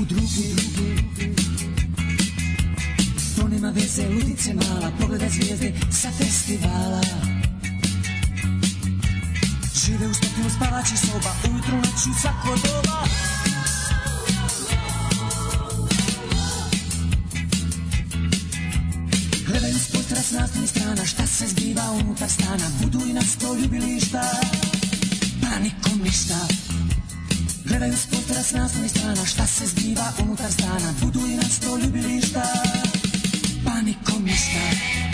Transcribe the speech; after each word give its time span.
u 0.00 0.04
drugi 0.04 0.54
To 3.36 3.48
nema 3.48 3.70
veze, 3.70 4.08
ludice 4.08 4.54
mala 4.54 4.92
Pogledaj 5.00 5.28
zvijezde 5.28 5.72
sa 5.90 6.10
festivala. 6.10 7.00
Žive 9.84 10.06
u 10.06 10.14
stotinu 10.14 10.50
spavačih 10.50 10.98
soba 10.98 11.34
Ujutru 11.50 11.76
noću 11.76 12.20
svako 12.20 12.48
doba. 12.48 13.04
Gledaju 19.46 19.78
s 19.78 19.92
postara 19.92 20.22
s 20.22 20.32
naslovnih 20.32 20.70
strana 20.70 21.04
Šta 21.04 21.26
se 21.26 21.46
zbiva 21.46 21.90
unutar 21.90 22.30
stana 22.30 22.64
Budu 22.82 22.98
li 22.98 23.12
nas 23.12 23.36
to 23.36 23.54
ljubilišta 23.54 24.22
Pa 25.42 25.58
nikom 25.58 26.00
ništa 26.04 26.34
Gledaju 27.74 27.96
s 27.96 28.06
postara 28.06 28.42
s 28.42 28.52
naslovnih 28.52 28.90
strana 28.90 29.26
Šta 29.26 29.46
se 29.46 29.66
zbiva 29.66 30.12
unutar 30.22 30.52
stana. 30.52 30.94
Budu 31.02 31.20
li 31.20 31.36
nas 31.36 31.60
to 31.60 31.76
ljubilišta 31.76 32.42
Pa 33.64 33.82
nikom 33.82 34.24
ništa 34.24 35.13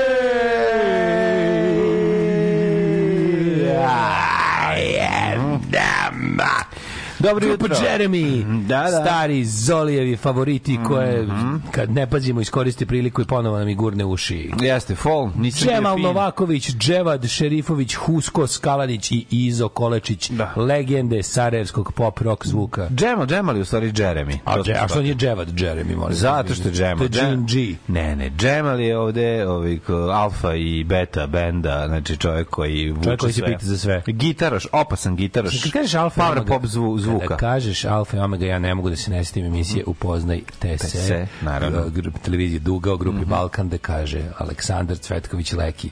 Dobro 7.21 7.47
jutro. 7.47 7.75
Jeremy, 7.75 8.43
Da, 8.67 8.81
da. 8.81 9.01
stari 9.01 9.45
Zolijevi 9.45 10.17
favoriti 10.17 10.79
koje 10.87 11.27
kad 11.71 11.91
ne 11.91 12.09
pazimo 12.09 12.41
iskoriste 12.41 12.85
priliku 12.85 13.21
i 13.21 13.25
ponovo 13.25 13.59
nam 13.59 13.69
i 13.69 13.75
gurne 13.75 14.05
uši. 14.05 14.51
Jeste, 14.61 14.95
fall. 14.95 15.29
Nisam 15.35 15.67
fin. 15.67 16.03
Novaković, 16.03 16.71
Dževad 16.75 17.27
Šerifović, 17.27 17.95
Husko 17.95 18.47
Skalanić 18.47 19.11
i 19.11 19.25
Izo 19.29 19.69
Kolečić, 19.69 20.29
Da. 20.29 20.53
legende 20.55 21.23
sarajevskog 21.23 21.91
pop 21.93 22.19
rock 22.19 22.47
zvuka. 22.47 22.89
Džemal, 22.95 23.25
Džemal 23.27 23.55
je 23.55 23.61
u 23.61 23.65
stvari 23.65 23.91
Jeremy. 23.91 24.37
A, 24.45 24.61
dže, 24.63 24.73
a 24.73 24.87
što 24.87 25.01
nije 25.01 25.15
Dževad 25.15 25.47
Jeremy, 25.47 25.95
molim? 25.97 26.15
Zato 26.15 26.53
što 26.53 26.67
je 26.67 26.73
Džemal. 26.73 26.97
To 26.97 27.03
je 27.03 27.09
Gene 27.09 27.45
G. 27.47 27.75
Ne, 27.87 28.15
ne, 28.15 28.29
Džemal 28.37 28.79
je 28.79 28.97
ovde 28.97 29.47
ovaj, 29.47 29.79
alfa 30.13 30.55
i 30.55 30.83
beta 30.83 31.27
benda, 31.27 31.87
znači 31.87 32.17
čovjek 32.17 32.49
koji 32.49 32.91
vuče 32.91 33.03
Čovjek 33.03 33.19
koji 33.19 33.33
se 33.33 33.43
pita 33.45 33.65
za 33.65 33.77
sve. 33.77 34.03
Gitaraš, 34.07 34.67
opasan 34.71 35.15
gitaraš. 35.15 35.61
Kad 35.63 35.71
kažeš 35.71 35.93
alfa 35.93 36.21
i 36.21 36.25
Power 36.25 36.31
omega, 36.31 36.53
pop 36.53 36.65
zvu, 36.65 36.99
zvuka. 36.99 37.27
Kada 37.27 37.37
kažeš 37.37 37.85
alfa 37.85 38.17
i 38.17 38.19
omega, 38.19 38.45
ja 38.45 38.59
ne 38.59 38.75
mogu 38.75 38.89
da 38.89 38.95
se 38.95 39.11
ne 39.11 39.25
setim 39.25 39.45
emisije 39.45 39.83
Upoznaj 39.85 40.41
te 40.59 40.77
se, 40.77 40.87
se, 40.87 41.27
naravno. 41.69 42.11
Televizije 42.23 42.59
Duga 42.59 42.93
o 42.93 42.97
grupi 42.97 43.25
Balkan, 43.25 43.69
da 43.69 43.77
kaže 43.77 44.21
Aleksandar 44.37 44.97
Cvetković 44.97 45.53
Leki, 45.53 45.89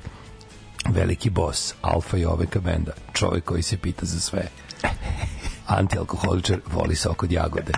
veliki 0.89 1.30
bos 1.30 1.74
alfa 1.81 2.18
i 2.18 2.25
omega 2.25 2.60
benda, 2.60 2.92
čovjek 3.13 3.44
koji 3.44 3.62
se 3.62 3.77
pita 3.77 4.06
za 4.06 4.19
sve. 4.19 4.48
Antialkoholičar 5.68 6.60
voli 6.74 6.95
sok 6.95 7.24
od 7.24 7.31
jagode. 7.31 7.74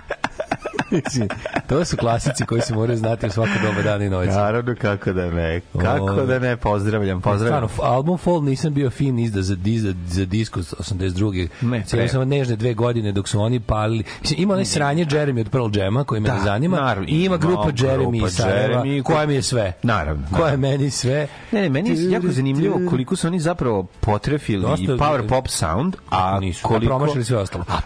To 1.66 1.84
su 1.84 1.96
klasici 1.96 2.44
koji 2.44 2.60
se 2.60 2.74
moraju 2.74 2.98
znati 2.98 3.26
u 3.26 3.30
svako 3.30 3.50
doba 3.62 3.82
dana 3.82 4.04
i 4.04 4.10
noći. 4.10 4.30
Naravno, 4.30 4.74
kako 4.76 5.12
da 5.12 5.30
ne. 5.30 5.60
Kako 5.72 6.04
Ove. 6.04 6.26
da 6.26 6.38
ne, 6.38 6.56
pozdravljam, 6.56 7.20
pozdravljam. 7.20 7.68
Stvarno, 7.68 7.92
album 7.92 8.18
Fall 8.18 8.42
nisam 8.42 8.74
bio 8.74 8.90
fin 8.90 9.18
izda 9.18 9.42
za, 9.42 9.56
za, 9.76 9.94
za 10.06 10.24
disco 10.24 10.60
82. 10.60 11.48
Ne, 11.62 11.82
Cijelo 11.86 12.08
sam 12.08 12.28
nežne 12.28 12.56
dve 12.56 12.74
godine 12.74 13.12
dok 13.12 13.28
su 13.28 13.40
oni 13.40 13.60
palili. 13.60 14.04
Mislim, 14.20 14.40
ima 14.40 14.52
onaj 14.52 14.64
sranje 14.64 15.04
Jeremy 15.06 15.40
od 15.40 15.48
Pearl 15.48 15.68
Jama 15.74 16.04
koji 16.04 16.20
me 16.20 16.28
Da, 16.28 16.34
ne 16.34 16.40
zanima. 16.40 16.76
naravno, 16.76 17.08
I 17.08 17.24
ima 17.24 17.36
grupa 17.36 17.62
grupa 17.62 17.78
Jeremy 17.78 18.26
iz 18.26 18.32
Sarajeva, 18.32 18.82
Jeremy, 18.82 19.02
koja 19.02 19.26
mi 19.26 19.34
je 19.34 19.42
sve. 19.42 19.72
Naravno, 19.82 20.22
Koja 20.28 20.38
je 20.40 20.56
naravno. 20.56 20.68
meni 20.68 20.90
sve. 20.90 21.28
Ne, 21.52 21.60
ne, 21.60 21.68
meni 21.68 21.90
je 21.90 22.10
jako 22.10 22.26
zanimljivo 22.28 22.80
koliko 22.90 23.16
su 23.16 23.26
oni 23.26 23.40
zapravo 23.40 23.82
potrefili 24.00 24.62
Dosta- 24.62 24.82
i 24.84 24.88
power 24.88 25.28
pop 25.28 25.48
sound, 25.48 25.96
a 26.10 26.38
Nisu, 26.40 26.60
a 26.64 26.68
koliko... 26.68 26.86
promašili 26.88 27.24
sve 27.24 27.36
ostalo. 27.38 27.64
A 27.68 27.78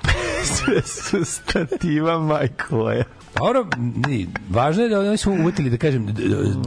stativa 1.36 2.18
majkoja. 2.18 3.04
Dobro, 3.36 3.66
ni, 4.08 4.26
važno 4.50 4.82
je 4.82 4.88
da 4.88 5.00
oni 5.00 5.16
su 5.16 5.32
uvetili, 5.32 5.70
da 5.70 5.76
kažem, 5.78 6.06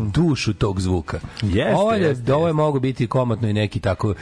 dušu 0.08 0.54
tog 0.54 0.82
zvuka. 0.82 1.20
Jeste, 1.44 1.76
ovo 1.76 1.94
je, 1.94 2.02
jeste, 2.02 2.34
ovo 2.34 2.48
je 2.48 2.54
mogo 2.54 2.80
biti 2.80 3.08
komotno 3.08 3.50
i 3.50 3.54
neki 3.54 3.80
tako 3.80 4.14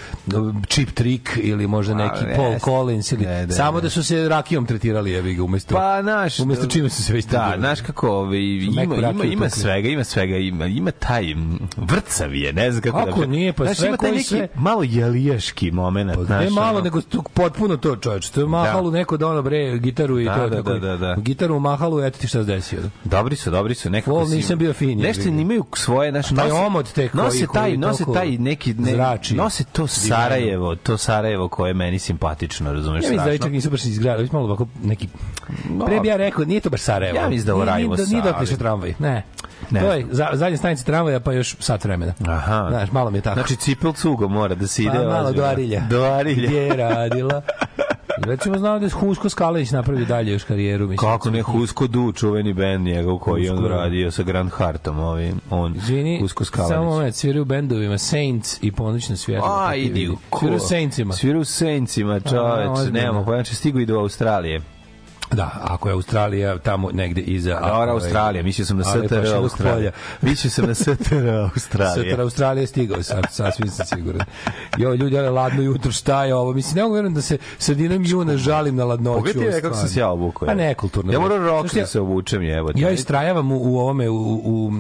chip 0.68 0.90
trick 0.92 1.30
ili 1.38 1.68
možda 1.68 1.94
neki 1.96 2.24
A, 2.24 2.36
Paul 2.36 2.48
jeste. 2.48 2.66
Collins 2.66 3.12
ili 3.12 3.26
Ne, 3.26 3.46
da, 3.46 3.54
samo 3.54 3.78
ne. 3.78 3.82
da 3.82 3.90
su 3.90 4.04
se 4.04 4.30
rakijom 4.30 4.66
tretirali 4.66 5.12
jebi 5.12 5.34
ga 5.34 5.44
umesto 5.44 5.76
Pa, 5.76 6.02
naš... 6.02 6.40
umesto 6.40 6.68
čime 6.68 6.90
su 6.90 7.04
se 7.04 7.14
već 7.14 7.26
Da, 7.26 7.54
znaš 7.58 7.82
kako, 7.82 8.10
ovaj, 8.10 8.40
ima, 8.40 8.84
ima, 8.84 9.24
ima 9.26 9.50
svega, 9.50 9.90
ima 9.90 10.04
svega, 10.04 10.36
ima, 10.38 10.66
ima 10.66 10.92
taj 10.92 11.24
vrcav 11.78 12.36
je, 12.36 12.54
ne 12.54 12.72
znam 12.72 12.82
kako, 12.84 12.98
Kako 13.00 13.20
da... 13.20 13.26
nije, 13.26 13.54
pa 13.54 13.64
znaš, 13.64 13.78
sve 13.78 13.88
ima 13.88 13.98
taj 13.98 14.12
neki 14.12 14.24
sve- 14.24 14.48
malo 14.56 14.84
jelijaški 14.84 15.72
moment, 15.72 16.16
Pa 16.16 16.24
znaš, 16.24 16.44
ne 16.44 16.50
malo, 16.52 16.70
ono- 16.70 16.82
nego 16.82 17.02
tu, 17.02 17.24
potpuno 17.26 17.78
to, 17.78 17.96
čoveč. 17.96 18.30
To 18.30 18.40
je 18.40 18.48
mahalu 18.48 18.92
neko 18.92 19.18
da 19.18 19.28
ono 19.28 19.42
bre 19.42 19.78
gitaru 19.78 20.20
i 20.20 20.26
Da, 20.26 20.36
to 20.36 20.50
da, 20.50 20.56
tako. 20.58 20.70
da, 20.70 20.80
da, 20.80 20.98
da. 20.98 21.16
Gitaru 21.18 21.60
mahalu, 21.60 22.02
eto 22.02 22.20
ti 22.20 22.28
šta 22.28 22.37
se 22.40 22.46
desio. 22.46 22.80
Dobri 23.04 23.36
su, 23.36 23.52
dobri 23.52 23.76
su, 23.76 23.90
nekako 23.90 24.12
Vol 24.12 24.26
si- 24.26 24.36
nisam 24.36 24.58
bio 24.58 24.74
fin, 24.74 25.00
Nešto 25.00 25.24
ga. 25.24 25.30
imaju 25.32 25.66
svoje, 25.76 26.12
znaš, 26.12 26.30
Taj 26.30 26.52
omot 26.52 26.88
te 26.88 27.08
koji- 27.08 27.24
nose 27.24 27.46
taj, 27.54 27.78
nose 27.78 28.04
taj 28.14 28.28
neki, 28.30 28.74
ne, 28.74 28.92
zrači. 28.92 29.36
nose 29.36 29.64
to 29.64 29.88
Sarajevo, 29.88 30.76
to 30.76 30.98
Sarajevo 30.98 31.48
koje 31.48 31.70
je 31.70 31.74
meni 31.74 32.00
simpatično, 32.00 32.74
razumeš, 32.74 33.04
Ja 33.04 33.10
mislim 33.12 33.38
da 33.40 33.48
nisu 33.48 33.70
baš 33.70 33.86
izgradili, 33.86 34.24
već 34.24 34.32
malo 34.32 34.46
ovako 34.46 34.68
neki... 34.84 35.08
Pre 35.86 36.00
bi 36.00 36.08
ja 36.08 36.18
rekao, 36.18 36.46
nije 36.46 36.60
to 36.60 36.70
baš 36.70 36.82
Sarajevo. 36.82 37.18
Ja 37.18 37.30
mislim 37.30 37.46
da 37.48 37.56
u 37.56 37.60
Rajevo 37.60 37.78
Nije, 37.96 37.98
nije 37.98 38.08
Sarajevo. 38.08 38.32
dotle 38.32 38.46
što 38.48 38.58
tramvaj, 38.58 38.94
ne. 39.00 39.24
Ne 39.72 39.80
to 39.80 39.94
je 39.94 40.06
za, 40.12 40.28
zadnja 40.34 40.58
stanica 40.58 40.84
tramvaja, 40.84 41.20
pa 41.20 41.34
još 41.34 41.56
sat 41.60 41.84
vremena. 41.84 42.14
Aha. 42.28 42.68
Znaš, 42.70 42.92
malo 42.92 43.12
mi 43.12 43.18
je 43.18 43.22
tako. 43.22 43.34
Znači, 43.34 43.56
cipel 43.56 43.94
cugo 43.94 44.28
mora 44.28 44.56
da 44.56 44.68
se 44.68 44.84
ide. 44.84 44.92
pa, 44.94 45.04
malo 45.04 45.32
do 45.32 45.44
Arilja. 45.44 45.82
Do 45.90 46.04
Arilja. 46.04 46.48
Gdje 46.48 46.58
je 46.58 46.76
radila? 46.76 47.42
Recimo, 48.18 48.58
znao 48.58 48.80
da 48.80 48.86
je 48.86 48.92
Husko 48.92 49.30
Skalenić 49.30 49.72
napravio 49.72 50.06
dalje 50.06 50.32
još 50.32 50.44
karijeru. 50.44 50.88
Mislim, 50.88 51.12
Kako 51.12 51.30
ne, 51.30 51.42
Husko 51.42 51.88
Du, 51.88 52.12
čuveni 52.12 52.54
bend 52.54 52.86
njegov 52.86 53.18
koji 53.18 53.44
je 53.44 53.52
on 53.52 53.58
Husko. 53.58 53.70
radio 53.70 54.12
sa 54.12 54.24
Grand 54.24 54.52
Hartom, 54.52 55.00
ovim, 55.00 55.42
on, 55.50 55.76
Izvini, 55.76 56.20
Husko 56.22 56.46
samo 56.46 56.68
Skalanić. 56.68 56.90
moment, 56.90 57.16
sviraju 57.16 57.42
u 57.42 57.46
bendovima 57.46 57.98
Saints 57.98 58.58
i 58.62 58.72
Ponoćna 58.72 59.16
svjetla. 59.16 59.66
A, 59.68 59.76
idi 59.76 60.10
u 60.10 60.18
Sviraju 60.40 60.58
u 60.58 60.60
Saintsima. 60.60 61.14
Sviraju 61.14 61.42
u 61.42 61.46
Saintsima, 61.46 62.20
čoveč, 62.20 62.92
nemamo, 62.92 63.26
pa 63.26 63.32
znači 63.32 63.56
stigu 63.56 63.80
i 63.80 63.86
do 63.86 64.00
Australije. 64.00 64.62
Da, 65.32 65.52
ako 65.62 65.90
je 65.90 65.94
Australija 65.94 66.58
tamo 66.58 66.92
negde 66.92 67.22
iza... 67.22 67.54
Dobra, 67.54 67.74
ovaj, 67.74 67.90
Australija, 67.90 68.44
mislio 68.44 68.66
sam 68.66 68.78
na 68.78 68.84
STR 68.84 69.36
Australija. 69.36 69.92
Mislio 70.22 70.52
sam 70.52 70.66
na 70.66 70.76
STR 70.84 70.92
Australija. 71.54 71.94
Sutra 71.94 72.24
Australija 72.24 72.62
je 72.62 72.68
stigao, 72.68 73.04
sad, 73.04 73.24
sasvim 73.32 73.70
sam 73.70 73.86
siguran. 73.86 74.22
Jo, 74.78 74.94
ljudi, 74.94 75.18
ali 75.18 75.30
ladno 75.30 75.62
jutro, 75.62 75.92
šta 75.92 76.26
je 76.26 76.36
ovo? 76.36 76.54
Mislim, 76.54 76.76
ne 76.76 76.84
mogu 76.84 76.96
verujem 76.96 77.14
da 77.14 77.22
se 77.22 77.38
sredinom 77.58 78.04
juna 78.06 78.38
žalim 78.38 78.76
na 78.76 78.86
ladnoću. 78.86 79.18
Pogledaj 79.18 79.48
ovo 79.48 79.62
kako 79.62 79.76
sam 79.76 79.88
se 79.88 80.00
ja 80.00 80.10
obukao. 80.10 80.46
Pa 80.46 80.54
ne, 80.54 80.74
kulturno. 80.74 81.14
Ja 81.14 81.20
moram 81.20 81.46
rok 81.46 81.74
da 81.74 81.86
se 81.86 82.00
obučem, 82.00 82.44
jebote. 82.44 82.82
Ja 82.82 82.90
istrajavam 82.90 83.52
u, 83.52 83.58
u 83.58 83.80
ovome, 83.80 84.10
u, 84.10 84.16
u, 84.16 84.42
u 84.46 84.72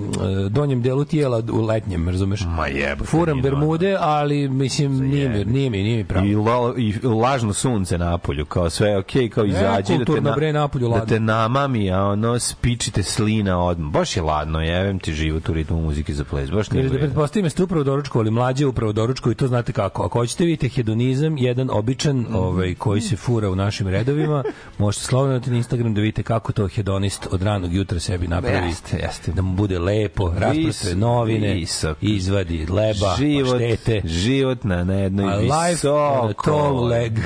e, 0.45 0.49
donjem 0.49 0.81
delu 0.81 1.05
tijela, 1.05 1.43
u 1.51 1.61
letnjem, 1.61 2.09
razumeš? 2.09 2.41
Ma 2.47 2.67
jebote. 2.67 3.09
Furam 3.09 3.41
bermude, 3.41 3.97
ali 3.99 4.49
mislim, 4.49 4.97
nije 4.97 5.29
mi, 5.29 5.45
nije 5.45 5.69
mi, 5.69 5.83
nije 5.83 5.97
mi 5.97 6.03
pravo. 6.03 6.25
I, 6.25 6.35
lo, 6.35 6.73
I 6.77 6.93
lažno 7.03 7.53
sunce 7.53 7.97
na 7.97 8.17
polju, 8.17 8.45
kao 8.45 8.69
sve 8.69 8.89
je 8.89 8.97
okej, 8.97 9.29
kao 9.29 9.45
izađi 9.45 9.93
da 9.93 9.99
te, 9.99 10.05
kulturno, 10.05 10.29
na, 10.29 10.35
bre, 10.37 10.53
napolju 10.53 10.83
da 10.83 10.91
ladno. 10.91 11.05
te 11.05 11.19
namami, 11.21 11.91
a 11.91 12.03
ono 12.03 12.39
spičite 12.39 13.03
slina 13.03 13.59
odmah. 13.59 13.91
Baš 13.91 14.15
je 14.15 14.21
ladno, 14.23 14.61
jevem 14.61 14.99
ti 14.99 15.13
život 15.13 15.49
u 15.49 15.53
ritmu 15.53 15.81
muzike 15.81 16.13
za 16.13 16.23
ples, 16.25 16.49
baš 16.51 16.71
nije 16.71 16.89
da 16.89 16.97
pretpostavim 16.97 17.43
da 17.43 17.49
ste 17.49 17.63
upravo 17.63 17.83
doručkovali, 17.83 18.31
mlađe 18.31 18.65
upravo 18.65 18.93
doručkovi, 18.93 19.35
to 19.35 19.47
znate 19.47 19.71
kako. 19.73 20.03
Ako 20.03 20.19
hoćete 20.19 20.45
vidite 20.45 20.69
hedonizam, 20.69 21.37
jedan 21.37 21.69
običan 21.71 22.17
Mhm. 22.17 22.35
ovaj, 22.35 22.75
koji 22.75 23.01
se 23.01 23.15
fura 23.17 23.49
u 23.49 23.55
našim 23.55 23.87
redovima, 23.87 24.43
možete 24.77 25.05
slobodno 25.05 25.41
na 25.45 25.57
Instagram 25.57 25.93
da 25.93 26.01
vidite 26.01 26.23
kako 26.23 26.51
to 26.53 26.67
hedonist 26.67 27.27
od 27.31 27.41
ranog 27.43 27.73
jutra 27.73 27.99
sebi 27.99 28.27
napravi. 28.27 28.67
Jeste, 28.67 28.97
jeste. 28.97 29.31
Da 29.31 29.41
mu 29.41 29.53
bude 29.53 29.79
lepo, 29.79 30.29
rasprate 30.29 30.95
novine, 30.95 31.53
visok. 31.53 31.97
izvadi 32.01 32.57
leba, 32.59 33.15
život, 33.17 33.51
paštete. 33.53 34.01
život 34.05 34.63
na, 34.63 34.83
na 34.83 34.93
jednoj 34.93 35.25
A 35.25 35.37
life 35.37 35.89
on 35.89 35.97
a 36.17 36.21
visoko, 36.21 36.43
tall 36.43 36.87
leg. 36.87 37.19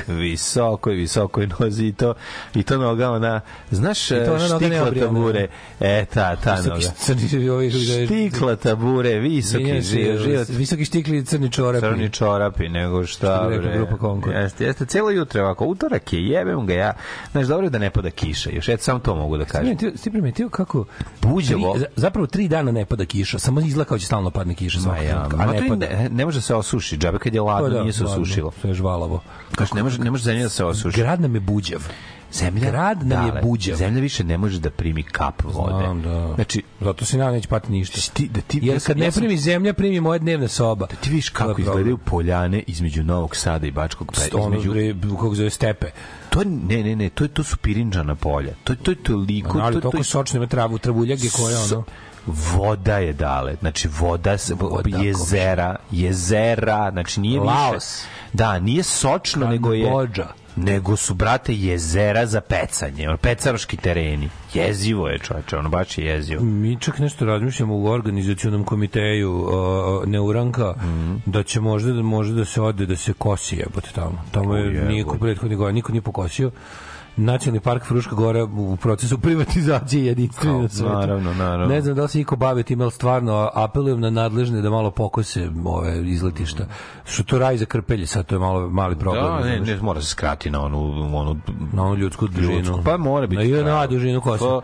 nozi 1.60 1.86
i 1.86 1.92
to, 1.92 2.14
i 2.54 2.62
to 2.62 2.78
noga 2.78 3.01
ona, 3.04 3.40
znaš, 3.70 4.08
to 4.08 4.14
ona 4.14 4.24
noga 4.24 4.46
štikla 4.46 4.68
neobrijana. 4.70 5.08
tabure, 5.08 5.46
e, 5.80 6.04
ta, 6.04 6.36
ta 6.36 6.52
Visoki 6.52 6.68
noga. 6.70 6.94
crni, 6.96 7.48
ovaj, 7.48 7.70
Štikla 7.70 8.56
tabure, 8.56 9.14
visoki 9.14 9.80
život, 9.82 10.18
život 10.20 10.48
Visoki 10.48 10.84
štikli 10.84 11.18
i 11.18 11.24
crni 11.24 11.50
čorapi. 11.50 11.80
crni 11.82 12.10
čorapi, 12.10 12.68
nego 12.68 13.06
šta, 13.06 13.38
Što 13.40 13.48
bre. 13.50 13.76
grupa 13.76 13.96
Concord. 13.98 14.36
Jeste, 14.36 14.64
jeste, 14.64 14.86
cijelo 14.86 15.10
jutro 15.10 15.42
ovako, 15.42 15.64
utorak 15.66 16.12
je, 16.12 16.20
jebem 16.22 16.66
ga 16.66 16.74
ja. 16.74 16.92
Znaš, 17.32 17.46
dobro 17.46 17.66
je 17.66 17.70
da 17.70 17.78
ne 17.78 17.90
pada 17.90 18.10
kiša, 18.10 18.50
još 18.50 18.68
eto, 18.68 18.82
samo 18.82 18.98
to 18.98 19.14
mogu 19.14 19.36
da 19.36 19.44
kažem. 19.44 19.76
Ti 19.76 20.10
primetio 20.10 20.48
kako 20.48 20.84
Buđevo. 21.22 21.72
tri- 21.72 21.80
za- 21.80 21.86
zapravo 21.96 22.26
tri 22.26 22.48
dana 22.48 22.72
ne 22.72 22.84
pada 22.86 23.04
kiša, 23.04 23.38
samo 23.38 23.60
izgleda 23.60 23.88
kao 23.88 23.98
će 23.98 24.06
stalno 24.06 24.30
padne 24.30 24.54
kiša 24.54 24.78
Ma 24.80 24.98
ja, 24.98 25.28
a 25.32 25.46
ne 25.46 25.68
pada. 25.68 25.86
ne, 25.88 26.08
ne 26.10 26.24
može 26.24 26.38
da 26.38 26.42
se 26.42 26.54
osuši, 26.54 26.96
džabe 26.96 27.18
kad 27.18 27.34
je 27.34 27.40
ladno, 27.40 27.68
Pa 27.68 27.74
da, 27.74 27.80
nije 27.80 27.92
se 27.92 28.04
ladno, 28.04 28.22
osušilo. 28.22 28.52
Sve 28.60 28.70
je 28.70 28.74
žvalavo. 28.74 29.22
Kaš, 29.54 29.72
ne 29.72 29.82
može, 29.82 29.98
ne 29.98 30.10
može 30.10 30.24
zemlja 30.24 30.42
da 30.42 30.48
se 30.48 30.64
osuši. 30.64 30.98
Grad 30.98 31.20
nam 31.20 31.34
je 31.34 31.40
buđav. 31.40 31.80
Zemlja, 32.32 32.70
Grad 32.70 33.06
nam 33.06 33.24
je 33.24 33.30
dale, 33.30 33.42
buđav. 33.42 33.76
Zemlja 33.76 34.00
više 34.00 34.24
ne 34.24 34.38
može 34.38 34.58
da 34.58 34.70
primi 34.70 35.02
kap 35.02 35.42
vode. 35.44 35.74
Znam, 35.76 36.02
da. 36.02 36.34
Znači, 36.34 36.62
Zato 36.80 37.04
se 37.04 37.18
nama 37.18 37.30
neće 37.32 37.48
pati 37.48 37.72
ništa. 37.72 38.00
ti, 38.12 38.28
da 38.28 38.40
ti, 38.40 38.58
Jer 38.62 38.74
ja 38.74 38.80
kad 38.80 38.98
ne 38.98 39.04
ja 39.04 39.10
sam- 39.10 39.20
primi 39.20 39.38
zemlja, 39.38 39.72
primi 39.72 40.00
moja 40.00 40.18
dnevna 40.18 40.48
soba. 40.48 40.86
Da 40.86 40.96
ti 40.96 41.10
vidiš 41.10 41.28
To 41.28 41.38
je 41.38 41.48
kako 41.48 41.60
izgledaju 41.60 41.98
poljane 41.98 42.62
između 42.66 43.02
Novog 43.02 43.36
Sada 43.36 43.66
i 43.66 43.70
Bačkog 43.70 44.12
Petra. 44.14 44.40
Ono, 44.40 44.56
Između, 44.56 44.94
kako 45.10 45.34
zove 45.34 45.50
stepe. 45.50 45.86
to, 46.30 46.42
ne, 46.44 46.82
ne, 46.82 46.96
ne, 46.96 47.08
to, 47.10 47.24
je- 47.24 47.28
to 47.28 47.44
su 47.44 47.56
pirinđana 47.56 48.14
polja. 48.14 48.52
To, 48.64 48.74
to 48.74 48.90
je 48.90 48.96
toliko... 48.96 49.58
Ali 49.58 49.74
to, 49.74 49.80
to, 49.80 49.82
toliko 49.82 49.98
je- 49.98 50.04
sočno 50.04 50.36
ima 50.36 50.46
travu, 50.46 50.78
travuljage 50.78 51.28
koje 51.30 51.56
ono... 51.58 51.84
voda 52.26 52.98
je 52.98 53.12
dale, 53.12 53.54
znači 53.60 53.88
voda, 53.90 54.32
s- 54.32 54.50
Voda, 54.50 54.98
jezera, 54.98 55.76
jezera, 55.90 56.90
znači 56.90 57.20
nije 57.20 57.40
Laos. 57.40 57.74
više. 57.74 58.08
Da, 58.32 58.58
nije 58.58 58.82
sočno, 58.82 59.48
nego 59.48 59.72
je. 59.72 59.90
Nego 60.56 60.96
su 60.96 61.14
brate 61.14 61.54
jezera 61.54 62.26
za 62.26 62.40
pecanje, 62.40 63.08
ono, 63.08 63.16
pecaroški 63.16 63.76
tereni. 63.76 64.28
Jezivo 64.54 65.08
je, 65.08 65.18
čoveče, 65.18 65.56
ono 65.56 65.68
baš 65.68 65.98
je 65.98 66.04
jezivo. 66.04 66.44
Mi 66.44 66.80
čak 66.80 66.98
nešto 66.98 67.24
razmišljamo 67.24 67.74
u 67.76 67.86
organizacionom 67.86 68.64
komiteju 68.64 69.32
uh, 69.32 69.48
Neuranka 70.06 70.74
Mhm. 70.76 71.14
da 71.26 71.42
će 71.42 71.60
možda 71.60 71.92
da 71.92 72.02
može 72.02 72.32
da 72.32 72.44
se 72.44 72.60
ode 72.62 72.86
da 72.86 72.96
se 72.96 73.12
kosi 73.12 73.56
jebote 73.56 73.88
tamo. 73.94 74.24
Tamo 74.32 74.56
je 74.56 74.66
jebote. 74.66 74.92
niko 74.92 75.18
prethodni 75.18 75.56
godina 75.56 75.74
niko 75.74 75.92
nije 75.92 76.02
pokosio. 76.02 76.50
Nacionalni 77.16 77.60
park 77.60 77.84
Fruška 77.84 78.14
Gora 78.14 78.44
u 78.44 78.76
procesu 78.76 79.18
privatizacije 79.18 80.06
jedinstveni 80.06 80.62
na 80.62 80.68
svetu. 80.68 80.88
naravno, 80.90 81.34
naravno. 81.34 81.66
Ne 81.66 81.80
znam 81.80 81.94
da 81.94 82.02
li 82.02 82.08
se 82.08 82.20
iko 82.20 82.36
bavi 82.36 82.62
tim, 82.62 82.80
ali 82.80 82.90
stvarno 82.90 83.50
apelujem 83.54 84.00
na 84.00 84.10
nadležne 84.10 84.60
da 84.62 84.70
malo 84.70 84.90
pokose 84.90 85.50
ove 85.64 86.02
izletišta. 86.02 86.66
Što 87.04 87.22
to 87.22 87.38
raj 87.38 87.56
za 87.56 87.64
krpelje, 87.64 88.06
sad 88.06 88.26
to 88.26 88.34
je 88.34 88.38
malo 88.38 88.68
mali 88.70 88.96
problem. 88.96 89.24
Da, 89.24 89.40
ne, 89.40 89.60
ne, 89.60 89.76
mora 89.76 90.00
se 90.00 90.06
skrati 90.06 90.50
na 90.50 90.64
onu, 90.64 90.78
onu 91.12 91.36
na 91.72 91.84
onu 91.84 91.94
ljudsku 91.94 92.26
dužinu. 92.28 92.52
ljudsku. 92.54 92.80
Pa 92.84 92.96
mora 92.96 93.26
biti. 93.26 93.52
Na 93.52 93.62
pravo. 93.62 93.86
dužinu 93.86 94.20
kose. 94.20 94.38
To- 94.38 94.60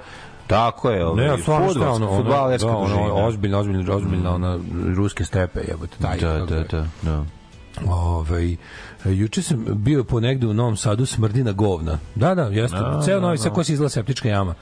Tako 0.46 0.90
je, 0.90 1.06
ovaj, 1.06 1.26
Ne, 1.26 1.38
stvarno 1.38 1.66
ono, 1.70 1.92
ono, 1.92 2.16
fudbalerska 2.16 2.68
da, 2.68 2.76
ono, 2.76 2.86
dužina. 2.86 3.14
ozbiljna, 3.14 3.58
ozbiljna, 3.58 3.94
ozbiljna, 3.94 4.34
ona 4.34 4.58
ruske 4.96 5.24
stepe, 5.24 5.60
jebote, 5.68 5.96
taj. 6.00 6.18
Da, 6.18 6.32
da, 6.38 6.64
da, 6.64 6.84
da. 7.02 7.24
Ovaj 7.86 8.56
juče 9.04 9.42
sam 9.42 9.64
bio 9.68 10.04
po 10.04 10.20
negde 10.20 10.46
u 10.46 10.54
Novom 10.54 10.76
Sadu 10.76 11.06
smrdina 11.06 11.52
govna. 11.52 11.98
Da, 12.14 12.34
da, 12.34 12.42
jeste. 12.42 12.76
ceo 13.04 13.20
Novi 13.20 13.38
Sad 13.38 13.52
ko 13.52 13.64
se 13.64 13.72
izgleda 13.72 13.88
septička 13.88 14.28
jama. 14.28 14.54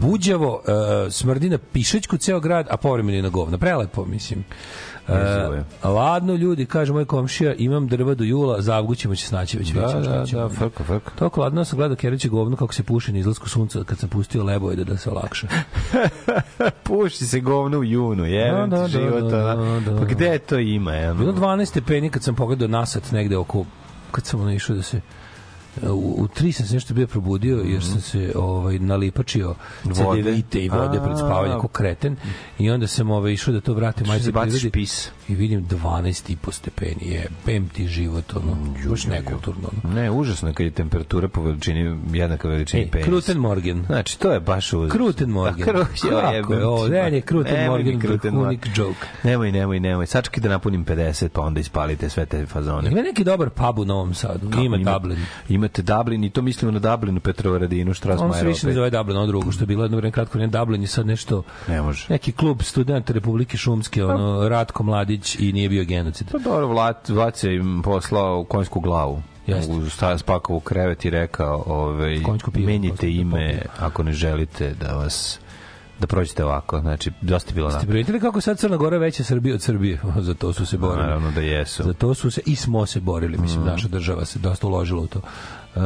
Buđavo, 0.00 0.54
uh, 0.54 1.12
smrdina 1.12 1.58
pišećku 1.58 2.16
ceo 2.16 2.40
grad, 2.40 2.66
a 2.70 2.76
povremeno 2.76 3.18
i 3.18 3.22
na 3.22 3.28
govna. 3.28 3.58
Prelepo, 3.58 4.04
mislim. 4.04 4.44
E, 5.10 5.88
ladno 5.88 6.34
ljudi, 6.34 6.66
kaže 6.66 6.92
moj 6.92 7.04
komšija, 7.04 7.54
imam 7.54 7.88
drva 7.88 8.14
do 8.14 8.24
jula, 8.24 8.60
za 8.62 8.86
ćemo 8.96 9.14
će 9.14 9.26
snaći 9.26 9.58
već 9.58 9.72
Da, 9.72 9.80
da, 10.00 10.26
ćemo. 10.26 10.42
da, 10.42 10.48
frka, 10.48 10.84
frka. 10.84 11.10
Toliko 11.18 11.40
ladno 11.40 11.64
sam 11.64 11.76
gledao 11.78 11.96
Keriće 11.96 12.28
govno 12.28 12.56
kako 12.56 12.74
se 12.74 12.82
puši 12.82 13.12
na 13.12 13.18
izlasku 13.18 13.48
sunca 13.48 13.84
kad 13.84 13.98
sam 13.98 14.08
pustio 14.08 14.44
lebojede 14.44 14.84
da 14.84 14.96
se 14.96 15.10
olakša. 15.10 15.46
Puši 16.84 17.26
se 17.26 17.40
govno 17.40 17.78
u 17.78 17.84
junu, 17.84 18.24
je, 18.24 18.50
Da, 18.52 18.66
da, 18.66 18.66
da, 18.76 18.88
život, 18.88 19.30
da, 19.30 19.54
ona. 19.58 19.80
da, 19.80 19.90
da. 19.90 19.98
Pa 19.98 20.04
gde 20.04 20.38
to 20.38 20.58
ima, 20.58 20.92
je? 20.92 21.14
Bilo 21.14 21.32
12 21.32 21.64
stepeni 21.64 22.10
kad 22.10 22.22
sam 22.22 22.34
pogledao 22.34 22.68
nasad 22.68 23.02
negde 23.12 23.36
oko 23.36 23.64
kad 24.10 24.24
sam 24.26 24.40
ono 24.40 24.52
išao 24.52 24.76
da 24.76 24.82
se 24.82 25.00
u, 25.82 26.14
u 26.18 26.28
tri 26.28 26.52
sam 26.52 26.66
se 26.66 26.74
nešto 26.74 26.94
bio 26.94 27.06
probudio 27.06 27.56
jer 27.56 27.84
sam 27.84 28.00
se 28.00 28.32
ovaj 28.36 28.78
nalipačio 28.78 29.54
Vode. 29.84 30.22
cedevite 30.22 30.64
i 30.64 30.68
vode 30.68 31.00
pred 31.04 31.18
spavanje 31.18 31.54
ko 31.60 31.68
kreten 31.68 32.16
i 32.58 32.70
onda 32.70 32.86
sam 32.86 33.10
ovaj 33.10 33.32
išao 33.32 33.54
da 33.54 33.60
to 33.60 33.74
vratim 33.74 34.04
Što 34.04 34.12
majci 34.12 34.32
baciš 34.32 34.52
prirodi 34.52 34.70
pis? 34.70 35.10
I 35.30 35.34
vidim 35.34 35.66
12 35.66 36.32
i 36.32 36.36
po 36.36 36.52
stepeni 36.52 37.08
je 37.08 37.26
bem 37.46 37.68
ti 37.68 37.86
život 37.86 38.36
ono 38.36 38.56
baš 38.86 39.04
nekulturno 39.06 39.68
ono. 39.74 39.94
Ne, 39.94 40.10
užasno 40.10 40.48
je 40.48 40.54
kad 40.54 40.66
je 40.66 40.72
temperatura 40.72 41.28
po 41.28 41.42
veličini, 41.42 41.80
jednaka 42.12 42.48
veličini 42.48 42.82
E, 42.82 42.90
penisa. 42.90 43.10
Kruten 43.10 43.38
Morgan 43.38 43.84
Znači, 43.86 44.18
to 44.18 44.30
je 44.30 44.40
baš 44.40 44.72
uzasno. 44.72 44.88
Kruten 44.90 45.30
Morgan. 45.30 45.60
A, 45.68 45.72
kru, 45.72 45.84
Kako 46.32 46.54
ovo? 46.56 46.88
Ne, 46.88 47.10
ne, 47.10 47.20
Kruten 47.20 47.66
Morgan, 47.66 47.96
vrhunik 47.98 48.66
joke. 48.76 49.06
Nemoj, 49.24 49.52
nemoj, 49.52 49.80
nemoj. 49.80 50.06
Sačekaj 50.06 50.40
da 50.40 50.48
napunim 50.48 50.84
50, 50.86 51.28
pa 51.28 51.40
onda 51.40 51.60
ispalite 51.60 52.08
sve 52.08 52.26
te 52.26 52.46
fazone. 52.46 52.90
Ima 52.90 53.02
neki 53.02 53.24
dobar 53.24 53.50
pub 53.50 53.78
u 53.78 53.84
Novom 53.84 54.14
Sadu. 54.14 54.46
Ima 54.56 54.76
Ima- 54.76 54.92
Dublin. 54.92 55.18
Imate 55.48 55.82
Dublin 55.82 56.24
i 56.24 56.30
to 56.30 56.42
mislimo 56.42 56.72
na 56.72 56.78
Dublinu, 56.80 57.20
Petrovaradinu, 57.20 57.90
On 57.90 57.94
Strasmajer. 57.94 58.34
se 58.34 58.46
više 58.46 58.66
ne 58.66 58.72
zove 58.72 58.90
Dublin, 58.90 59.16
ono 59.16 59.26
drugo 59.26 59.52
što 59.52 59.62
je 59.62 59.66
bilo 59.66 59.84
jedno 59.84 59.96
vreme 59.96 60.12
kratko, 60.12 60.38
ne 60.38 60.46
Dublin 60.46 60.82
je 60.82 60.88
sad 60.88 61.06
nešto 61.06 61.42
Ne 61.68 61.82
može. 61.82 62.06
neki 62.08 62.32
klub 62.32 62.62
studenta 62.62 63.12
Republike 63.12 63.56
Šumske, 63.56 64.04
ono 64.04 64.48
Ratko 64.48 64.82
Mladić 64.82 65.19
i 65.38 65.52
nije 65.52 65.68
bio 65.68 65.84
genocid. 65.84 66.26
Pa 66.32 66.38
dobro, 66.40 66.66
Vlat, 66.66 67.08
Vlad 67.08 67.38
je 67.42 67.56
im 67.56 67.82
poslao 67.82 68.44
konjsku 68.44 68.80
glavu. 68.80 69.22
Jeste. 69.46 69.72
U 69.72 69.90
sta- 69.90 70.18
spakao 70.18 70.56
u 70.56 70.60
krevet 70.60 71.04
i 71.04 71.10
rekao, 71.10 71.64
ovaj, 71.66 72.20
pivo 72.52 72.66
menjite 72.66 73.10
ime 73.10 73.62
ako 73.78 74.02
ne 74.02 74.12
želite 74.12 74.74
da 74.74 74.86
vas 74.88 75.38
da 75.98 76.06
prođete 76.06 76.44
ovako. 76.44 76.80
Znači, 76.80 77.10
dosta 77.20 77.50
je 77.50 77.54
bilo 77.54 77.70
Ste 77.70 77.74
napad. 77.74 77.88
primetili 77.88 78.20
kako 78.20 78.40
sad 78.40 78.58
Crna 78.58 78.76
Gora 78.76 78.98
veća 78.98 79.24
Srbija 79.24 79.54
od 79.54 79.62
Srbije? 79.62 80.00
Za 80.18 80.34
to 80.34 80.52
su 80.52 80.66
se 80.66 80.76
borili. 80.78 81.02
Naravno 81.02 81.30
da 81.30 81.40
jesu. 81.40 81.82
Za 81.82 81.92
to 81.92 82.14
su 82.14 82.30
se 82.30 82.40
i 82.46 82.56
smo 82.56 82.86
se 82.86 83.00
borili, 83.00 83.38
mislim, 83.38 83.62
Mm. 83.62 83.66
naša 83.66 83.88
država 83.88 84.24
se 84.24 84.38
dosta 84.38 84.66
uložila 84.66 85.02
u 85.02 85.06
to. 85.06 85.20
E, 85.76 85.80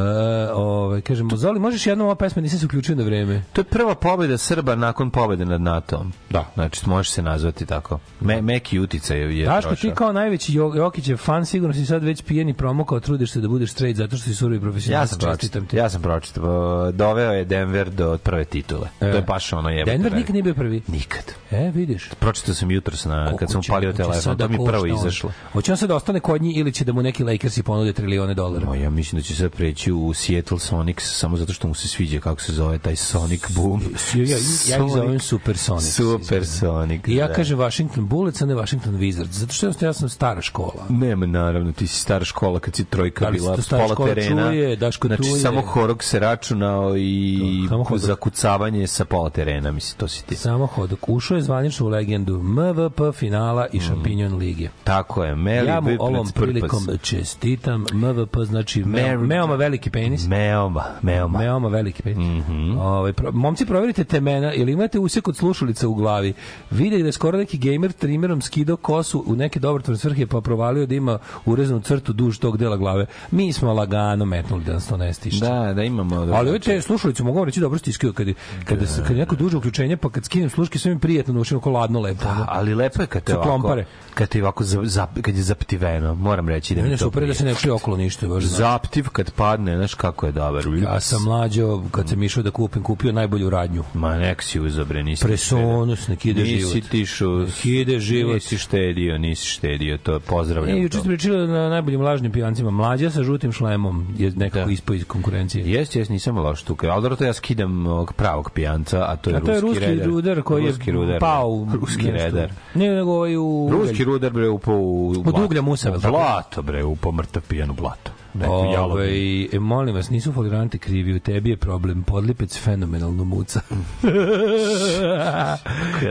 ovaj, 0.53 1.01
kažemo, 1.01 1.37
Zoli, 1.37 1.59
možeš 1.59 1.87
jednom 1.87 2.05
ova 2.05 2.15
pesma, 2.15 2.41
nisam 2.41 2.59
se 2.59 2.65
uključio 2.65 2.95
na 2.95 3.03
vreme. 3.03 3.43
To 3.53 3.61
je 3.61 3.65
prva 3.65 3.95
pobjeda 3.95 4.37
Srba 4.37 4.75
nakon 4.75 5.11
pobjede 5.11 5.45
nad 5.45 5.61
NATO-om. 5.61 6.13
Da. 6.29 6.45
Znači, 6.53 6.89
može 6.89 7.09
se 7.09 7.21
nazvati 7.21 7.65
tako. 7.65 7.99
Me, 8.19 8.41
meki 8.41 8.79
uticaj 8.79 9.37
je 9.39 9.45
Daško, 9.45 9.69
prošao. 9.69 9.89
ti 9.89 9.95
kao 9.95 10.11
najveći 10.13 10.53
Jo- 10.53 10.73
Jokićev 10.75 11.17
fan, 11.17 11.45
sigurno 11.45 11.73
si 11.73 11.85
sad 11.85 12.03
već 12.03 12.21
pijeni 12.21 12.53
promokao, 12.53 12.99
trudiš 12.99 13.31
se 13.31 13.41
da 13.41 13.47
budeš 13.47 13.71
straight 13.71 13.97
zato 13.97 14.17
što 14.17 14.23
si 14.23 14.35
surovi 14.35 14.55
Ja 14.55 14.61
profesionalac. 14.61 15.09
sam 15.09 15.19
čestitam 15.19 15.31
pročitao. 15.61 15.67
ti. 15.69 15.77
Ja 15.77 15.89
sam 15.89 16.01
pročitao. 16.01 16.91
Doveo 16.91 17.31
je 17.31 17.45
Denver 17.45 17.89
do 17.89 18.17
prve 18.17 18.45
titule. 18.45 18.87
To 18.99 19.05
je 19.05 19.21
baš 19.21 19.53
ono 19.53 19.69
jebote. 19.69 19.91
Denver 19.91 20.13
nikad 20.13 20.33
nije 20.33 20.43
bio 20.43 20.53
prvi. 20.53 20.81
Nikad. 20.87 21.23
E, 21.51 21.71
vidiš. 21.71 22.09
Pročitao 22.19 22.53
sam 22.55 22.71
jutros 22.71 23.05
na, 23.05 23.37
kad 23.37 23.51
sam 23.51 23.61
upalio 23.61 23.93
telefon, 23.93 24.21
to 24.23 24.35
da 24.35 24.47
mi 24.47 24.57
prvo 24.65 24.85
izašlo. 24.85 25.31
Hoće 25.53 25.71
on 25.71 25.77
sad 25.77 25.89
da 25.89 25.95
ostane 25.95 26.19
kod 26.19 26.41
njih 26.41 26.57
ili 26.57 26.73
će 26.73 26.85
da 26.85 26.93
mu 26.93 27.01
neki 27.01 27.23
Lakersi 27.23 27.63
ponude 27.63 27.93
trilijone 27.93 28.33
dolara? 28.33 28.65
Ma, 28.65 28.75
ja 28.75 28.89
mislim 28.89 29.19
da 29.19 29.23
će 29.23 29.35
sad 29.35 29.51
preći 29.51 29.74
u 29.87 30.13
Seattle 30.15 30.59
Sonics 30.59 31.03
samo 31.09 31.37
zato 31.37 31.53
što 31.53 31.67
mu 31.67 31.73
se 31.73 31.87
sviđa 31.87 32.19
kako 32.19 32.41
se 32.41 32.53
zove 32.53 32.77
taj 32.77 32.95
Sonic 32.95 33.51
Boom. 33.51 33.81
Ja, 34.15 34.21
ja, 34.21 34.37
ja 34.67 34.85
ih 34.85 34.91
zovem 34.91 35.19
Super 35.19 35.57
Sonics. 35.57 35.95
Super 35.95 36.45
Sonic. 36.47 37.07
I 37.07 37.15
ja 37.15 37.27
da. 37.27 37.33
kažem 37.33 37.59
Washington 37.59 38.07
Bullets, 38.07 38.41
a 38.41 38.45
ne 38.45 38.55
Washington 38.55 38.93
Wizards. 38.93 39.31
Zato 39.31 39.53
što 39.53 39.85
ja 39.85 39.93
sam 39.93 40.09
stara 40.09 40.41
škola. 40.41 40.85
Nema, 40.89 41.25
naravno, 41.25 41.71
ti 41.71 41.87
si 41.87 41.99
stara 41.99 42.25
škola 42.25 42.59
kad 42.59 42.75
si 42.75 42.85
trojka 42.85 43.25
Da 43.25 43.31
bila 43.31 43.57
s 43.57 43.69
pola 43.69 43.87
škola? 43.87 44.09
terena. 44.09 44.47
Čuje, 44.47 44.75
Daško, 44.75 45.07
znači, 45.07 45.23
čuje. 45.23 45.39
samo 45.39 45.61
horog 45.61 46.03
se 46.03 46.19
računao 46.19 46.97
i 46.97 47.39
Samo 47.69 47.83
horog. 47.83 47.99
zakucavanje 47.99 48.87
sa 48.87 49.05
pola 49.05 49.29
terena, 49.29 49.71
mislim, 49.71 49.97
to 49.97 50.07
si 50.07 50.25
ti. 50.25 50.35
Samo 50.35 50.65
hodok. 50.65 51.09
Ušao 51.09 51.35
je 51.35 51.41
zvanično 51.41 51.85
u 51.85 51.89
legendu 51.89 52.33
MVP 52.35 53.15
finala 53.15 53.67
i 53.67 53.79
šampinjon 53.79 54.35
lige. 54.35 54.69
Tako 54.83 55.23
je, 55.23 55.35
Meli 55.35 55.67
Ja 55.67 55.81
mu 55.81 55.89
ovom 55.99 56.27
prilikom 56.29 56.87
čestitam. 57.01 57.85
MVP 57.93 58.37
znači 58.39 58.83
Mary- 58.83 59.17
meoma 59.17 59.55
veliki 59.65 59.89
penis. 59.89 60.27
Meoma, 60.27 60.83
meoma. 61.01 61.39
Meoma 61.39 61.69
veliki 61.69 62.03
penis. 62.03 62.17
Mhm. 62.17 62.77
ovaj, 62.77 63.13
pro, 63.13 63.31
momci, 63.31 63.65
proverite 63.65 64.03
temena, 64.03 64.53
ili 64.53 64.71
imate 64.71 64.99
usek 64.99 65.27
od 65.27 65.37
slušalica 65.37 65.87
u 65.87 65.93
glavi. 65.93 66.33
Vide 66.71 66.97
da 66.97 67.05
je 67.05 67.11
skoro 67.11 67.37
neki 67.37 67.57
gamer 67.57 67.91
trimerom 67.91 68.41
skidao 68.41 68.77
kosu 68.77 69.23
u 69.27 69.35
neke 69.35 69.59
dobrotvorne 69.59 69.99
svrhe, 69.99 70.27
pa 70.27 70.41
provalio 70.41 70.85
da 70.85 70.95
ima 70.95 71.19
urezanu 71.45 71.81
crtu 71.81 72.13
duž 72.13 72.37
tog 72.37 72.57
dela 72.57 72.77
glave. 72.77 73.05
Mi 73.31 73.53
smo 73.53 73.73
lagano 73.73 74.25
metnuli 74.25 74.63
da 74.63 74.73
nas 74.73 74.87
to 74.87 74.97
ne 74.97 75.13
stišće. 75.13 75.45
Da, 75.45 75.73
da 75.73 75.83
imamo. 75.83 76.15
Ali 76.15 76.49
ove 76.49 76.59
te 76.59 76.81
slušalice 76.81 77.23
mogu 77.23 77.37
vam 77.37 77.45
reći 77.45 77.59
dobro 77.59 77.79
stiskaju 77.79 78.13
kad 78.13 78.27
kada 78.65 78.87
se 78.87 79.01
kad 79.01 79.11
je 79.11 79.17
neko 79.17 79.35
duže 79.35 79.57
uključenje 79.57 79.97
pa 79.97 80.09
kad 80.09 80.25
skinem 80.25 80.49
sluške 80.49 80.79
sve 80.79 80.93
mi 80.93 80.99
prijatno 80.99 81.33
na 81.33 81.39
ušima 81.39 81.61
ko 81.61 81.69
ladno 81.69 81.99
lepo. 81.99 82.23
Da, 82.23 82.45
ali 82.49 82.75
lepo 82.75 83.01
je 83.01 83.07
kad 83.07 83.23
te 83.23 83.37
ovako, 83.37 83.77
kad 84.13 84.29
te 84.29 84.41
ovako 84.41 84.63
za, 84.63 84.81
za, 84.83 85.07
kad 85.21 85.35
je 85.35 85.43
zaptiveno, 85.43 86.15
moram 86.15 86.49
reći 86.49 86.75
da 86.75 86.81
mi 86.81 86.89
je 86.89 86.97
to 86.97 87.05
super 87.05 87.27
da 87.27 87.33
se 87.33 87.45
ne 87.45 87.55
čuje 87.55 87.71
okolo 87.71 87.97
ništa, 87.97 88.27
baš. 88.27 88.43
Zaptiv 88.43 89.09
kad 89.09 89.31
padne, 89.55 89.77
znaš 89.77 89.93
kako 89.93 90.25
je 90.25 90.31
dobar. 90.31 90.63
Ja 90.83 90.99
sam 90.99 91.23
mlađo, 91.23 91.83
kad 91.91 92.09
sam 92.09 92.23
išao 92.23 92.43
da 92.43 92.51
kupim, 92.51 92.83
kupio 92.83 93.11
najbolju 93.11 93.49
radnju. 93.49 93.83
Ma 93.93 94.17
nek 94.17 94.41
si 94.43 94.59
uzobre, 94.59 95.03
nisi 95.03 95.23
Presonus, 95.23 96.07
nek 96.07 96.25
ide 96.25 96.45
život. 96.45 96.75
Nisi 96.75 96.89
tišu, 96.89 97.37
Nek 97.37 97.65
ide 97.65 97.99
život. 97.99 98.33
Nisi 98.33 98.57
štedio, 98.57 99.17
nisi 99.17 99.47
štedio, 99.47 99.97
to 99.97 100.19
pozdravljam. 100.19 100.77
E, 100.77 100.81
juče 100.81 100.97
ste 100.99 101.07
pričali 101.07 101.47
na 101.47 101.69
najboljim 101.69 102.01
lažnim 102.01 102.31
pijancima. 102.31 102.71
Mlađa 102.71 103.09
sa 103.09 103.23
žutim 103.23 103.51
šlemom 103.51 104.07
je 104.17 104.31
nekako 104.31 104.65
Da. 104.65 104.71
ispao 104.71 104.93
iz 104.93 105.03
konkurencije. 105.05 105.65
Jeste, 105.65 105.99
jeste, 105.99 106.13
nisam 106.13 106.37
loš 106.37 106.63
tu. 106.63 106.77
Ali 106.83 107.01
dobro, 107.01 107.15
to 107.15 107.25
ja 107.25 107.33
skidam 107.33 107.87
ovog 107.87 108.13
pravog 108.13 108.51
pijanca, 108.51 109.05
a 109.07 109.15
to 109.15 109.29
je 109.29 109.35
A 109.35 109.39
to 109.39 109.51
je 109.51 109.61
ruski 109.61 109.85
redar. 109.85 110.07
rudar 110.07 110.41
koji 110.41 110.67
ruski 110.67 110.89
je 110.89 110.93
rudar, 110.93 111.19
pao 111.19 111.49
u 111.49 111.67
Ruski 111.73 112.03
nešto. 112.03 112.25
redar. 112.25 112.51
Ne, 112.75 112.89
nego 112.89 113.11
ovaj 113.11 113.37
u... 113.37 113.69
Ruski 113.71 114.03
rudar 114.03 114.31
bre 114.31 114.49
upao 114.49 114.75
u, 114.77 115.13
blato. 115.23 115.45
uglja 115.45 115.61
musa, 115.61 115.91
blato 116.01 116.61
bre, 116.61 116.83
upao 116.83 117.11
mrtav 117.11 117.43
pijan 117.47 117.69
u 117.69 117.73
blato. 117.73 118.11
Neko. 118.35 118.53
Ove, 118.53 119.07
e, 119.53 119.59
molim 119.59 119.95
vas, 119.95 120.09
nisu 120.09 120.33
foliranti 120.33 120.77
krivi, 120.77 121.13
u 121.13 121.19
tebi 121.19 121.49
je 121.49 121.57
problem. 121.57 122.03
Podlipec 122.03 122.59
fenomenalno 122.59 123.23
muca. 123.23 123.61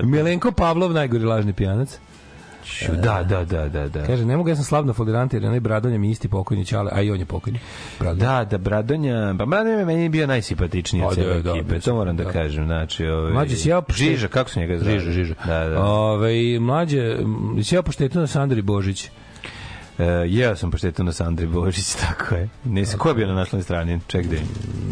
Milenko 0.05 0.53
Pavlov, 0.53 0.93
najgori 0.93 1.25
lažni 1.25 1.53
pijanac. 1.53 1.99
Da, 2.93 3.23
da, 3.23 3.45
da, 3.45 3.69
da, 3.69 3.89
da. 3.89 4.07
Kaže, 4.07 4.25
ne 4.25 4.37
mogu, 4.37 4.49
ja 4.49 4.57
sam 4.57 4.65
slab 4.65 4.87
na 4.87 4.93
foliranti, 4.93 5.37
jer 5.37 5.47
onaj 5.47 5.61
Bradonja 5.61 5.99
mi 5.99 6.11
isti 6.11 6.29
pokojni 6.29 6.65
čale, 6.65 6.91
a 6.95 7.03
i 7.03 7.11
on 7.11 7.19
je 7.19 7.25
pokojni. 7.25 7.59
Bradonja. 8.01 8.27
Da, 8.27 8.45
da, 8.45 8.59
Bradonja, 8.59 9.35
pa 9.39 9.47
Bradonja 9.47 9.73
je 9.73 9.85
meni 9.85 10.09
bio 10.09 10.27
najsimpatičniji 10.27 11.03
Pa 11.03 11.09
od 11.09 11.11
da, 11.11 11.15
cijele 11.23 11.43
da, 11.43 11.51
ekipe, 11.51 11.81
to 11.81 11.95
moram 11.95 12.17
da, 12.17 12.25
da. 12.25 12.31
kažem, 12.31 12.65
znači, 12.65 13.07
ovaj, 13.07 13.33
Mlađe, 13.33 13.57
si 13.57 13.69
ja 13.69 13.81
pošte- 13.81 14.05
Žiža, 14.05 14.29
kako 14.29 14.51
se 14.51 14.61
njega 14.61 14.79
zove? 14.79 14.93
Žiža, 14.93 15.11
Žiža. 15.13 15.35
Da, 15.47 15.69
da. 15.69 15.83
Ove, 15.83 16.31
mlađe, 16.61 17.17
m, 17.21 17.65
si 17.65 17.75
ja 17.75 17.83
poštetio 17.83 18.21
na 18.21 18.27
Sandri 18.27 18.63
Božić. 18.63 19.11
E, 19.99 20.05
jeo 20.27 20.57
sam 20.57 20.71
poštetio 20.71 21.05
na 21.05 21.13
Sandri 21.13 21.47
Božić, 21.47 21.95
tako 22.03 22.35
je. 22.35 22.49
Ne, 22.65 22.85
ko 22.99 23.09
je 23.09 23.15
bio 23.15 23.27
na 23.27 23.35
naslovnoj 23.35 23.63
strani? 23.63 24.01
Ček 24.07 24.27
da 24.27 24.37
im. 24.37 24.47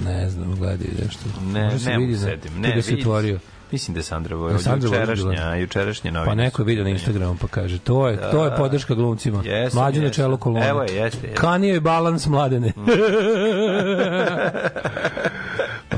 Ne 0.05 0.31
znam, 0.31 0.55
gledaj 0.55 0.87
nešto. 1.05 1.21
Ne, 1.45 1.79
se 1.79 1.91
ne 1.91 1.95
mogu 1.95 2.07
vidi 2.07 2.19
da- 2.19 2.27
setim. 2.27 2.53
tu 2.53 2.61
Ne, 2.61 2.75
da 2.75 2.83
se 2.83 2.91
vidi. 2.91 3.03
otvorio. 3.03 3.39
Mislim 3.73 3.95
da 3.95 3.99
je 3.99 4.05
Sandra 4.05 4.37
Da. 4.37 4.59
Sandra 4.59 4.89
Božić 4.89 5.01
Jučerašnja, 5.01 5.31
bila. 5.33 5.55
jučerašnje 5.55 6.11
novine. 6.11 6.31
Pa 6.31 6.35
neko 6.35 6.63
je 6.63 6.65
su 6.65 6.65
vidio 6.65 6.85
na. 6.85 6.91
Instagramu 6.91 7.37
pa 7.37 7.47
kaže, 7.47 7.79
to 7.79 8.09
je, 8.09 8.19
to 8.31 8.45
je 8.45 8.57
podrška 8.57 8.95
glumcima. 8.95 9.43
Jesam, 9.45 9.79
Mlađe 9.79 10.01
na 10.01 10.07
jesam. 10.07 10.15
čelu 10.15 10.37
kolone. 10.37 10.69
Evo 10.69 10.83
je, 10.83 10.95
jeste, 10.95 11.01
jeste. 11.19 11.35
Kanio 11.35 11.75
je 11.75 11.81
balans 11.81 12.27
mladene. 12.27 12.73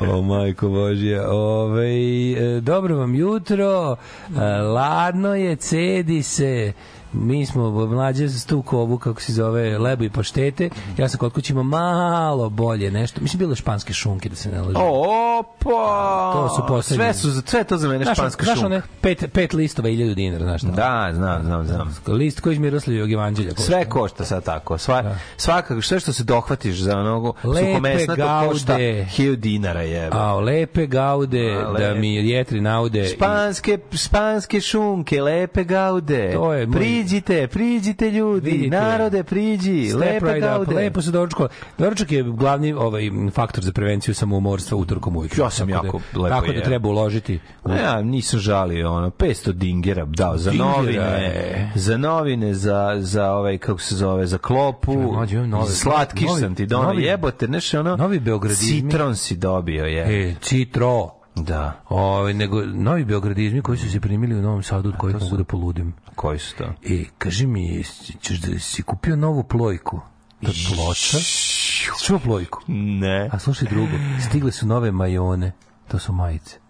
o, 0.02 0.22
majko 0.22 0.68
Božija. 0.68 1.30
Ove, 1.30 1.86
e, 2.32 2.60
dobro 2.60 2.96
vam 2.96 3.14
jutro. 3.14 3.96
E, 4.30 4.40
ladno 4.54 5.34
je, 5.34 5.56
cedi 5.56 6.22
se. 6.22 6.72
Mi 7.14 7.46
smo 7.46 7.70
mlađe 7.86 8.28
za 8.28 8.46
tu 8.46 8.62
kovu, 8.62 8.98
kako 8.98 9.20
se 9.20 9.32
zove, 9.32 9.78
lebo 9.78 10.04
i 10.04 10.10
paštete. 10.10 10.68
Ja 10.98 11.08
sam 11.08 11.18
kod 11.18 11.32
kuće 11.32 11.52
imao 11.52 11.64
malo 11.64 12.50
bolje 12.50 12.90
nešto. 12.90 13.20
Mislim, 13.20 13.38
bilo 13.38 13.52
je 13.52 13.56
španske 13.56 13.92
šunke, 13.92 14.28
da 14.28 14.36
se 14.36 14.50
ne 14.50 14.60
lažem. 14.60 14.76
Opa! 14.76 16.32
To 16.32 16.48
su 16.50 16.62
poslednje. 16.68 17.04
Sve 17.04 17.14
su, 17.14 17.42
sve 17.42 17.64
to 17.64 17.76
za 17.76 17.88
mene 17.88 18.04
Znaš, 18.04 18.18
španska 18.18 18.44
znaš 18.44 18.54
šunka. 18.54 18.66
one 18.66 18.82
pet, 19.00 19.24
pet 19.32 19.52
listova 19.54 19.88
i 19.88 19.94
iljudu 19.94 20.14
dinara, 20.14 20.44
znaš 20.44 20.60
šta? 20.60 20.70
Da, 20.70 21.10
znam, 21.14 21.42
znam, 21.44 21.66
znam. 21.66 21.94
List 22.08 22.40
koji 22.40 22.52
iz 22.52 22.58
Miroslavljevog 22.58 23.12
evanđelja. 23.12 23.48
košta. 23.50 23.62
Sve 23.62 23.84
košta 23.84 24.24
sad 24.24 24.44
tako. 24.44 24.78
Sva, 24.78 25.04
svakako, 25.36 25.82
sve 25.82 26.00
što 26.00 26.12
se 26.12 26.24
dohvatiš 26.24 26.76
za 26.76 26.96
Lepe 27.44 27.66
suhomesnato 27.66 28.48
košta 28.48 28.72
gaude. 28.72 29.06
1000 29.08 29.36
dinara 29.36 29.82
je. 29.82 30.08
A 30.12 30.34
lepe 30.34 30.86
gaude, 30.86 31.52
A, 31.52 31.62
da 31.62 31.68
lepe. 31.70 31.94
mi 31.94 32.28
jetri 32.28 32.60
naude. 32.60 33.06
Španske, 33.06 33.78
španske 33.92 34.60
šunke, 34.60 35.22
lepe 35.22 35.64
gaude. 35.64 36.32
To 36.32 36.52
je 36.52 36.66
moj- 36.66 36.72
Priđite, 37.04 37.46
priđite 37.48 38.10
ljudi, 38.10 38.50
Vidite. 38.50 38.70
narode, 38.72 39.24
priđi, 39.24 39.86
Step 39.88 40.00
lepe 40.00 40.26
right 40.26 40.36
up, 40.36 40.42
gaude. 40.44 40.74
lepo 40.74 41.02
se 41.02 41.10
doručko. 41.10 41.48
Doručak 41.78 42.12
je 42.12 42.22
glavni 42.24 42.72
ovaj 42.72 43.02
faktor 43.32 43.64
za 43.64 43.72
prevenciju 43.72 44.14
samoumorstva 44.14 44.78
utorkom 44.78 45.16
ujutru. 45.16 45.42
Ja 45.42 45.50
sam 45.50 45.68
Tako 45.68 45.86
jako 45.86 46.00
da, 46.12 46.20
lepo 46.20 46.28
Tako 46.30 46.46
da 46.46 46.52
jeo. 46.52 46.62
treba 46.62 46.88
uložiti. 46.88 47.38
u- 47.64 47.70
Ja 47.72 48.02
nisam 48.02 48.38
žalio 48.40 48.92
ono 48.92 49.10
500 49.10 49.52
dingera 49.52 50.04
dao 50.06 50.38
za 50.38 50.50
Dingera, 50.50 50.70
novine, 50.70 50.98
e. 50.98 51.70
za 51.74 51.96
novine, 51.98 52.54
za 52.54 52.96
za 52.98 53.32
ovaj 53.32 53.58
kako 53.58 53.80
se 53.80 53.94
zove, 53.96 54.26
za 54.26 54.38
klopu. 54.38 54.94
Mlađe, 54.94 55.36
imam 55.36 55.50
nove- 55.50 55.66
za 55.66 55.74
slatkiš 55.74 56.26
novi- 56.26 56.40
sam 56.40 56.54
ti 56.54 56.66
donao. 56.66 56.92
Jebote, 56.92 57.46
znaš 57.46 57.74
ono. 57.74 57.96
novi. 57.96 58.22
Citron 58.50 59.16
si 59.16 59.36
dobio 59.36 59.84
je. 59.84 60.28
E, 60.30 60.34
citro. 60.40 61.10
Da. 61.34 61.80
Ovaj 61.88 62.34
nego 62.34 62.64
novi 62.64 63.04
beogradizmi 63.04 63.62
koji 63.62 63.78
su 63.78 63.90
se 63.90 64.00
primili 64.00 64.34
u 64.34 64.42
Novom 64.42 64.62
Sadu 64.62 64.88
od 64.88 64.96
kojih 64.96 65.16
mogu 65.20 65.36
da 65.36 65.44
poludim. 65.44 65.94
Koji 66.14 66.38
su 66.38 66.56
to? 66.56 66.64
E, 66.64 67.04
kaži 67.18 67.46
mi, 67.46 67.84
ćeš 68.20 68.40
da 68.40 68.58
si 68.58 68.82
kupio 68.82 69.16
novu 69.16 69.42
plojku? 69.42 70.00
Je 70.40 70.50
ploča 70.74 71.18
Čuo 72.06 72.18
plojku? 72.18 72.60
Ne. 72.68 73.28
A 73.32 73.38
slušaj 73.38 73.68
drugo, 73.68 73.92
stigle 74.28 74.52
su 74.52 74.66
nove 74.66 74.92
majone. 74.92 75.52
To 75.88 75.98
su 75.98 76.12
majice. 76.12 76.63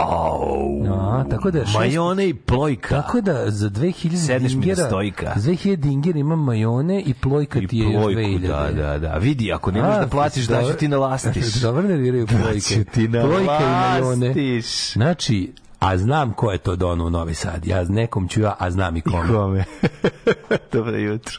Au. 0.00 0.82
No, 0.84 1.24
tako 1.30 1.50
da 1.50 1.58
šest- 1.60 1.74
Majone 1.74 2.28
i 2.28 2.34
plojka. 2.34 2.88
Tako 2.92 3.20
da 3.20 3.50
za 3.50 3.68
2000 3.68 4.16
Sedneš 4.16 4.52
mi 4.52 4.60
dingera, 4.60 4.86
stojka. 4.86 5.32
za 5.36 5.50
2000 5.50 5.76
dingera 5.76 6.18
ima 6.18 6.36
majone 6.36 7.00
i 7.00 7.14
plojka 7.14 7.58
I 7.58 7.66
ti 7.66 7.78
je 7.78 7.92
plojku, 7.92 8.20
2000. 8.20 8.46
da, 8.48 8.82
da, 8.82 8.98
da. 8.98 9.14
Vidi, 9.14 9.52
ako 9.52 9.70
nemaš 9.70 9.96
A, 9.96 10.00
da 10.00 10.06
platiš, 10.06 10.44
da 10.44 10.54
ću 10.54 10.60
dobro. 10.60 10.74
ti 10.74 10.88
nalastiš. 10.88 11.54
Dobro 11.62 11.82
nerviraju 11.82 12.26
plojke. 12.26 12.44
Da 12.54 12.60
ću 12.60 12.84
ti 12.84 13.08
Plojka 13.12 13.58
i 13.60 14.00
majone. 14.00 14.34
Znači, 14.92 15.52
a 15.80 15.96
znam 15.98 16.32
ko 16.32 16.52
je 16.52 16.58
to 16.58 16.76
dono 16.76 17.04
u 17.06 17.10
Novi 17.10 17.34
Sad. 17.34 17.66
Ja 17.66 17.84
nekom 17.84 18.28
ću 18.28 18.40
ja, 18.40 18.56
a 18.58 18.70
znam 18.70 18.96
i 18.96 19.00
kome. 19.00 19.28
Kome? 19.28 19.64
Dobro 20.72 20.96
jutro. 20.96 21.38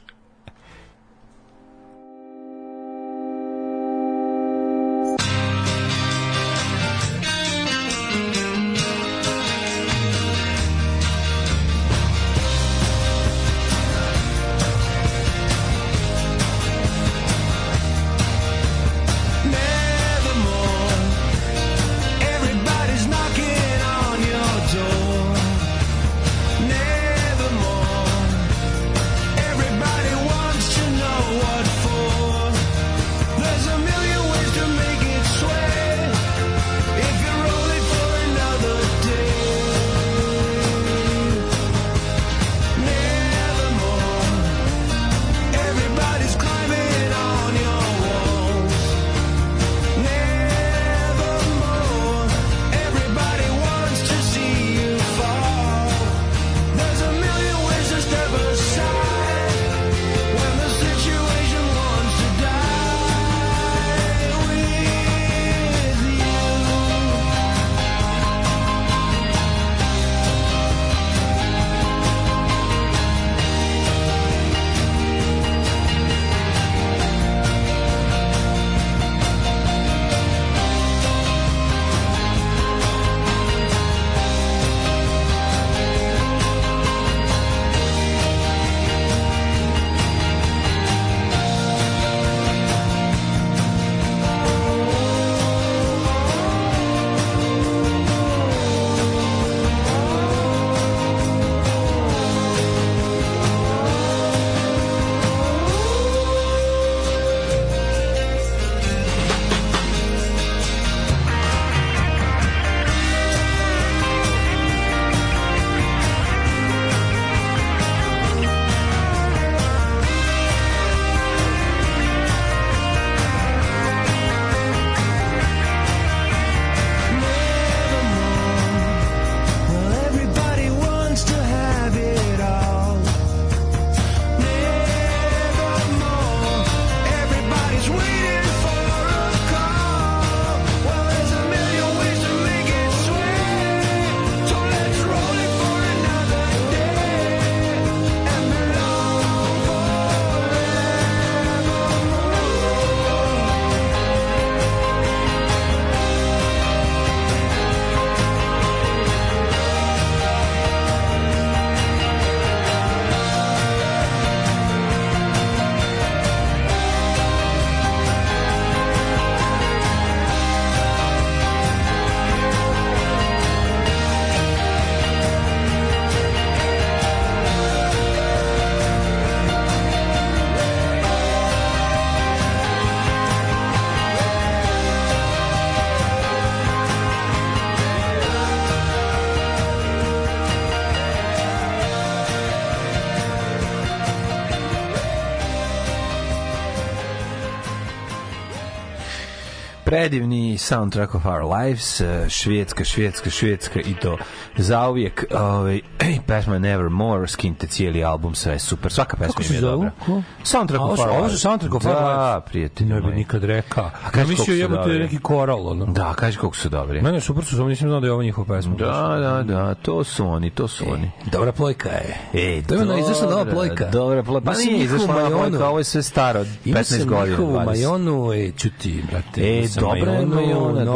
Predivni 200.00 200.58
soundtrack 200.58 201.14
of 201.14 201.26
our 201.26 201.44
lives, 201.44 202.02
eh, 202.02 202.30
švedska, 202.30 202.84
švedska, 202.84 203.30
švedska 203.30 203.80
i 203.80 203.96
to 204.02 204.18
zauvijek. 204.58 205.26
Ovaj, 205.32 205.82
pesma 206.20 206.60
Nevermore, 206.60 207.28
skinite 207.28 207.68
cijeli 207.68 208.04
album, 208.04 208.36
sve 208.36 208.54
je 208.54 208.60
super. 208.60 208.92
Svaka 208.92 209.18
pesma 209.18 209.34
Kako 209.34 209.44
im 209.44 209.56
je 209.56 209.62
dobra. 209.62 209.92
Ko? 210.06 210.22
Soundtrack 210.44 210.84
of 210.84 211.00
our 211.00 211.10
ovo 211.10 211.30
su 211.30 211.40
soundtrack 211.40 211.76
of 211.76 211.86
our 211.86 211.94
lives? 211.94 212.08
Da, 212.08 212.42
prijatelji 212.42 212.90
Ne 212.90 212.96
bi 212.96 213.02
moji. 213.02 213.16
nikad 213.16 213.44
rekao. 213.44 213.86
A 213.86 214.10
kaži 214.12 214.26
koliko 214.26 214.42
mislio 214.42 214.68
su 214.68 214.76
dobri. 214.76 215.00
neki 215.00 215.20
koral, 215.20 215.68
ono. 215.68 215.86
Da, 215.86 216.14
kaži 216.14 216.38
koliko 216.38 216.58
su 216.58 216.70
dobri. 216.70 217.02
Mene 217.02 217.22
super 217.22 217.46
su, 217.46 217.56
samo 217.56 217.70
nisam 217.70 217.88
znao 217.90 218.00
da 218.00 218.08
je 218.08 218.14
ovo 218.14 218.24
njihova 218.24 218.56
pesma. 218.56 218.76
Da, 218.76 218.86
da, 219.18 219.44
da, 219.46 219.74
to 219.76 220.04
su 220.04 220.28
oni, 220.28 220.50
to 220.50 220.68
su 220.68 220.86
oni. 220.90 221.12
Dobra 221.32 221.52
plojka 221.52 221.90
je. 221.90 222.18
Ej, 222.36 222.64
to 222.64 222.76
je 222.76 222.82
ono, 222.82 222.98
izašla 222.98 223.22
nova 223.24 223.38
dobra, 223.38 223.54
plojka. 223.54 223.86
Dobra 223.86 224.24
plojka. 224.24 224.46
Pa 224.46 224.52
Ima 224.54 224.62
nije 224.62 224.86
izašla 224.86 225.08
nova 225.16 225.30
plojka, 225.30 225.68
ovo 225.70 225.78
je 225.78 225.84
sve 225.84 226.04
staro, 226.04 226.40
od 226.40 226.48
Ima 226.66 226.80
15 226.80 226.84
sam 226.84 227.08
godina. 227.08 227.26
njihovu 227.28 227.54
20. 227.54 227.66
majonu, 227.66 228.34
e, 228.34 228.52
čuti, 228.52 229.04
brate. 229.12 229.42
E, 229.44 229.58
ima 229.58 229.68
dobra 229.80 230.12
je 230.12 230.26
majona, 230.26 230.86
da, 230.86 230.92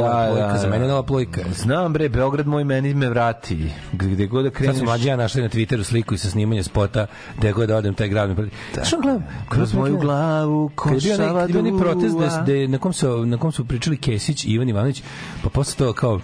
da, 0.48 0.58
Za 0.58 0.68
mene 0.68 0.80
da. 0.80 0.88
nova 0.88 1.04
plojka. 1.04 1.42
Znam 1.54 1.94
bre, 1.94 2.10
Beograd 2.10 2.48
moj 2.48 2.64
meni 2.64 2.94
me 2.94 3.10
vrati. 3.10 3.70
Gde 3.92 4.26
god 4.26 4.44
da 4.46 4.74
su 4.74 4.86
mlađi 5.04 5.10
ja 5.10 5.16
našli 5.16 5.42
na 5.42 5.50
Twitteru 5.50 5.84
sliku 5.84 6.14
i 6.14 6.18
sa 6.18 6.30
snimanja 6.30 6.64
spota 6.64 7.06
gde 7.38 7.52
god 7.52 7.68
da 7.68 7.76
odem 7.78 7.94
taj 7.94 8.08
grad 8.08 8.30
mi 8.30 8.36
prati. 8.36 8.52
Da. 8.76 8.86
Što 8.86 9.00
gledam? 9.00 9.24
Kroz 9.50 9.74
moju 9.74 9.98
glavu 9.98 10.72
košava 10.76 11.24
onaj, 11.32 11.48
kad 11.48 11.80
protest 11.80 12.16
da, 12.16 12.28
duva. 12.28 12.42
da 12.42 12.68
na, 12.68 12.78
kom 12.78 12.94
su, 12.94 13.26
na 13.26 13.38
kom 13.38 13.52
su 13.52 13.66
pričali 13.66 13.98
Kesić 13.98 14.46
i 14.46 14.50
Ivan 14.50 14.70
Ivanović, 14.70 15.04
pa 15.44 15.50
posle 15.50 15.76
toga 15.76 15.94
kao 15.94 16.20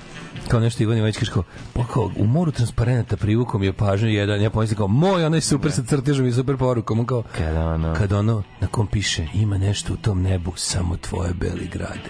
kao 0.48 0.60
nešto 0.60 0.84
Ivan 0.84 0.98
Ivanović 0.98 1.18
kaže 1.18 1.32
kao, 1.32 1.44
pa 1.74 1.86
kao 1.86 2.12
u 2.18 2.26
moru 2.26 2.52
transparenta 2.52 3.18
privukom 3.18 3.64
je 3.64 3.74
pažnju 3.74 4.10
jedan, 4.10 4.42
ja 4.42 4.50
pomislim 4.50 4.78
kao, 4.78 4.88
moj 4.88 5.26
onaj 5.26 5.42
super 5.42 5.72
sa 5.72 5.84
crtežom 5.84 6.28
i 6.28 6.32
super 6.34 6.58
porukom, 6.58 7.00
on 7.00 7.06
kao, 7.06 7.24
Kada 7.38 7.66
ono- 7.66 7.94
kad 7.94 8.14
ono 8.14 8.44
na 8.60 8.68
kom 8.68 8.88
piše, 8.88 9.28
ima 9.34 9.58
nešto 9.58 9.94
u 9.94 9.98
tom 9.98 10.22
nebu, 10.22 10.54
samo 10.56 10.98
tvoje 10.98 11.34
beli 11.34 11.70
grade. 11.74 12.10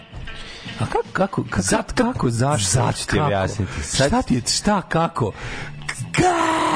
A 0.79 0.85
kako, 0.85 1.03
kako, 1.13 1.43
kako, 1.43 1.61
Zat- 1.61 1.93
kako, 1.93 2.29
zašto? 2.29 2.81
Hoću 2.81 3.07
ti 3.07 3.19
objasniti. 3.19 3.71
Sad- 3.83 4.07
Šta 4.07 4.21
ti 4.21 4.35
je, 4.35 4.41
šta, 4.47 4.81
kako? 4.81 5.31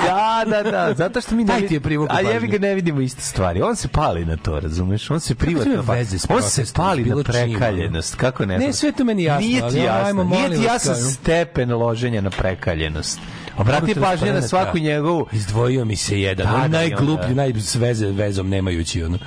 Da, 0.04 0.43
da, 0.47 0.71
da, 0.71 0.93
zato 0.93 1.21
što 1.21 1.36
mi 1.36 1.43
ne 1.43 1.47
Taj 1.49 1.67
ti 1.67 1.73
je 1.73 1.80
privukao 1.80 2.15
A 2.15 2.23
pažnju. 2.23 2.49
ga 2.49 2.58
ne 2.60 2.76
vidimo 2.76 3.02
iste 3.02 3.21
stvari. 3.21 3.62
On 3.62 3.76
se 3.76 3.88
pali 3.88 4.26
na 4.26 4.38
to, 4.38 4.60
razumeš? 4.60 5.12
On 5.12 5.19
se 5.19 5.36
privatno 5.36 5.84
pa- 5.88 5.93
veze 5.93 6.19
s 6.19 6.26
On 6.30 6.41
se 6.41 6.63
pali 6.73 7.04
na 7.06 7.15
prekaljenost. 7.23 8.15
Kako 8.15 8.45
ne? 8.45 8.54
Ne, 8.54 8.60
znam? 8.60 8.73
sve 8.73 8.91
to 8.91 9.04
meni 9.04 9.23
jasno, 9.23 9.47
Nije 9.47 9.62
ti 9.62 9.78
jasno. 9.78 10.06
ajmo, 10.06 10.23
Nije 10.26 10.49
ti 10.49 10.63
jasan 10.63 10.93
kao- 10.93 11.04
stepen 11.04 11.71
loženja 11.71 12.21
na 12.21 12.30
prekaljenost. 12.30 13.19
Obrati 13.58 13.95
pažnju 13.95 14.34
na 14.34 14.41
svaku 14.41 14.78
njegovu 14.78 15.28
Izdvojio 15.32 15.86
mi 15.86 15.95
se 15.95 16.21
jedan, 16.21 16.47
Da, 16.47 16.56
on 16.56 16.62
da, 16.62 16.67
najgluplji, 16.69 17.26
onda. 17.26 17.43
najsveze 17.43 18.08
vezom 18.08 18.49
nemajući 18.49 19.04
ono. 19.04 19.17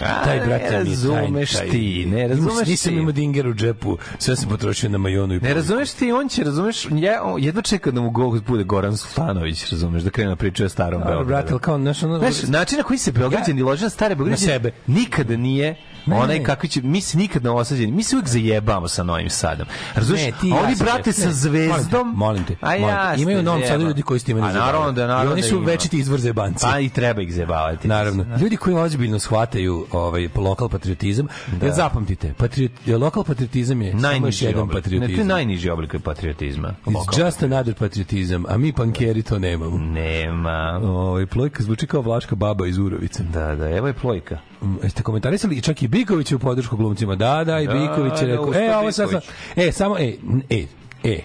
A, 0.00 0.24
Taj 0.24 0.38
ne 0.38 0.46
mi 0.46 0.52
je 0.52 0.70
razumeš 0.70 1.52
taj- 1.52 1.60
taj- 1.60 1.70
ti, 1.70 2.06
ne 2.06 2.28
razumeš 2.28 2.66
Nisam 2.68 2.92
ti. 2.92 2.98
imao 2.98 3.12
dinger 3.12 3.48
u 3.48 3.54
džepu, 3.54 3.98
sve 4.18 4.36
sam 4.36 4.48
potrošio 4.48 4.90
na 4.90 4.98
majonu 4.98 5.34
i 5.34 5.36
Ne 5.36 5.40
poliku. 5.40 5.56
razumeš 5.56 5.90
ti, 5.90 6.12
on 6.12 6.28
će, 6.28 6.44
razumeš, 6.44 6.86
on 7.22 7.38
jedva 7.38 7.62
čeka 7.62 7.90
da 7.90 8.00
mu 8.00 8.10
go 8.10 8.40
bude 8.40 8.64
Goran 8.64 8.96
Sultanović, 8.96 9.70
razumeš, 9.70 10.02
da 10.02 10.10
krene 10.10 10.30
da 10.30 10.36
priča 10.36 10.64
o 10.64 10.68
starom 10.68 11.00
Beogradu. 11.00 11.24
brate, 11.24 11.54
kao, 11.60 11.78
znaš, 11.78 12.02
ono... 12.02 12.18
Znaš, 12.18 12.42
način 12.42 12.78
na 12.78 12.84
koji 12.84 12.98
se 12.98 13.12
Beograđani 13.12 13.62
lože 13.62 13.84
na 13.84 13.90
stare 13.90 14.14
Beograđane 14.14 14.46
Na 14.46 14.52
sebe. 14.52 14.70
nikada 14.86 15.36
nije 15.36 15.76
Ne, 16.06 16.16
onaj 16.16 16.42
kakvi 16.42 16.68
će, 16.68 16.82
mi 16.82 17.00
se 17.00 17.18
nikad 17.18 17.44
ne 17.44 17.50
osađeni, 17.50 17.92
mi 17.92 18.02
se 18.02 18.16
uvijek 18.16 18.28
zajebamo 18.28 18.88
sa 18.88 19.02
Novim 19.02 19.30
Sadom. 19.30 19.66
Razumeš, 19.94 20.22
a 20.22 20.26
ja 20.26 20.34
oni 20.64 20.76
sam 20.76 20.84
brate 20.86 21.12
sa 21.12 21.32
zvezdom, 21.32 22.12
Molim 22.16 22.44
te, 22.44 22.56
a 22.60 22.66
molim 22.66 22.80
te. 22.82 22.90
jasno, 22.90 23.22
Imaju 23.22 23.38
u 23.38 23.42
Novom 23.42 23.60
Sadu 23.60 23.68
zajebamo. 23.68 23.88
ljudi 23.88 24.02
koji 24.02 24.20
s 24.20 24.24
time 24.24 24.40
ne 24.40 24.48
A 24.48 24.52
naravno 24.52 24.92
da, 24.92 25.06
naravno 25.06 25.30
I 25.30 25.32
oni 25.32 25.42
da 25.42 25.48
su 25.48 25.58
večiti 25.58 25.98
izvor 25.98 26.20
zebanci. 26.20 26.66
Pa 26.72 26.80
i 26.80 26.88
treba 26.88 27.22
ih 27.22 27.34
zajebavati. 27.34 27.88
Naravno. 27.88 28.26
Ljudi 28.40 28.56
koji 28.56 28.76
ozbiljno 28.76 29.18
shvataju 29.18 29.86
ovaj 29.92 30.28
lokal 30.34 30.68
patriotizam, 30.68 31.26
da. 31.60 31.72
zapamtite, 31.72 32.34
patriot, 32.38 32.72
lokal 32.86 33.24
patriotizam 33.24 33.82
je 33.82 33.90
samo 33.90 34.02
Najniži 34.02 34.44
jedan 34.44 34.60
oblik. 34.62 34.74
Ne, 34.76 34.82
to 34.82 34.88
je 34.88 34.98
patriotizam. 35.00 35.26
najniži 35.26 35.70
oblik 35.70 35.94
patriotizma. 36.04 36.74
It's 36.86 37.24
just 37.26 37.42
another 37.42 37.74
patriotizam, 37.74 38.44
a 38.48 38.58
mi 38.58 38.72
pankeri 38.72 39.22
to 39.22 39.38
nemamo. 39.38 39.78
Nema. 39.78 40.80
Ovaj 40.84 41.26
plojka 41.26 41.62
zvuči 41.62 41.86
kao 41.86 42.00
vlaška 42.00 42.34
baba 42.34 42.66
iz 42.66 42.78
Urovice. 42.78 43.22
Da, 43.22 43.54
da, 43.54 43.70
evo 43.70 43.86
je 43.86 43.92
plojka. 43.92 44.38
Mm, 44.64 44.78
Jeste 44.82 45.02
komentarisali 45.02 45.62
čak 45.62 45.82
i 45.82 45.88
Biković 45.88 46.32
u 46.32 46.38
podršku 46.38 46.76
glumcima. 46.76 47.14
Da, 47.14 47.44
da, 47.44 47.60
i 47.60 47.66
Da, 47.66 47.72
Biković 47.72 48.20
je 48.20 48.26
da, 48.26 48.32
rekao, 48.32 48.54
e, 48.54 48.76
ovo 48.76 48.92
sad, 48.92 49.10
e, 49.56 49.72
samo, 49.72 49.98
e, 49.98 50.14
e, 50.50 50.66
e. 51.04 51.20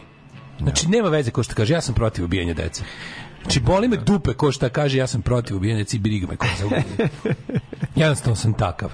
Znači, 0.59 0.87
nema 0.87 1.09
veze 1.09 1.31
ko 1.31 1.43
što 1.43 1.55
kaže, 1.55 1.73
ja 1.73 1.81
sam 1.81 1.95
protiv 1.95 2.25
ubijanja 2.25 2.53
dece. 2.53 2.83
Znači, 3.41 3.59
boli 3.59 3.87
me 3.87 3.97
dupe 3.97 4.33
ko 4.33 4.51
šta 4.51 4.69
kaže, 4.69 4.97
ja 4.97 5.07
sam 5.07 5.21
protiv 5.21 5.57
ubijanja 5.57 5.79
dece 5.79 5.97
i 5.97 5.99
briga 5.99 6.27
me 6.27 6.35
ko 6.35 6.47
za 6.59 6.65
ubijanje. 6.65 7.09
Jednostavno 7.95 8.35
sam 8.35 8.53
takav. 8.53 8.91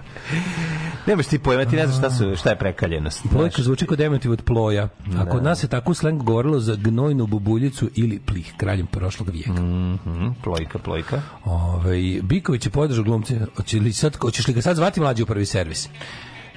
Nemaš 1.07 1.27
ti 1.27 1.39
pojma, 1.39 1.65
ti 1.65 1.75
ne 1.75 1.87
znaš 1.87 1.97
šta, 1.97 2.11
su, 2.11 2.35
šta 2.35 2.49
je 2.49 2.57
prekaljenost. 2.57 3.23
Plojka 3.31 3.61
zvuči 3.61 3.85
kod 3.85 3.97
dementiv 3.97 4.31
od 4.31 4.41
ploja. 4.41 4.89
A 5.17 5.25
kod 5.25 5.43
nas 5.43 5.59
se 5.59 5.67
tako 5.67 5.91
u 5.91 5.93
slengu 5.93 6.23
govorilo 6.23 6.59
za 6.59 6.75
gnojnu 6.75 7.27
bubuljicu 7.27 7.89
ili 7.95 8.19
plih, 8.19 8.53
kraljem 8.57 8.87
prošlog 8.87 9.29
vijeka. 9.29 9.51
Mhm, 9.51 10.27
plojka, 10.43 10.79
plojka. 10.79 11.21
Ovaj 11.45 12.19
Biković 12.23 12.65
je 12.65 12.71
podržao 12.71 13.03
glumce. 13.03 13.39
Hoće 13.55 13.79
li 13.79 13.93
sad 13.93 14.15
hoćeš 14.15 14.47
li 14.47 14.53
ga 14.53 14.61
sad 14.61 14.75
zvati 14.75 14.99
mlađi 14.99 15.23
u 15.23 15.25
prvi 15.25 15.45
servis? 15.45 15.89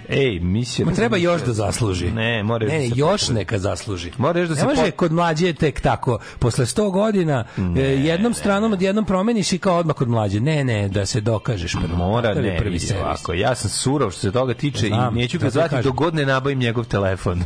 Ej, 0.08 0.40
mislio... 0.40 0.86
Ma 0.86 0.92
treba 0.92 1.16
još 1.16 1.42
da 1.42 1.52
zasluži. 1.52 2.10
Ne, 2.10 2.42
mora 2.42 2.64
još 2.64 2.72
ne, 2.72 2.88
da 2.88 2.94
još 2.96 3.28
neka 3.28 3.58
zasluži. 3.58 4.10
Mora 4.18 4.42
da 4.42 4.48
ne 4.48 4.56
se 4.56 4.64
može 4.66 4.82
pot- 4.82 4.96
kod 4.96 5.12
mlađe 5.12 5.52
tek 5.52 5.80
tako. 5.80 6.18
Posle 6.38 6.66
100 6.66 6.90
godina 6.90 7.44
e, 7.76 7.80
jednom 7.80 8.34
stranom 8.34 8.72
odjednom 8.72 9.04
promeniš 9.04 9.52
i 9.52 9.58
kao 9.58 9.76
odmah 9.78 9.96
kod 9.96 10.08
mlađe. 10.08 10.40
Ne, 10.40 10.64
ne, 10.64 10.88
da 10.88 11.06
se 11.06 11.20
dokažeš 11.20 11.72
prvo. 11.72 11.96
Mora, 11.96 12.28
je 12.28 12.42
ne, 12.42 12.58
prvi 12.58 12.78
ovako. 13.00 13.32
Ja 13.32 13.54
sam 13.54 13.70
surov 13.70 14.10
što 14.10 14.20
se 14.20 14.32
toga 14.32 14.54
tiče 14.54 14.86
Znam, 14.86 15.16
i 15.16 15.20
neću 15.20 15.38
ga 15.38 15.44
zato 15.44 15.52
zvati 15.52 15.70
kažem. 15.70 15.82
dok 15.82 15.94
god 15.94 16.14
ne 16.14 16.26
nabavim 16.26 16.58
njegov 16.58 16.84
telefon. 16.84 17.44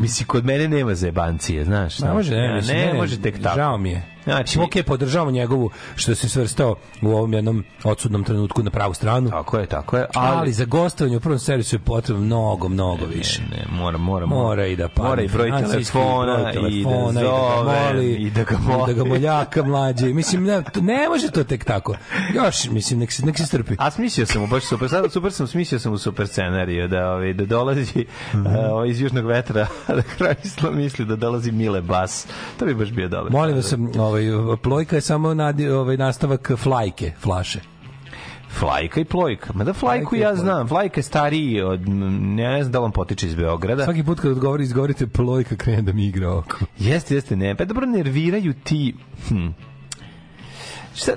Misli, 0.00 0.26
kod 0.26 0.44
mene 0.44 0.68
nema 0.68 0.94
zebancije, 0.94 1.64
znaš. 1.64 1.98
Ne 1.98 2.12
može, 2.12 2.30
ne, 2.30 2.44
Ja, 2.44 2.54
mislim, 2.54 2.76
ne, 2.76 2.86
ne, 2.86 2.94
može 2.94 3.22
tek 3.22 3.42
tako. 3.42 3.56
Žao 3.56 3.78
mi 3.78 3.90
je. 3.90 4.02
Znači- 4.24 4.54
Znači, 4.54 4.78
ok, 4.78 4.86
podržavamo 4.86 5.30
njegovu 5.30 5.70
što 5.96 6.14
se 6.14 6.28
svrstao 6.28 6.76
u 7.02 7.08
ovom 7.08 7.32
jednom 7.32 7.64
odsudnom 7.84 8.24
trenutku 8.24 8.62
na 8.62 8.70
pravu 8.70 8.94
stranu. 8.94 9.30
Tako 9.30 9.58
je, 9.58 9.66
tako 9.66 9.96
je. 9.96 10.06
Ali, 10.14 10.36
Ali, 10.36 10.52
za 10.52 10.64
gostovanje 10.64 11.16
u 11.16 11.20
prvom 11.20 11.38
servisu 11.38 11.76
je 11.76 11.80
potrebno 11.80 12.22
mnogo, 12.22 12.68
mnogo 12.68 13.04
više. 13.06 13.42
ne, 13.42 13.64
mora, 13.72 13.98
mora, 13.98 14.26
Mora 14.26 14.66
i 14.66 14.76
da 14.76 14.88
padne 14.88 15.08
Mora 15.08 15.22
i 15.22 15.28
broj 15.28 15.50
telefona, 15.50 16.40
i 16.40 16.44
da 16.44 16.52
telefona, 16.52 17.20
zove, 17.20 18.06
i 18.06 18.30
da 18.30 18.44
ga 18.44 18.56
moli, 18.58 18.84
i 18.84 18.86
da 18.86 18.92
ga 18.94 19.04
moljaka 19.04 19.62
mlađe. 19.62 20.06
Mislim, 20.06 20.44
ne, 20.44 20.62
ne 20.76 21.08
može 21.08 21.30
to 21.30 21.44
tek 21.44 21.64
tako. 21.64 21.94
Još, 22.34 22.64
mislim, 22.66 22.98
nek 22.98 23.12
se, 23.12 23.26
nek 23.26 23.38
se 23.38 23.46
strpi. 23.46 23.74
A 23.78 23.90
smislio 23.90 24.26
sam 24.26 24.40
mu 24.40 24.48
baš 24.48 24.64
super, 24.64 24.88
sad 24.88 25.12
super 25.12 25.32
sam 25.32 25.46
smislio 25.46 25.78
sam 25.78 25.92
u 25.92 25.98
super 25.98 26.26
scenariju 26.28 26.88
da 26.88 27.10
ovaj 27.10 27.32
da 27.32 27.44
dolazi 27.46 28.06
Mhm. 28.34 28.46
uh, 28.46 28.52
iz 28.88 29.00
južnog 29.00 29.26
vetra, 29.26 29.66
da 29.88 30.02
kraj 30.02 30.34
isla 30.44 30.70
misli 30.70 31.04
da 31.04 31.16
dolazi 31.16 31.52
Mile 31.52 31.80
Bas. 31.80 32.26
To 32.58 32.64
bi 32.64 32.74
baš 32.74 32.90
bio 32.90 33.08
dobar. 33.08 33.32
Molim 33.32 33.56
vas, 33.56 33.74
ovaj, 34.10 34.56
plojka 34.62 34.96
je 34.96 35.00
samo 35.00 35.34
nadi, 35.34 35.68
ovaj, 35.68 35.96
nastavak 35.96 36.50
flajke, 36.56 37.12
flaše. 37.20 37.60
Flajka 38.58 39.00
i 39.00 39.04
plojka. 39.04 39.52
Ma 39.54 39.64
da 39.64 39.72
flajku 39.72 40.10
Flajka 40.10 40.28
ja 40.28 40.34
znam. 40.36 40.68
Flajka 40.68 40.98
je 40.98 41.02
stariji 41.02 41.60
od, 41.62 41.88
m, 41.88 42.34
ne 42.34 42.62
znam 42.62 42.72
da 42.72 42.78
li 42.78 42.84
on 42.84 42.92
potiče 42.92 43.26
iz 43.26 43.34
Beograda. 43.34 43.84
Svaki 43.84 44.04
put 44.04 44.20
kad 44.20 44.30
odgovori, 44.30 44.64
izgovorite 44.64 45.06
plojka, 45.06 45.56
krene 45.56 45.82
da 45.82 45.92
mi 45.92 46.06
igra 46.06 46.32
oko. 46.32 46.58
Jeste, 46.78 47.14
jeste, 47.14 47.36
ne. 47.36 47.54
Pa 47.54 47.64
dobro, 47.64 47.86
nerviraju 47.86 48.54
ti... 48.64 48.94
Hm. 49.28 49.48
Šta, 50.94 51.12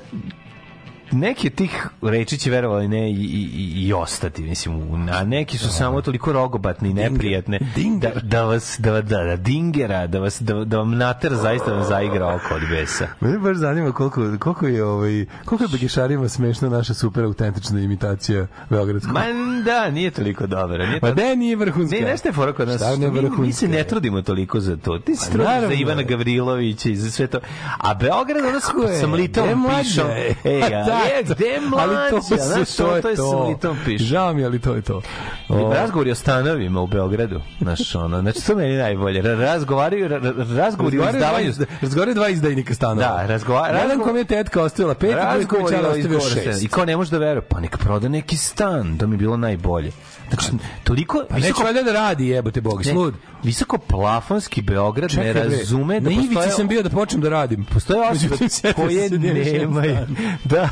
neki 1.13 1.49
tih 1.49 1.87
reči 2.01 2.37
će 2.37 2.51
verovali 2.51 2.87
ne 2.87 3.11
i, 3.11 3.13
i, 3.13 3.49
i, 3.55 3.87
i 3.87 3.93
ostati 3.93 4.41
mislim 4.41 4.81
a 5.11 5.23
neki 5.23 5.57
su 5.57 5.69
samo 5.69 6.01
toliko 6.01 6.31
rogobatni 6.31 6.89
i 6.89 6.93
neprijatne 6.93 7.59
Dinger. 7.75 8.13
da, 8.13 8.19
da 8.21 8.43
vas 8.43 8.75
da, 8.79 8.91
da, 8.91 9.23
da 9.23 9.35
dingera 9.35 10.07
da 10.07 10.19
vas 10.19 10.41
da, 10.41 10.65
da 10.65 10.77
vam 10.77 10.97
nater 10.97 11.35
zaista 11.35 11.73
vam 11.73 11.83
zaigra 11.83 12.35
oko 12.35 12.55
od 12.55 12.61
besa 12.69 13.07
Mene 13.19 13.37
baš 13.39 13.57
zanima 13.57 13.91
koliko, 13.91 14.37
koliko 14.39 14.67
je 14.67 14.83
ovaj 14.85 15.25
koliko 15.45 15.63
je 15.63 15.67
Begešarima 15.67 16.29
smešna 16.29 16.69
naša 16.69 16.93
super 16.93 17.23
autentična 17.23 17.79
imitacija 17.79 18.47
beogradskog. 18.69 19.13
Ma 19.13 19.21
da, 19.65 19.89
nije 19.91 20.11
toliko 20.11 20.47
dobro. 20.47 20.85
Nije 20.85 20.99
Pa 20.99 21.09
to... 21.09 21.15
ne, 21.15 21.35
nije 21.35 21.55
vrhunska. 21.55 21.95
Ne, 21.95 22.01
nešto 22.01 22.27
je 22.27 22.33
fora 22.33 22.53
kod 22.53 22.67
nas. 22.67 22.75
Šta 22.75 22.95
ne 22.95 23.11
mi, 23.11 23.29
mi 23.37 23.53
se 23.53 23.67
ne 23.67 23.83
trudimo 23.83 24.21
toliko 24.21 24.59
za 24.59 24.77
to. 24.77 24.99
Ti 24.99 25.15
se 25.15 25.25
Pa 25.25 25.31
trudiš 25.33 25.67
za. 25.67 25.73
Ivana 25.73 26.01
Gavrilovića 26.01 26.89
i 26.89 26.95
za 26.95 27.11
sve 27.11 27.27
to. 27.27 27.39
A 27.77 27.93
Beograd, 27.93 28.45
ono 28.45 28.59
Tako 28.59 28.81
je. 28.81 28.99
sa 28.99 29.07
mlitom 29.07 29.45
Gde 29.45 29.55
mlađe? 29.55 29.83
pišom. 29.83 30.07
Ej, 30.53 30.61
Pa 30.61 30.69
da, 30.69 30.99
je, 31.05 31.23
to- 31.25 31.33
gde 31.33 31.45
Ali 31.49 31.61
to, 31.61 31.69
mlađa? 32.15 32.21
se, 32.21 32.35
Znaš, 32.37 32.75
to, 32.75 32.95
je 32.95 33.01
to 33.01 33.09
je 33.09 33.15
to. 33.15 33.45
mlitom 33.45 33.77
pišom. 33.85 34.07
Žao 34.07 34.33
mi, 34.33 34.45
ali 34.45 34.59
to 34.59 34.73
je 34.73 34.81
to. 34.81 35.01
O, 35.49 35.73
Razgovori 35.73 36.11
o 36.11 36.15
stanovima 36.15 36.81
u 36.81 36.87
Beogradu. 36.87 37.41
Znaš, 37.61 37.95
ono, 37.95 38.21
znači, 38.21 38.41
to 38.41 38.55
meni 38.55 38.77
najbolje. 38.77 39.21
Ra- 39.21 39.35
Razgovaraju, 39.35 40.07
ra- 40.07 40.19
ra- 40.21 40.55
razgovori 40.55 40.99
o 40.99 41.01
Razgovaraju 41.01 41.17
izdavanju... 41.17 41.49
izda- 41.49 41.65
razgovaraju 41.81 42.15
dva 42.15 42.29
izdajnika 42.29 42.73
stanova. 42.73 43.07
Da, 43.07 43.25
razgova- 43.27 43.67
Jedan 43.67 43.99
kom 43.99 44.17
je 44.17 44.23
tetka 44.25 44.63
ostavila 44.63 44.93
pet, 44.93 45.09
drugi 45.11 45.25
Razgovori 45.25 45.75
je 45.75 45.81
ostavio 45.81 46.19
šest. 46.21 46.63
I 46.63 46.67
kao 46.67 46.85
ne 46.85 46.97
može 46.97 47.11
da 47.11 47.17
veruje, 47.17 47.41
pa 47.43 47.59
nek 47.59 47.77
proda 47.77 48.07
neki 48.09 48.37
stan, 48.37 48.97
to 48.97 49.07
mi 49.07 49.13
je 49.13 49.17
bilo 49.17 49.37
najbolje. 49.37 49.91
Znači, 50.33 50.51
toliko... 50.83 51.23
Pa 51.29 51.35
neće 51.37 51.63
valjda 51.63 51.81
da 51.81 51.93
radi, 51.93 52.27
jebote 52.27 52.61
Bog, 52.61 52.85
slud. 52.85 53.13
visoko 53.43 53.77
plafonski 53.77 54.61
Beograd 54.61 55.09
Čekaj, 55.09 55.25
ne 55.25 55.33
razume 55.33 55.99
da 55.99 56.09
Na 56.09 56.15
ivici 56.15 56.33
postoje 56.33 56.51
sam 56.51 56.67
bio 56.67 56.83
da 56.83 56.89
počnem 56.89 57.21
da 57.21 57.29
radim. 57.29 57.65
postoje 57.65 58.09
osobe 58.09 58.35
koje 58.75 59.09
da 59.09 59.27
je 59.27 59.59
nemaju 59.59 59.97
da 60.45 60.69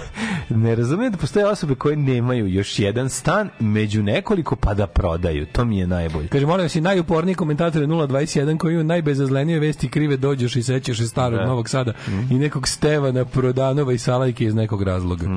ne 0.50 0.76
razume 0.76 1.10
da 1.10 1.18
postoje 1.18 1.46
osobe 1.48 1.76
koje 1.76 1.96
nemaju 1.96 2.48
još 2.48 2.80
jedan 2.80 3.10
stan 3.10 3.50
među 3.60 4.04
nekoliko 4.04 4.56
pa 4.56 4.74
da 4.74 4.88
prodaju 4.88 5.46
to 5.46 5.66
mi 5.66 5.80
je 5.80 5.88
najbolje 5.88 6.28
Kaže, 6.28 6.46
molim 6.46 6.66
vas 6.66 6.76
i 6.76 6.82
najuporniji 6.82 7.36
komentator 7.36 7.82
je 7.82 7.88
021 7.88 8.58
koji 8.58 8.74
ima 8.74 8.84
najbezazlenije 8.84 9.60
vesti 9.60 9.90
krive 9.90 10.18
dođeš 10.18 10.56
i 10.56 10.64
sećaš 10.64 10.98
se 10.98 11.08
starog 11.08 11.40
Da. 11.40 11.46
Novog 11.46 11.70
Sada 11.70 11.94
i 12.32 12.34
nekog 12.34 12.68
Stevana 12.68 13.26
Prodanova 13.26 13.94
i 13.94 13.98
Salajke 13.98 14.46
iz 14.46 14.56
nekog 14.56 14.84
razloga. 14.84 15.28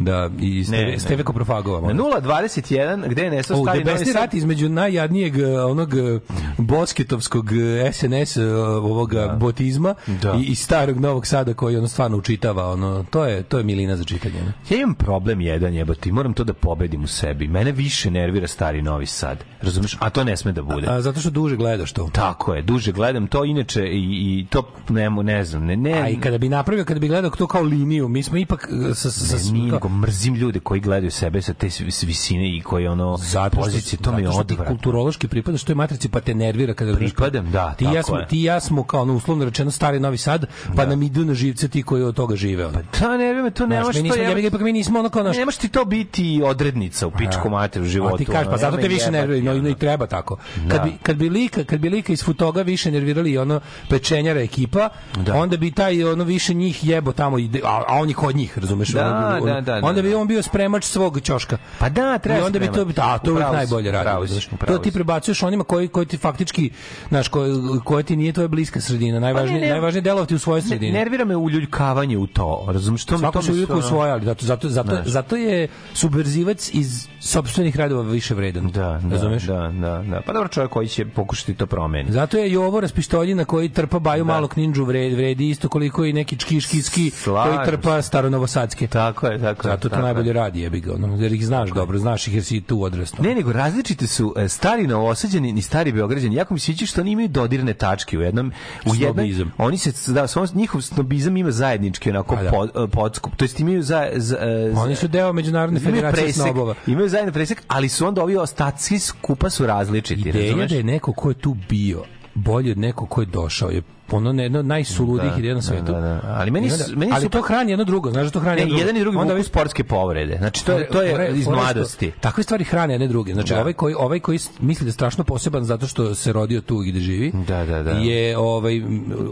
Da, 0.00 0.30
i 0.40 0.64
Steve, 0.64 0.82
ne. 0.84 0.98
Steve 0.98 1.22
Koprofagova. 1.22 1.80
na 1.82 1.94
molim. 1.94 2.22
021 2.24 3.08
gde 3.08 3.22
je 3.22 3.30
nestao 3.52 3.60
O, 3.60 3.82
stari 3.82 4.04
sad 4.04 4.14
rat 4.14 4.34
između 4.34 4.68
najjadnijeg 4.68 5.38
eh, 5.38 5.60
onog 5.60 5.94
eh, 5.94 6.20
bosketovskog 6.58 7.46
SNS 7.92 8.36
eh, 8.36 8.44
ovoga 8.82 9.36
botizma 9.40 9.94
Da. 10.22 10.34
i, 10.34 10.42
i 10.44 10.54
starog 10.54 11.00
Novog 11.00 11.26
Sada 11.26 11.54
koji 11.54 11.76
ono 11.76 11.88
stvarno 11.88 12.16
učitava 12.16 12.70
ono 12.70 13.04
to 13.10 13.24
je 13.24 13.42
to 13.42 13.58
je 13.58 13.64
milina 13.64 13.96
za 13.96 14.04
čitanje 14.04 14.42
ne? 14.42 14.52
Ja 14.70 14.76
imam 14.76 14.94
problem 14.94 15.40
jedan 15.40 15.74
jebote, 15.74 16.08
i 16.08 16.12
moram 16.12 16.34
to 16.34 16.44
da 16.44 16.52
pobedim 16.52 17.04
u 17.04 17.06
sebi. 17.06 17.48
Mene 17.48 17.72
više 17.72 18.10
nervira 18.10 18.46
stari 18.48 18.82
Novi 18.82 19.06
Sad. 19.06 19.44
Razumeš? 19.62 19.96
A 20.00 20.10
to 20.10 20.24
ne 20.24 20.36
sme 20.36 20.52
da 20.52 20.62
bude. 20.62 20.86
A 20.90 21.00
zato 21.00 21.20
što 21.20 21.30
duže 21.30 21.56
gledaš 21.56 21.92
to. 21.92 22.10
Tako 22.12 22.54
je, 22.54 22.62
duže 22.62 22.92
gledam 22.92 23.26
to, 23.26 23.44
inače 23.44 23.82
i, 23.84 24.00
i 24.00 24.46
to 24.50 24.68
ne, 24.88 25.10
ne 25.10 25.44
znam, 25.44 25.64
ne, 25.64 25.76
ne, 25.76 25.92
A 25.92 26.08
i 26.08 26.20
kada 26.20 26.38
bi 26.38 26.48
napravio, 26.48 26.84
kada 26.84 27.00
bi 27.00 27.08
gledao 27.08 27.30
to 27.30 27.46
kao 27.46 27.62
liniju, 27.62 28.08
mi 28.08 28.22
smo 28.22 28.38
ipak 28.38 28.68
sa, 28.94 29.10
sa, 29.10 29.38
sa 29.38 29.52
ne, 29.52 29.52
nije, 29.58 29.72
nego 29.72 29.88
mrzim 29.88 30.34
ljude 30.34 30.60
koji 30.60 30.80
gledaju 30.80 31.10
sebe 31.10 31.42
sa 31.42 31.54
te 31.54 31.68
visine 32.06 32.56
i 32.56 32.60
koji 32.60 32.86
ono 32.86 33.18
zato 33.24 33.56
što, 33.56 33.64
pozicije, 33.64 33.98
to 34.02 34.12
mi 34.12 34.22
je 34.22 34.30
što 34.30 34.40
odvratno. 34.40 34.74
kulturološki 34.74 35.28
pripadaš 35.28 35.64
toj 35.64 35.74
matrici 35.74 36.08
pa 36.08 36.20
te 36.20 36.34
nervira 36.34 36.74
kada 36.74 36.94
Pripadam, 36.94 37.50
da, 37.50 37.74
ti 37.74 37.84
i 37.84 37.94
ja 37.94 38.02
smo 38.02 38.18
je. 38.18 38.26
ti 38.26 38.40
i 38.40 38.42
ja 38.42 38.60
smo 38.60 38.84
kao 38.84 39.02
ono 39.02 39.14
uslovno 39.14 39.44
rečeno 39.44 39.70
stari 39.70 40.00
Novi 40.00 40.16
Sad 40.18 40.46
pa 40.76 40.86
nam 40.86 41.02
idu 41.02 41.24
na 41.24 41.34
živce 41.34 41.68
ti 41.68 41.82
koji 41.82 42.02
od 42.02 42.14
toga 42.14 42.36
žive 42.36 42.66
ono. 42.66 42.78
Ta 43.00 43.16
nervira 43.16 43.42
me, 43.42 43.50
to 43.50 43.66
nema 43.66 43.82
Znaš, 43.82 43.96
mi 43.96 44.08
što 44.08 44.16
nismo 44.16 44.22
ja 44.22 44.34
bih 44.34 44.44
ipak 44.44 44.60
mi 44.60 44.72
nismo 44.72 44.98
ono 44.98 45.08
kao 45.08 45.22
naš 45.22 45.36
Ne 45.36 45.44
može 45.44 45.58
ti 45.58 45.68
to 45.68 45.84
biti 45.84 46.42
odrednica 46.44 47.06
u 47.06 47.10
pičku 47.10 47.50
mater 47.50 47.82
u 47.82 47.84
životu. 47.84 48.14
A 48.14 48.18
ti 48.18 48.24
kažeš, 48.24 48.50
pa 48.50 48.56
zato 48.56 48.76
te 48.76 48.88
više 48.88 49.10
nervira, 49.10 49.54
no, 49.54 49.68
i 49.68 49.74
treba 49.74 50.06
tako. 50.06 50.36
Da. 50.56 50.70
Kad 50.70 50.84
bi, 50.84 50.92
kad 51.02 51.16
bi 51.16 51.28
lika, 51.28 51.64
kad 51.64 51.80
bi 51.80 51.88
lika 51.88 52.12
iz 52.12 52.24
Futoga 52.24 52.62
više 52.62 52.90
nervirali 52.90 53.30
i 53.30 53.38
ono 53.38 53.60
pečenjara 53.88 54.40
ekipa, 54.40 54.88
onda 55.34 55.56
bi 55.56 55.70
taj 55.70 56.04
ono 56.04 56.24
više 56.24 56.54
njih 56.54 56.84
jebo 56.84 57.12
tamo 57.12 57.38
ide, 57.38 57.60
a, 57.64 57.84
on 57.88 58.08
je 58.08 58.14
kod 58.14 58.36
njih, 58.36 58.58
razumeš? 58.58 58.88
Da, 58.88 59.02
da, 59.44 59.52
da, 59.52 59.60
da, 59.60 59.86
onda 59.86 60.02
bi 60.02 60.10
da. 60.10 60.18
on 60.18 60.26
bio 60.26 60.42
spremač 60.42 60.84
svog 60.84 61.20
ćoška. 61.20 61.58
Pa 61.78 61.88
da, 61.88 62.18
treba 62.18 62.40
I 62.40 62.42
onda 62.42 62.58
bi 62.58 62.66
to 62.66 62.84
da, 63.14 63.24
to 63.24 63.38
je 63.38 63.52
najbolje 63.52 63.90
radi. 63.92 64.28
To 64.66 64.78
ti 64.78 64.92
prebacuješ 64.92 65.42
onima 65.42 65.64
koji 65.64 65.88
koji 65.88 66.06
ti 66.06 66.16
faktički, 66.16 66.70
znaš, 67.08 67.28
koji 67.28 67.52
koji 67.84 68.04
ti 68.04 68.16
nije 68.16 68.32
tvoja 68.32 68.48
bliska 68.48 68.80
sredina. 68.80 69.20
Najvažnije 69.20 69.50
Pa 69.50 69.60
ne, 69.60 69.66
ne. 69.66 69.70
najvažnije 69.70 69.98
je 69.98 70.02
delovati 70.02 70.34
u 70.34 70.38
svojoj 70.38 70.60
Ne, 70.60 70.66
sredini. 70.68 70.92
nervira 70.92 71.24
me 71.24 71.36
uljudkavanje 71.36 72.18
u 72.18 72.26
to. 72.26 72.64
Razumeš 72.68 73.04
to 73.04 73.18
mi 73.18 73.26
to 73.32 73.42
se 73.42 73.52
uvijek 73.52 73.70
ono- 73.70 73.78
u 73.78 73.82
svoje, 73.82 74.12
ali 74.12 74.24
zato, 74.24 74.46
zato, 74.46 74.68
zato, 74.68 74.96
zato 75.04 75.36
je 75.36 75.68
subverzivac 75.94 76.70
iz 76.72 77.08
sopstvenih 77.20 77.76
radova 77.76 78.02
više 78.02 78.34
vredan. 78.34 78.66
Da, 78.66 79.00
da, 79.02 79.08
razumeš? 79.10 79.42
da, 79.42 79.54
da, 79.70 80.02
da. 80.02 80.20
Pa 80.26 80.32
dobro 80.32 80.48
čovjek 80.48 80.70
koji 80.70 80.88
će 80.88 81.04
pokušati 81.06 81.54
to 81.54 81.66
promeniti. 81.66 82.12
Zato 82.12 82.38
je 82.38 82.52
Jovo 82.52 82.80
raspištoljina 82.80 83.44
koji 83.44 83.68
trpa 83.68 83.98
baju 83.98 84.24
Da. 84.24 84.32
malog 84.32 84.52
ninđu 84.56 84.84
vredi, 84.84 85.14
vredi 85.14 85.48
isto 85.48 85.68
koliko 85.68 86.04
i 86.04 86.12
neki 86.12 86.36
čkiškiski 86.36 87.10
koji 87.24 87.58
trpa 87.66 88.02
staronovosadske. 88.02 88.86
Tako 88.86 89.26
je, 89.26 89.38
tako 89.38 89.68
je. 89.68 89.72
Zato 89.72 89.76
to 89.78 89.88
tako 89.88 90.00
je. 90.00 90.04
najbolje 90.04 90.32
radi, 90.32 90.60
jebi 90.60 90.80
ga, 90.80 90.94
ono, 90.94 91.16
jer 91.16 91.32
ih 91.32 91.46
znaš 91.46 91.70
dobro, 91.70 91.98
znaš 91.98 92.28
ih 92.28 92.34
jer 92.34 92.44
si 92.44 92.60
tu 92.60 92.84
odrastao. 93.04 93.24
Ne, 93.24 93.34
nego 93.34 93.52
različite 93.52 94.06
su 94.06 94.34
e, 94.36 94.48
stari 94.48 94.86
novosađeni 94.86 95.54
i 95.58 95.62
stari 95.62 95.92
beograđani. 95.92 96.34
Jako 96.34 96.54
mi 96.54 96.60
se 96.60 96.64
sviđa 96.64 96.86
što 96.86 97.00
oni 97.00 97.10
imaju 97.10 97.28
dodirne 97.28 97.74
tačke 97.74 98.18
u 98.18 98.22
jednom 98.22 98.52
u 98.86 98.94
jednom 98.94 99.52
oni 99.58 99.78
se 99.78 100.12
da 100.12 100.26
samo 100.26 100.46
njihov 100.54 100.80
snobizam 100.80 101.36
ima 101.36 101.50
zajednički 101.50 102.10
onako 102.10 102.34
A, 102.34 102.42
da. 102.42 102.50
pod, 102.50 102.70
e, 102.76 102.88
podskup. 102.88 103.36
To 103.36 103.44
jest 103.44 103.60
imaju 103.60 103.82
za, 103.82 104.08
za, 104.14 104.36
e, 104.36 104.70
za- 104.74 104.80
Oni 104.80 104.96
su 104.96 105.08
deo 105.08 105.32
međunarodne 105.32 105.80
federacije 105.80 106.32
snobova. 106.32 106.74
Imaju 106.86 107.08
zajedno 107.08 107.32
presek, 107.32 107.62
ali 107.68 107.88
su 107.88 108.06
onda 108.06 108.22
ovi 108.22 108.36
ostaci 108.36 108.98
skupa 108.98 109.50
su 109.50 109.66
različiti, 109.66 110.28
Ideja 110.28 110.66
da 110.66 110.74
je 110.74 110.82
neko 110.82 111.12
ko 111.12 111.28
je 111.28 111.34
tu 111.34 111.56
bio 111.68 112.02
bolji 112.34 112.70
od 112.70 112.78
nekog 112.78 113.08
ko 113.08 113.20
je 113.20 113.26
došao 113.26 113.70
je 113.70 113.82
ono 114.10 114.32
ne 114.32 114.42
jedno 114.42 114.58
od 114.58 114.66
najsuludijih 114.66 115.32
Da, 115.32 115.38
ideja 115.38 115.54
na 115.54 115.58
da, 115.58 115.62
svetu. 115.62 115.84
da, 115.84 116.00
da. 116.00 116.20
Ali 116.26 116.50
meni 116.50 116.72
onda- 116.72 116.84
meni 116.96 117.12
ali 117.12 117.22
su- 117.22 117.28
to 117.28 117.42
hrani 117.42 117.72
jedno 117.72 117.84
drugo, 117.84 118.10
znaš 118.10 118.24
da 118.24 118.30
to 118.30 118.40
hrani 118.40 118.56
Ne, 118.56 118.60
jedno 118.60 118.68
drugo. 118.68 118.80
jedan 118.80 118.96
i 118.96 119.00
drugi 119.00 119.16
Onda 119.18 119.34
vi- 119.34 119.42
sportske 119.42 119.84
povrede. 119.84 120.36
Znači 120.38 120.66
to 120.66 120.72
je 120.72 120.88
to 120.88 121.02
je 121.02 121.32
iz 121.32 121.42
što 121.42 121.50
mladosti. 121.52 122.12
Takve 122.20 122.42
stvari 122.42 122.64
hrane 122.64 122.94
jedne 122.94 123.06
druge. 123.08 123.32
Znači 123.34 123.52
Da. 123.52 123.60
ovaj 123.60 123.72
koji 123.72 123.94
ovaj 123.94 124.20
koji 124.20 124.38
misli 124.60 124.84
da 124.84 124.88
je 124.88 124.92
strašno 124.92 125.24
poseban 125.24 125.64
zato 125.64 125.86
što 125.86 126.14
se 126.14 126.32
rodio 126.32 126.60
tu 126.60 126.82
i 126.82 126.90
gde 126.90 127.00
živi. 127.00 127.32
Da, 127.38 127.64
da, 127.64 127.82
da. 127.82 127.90
Je 127.90 128.38
ovaj 128.38 128.82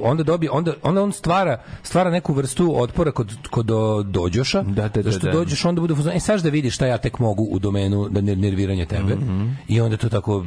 onda 0.03 0.23
dobije 0.23 0.51
onda 0.51 0.73
onda 0.83 1.03
on 1.03 1.13
stvara 1.13 1.61
stvara 1.83 2.11
neku 2.11 2.33
vrstu 2.33 2.73
otpora 2.77 3.13
kod 3.13 3.33
kod 3.51 3.67
do, 3.67 4.03
dođoša. 4.05 4.63
Da, 4.63 4.83
da, 4.85 5.03
da, 5.03 5.03
Zašto 5.03 5.27
da. 5.27 5.33
dođeš 5.33 5.65
onda 5.65 5.81
bude 5.81 5.95
e 6.15 6.21
sad 6.21 6.41
da 6.41 6.49
vidiš 6.49 6.75
šta 6.75 6.87
ja 6.87 6.99
tek 6.99 7.19
mogu 7.19 7.43
u 7.45 7.59
domenu 7.59 8.09
da 8.09 8.21
ner- 8.21 8.39
nerviranja 8.39 8.87
tebe. 8.87 9.15
Mhm. 9.15 9.49
I 9.69 9.81
onda 9.81 9.97
to 9.97 10.09
tako 10.09 10.45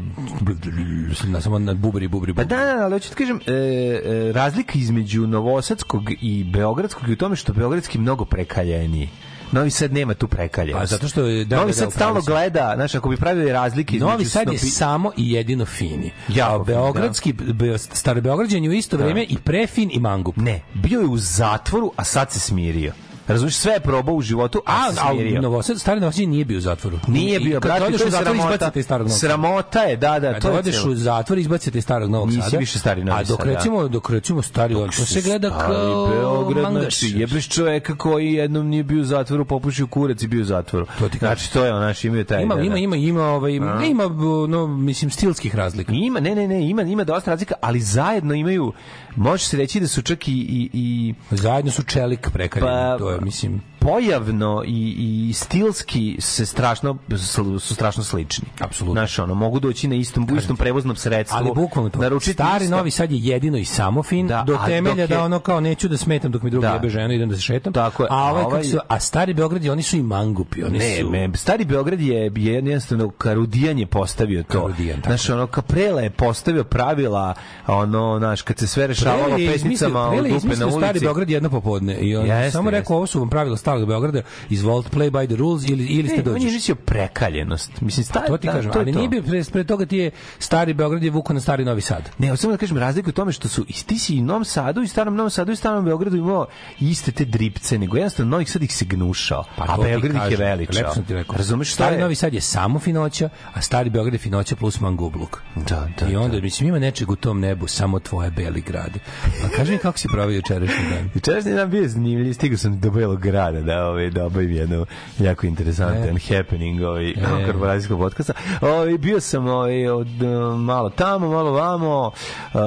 na 1.25 1.41
samo 1.41 1.59
na 1.59 1.73
bubri 1.73 2.07
bubri. 2.07 2.33
Pa 2.33 2.43
bubri. 2.43 2.57
da, 2.57 2.65
da, 2.65 2.83
ali 2.83 2.99
ti 2.99 3.09
kažem, 3.09 3.39
e, 3.47 3.51
e, 3.51 4.14
razlika 4.31 4.73
između 4.75 5.27
novosadskog 5.27 6.03
i 6.11 6.43
beogradskog 6.43 7.07
je 7.07 7.13
u 7.13 7.17
tome 7.17 7.35
što 7.35 7.53
beogradski 7.53 7.97
je 7.97 8.01
mnogo 8.01 8.25
prekaljeniji. 8.25 9.09
Novi 9.51 9.71
Sad 9.71 9.93
nema 9.93 10.13
tu 10.13 10.27
prekaljenost. 10.27 10.81
Pa 10.81 10.85
zato 10.85 11.07
što 11.07 11.21
je- 11.21 11.45
da, 11.45 11.55
Novi 11.55 11.67
da, 11.67 11.73
Sad 11.73 11.85
da, 11.85 11.91
stalno 11.91 12.21
gleda, 12.21 12.73
znaš, 12.75 12.95
ako 12.95 13.09
bi 13.09 13.17
pravili 13.17 13.51
razlike 13.51 13.97
Novi 13.97 14.25
Sad 14.25 14.47
je 14.47 14.53
snopi- 14.53 14.69
samo 14.69 15.11
i 15.17 15.31
jedino 15.31 15.65
fini. 15.65 16.11
Jako 16.27 16.61
A 16.61 16.65
fin, 16.65 16.73
Beogradski, 16.73 17.33
be, 17.33 17.77
stari 17.77 18.21
Beograđan 18.21 18.63
je 18.63 18.69
u 18.69 18.73
isto 18.73 18.97
vreme 18.97 19.23
i 19.23 19.37
prefin 19.37 19.89
i 19.93 19.99
mangup. 19.99 20.35
Ne, 20.37 20.61
bio 20.73 20.99
je 20.99 21.07
u 21.07 21.17
zatvoru, 21.17 21.91
a 21.95 22.03
sad 22.03 22.31
se 22.31 22.39
smirio. 22.39 22.93
Razumiješ, 23.27 23.55
sve 23.55 23.73
je 23.73 23.79
probao 23.79 24.15
u 24.15 24.21
životu, 24.21 24.61
a, 24.65 24.89
A, 24.89 25.11
smirio. 25.11 25.41
Novosad, 25.41 25.79
stari 25.79 25.99
Novosad 25.99 26.27
nije 26.27 26.45
bio 26.45 26.57
u 26.57 26.61
zatvoru. 26.61 26.99
Nije 27.07 27.39
bio, 27.39 27.59
brate, 27.59 27.79
to 27.79 27.87
u 27.87 27.91
je 27.91 27.97
zatvor, 27.97 28.37
sramota. 28.37 28.81
starog 28.83 29.07
Novog. 29.07 29.19
Sramota 29.19 29.79
je, 29.79 29.97
da, 29.97 30.19
da, 30.19 30.33
Kad 30.33 30.41
to 30.41 30.49
je 30.49 30.57
odeš 30.59 30.85
u 30.85 30.95
zatvor, 30.95 31.37
izbacite 31.37 31.77
iz 31.77 31.83
starog 31.83 32.09
Novog 32.09 32.29
Nisi 32.29 32.41
Sada. 32.41 32.57
više 32.57 32.79
stari 32.79 33.03
Novi 33.03 33.21
A 33.21 33.23
dok 33.23 33.45
da. 33.45 33.53
recimo, 33.53 33.87
dok 33.87 34.09
recimo 34.09 34.41
stari, 34.41 34.73
to 34.73 34.91
se 34.91 35.21
gleda 35.21 35.49
kao 35.49 36.07
Beograd, 36.07 36.63
mangaš. 36.63 36.99
znači, 36.99 37.19
jebeš 37.19 37.49
čoveka 37.49 37.95
koji 37.95 38.33
jednom 38.33 38.67
nije 38.67 38.83
bio 38.83 39.01
u 39.01 39.05
zatvoru, 39.05 39.45
popušio 39.45 39.87
kurac 39.87 40.21
i 40.23 40.27
bio 40.27 40.41
u 40.41 40.45
zatvoru. 40.45 40.85
To 40.99 41.09
ti 41.09 41.17
znači, 41.17 41.53
to 41.53 41.65
je 41.65 41.73
naš, 41.73 42.03
imaju 42.03 42.25
taj... 42.25 42.43
Ima, 42.43 42.55
da, 42.55 42.61
ima, 42.61 42.73
da. 42.73 42.79
ima, 42.79 42.95
ima, 42.95 43.23
ovaj, 43.23 43.51
ima, 43.51 44.09
no, 44.49 44.67
mislim, 44.67 45.11
stilskih 45.11 45.55
razlika. 45.55 45.91
Ima, 45.93 46.19
ne, 46.19 46.35
ne, 46.35 46.47
ne, 46.47 46.69
ima, 46.69 46.81
ima 46.81 47.03
dosta 47.03 47.31
razlika, 47.31 47.55
ali 47.61 47.79
zajedno 47.79 48.33
imaju, 48.33 48.73
može 49.15 49.45
se 49.45 49.57
reći 49.57 49.79
da 49.79 49.87
su 49.87 50.01
čak 50.01 50.27
i, 50.27 50.31
i, 50.31 50.69
i 50.73 51.13
Zajedno 51.31 51.71
su 51.71 51.83
čelik 51.83 52.29
prekaljeni, 52.33 52.71
Pa- 52.71 52.97
to 52.97 53.11
je, 53.11 53.14
mislim, 53.21 53.61
pojavno 53.85 54.63
i, 54.65 54.95
i 55.29 55.33
stilski 55.33 56.17
se 56.19 56.45
strašno 56.45 56.97
su 57.17 57.73
strašno 57.73 58.03
slični. 58.03 58.47
Apsolutno. 58.59 58.93
Znaš, 58.93 59.19
ono, 59.19 59.33
mogu 59.35 59.59
doći 59.59 59.87
na 59.87 59.95
istom, 59.95 60.27
u 60.33 60.37
istom 60.37 60.57
prevoznom 60.57 60.95
sredstvu. 60.95 61.37
ali 61.37 61.51
bukvalno 61.55 61.89
to. 61.89 61.99
naručiti 61.99 62.33
Stari 62.33 62.63
isto. 62.65 62.75
Novi 62.77 62.91
Sad 62.91 63.11
je 63.11 63.19
jedino 63.21 63.57
i 63.57 63.65
samo 63.65 64.03
fin, 64.03 64.27
Da, 64.27 64.43
do 64.47 64.57
temelja 64.65 64.89
dok 64.91 64.99
je- 64.99 65.07
da 65.07 65.23
ono 65.23 65.39
kao 65.39 65.59
neću 65.59 65.87
da 65.87 65.97
smetam 65.97 66.31
dok 66.31 66.41
mi 66.41 66.49
drugi 66.49 66.67
Da. 66.67 66.73
jebe 66.73 66.89
ženu, 66.89 67.13
idem 67.13 67.29
da 67.29 67.35
se 67.35 67.41
šetam. 67.41 67.73
Tako 67.73 68.03
je, 68.03 68.09
A, 68.11 68.15
ovaj, 68.23 68.43
a 68.43 68.45
ovaj- 68.47 68.63
se, 68.63 68.77
a 68.87 68.99
stari 68.99 69.33
Beograd 69.33 69.67
oni 69.67 69.83
su 69.83 69.97
i 69.97 70.03
mangupi, 70.03 70.63
oni 70.63 70.77
Ne, 70.77 70.97
su... 71.01 71.09
me, 71.09 71.29
stari 71.35 71.65
Beograd 71.65 71.99
je, 72.01 72.31
je 72.35 72.53
jednostavno 72.53 73.09
Karudijan 73.09 73.79
je 73.79 73.85
postavio 73.85 74.43
to. 74.43 74.61
Karudijan, 74.61 75.01
tako 75.01 75.07
Znaš, 75.09 75.29
ono, 75.29 75.47
Kaprela 75.47 76.01
je 76.01 76.09
postavio 76.09 76.63
pravila, 76.63 77.33
ono, 77.67 78.15
znaš, 78.19 78.41
kad 78.41 78.57
se 78.59 78.67
sve 78.67 78.87
rešavalo 78.87 79.35
pesnicama 79.37 80.05
dupe 80.05 80.21
na 80.21 80.35
izmislio 80.37 80.71
stari 80.71 80.85
ulici. 80.85 81.05
Beograd 81.05 81.29
jedno 81.29 81.49
popodne 81.49 81.95
i 81.95 82.15
on 82.15 82.27
samo 82.51 82.69
rekao 82.69 82.95
ovo 82.97 83.07
su 83.07 83.19
vam 83.19 83.29
pravila 83.29 83.57
starog 83.75 83.87
Beograda 83.87 84.21
izvolite 84.49 84.89
play 84.89 85.09
by 85.11 85.27
the 85.27 85.35
rules 85.35 85.69
ili 85.69 85.85
ili 85.85 86.07
ste 86.09 86.17
Ne, 86.17 86.23
on 86.23 86.27
je 86.27 86.33
dođeš. 86.33 86.53
mislio 86.53 86.75
prekaljenost. 86.75 87.81
Mislim, 87.81 88.03
stari, 88.05 88.27
To 88.27 88.37
ti 88.37 88.47
da, 88.47 88.53
kažem, 88.53 88.71
to 88.71 88.79
ali 88.79 88.93
to. 88.93 88.97
nije 88.97 89.09
bio 89.09 89.23
pre, 89.23 89.43
pre 89.43 89.63
toga 89.63 89.85
ti 89.85 89.97
je 89.97 90.11
stari 90.39 90.73
Beograd 90.73 91.03
je 91.03 91.09
vuko 91.11 91.33
na 91.33 91.39
stari 91.39 91.65
Novi 91.65 91.81
Sad. 91.81 92.09
Ne, 92.17 92.37
samo 92.37 92.51
da 92.53 92.57
kažem 92.57 92.77
razliku 92.77 93.09
u 93.09 93.13
tome 93.13 93.31
što 93.31 93.47
su 93.47 93.65
i 93.67 93.73
ti 93.73 93.99
si 93.99 94.15
i 94.15 94.21
Novom 94.21 94.45
Sadu 94.45 94.81
i 94.81 94.87
starom 94.87 95.15
Novom 95.15 95.29
Sadu 95.29 95.51
i 95.51 95.55
starom 95.55 95.85
Beogradu 95.85 96.17
imao 96.17 96.45
iste 96.79 97.11
te 97.11 97.25
dripce, 97.25 97.77
nego 97.77 97.97
jednostavno 97.97 98.29
Novi 98.29 98.45
Sad 98.45 98.63
ih 98.63 98.75
se 98.75 98.85
gnušao, 98.85 99.39
a 99.39 99.65
Pa 99.65 99.75
ti 99.75 99.81
Beograd 99.83 100.15
ih 100.15 100.31
je 100.31 100.37
veličao. 100.37 100.75
Lepo 100.81 100.93
sam 100.93 101.05
ti 101.05 101.13
rekao. 101.13 101.35
Razumeš 101.37 101.67
šta 101.67 101.75
stari 101.75 101.95
je? 101.95 102.01
Novi 102.01 102.15
Sad 102.15 102.33
je 102.33 102.41
samo 102.41 102.79
finoća, 102.79 103.29
a 103.53 103.61
stari 103.61 103.89
Beograd 103.89 104.13
je 104.13 104.19
finoća 104.19 104.55
plus 104.55 104.79
mangubluk. 104.79 105.41
Da, 105.55 105.87
da, 105.99 106.07
I 106.07 106.15
onda, 106.15 106.35
da. 106.35 106.41
mislim, 106.41 106.69
ima 106.69 106.79
nečeg 106.79 107.11
u 107.11 107.15
tom 107.15 107.39
nebu, 107.39 107.67
samo 107.67 107.99
tvoje 107.99 108.31
beli 108.31 108.61
grade. 108.61 108.99
A 109.45 109.49
kaži 109.55 109.71
mi 109.71 109.77
kako 109.77 109.97
si 109.97 110.07
pravio 110.07 110.35
jučerašnji 110.35 110.89
dan. 110.89 111.09
Jučerašnji 111.15 111.51
dan 111.53 111.69
bio 111.69 111.87
zanimljiv, 111.87 112.33
stigao 112.33 112.57
sam 112.57 112.79
do 112.79 112.91
Belog 112.91 113.21
grada 113.21 113.54
da, 113.61 113.87
ovaj, 113.87 114.09
da 114.09 114.25
obavim 114.25 114.51
jednu 114.51 114.85
jako 115.19 115.47
interesantan 115.47 116.17
happening 116.29 116.81
ovaj, 116.81 117.09
E. 117.09 117.45
korporacijskog 117.45 117.99
podcasta. 117.99 118.33
Ovaj, 118.61 118.97
bio 118.97 119.19
sam 119.19 119.47
ovaj, 119.47 119.87
od, 119.87 120.21
uh, 120.21 120.59
malo 120.59 120.89
tamo, 120.89 121.29
malo 121.29 121.51
vamo 121.51 122.11
uh, 122.53 122.61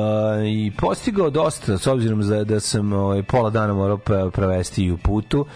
i 0.47 0.73
postigao 0.79 1.31
dosta, 1.31 1.79
s 1.79 1.87
obzirom 1.87 2.23
za, 2.23 2.45
da 2.45 2.61
sam 2.61 2.93
ovaj, 2.93 3.23
pola 3.23 3.51
dana 3.51 3.75
morao 3.75 3.99
provesti 4.31 4.85
i 4.85 4.93
u 4.93 4.99
putu. 4.99 5.47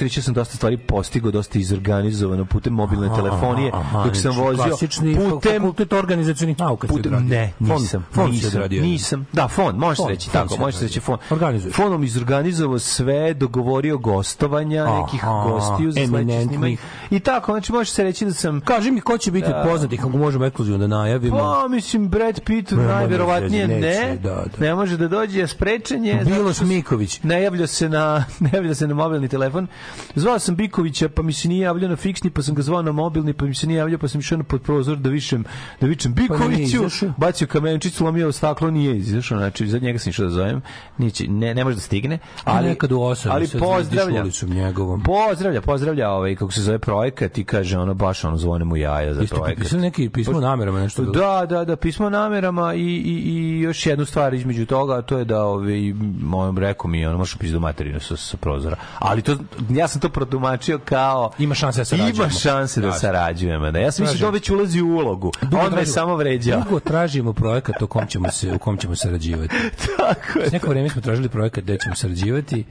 Reći 0.00 0.20
da 0.20 0.24
sam 0.24 0.34
dosta 0.34 0.56
stvari 0.56 0.76
postigao, 0.76 1.30
dosta 1.30 1.58
izorganizovano 1.58 2.44
putem 2.44 2.72
mobilne 2.72 3.08
telefonije, 3.16 3.70
Aha, 3.74 4.04
dok 4.04 4.14
sam 4.14 4.22
znači, 4.22 4.38
vozio 4.40 4.64
klasični 4.64 5.14
putem 5.16 5.52
fakultet 5.54 5.92
organizacionih 5.92 6.58
nauka 6.58 6.86
si 6.86 6.90
Put, 6.90 7.00
odradio. 7.00 7.28
ne, 7.28 7.52
nisam. 7.60 8.06
fond 8.12 8.30
si 8.30 8.42
nisam, 8.42 8.62
nisam. 8.72 9.26
Da, 9.32 9.48
fond, 9.48 9.78
može 9.78 9.96
se 9.96 10.02
Fond, 10.02 10.10
reći 10.10 10.30
tako, 10.32 10.48
si 10.48 10.60
može 10.60 10.72
se 10.72 10.76
odradio. 10.76 10.88
reći 10.88 11.00
fond. 11.00 11.18
Organizuješ. 11.30 11.74
Fondom 11.76 12.04
izorganizovao 12.04 12.78
sve, 12.78 13.34
dogovorio 13.34 13.98
gostovanja, 13.98 14.84
Aha, 14.84 15.00
nekih 15.00 15.20
gostiju 15.44 15.92
za 15.92 16.06
sledeće 16.06 16.42
snimanje. 16.42 16.76
I 17.10 17.20
tako, 17.20 17.52
znači 17.52 17.72
može 17.72 17.90
se 17.90 18.02
reći 18.04 18.24
da 18.24 18.32
sam 18.32 18.60
Kaži 18.60 18.90
mi 18.90 19.00
ko 19.00 19.18
će 19.18 19.30
biti 19.30 19.46
od 19.48 19.64
poznatih, 19.64 20.00
ako 20.00 20.08
možemo 20.10 20.44
ekskluzivno 20.44 20.78
da 20.78 20.86
najavimo. 20.88 21.36
Pa, 21.38 21.68
mislim, 21.68 22.08
Brad 22.08 22.40
Pitt 22.40 22.70
najverovatnije 22.72 23.68
neće, 23.68 23.80
ne. 24.00 24.16
da, 24.16 24.28
da. 24.30 24.44
Ne 24.60 24.74
može 24.74 24.96
da 24.96 25.08
dođe, 25.08 25.46
sprečen 25.46 26.04
je. 26.04 26.24
s- 26.52 26.60
Miković. 26.60 27.22
Ne 27.22 27.42
javlja 27.42 27.66
se 27.66 27.88
na 27.88 28.24
ne 28.40 28.50
javlja 28.52 28.74
se 28.74 28.86
na 28.86 28.94
mobilni 28.94 29.28
telefon. 29.28 29.66
Zvao 30.14 30.38
sam 30.38 30.56
Bikovića, 30.56 31.08
pa 31.08 31.22
mi 31.22 31.32
se 31.32 31.48
nije 31.48 31.60
javljao 31.64 31.90
na 31.90 31.96
fiksni, 31.96 32.30
pa 32.30 32.42
sam 32.42 32.54
ga 32.54 32.62
zvao 32.62 32.82
na 32.82 32.92
mobilni, 32.92 33.32
pa 33.32 33.44
mi 33.44 33.54
se 33.54 33.66
nije 33.66 33.78
javljao, 33.78 33.98
pa 33.98 34.08
sam 34.08 34.20
išao 34.20 34.38
na 34.38 34.44
pod 34.44 34.62
prozor 34.62 34.96
da 34.96 35.08
višem 35.10 35.44
da 35.80 35.86
vičem 35.86 36.14
Pa 36.14 36.22
Bikoviću. 36.22 36.76
izašao. 36.76 37.12
bacio 37.16 37.46
kamenčić, 37.46 37.94
slomio 37.94 38.32
staklo, 38.32 38.70
nije 38.70 38.96
izašao. 38.98 39.38
Znači, 39.38 39.66
za 39.68 39.78
njega 39.78 39.98
sam 39.98 40.10
išao 40.10 40.24
da 40.26 40.30
zovem. 40.30 40.60
Niće, 40.98 41.28
ne, 41.28 41.54
ne 41.54 41.64
može 41.64 41.74
da 41.76 41.80
stigne. 41.80 42.18
Ali, 42.44 42.68
nekad 42.68 42.92
u 42.92 43.00
osam 43.00 43.32
ali 43.32 43.46
sad 43.46 43.54
izdiš 43.54 43.68
pozdravlja. 43.68 44.24
njegovom. 44.46 45.02
Pozdravlja, 45.02 45.60
pozdravlja 45.60 46.10
ovaj, 46.10 46.36
kako 46.36 46.52
se 46.52 46.62
zove 46.62 46.78
projekat 46.78 47.38
i 47.38 47.44
kaže 47.44 47.78
ono, 47.78 47.94
baš 47.94 48.24
ono, 48.24 48.36
zvone 48.36 48.64
mu 48.64 48.76
jaja 48.76 49.14
za 49.14 49.20
Jeste 49.20 49.36
projekat. 49.36 49.56
potpisali 49.56 49.82
neki 49.82 50.08
pismo 50.08 50.38
o 50.38 50.40
namerama, 50.40 50.80
nešto 50.80 51.02
bilo? 51.02 51.14
Da, 51.14 51.46
da, 51.46 51.64
da, 51.64 51.76
pismo 51.76 52.10
namerama 52.10 52.74
i, 52.74 52.80
i, 52.80 53.22
i 53.26 53.60
još 53.60 53.86
jednu 53.86 54.04
stvar 54.04 54.34
između 54.34 54.66
toga, 54.66 54.94
a 54.98 55.02
to 55.02 55.18
je 55.18 55.24
da 55.24 55.44
ovaj, 55.44 55.92
on 56.34 56.56
rekao 56.56 56.90
mi, 56.90 57.06
ono, 57.06 57.18
možeš 57.18 57.34
pisati 57.34 57.52
do 57.52 57.60
materinu 57.60 58.00
sa, 58.00 58.16
sa 58.16 58.36
prozora. 58.36 58.76
Ali 58.98 59.22
to 59.22 59.36
ja 59.68 59.88
sam 59.88 60.00
to 60.00 60.08
protumačio 60.08 60.78
kao 60.78 61.30
Ima 61.38 61.54
šanse 61.54 61.80
da 61.80 61.84
sarađujemo. 61.84 62.22
Ima 62.22 62.30
šanse 62.30 62.80
da 62.80 62.92
sarađujemo. 62.92 63.70
Da. 63.70 63.78
Ja 63.78 63.92
sam 63.92 64.04
mislio 64.04 64.26
da 64.26 64.30
već 64.30 64.50
ulazi 64.50 64.80
u 64.80 64.88
ulogu. 64.88 65.32
A 65.40 65.66
on 65.66 65.74
me 65.74 65.86
samo 65.86 66.16
vređao. 66.16 66.60
Dugo 66.60 66.80
tražimo 66.80 67.32
projekat 67.32 67.82
u 67.82 67.86
kom 67.86 68.06
ćemo 68.06 68.30
se 68.30 68.52
u 68.52 68.58
kom 68.58 68.76
ćemo 68.76 68.96
sarađivati. 68.96 69.54
Tako 69.96 70.38
je. 70.38 70.48
S 70.48 70.52
neko 70.52 70.68
vreme 70.68 70.88
smo 70.88 71.00
tražili 71.02 71.28
projekat 71.28 71.64
gde 71.64 71.78
ćemo 71.78 71.94
sarađivati. 71.94 72.64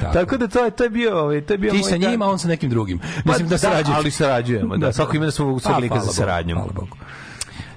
Tako. 0.00 0.12
Tako 0.12 0.36
da 0.36 0.48
to 0.48 0.64
je 0.64 0.70
to 0.70 0.84
je 0.84 0.90
bio 0.90 1.18
ovaj 1.22 1.40
to 1.40 1.54
je 1.54 1.58
bio 1.58 1.72
Ti 1.72 1.82
sa 1.82 1.96
njima, 1.96 2.26
on 2.26 2.38
sa 2.38 2.48
nekim 2.48 2.70
drugim. 2.70 2.98
Pa 2.98 3.04
Mislim 3.24 3.48
da, 3.48 3.58
sarađujemo. 3.58 3.98
ali 3.98 4.10
sarađujemo. 4.10 4.76
Da, 4.76 4.92
svako 4.92 5.16
ima 5.16 5.30
svog 5.30 5.60
svog 5.62 5.74
Pa, 5.74 5.78
lika 5.78 6.00
za 6.00 6.12
saradnju. 6.12 6.54
Hvala 6.54 6.72
Bogu. 6.72 6.96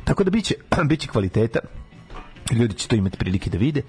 Tako 0.03 0.23
da 0.23 0.31
biće 0.31 0.55
biće 0.89 1.07
kvaliteta. 1.07 1.59
Ljudi 2.51 2.75
će 2.75 2.87
to 2.87 2.95
imati 2.95 3.17
prilike 3.17 3.49
da 3.49 3.57
vide. 3.57 3.81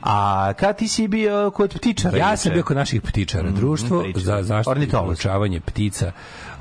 A 0.00 0.52
kad 0.58 0.78
ti 0.78 0.88
si 0.88 1.08
bio 1.08 1.50
kod 1.50 1.74
ptičara? 1.74 2.18
Ja 2.18 2.36
sam 2.36 2.52
bio 2.52 2.62
kod 2.62 2.76
naših 2.76 3.02
ptičara. 3.02 3.50
Društvo 3.50 4.02
pričaj. 4.02 4.22
za 4.22 4.42
zaštitu 4.42 5.14
i 5.56 5.60
ptica 5.60 6.12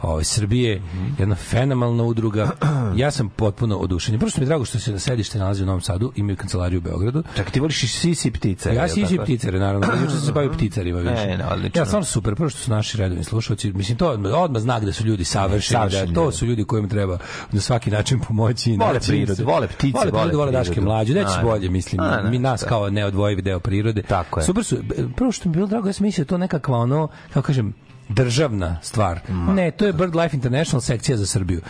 ovaj, 0.01 0.23
Srbije, 0.23 0.81
jedna 1.19 1.35
fenomenalna 1.35 2.03
udruga. 2.03 2.51
Ja 2.95 3.11
sam 3.11 3.29
potpuno 3.29 3.77
oduševljen. 3.77 4.19
Prvo 4.19 4.29
što 4.29 4.41
mi 4.41 4.45
je 4.45 4.47
drago 4.47 4.65
što 4.65 4.79
se 4.79 4.99
sedište 4.99 5.39
nalazi 5.39 5.63
u 5.63 5.65
Novom 5.65 5.81
Sadu, 5.81 6.11
imaju 6.15 6.35
kancelariju 6.35 6.77
u 6.77 6.81
Beogradu. 6.81 7.23
Čak 7.35 7.51
ti 7.51 7.59
voliš 7.59 7.83
i 7.83 7.87
sisi 7.87 8.31
ptice. 8.31 8.69
Ja 8.73 8.85
jel 8.85 8.87
si 8.87 9.01
tako? 9.01 9.13
i 9.13 9.17
pticare, 9.17 9.59
naravno. 9.59 9.87
Juče 10.01 10.11
sam 10.11 10.21
se 10.21 10.31
bavio 10.31 10.51
pticarima 10.57 10.99
više. 10.99 11.23
E, 11.23 11.45
odlično. 11.51 11.81
Ja, 11.81 11.85
stvarno 11.85 12.05
super. 12.05 12.35
Prvo 12.35 12.49
što 12.49 12.59
su 12.59 12.71
naši 12.71 12.97
redovni 12.97 13.23
slušalci. 13.23 13.73
Mislim, 13.73 13.97
to 13.97 14.09
odmah, 14.09 14.31
odmah 14.33 14.61
znak 14.61 14.85
da 14.85 14.93
su 14.93 15.05
ljudi 15.05 15.23
savršeni. 15.23 15.79
Savršeni 15.79 16.07
da, 16.07 16.13
to 16.13 16.23
ljudi. 16.23 16.37
su 16.37 16.45
ljudi 16.45 16.63
kojima 16.63 16.87
treba 16.87 17.17
na 17.51 17.61
svaki 17.61 17.91
način 17.91 18.19
pomoći. 18.19 18.77
Vole 18.79 18.99
prirodu, 18.99 19.45
vole 19.45 19.67
ptice, 19.67 19.97
vole, 19.97 20.11
prirodu, 20.11 20.37
vole 20.37 20.51
daške 20.51 20.81
mlađe. 20.81 21.13
Neće 21.13 21.39
bolje, 21.43 21.69
mislim. 21.69 22.01
a, 22.01 22.29
mi 22.29 22.39
nas 22.39 22.61
da. 22.61 22.67
kao 22.67 22.89
neodvojivi 22.89 23.41
deo 23.41 23.59
prirode. 23.59 24.01
Tako 24.01 24.39
je. 24.39 24.45
Super 24.45 24.63
su. 24.63 24.77
Prvo 25.15 25.31
što 25.31 25.49
mi 25.49 25.53
je 25.53 25.55
bilo 25.55 25.67
drago, 25.67 25.89
ja 25.89 25.93
sam 25.93 26.05
mislio 26.05 26.25
da 26.25 26.29
to 26.29 26.37
nekakva 26.37 26.77
ono, 26.77 27.07
kako 27.33 27.47
kažem, 27.47 27.73
državna 28.13 28.77
stvar. 28.81 29.19
Ne, 29.29 29.71
to 29.71 29.85
je 29.85 29.93
BirdLife 29.93 30.35
International 30.35 30.81
sekcija 30.81 31.17
za 31.17 31.25
Srbiju. 31.25 31.61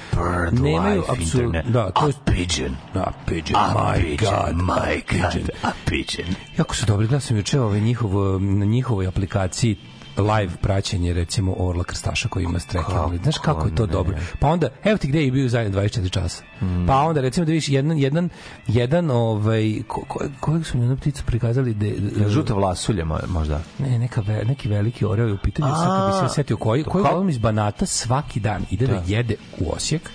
Nemaju 0.51 1.03
apsolutno... 1.09 1.61
Da, 1.67 1.89
to 1.89 2.07
je... 2.07 2.13
A 2.13 2.31
pigeon. 2.31 2.75
Da, 2.93 3.11
pigeon, 3.27 3.55
A 3.55 3.73
my 3.75 4.01
pigeon, 4.01 4.33
God, 4.45 4.55
my. 4.55 5.01
God, 5.21 5.49
a 5.63 5.71
pigeon. 5.85 6.35
Jako 6.57 6.75
su 6.75 6.85
dobri, 6.85 7.07
gledao 7.07 7.19
sam 7.19 7.37
juče 7.37 7.59
ovaj 7.59 7.79
njihov, 7.79 8.41
na 8.41 8.65
njihovoj 8.65 9.07
aplikaciji 9.07 9.77
live 10.17 10.51
praćenje 10.61 11.13
recimo 11.13 11.55
Orla 11.57 11.83
Krstaša 11.83 12.29
koji 12.29 12.43
ima 12.43 12.59
streking. 12.59 13.21
Znaš 13.23 13.37
kako 13.37 13.67
je 13.67 13.75
to 13.75 13.85
dobro? 13.85 14.17
Pa 14.39 14.47
onda, 14.47 14.69
evo 14.83 14.97
ti 14.97 15.07
gde 15.07 15.25
je 15.25 15.31
bio 15.31 15.49
zajedno 15.49 15.81
24 15.81 16.09
časa. 16.09 16.43
Pa 16.87 16.97
onda 16.97 17.21
recimo 17.21 17.45
da 17.45 17.51
vidiš 17.51 17.69
jedan, 17.69 17.97
jedan, 17.97 18.29
jedan 18.67 19.11
ovaj, 19.11 19.75
ko, 19.87 20.01
ko, 20.07 20.19
kojeg 20.39 20.65
su 20.65 20.77
mi 20.77 20.83
jednu 20.83 20.97
pticu 20.97 21.23
prikazali 21.25 21.73
da, 21.73 21.87
da 22.23 22.29
Žuta 22.29 22.53
vlasulja 22.53 23.05
mo- 23.05 23.27
možda. 23.27 23.61
ne, 23.79 23.99
neka 23.99 24.21
ve, 24.21 24.43
neki 24.45 24.69
veliki 24.69 25.05
oreo 25.05 25.27
je 25.27 25.33
u 25.33 25.37
pitanju, 25.43 25.67
sad 25.75 26.23
bi 26.23 26.29
se 26.29 26.35
setio 26.35 26.57
koji, 26.57 26.83
koji 26.83 27.01
uglavnom 27.01 27.29
iz 27.29 27.37
Banata 27.37 27.85
svaki 27.85 28.39
dan 28.39 28.65
ide 28.71 28.87
da, 28.87 29.03
jede 29.07 29.35
u 29.59 29.71
Osijek, 29.73 30.09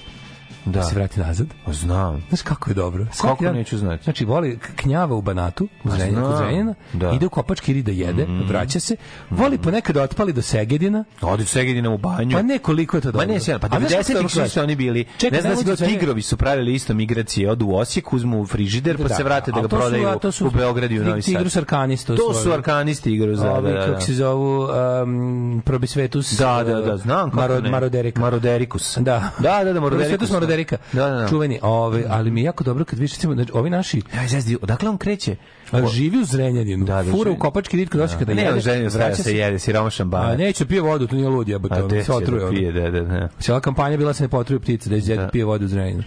da. 0.67 0.83
se 0.83 0.95
vrati 0.95 1.21
nazad. 1.21 1.47
Znam. 1.67 2.25
Znaš 2.29 2.43
kako 2.43 2.71
je 2.71 2.75
dobro? 2.75 3.07
Svaki 3.13 3.45
Kako 3.45 3.55
neću 3.55 3.79
znati? 3.79 4.05
Znači, 4.05 4.25
voli 4.25 4.59
knjava 4.77 5.15
u 5.15 5.23
Banatu, 5.23 5.69
u 5.85 5.91
Zrenjaninu, 5.91 6.21
kod 6.21 6.27
znam. 6.27 6.39
Zrenjanina, 6.39 6.75
Da. 6.93 7.11
ide 7.11 7.27
u 7.27 7.31
Kopački 7.31 7.73
rid 7.73 7.85
da 7.85 7.93
jede, 7.93 8.27
vraća 8.45 8.81
se, 8.81 8.97
voli 9.31 9.59
ponekad 9.59 9.95
da 9.95 10.03
otpali 10.03 10.33
do 10.33 10.43
Segedina, 10.43 11.05
Odi 11.23 11.43
u 11.43 11.47
Segedina 11.47 11.91
u 11.91 11.99
banju. 11.99 12.37
pa 12.37 12.43
ne 12.43 12.59
koliko 12.59 12.97
je 12.97 13.01
to 13.01 13.09
Ma 13.09 13.13
dobro. 13.13 13.27
ne, 13.27 13.35
pa 13.35 13.39
A 13.39 13.41
znaš 13.41 13.61
kako 13.61 13.79
90-ih 13.93 14.15
dobro 14.15 14.29
su 14.29 14.43
isto 14.43 14.63
oni 14.63 14.77
bili. 14.77 15.05
Čekaj, 15.19 15.37
ne 15.37 15.43
znam 15.43 15.53
da 15.55 15.59
si 15.59 15.65
da 15.65 15.77
sve- 15.77 15.87
tigrovi 15.89 16.23
su 16.23 16.37
pravili 16.37 16.75
isto 16.75 16.95
migracije, 16.95 17.51
odu 17.51 17.67
u 17.67 17.77
Osijek, 17.77 18.13
uzmu 18.13 18.41
u 18.41 18.47
frižider, 18.47 18.97
pa 18.97 19.03
Da, 19.03 19.15
se 19.15 19.25
vrate 19.25 19.53
da 19.53 19.57
ga 19.57 19.63
su- 19.63 19.69
prodaju 19.69 20.33
su 20.33 20.47
u 20.47 20.51
Beogradu 20.51 20.95
i 20.95 21.01
u 21.01 21.05
Novi 21.05 21.23
Sad. 21.23 21.35
Tigrus 21.35 21.57
arcanis, 21.57 22.05
to, 22.05 22.17
To 22.17 22.35
su 22.35 22.43
su 22.43 22.53
arkanisti 22.53 23.13
igru 23.13 23.37
za 23.37 23.45
da, 23.53 23.61
da, 23.63 23.87
kako 23.87 24.01
se 24.01 24.15
zovu, 24.15 24.69
um, 25.03 25.63
Probisvetus. 25.65 26.33
Da, 26.33 26.63
da, 26.65 26.81
da, 26.81 26.97
znam 26.97 27.31
kako 27.31 27.61
ne. 27.61 27.71
Maroderika. 27.71 28.21
Maroderikus. 28.21 28.97
Da. 28.97 29.31
Da, 29.39 29.65
da, 29.65 29.73
da, 29.73 29.81
Maroderikus. 29.81 30.31
Maroderika. 30.57 30.77
Da, 30.93 31.09
da, 31.09 31.21
da. 31.21 31.29
Čuveni. 31.29 31.59
Ove, 31.63 32.05
ali 32.09 32.31
mi 32.31 32.41
je 32.41 32.45
jako 32.45 32.65
dobro 32.65 32.85
kad 32.85 32.99
recimo, 32.99 33.35
znači, 33.35 33.51
ovi 33.55 33.71
naši 33.71 34.03
Aj, 34.21 34.29
zezdi, 34.29 34.59
odakle 34.63 34.89
on 34.89 34.99
kreće? 34.99 35.37
A, 35.71 35.87
živi 35.87 36.19
u 36.19 36.25
Zrenjaninu, 36.25 36.85
Da, 36.85 37.03
da, 37.03 37.11
fura 37.11 37.31
u. 37.31 37.37
Kopački 37.39 37.77
rit 37.77 37.89
kod 37.91 38.01
Osijeka 38.01 38.25
da 38.25 38.35
Ne, 38.35 38.43
jede, 38.43 38.55
on 38.55 38.61
želio 38.61 38.89
vraća 38.89 39.09
da 39.09 39.15
se 39.15 39.37
jede, 39.37 39.59
siromašan 39.59 40.07
A 40.07 40.11
ban. 40.11 40.39
neće 40.39 40.67
pije 40.67 40.81
vodu, 40.81 41.07
to 41.07 41.17
nije 41.17 41.29
lud 41.29 41.49
jebote, 41.49 41.75
A 41.75 41.87
gde 41.87 42.05
se 42.05 42.13
otruje. 42.13 42.41
da 42.41 42.47
ono. 42.47 42.57
pije, 42.57 42.73
da, 42.73 42.91
da, 42.91 43.01
da. 43.01 43.29
Cijela 43.39 43.61
kampanja 43.61 43.97
bila 43.97 44.11
da 44.11 44.15
se 44.15 44.23
ne 44.23 44.29
potruju 44.29 44.61
ptice, 44.61 44.91
da 44.91 44.97
izjede 44.97 45.29
pije 45.33 45.45
vodu 45.45 45.65
u 45.65 45.69
Zrenjaninu. 45.69 46.03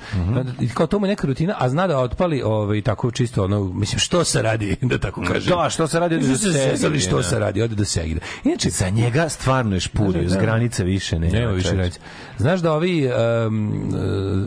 I 0.60 0.70
kao 0.70 0.88
to 0.88 1.00
mu 1.00 1.06
je 1.06 1.10
neka 1.10 1.28
rutina, 1.28 1.56
a 1.58 1.70
zna 1.70 1.88
da 1.88 2.00
otpali 2.00 2.42
ovaj, 2.42 2.82
tako 2.82 3.12
čisto, 3.12 3.44
ono, 3.44 3.64
mislim, 3.64 4.00
što 4.00 4.24
se 4.24 4.42
radi, 4.42 4.76
da 4.82 4.98
tako 4.98 5.22
kažem. 5.22 5.54
Da, 5.56 5.70
što 5.70 5.88
se 5.88 6.00
radi, 6.00 6.20
do 6.20 6.36
se 6.38 6.54
sezali, 6.54 7.00
što 7.00 7.24
se 7.24 7.40
radi, 7.40 7.62
ode 7.62 7.76
do 7.76 7.86
Segedina. 7.86 8.20
Inače, 8.44 8.70
Za 8.70 8.90
njega 8.90 9.30
stvarno 9.30 9.76
je 9.76 9.80
špurio, 9.80 10.30
s 10.30 10.36
granice 10.36 10.84
više 10.84 11.20
nema. 11.20 11.34
Nema 11.34 11.52
više 11.52 11.76
reći. 11.76 12.00
Znaš 12.38 12.60
da 12.60 12.74
ovi 12.74 13.08
um, 13.48 13.72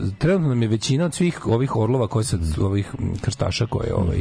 uh, 0.03 0.13
trenutno 0.17 0.47
nam 0.49 0.61
je 0.61 0.67
većina 0.67 1.05
od 1.05 1.13
svih 1.13 1.47
ovih 1.47 1.75
orlova 1.75 2.07
koje 2.07 2.23
sad 2.23 2.39
ovih 2.59 2.89
m, 2.99 3.13
krstaša 3.21 3.65
koje 3.65 3.93
ovaj 3.93 4.17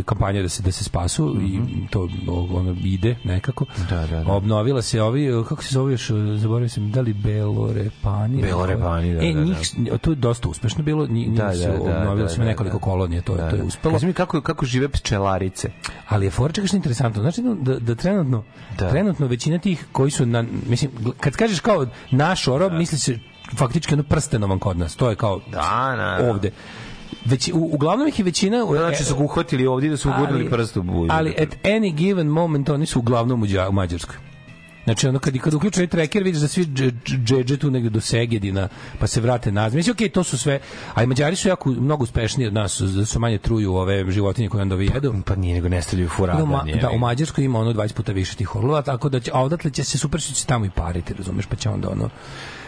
Mhm. 0.00 0.06
kampanja 0.06 0.42
da 0.42 0.48
se 0.48 0.62
da 0.62 0.72
se 0.72 0.84
spasu 0.84 1.36
i 1.42 1.60
to 1.90 2.00
o- 2.28 2.48
ono 2.52 2.76
ide 2.84 3.16
nekako. 3.24 3.64
Da, 3.90 4.06
da, 4.06 4.24
da. 4.24 4.32
Obnovila 4.32 4.82
se 4.82 5.02
ovi 5.02 5.26
e, 5.28 5.44
kako 5.48 5.62
se 5.62 5.72
zove 5.72 5.92
još 5.92 6.10
e, 6.10 6.14
zaboravio 6.36 6.68
sam 6.68 6.90
da 6.90 7.00
li 7.00 7.12
Belorepani. 7.14 8.42
Belorepani, 8.42 9.14
da, 9.14 9.20
E 9.20 9.32
da, 9.32 9.34
da. 9.34 9.44
njih 9.44 9.56
to 10.00 10.10
je 10.10 10.16
dosta 10.16 10.48
uspešno 10.48 10.84
bilo, 10.84 11.06
njih, 11.06 11.28
njih 11.28 11.38
Da, 11.38 11.54
su 11.54 11.60
da, 11.60 11.66
da, 11.68 11.74
obnovili 11.74 12.22
da, 12.22 12.28
smo 12.28 12.44
da, 12.44 12.50
nekoliko 12.50 12.76
da. 12.76 12.80
kolonija, 12.80 13.22
to 13.22 13.32
je 13.32 13.38
Da, 13.38 13.50
to 13.50 13.56
je 13.56 13.60
da. 13.60 13.66
uspelo. 13.66 13.94
Kaži 13.94 14.06
mi 14.06 14.12
kako, 14.12 14.40
kako 14.40 14.66
žive 14.66 14.88
pčelarice. 14.90 15.70
Ali 16.08 16.26
je 16.26 16.30
fora 16.30 16.52
čega 16.52 16.66
što 16.66 16.76
je 16.76 16.78
interesantno. 16.78 17.22
Znači 17.22 17.42
da, 17.54 17.74
da 17.76 17.94
trenutno, 17.94 18.44
Da. 18.78 18.90
trenutno 18.90 19.26
većina 19.26 19.58
tih 19.58 19.86
koji 19.92 20.10
su, 20.10 20.26
na, 20.26 20.44
mislim, 20.66 20.90
kad 21.20 21.32
kažeš 21.32 21.60
kao 21.60 21.86
naš 22.10 22.48
orob, 22.48 22.72
misli 22.72 22.98
se 22.98 23.18
faktički 23.50 23.94
ono 23.94 24.02
prstenovan 24.02 24.58
kod 24.58 24.78
nas. 24.78 24.96
To 24.96 25.10
je 25.10 25.16
kao 25.16 25.40
Da, 25.48 25.96
na, 25.96 26.18
da. 26.18 26.30
ovde. 26.30 26.50
Već, 27.30 27.50
u, 27.54 27.68
uglavnom 27.72 28.08
ih 28.08 28.18
je 28.18 28.24
većina... 28.24 28.64
Znači 28.78 29.04
su 29.04 29.16
uhvatili 29.18 29.66
ovdje 29.66 29.90
da 29.90 29.96
su 29.96 30.10
ugurnuli 30.10 30.50
prst 30.50 30.76
u 30.76 30.82
buđu. 30.82 31.08
Ali 31.12 31.30
at 31.30 31.48
any 31.64 31.94
given 31.94 32.26
moment 32.26 32.68
oni 32.68 32.86
su 32.86 32.98
uglavnom 32.98 33.42
u, 33.42 33.46
Đa- 33.46 33.68
u 33.68 33.72
Mađarskoj. 33.72 34.16
Znači, 34.84 35.08
ono, 35.08 35.18
kad, 35.18 35.38
kad 35.38 35.54
uključuje 35.54 35.86
tracker, 35.86 36.22
vidiš 36.22 36.40
da 36.40 36.48
svi 36.48 36.64
dž- 36.64 36.92
dž- 37.06 37.24
džedže 37.24 37.56
tu 37.56 37.70
negde 37.70 37.90
do 37.90 38.00
Segedina, 38.00 38.68
pa 38.98 39.06
se 39.06 39.20
vrate 39.20 39.52
nazad. 39.52 39.76
Mislim, 39.76 39.92
okej, 39.92 40.08
to 40.08 40.24
su 40.24 40.38
sve, 40.38 40.60
a 40.94 41.02
i 41.02 41.06
Mađari 41.06 41.36
su 41.36 41.48
jako, 41.48 41.70
mnogo 41.70 42.02
uspešniji 42.02 42.46
od 42.46 42.54
nas, 42.54 42.80
da 42.80 43.04
su 43.06 43.20
manje 43.20 43.38
truju 43.38 43.74
ove 43.74 44.10
životinje 44.10 44.48
koje 44.48 44.62
onda 44.62 44.74
ovi 44.74 44.90
jedu. 44.94 45.14
Pa 45.26 45.34
nije 45.36 45.54
nego 45.54 45.68
ne 45.68 45.82
stavljaju 45.82 46.08
Da, 46.08 46.14
u, 46.14 46.16
furadan. 46.16 46.48
Ma, 46.48 46.62
je. 46.66 46.76
da, 46.76 46.90
u 46.90 46.98
Mađarskoj 46.98 47.44
ima 47.44 47.58
ono 47.58 47.72
20 47.72 47.92
puta 47.92 48.12
više 48.12 48.36
tih 48.36 48.56
orlova, 48.56 48.82
tako 48.82 49.08
da 49.08 49.20
će, 49.20 49.30
a 49.34 49.42
odatle 49.42 49.70
će 49.70 49.84
se 49.84 49.98
super 49.98 50.20
će 50.20 50.34
se 50.34 50.46
tamo 50.46 50.64
i 50.64 50.70
pariti, 50.70 51.14
razumeš, 51.14 51.46
pa 51.46 51.56
će 51.56 51.68
onda 51.68 51.90
ono 51.90 52.08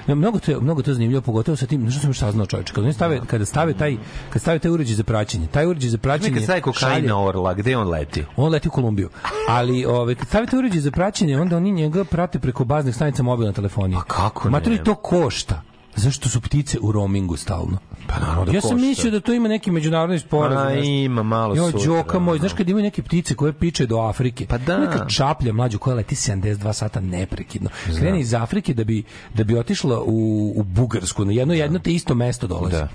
mnogo 0.06 0.38
to 0.38 0.50
je, 0.50 0.60
mnogo 0.60 0.82
to 0.82 0.92
zanimljivo 0.94 1.22
pogotovo 1.22 1.56
sa 1.56 1.66
tim 1.66 1.90
što 1.90 2.00
sam 2.00 2.10
još 2.10 2.18
saznao 2.18 2.46
čoveče 2.46 2.72
kad 2.74 2.94
stave 2.94 3.20
kada 3.26 3.44
stave 3.44 3.74
taj 3.74 3.96
kad 4.30 4.42
stave 4.42 4.58
taj 4.58 4.70
uređaj 4.70 4.94
za 4.94 5.04
praćenje 5.04 5.46
taj 5.46 5.66
uređaj 5.66 5.90
za 5.90 5.98
praćenje 5.98 6.34
Kad 6.34 6.42
staje 6.42 6.60
kokain 6.60 7.06
na 7.06 7.24
orla, 7.24 7.54
gde 7.54 7.76
on 7.76 7.88
leti? 7.88 8.24
on 8.36 8.52
leti 8.52 8.68
u 8.68 8.70
Kolumbiju. 8.70 9.08
Ali 9.48 9.84
ovaj 9.84 10.14
kad 10.14 10.28
stavite 10.28 10.56
uređaj 10.56 10.80
za 10.80 10.90
praćenje, 10.90 11.40
onda 11.40 11.56
oni 11.56 11.72
njega 11.72 12.04
prate 12.04 12.38
preko 12.38 12.64
baznih 12.64 12.94
stanica 12.94 13.22
mobilne 13.22 13.52
telefonije. 13.52 13.98
A 13.98 14.02
kako 14.02 14.44
ne? 14.48 14.50
Materi 14.50 14.84
to 14.84 14.94
košta. 14.94 15.62
Zašto 15.96 16.28
su 16.28 16.40
ptice 16.40 16.78
u 16.80 16.92
roamingu 16.92 17.36
stalno? 17.36 17.78
Pa 18.06 18.18
naravno 18.18 18.44
da 18.44 18.52
ja 18.52 18.60
sam 18.60 18.80
mislio 18.80 19.10
da 19.10 19.20
to 19.20 19.32
ima 19.32 19.48
neki 19.48 19.70
međunarodni 19.70 20.18
sporazum. 20.18 20.58
A, 20.58 20.70
nešto. 20.70 20.84
ima 20.84 21.22
malo 21.22 21.56
Jo, 21.56 21.64
sutra, 21.66 21.80
džoka 21.80 22.18
moj, 22.18 22.32
ono. 22.32 22.38
znaš 22.38 22.52
kad 22.52 22.68
imaju 22.68 22.82
neke 22.82 23.02
ptice 23.02 23.34
koje 23.34 23.52
piče 23.52 23.86
do 23.86 23.96
Afrike. 23.98 24.46
Pa 24.46 24.58
da. 24.58 24.78
Neka 24.78 25.06
čaplja 25.06 25.52
mlađu 25.52 25.78
koja 25.78 25.96
leti 25.96 26.14
72 26.14 26.72
sata 26.72 27.00
neprekidno. 27.00 27.70
Krene 27.98 28.20
iz 28.20 28.34
Afrike 28.34 28.74
da 28.74 28.84
bi 28.84 29.02
da 29.34 29.44
bi 29.44 29.58
otišla 29.58 30.00
u, 30.00 30.12
u 30.56 30.62
Bugarsku, 30.62 31.24
na 31.24 31.32
jedno 31.32 31.54
jedno 31.54 31.78
te 31.78 31.92
isto 31.92 32.14
mesto 32.14 32.46
dolazi. 32.46 32.76
Da. 32.76 32.88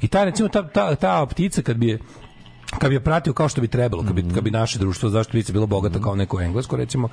I 0.00 0.08
ta 0.08 0.24
recimo 0.24 0.48
ta, 0.48 0.68
ta, 0.68 0.94
ta 0.94 1.26
ptica 1.26 1.62
kad 1.62 1.76
bi 1.76 1.88
je 1.88 1.98
kad 2.78 2.88
bi 2.88 2.96
je 2.96 3.00
pratio 3.00 3.32
kao 3.32 3.48
što 3.48 3.60
bi 3.60 3.68
trebalo, 3.68 4.02
kad 4.02 4.12
bi, 4.12 4.22
Mhm. 4.22 4.34
kad 4.34 4.44
bi 4.44 4.50
naše 4.50 4.78
društvo 4.78 5.10
zašto 5.10 5.30
ptice 5.30 5.52
bilo 5.52 5.66
bogato 5.66 6.00
kao 6.00 6.14
neko 6.16 6.40
englesko, 6.40 6.76
recimo, 6.76 7.08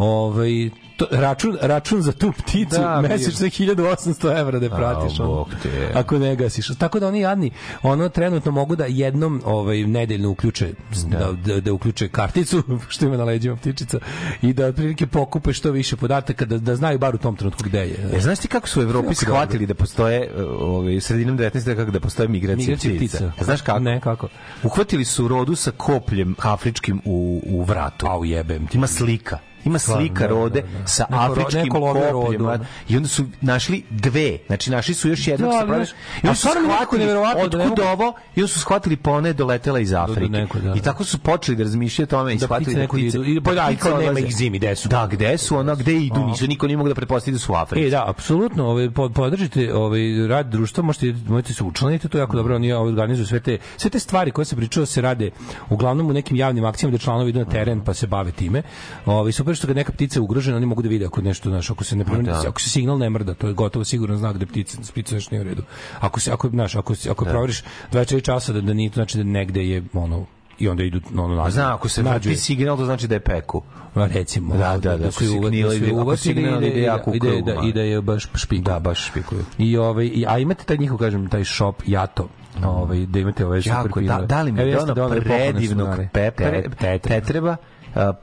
ovaj, 0.00 0.70
to, 0.96 1.06
račun, 1.10 1.56
račun 1.60 2.02
za 2.02 2.12
tu 2.12 2.32
pticu 2.32 2.76
Da, 2.76 2.80
da, 2.80 3.00
mesečno 3.00 3.46
je 3.46 3.50
1800 3.50 4.40
evra 4.40 4.58
da 4.58 4.70
pratiš. 4.70 5.20
A, 5.20 5.24
ono, 5.24 5.46
ako 5.94 6.18
ne 6.18 6.36
gasiš. 6.36 6.68
Tako 6.78 7.00
da 7.00 7.08
oni 7.08 7.20
jadni, 7.20 7.50
ono 7.82 8.08
trenutno 8.08 8.52
mogu 8.52 8.76
da 8.76 8.84
jednom 8.84 9.42
ovaj, 9.44 9.84
nedeljno 9.84 10.30
uključe, 10.30 10.72
da. 11.06 11.32
Da, 11.44 11.60
da, 11.60 11.72
uključe 11.72 12.08
karticu, 12.08 12.62
što 12.88 13.06
ima 13.06 13.16
na 13.16 13.24
leđima 13.24 13.56
ptičica, 13.56 13.98
i 14.42 14.52
da 14.52 14.66
otprilike 14.66 15.06
pokupe 15.06 15.52
što 15.52 15.70
više 15.70 15.96
podataka, 15.96 16.44
da, 16.44 16.58
da 16.58 16.76
znaju 16.76 16.98
bar 16.98 17.14
u 17.14 17.18
tom 17.18 17.36
trenutku 17.36 17.62
gde 17.64 17.78
je. 17.78 18.10
E, 18.12 18.20
znaš 18.20 18.38
ti 18.38 18.48
kako 18.48 18.68
su 18.68 18.80
u 18.80 18.82
Evropi 18.82 19.14
shvatili 19.14 19.66
da 19.66 19.74
postoje 19.74 20.30
ovaj 20.60 21.00
sredinom 21.00 21.38
19. 21.38 21.76
kako 21.76 21.90
da 21.90 22.00
postoje 22.00 22.28
migracije, 22.28 22.66
Migracije 22.66 22.96
ptica? 22.96 23.16
ptica. 23.16 23.44
Znaš 23.44 23.60
kako? 23.62 23.78
Ne, 23.78 24.00
kako? 24.00 24.28
Uhvatili 24.62 25.04
su 25.04 25.28
rodu 25.28 25.56
sa 25.56 25.70
kopljem 25.70 26.34
afričkim 26.38 27.00
u, 27.04 27.42
u 27.46 27.62
vratu. 27.62 28.06
Pa 28.06 28.16
ujebem 28.16 28.66
ti. 28.66 28.76
Ima 28.76 28.86
slika. 28.86 29.38
Ima 29.64 29.78
slika 29.78 30.26
da, 30.26 30.26
rode 30.26 30.62
da, 30.62 30.78
da. 30.78 30.86
sa 30.86 31.06
afričkim 31.08 31.70
kopljima 31.70 32.58
i 32.88 32.96
onda 32.96 33.08
su 33.08 33.24
našli 33.40 33.84
dve, 33.90 34.38
znači 34.46 34.70
našli 34.70 34.94
su 34.94 35.08
još 35.08 35.26
jednog 35.26 35.50
Da, 35.50 35.58
sa 35.58 35.64
i 35.64 36.20
onda 36.22 36.30
a 36.30 36.34
su 36.34 36.48
shvatili 36.48 37.04
otkud 37.34 37.80
ovo 37.80 38.12
i 38.36 38.40
onda 38.40 38.48
su 38.48 38.60
shvatili 38.60 38.96
pa 38.96 39.10
ona 39.10 39.28
je 39.28 39.34
doletela 39.34 39.80
iz 39.80 39.92
Afrike. 39.92 40.46
I 40.76 40.80
tako 40.80 41.04
su 41.04 41.18
počeli 41.18 41.56
da 41.56 41.62
razmišljaju 41.62 42.04
o 42.04 42.10
tome 42.10 42.34
i 42.34 42.38
shvatili 42.38 42.74
da 42.76 42.88
ptice, 42.88 43.18
pa 43.44 43.54
da, 43.54 43.98
nema 43.98 44.20
ih 44.20 44.36
zimi, 44.36 44.58
gde 44.58 44.76
su? 44.76 44.88
Da, 44.88 45.06
gde 45.06 45.38
su, 45.38 45.56
ona, 45.56 45.74
gde 45.74 45.92
idu, 45.92 46.26
nisu, 46.26 46.46
niko 46.46 46.66
nije 46.66 46.76
mogu 46.76 46.88
da 46.88 46.94
pretpostavi 46.94 47.32
da 47.32 47.38
su 47.38 47.52
u 47.52 47.56
Africi. 47.56 47.86
E, 47.86 47.90
da, 47.90 48.04
apsolutno, 48.08 48.66
ovaj 48.66 48.90
po- 48.90 49.08
podržite 49.08 49.74
ovaj 49.74 50.00
rad 50.28 50.46
društva, 50.46 50.82
možete 50.82 51.14
možete 51.28 51.54
se 51.54 51.64
učlaniti, 51.64 52.08
to 52.08 52.18
je 52.18 52.20
jako 52.20 52.36
dobro, 52.36 52.54
oni 52.56 52.72
organizuju 52.72 53.26
sve 53.26 53.40
te 53.40 53.58
sve 53.76 53.90
te 53.90 53.98
stvari 53.98 54.30
koje 54.30 54.44
se 54.44 54.56
pričao 54.56 54.86
se 54.86 55.00
rade 55.00 55.30
uglavnom 55.70 56.06
u 56.06 56.12
nekim 56.12 56.36
javnim 56.36 56.64
akcijama 56.64 56.92
da 56.92 56.98
članovi 56.98 57.30
idu 57.30 57.38
na 57.38 57.44
teren 57.44 57.80
pa 57.80 57.94
se 57.94 58.06
bave 58.06 58.32
time. 58.32 58.62
Ovaj 59.06 59.32
super 59.32 59.49
što 59.54 59.66
kad 59.66 59.76
neka 59.76 59.92
ptica 59.92 60.18
je 60.18 60.22
ugrožena, 60.22 60.56
oni 60.56 60.66
mogu 60.66 60.82
da 60.82 60.88
vide 60.88 61.06
ako 61.06 61.20
nešto, 61.22 61.50
znaš, 61.50 61.70
ako 61.70 61.84
se 61.84 61.96
ne 61.96 62.04
promeni, 62.04 62.28
da. 62.28 62.42
ako 62.48 62.60
se 62.60 62.70
signal 62.70 62.98
ne 62.98 63.10
mrda, 63.10 63.34
to 63.34 63.46
je 63.46 63.54
gotovo 63.54 63.84
siguran 63.84 64.16
znak 64.16 64.38
da 64.38 64.46
ptica 64.46 64.78
ptica 64.84 65.14
nešto 65.14 65.34
nije 65.34 65.40
u 65.40 65.48
redu. 65.48 65.62
Ako 66.00 66.20
se 66.20 66.32
ako 66.32 66.48
znaš, 66.48 66.76
ako 66.76 66.94
se- 66.94 67.10
ako 67.10 67.24
proveriš 67.24 67.62
24 67.92 68.22
časa 68.22 68.52
da 68.52 68.60
da 68.60 68.74
nije, 68.74 68.90
to 68.90 68.94
znači 68.94 69.18
da 69.18 69.24
negde 69.24 69.64
je 69.64 69.82
ono 69.92 70.26
i 70.58 70.68
onda 70.68 70.82
idu 70.82 71.00
ono 71.16 71.34
nazad. 71.34 71.52
Zna, 71.52 71.74
ako 71.74 71.88
se 71.88 72.02
vrti 72.04 72.36
signal, 72.36 72.76
to 72.76 72.84
znači 72.84 73.08
da 73.08 73.14
je 73.14 73.20
peku. 73.20 73.62
Ma, 73.94 74.06
recimo 74.06 74.54
Da, 74.54 74.58
da, 74.58 74.78
da, 74.78 74.96
da 74.96 75.10
su 75.10 75.24
da 75.24 75.30
su 75.70 75.76
ide- 75.76 75.92
uvatili 75.92 76.42
da- 76.42 76.58
ide 76.58 76.70
da- 76.70 76.78
jako 76.78 77.10
u 77.10 77.14
i 77.14 77.18
da- 77.18 77.26
krug, 77.26 77.44
da- 77.44 77.60
i 77.64 77.72
da 77.72 77.80
je 77.80 78.00
baš 78.02 78.28
špikuju. 78.34 78.64
Da, 78.64 78.78
baš 78.80 79.06
špikuju. 79.06 79.44
I 79.58 79.76
ovaj 79.76 80.06
i 80.06 80.24
a 80.28 80.38
imate 80.38 80.64
taj 80.64 80.76
njihov 80.76 80.98
kažem 80.98 81.28
taj 81.28 81.44
shop 81.44 81.82
Jato. 81.86 82.28
Ovaj 82.64 83.06
da 83.06 83.18
imate 83.18 83.46
ove 83.46 83.62
super 83.62 83.76
Jako, 83.76 83.88
da, 83.88 83.94
pinove. 83.96 84.26
da 84.26 84.42
li 84.42 84.52
mi 84.52 84.60
Evo, 84.60 84.70
je 84.70 84.78
ono 84.78 85.20
predivnog 85.20 85.88
Te- 86.12 86.98
tetreba. 86.98 87.56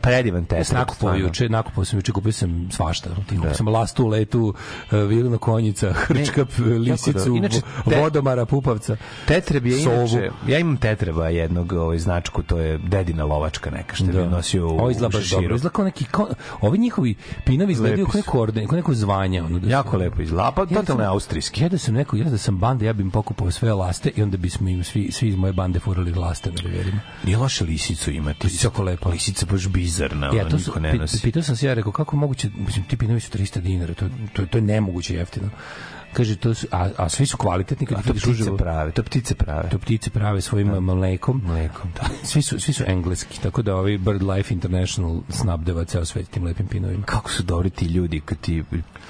Predivan 0.01 0.45
nakupovao 0.51 0.85
stvarno. 0.85 1.19
juče, 1.19 1.49
nakupovao 1.49 1.85
sam 1.85 1.99
juče, 1.99 2.11
kupio 2.11 2.31
sam 2.31 2.69
svašta. 2.71 3.09
Kupio 3.15 3.53
sam 3.53 3.67
lastu, 3.67 4.07
letu, 4.07 4.53
uh, 4.91 4.99
vilna 4.99 5.37
konjica, 5.37 5.93
hrčka, 5.93 6.45
p- 6.45 6.61
lisicu. 6.63 7.35
Inače, 7.35 7.61
te- 7.89 8.01
vodomara, 8.01 8.45
pupavca. 8.45 8.97
Tetreb 9.25 9.65
je 9.65 9.81
inače, 9.81 10.29
ja 10.47 10.59
imam 10.59 10.77
tetreba 10.77 11.27
jednog 11.29 11.73
ovaj, 11.73 11.99
značku, 11.99 12.43
to 12.43 12.57
je 12.57 12.77
dedina 12.77 13.25
lovačka 13.25 13.69
neka 13.71 13.95
što 13.95 14.05
Da. 14.05 14.11
bi 14.21 14.27
nosio 14.27 14.67
u, 14.67 14.69
Ovo 14.69 14.89
izgleda 14.91 15.17
baš 15.17 15.29
dobro. 15.29 15.55
Izgleda 15.55 15.73
kao 15.73 15.85
neki, 15.85 16.05
kao, 16.05 16.27
ovi 16.61 16.77
njihovi 16.77 17.15
pinovi 17.45 17.71
izgledaju 17.71 18.05
kao 18.05 18.17
neko 18.17 18.39
orden, 18.41 18.67
kao 18.67 18.75
neko 18.75 18.93
zvanje. 18.93 19.41
Ono, 19.41 19.59
da 19.59 19.69
Jako 19.69 19.97
lepo 19.97 20.21
izgleda, 20.21 20.51
pa 20.51 20.65
da 20.65 20.75
totalno 20.75 21.03
je 21.03 21.07
austrijski. 21.07 21.63
Ja 21.63 21.69
da 21.69 21.77
sam 21.77 21.93
neko, 21.93 22.15
ja 22.17 22.23
da 22.23 22.37
sam 22.37 22.57
banda, 22.57 22.85
ja 22.85 22.93
bih 22.93 23.03
im 23.03 23.11
pokupao 23.11 23.51
sve 23.51 23.73
laste 23.73 24.11
i 24.15 24.23
onda 24.23 24.37
bismo 24.37 24.69
im 24.69 24.83
svi, 24.83 25.11
svi 25.11 25.27
iz 25.27 25.35
moje 25.35 25.53
bande 25.53 25.79
furali 25.79 26.13
laste 26.13 26.51
na 26.51 26.61
reverima. 26.61 26.99
Nije 27.23 27.37
loše 27.37 27.63
lisicu 27.65 28.11
imati. 28.11 28.39
To 28.39 28.47
je 28.47 28.51
jako 28.63 28.83
lepo. 28.83 29.09
Lisica 29.09 29.45
baš 29.57 29.67
bizarna, 29.67 30.31
Ja, 30.35 30.49
to 30.49 30.59
su, 30.59 30.69
niko 30.69 30.79
ne 30.79 30.93
nosi. 30.93 31.21
pitao 31.21 31.43
sam 31.43 31.55
se 31.55 31.65
ja, 31.67 31.73
rekao, 31.73 31.91
kako 31.91 32.15
moguće, 32.15 32.49
mislim, 32.57 32.85
ti 32.85 32.97
pinovi 32.97 33.19
su 33.19 33.37
300 33.37 33.59
dinara, 33.59 33.93
to, 33.93 34.09
to, 34.33 34.45
to 34.45 34.57
je 34.57 34.61
nemoguće 34.61 35.15
jeftino. 35.15 35.49
Kaže, 36.13 36.35
to 36.35 36.53
su, 36.53 36.67
a, 36.71 36.89
a 36.97 37.09
svi 37.09 37.25
su 37.25 37.37
kvalitetni 37.37 37.87
kad 37.87 38.03
to 38.03 38.13
ptice 38.13 38.29
uživo. 38.29 38.57
prave, 38.57 38.91
to 38.91 39.03
ptice 39.03 39.35
prave. 39.35 39.69
To 39.69 39.77
ptice 39.77 40.09
prave 40.09 40.41
svojim 40.41 40.67
mlekom. 40.67 41.41
Mlekom, 41.45 41.91
da. 41.95 42.07
Svi 42.29 42.41
su, 42.41 42.59
svi 42.59 42.73
su 42.73 42.83
engleski, 42.87 43.41
tako 43.41 43.61
da 43.61 43.75
ovaj 43.75 43.97
BirdLife 43.97 44.53
International 44.53 45.21
snabdeva 45.29 45.85
ceo 45.85 46.05
svet 46.05 46.29
tim 46.29 46.43
lepim 46.43 46.67
pinovima. 46.67 47.05
Kako 47.05 47.31
su 47.31 47.43
dobri 47.43 47.69
ti 47.69 47.85
ljudi 47.85 48.21
kad 48.25 48.37
ti... 48.37 48.63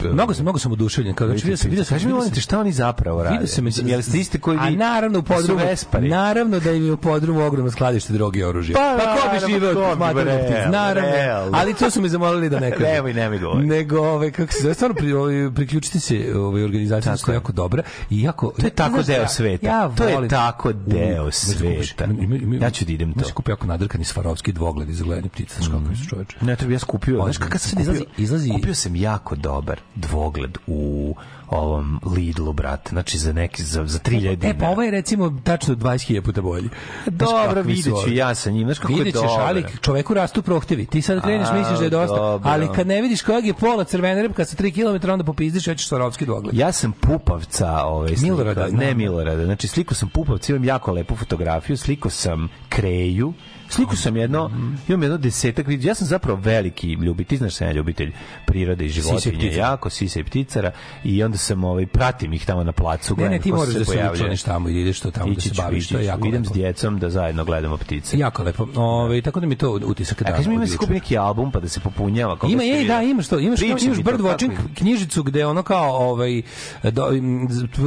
Mnogo 0.03 0.33
sam, 0.33 0.43
mnogo 0.43 0.59
sam 0.59 0.71
oduševljen. 0.71 1.15
Kao, 1.15 1.27
znači, 1.27 1.43
vidio 1.43 1.57
sam, 1.57 1.69
vidio 1.69 1.85
sam, 1.85 1.97
mi, 1.97 2.05
vidio 2.05 2.21
sam- 2.21 2.41
šta 2.41 2.59
oni 2.59 2.71
zapravo 2.71 3.23
rade? 3.23 3.33
Vidio 3.33 3.47
sam 3.47 3.87
Jel 3.87 4.01
ste 4.01 4.17
isti 4.17 4.39
koji 4.39 4.57
vi? 4.57 4.63
A 4.63 4.69
naravno 4.69 5.19
u 5.19 5.21
Da 5.21 5.35
podrumu. 5.35 5.61
Naravno 6.01 6.59
da 6.59 6.71
im 6.71 6.85
je 6.85 6.93
u 6.93 6.97
podrumu 6.97 7.45
ogromno 7.45 7.71
skladište 7.71 8.13
droge 8.13 8.39
i 8.39 8.43
oružja. 8.43 8.75
Pa, 8.75 9.21
ko 9.21 9.29
bi 9.33 9.53
živeo 9.53 9.89
od 9.89 9.97
ptica? 9.97 10.69
Naravno. 10.71 11.57
Ali 11.57 11.73
to 11.73 11.89
su 11.89 12.01
me 12.01 12.09
zamolili 12.09 12.49
da 12.49 12.59
ne 12.59 12.71
kažem. 12.71 12.87
Nemoj, 12.87 13.13
nemoj 13.13 13.39
govoriti. 13.39 13.67
Nego, 13.67 13.99
ovaj, 13.99 14.31
kako 14.31 14.53
se 14.53 14.61
zove, 14.61 14.73
stvarno 14.73 14.95
ovaj, 15.19 15.51
priključite 15.55 15.99
se 15.99 16.33
ovaj, 16.35 16.63
organizaciji 16.63 16.86
Tako 16.89 17.17
što 17.17 17.31
je 17.31 17.35
jako 17.35 17.51
dobra. 17.51 17.83
I 18.09 18.21
jako, 18.21 18.51
To 18.51 18.65
je 18.65 18.69
tako 18.71 18.93
Znaš 18.93 19.05
deo 19.07 19.27
sveta. 19.27 19.67
Ja 19.67 19.89
To 19.89 20.03
je 20.03 20.27
tako 20.29 20.73
deo 20.73 21.25
U, 21.25 21.31
sveta. 21.31 22.05
ima- 22.05 22.23
ima- 22.23 22.35
ima- 22.35 22.55
Ja 22.57 22.69
ću 22.69 22.85
da 22.85 22.91
idem 22.91 23.13
to. 23.13 23.25
Kupio 23.33 23.51
jako 23.51 23.67
nadrkani 23.67 24.03
Svarovski 24.05 24.51
dvogled 24.51 24.89
iz 24.89 25.01
gledanja 25.01 25.29
ptica. 25.29 25.55
Znaš 25.55 25.67
kako 25.69 25.95
su 25.95 26.09
čoveče. 26.09 26.37
Ne, 26.41 26.55
to 26.55 26.67
bi 26.67 26.73
ja 26.73 26.79
skupio. 26.79 27.23
Znaš 27.23 27.37
kakav 27.37 27.59
sam 27.59 27.69
Sad 27.69 27.79
izlazi- 27.79 28.05
izlazi- 28.17 28.51
Kupio 28.51 28.75
sam 28.75 28.95
jako 28.95 29.35
dobar 29.35 29.79
dvogled 29.95 30.57
u 30.67 31.15
ovom 31.47 31.99
Lidlu, 32.15 32.53
brate. 32.53 32.89
Znači 32.89 33.17
za 33.17 33.33
neki, 33.33 33.63
za, 33.63 33.85
za 33.85 33.99
3000 33.99 34.35
dinara. 34.35 34.49
E, 34.49 34.59
pa 34.59 34.69
ovo 34.69 34.83
je 34.83 34.91
recimo 34.91 35.39
tačno 35.43 35.75
20.000 35.75 36.21
puta 36.21 36.41
bolji. 36.41 36.69
Dobro, 37.05 37.53
kakvi 37.53 37.63
su 37.63 37.67
vidjet 37.67 37.85
ću 37.85 37.95
ovi. 37.95 38.15
ja 38.15 38.35
sa 38.35 38.49
njim. 38.49 38.67
Znaš 38.67 38.79
kako 38.79 38.93
je 38.93 39.05
ćeš, 39.05 39.13
dobar. 39.13 39.41
ali 39.41 39.65
čoveku 39.81 40.13
rastu 40.13 40.41
prohtevi. 40.41 40.85
Ti 40.85 41.01
sad 41.01 41.21
kreneš, 41.21 41.47
misliš 41.53 41.79
da 41.79 41.83
je 41.83 41.89
dosta, 41.89 42.15
dobro. 42.15 42.49
ali 42.49 42.67
kad 42.75 42.87
ne 42.87 43.01
vidiš 43.01 43.21
kojeg 43.21 43.45
je 43.45 43.53
pola 43.53 43.83
crvene 43.83 44.21
ribka 44.21 44.45
sa 44.45 44.55
3 44.55 44.99
km, 44.99 45.09
onda 45.09 45.23
popizdiš, 45.23 45.65
hoćeš 45.65 45.87
Svarovski 45.87 46.25
dvogled. 46.25 46.55
Ja 46.57 46.71
sam 46.71 46.91
Pupavca, 46.91 47.83
ovaj 47.85 48.15
slika, 48.15 48.21
Milorada, 48.21 48.67
ne 48.67 48.93
Milorada. 48.93 49.45
Znači 49.45 49.67
sliku 49.67 49.95
sam 49.95 50.09
Pupavca, 50.09 50.53
imam 50.53 50.63
jako 50.63 50.91
lepu 50.91 51.15
fotografiju, 51.15 51.77
sliku 51.77 52.09
sam 52.09 52.49
Kreju, 52.69 53.33
sliku 53.69 53.95
sam 53.95 54.17
jedno, 54.17 54.51
imam 54.87 55.01
jedno 55.03 55.17
desetak 55.17 55.65
Ja 55.79 55.95
sam 55.95 56.07
zapravo 56.07 56.39
veliki 56.39 56.93
ljubitelj, 56.93 57.37
znaš 57.37 57.55
sam 57.55 57.67
ja 57.67 57.73
ljubitelj 57.73 58.11
prirode 58.45 58.85
i 58.85 58.89
Sise 58.89 59.01
životinje, 59.01 59.37
ptica. 59.37 59.59
jako 59.59 59.89
sisa 59.89 60.19
i 60.19 60.23
pticara 60.23 60.71
i 61.03 61.23
onda 61.23 61.37
sam 61.37 61.63
ovaj 61.63 61.85
pratim 61.85 62.33
ih 62.33 62.45
tamo 62.45 62.63
na 62.63 62.71
placu, 62.71 63.15
Ne, 63.17 63.23
ne, 63.23 63.29
gledam 63.29 63.43
ti 63.43 63.51
moraš 63.51 63.73
da 63.73 63.85
se 63.85 64.09
učlaniš 64.13 64.43
tamo 64.43 64.69
i 64.69 64.81
ideš 64.81 64.99
to 64.99 65.11
tamo 65.11 65.25
da 65.25 65.31
Ići 65.31 65.49
se 65.49 65.55
ću, 65.55 65.61
baviš, 65.61 65.87
to 65.89 65.97
je 65.97 66.05
jako 66.05 66.27
Idem 66.27 66.41
lepo. 66.41 66.49
s 66.49 66.53
djecom 66.53 66.99
da 66.99 67.09
zajedno 67.09 67.45
gledamo 67.45 67.77
ptice. 67.77 68.17
Jako 68.17 68.43
lepo. 68.43 68.67
Ove, 68.75 69.21
tako 69.21 69.39
da 69.39 69.45
mi 69.47 69.55
to 69.55 69.79
utisak 69.85 70.21
A 70.21 70.23
dana. 70.23 70.35
kaži 70.37 70.49
mi 70.49 70.55
ima 70.55 70.67
se 70.67 70.77
kupi 70.77 70.93
neki 70.93 71.17
album 71.17 71.51
pa 71.51 71.59
da 71.59 71.69
se 71.69 71.79
popunjava. 71.79 72.37
Ima 72.47 72.63
je, 72.63 72.85
da, 72.85 73.01
imaš 73.01 73.27
to, 73.27 73.39
imaš, 73.39 73.59
Pričaj 73.59 73.85
imaš 73.85 73.97
bird 73.97 74.19
watching 74.19 74.51
knjižicu 74.75 75.23
gde 75.23 75.45
ono 75.45 75.63
kao 75.63 76.09
ovaj 76.09 76.41
do, 76.83 77.07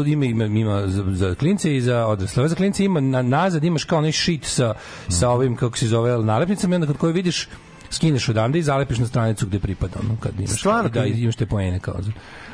ima 0.07 0.25
ima, 0.25 0.45
ima 0.45 0.87
za, 0.87 1.05
za 1.09 1.35
klince 1.35 1.77
i 1.77 1.81
za 1.81 2.07
odrasle. 2.07 2.49
Za 2.49 2.55
klince 2.55 2.85
ima 2.85 3.01
na, 3.01 3.23
nazad 3.23 3.65
imaš 3.65 3.85
kao 3.85 3.99
onaj 3.99 4.13
sheet 4.13 4.45
sa 4.45 4.75
sa 5.09 5.29
ovim 5.29 5.57
kako 5.57 5.70
se 5.79 5.87
zove 5.87 6.25
nalepnicama 6.25 6.75
i 6.75 6.77
onda 6.77 6.87
kad 6.87 6.97
koji 6.97 7.13
vidiš 7.13 7.49
skineš 7.91 8.29
odande 8.29 8.59
i 8.59 8.63
zalepiš 8.63 8.99
na 8.99 9.07
stranicu 9.07 9.47
gde 9.47 9.59
pripada 9.59 9.95
ono 10.05 10.17
kad 10.21 10.33
imaš 10.39 10.51
Stvarno, 10.51 10.91
da 10.91 11.05
imaš 11.05 11.37
te 11.37 11.47
poene 11.47 11.81
kao 11.81 11.95
za 11.99 12.13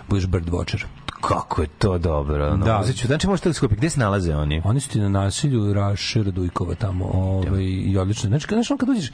budeš 0.08 0.26
bird 0.26 0.48
watcher. 0.48 0.84
Kako 1.20 1.62
je 1.62 1.68
to 1.68 1.98
dobro. 1.98 2.52
Ono. 2.52 2.64
Da. 2.64 2.84
Ću, 2.96 3.06
znači 3.06 3.26
možete 3.26 3.48
da 3.48 3.52
skupi. 3.52 3.74
Gde 3.74 3.90
se 3.90 4.00
nalaze 4.00 4.34
oni? 4.34 4.62
Oni 4.64 4.80
su 4.80 4.88
ti 4.88 5.00
na 5.00 5.08
nasilju 5.08 5.72
Raše 5.72 6.22
Radujkova 6.22 6.74
tamo 6.74 7.04
ovaj, 7.04 7.64
i 7.64 7.96
odlično. 7.98 8.28
Znači, 8.28 8.46
kad, 8.46 8.56
znaš, 8.56 8.70
on 8.70 8.78
kad 8.78 8.88
uđeš, 8.88 9.10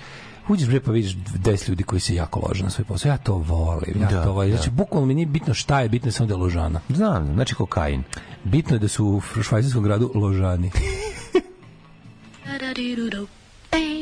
uđeš 0.49 0.69
bre 0.69 0.81
pa 0.81 0.91
vidiš 0.93 1.17
10 1.17 1.69
ljudi 1.69 1.83
koji 1.83 2.01
se 2.01 2.15
jako 2.15 2.49
lože 2.49 2.65
na 2.65 2.71
svoj 2.71 2.85
posao. 2.85 3.11
Ja 3.11 3.17
to 3.17 3.35
volim, 3.35 4.01
ja 4.01 4.09
Da, 4.09 4.25
to 4.25 4.33
volim. 4.33 4.51
da. 4.51 4.57
Znači, 4.57 4.71
bukvalno 4.71 5.07
mi 5.07 5.15
nije 5.15 5.27
bitno 5.27 5.55
šta 5.55 5.81
je, 5.81 5.89
bitno 5.89 6.09
je 6.09 6.13
samo 6.13 6.27
da 6.27 6.35
je 6.35 6.39
ložana. 6.39 6.81
Znam, 6.89 7.35
znači 7.35 7.55
kokain. 7.55 8.03
Bitno 8.45 8.77
je 8.77 8.81
da 8.81 8.89
su 8.89 9.07
u 9.07 9.21
švajcarskom 9.43 9.83
gradu 9.83 10.11
ložani. 10.15 10.71
Just 13.73 14.02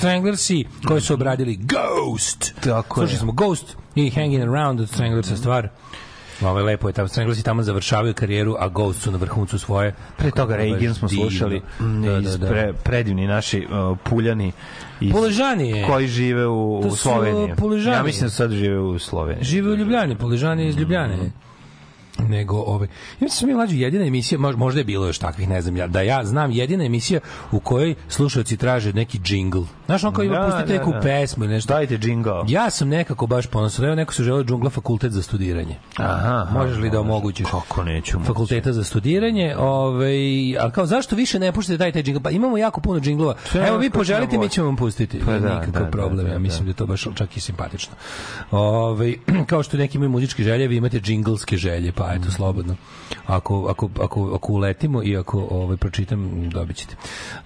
Stranglersi 0.00 0.64
koji 0.88 1.00
su 1.00 1.14
obradili 1.14 1.56
Ghost. 1.62 2.54
Tako 2.60 3.00
je. 3.00 3.06
Slušali 3.06 3.18
smo 3.18 3.32
Ghost 3.32 3.76
i 3.94 4.10
Hanging 4.10 4.42
Around 4.42 4.80
od 4.80 4.88
Stranglersa 4.88 5.36
stvar. 5.36 5.68
Ovo 6.42 6.60
lepo 6.60 6.88
je 6.88 6.92
tamo 6.92 7.08
Stranglersi 7.08 7.42
tamo 7.42 7.62
završavaju 7.62 8.14
karijeru, 8.14 8.56
a 8.58 8.68
Ghost 8.68 9.02
su 9.02 9.10
na 9.10 9.18
vrhuncu 9.18 9.58
svoje. 9.58 9.94
Pre 10.16 10.30
toga 10.30 10.56
Reagan 10.56 10.94
smo 10.94 11.08
Divno. 11.08 11.30
slušali 11.30 11.62
mm, 11.80 12.02
Da, 12.02 12.18
iz 12.18 12.24
da, 12.24 12.36
da. 12.36 12.46
Pre, 12.46 12.72
predivni 12.72 13.26
naši 13.26 13.66
uh, 13.70 13.98
puljani 14.04 14.52
iz, 15.00 15.12
je. 15.58 15.86
koji 15.86 16.08
žive 16.08 16.46
u, 16.46 16.78
u 16.78 16.96
Sloveniji. 16.96 17.54
Ja 17.86 18.02
mislim 18.02 18.26
da 18.26 18.30
sad 18.30 18.50
žive 18.50 18.78
u 18.78 18.98
Sloveniji. 18.98 19.44
Žive 19.44 19.70
u 19.70 19.76
Ljubljani, 19.76 20.16
Poližani 20.16 20.68
iz 20.68 20.76
Ljubljane. 20.76 21.16
Nego 22.30 22.56
ovaj 22.56 22.88
ja 22.88 22.92
mislim 23.20 23.40
da 23.40 23.52
mi 23.52 23.56
mlađi 23.56 23.80
jedina 23.80 24.04
emisija 24.04 24.38
mož- 24.38 24.56
možda 24.56 24.80
je 24.80 24.84
bilo 24.84 25.06
još 25.06 25.18
takvih 25.18 25.48
ne 25.48 25.62
znam 25.62 25.76
ja 25.76 25.86
da 25.86 26.00
ja 26.00 26.24
znam 26.24 26.50
jedina 26.50 26.84
emisija 26.84 27.20
u 27.52 27.60
kojoj 27.60 27.94
slušaoci 28.08 28.56
traže 28.56 28.92
neki 28.92 29.18
džingl. 29.18 29.60
Znaš 29.86 30.04
on 30.04 30.12
kao 30.14 30.24
ima 30.24 30.34
Da, 30.34 30.44
pustite 30.44 30.66
da, 30.66 30.72
da. 30.72 30.78
neku 30.78 31.02
pesmu 31.02 31.44
ili 31.44 31.54
nešto. 31.54 31.72
Dajte 31.74 31.98
džingao. 31.98 32.44
ja 32.48 32.70
sam 32.70 32.88
nekako 32.88 33.26
baš 33.26 33.46
ponosan. 33.46 33.84
Evo 33.84 33.94
neko 33.94 34.14
se 34.14 34.22
želeo 34.24 34.44
džungla 34.44 34.70
fakultet 34.70 35.12
za 35.12 35.22
studiranje. 35.22 35.76
Aha, 35.96 36.46
možeš 36.52 36.78
li 36.78 36.90
da 36.90 37.00
omogućiš? 37.00 37.46
Kako 37.50 37.84
neću 37.84 38.18
moći. 38.18 38.26
fakulteta 38.26 38.72
za 38.72 38.84
studiranje 38.84 39.56
ovaj 39.58 40.16
a 40.58 40.70
kao 40.70 40.86
zašto 40.86 41.16
više 41.16 41.38
ne 41.38 41.52
puštate 41.52 41.76
daj 41.76 41.92
taj 41.92 42.02
džingl? 42.02 42.20
Pa 42.20 42.30
imamo 42.30 42.58
jako 42.58 42.80
puno 42.80 43.00
džinglova. 43.00 43.34
Sve 43.44 43.66
evo 43.68 43.78
vi 43.78 43.90
poželite 43.90 44.38
mi 44.38 44.48
ćemo 44.48 44.66
vam 44.66 44.76
pustiti. 44.76 45.20
Pa 45.26 45.38
da, 45.38 45.54
nikakav 45.54 45.84
da, 45.84 45.90
problem. 45.90 46.16
Da, 46.16 46.22
ja 46.22 46.32
da, 46.32 46.38
mislim 46.38 46.64
da 46.64 46.70
je 46.70 46.74
to 46.74 46.86
baš 46.86 47.06
čak 47.14 47.36
i 47.36 47.40
simpatično. 47.40 47.94
Ovaj 48.50 49.14
kao 49.50 49.62
što 49.62 49.76
neki 49.76 49.98
imaju 49.98 50.10
muzičke 50.10 50.42
želje 50.42 50.68
vi 50.68 50.76
imate 50.76 51.00
džinglske 51.00 51.56
želje 51.56 51.92
pa. 51.92 52.10
Eto 52.20 52.30
slobodno 52.30 52.76
ako 53.26 53.66
ako 53.70 53.90
ako 54.00 54.34
ako 54.34 54.52
uletimo 54.52 55.02
i 55.02 55.16
ako 55.16 55.48
ovaj 55.50 55.76
pročitam 55.76 56.50
dobićete 56.50 56.96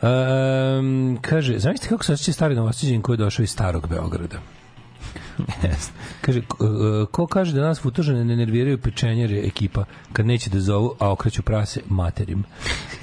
um, 0.03 1.19
kaže 1.21 1.59
zamislite 1.59 1.89
kako 1.89 2.05
se 2.05 2.13
osjeća 2.13 2.33
stari 2.33 2.55
novosađen 2.55 3.03
koji 3.03 3.15
je 3.15 3.19
došao 3.19 3.43
iz 3.43 3.51
starog 3.51 3.89
Beograda 3.89 4.39
Kaže, 6.25 6.41
ko, 6.41 6.65
e, 6.65 7.07
ko 7.11 7.27
kaže 7.27 7.53
da 7.53 7.61
nas 7.61 7.81
futožene 7.81 8.25
ne 8.25 8.37
nerviraju 8.37 8.79
pečenjere 8.79 9.41
ekipa 9.47 9.85
kad 10.13 10.27
neće 10.27 10.51
da 10.51 10.61
zovu, 10.61 10.95
a 10.99 11.13
okreću 11.13 11.43
prase 11.43 11.81
materim. 11.89 12.45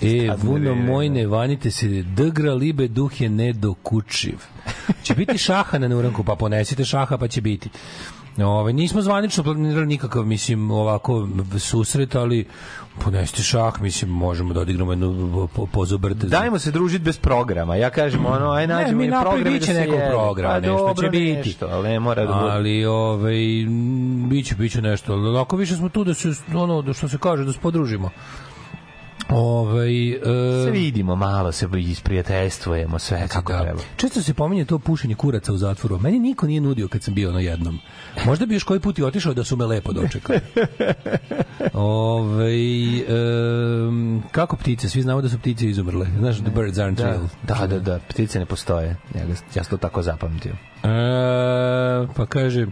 E, 0.01 0.29
vuno 0.43 0.75
moj, 0.75 1.09
da. 1.09 1.13
ne 1.15 1.27
vanite 1.27 1.71
se, 1.71 2.03
dgra 2.03 2.53
libe 2.53 2.87
duh 2.87 3.21
je 3.21 3.29
nedokučiv. 3.29 4.37
Će 5.03 5.15
biti 5.15 5.37
šaha 5.37 5.77
na 5.79 5.87
neuranku, 5.87 6.23
pa 6.23 6.35
ponesite 6.35 6.85
šaha 6.85 7.17
pa 7.17 7.27
će 7.27 7.41
biti. 7.41 7.69
Ove, 8.37 8.73
nismo 8.73 9.01
zvanično 9.01 9.43
planirali 9.43 9.85
nikakav, 9.85 10.25
mislim, 10.25 10.71
ovako 10.71 11.27
susret, 11.59 12.15
ali 12.15 12.45
ponesite 13.03 13.43
šah, 13.43 13.81
mislim, 13.81 14.11
možemo 14.11 14.53
da 14.53 14.59
odigramo 14.61 14.91
jednu 14.91 15.47
po, 15.55 15.65
pozobrte. 15.65 16.27
Dajmo 16.27 16.59
se 16.59 16.71
družiti 16.71 17.03
bez 17.03 17.17
programa. 17.17 17.75
Ja 17.75 17.89
kažem 17.89 18.25
ono, 18.25 18.51
aj 18.51 18.67
nađemo 18.67 18.97
mi 18.97 19.05
i 19.05 19.07
napravi, 19.07 19.41
program 19.41 19.59
da 19.59 19.65
se 19.65 19.73
nekog 19.73 19.99
programa, 20.09 20.53
Pa 20.53 20.59
nešto 20.59 20.77
će 20.77 20.83
dobro, 20.95 21.09
biti. 21.09 21.49
Nešto, 21.49 21.67
ali 21.71 21.89
ne 21.89 21.99
mora 21.99 22.25
da 22.25 22.33
bude. 22.33 22.51
ali 22.51 22.85
ovaj 22.85 23.61
m, 23.61 24.29
biće 24.29 24.55
biće 24.55 24.81
nešto 24.81 25.13
ali 25.13 25.29
onako 25.29 25.55
više 25.57 25.75
smo 25.75 25.89
tu 25.89 26.03
da 26.03 26.13
se 26.13 26.29
ono 26.55 26.81
da 26.81 26.93
što 26.93 27.07
se 27.07 27.17
kaže 27.17 27.43
da 27.45 27.53
se 27.53 27.59
podružimo 27.59 28.09
Ovaj 29.31 30.09
e, 30.09 30.19
Se 30.65 30.71
vidimo, 30.71 31.15
malo 31.15 31.51
se 31.51 31.67
isprijateljstvujemo, 31.77 32.99
sve 32.99 33.27
kako 33.27 33.53
da. 33.53 33.61
treba. 33.63 33.79
Često 33.95 34.21
se 34.21 34.33
pominje 34.33 34.65
to 34.65 34.79
pušenje 34.79 35.15
kuraca 35.15 35.53
u 35.53 35.57
zatvoru. 35.57 35.99
Meni 35.99 36.19
niko 36.19 36.47
nije 36.47 36.61
nudio 36.61 36.87
kad 36.87 37.03
sam 37.03 37.13
bio 37.13 37.31
na 37.31 37.39
jednom. 37.39 37.79
Možda 38.25 38.45
bi 38.45 38.55
još 38.55 38.63
koji 38.63 38.79
put 38.79 38.99
i 38.99 39.03
otišao 39.03 39.33
da 39.33 39.43
su 39.43 39.57
me 39.57 39.65
lepo 39.65 39.93
dočekali. 39.93 40.39
Ove, 41.73 42.51
um, 43.87 44.23
kako 44.31 44.55
ptice? 44.55 44.89
Svi 44.89 45.01
znamo 45.01 45.21
da 45.21 45.29
su 45.29 45.39
ptice 45.39 45.69
izumrle. 45.69 46.07
Znaš, 46.19 46.37
the 46.37 46.49
birds 46.49 46.77
aren't 46.77 46.95
Da, 46.95 47.05
real. 47.05 47.27
da, 47.43 47.67
da, 47.67 47.79
da, 47.79 47.99
ptice 47.99 48.39
ne 48.39 48.45
postoje. 48.45 48.97
Ja, 49.15 49.21
ja 49.55 49.63
sam 49.63 49.69
to 49.69 49.77
tako 49.77 50.01
zapamtio. 50.01 50.51
E, 50.83 50.87
pa 52.15 52.25
kaže 52.25 52.67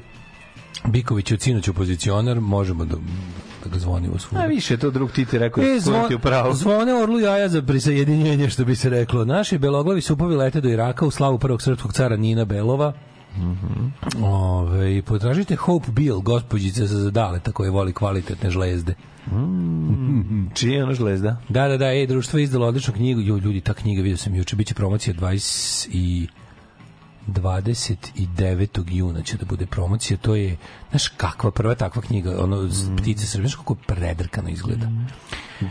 Biković 0.88 1.32
je 1.32 1.36
od 1.36 1.41
sinoć 1.41 1.68
opozicionar, 1.68 2.39
možemo 2.39 2.86
da, 2.86 2.95
da 3.64 3.70
ga 3.70 3.80
zvonimo 3.80 4.20
svuda. 4.20 4.41
A 4.43 4.45
više 4.45 4.74
je 4.74 4.78
to 4.78 4.91
drug 4.91 5.12
ti 5.12 5.26
ti 5.26 5.38
rekao, 5.38 5.64
E, 5.64 5.68
e, 5.68 5.80
zvon, 5.80 6.07
ti 6.07 6.16
u 6.16 6.20
pravu. 6.20 6.53
zvone 6.53 6.93
orlu 6.93 7.20
jaja 7.20 7.49
za 7.49 7.62
prisajedinjenje, 7.62 8.49
što 8.49 8.66
bi 8.66 8.76
se 8.76 8.89
reklo. 8.89 9.26
Naši 9.26 9.57
beloglavi 9.57 10.01
supovi 10.01 10.36
lete 10.36 10.62
do 10.62 10.70
Iraka 10.70 11.05
u 11.05 11.12
slavu 11.12 11.39
prvog 11.39 11.62
srpskog 11.62 11.93
cara 11.93 12.16
Nina 12.16 12.45
Belova. 12.45 12.93
Ove, 14.24 14.97
i 14.97 15.01
potražite 15.01 15.55
Hope 15.55 15.91
Bill, 15.91 16.22
gospođice 16.22 16.88
sa 16.88 16.95
zadaleta 16.95 17.51
koje 17.51 17.70
voli 17.72 17.93
kvalitetne 17.93 18.49
žlezde. 18.49 18.93
Čiji 20.55 20.72
je 20.72 20.84
ono 20.84 20.93
žlezda? 20.93 21.38
Da, 21.49 21.68
da, 21.68 21.78
da, 21.78 21.86
ej, 21.86 22.07
društvo 22.07 22.39
je 22.39 22.43
izdalo 22.43 22.68
odličnu 22.68 22.93
knjigu. 22.93 23.22
Jo, 23.22 23.38
ljudi, 23.38 23.62
ta 23.62 23.74
knjiga, 23.74 24.01
vidio 24.01 24.18
sam 24.18 24.36
juče, 24.36 24.55
biće 24.55 24.74
promocija 24.74 25.14
20 25.14 25.88
i 25.91 26.28
29. 27.34 28.84
juna 28.88 29.21
će 29.21 29.38
da 29.38 29.45
bude 29.45 29.65
promocija. 29.65 30.17
To 30.17 30.36
je, 30.36 30.57
znaš, 30.89 31.07
kakva 31.07 31.51
prva 31.51 31.75
takva 31.75 32.01
knjiga, 32.01 32.43
ono, 32.43 32.61
mm. 32.63 32.97
ptice 32.97 33.27
srbije, 33.27 33.47
znaš 33.47 33.55
kako 33.55 33.75
predrkano 33.75 34.49
izgleda. 34.49 34.88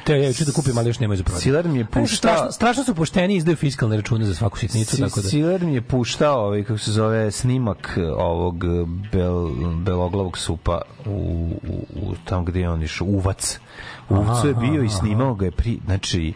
Te 0.06 0.20
ja 0.20 0.32
ću 0.32 0.44
da 0.44 0.52
kupim, 0.52 0.78
ali 0.78 0.88
još 0.88 0.98
nemaju 1.00 1.16
za 1.16 1.24
prodaju. 1.24 1.42
Silar 1.42 1.68
mi 1.68 1.78
je 1.78 1.86
Znaš, 1.92 2.02
puštao- 2.02 2.16
Strašno, 2.16 2.52
strašno 2.52 2.84
su 2.84 2.94
pošteni 2.94 3.36
izdaju 3.36 3.56
fiskalne 3.56 3.96
račune 3.96 4.24
za 4.24 4.34
svaku 4.34 4.59
sitnicu, 4.59 4.96
Si- 4.96 5.02
tako 5.02 5.20
da... 5.20 5.28
Siler 5.28 5.64
mi 5.64 5.74
je 5.74 5.82
puštao 5.82 6.44
ovaj, 6.44 6.64
kako 6.64 6.78
se 6.78 6.92
zove, 6.92 7.30
snimak 7.30 7.98
ovog 8.18 8.64
eh, 8.64 8.68
bel, 9.12 9.48
beloglavog 9.84 10.38
supa 10.38 10.80
u, 11.06 11.11
u, 11.68 11.86
u 12.02 12.14
tam 12.24 12.44
gde 12.44 12.61
je 12.61 12.70
on 12.70 12.82
išao, 12.82 13.06
Uvac. 13.06 13.59
Uvcu 14.09 14.48
je 14.48 14.54
bio 14.54 14.82
i 14.82 14.88
snimao 14.88 15.34
ga 15.34 15.44
je 15.44 15.50
pri, 15.50 15.78
znači, 15.84 16.32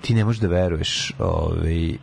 ti 0.00 0.14
ne 0.14 0.24
možeš 0.24 0.40
da 0.40 0.48
veruješ 0.48 1.12
ovaj, 1.18 1.96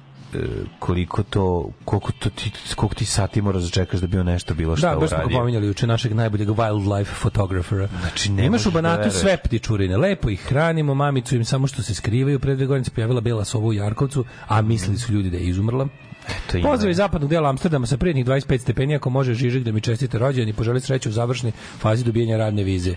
koliko 0.79 1.23
to 1.23 1.69
koliko 1.85 2.11
to 2.11 2.29
ti 2.29 2.51
koliko 2.75 2.95
ti 2.95 3.05
sati 3.05 3.41
moraš 3.41 3.63
da 3.63 3.69
čekaš 3.69 3.99
da 3.99 4.07
bi 4.07 4.19
on 4.19 4.25
nešto 4.25 4.53
bilo 4.53 4.77
šta 4.77 4.89
Da, 4.89 4.95
baš 4.95 5.09
smo 5.09 5.17
uradio. 5.17 5.37
pominjali 5.37 5.67
juče 5.67 5.87
našeg 5.87 6.13
najboljeg 6.13 6.49
wildlife 6.49 7.05
fotografera. 7.05 7.87
Znači, 7.99 8.31
ne 8.31 8.45
Imaš 8.45 8.65
u 8.65 8.69
da 8.69 8.73
Banatu 8.73 8.97
veruješ. 8.97 9.13
sve 9.13 9.37
ptičurine, 9.37 9.97
lepo 9.97 10.29
ih 10.29 10.41
hranimo, 10.41 10.93
mamicu 10.93 11.35
im 11.35 11.45
samo 11.45 11.67
što 11.67 11.83
se 11.83 11.93
skrivaju. 11.93 12.39
Pre 12.39 12.55
dve 12.55 12.65
godine 12.65 12.85
se 12.85 12.91
pojavila 12.91 13.21
bela 13.21 13.45
sova 13.45 13.67
u 13.67 13.73
Jarkovcu, 13.73 14.25
a 14.47 14.61
mislili 14.61 14.97
su 14.97 15.13
ljudi 15.13 15.29
da 15.29 15.37
je 15.37 15.43
izumrla. 15.43 15.87
To 16.51 16.57
ima. 16.57 16.69
Pozdrav 16.69 16.91
iz 16.91 16.97
zapadnog 16.97 17.29
dela 17.29 17.49
Amsterdama 17.49 17.87
sa 17.87 17.97
prijetnih 17.97 18.25
25 18.25 18.57
stepeni, 18.57 18.95
ako 18.95 19.09
može 19.09 19.33
Žižek 19.33 19.63
da 19.63 19.71
mi 19.71 19.81
čestite 19.81 20.19
rođendan 20.19 20.49
i 20.49 20.53
poželi 20.53 20.81
sreću 20.81 21.09
u 21.09 21.11
završnoj 21.11 21.51
fazi 21.79 22.03
dobijanja 22.03 22.37
radne 22.37 22.63
vize. 22.63 22.95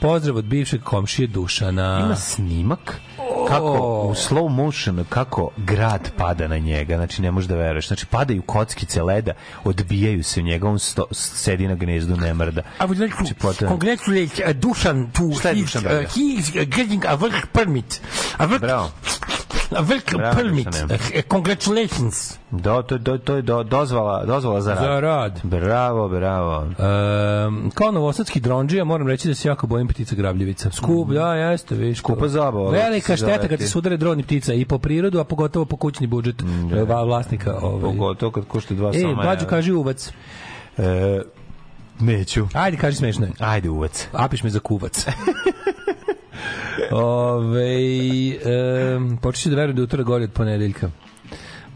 Pozdrav 0.00 0.36
od 0.36 0.44
bivšeg 0.44 0.82
komšije 0.82 1.26
Dušana. 1.26 2.02
Ima 2.04 2.16
snimak 2.16 3.00
kako 3.48 4.00
u 4.02 4.14
slow 4.14 4.48
motion 4.48 5.04
kako 5.08 5.50
grad 5.56 6.10
pada 6.16 6.48
na 6.48 6.58
njega, 6.58 6.96
znači 6.96 7.22
ne 7.22 7.30
možeš 7.30 7.48
da 7.48 7.56
veruješ. 7.56 7.86
Znači 7.86 8.06
padaju 8.06 8.42
kockice 8.42 9.02
leda, 9.02 9.32
odbijaju 9.64 10.24
se 10.24 10.40
u 10.40 10.42
njega, 10.42 10.68
on 10.68 10.78
sto, 10.78 11.06
sedi 11.12 11.68
na 11.68 11.74
gnezdu, 11.74 12.16
ne 12.16 12.34
mrda. 12.34 12.62
I 12.80 12.82
would 12.82 12.98
like 13.00 13.14
Znači, 13.16 13.34
to 13.34 13.48
potom- 13.48 13.68
congratulate 13.68 14.44
uh, 14.44 14.56
Dušan 14.56 15.10
to 15.10 15.38
Šta 15.38 15.48
je 15.48 15.54
his, 15.54 15.64
Dušan 15.64 15.84
uh, 15.86 15.92
he 15.92 16.20
is 16.38 16.50
getting 16.50 17.04
a 17.04 17.16
work 17.16 17.46
permit. 17.52 18.00
A 18.36 18.46
work, 18.46 18.60
Bravo. 18.60 18.90
A 19.76 19.82
Bravo, 20.16 20.36
permit. 20.36 20.66
Dušane. 20.66 20.94
Uh, 20.94 21.22
congratulations. 21.30 22.38
Do, 22.50 22.82
to, 22.82 22.98
to, 22.98 23.18
to 23.18 23.36
je 23.36 23.42
do, 23.42 23.62
dozvala, 23.62 24.24
dozvala 24.26 24.60
za 24.60 24.74
rad. 24.74 24.82
Za 24.84 25.00
rad. 25.00 25.40
Bravo, 25.42 26.08
bravo. 26.08 26.58
Um, 27.46 27.70
kao 27.74 27.90
novosadski 27.90 28.40
dronđija 28.40 28.84
moram 28.84 29.08
reći 29.08 29.28
da 29.28 29.34
se 29.34 29.48
jako 29.48 29.66
bojim 29.66 29.88
ptica 29.88 30.14
grabljivica. 30.14 30.70
Skup, 30.70 31.08
da, 31.08 31.34
jeste, 31.34 31.74
viš. 31.74 31.98
Skupa 31.98 32.28
zabava, 32.28 32.70
Velika 32.70 33.16
šteta 33.16 33.48
kad 33.48 33.60
se 33.60 33.68
sudare 33.68 33.96
droni 33.96 34.22
ptica 34.22 34.54
i 34.54 34.64
po 34.64 34.78
prirodu, 34.78 35.18
a 35.20 35.24
pogotovo 35.24 35.64
po 35.64 35.76
kućni 35.76 36.06
budžet 36.06 36.42
da. 36.86 37.02
vlasnika. 37.02 37.58
Ovaj. 37.62 37.80
Pogotovo 37.82 38.32
kad 38.32 38.44
košta 38.46 38.74
dva 38.74 38.90
E, 38.94 39.00
sama. 39.00 39.22
mlađu 39.22 39.46
kaži 39.46 39.72
uvac. 39.72 40.12
E, 40.78 41.20
neću. 42.00 42.46
Ajde, 42.52 42.76
kaži 42.76 42.96
smešno 42.96 43.26
je. 43.26 43.32
Ajde, 43.38 43.70
uvac. 43.70 44.08
Apiš 44.12 44.42
me 44.42 44.50
za 44.50 44.58
kuvac. 44.60 45.06
Ove, 46.90 47.76
um, 48.96 49.16
počet 49.22 49.42
ću 49.42 49.50
da 49.50 49.56
verujem 49.56 49.76
da 49.76 49.82
je 49.82 49.84
utorak 49.84 50.06
gori 50.06 50.24
od 50.24 50.32
ponedeljka. 50.32 50.90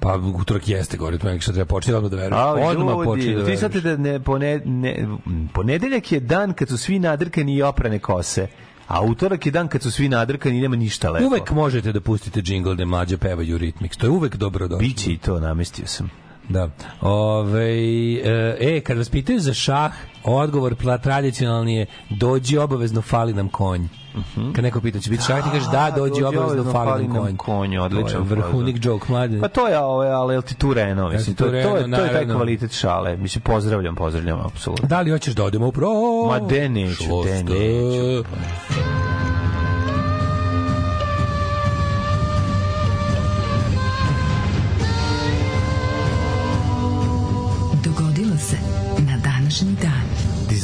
Pa 0.01 0.15
utorak 0.41 0.69
jeste 0.69 0.97
gori 0.97 1.15
od 1.15 1.21
ponedeljka, 1.21 1.43
što 1.43 1.53
treba 1.53 1.69
početi 1.69 1.95
odmah 1.95 2.11
da 2.11 2.17
verujem. 2.17 2.43
Ali 2.43 2.63
Odmah 2.63 2.95
početi 3.05 3.29
ljudi, 3.29 3.41
da 3.41 3.51
ti 3.51 3.57
sad 3.57 3.75
veruješ. 3.75 3.97
da 3.99 4.03
ne, 4.03 4.21
pone, 4.21 4.61
ne, 4.65 5.09
ponedeljak 5.55 6.13
je 6.13 6.21
dan 6.21 6.53
kad 6.53 6.69
su 6.69 6.79
svi 6.79 6.99
nadrkani 6.99 7.55
i 7.55 7.63
oprane 7.63 7.99
kose. 7.99 8.47
A 8.89 9.03
utorak 9.03 9.47
je 9.47 9.53
dan 9.53 9.69
kad 9.69 9.83
su 9.83 9.91
svi 9.91 10.09
nadrkani 10.09 10.59
i 10.59 10.61
nema 10.61 10.77
ništa 10.77 11.11
lepo. 11.11 11.27
Uvek 11.27 11.51
možete 11.51 11.93
da 11.93 12.01
pustite 12.01 12.43
džingl 12.43 12.75
da 12.75 12.85
mlađe 12.85 13.17
pevaju 13.17 13.59
ritmik. 13.59 13.97
To 13.97 14.07
je 14.07 14.11
uvek 14.11 14.37
dobro 14.37 14.69
došlo. 14.69 14.79
Biće 14.79 15.13
i 15.13 15.19
to, 15.19 15.41
namestio 15.41 15.87
sam. 15.87 16.11
Da. 16.49 16.71
Ove, 17.01 17.71
e, 18.15 18.57
e, 18.61 18.81
kad 18.81 18.99
vas 18.99 19.09
pitaju 19.09 19.41
za 19.41 19.55
šah, 19.55 19.93
odgovor 20.25 20.75
tradicionalni 21.03 21.77
je 21.77 21.87
dođi 22.11 22.59
obavezno 22.59 23.03
fali 23.03 23.35
nam 23.35 23.49
konj. 23.49 23.89
Kad 24.55 24.65
neko 24.65 24.81
pita 24.81 25.01
će 25.01 25.11
biti 25.11 25.23
šah, 25.23 25.45
ti 25.45 25.51
kažeš 25.51 25.71
da, 25.73 25.93
dođi, 25.97 26.25
obavezno 26.25 26.73
fali 26.73 27.09
nam 27.09 27.23
konj. 27.23 27.37
konj, 27.37 27.79
odličan. 27.79 28.23
Vrhunik 28.23 28.85
joke, 28.85 29.07
mlade. 29.09 29.41
Pa 29.41 29.49
to 29.49 29.69
je, 29.69 29.79
ovaj, 29.79 30.11
ali 30.11 30.35
jel 30.35 30.43
ti 30.43 30.55
tu 30.55 30.75
Reno, 30.75 31.09
mislim, 31.09 31.37
to, 31.37 31.45
to, 31.45 31.55
je, 31.55 31.91
to 31.91 32.05
je 32.05 32.13
taj 32.13 32.27
kvalitet 32.27 32.73
šale. 32.73 33.17
Mislim, 33.17 33.43
pozdravljam, 33.43 33.95
pozdravljam, 33.95 34.41
apsolutno. 34.47 34.89
Da 34.89 35.01
li 35.01 35.11
hoćeš 35.11 35.35
da 35.35 35.45
odemo 35.45 35.67
u 35.67 35.73
pro? 35.73 35.89
Ma 36.29 36.39
de 36.39 36.69
neću, 36.69 37.05
de 37.25 37.43
neću. 37.43 38.29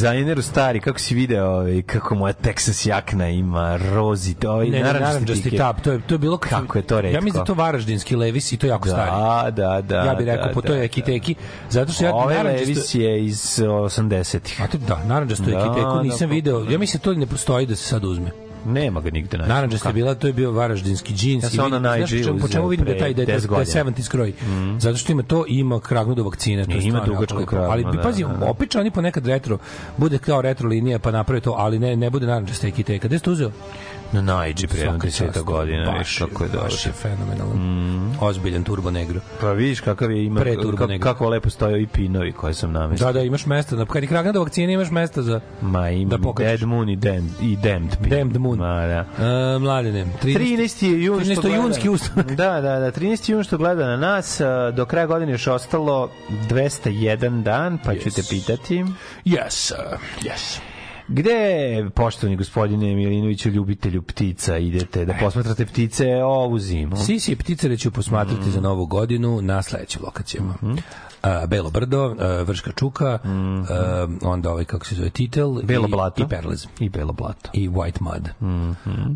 Dizajneru 0.03 0.43
stari, 0.43 0.81
kako 0.81 0.99
si 0.99 1.15
video 1.15 1.47
ovaj, 1.49 1.83
kako 1.83 2.15
moja 2.15 2.33
Texas 2.35 2.87
jakna 2.87 3.29
ima 3.29 3.77
rozi, 3.87 4.35
to 4.35 4.51
ovaj 4.51 4.67
Ne, 4.69 4.81
narančasti 4.81 5.51
tap, 5.53 5.81
to 5.81 5.93
je, 5.93 6.01
to 6.01 6.15
je 6.15 6.19
bilo... 6.19 6.39
Kako 6.39 6.79
je 6.79 6.83
to 6.83 7.01
retko. 7.01 7.15
Ja 7.15 7.21
mislim 7.21 7.41
da 7.41 7.45
to 7.45 7.55
varaždinski 7.55 8.17
levis 8.17 8.53
i 8.53 8.57
to 8.57 8.67
je 8.67 8.71
jako 8.71 8.85
Da, 8.85 8.91
stari. 8.91 9.53
da, 9.53 9.81
da. 9.83 9.97
ja 9.97 10.15
bih 10.15 10.27
rekao 10.27 10.47
da, 10.47 10.53
po 10.53 10.61
toj 10.63 10.77
da, 10.77 10.83
ekiteki, 10.83 11.35
zato 11.71 11.93
što 11.93 12.05
ja 12.05 12.15
Ovaj 12.15 12.37
naranđasto- 12.37 12.59
Levis 12.59 12.95
je 12.95 13.25
iz 13.27 13.43
80-ih. 13.61 14.63
A 14.63 14.67
to 14.67 14.79
da, 14.79 15.05
naranđasto 15.05 15.45
Da, 15.45 15.51
ekiteku 15.53 15.81
da, 15.89 16.03
nisam 16.03 16.29
pa- 16.29 16.35
video. 16.35 16.65
Ja 16.65 16.79
mislim 16.79 16.99
da 16.99 17.05
to 17.05 17.15
ne 17.15 17.27
postoji 17.27 17.67
da 17.67 17.77
se 17.77 17.85
sad 17.85 18.05
uzme. 18.05 18.31
Nema 18.67 19.01
ga 19.01 19.11
nigde 19.11 19.39
naći. 19.39 19.49
Naranđasta 19.49 19.89
je 19.89 19.93
bila, 19.93 20.15
to 20.15 20.27
je 20.27 20.33
bio 20.33 20.51
varaždinski 20.53 21.15
džins. 21.15 21.45
Ja 21.45 21.51
sam 21.51 21.53
vidim- 21.55 21.65
ono 21.67 21.79
na 21.81 21.97
znaš 21.97 22.13
IG 22.13 22.41
po 22.41 22.49
čemu- 22.49 22.69
vidim 22.69 22.87
da 22.87 22.99
taj 22.99 23.15
da 23.15 23.23
je, 23.23 23.27
pre 23.27 23.27
da 23.27 23.33
je 23.33 23.39
10 23.39 23.47
godina. 23.47 23.65
70 23.75 24.09
kroj. 24.09 24.33
Zato 24.79 24.97
što 24.97 25.13
ima 25.13 25.23
to 25.23 25.45
i 25.49 25.59
ima 25.59 25.81
kragnu 25.81 26.15
do 26.15 26.25
vakcine. 26.25 26.65
To 26.65 26.71
je 26.71 26.79
ima 26.79 26.99
lepo. 27.01 27.47
kragnu, 27.47 27.71
Ali 27.71 27.85
da, 27.87 28.03
pazi, 28.03 28.23
da, 28.23 28.29
da. 28.31 28.47
opet 28.47 28.75
oni 28.77 28.91
ponekad 28.91 29.27
retro, 29.27 29.59
bude 29.97 30.19
kao 30.19 30.43
retro 30.43 30.69
linija 30.69 30.99
pa 30.99 31.11
naprave 31.11 31.41
to, 31.41 31.53
ali 31.53 31.79
ne 31.79 31.97
ne 31.97 32.11
bude 32.11 32.27
naranđasta 32.27 32.67
ekiteka. 32.67 33.09
Gde 33.09 33.19
ste 33.19 33.31
uzeo? 33.31 33.51
Na 34.13 34.21
Najdži 34.21 34.67
pre 34.67 34.79
jedno 34.79 34.93
Svaka 34.93 35.07
deseta 35.07 35.43
godina, 35.43 35.93
Baš 35.93 36.19
kako 36.19 36.45
je 36.45 36.49
dobro. 36.49 36.69
Baš 36.69 36.87
je 36.87 36.93
fenomenalan. 36.93 38.17
Ozbiljan 38.21 38.65
turbo 38.65 38.91
negro. 38.91 39.21
Pa 39.41 39.53
vidiš 39.53 39.81
kakav 39.81 40.11
je 40.11 40.25
ima, 40.25 40.41
Pre 40.41 40.55
Turbo 40.55 40.77
kako, 40.77 40.87
Negro. 40.87 41.13
kako 41.13 41.29
lepo 41.29 41.51
stoje 41.51 41.75
ovi 41.75 41.87
pinovi 41.87 42.33
koje 42.33 42.55
sam 42.55 42.73
namestio. 42.73 43.07
Da, 43.07 43.13
da, 43.13 43.21
imaš 43.21 43.47
mesta. 43.47 43.77
Na, 43.77 43.87
kad 43.87 44.03
je 44.03 44.09
kragna 44.09 44.33
do 44.33 44.41
vakcine 44.41 44.73
imaš 44.73 44.91
mesta 44.91 45.23
za... 45.23 45.41
Ma 45.61 45.91
ima 45.91 46.11
Da 46.11 46.17
da 46.17 46.23
pokažeš. 46.23 46.61
Dead 46.61 46.69
Moon 46.69 46.89
i 46.89 46.97
Damned, 46.97 47.33
i 47.43 47.57
Damned 47.57 47.97
Pin. 48.03 48.11
Damned 48.11 48.37
Moon. 48.41 48.59
Ma 48.59 48.87
da. 48.87 49.01
Uh, 49.01 49.63
mladene, 49.63 50.07
13. 50.23 50.39
13. 50.39 50.87
je 50.87 51.05
jun 51.05 51.25
što 51.25 51.33
13. 51.33 51.41
gleda. 51.43 51.57
junski 51.57 51.89
ustanak. 51.89 52.33
Da, 52.33 52.61
da, 52.61 52.79
da, 52.79 52.93
13. 52.93 53.31
jun 53.33 53.45
što 53.45 53.59
gleda 53.59 53.87
na 53.87 53.97
nas, 53.97 54.41
a, 54.41 54.71
do 54.71 54.85
kraja 54.85 55.07
godine 55.07 55.33
još 55.33 55.47
ostalo 55.47 56.11
201 56.49 57.43
dan, 57.43 57.79
pa 57.85 57.95
ću 57.95 58.11
te 58.11 58.23
pitati. 58.31 58.85
Yes, 59.25 59.73
uh, 59.73 60.01
yes. 60.23 60.72
Gde, 61.13 61.91
poštovani 61.95 62.37
gospodine 62.37 62.95
Milinoviću, 62.95 63.49
ljubitelju 63.49 64.03
ptica, 64.03 64.59
idete 64.59 65.05
da 65.05 65.15
posmatrate 65.21 65.67
ptice 65.67 66.07
ovu 66.25 66.59
zimu? 66.59 66.97
Sisi 66.97 67.33
i 67.33 67.37
pticare 67.37 67.77
ću 67.77 67.91
posmatrati 67.91 68.51
za 68.51 68.61
novu 68.61 68.87
godinu 68.87 69.43
na 69.43 69.63
sledećim 69.63 70.01
lokacijama. 70.05 70.55
Belo 71.49 71.71
brdo, 71.71 72.17
a, 72.19 72.43
Vrška 72.43 72.73
čuka, 72.73 73.19
a, 73.25 74.07
onda 74.23 74.51
ovaj, 74.51 74.65
kako 74.65 74.87
se 74.87 74.95
zove, 74.95 75.11
Titel 75.11 75.63
Belo 75.63 75.89
i, 75.89 75.91
blato. 75.91 76.23
i 76.23 76.29
Perlez. 76.29 76.67
I 76.81 76.89
belo 76.89 77.13
blato. 77.13 77.51
I 77.53 77.69
White 77.69 78.01
Mud. 78.01 78.29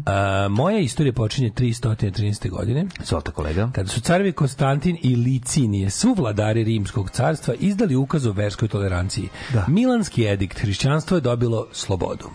A, 0.06 0.48
moja 0.50 0.78
istorija 0.78 1.12
počinje 1.12 1.50
313. 1.50 2.50
godine, 2.50 2.86
Zvolite 3.04 3.30
kolega. 3.30 3.70
kada 3.72 3.88
su 3.88 4.00
carevi 4.00 4.32
Konstantin 4.32 4.98
i 5.02 5.16
Licinije, 5.16 5.90
su 5.90 6.14
vladari 6.18 6.64
rimskog 6.64 7.10
carstva, 7.10 7.54
izdali 7.54 7.96
ukaz 7.96 8.26
o 8.26 8.32
verskoj 8.32 8.68
toleranciji. 8.68 9.28
Milanski 9.68 10.24
edikt 10.26 10.58
hrišćanstvo 10.60 11.16
je 11.16 11.20
dobilo 11.20 11.66
slobodu. 11.72 12.30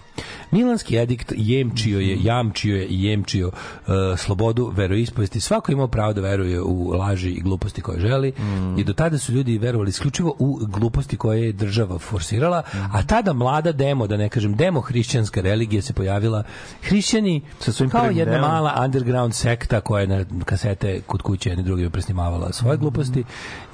Milanski 0.51 0.97
edikt 0.97 1.34
jemčio 1.38 1.99
je, 1.99 2.17
jamčio 2.24 2.76
je 2.76 2.86
i 2.86 3.03
jemčio 3.03 3.47
uh, 3.47 3.93
slobodu 4.17 4.72
veroispovesti. 4.76 5.39
Svako 5.39 5.72
imao 5.72 5.88
pravo 5.88 6.13
da 6.13 6.22
veruje 6.22 6.61
u 6.61 6.89
laži 6.89 7.30
i 7.30 7.41
gluposti 7.41 7.82
koje 7.82 7.99
želi 7.99 8.34
i 8.78 8.84
do 8.84 8.93
tada 8.93 9.17
su 9.17 9.32
ljudi 9.34 9.57
verovali 9.62 9.89
isključivo 9.89 10.36
u 10.39 10.59
gluposti 10.62 11.18
koje 11.18 11.45
je 11.45 11.51
država 11.51 11.99
forsirala, 11.99 12.64
a 12.74 13.03
tada 13.03 13.34
mlada 13.34 13.72
demo, 13.72 14.07
da 14.07 14.18
ne 14.18 14.30
kažem 14.30 14.55
demo 14.55 14.82
hrišćanska 14.82 15.41
religija 15.41 15.82
se 15.82 15.93
pojavila. 15.93 16.43
Hrišćani 16.84 17.41
Sa 17.59 17.72
svojim 17.72 17.89
kao 17.89 18.05
jedna 18.05 18.34
demom. 18.34 18.49
mala 18.49 18.82
underground 18.86 19.34
sekta 19.34 19.82
koja 19.82 20.01
je 20.01 20.07
na 20.07 20.26
kasete 20.45 21.01
kod 21.07 21.22
kuće 21.22 21.49
jedni 21.49 21.64
drugima 21.64 21.89
presnimavala 21.89 22.53
svoje 22.53 22.78
gluposti, 22.78 23.24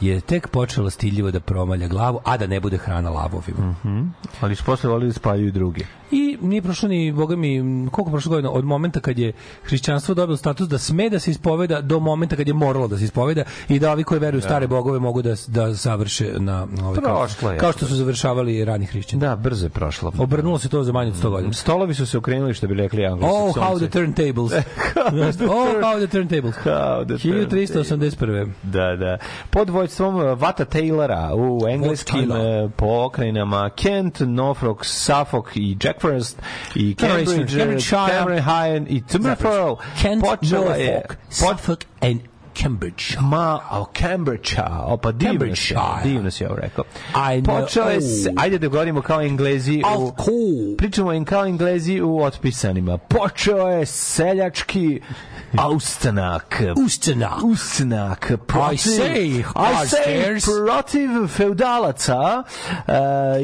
je 0.02 0.22
tek 0.22 0.48
počela 0.48 0.90
stiljivo 0.90 1.32
da 1.32 1.40
promalja 1.40 1.88
glavu, 1.88 2.20
a 2.26 2.38
da 2.38 2.48
ne 2.48 2.60
bude 2.60 2.78
hrana 2.78 3.10
lavovima. 3.10 3.76
Ali 4.42 4.56
su 4.56 4.64
posle 4.64 4.90
volili 4.90 5.10
da 5.10 5.14
spaljuju 5.14 5.52
druge. 5.52 5.86
I 6.12 6.38
nije 6.42 6.62
prošlo 6.62 6.90
ni, 6.90 7.12
boga 7.12 7.36
mi, 7.36 7.60
koliko 7.92 8.12
prošlo 8.12 8.30
godina, 8.30 8.52
od 8.52 8.66
momenta 8.66 9.00
kad 9.00 9.20
je 9.20 9.34
hrišćanstvo 9.64 10.16
dobilo 10.16 10.38
status 10.38 10.68
da 10.68 10.78
sme 10.78 11.10
da 11.10 11.20
se 11.20 11.32
ispoveda 11.32 11.82
do 11.82 12.00
momenta 12.00 12.36
kad 12.36 12.48
je 12.48 12.54
moralo 12.54 12.88
da 12.88 12.98
se 12.98 13.04
ispoveda 13.04 13.44
i 13.70 13.80
da 13.80 13.92
ovi 13.92 14.04
koji 14.04 14.20
veruju 14.20 14.40
u 14.40 14.42
stare 14.42 14.68
bogove 14.68 15.00
mogu 15.00 15.22
da, 15.22 15.36
da 15.48 15.76
završe 15.78 16.34
na, 16.38 16.68
ovaj, 16.84 17.02
kao, 17.02 17.20
Prošlo 17.20 17.52
je. 17.52 17.58
kao 17.58 17.72
što 17.72 17.86
su 17.86 17.96
završavali 17.96 18.66
rani 18.66 18.86
hrišćani. 18.86 19.20
Da, 19.20 19.36
brzo 19.36 19.66
je 19.66 19.70
prošlo. 19.70 20.12
Obrnulo 20.18 20.60
se 20.60 20.70
to 20.70 20.84
za 20.84 20.92
manje 20.92 21.12
od 21.12 21.16
100 21.16 21.30
godina. 21.30 21.54
Stolovi 21.54 21.94
su 21.94 22.06
se 22.06 22.18
okrenuli, 22.18 22.54
što 22.54 22.68
bi 22.68 22.74
rekli 22.74 23.06
Angli. 23.06 23.26
Oh, 23.26 23.56
how 23.56 23.78
the 23.78 24.00
turntables. 24.00 24.52
oh, 25.50 25.82
how 25.82 26.08
the 26.08 26.20
turntables. 26.20 26.56
How 26.56 27.06
the 27.06 27.14
1381. 27.14 28.52
Da, 28.64 28.96
da. 28.96 29.18
Pod 29.50 29.70
vojstvom 29.70 30.16
uh, 30.16 30.40
Vata 30.40 30.66
Taylora 30.66 31.34
u 31.36 31.68
engleskim 31.68 32.32
uh, 32.32 32.72
pokrajinama 32.76 33.70
Kent, 33.70 34.20
Norfolk, 34.20 34.86
Suffolk 34.86 35.52
i 35.56 35.78
Jackfirst 35.84 36.42
i 36.76 36.96
Cambridge, 36.96 37.26
Cambridge, 37.26 37.58
Cambridgeshire. 37.60 38.18
Cambridge 38.18 38.42
High 38.42 38.92
i 38.92 39.02
Timberfell. 39.02 39.76
Kent, 40.02 40.24
Norfolk, 40.24 41.18
Suffolk 41.30 41.86
and 42.02 42.37
Cambridge. 42.62 43.18
Ma, 43.22 43.60
o 43.72 43.86
Cambridgeshire, 44.00 44.68
o 44.86 44.98
pa 44.98 45.12
divno 45.12 45.56
si, 45.56 45.74
divno 46.04 46.32
si 46.32 46.46
ovo 46.46 46.56
rekao. 46.56 46.84
Počeo 47.46 47.90
je, 47.90 48.02
se, 48.02 48.34
ajde 48.38 48.58
da 48.58 48.68
govorimo 48.68 49.02
kao 49.02 49.22
englezi 49.22 49.82
u, 49.98 50.04
Of 50.04 50.12
course. 50.18 50.78
pričamo 50.78 51.14
im 51.14 51.26
kao 51.26 51.46
englezi 51.46 52.02
u 52.02 52.20
otpisanima. 52.22 52.98
Počeo 52.98 53.68
je 53.68 53.86
seljački 53.86 55.02
austanak. 55.58 56.62
Ustanak. 56.86 57.44
Ustanak. 57.44 58.32
Protiv, 58.48 58.74
I 58.74 58.78
say, 58.78 59.40
I 59.40 59.88
say 59.88 60.66
protiv 60.66 61.10
feudalaca 61.28 62.44
uh, 62.88 62.94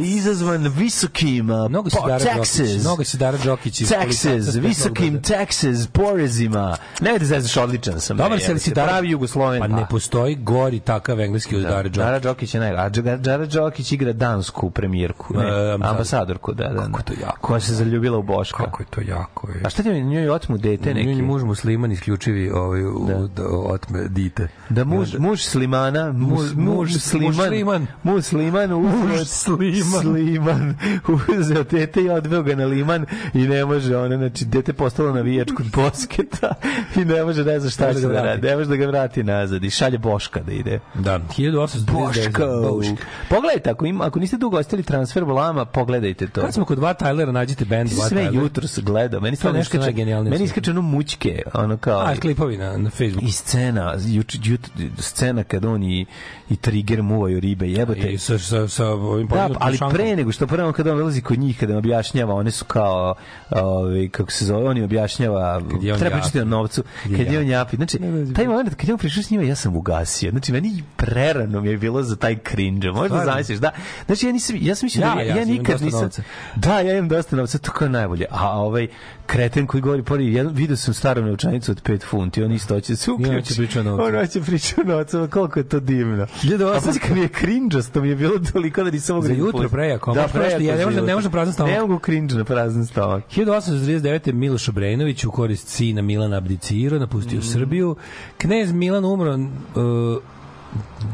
izazvan 0.05 0.67
visokim 0.67 1.49
uh, 1.49 1.69
Mnogo 1.69 1.89
po- 1.89 2.07
Dara 2.07 2.25
taxes. 2.25 2.81
Mnogo 2.81 3.03
si 3.03 3.17
Dara 3.17 3.37
Đokić 3.37 3.81
Taxes, 3.81 4.59
visokim 4.61 5.21
taxes, 5.21 5.87
porezima. 5.87 6.77
Ne 7.01 7.19
da 7.19 7.25
zezaš 7.25 7.57
odličan 7.57 7.99
sam. 7.99 8.17
Dobar 8.17 8.39
si, 8.39 8.51
ali 8.51 8.59
si 8.59 8.69
se 8.69 8.75
Dara... 8.75 8.91
pravi 9.03 9.11
Jugosloven. 9.11 9.59
Pa 9.61 9.67
ne 9.67 9.85
postoji 9.89 10.35
gori 10.35 10.79
takav 10.79 11.21
engleski 11.21 11.55
od 11.55 11.61
Dara 11.61 11.83
Đokić. 11.83 11.97
Dara 11.97 12.19
Đokić 12.19 12.53
je 12.53 12.59
naj... 12.59 12.75
A 12.75 12.89
Dara 13.17 13.45
Đokić 13.45 13.91
igra 13.91 14.13
dansku 14.13 14.69
premijerku, 14.69 15.33
ne, 15.33 15.43
E, 15.43 15.73
ambasadorku, 15.73 16.53
da, 16.53 16.67
da. 16.67 16.81
Kako 16.81 16.99
je 16.99 17.03
to 17.03 17.13
jako. 17.21 17.37
Koja 17.41 17.59
se 17.59 17.73
zaljubila 17.73 18.17
u 18.17 18.23
Boška. 18.23 18.63
Kako 18.63 18.83
je 18.83 18.87
to 18.89 19.01
jako. 19.01 19.49
Je. 19.49 19.61
A 19.65 19.69
šta 19.69 19.83
ti 19.83 19.89
je 19.89 20.03
njoj 20.03 20.29
otmu 20.29 20.57
dete 20.57 20.93
neki? 20.93 21.07
Neki 21.07 21.21
muž 21.21 21.43
musliman 21.43 21.91
isključivi 21.91 22.49
ovaj, 22.49 22.85
u, 22.85 23.27
da. 23.35 23.43
otme 23.47 24.07
dite. 24.07 24.47
Da 24.69 24.83
muž, 24.83 25.15
muž 25.19 25.41
Slimana, 25.41 26.11
muž, 26.11 26.39
Muž- 26.39 26.55
muž 26.55 26.89
muž- 26.89 26.99
Sliman, 26.99 27.87
muž 28.03 28.23
Sliman, 28.23 28.69
Muž 28.71 29.27
Sliman. 29.27 30.01
Sliman, 30.01 30.75
uzeo 31.39 31.63
dete 31.63 32.01
i 32.01 32.09
odveo 32.09 32.43
ga 32.43 32.55
na 32.55 32.65
liman 32.65 33.05
i 33.33 33.47
ne 33.47 33.65
može, 33.65 33.97
ona, 33.97 34.17
znači, 34.17 34.45
dete 34.45 34.73
postalo 34.73 35.13
navijač 35.13 35.51
kod 35.57 35.65
bosketa 35.75 36.53
i 37.01 37.05
ne 37.05 37.23
može, 37.23 37.43
ne 37.43 37.59
zna 37.59 37.69
šta 37.69 37.93
će 37.93 37.99
da 37.99 38.07
da 38.07 38.13
ga 38.13 38.21
radi, 38.21 38.47
ne 38.47 38.55
može 38.55 38.69
da 38.69 38.75
ga 38.75 38.85
vrati 38.93 39.23
nazad 39.23 39.63
i 39.63 39.69
šalje 39.69 39.97
Boška 39.97 40.39
da 40.43 40.51
ide. 40.51 40.79
Da, 40.93 41.19
1839. 41.19 41.91
Boško! 41.91 42.75
Boško. 42.75 42.95
Pogledajte, 43.29 43.69
ako, 43.69 43.85
ima, 43.85 44.05
ako 44.05 44.19
niste 44.19 44.37
dugo 44.37 44.57
ostali 44.57 44.83
transfer 44.83 45.23
volama, 45.23 45.65
pogledajte 45.65 46.27
to. 46.27 46.41
Kad 46.41 46.53
smo 46.53 46.65
kod 46.65 46.77
dva 46.77 46.93
Tylera, 46.93 47.31
nađite 47.31 47.65
band 47.65 47.89
dva 47.89 48.07
sve 48.07 48.29
jutro 48.33 48.67
se 48.67 48.81
gleda. 48.81 49.19
Meni 49.19 49.35
stvarno 49.35 49.57
nešto 49.57 49.77
iskače, 49.77 49.81
najgenijalnije 49.81 50.31
meni 50.31 50.43
iskače 50.43 50.71
ono 50.71 50.81
mućke, 50.81 51.41
ono 51.53 51.77
kao... 51.77 51.99
A, 51.99 52.15
klipovi 52.15 52.57
na, 52.57 52.77
na 52.77 52.89
Facebooku. 52.89 53.25
I 53.25 53.31
scena, 53.31 53.95
juč, 54.05 54.35
jut, 54.43 54.61
scena 54.97 55.43
kad 55.43 55.65
on 55.65 55.83
i, 55.83 56.05
i 56.49 56.55
Trigger 56.55 57.03
muvaju 57.03 57.39
ribe, 57.39 57.67
jebote. 57.67 58.11
I 58.13 58.17
sa, 58.17 58.39
sa, 58.39 58.67
sa 58.67 58.87
ovim 58.87 59.27
Da, 59.27 59.49
ali 59.59 59.77
šankom. 59.77 59.95
pre 59.95 60.15
nego 60.15 60.31
što 60.31 60.47
prvo 60.47 60.71
kad 60.71 60.87
on 60.87 60.97
dolazi 60.97 61.21
kod 61.21 61.39
njih, 61.39 61.59
kada 61.59 61.73
im 61.73 61.77
objašnjava, 61.77 62.33
one 62.33 62.51
su 62.51 62.65
kao, 62.65 63.15
ovaj 63.49 64.09
kako 64.09 64.31
se 64.31 64.45
zove, 64.45 64.69
on 64.69 64.77
im 64.77 64.83
objašnjava, 64.83 65.61
treba 65.99 66.15
pričati 66.15 66.39
o 66.39 66.45
novcu, 66.45 66.83
kad 67.17 67.31
je 67.31 67.39
on 67.39 67.47
japi. 67.47 67.75
Znači, 67.75 67.99
taj 68.35 68.47
moment 68.47 68.75
kad 68.83 68.87
je 68.89 68.93
on 68.93 68.99
prišao 68.99 69.23
s 69.23 69.29
njima, 69.29 69.43
ja 69.43 69.55
sam 69.55 69.75
ugasio. 69.75 70.31
Znači, 70.31 70.51
meni 70.51 70.83
prerano 70.95 71.61
mi 71.61 71.69
je 71.69 71.77
bilo 71.77 72.03
za 72.03 72.15
taj 72.15 72.37
cringe. 72.49 72.91
Možda 72.91 73.25
zamisliš, 73.25 73.59
da. 73.59 73.71
Znači, 74.05 74.25
ja 74.25 74.31
nisam, 74.31 74.55
ja 74.61 74.75
sam 74.75 74.85
mislio 74.85 75.01
Ja, 75.01 75.15
da 75.15 75.21
ja, 75.21 75.27
ja 75.27 75.35
ja, 75.35 75.45
nikad 75.45 75.81
nisam. 75.81 76.01
novca. 76.01 76.21
Da, 76.55 76.79
ja 76.79 76.97
imam 76.97 77.09
dosta 77.09 77.35
novca, 77.35 77.57
to 77.57 77.71
kao 77.71 77.87
najbolje. 77.87 78.25
A 78.29 78.59
ovaj 78.59 78.87
kreten 79.25 79.67
koji 79.67 79.81
govori 79.81 80.03
pored, 80.03 80.27
jedan 80.27 80.53
video 80.53 80.75
sam 80.77 80.93
staru 80.93 81.21
novčanicu 81.21 81.71
od 81.71 81.81
5 81.83 82.03
funti, 82.03 82.43
on 82.43 82.51
isto 82.51 82.73
hoće 82.73 82.93
da 82.93 82.97
se 82.97 83.11
uključi. 83.11 83.33
hoće 83.35 83.55
priča 83.55 83.79
o 83.79 83.83
novcu. 83.83 84.05
On 84.05 84.15
hoće 84.17 84.41
priča 84.41 84.75
o 84.77 84.87
novcu, 84.87 85.27
koliko 85.29 85.59
je 85.59 85.63
to 85.63 85.79
divno. 85.79 86.25
1800 86.25 86.77
A 86.77 86.81
pazi 86.81 86.99
kad 86.99 87.11
mi 87.11 87.21
je 87.21 87.29
cringe-asto, 87.29 88.01
mi 88.01 88.09
je 88.09 88.15
bilo 88.15 88.39
toliko 88.41 88.83
da 88.83 88.91
nisam 88.91 89.15
mogao 89.15 89.27
Za 89.27 89.33
jutro 89.33 89.51
pustiti. 89.51 89.71
prejako, 89.71 90.11
a 90.11 90.13
Da, 90.13 90.27
prejako 90.27 90.63
ja 90.63 90.75
ne 90.75 90.85
možda- 90.85 91.01
ne 91.01 91.15
možda 91.15 91.29
prazan 91.29 91.53
stomak. 91.53 91.73
Ne 91.73 91.81
mogu 91.81 91.99
cringe 91.99 92.35
na 92.35 92.43
prazan 92.43 92.85
stomak. 92.85 93.23
1839. 93.27 94.33
Miloš 94.33 94.69
Obrenović 94.69 95.23
u 95.23 95.31
korist 95.31 95.67
sina 95.67 96.01
Milana 96.01 96.37
abdicirao, 96.37 96.99
napustio 96.99 97.41
Srbiju. 97.43 97.95
Knez 98.37 98.71
Milan 98.71 99.05
umro 99.05 99.33
uh, 99.33 99.41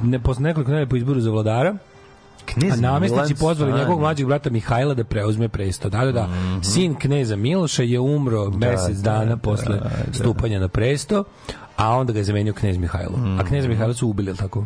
ne, 0.03 0.19
posle 0.19 0.43
nekoliko 0.43 0.71
nedelja 0.71 0.89
po 0.89 0.95
izboru 0.95 1.19
za 1.21 1.31
vladara. 1.31 1.75
Knez 2.53 2.73
A 2.73 2.81
namestnici 2.81 3.35
pozvali 3.35 3.73
njegovog 3.73 3.99
mlađeg 3.99 4.27
brata 4.27 4.49
Mihajla 4.49 4.93
da 4.93 5.03
preuzme 5.03 5.49
presto. 5.49 5.89
Da, 5.89 6.05
da, 6.05 6.11
da. 6.11 6.27
Mhm. 6.27 6.61
Sin 6.61 6.95
kneza 6.95 7.35
Miloša 7.35 7.83
je 7.83 7.99
umro 7.99 8.49
mesec 8.49 8.97
dana 8.97 9.37
posle 9.37 9.79
stupanja 10.11 10.59
na 10.59 10.67
presto, 10.67 11.23
a 11.75 11.89
onda 11.95 12.13
ga 12.13 12.19
je 12.19 12.23
zamenio 12.23 12.53
knez 12.53 12.77
Mihajlo. 12.77 13.19
A 13.39 13.43
knez 13.43 13.63
Mhm. 13.63 13.71
Mihajlo 13.71 13.93
su 13.93 14.07
ubili, 14.09 14.35
tako? 14.35 14.65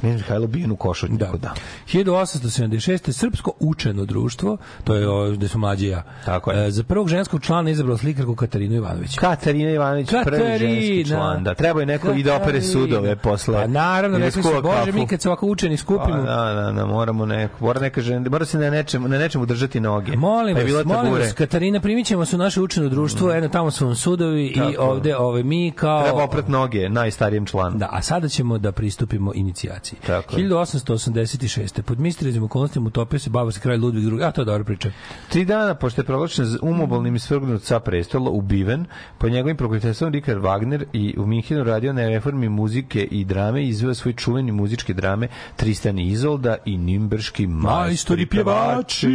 Knez 0.00 0.16
Mihajlo 0.16 0.46
bijen 0.46 0.70
u 0.70 0.76
košutnjaku, 0.76 1.38
da. 1.38 1.54
1876. 1.92 3.12
Srpsko 3.12 3.52
učeno 3.60 4.04
društvo, 4.04 4.56
to 4.84 4.94
je 4.94 5.36
gde 5.36 5.48
su 5.48 5.58
mlađi 5.58 5.86
i 5.86 5.88
ja. 5.88 6.02
Tako 6.24 6.50
je. 6.52 6.66
E, 6.66 6.70
za 6.70 6.82
prvog 6.82 7.08
ženskog 7.08 7.42
člana 7.42 7.70
izabrao 7.70 7.96
slikarku 7.98 8.34
Katarinu 8.34 8.74
Ivanović. 8.74 9.18
Katarina 9.18 9.70
Ivanović, 9.70 10.08
prvi 10.10 10.24
Katarina. 10.24 10.58
ženski 10.58 11.04
član. 11.08 11.44
Da, 11.44 11.54
treba 11.54 11.80
je 11.80 11.86
neko 11.86 12.12
i 12.12 12.22
da 12.22 12.34
opere 12.36 12.60
Katarina. 12.60 12.72
sudove 12.72 13.16
posle. 13.16 13.54
Pa 13.54 13.66
naravno, 13.66 14.16
I 14.16 14.20
da 14.20 14.26
rekli 14.26 14.42
su, 14.42 14.48
bože, 14.62 14.84
kafu. 14.84 14.92
mi 14.98 15.06
kad 15.06 15.22
se 15.22 15.28
ovako 15.28 15.46
učeni 15.46 15.76
skupimo, 15.76 16.16
Pa, 16.16 16.22
da, 16.22 16.54
da, 16.54 16.72
da, 16.72 16.86
moramo 16.86 17.26
neko, 17.26 17.64
mora 17.64 17.80
neka 17.80 18.00
žena, 18.00 18.30
mora 18.30 18.44
se 18.44 18.58
na 18.58 18.70
nečemu, 18.70 19.08
na 19.08 19.18
nečemu 19.18 19.46
držati 19.46 19.80
noge. 19.80 20.16
Molim 20.16 20.56
pa 20.56 20.62
vas, 20.62 20.84
molim 20.84 21.12
vas, 21.12 21.32
Katarina, 21.32 21.80
primit 21.80 22.06
ćemo 22.06 22.24
se 22.24 22.36
u 22.36 22.38
naše 22.38 22.60
učeno 22.60 22.88
društvo, 22.88 23.32
eno 23.32 23.48
tamo 23.48 23.70
su 23.70 23.86
vam 23.86 23.94
sudovi 23.94 24.46
i 24.46 24.54
Tako. 24.54 24.82
ovde 24.82 25.16
ove, 25.16 25.42
mi 25.42 25.72
kao... 25.76 26.02
Treba 26.02 26.24
oprat 26.24 26.48
noge 26.48 26.88
najstarijem 26.88 27.46
članu. 27.46 27.78
Da, 27.78 27.88
a 27.92 28.02
sada 28.02 28.28
ćemo 28.28 28.58
da 28.58 28.72
pristupimo 28.72 29.32
inicijaciji. 29.34 29.87
Tako 30.06 30.36
je. 30.36 30.48
1886. 30.48 31.82
Pod 31.82 32.00
misterijskim 32.00 32.42
okolnostima 32.44 32.86
utopio 32.86 33.18
se 33.18 33.30
bavarski 33.30 33.62
kralj 33.62 33.78
Ludvig 33.78 34.04
II. 34.04 34.22
A 34.22 34.30
to 34.30 34.40
je 34.40 34.44
dobra 34.44 34.64
priča. 34.64 34.90
Tri 35.28 35.44
dana 35.44 35.74
pošto 35.74 36.00
je 36.00 36.04
proglašen 36.04 36.58
umobolnim 36.62 37.16
i 37.16 37.18
svrgnut 37.18 37.62
sa 37.62 37.80
prestola, 37.80 38.30
ubiven, 38.30 38.84
po 39.18 39.28
njegovim 39.28 39.56
prokletestvom 39.56 40.12
Richard 40.12 40.42
Wagner 40.42 40.84
i 40.92 41.14
u 41.18 41.26
Minhenu 41.26 41.64
radio 41.64 41.92
na 41.92 42.08
reformi 42.08 42.48
muzike 42.48 43.02
i 43.02 43.24
drame 43.24 43.62
i 43.62 43.68
izveo 43.68 43.94
svoj 43.94 44.12
čuveni 44.12 44.52
muzičke 44.52 44.94
drame 44.94 45.28
Tristan 45.56 45.98
Izolda 45.98 46.56
i 46.64 46.78
Nimberški 46.78 47.46
majstori 47.46 48.26
pjevači. 48.26 49.08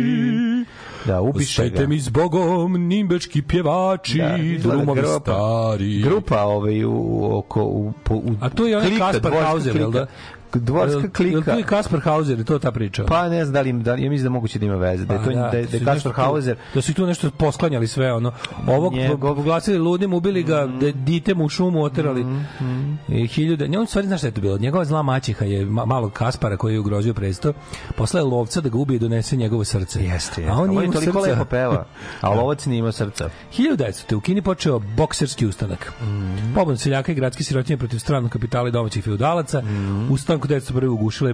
Da, 1.05 1.21
ubiše 1.21 1.61
ga. 1.61 1.65
Ostajte 1.65 1.87
mi 1.87 1.99
s 1.99 2.09
Bogom, 2.09 2.87
nimbečki 2.87 3.41
pjevači, 3.41 4.17
Da, 4.17 4.37
drumovi 4.69 5.01
grupa. 5.01 5.19
stari. 5.19 6.01
Grupa 6.01 6.41
ovaj, 6.41 6.83
u, 6.85 7.29
oko, 7.37 7.63
u, 7.63 7.93
po, 8.03 8.15
u, 8.15 8.35
A 8.41 8.49
to 8.49 8.65
je 8.67 8.77
onaj 8.77 8.97
Kaspar 8.97 9.31
Hauser, 9.33 9.75
jel 9.75 9.91
da? 9.91 10.05
Dvorska 10.55 10.99
Jel 10.99 11.09
klika. 11.09 11.41
to 11.43 11.57
je 11.57 11.63
Kaspar 11.63 11.99
Hauser, 11.99 12.37
je 12.39 12.45
to 12.45 12.59
ta 12.59 12.71
priča? 12.71 13.03
Pa 13.05 13.29
ne 13.29 13.45
znam 13.45 13.53
da 13.53 13.61
li, 13.61 13.73
da 13.73 13.93
li 13.93 14.03
ja 14.03 14.09
mislim 14.09 14.23
da 14.23 14.29
moguće 14.29 14.59
da 14.59 14.65
ima 14.65 14.75
veze. 14.75 15.05
Da 15.05 15.13
je 15.13 15.19
to 15.19 15.25
Pa 15.25 15.31
da, 15.31 15.49
da, 15.49 15.57
je 15.57 15.65
su 15.65 15.71
Kaspar 15.71 15.93
nešto 15.93 16.09
tu- 16.09 16.15
Hauser 16.15 16.57
Da 16.73 16.81
su 16.81 16.91
i 16.91 16.95
tu 16.95 17.05
nešto 17.05 17.31
posklanjali 17.31 17.87
sve, 17.87 18.13
ono. 18.13 18.31
Ovog 18.67 18.93
Njegov- 18.93 19.17
proglasili 19.19 19.77
ludim, 19.77 20.13
ubili 20.13 20.43
ga, 20.43 20.67
da 20.67 20.91
dite 20.91 21.33
mu 21.33 21.45
u 21.45 21.49
šumu 21.49 21.83
oterali. 21.83 22.25
I 23.07 23.27
hiljade, 23.27 23.67
ne, 23.67 23.79
on 23.79 23.87
stvari 23.87 24.07
znaš 24.07 24.19
šta 24.19 24.27
je 24.27 24.31
to 24.31 24.41
bilo? 24.41 24.57
Njegova 24.57 24.85
zla 24.85 25.01
maćeha 25.01 25.45
je 25.45 25.65
ma, 25.65 25.85
malog 25.85 26.11
Kaspara 26.13 26.57
koji 26.57 26.73
je 26.73 26.79
ugrozio 26.79 27.13
presto, 27.13 27.53
poslala 27.95 28.25
je 28.25 28.31
lovca 28.31 28.61
da 28.61 28.69
ga 28.69 28.77
ubije 28.77 28.95
i 28.95 28.99
donese 28.99 29.35
njegovo 29.35 29.63
srce. 29.63 29.99
Jeste, 29.99 30.41
jeste. 30.41 30.45
A 30.47 30.55
on 30.55 30.71
je 30.73 30.91
toliko 30.91 31.01
srca. 31.13 31.19
lepo 31.21 31.45
peva. 31.45 31.85
A 32.21 32.29
lovac 32.31 32.65
nije 32.65 32.79
imao 32.79 32.91
srca. 32.91 33.29
1900. 33.57 34.15
u 34.15 34.21
Kini 34.21 34.41
počeo 34.41 34.79
bokserski 34.79 35.45
ustanak. 35.45 35.93
Mm. 36.03 36.53
Pobun 36.55 36.77
seljaka 36.77 37.11
i 37.11 37.15
gradske 37.15 37.43
sirotinje 37.43 37.77
protiv 37.77 37.97
stranog 37.99 38.31
kapitala 38.31 38.69
i 38.69 38.71
domaćih 38.71 39.03
feudalaca. 39.03 39.61
Mm. 39.61 40.11
Ustanku 40.11 40.42
1901. 40.47 40.87
ugušile 40.87 41.33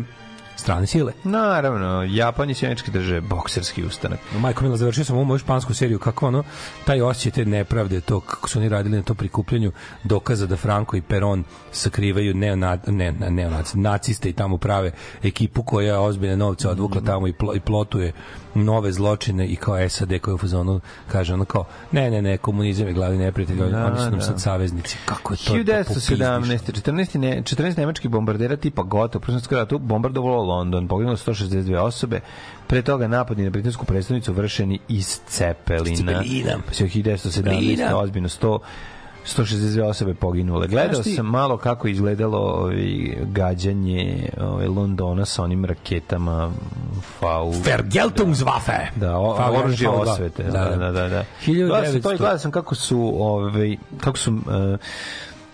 strane 0.60 0.88
sile. 0.88 1.14
Naravno, 1.24 2.04
Japan 2.04 2.50
i 2.50 2.54
Sjeničke 2.54 2.92
države, 2.92 3.22
bokserski 3.22 3.84
ustanak. 3.84 4.20
Majko 4.40 4.64
Mila, 4.64 4.78
završio 4.78 5.06
sam 5.06 5.16
ovu 5.16 5.26
moju 5.26 5.40
špansku 5.40 5.74
seriju, 5.74 6.00
kako 6.00 6.28
ono, 6.28 6.44
taj 6.86 7.02
osjećaj 7.02 7.32
te 7.32 7.50
nepravde, 7.50 8.02
to 8.02 8.20
kako 8.20 8.50
su 8.50 8.60
oni 8.60 8.70
radili 8.70 8.98
na 8.98 9.04
to 9.04 9.14
prikupljanju 9.14 9.72
dokaza 10.04 10.46
da 10.46 10.58
Franco 10.58 10.98
i 10.98 11.02
Peron 11.02 11.44
sakrivaju 11.72 12.34
neonad, 12.34 12.84
ne, 12.88 13.12
ne, 13.12 13.30
neonaci, 13.30 13.78
naciste 13.78 14.30
i 14.30 14.34
tamo 14.34 14.58
prave 14.58 14.92
ekipu 15.24 15.64
koja 15.64 16.02
ozbiljne 16.02 16.38
novce 16.38 16.70
odvukla 16.70 17.02
tamo 17.02 17.28
i, 17.28 17.34
plo, 17.34 17.56
i 17.56 17.60
plotuje 17.60 18.14
nove 18.54 18.92
zločine 18.92 19.48
i 19.48 19.56
kao 19.56 19.90
SAD 19.90 20.20
koja 20.22 20.36
u 20.36 20.38
fazonu 20.38 20.80
kaže 21.08 21.34
ono 21.34 21.46
kao, 21.46 21.66
ne, 21.92 22.12
ne, 22.12 22.22
ne, 22.22 22.38
komunizam 22.38 22.88
je 22.88 22.94
glavni 22.94 23.18
neprijatelj, 23.18 23.62
oni, 23.62 23.72
Da, 23.72 23.86
oni 23.86 23.98
su 23.98 24.04
nam 24.04 24.20
da. 24.20 24.26
sad 24.26 24.42
saveznici. 24.42 24.98
Kako 25.06 25.34
je 25.34 25.38
to? 25.38 25.54
1917. 25.54 26.82
14. 26.82 27.18
Ne, 27.18 27.42
14 27.42 27.78
nemačkih 27.78 28.12
bombardera 28.12 28.56
tipa 28.56 28.84
Gotha 28.84 29.18
u 29.18 29.22
Prvom 29.22 29.40
svetskom 29.40 29.58
ratu 29.58 29.78
bombardovalo 29.78 30.44
London, 30.44 30.88
poginulo 30.88 31.18
162 31.18 31.78
osobe. 31.78 32.20
Pre 32.68 32.82
toga 32.82 33.08
napadi 33.08 33.44
na 33.44 33.50
britansku 33.50 33.86
predstavnicu 33.86 34.34
vršeni 34.34 34.80
iz 34.88 35.20
Cepelina. 35.28 35.96
Cepelina. 35.96 36.60
Pa 36.68 36.74
se 36.74 36.84
1917. 36.84 37.32
Cepelina. 37.32 37.98
ozbiljno 37.98 38.30
100 38.30 38.60
162 39.26 39.84
osobe 39.84 40.14
poginule. 40.14 40.68
Gledao 40.68 41.04
sam 41.04 41.26
malo 41.26 41.58
kako 41.58 41.88
izgledalo 41.88 42.38
ovaj, 42.38 43.18
gađanje 43.22 44.30
ovaj, 44.42 44.68
Londona 44.68 45.26
sa 45.26 45.44
onim 45.44 45.66
raketama 45.66 46.52
FAU. 47.20 47.52
Vergeltungswaffe. 47.52 48.88
Da, 48.96 49.18
o, 49.18 49.38
Fa- 49.38 49.60
oružje 49.60 49.88
dva. 49.88 50.02
osvete. 50.02 50.44
Da, 50.44 50.66
da, 50.70 50.92
da. 50.92 51.10
da. 51.10 51.24
1900. 51.46 51.68
Gledao 51.68 51.92
sam 51.92 52.02
to 52.02 52.14
i 52.14 52.18
gledao 52.18 52.38
sam 52.38 52.52
kako 52.52 52.76
su, 52.76 53.14
ovaj, 53.20 53.78
kako 54.00 54.18
su 54.18 54.34
uh, 54.34 54.42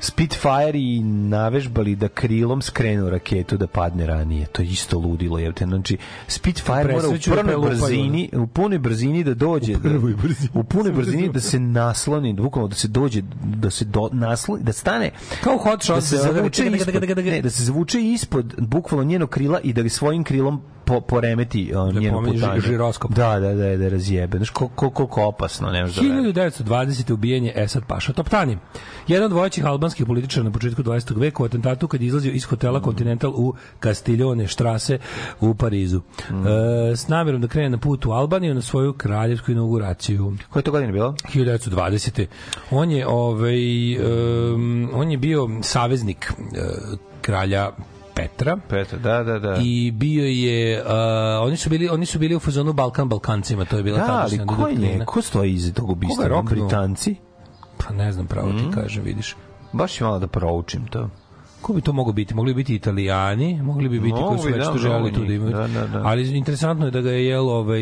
Spitfire 0.05 0.79
i 0.79 0.99
navežbali 1.03 1.95
da 1.95 2.07
krilom 2.07 2.61
skrenu 2.61 3.09
raketu 3.09 3.57
da 3.57 3.67
padne 3.67 4.05
ranije. 4.05 4.45
To 4.45 4.61
je 4.61 4.67
isto 4.67 4.99
ludilo. 4.99 5.39
Jevte. 5.39 5.65
Znači, 5.65 5.97
Spitfire 6.27 6.75
mora 6.75 7.07
u 7.07 7.11
Presreću 7.11 7.31
da 7.35 7.57
brzini, 7.59 8.29
u 8.33 8.47
punoj 8.47 8.79
brzini 8.79 9.23
da 9.23 9.33
dođe. 9.33 9.75
U 9.75 9.79
prvoj 9.79 10.13
brzini. 10.13 10.49
U 10.53 10.63
punoj 10.63 10.91
brzini 10.91 11.29
da 11.29 11.39
se 11.39 11.59
nasloni, 11.59 12.33
bukvalno 12.33 12.67
da 12.67 12.75
se 12.75 12.87
dođe, 12.87 13.21
da 13.43 13.69
se 13.69 13.85
do, 13.85 14.09
nasloni, 14.11 14.63
da 14.63 14.73
stane 14.73 15.11
Kao 15.43 15.57
hot 15.57 15.83
shot. 15.83 15.95
da 15.95 16.01
se 16.01 16.17
zavuče 16.17 16.65
ispod, 16.67 17.03
ne, 17.17 17.41
da 17.41 17.49
se 17.49 17.63
zavuče 17.63 18.01
ispod 18.01 18.55
bukvalno 18.57 19.03
njenog 19.03 19.29
krila 19.29 19.59
i 19.59 19.73
da 19.73 19.81
ga 19.81 19.89
svojim 19.89 20.23
krilom 20.23 20.61
po, 20.85 21.01
poremeti 21.01 21.71
uh, 21.75 21.93
Da 21.93 21.99
njenu 21.99 22.13
pomeni 22.13 22.39
putanju. 22.39 22.61
žiroskop. 22.61 23.11
Da, 23.11 23.39
da, 23.39 23.53
da, 23.53 23.77
da 23.77 23.89
razjebe. 23.89 24.37
Znaš, 24.37 24.49
koliko, 24.49 24.89
koliko 24.89 25.23
opasno, 25.23 25.67
ne 25.67 25.79
da 25.79 25.85
veruješ. 25.85 25.97
1920. 25.97 27.13
ubijen 27.13 27.45
je 27.45 27.53
Esad 27.55 27.83
Paša 27.87 28.13
Toptani. 28.13 28.57
Jedan 29.07 29.25
od 29.25 29.31
vojećih 29.31 29.65
albanskih 29.65 29.94
političara 30.03 30.43
na 30.43 30.51
početku 30.51 30.83
20. 30.83 31.19
veka 31.19 31.43
u 31.43 31.45
atentatu 31.45 31.87
kad 31.87 32.01
je 32.01 32.07
izlazio 32.07 32.31
iz 32.31 32.43
hotela 32.43 32.81
Continental 32.81 33.31
u 33.35 33.53
Castiglione 33.83 34.47
Štrase 34.47 34.97
u 35.41 35.53
Parizu. 35.55 36.01
E, 36.91 36.95
s 36.95 37.07
namjerom 37.07 37.41
da 37.41 37.47
krene 37.47 37.69
na 37.69 37.77
put 37.77 38.05
u 38.05 38.11
Albaniju 38.11 38.53
na 38.53 38.61
svoju 38.61 38.93
kraljevsku 38.93 39.51
inauguraciju. 39.51 40.37
Koje 40.49 40.61
je 40.61 40.63
to 40.63 40.71
godine 40.71 40.91
bilo? 40.91 41.11
1920. 41.33 42.25
On 42.71 42.91
je 42.91 43.07
ovaj 43.07 43.97
um, 43.97 44.89
on 44.93 45.11
je 45.11 45.17
bio 45.17 45.49
saveznik 45.61 46.31
uh, 46.37 46.99
kralja 47.21 47.71
Petra 48.15 48.57
Petar, 48.69 48.99
da, 48.99 49.23
da, 49.23 49.39
da. 49.39 49.57
i 49.61 49.91
bio 49.91 50.25
je 50.25 50.81
uh, 50.81 50.87
oni 51.41 51.57
su 51.57 51.69
bili 51.69 51.89
oni 51.89 52.05
su 52.05 52.19
bili 52.19 52.35
u 52.35 52.39
fazonu 52.39 52.73
Balkan 52.73 53.09
Balkancima 53.09 53.65
to 53.65 53.77
je 53.77 53.83
bila 53.83 53.97
da, 53.97 54.03
ali 54.03 54.37
tadašnja 54.37 54.45
ko 54.45 54.67
je, 54.67 55.05
ko 55.05 55.21
stoji 55.21 55.53
iza 55.53 55.73
tog 55.73 55.89
ubistva? 55.89 56.41
Britanci? 56.41 57.15
Pa 57.77 57.93
ne 57.93 58.11
znam 58.11 58.27
pravo 58.27 58.49
Mm. 58.49 58.57
ti 58.57 58.63
kažem, 58.75 59.03
vidiš. 59.03 59.35
Baš 59.75 59.93
ću 59.93 60.03
malo 60.03 60.19
da 60.19 60.27
proučim 60.27 60.87
to. 60.87 61.09
Ko 61.65 61.73
bi 61.73 61.81
to 61.81 61.93
moglo 61.93 62.13
biti? 62.13 62.33
Mogli 62.35 62.53
bi 62.53 62.57
biti 62.57 62.75
Italijani, 62.75 63.61
mogli 63.61 63.89
bi 63.89 63.99
biti 63.99 64.13
Mogu 64.13 64.27
koji 64.27 64.39
su 64.39 64.47
već 64.47 64.57
da, 64.57 64.65
to 64.65 64.79
mnogo 64.79 65.09
tu 65.09 65.25
da 65.25 65.33
imaju. 65.33 65.51
Da, 65.51 65.67
da, 65.67 65.87
da. 65.87 66.01
Ali 66.03 66.37
interesantno 66.37 66.85
je 66.85 66.91
da 66.91 67.01
ga 67.01 67.11
je 67.11 67.25
jel 67.25 67.49
ovaj 67.49 67.81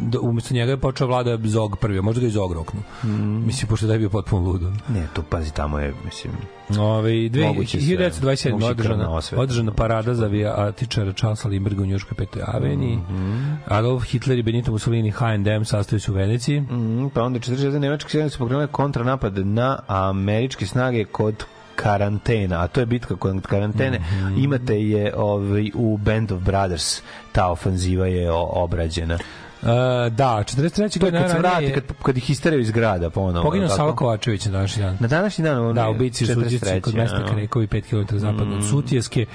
da 0.00 0.20
umesto 0.20 0.54
njega 0.54 0.70
je 0.70 0.76
počeo 0.76 1.06
vlada 1.06 1.38
Zog 1.44 1.76
prvi, 1.76 1.98
a 1.98 2.02
možda 2.02 2.20
ga 2.20 2.26
i 2.26 2.30
Zog 2.30 2.52
roknu. 2.52 2.80
Mm. 3.04 3.46
Mislim 3.46 3.68
pošto 3.68 3.86
da 3.86 3.92
je 3.92 3.98
bio 3.98 4.08
potpuno 4.08 4.46
ludo. 4.46 4.70
Ne, 4.88 5.06
to 5.12 5.22
pazi, 5.22 5.54
tamo 5.54 5.78
je, 5.78 5.94
mislim... 6.04 6.32
Sve. 6.70 6.82
1927 6.82 8.50
Moguće 8.50 8.70
održana 8.70 9.20
održana 9.36 9.72
parada 9.72 10.14
za 10.14 10.24
avijatičara 10.24 11.12
Charlesa 11.12 11.48
Lindbergha 11.48 11.82
u 11.82 11.86
Njujorškoj 11.86 12.16
petoj 12.16 12.42
aveniji. 12.46 12.96
Mhm. 12.96 13.52
Adolf 13.66 14.04
Hitler 14.04 14.38
i 14.38 14.42
Benito 14.42 14.72
Mussolini 14.72 15.10
H&M 15.10 15.64
sastaju 15.64 16.00
se 16.00 16.10
u 16.10 16.14
Veneciji. 16.14 16.60
Mm, 16.60 17.10
pa 17.14 17.22
onda 17.22 17.38
41. 17.38 17.78
nemačke 17.78 18.28
su 18.28 18.38
pokrenule 18.38 18.66
kontranapad 18.66 19.46
na 19.46 19.78
američke 19.86 20.66
snage 20.66 21.04
kod 21.04 21.44
karantena, 21.76 22.60
a 22.62 22.66
to 22.66 22.80
je 22.80 22.86
bitka 22.86 23.16
kod 23.16 23.46
karantene. 23.46 23.98
Mhm. 23.98 24.38
Imate 24.38 24.82
je 24.82 25.14
ovaj, 25.16 25.70
u 25.74 25.96
Band 25.96 26.32
of 26.32 26.42
Brothers, 26.42 27.02
ta 27.32 27.50
ofanziva 27.50 28.06
je 28.06 28.30
obrađena. 28.32 29.18
Uh, 29.62 29.68
da, 30.12 30.44
43. 30.44 31.00
To 31.00 31.06
je 31.06 31.12
kad 31.12 31.30
se 31.30 31.38
vrati, 31.38 31.72
kad, 31.72 31.84
kad 32.02 32.16
ih 32.16 32.30
isteraju 32.30 32.62
iz 32.62 32.70
grada 32.70 33.10
ponovo. 33.10 33.44
poginuo? 33.44 33.68
Sava 33.68 33.96
Kovačević 33.96 34.44
na 34.44 34.52
današnji 34.52 34.82
dan. 34.82 34.96
Na 35.00 35.08
današnji 35.08 35.44
dan 35.44 35.66
on 35.66 35.74
Da, 35.74 35.90
u 35.90 35.94
bici 35.94 36.24
u 36.24 36.26
43., 36.26 36.34
Suđici 36.34 36.80
kod 36.80 36.94
mesta 36.94 37.16
ano. 37.16 37.28
Krekovi 37.28 37.66
5 37.66 38.06
km 38.06 38.16
zapadno 38.18 38.56
od 38.56 38.68
Sutjeske. 38.70 39.26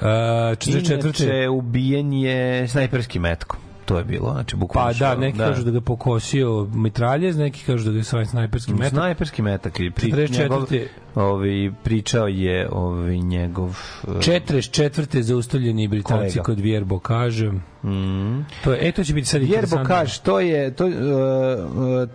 Uh, 0.00 0.06
44. 0.06 1.04
Inače, 1.04 1.48
ubijen 1.48 2.12
je 2.12 2.68
snajperski 2.68 3.18
metko. 3.18 3.56
To 3.84 3.98
je 3.98 4.04
bilo, 4.04 4.32
znači 4.32 4.56
bukvalno. 4.56 4.92
Pa 4.92 4.98
da, 4.98 5.14
neki 5.14 5.38
kažu 5.38 5.64
da 5.64 5.70
ga 5.70 5.80
pokosio 5.80 6.68
mitraljez, 6.74 7.36
neki 7.36 7.64
kažu 7.64 7.84
da 7.84 7.90
ga 7.90 7.98
je 7.98 8.04
svoj 8.04 8.26
snajperski 8.26 8.72
metak. 8.72 8.90
Snajperski 8.90 9.42
metak 9.42 9.80
i 9.80 9.90
pri, 9.90 10.12
44. 10.12 10.40
njegov, 10.42 10.66
ovaj, 11.14 11.70
pričao 11.82 12.26
je 12.26 12.68
ovaj, 12.72 13.16
njegov... 13.16 13.78
eh, 14.08 14.10
44. 14.10 15.20
zaustavljeni 15.20 15.88
Britanci 15.88 16.18
Kolega. 16.18 16.42
kod 16.42 16.60
Vjerbo 16.60 16.98
kaže. 16.98 17.52
Mm. 17.84 18.46
To 18.64 18.72
je, 18.72 18.88
e, 18.88 18.92
to 18.92 19.04
će 19.04 19.14
biti 19.14 19.28
sad 19.28 19.40
Vjerbo 19.40 19.56
interesantno. 19.56 19.94
kaš, 19.96 20.18
to 20.18 20.40
je, 20.40 20.74
to, 20.74 20.86
uh, 20.86 20.92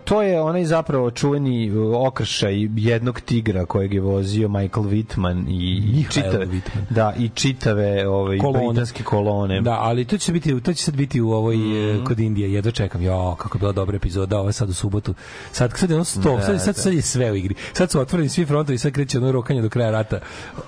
to 0.04 0.22
je 0.22 0.40
onaj 0.40 0.64
zapravo 0.64 1.10
čuveni 1.10 1.72
okršaj 1.94 2.68
jednog 2.76 3.20
tigra 3.20 3.66
kojeg 3.66 3.94
je 3.94 4.00
vozio 4.00 4.48
Michael 4.48 4.86
Whitman 4.86 5.44
i 5.48 5.80
Michael 5.80 6.10
čitave, 6.10 6.46
Whitman. 6.46 6.82
da, 6.90 7.14
i 7.18 7.28
čitave 7.28 8.08
ovaj, 8.08 8.38
Kolone. 8.38 8.66
britanske 8.66 9.02
kolone. 9.02 9.60
Da, 9.60 9.78
ali 9.80 10.04
to 10.04 10.18
će 10.18 10.32
biti, 10.32 10.60
to 10.60 10.72
će 10.72 10.82
sad 10.82 10.96
biti 10.96 11.20
u 11.20 11.30
ovoj 11.30 11.57
ovaj, 11.60 12.04
kod 12.04 12.20
Indije, 12.20 12.52
jedva 12.52 12.70
čekam. 12.70 13.02
Jo, 13.02 13.34
kako 13.34 13.56
je 13.56 13.60
bila 13.60 13.72
dobra 13.72 13.96
epizoda, 13.96 14.38
ovo 14.38 14.48
je 14.48 14.52
sad 14.52 14.70
u 14.70 14.74
subotu. 14.74 15.14
Sad, 15.52 15.72
sad 15.76 15.90
je 15.90 15.96
ono 15.96 16.04
stop, 16.04 16.36
Da, 16.36 16.42
sad, 16.42 16.58
sad, 16.58 16.74
da. 16.74 16.80
sad 16.80 16.92
je 16.92 17.02
sve 17.02 17.32
u 17.32 17.36
igri. 17.36 17.54
Sad 17.72 17.90
su 17.90 18.00
otvoreni 18.00 18.28
svi 18.28 18.46
frontovi, 18.46 18.78
sad 18.78 18.92
kreće 18.92 19.18
ono 19.18 19.32
rokanje 19.32 19.62
do 19.62 19.68
kraja 19.68 19.90
rata 19.90 20.18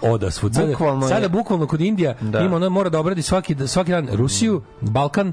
oda 0.02 0.30
svud. 0.30 0.54
Sada, 0.54 0.66
Bukvalno 0.66 1.06
je- 1.06 1.08
sada 1.08 1.28
bukvalno 1.28 1.66
kod 1.66 1.80
Indija 1.80 2.14
Da. 2.20 2.40
ima 2.40 2.56
ono 2.56 2.70
mora 2.70 2.90
da 2.90 3.00
obradi 3.00 3.22
svaki 3.22 3.56
svaki 3.66 3.90
dan 3.90 4.08
Rusiju, 4.12 4.62
Balkan, 4.80 5.32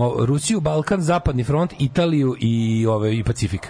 o, 0.00 0.26
Rusiju, 0.26 0.60
Balkan, 0.60 1.00
Zapadni 1.00 1.44
front, 1.44 1.72
Italiju 1.78 2.36
i 2.40 2.54
ovaj 2.86 3.12
i 3.12 3.24
Pacifik. 3.24 3.68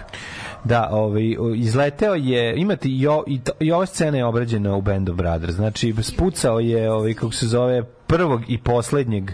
Da, 0.63 0.89
ovaj, 0.91 1.23
izleteo 1.55 2.13
je, 2.13 2.53
imate 2.57 2.89
i, 2.89 3.07
o, 3.07 3.23
i, 3.27 3.39
to, 3.39 3.51
i 3.59 3.71
ova 3.71 3.85
scena 3.85 4.17
je 4.17 4.25
obrađena 4.25 4.75
u 4.75 4.81
Band 4.81 5.09
of 5.09 5.15
Brothers. 5.15 5.53
Znači, 5.53 5.95
spucao 6.01 6.59
je, 6.59 6.91
ovaj, 6.91 7.13
kako 7.13 7.31
se 7.31 7.47
zove, 7.47 7.83
prvog 8.07 8.41
i 8.47 8.57
poslednjeg 8.57 9.31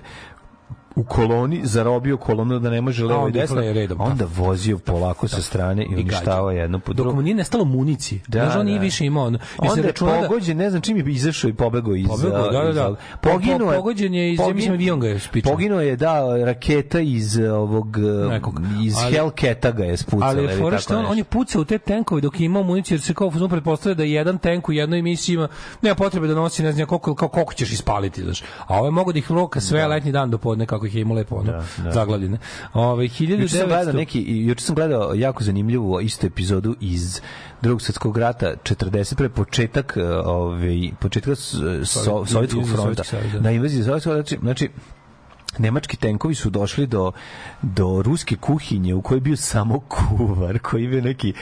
u 0.96 1.04
koloni, 1.04 1.62
zarobio 1.64 2.18
kolonu 2.18 2.60
da 2.60 2.70
ne 2.70 2.82
može 2.82 3.06
levo 3.06 3.28
i 3.28 3.32
desno, 3.32 3.62
redom, 3.62 4.02
a 4.02 4.04
onda 4.04 4.26
vozio 4.28 4.78
polako 4.78 5.28
sa 5.28 5.42
strane 5.42 5.86
i 5.86 5.96
uništavao 5.96 6.52
jedno 6.52 6.80
po 6.80 6.88
Dok 6.88 6.96
drugo. 6.96 7.16
mu 7.16 7.22
nije 7.22 7.36
nestalo 7.36 7.66
municije. 7.66 8.22
Da, 8.28 8.40
Da, 8.40 8.46
Znaš, 8.46 8.56
on 8.56 8.66
nije 8.66 8.78
da. 8.78 8.84
više 8.84 9.06
imao. 9.06 9.30
Mislim, 9.30 9.42
Onda 9.60 9.82
je 9.82 9.94
da- 9.94 10.22
pogođen, 10.22 10.58
ne 10.58 10.70
znam 10.70 10.82
čim 10.82 10.98
je 10.98 11.04
izašao 11.08 11.50
i 11.50 11.54
pobegao 11.54 11.96
iz... 11.96 12.08
Pobegao, 12.08 12.52
da, 12.52 12.62
da, 12.64 12.74
da. 12.74 12.96
Poginuo 13.22 13.70
Po- 13.70 13.76
pogođen 13.76 14.14
je 14.14 14.34
iz- 14.34 14.40
mislim, 14.56 14.74
avion 14.74 15.00
ga 15.00 15.08
je 15.08 15.20
spičao. 15.20 15.52
Poginuo 15.52 15.82
je, 15.82 15.96
da, 15.96 16.12
raketa 16.38 17.00
iz 17.00 17.38
ovog... 17.40 17.98
Nekog. 18.30 18.62
Iz 18.84 18.94
Ali- 18.98 19.14
Hellcata 19.14 19.72
ga 19.72 19.84
je 19.84 19.98
spucala. 19.98 20.26
Ali 20.28 20.44
je 20.44 20.58
fora 20.58 20.78
što 20.78 20.98
on, 20.98 21.06
on 21.06 21.18
je 21.18 21.24
pucao 21.24 21.62
u 21.62 21.66
te 21.66 21.78
tenkove 21.78 22.22
dok 22.22 22.40
je 22.40 22.46
imao 22.46 22.64
municiju, 22.64 22.96
jer 22.96 23.02
se 23.02 23.14
kao 23.14 23.32
fuzon 23.32 23.50
pretpostavlja 23.50 23.96
da 23.96 24.04
jedan 24.04 24.38
tenk 24.38 24.70
u 24.70 24.74
jednoj 24.74 25.00
emisiji 25.00 25.34
ima, 25.34 25.48
nema 25.82 25.96
potrebe 25.96 26.28
da 26.28 26.36
nosi, 26.36 26.64
ne 26.64 26.72
znam, 26.72 26.88
koliko, 26.88 27.16
koliko 27.16 27.54
ćeš 27.54 27.72
ispaliti, 27.72 28.22
znaš. 28.24 28.42
A 28.60 28.78
ovo 28.78 28.86
je 28.86 28.92
mogo 28.92 29.12
da 29.12 29.20
ih 29.20 29.32
roka 29.32 29.62
sve 29.62 29.88
letnji 29.88 30.12
dan 30.12 30.30
do 30.32 30.38
podne, 30.38 30.66
kako 30.82 30.88
ih 30.88 30.96
je 30.96 31.02
imao 31.02 31.16
lepo, 31.16 31.36
ono, 31.36 31.52
da. 31.52 31.92
zaglavljene. 31.92 32.38
Ove, 32.74 33.06
Juče 33.06 33.48
sam 33.48 33.68
gledao 33.68 33.94
1900... 33.94 33.96
neki 33.96 34.24
juče 34.28 34.64
sam 34.64 34.76
gledao 34.76 35.14
jako 35.14 35.44
zanimljivu 35.44 36.02
istu 36.02 36.28
epizodu 36.28 36.76
iz 36.80 37.22
Drugog 37.62 37.82
svjetskog 37.82 38.18
rata 38.18 38.54
40 38.64 39.16
pre 39.16 39.30
početak 39.30 39.98
eh, 39.98 40.04
ovaj 40.26 40.92
početka 41.00 41.36
so, 41.36 42.26
sovjetskog 42.26 42.70
fronta. 42.74 43.04
Saveza. 43.04 43.40
Na 43.40 43.52
invaziji 43.52 43.84
sovjetskog 43.84 44.14
znači, 44.14 44.38
znači 44.42 44.70
Nemački 45.58 45.98
tenkovi 45.98 46.36
su 46.36 46.50
došli 46.50 46.88
do, 46.88 47.12
do 47.62 48.02
ruske 48.02 48.36
kuhinje 48.36 48.94
u 48.96 49.02
kojoj 49.02 49.18
je 49.18 49.22
bio 49.22 49.38
samo 49.38 49.80
kuvar, 49.80 50.60
koji 50.60 50.84
je 50.84 50.90
bio 50.90 51.02
neki 51.02 51.34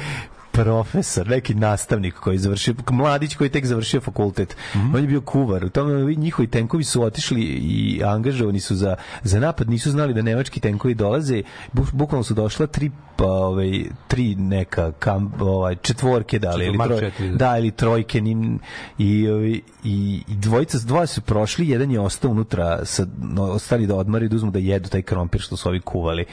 profesor, 0.63 1.27
neki 1.27 1.53
nastavnik 1.53 2.13
koji 2.13 2.35
je 2.35 2.39
završio, 2.39 2.73
mladić 2.91 3.35
koji 3.35 3.45
je 3.45 3.51
tek 3.51 3.65
završio 3.65 4.01
fakultet. 4.01 4.55
On 4.93 5.01
je 5.01 5.07
bio 5.07 5.21
kuvar. 5.21 5.65
U 5.65 5.69
tome 5.69 5.95
ovi 5.95 6.15
njihovi 6.15 6.47
tenkovi 6.47 6.83
su 6.83 7.03
otišli 7.03 7.41
i 7.41 8.01
angažovani 8.03 8.59
su 8.59 8.75
za, 8.75 8.95
za 9.23 9.39
napad. 9.39 9.69
Nisu 9.69 9.91
znali 9.91 10.13
da 10.13 10.21
nemački 10.21 10.59
tenkovi 10.59 10.93
dolaze. 10.93 11.43
Bu, 11.73 11.85
bukvalno 11.93 12.23
su 12.23 12.33
došla 12.33 12.67
tri 12.67 12.91
pa, 13.15 13.25
ovaj, 13.25 13.83
tri 14.07 14.35
neka 14.35 14.91
kam, 14.91 15.33
ovaj, 15.39 15.75
četvorke 15.75 16.39
da 16.39 16.55
li, 16.55 16.65
ili 16.65 16.77
troj, 16.77 16.99
četiri, 16.99 17.29
da. 17.29 17.35
da, 17.37 17.57
ili 17.57 17.71
trojke 17.71 18.21
nim, 18.21 18.59
i, 18.97 19.27
ovi- 19.27 19.61
i, 19.83 20.23
i 20.27 20.35
dvojica, 20.35 20.77
dvoje 20.85 21.07
su 21.07 21.21
prošli, 21.21 21.69
jedan 21.69 21.91
je 21.91 21.99
ostao 21.99 22.31
unutra, 22.31 22.85
sa, 22.85 23.05
no, 23.21 23.43
ostali 23.43 23.87
da 23.87 23.95
odmari, 23.95 24.29
da 24.29 24.35
uzmu 24.35 24.51
da 24.51 24.59
jedu 24.59 24.89
taj 24.89 25.01
krompir 25.01 25.41
što 25.41 25.57
su 25.57 25.69
ovi 25.69 25.79
kuvali. 25.79 26.25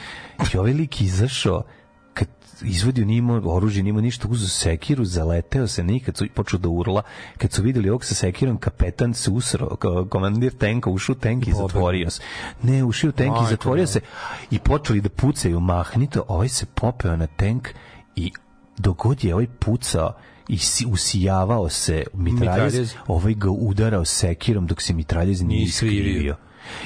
I 0.53 0.57
ovaj 0.57 0.73
lik 0.73 1.01
izašao, 1.01 1.63
izvodio 2.61 3.05
nije 3.05 3.17
imao 3.17 3.41
oružje, 3.45 3.83
nije 3.83 3.89
imao 3.89 4.01
ništa, 4.01 4.27
uzeo 4.27 4.47
sekiru, 4.47 5.05
zaleteo 5.05 5.67
se 5.67 5.83
nikad 5.83 6.17
su 6.17 6.25
počeo 6.33 6.59
da 6.59 6.69
urla. 6.69 7.01
Kad 7.37 7.51
su 7.51 7.61
videli 7.61 7.89
ovog 7.89 8.05
sa 8.05 8.15
sekirom, 8.15 8.57
kapetan 8.57 9.13
se 9.13 9.31
usro, 9.31 9.75
ko- 9.75 10.05
komandir 10.05 10.53
tenka, 10.53 10.89
ušao 10.89 11.15
tenk 11.15 11.47
i 11.47 11.53
zatvorio 11.53 12.09
se. 12.09 12.21
Ne, 12.63 12.83
ušao 12.83 13.11
tenk 13.11 13.35
i 13.37 13.49
zatvorio 13.49 13.87
se 13.87 13.99
i 14.51 14.59
počeli 14.59 15.01
da 15.01 15.09
pucaju 15.09 15.59
mahnito, 15.59 16.23
ovaj 16.27 16.49
se 16.49 16.65
popeo 16.65 17.15
na 17.15 17.27
tenk 17.27 17.67
i 18.15 18.31
dogod 18.77 19.23
je 19.23 19.33
ovaj 19.33 19.47
pucao 19.59 20.13
i 20.47 20.57
si, 20.57 20.85
usijavao 20.85 21.69
se 21.69 22.03
mitraljez, 22.13 22.73
Mitraljez. 22.73 22.93
ovaj 23.07 23.33
ga 23.33 23.49
udarao 23.49 24.05
sekirom 24.05 24.67
dok 24.67 24.81
se 24.81 24.93
mitraljez 24.93 25.41
Nije 25.41 25.63
iskrivio. 25.63 26.35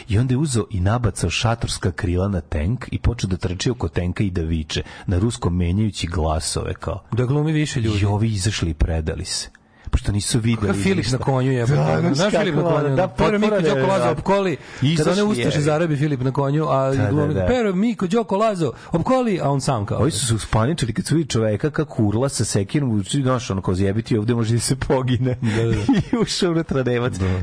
I 0.07 0.17
onda 0.17 0.33
je 0.33 0.37
uzeo 0.37 0.65
i 0.69 0.79
nabacao 0.79 1.29
šatorska 1.29 1.91
krila 1.91 2.27
na 2.27 2.41
tenk 2.41 2.85
i 2.91 2.99
počeo 2.99 3.29
da 3.29 3.37
trči 3.37 3.69
oko 3.71 3.87
tenka 3.87 4.23
i 4.23 4.29
da 4.29 4.41
viče, 4.41 4.83
na 5.07 5.19
ruskom 5.19 5.57
menjajući 5.57 6.07
glasove 6.07 6.73
kao. 6.73 7.03
Da 7.11 7.25
glumi 7.25 7.51
više 7.51 7.81
ljudi. 7.81 7.99
I 8.01 8.05
ovi 8.05 8.31
izašli 8.31 8.69
i 8.69 8.73
predali 8.73 9.25
se. 9.25 9.60
Pošto 9.91 10.11
nisu 10.11 10.39
videli 10.39 10.73
Filip 10.73 11.11
na 11.11 11.17
konju 11.17 11.51
je. 11.51 11.65
Da, 11.65 11.65
Znaš 12.01 12.15
znaš 12.17 12.33
Filip 12.33 12.55
na 12.55 12.61
konju? 12.61 12.89
da, 12.89 12.95
Da, 12.95 13.07
Pero 13.07 13.39
Miko 13.39 13.55
potpuno 13.55 13.75
Đoko 13.75 13.87
Lazo 13.87 14.11
opkoli. 14.11 14.57
Kada 14.97 15.11
one 15.11 15.23
ustaše 15.23 15.47
jebi. 15.47 15.61
zarabi 15.61 15.95
Filip 15.97 16.21
na 16.21 16.31
konju, 16.31 16.65
a 16.69 16.91
Da, 16.95 17.11
da, 17.11 17.27
da. 17.27 17.45
Pero 17.47 17.75
Miko 17.75 18.07
Đoko 18.07 18.37
Lazo 18.37 18.71
opkoli, 18.91 19.39
a 19.43 19.49
on 19.49 19.61
sam 19.61 19.85
kao. 19.85 19.99
Ovi 19.99 20.11
su 20.11 20.27
se 20.27 20.33
uspaničili 20.35 20.93
kad 20.93 21.05
su 21.05 21.15
vidi 21.15 21.29
čoveka 21.29 21.69
kako 21.69 22.03
urla 22.03 22.29
sa 22.29 22.45
sekirom, 22.45 22.91
uči, 22.91 23.21
znaš, 23.21 23.49
ono, 23.49 23.61
kao 23.61 23.75
zjebiti 23.75 24.17
ovde 24.17 24.35
može 24.35 24.53
da 24.53 24.59
se 24.59 24.75
pogine. 24.75 25.37
Da, 25.41 25.63
da. 25.63 25.71
I 26.11 26.17
ušao. 26.21 26.55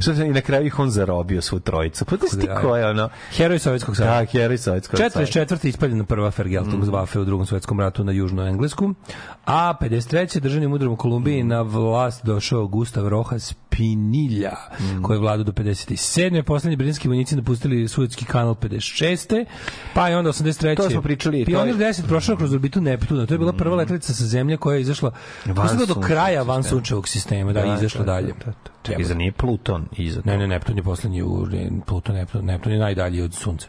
Što 0.00 0.14
se 0.14 0.26
i 0.26 0.32
na 0.32 0.40
kraju 0.40 0.66
ih 0.66 0.78
on 0.78 0.90
zarobio 0.90 1.42
svu 1.42 1.60
trojicu. 1.60 2.04
Pa 2.04 2.16
da 2.16 2.26
ti 2.26 2.46
Da. 2.46 2.60
ko 2.60 2.76
je, 2.76 2.86
ono? 2.86 3.08
Heroj 3.30 3.58
Sovjetskog 3.58 3.96
saveza. 3.96 4.18
Da, 4.20 4.24
heroj 4.24 4.58
Sovjetskog 4.58 4.98
saveza. 4.98 5.32
44. 5.40 5.66
ispaljena 5.66 6.04
prva 6.04 6.30
Fergeltungswaffe 6.30 7.18
u 7.18 7.24
drugom 7.24 7.46
svetskom 7.46 7.80
ratu 7.80 8.04
na 8.04 8.12
južno 8.12 8.46
englesku, 8.46 8.94
a 9.46 9.74
53. 9.80 10.40
državnim 10.40 10.72
udarom 10.72 10.94
u 10.94 10.96
Kolumbiji 10.96 11.42
na 11.42 11.62
vlast 11.62 12.24
došao 12.38 12.66
Gustav 12.68 13.08
Rojas 13.08 13.54
Pinilja, 13.68 14.52
koji 15.02 15.16
je 15.16 15.20
vladao 15.20 15.44
do 15.44 15.52
57. 15.52 16.42
Poslednji 16.42 16.76
britanski 16.76 17.08
vojnici 17.08 17.36
napustili 17.36 17.88
Suetski 17.88 18.24
kanal 18.24 18.54
56. 18.54 19.44
Pa 19.94 20.08
je 20.08 20.16
onda 20.18 20.30
83. 20.30 20.76
To 20.76 20.90
smo 20.90 21.02
pričali, 21.02 21.44
to 21.44 21.46
Pionir 21.46 21.74
je- 21.74 21.88
10 21.88 22.06
prošao 22.08 22.36
kroz 22.36 22.52
orbitu 22.52 22.80
Neptuna. 22.80 23.26
To 23.26 23.34
je 23.34 23.38
bila 23.38 23.52
prva 23.52 23.76
letelica 23.76 24.14
sa 24.14 24.24
zemlje 24.26 24.56
koja 24.56 24.74
je 24.74 24.80
izašla 24.80 25.10
Van 25.46 25.78
do 25.88 25.94
kraja 25.94 26.42
van 26.42 26.62
sunčevog 26.62 27.08
sistema, 27.08 27.52
da, 27.52 27.64
i 27.64 27.74
izašla 27.74 28.04
dalje. 28.04 28.26
Da, 28.28 28.44
da, 28.44 28.50
da. 28.50 28.70
Čekaj, 28.82 29.04
za 29.04 29.14
nije 29.14 29.32
Pluton 29.32 29.88
iza 29.92 30.20
Ne, 30.24 30.38
ne, 30.38 30.46
Neptun 30.48 30.76
je 30.76 30.82
poslednji 30.82 31.22
u 31.22 31.46
Pluton, 31.86 32.14
Neptun, 32.14 32.44
Neptun 32.44 32.72
je 32.72 32.78
najdalji 32.78 33.22
od 33.22 33.34
sunca. 33.34 33.68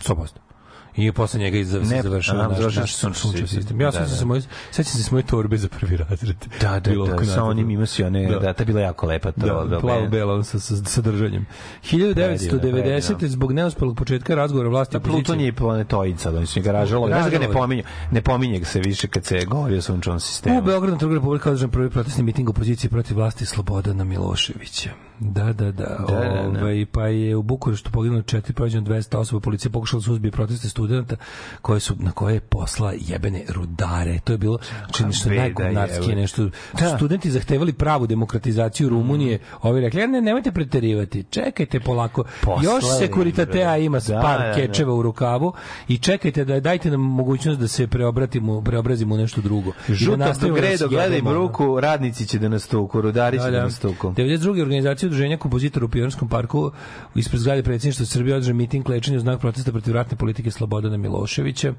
100%. 0.00 0.49
I 0.96 1.12
posle 1.12 1.40
njega 1.40 1.58
iz 1.58 1.72
Ne, 1.72 2.02
aha, 2.28 2.48
naš, 2.48 2.76
naš 2.76 2.94
sunčevi 2.94 3.14
sunčevi 3.14 3.48
sistem. 3.48 3.80
Ja 3.80 3.86
Da, 3.86 3.92
sećam 3.92 4.08
da. 4.08 4.16
se 4.16 4.24
moje 4.24 4.42
sećam 4.70 4.92
se 4.92 5.08
moje 5.10 5.22
torbe 5.22 5.56
za 5.56 5.68
prvi 5.68 5.96
razred. 5.96 6.36
Da, 6.60 6.80
da, 6.80 6.90
Bilo 6.90 7.06
da, 7.06 7.24
sa 7.24 7.44
onim 7.44 7.70
ima 7.70 7.86
si 7.86 8.04
one, 8.04 8.28
da, 8.28 8.38
da, 8.38 8.52
ta 8.52 8.64
bila 8.64 8.80
jako 8.80 9.06
lepa. 9.06 9.32
To, 9.32 9.46
Da, 9.46 9.64
da, 9.64 9.80
plavo 9.80 10.06
belo 10.06 10.42
sa, 10.42 10.58
sa, 10.60 10.76
sa 10.76 11.00
držanjem. 11.00 11.46
1990. 11.82 12.58
Predivno. 12.58 13.28
zbog 13.28 13.52
neuspelog 13.52 13.96
početka 13.96 14.34
razgovora 14.34 14.68
vlasti 14.68 14.92
Da, 14.92 15.00
Pluton 15.00 15.40
je 15.40 15.48
i 15.48 15.52
planetoid 15.52 16.16
da 16.24 16.46
su 16.46 16.60
ga 16.60 16.72
ražalo. 16.72 17.08
Ne 17.08 17.18
znam 17.20 17.30
ga 17.30 17.38
ne 17.38 17.52
pominju. 17.52 17.82
Ne 18.10 18.22
pominje 18.22 18.58
ga 18.58 18.64
se 18.64 18.80
više 18.80 19.08
kad 19.08 19.24
se 19.24 19.44
govori 19.44 19.76
o 19.76 19.82
sunčevom 19.82 20.20
sistemu. 20.20 20.58
U 20.58 20.62
Beogradu 20.62 20.92
na 20.92 20.98
trgu 20.98 21.14
Republika 21.14 21.50
održan 21.50 21.70
prvi 21.70 21.90
protestni 21.90 22.24
miting 22.24 22.50
opozicije 22.50 22.90
protiv 22.90 23.16
vlasti 23.16 23.46
Slobodana 23.46 24.04
Miloševića. 24.04 25.09
Da, 25.20 25.44
da, 25.44 25.52
da. 25.52 25.72
Da, 25.72 26.14
da, 26.14 26.50
da. 26.52 26.60
Ovaj, 26.60 26.86
pa 26.92 27.06
je 27.06 27.36
u 27.36 27.42
Bukureštu 27.42 27.90
poginulo 27.90 28.22
četiri, 28.22 28.52
pođeno 28.54 28.86
200 28.86 29.16
osoba. 29.16 29.40
Policija 29.40 29.70
pokušala 29.72 30.00
da 30.00 30.04
suzbije 30.04 30.32
proteste 30.32 30.68
studenta 30.68 31.16
koje 31.62 31.80
su, 31.80 31.94
na 31.98 32.12
koje 32.12 32.34
je 32.34 32.40
posla 32.40 32.92
jebene 32.98 33.42
rudare. 33.48 34.18
To 34.24 34.32
je 34.32 34.38
bilo 34.38 34.58
znači, 34.78 35.04
nešto 35.04 35.28
beda, 35.28 35.40
najgovnarski, 35.40 35.94
jebote. 35.96 36.14
nešto. 36.14 36.48
Da. 36.80 36.96
Studenti 36.96 37.30
zahtevali 37.30 37.72
pravu 37.72 38.06
demokratizaciju 38.06 38.88
Rumunije. 38.88 39.38
Ovi 39.62 39.80
rekli, 39.80 40.00
"Ja, 40.00 40.06
ne, 40.06 40.20
nemojte 40.20 40.52
preterivati, 40.52 41.24
čekajte 41.30 41.80
polako. 41.80 42.24
Poslali, 42.40 42.64
Još 42.64 42.84
sekuritatea 42.98 43.76
ima 43.76 43.98
Da, 43.98 44.20
par 44.20 44.40
da, 44.40 44.46
da. 44.46 44.54
kečeva 44.54 44.94
u 44.94 45.02
rukavu 45.02 45.52
i 45.88 45.98
čekajte 45.98 46.44
da 46.44 46.60
dajte 46.60 46.90
nam 46.90 47.00
mogućnost 47.00 47.60
da 47.60 47.68
se 47.68 47.86
preobratimo, 47.86 48.62
preobrazimo 48.62 49.14
u 49.14 49.18
nešto 49.18 49.40
drugo. 49.40 49.72
Da 49.88 49.94
Žuta 49.94 50.16
da 50.32 50.48
gredo, 50.48 50.88
gledaj 50.88 51.22
bruku, 51.22 51.80
radnici 51.80 52.26
će 52.26 52.38
da 52.38 52.48
nas 52.48 52.68
tuku, 52.68 53.00
rudari 53.00 53.38
će 53.38 53.50
da 53.50 53.62
nas 53.62 53.78
tuku. 53.78 54.12
92. 54.12 54.62
organizacija 54.62 55.09
udruženja 55.10 55.36
kompozitora 55.36 55.86
u 55.86 55.88
Pionirskom 55.88 56.28
parku 56.28 56.70
ispred 57.14 57.40
zgrade 57.40 57.62
predsjedništva 57.62 58.06
Srbije 58.06 58.36
održan 58.36 58.56
miting 58.56 58.88
lečenja 58.88 59.16
u 59.16 59.20
znak 59.20 59.40
protesta 59.40 59.72
protiv 59.72 59.94
ratne 59.94 60.16
politike 60.16 60.50
Slobodana 60.50 60.96
Miloševića. 60.96 61.74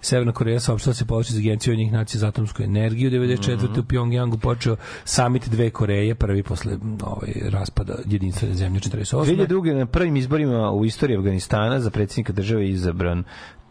Severna 0.00 0.32
Koreja 0.32 0.60
saopštila 0.60 0.90
da 0.90 0.94
se 0.94 1.04
povlači 1.04 1.32
za 1.32 1.38
agenciju 1.38 1.76
njih 1.76 1.92
nacija 1.92 2.18
za 2.18 2.28
atomsku 2.28 2.62
energiju. 2.62 3.10
94. 3.10 3.56
Mhm. 3.56 3.80
u 3.80 3.82
Pyongyangu 3.82 4.38
počeo 4.40 4.76
samit 5.04 5.48
dve 5.48 5.70
Koreje, 5.70 6.14
prvi 6.14 6.42
posle 6.42 6.78
ovaj, 7.02 7.32
raspada 7.50 7.94
jedinstvene 8.06 8.54
zemlje 8.54 8.80
48. 8.80 9.46
2002. 9.46 9.74
na 9.74 9.86
prvim 9.86 10.16
izborima 10.16 10.70
u 10.70 10.84
istoriji 10.84 11.18
Afganistana 11.18 11.80
za 11.80 11.90
predsjednika 11.90 12.32
države 12.32 12.68
izabran 12.68 13.24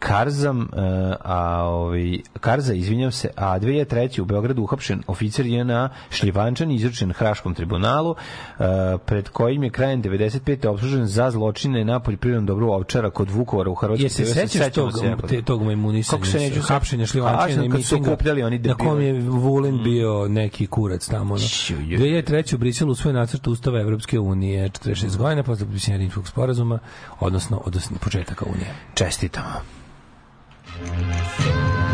Karzam, 0.06 0.60
eh, 0.62 0.66
a 1.24 1.62
ovaj 1.64 2.18
Karza, 2.40 2.74
izvinjam 2.74 3.12
se, 3.12 3.28
a 3.36 3.58
2003. 3.58 4.20
u 4.20 4.24
Beogradu 4.24 4.62
uhapšen 4.62 5.02
oficir 5.06 5.46
JNA 5.46 5.88
Šljivančan 6.10 6.70
izručen 6.70 7.12
Hraškom 7.12 7.54
tribunalu. 7.54 8.14
eh, 8.14 8.64
pred 9.06 9.28
kojim 9.28 9.62
je 9.62 9.70
krajem 9.70 10.02
95. 10.02 10.68
optužen 10.68 11.06
za 11.06 11.30
zločine 11.30 11.84
na 11.84 12.00
poljoprivrednom 12.00 12.46
dobru 12.46 12.70
ovčara 12.70 13.10
kod 13.10 13.30
Vukovara 13.30 13.70
u 13.70 13.74
Hrvatskoj. 13.74 14.04
Je 14.04 14.10
se 14.10 14.26
sećaš 14.26 14.72
tog, 14.72 14.92
te, 15.28 15.42
tog 15.42 15.62
majmunisanja, 15.62 16.20
Kako 16.20 16.26
se 16.26 16.38
neću 16.38 16.60
hapšenja 16.60 17.06
šljivančina 17.06 17.62
A, 17.62 17.64
i 17.64 17.68
mitinga, 17.68 18.16
oni 18.46 18.58
na 18.58 18.74
kom 18.74 19.00
je 19.00 19.20
Vulin 19.20 19.82
bio 19.82 20.28
neki 20.28 20.66
kurac 20.66 21.08
tamo. 21.08 21.34
No. 21.34 21.40
Ću, 21.40 21.74
je. 21.74 21.98
2003. 21.98 22.54
u 22.54 22.58
Briselu 22.58 22.92
u 22.92 22.94
svoj 22.94 23.12
nacrt 23.12 23.46
Ustava 23.46 23.80
Evropske 23.80 24.18
unije 24.18 24.68
46 24.68 25.16
godina 25.16 25.42
posle 25.42 25.66
potpisanja 25.66 25.96
Rimskog 25.96 26.28
sporazuma, 26.28 26.78
odnosno 27.20 27.62
od 27.64 27.82
početaka 28.00 28.44
unije. 28.48 28.74
Čestitamo. 28.94 29.84
下。 30.80 31.93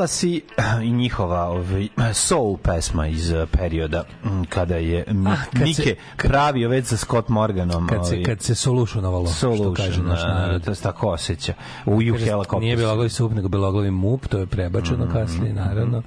Šelasi 0.00 0.40
i 0.84 0.90
njihova 0.90 1.42
ovaj, 1.42 1.88
soul 2.14 2.56
pesma 2.56 3.06
iz 3.06 3.32
eh, 3.32 3.46
perioda 3.48 4.04
mm, 4.24 4.42
kada 4.44 4.76
je 4.76 5.04
Ah, 5.26 5.36
kad 5.46 5.58
se- 5.58 5.64
Mike 5.64 5.94
pravio 6.18 6.68
već 6.68 6.86
sa 6.86 6.96
Scott 6.96 7.28
Morganom. 7.28 7.88
Kad 7.88 8.06
se, 8.06 8.12
ovaj, 8.12 8.24
kad 8.24 8.42
se 8.42 8.54
solutionovalo, 8.54 9.26
što 9.26 9.34
Solution, 9.34 9.74
kaže 9.76 10.02
naš 10.02 10.20
a, 10.20 10.26
narod. 10.28 10.64
to 10.64 10.74
se 10.74 10.82
tako 10.82 11.08
osjeća. 11.08 11.52
U 11.86 11.90
You 11.92 12.12
Kaže, 12.12 12.24
Helicopters. 12.24 12.60
Nije 12.60 12.76
beloglavi 12.76 13.10
sup, 13.10 13.32
nego 13.32 13.48
beloglavi 13.48 13.90
mup, 13.90 14.26
to 14.26 14.38
je 14.38 14.46
prebačeno 14.46 15.04
Mhm, 15.04 15.12
kasnije, 15.12 15.52
naravno. 15.54 16.02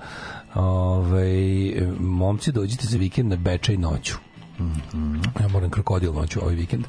Ove, 0.55 1.27
momci, 1.99 2.51
dođite 2.51 2.87
za 2.87 2.97
vikend 2.97 3.29
na 3.29 3.35
Bečaj 3.35 3.77
noću. 3.77 4.15
Mhm. 4.59 5.15
Ja 5.41 5.47
moram 5.47 5.69
krokodil 5.69 6.13
noću 6.13 6.39
ovaj 6.41 6.55
vikend. 6.55 6.85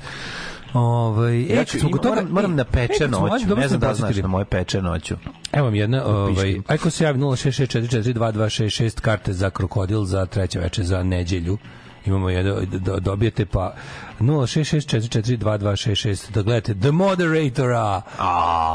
Ovaj, 0.74 1.42
e, 1.42 1.56
Ja 1.56 1.64
ću, 1.64 1.78
smo 1.78 1.88
ima, 1.88 1.98
toga- 1.98 2.08
moram, 2.14 2.28
moram 2.30 2.52
e, 2.52 2.54
na 2.54 2.62
e, 2.62 2.72
peče 2.72 3.08
mlađi, 3.08 3.46
noću. 3.46 3.60
Ne 3.60 3.68
znam 3.68 3.80
da 3.80 3.94
znaš 3.94 4.16
na 4.16 4.28
moje 4.28 4.44
peče 4.44 4.82
noću. 4.82 5.14
Evo 5.52 5.64
vam 5.64 5.74
jedna, 5.74 6.04
ovaj, 6.06 6.56
ajko 6.66 6.90
se 6.90 7.04
javi 7.04 7.18
066442266 7.18 9.00
karte 9.00 9.32
za 9.32 9.50
krokodil 9.50 10.04
za 10.04 10.26
treće 10.26 10.58
veče 10.58 10.82
za 10.82 11.02
neđelju. 11.02 11.58
Imamo 12.06 12.30
jedno, 12.30 12.60
do, 12.62 13.00
dobijete 13.00 13.46
pa 13.46 13.74
066442266 14.20 16.30
da 16.30 16.42
gledate 16.42 16.74
The 16.74 16.90
Moderatora 16.90 18.02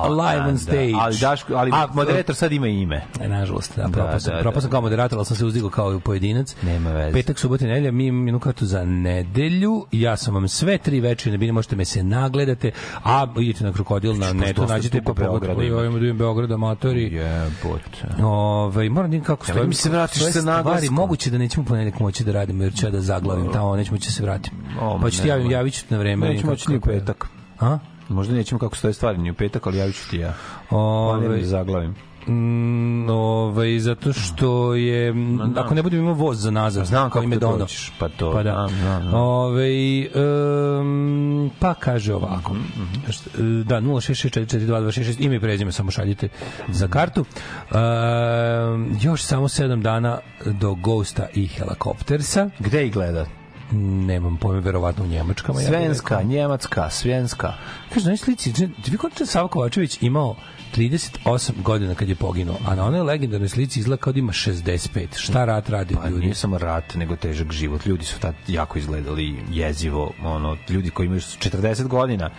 live 0.10 0.42
on 0.44 0.58
stage. 0.58 0.94
Ali, 0.96 1.18
Daško, 1.18 1.54
ali 1.54 1.72
A, 1.74 1.88
moderator 1.88 2.36
sad 2.36 2.52
ima 2.52 2.68
ime. 2.68 3.02
E, 3.22 3.28
nažalost, 3.28 3.76
da, 3.76 3.84
Da, 3.84 3.90
propao 3.90 4.20
sam, 4.20 4.34
da, 4.34 4.40
propao 4.40 4.62
da. 4.62 4.68
kao 4.68 4.82
moderator, 4.82 5.18
ali 5.18 5.26
sam 5.26 5.38
se 5.38 5.46
uzdigao 5.46 5.70
kao 5.70 5.94
i 5.94 6.00
pojedinac. 6.00 6.56
Nema 6.62 6.92
veze. 6.92 7.14
Petak, 7.14 7.40
subota 7.40 7.66
i 7.66 7.68
nedelja, 7.68 7.92
mi 7.92 8.06
imamo 8.06 8.28
jednu 8.28 8.40
kartu 8.40 8.66
za 8.66 8.86
nedelju. 8.86 9.86
Ja 9.92 10.18
sam 10.18 10.34
vam 10.34 10.48
sve 10.48 10.78
tri 10.78 11.00
večeri 11.00 11.32
na 11.32 11.38
bini, 11.38 11.52
možete 11.52 11.76
me 11.76 11.86
se 11.86 12.04
nagledate, 12.04 12.72
a 12.96 13.28
idite 13.38 13.64
na 13.64 13.74
krokodil 13.74 14.14
na 14.14 14.34
netu, 14.34 14.62
nađete 14.64 15.02
pa 15.02 15.14
Beograda 15.14 15.40
pogledajte. 15.54 15.68
ima. 15.68 15.82
Imamo 15.82 16.00
da 16.00 16.06
imam 16.06 16.18
Beograd, 16.18 16.52
amatori. 16.52 17.04
Jebote. 17.04 18.24
Ove, 18.24 18.90
moram 18.90 19.12
da 19.12 19.20
kako 19.20 19.44
Ja, 19.44 19.48
stoji. 19.54 19.68
mi 19.68 19.74
se 19.74 19.90
vratiš 19.90 20.24
sa 20.24 20.32
stvari, 20.32 20.46
naglaskom. 20.48 20.96
Moguće 20.96 21.30
da 21.30 21.38
nećemo 21.38 21.66
ponedeljak 21.66 22.00
moći 22.00 22.24
da 22.24 22.32
radimo, 22.32 22.64
jer 22.64 22.74
ću 22.74 22.86
ja 22.86 22.92
da 22.92 23.02
zaglavim 23.20 23.52
tamo, 23.54 23.76
nećemo 23.76 23.96
moći 23.96 24.08
da 24.08 24.12
se 24.12 24.24
vratim. 24.24 24.54
O, 24.82 25.00
pa 25.02 25.10
ću 25.10 25.22
ti 25.22 25.28
javim, 25.28 25.52
javit 25.52 25.74
ću 25.74 25.86
na 25.90 25.98
vreme. 25.98 26.30
Nećemo 26.30 26.52
moći 26.52 26.72
ni 26.72 26.78
u 26.78 26.82
petak. 26.82 27.28
A? 27.60 27.78
Možda 28.10 28.34
nećemo 28.34 28.60
kako 28.60 28.76
stoje 28.76 28.94
stvari 28.94 29.18
ni 29.18 29.32
u 29.32 29.34
petak, 29.34 29.68
ali 29.68 29.78
javit 29.78 29.96
ću 29.96 30.10
ti 30.10 30.18
ja. 30.18 30.34
Ove, 30.70 31.12
Planiram 31.12 31.40
da 31.40 31.48
zaglavim. 31.48 31.96
Mm, 32.30 33.10
ovaj, 33.10 33.80
zato 33.80 34.14
što 34.14 34.74
je 34.76 35.10
m, 35.10 35.54
ako 35.58 35.76
ne 35.76 35.84
budem 35.84 36.00
imao 36.00 36.14
voz 36.14 36.42
za 36.42 36.52
nazad 36.52 36.86
Znam 36.86 37.10
kako 37.10 37.24
ime 37.24 37.36
to 37.36 37.52
dono 37.52 37.66
pa 38.00 38.10
to, 38.10 38.32
pa 38.34 38.44
da. 38.44 38.52
znam, 38.52 38.70
znam, 38.80 39.02
znam. 39.02 39.14
Ovaj, 39.14 40.00
em, 40.02 41.50
pa 41.60 41.74
kaže 41.74 42.14
ovako. 42.14 42.54
Mhm, 42.54 42.84
Št- 43.08 43.64
da 43.64 43.82
066442266 43.82 45.16
ime 45.20 45.36
i 45.36 45.40
prezime 45.40 45.72
samo 45.72 45.92
šaljite 45.92 46.30
za 46.70 46.88
kartu. 46.88 47.26
Em, 47.72 48.98
još 49.02 49.24
samo 49.24 49.48
7 49.48 49.82
dana 49.82 50.18
do 50.46 50.76
Ghosta 50.76 51.28
i 51.34 51.48
Helikoptersa. 51.48 52.50
Gde 52.60 52.86
ih 52.86 52.94
gleda? 52.94 53.26
nemam 53.72 54.38
pojma 54.38 54.60
verovatno 54.62 55.04
u 55.04 55.08
Njemačkama 55.08 55.62
ja 55.62 55.68
Svenska, 55.68 56.16
rekao. 56.16 56.30
njemačka, 56.30 56.90
svenska. 56.90 57.54
Kaže, 57.94 58.06
na 58.06 58.10
ovoj 58.10 58.18
slici, 58.18 58.54
vi 58.88 58.98
Sava 59.26 59.48
Kovačević 59.48 59.98
imao 60.02 60.36
38 60.76 61.62
godina 61.64 61.96
kad 61.96 62.10
je 62.10 62.16
poginuo, 62.16 62.58
a 62.68 62.76
na 62.76 62.86
onoj 62.86 63.02
legendarnoj 63.02 63.50
slici 63.50 63.80
izgleda 63.80 64.02
kao 64.02 64.14
da 64.14 64.20
ima 64.20 64.32
65. 64.32 65.08
Šta 65.18 65.46
rat 65.46 65.70
radi 65.70 65.96
Pa 65.96 66.10
ljudi? 66.10 66.22
nije 66.22 66.36
samo 66.36 66.58
rat, 66.58 66.96
nego 66.96 67.16
težak 67.16 67.52
život. 67.52 67.86
Ljudi 67.86 68.06
su 68.06 68.20
tad 68.20 68.36
jako 68.48 68.80
izgledali 68.80 69.36
jezivo. 69.52 70.12
Ono, 70.24 70.58
ljudi 70.70 70.90
koji 70.90 71.06
imaju 71.06 71.22
40 71.22 71.88
godina, 71.88 72.30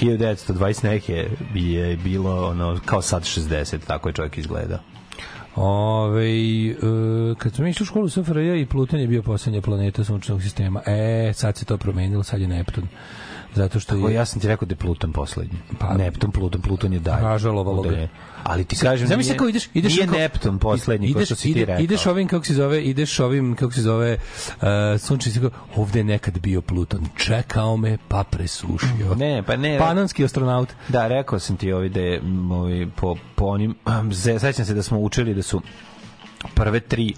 1920 0.00 0.84
neke 0.84 1.28
je 1.54 1.96
bilo 1.96 2.48
ono, 2.48 2.80
kao 2.84 3.02
sad 3.02 3.22
60, 3.22 3.78
tako 3.86 4.08
je 4.08 4.12
čovjek 4.12 4.38
izgleda. 4.38 4.82
Ove, 5.56 6.26
e, 6.26 6.74
kad 7.38 7.54
smo 7.54 7.66
išli 7.66 7.82
u 7.82 7.86
školu 7.86 8.08
SFRJ 8.08 8.60
i 8.60 8.66
Pluton 8.66 9.00
je 9.00 9.06
bio 9.06 9.22
poslednja 9.22 9.60
planeta 9.60 10.04
sunčnog 10.04 10.42
sistema. 10.42 10.82
E, 10.86 11.32
sad 11.34 11.56
se 11.56 11.64
to 11.64 11.76
promenilo, 11.76 12.22
sad 12.22 12.40
je 12.40 12.48
Neptun. 12.48 12.88
Zato 13.56 13.80
što 13.80 13.94
Tako, 13.94 14.08
je... 14.08 14.14
ja 14.14 14.24
sam 14.24 14.40
ti 14.40 14.48
rekao 14.48 14.66
da 14.66 14.72
je 14.72 14.76
Pluton 14.76 15.12
poslednji. 15.12 15.58
Pa- 15.78 15.94
Neptun, 15.94 16.30
Pluton, 16.32 16.60
Pluton 16.60 16.92
je 16.92 16.98
dalje. 17.00 17.22
Ražalovalo 17.22 17.82
ga. 17.82 18.08
Ali 18.44 18.64
ti 18.64 18.76
kažem, 18.76 19.08
Zamisli 19.08 19.30
nije, 19.30 19.38
kako 19.38 19.48
ideš, 19.48 19.68
ideš 19.74 19.92
nije 19.92 20.02
onako- 20.02 20.18
Neptun 20.18 20.58
poslednji, 20.58 21.06
ideš, 21.08 21.24
što 21.24 21.34
si 21.34 21.48
ide- 21.48 21.54
ti 21.54 21.64
rekao. 21.64 21.82
Ideš 21.82 22.06
ovim 22.06 22.28
kako 22.28 22.44
se 22.44 22.54
zove, 22.54 22.82
ideš 22.82 23.20
ovim 23.20 23.54
kako 23.54 23.72
se 23.72 23.82
zove 23.82 24.12
uh, 24.14 24.66
sunčni 24.98 25.32
sistem. 25.32 25.50
Ovde 25.76 25.98
je 25.98 26.04
nekad 26.04 26.38
bio 26.38 26.60
Pluton. 26.62 27.06
Čekao 27.16 27.76
me 27.76 27.98
pa 28.08 28.24
presušio. 28.24 29.14
Ne, 29.16 29.42
pa 29.42 29.56
ne. 29.56 29.78
Panonski 29.78 30.24
astronaut. 30.24 30.68
Da, 30.88 31.08
rekao 31.08 31.38
sam 31.38 31.56
ti 31.56 31.72
ovi 31.72 31.88
da 31.88 32.00
je 32.00 32.20
ovi, 32.50 32.90
po, 32.90 33.16
po 33.34 33.44
onim, 33.46 33.74
sećam 34.40 34.64
se 34.64 34.74
da 34.74 34.82
smo 34.82 34.98
učili 34.98 35.34
da 35.34 35.42
su 35.42 35.60
prve 36.54 36.80
tri 36.80 37.14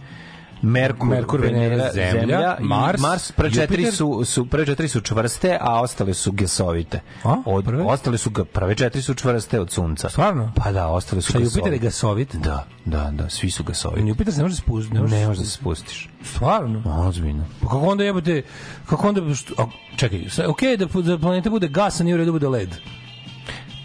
Merkur, 0.62 1.08
Merkur, 1.08 1.40
Venera, 1.40 1.90
Zemlja, 1.92 2.56
i 2.60 2.64
Mars, 2.64 3.00
Mars 3.00 3.32
prve 3.32 3.50
četiri 3.50 3.92
su, 3.92 4.24
su 4.24 4.46
prve 4.46 4.66
četiri 4.66 4.88
su 4.88 5.00
čvrste, 5.00 5.58
a 5.60 5.80
ostale 5.80 6.14
su 6.14 6.32
gasovite. 6.32 7.00
A, 7.24 7.36
Od, 7.46 7.64
prve? 7.64 7.82
ostale 7.82 8.18
su 8.18 8.30
prve 8.52 8.74
četiri 8.74 9.02
su 9.02 9.14
čvrste 9.14 9.60
od 9.60 9.70
sunca. 9.70 10.08
Stvarno? 10.08 10.52
Pa 10.56 10.72
da, 10.72 10.88
ostale 10.88 11.22
su 11.22 11.30
Šta, 11.32 11.38
gasovite. 11.38 11.58
Jupiter 11.58 11.72
je 11.72 11.78
gasovit? 11.78 12.34
Da, 12.36 12.66
da, 12.84 13.10
da, 13.12 13.30
svi 13.30 13.50
su 13.50 13.64
gasoviti. 13.64 14.08
Jupiter 14.08 14.34
se 14.34 14.38
ne 14.38 14.44
može 14.44 14.56
spustiti. 14.56 14.94
Ne, 14.94 15.02
Ne 15.02 15.26
možeš 15.26 15.38
da 15.38 15.44
se 15.44 15.50
spustiš. 15.50 16.08
Stvarno? 16.24 16.82
Ozbiljno. 17.08 17.44
Pa 17.60 17.66
kako 17.66 17.78
onda 17.80 18.04
jebote, 18.04 18.42
kako 18.88 19.08
onda, 19.08 19.34
što, 19.34 19.54
a, 19.62 19.66
čekaj, 19.96 20.26
okej 20.48 20.76
da, 20.76 20.86
da 20.86 21.18
planeta 21.18 21.50
bude 21.50 21.68
gas, 21.68 22.00
a 22.00 22.04
nije 22.04 22.14
u 22.14 22.18
redu 22.18 22.32
bude 22.32 22.48
led. 22.48 22.68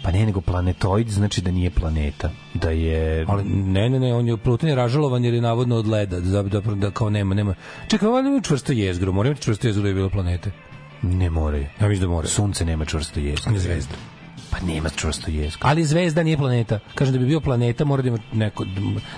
Pa 0.04 0.10
ne, 0.10 0.26
nego 0.26 0.40
planetoid 0.40 1.08
znači 1.08 1.40
da 1.40 1.50
nije 1.50 1.70
planeta. 1.70 2.30
Da 2.54 2.70
je... 2.70 3.24
Ali 3.28 3.44
ne, 3.44 3.90
ne, 3.90 4.00
ne, 4.00 4.14
on 4.14 4.28
je 4.28 4.36
Pluton 4.36 4.68
je 4.68 4.74
ražalovan 4.74 5.24
jer 5.24 5.34
je 5.34 5.40
navodno 5.40 5.76
od 5.76 5.86
leda, 5.86 6.20
da, 6.20 6.42
da, 6.42 6.60
da 6.60 6.90
kao 6.90 7.10
nema, 7.10 7.34
nema. 7.34 7.54
Čekaj, 7.88 8.08
ovo 8.08 8.22
nema 8.22 8.40
čvrsto 8.40 8.72
jezgro, 8.72 9.12
mora 9.12 9.28
imati 9.28 9.42
čvrsto 9.42 9.66
jezgro 9.66 9.82
da 9.82 9.88
je 9.88 9.94
bilo 9.94 10.10
planete. 10.10 10.50
Ne 11.02 11.30
moraju. 11.30 11.66
Ja 11.80 11.88
mislim 11.88 12.08
da 12.08 12.14
mora. 12.14 12.28
Sunce 12.28 12.64
nema 12.64 12.84
čvrsto 12.84 13.20
jezgro. 13.20 13.48
On 13.48 13.54
je 13.54 13.60
zvezda. 13.60 13.94
Pa 14.50 14.66
nema 14.66 14.88
čvrsto 14.88 15.30
jezgro. 15.30 15.68
Ali 15.68 15.84
zvezda 15.84 16.22
nije 16.22 16.36
planeta. 16.36 16.78
Kažem 16.94 17.12
da 17.12 17.18
bi 17.18 17.26
bio 17.26 17.40
planeta, 17.40 17.84
mora 17.84 18.02
da 18.02 18.08
ima 18.08 18.18
neko... 18.32 18.64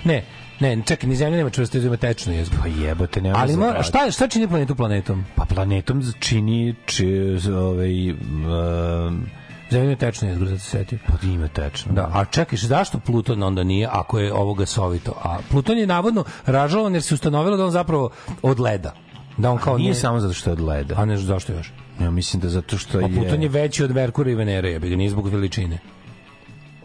Ne, 0.03 0.23
ne, 0.59 0.81
čekaj, 0.85 1.09
ni 1.09 1.15
zemlja 1.15 1.37
nema 1.37 1.49
čvrsto 1.49 1.77
jezgro, 1.77 1.87
ima 1.87 1.97
tečno 1.97 2.33
jezgro. 2.33 2.59
Pa 2.61 2.67
jebote, 2.67 3.21
nema 3.21 3.37
Ali 3.37 3.57
brat. 3.57 3.85
šta, 3.85 4.11
šta 4.11 4.27
čini 4.27 4.47
planetu 4.47 4.75
planetom? 4.75 5.25
Pa 5.35 5.45
planetom 5.45 6.03
čini 6.19 6.75
či, 6.85 7.07
ovaj, 7.51 8.11
um, 8.11 9.25
Zemlja 9.71 9.85
ima 9.85 9.95
tečno 9.95 10.27
jezgro, 10.27 10.47
zato 10.47 10.59
se 10.59 10.69
setio. 10.69 10.99
pa 11.07 11.27
ima 11.27 11.47
tečno. 11.47 11.93
Da, 11.93 12.09
a 12.13 12.25
čekaj, 12.25 12.57
zašto 12.57 12.99
Pluton 12.99 13.43
onda 13.43 13.63
nije, 13.63 13.87
ako 13.91 14.19
je 14.19 14.33
ovo 14.33 14.53
gasovito? 14.53 15.13
A 15.23 15.37
Pluton 15.51 15.77
je 15.77 15.87
navodno 15.87 16.23
ražalovan 16.45 16.93
jer 16.93 17.03
se 17.03 17.13
ustanovilo 17.13 17.57
da 17.57 17.65
on 17.65 17.71
zapravo 17.71 18.09
od 18.41 18.59
leda. 18.59 18.93
Da 19.37 19.51
on 19.51 19.57
kao 19.57 19.77
Nije 19.77 19.89
ne, 19.89 19.95
samo 19.95 20.19
zato 20.19 20.33
što 20.33 20.49
je 20.49 20.51
od 20.51 20.61
leda. 20.61 20.95
A 20.97 21.05
ne, 21.05 21.17
zašto 21.17 21.53
još? 21.53 21.71
Ja 22.01 22.11
mislim 22.11 22.41
da 22.41 22.49
zato 22.49 22.77
što 22.77 22.97
A 22.97 23.01
je... 23.01 23.15
Pluton 23.15 23.43
je 23.43 23.49
veći 23.49 23.83
od 23.83 23.91
Merkura 23.91 24.31
i 24.31 24.35
Venere, 24.35 24.79
ga, 24.79 24.95
nije 24.95 25.09
zbog 25.09 25.27
veličine. 25.27 25.79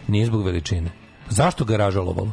Nije 0.09 0.27
zbog 0.27 0.45
veličine. 0.45 0.91
Zašto 1.29 1.65
ga 1.65 1.75
je 1.75 1.79
ražalovalo? 1.79 2.33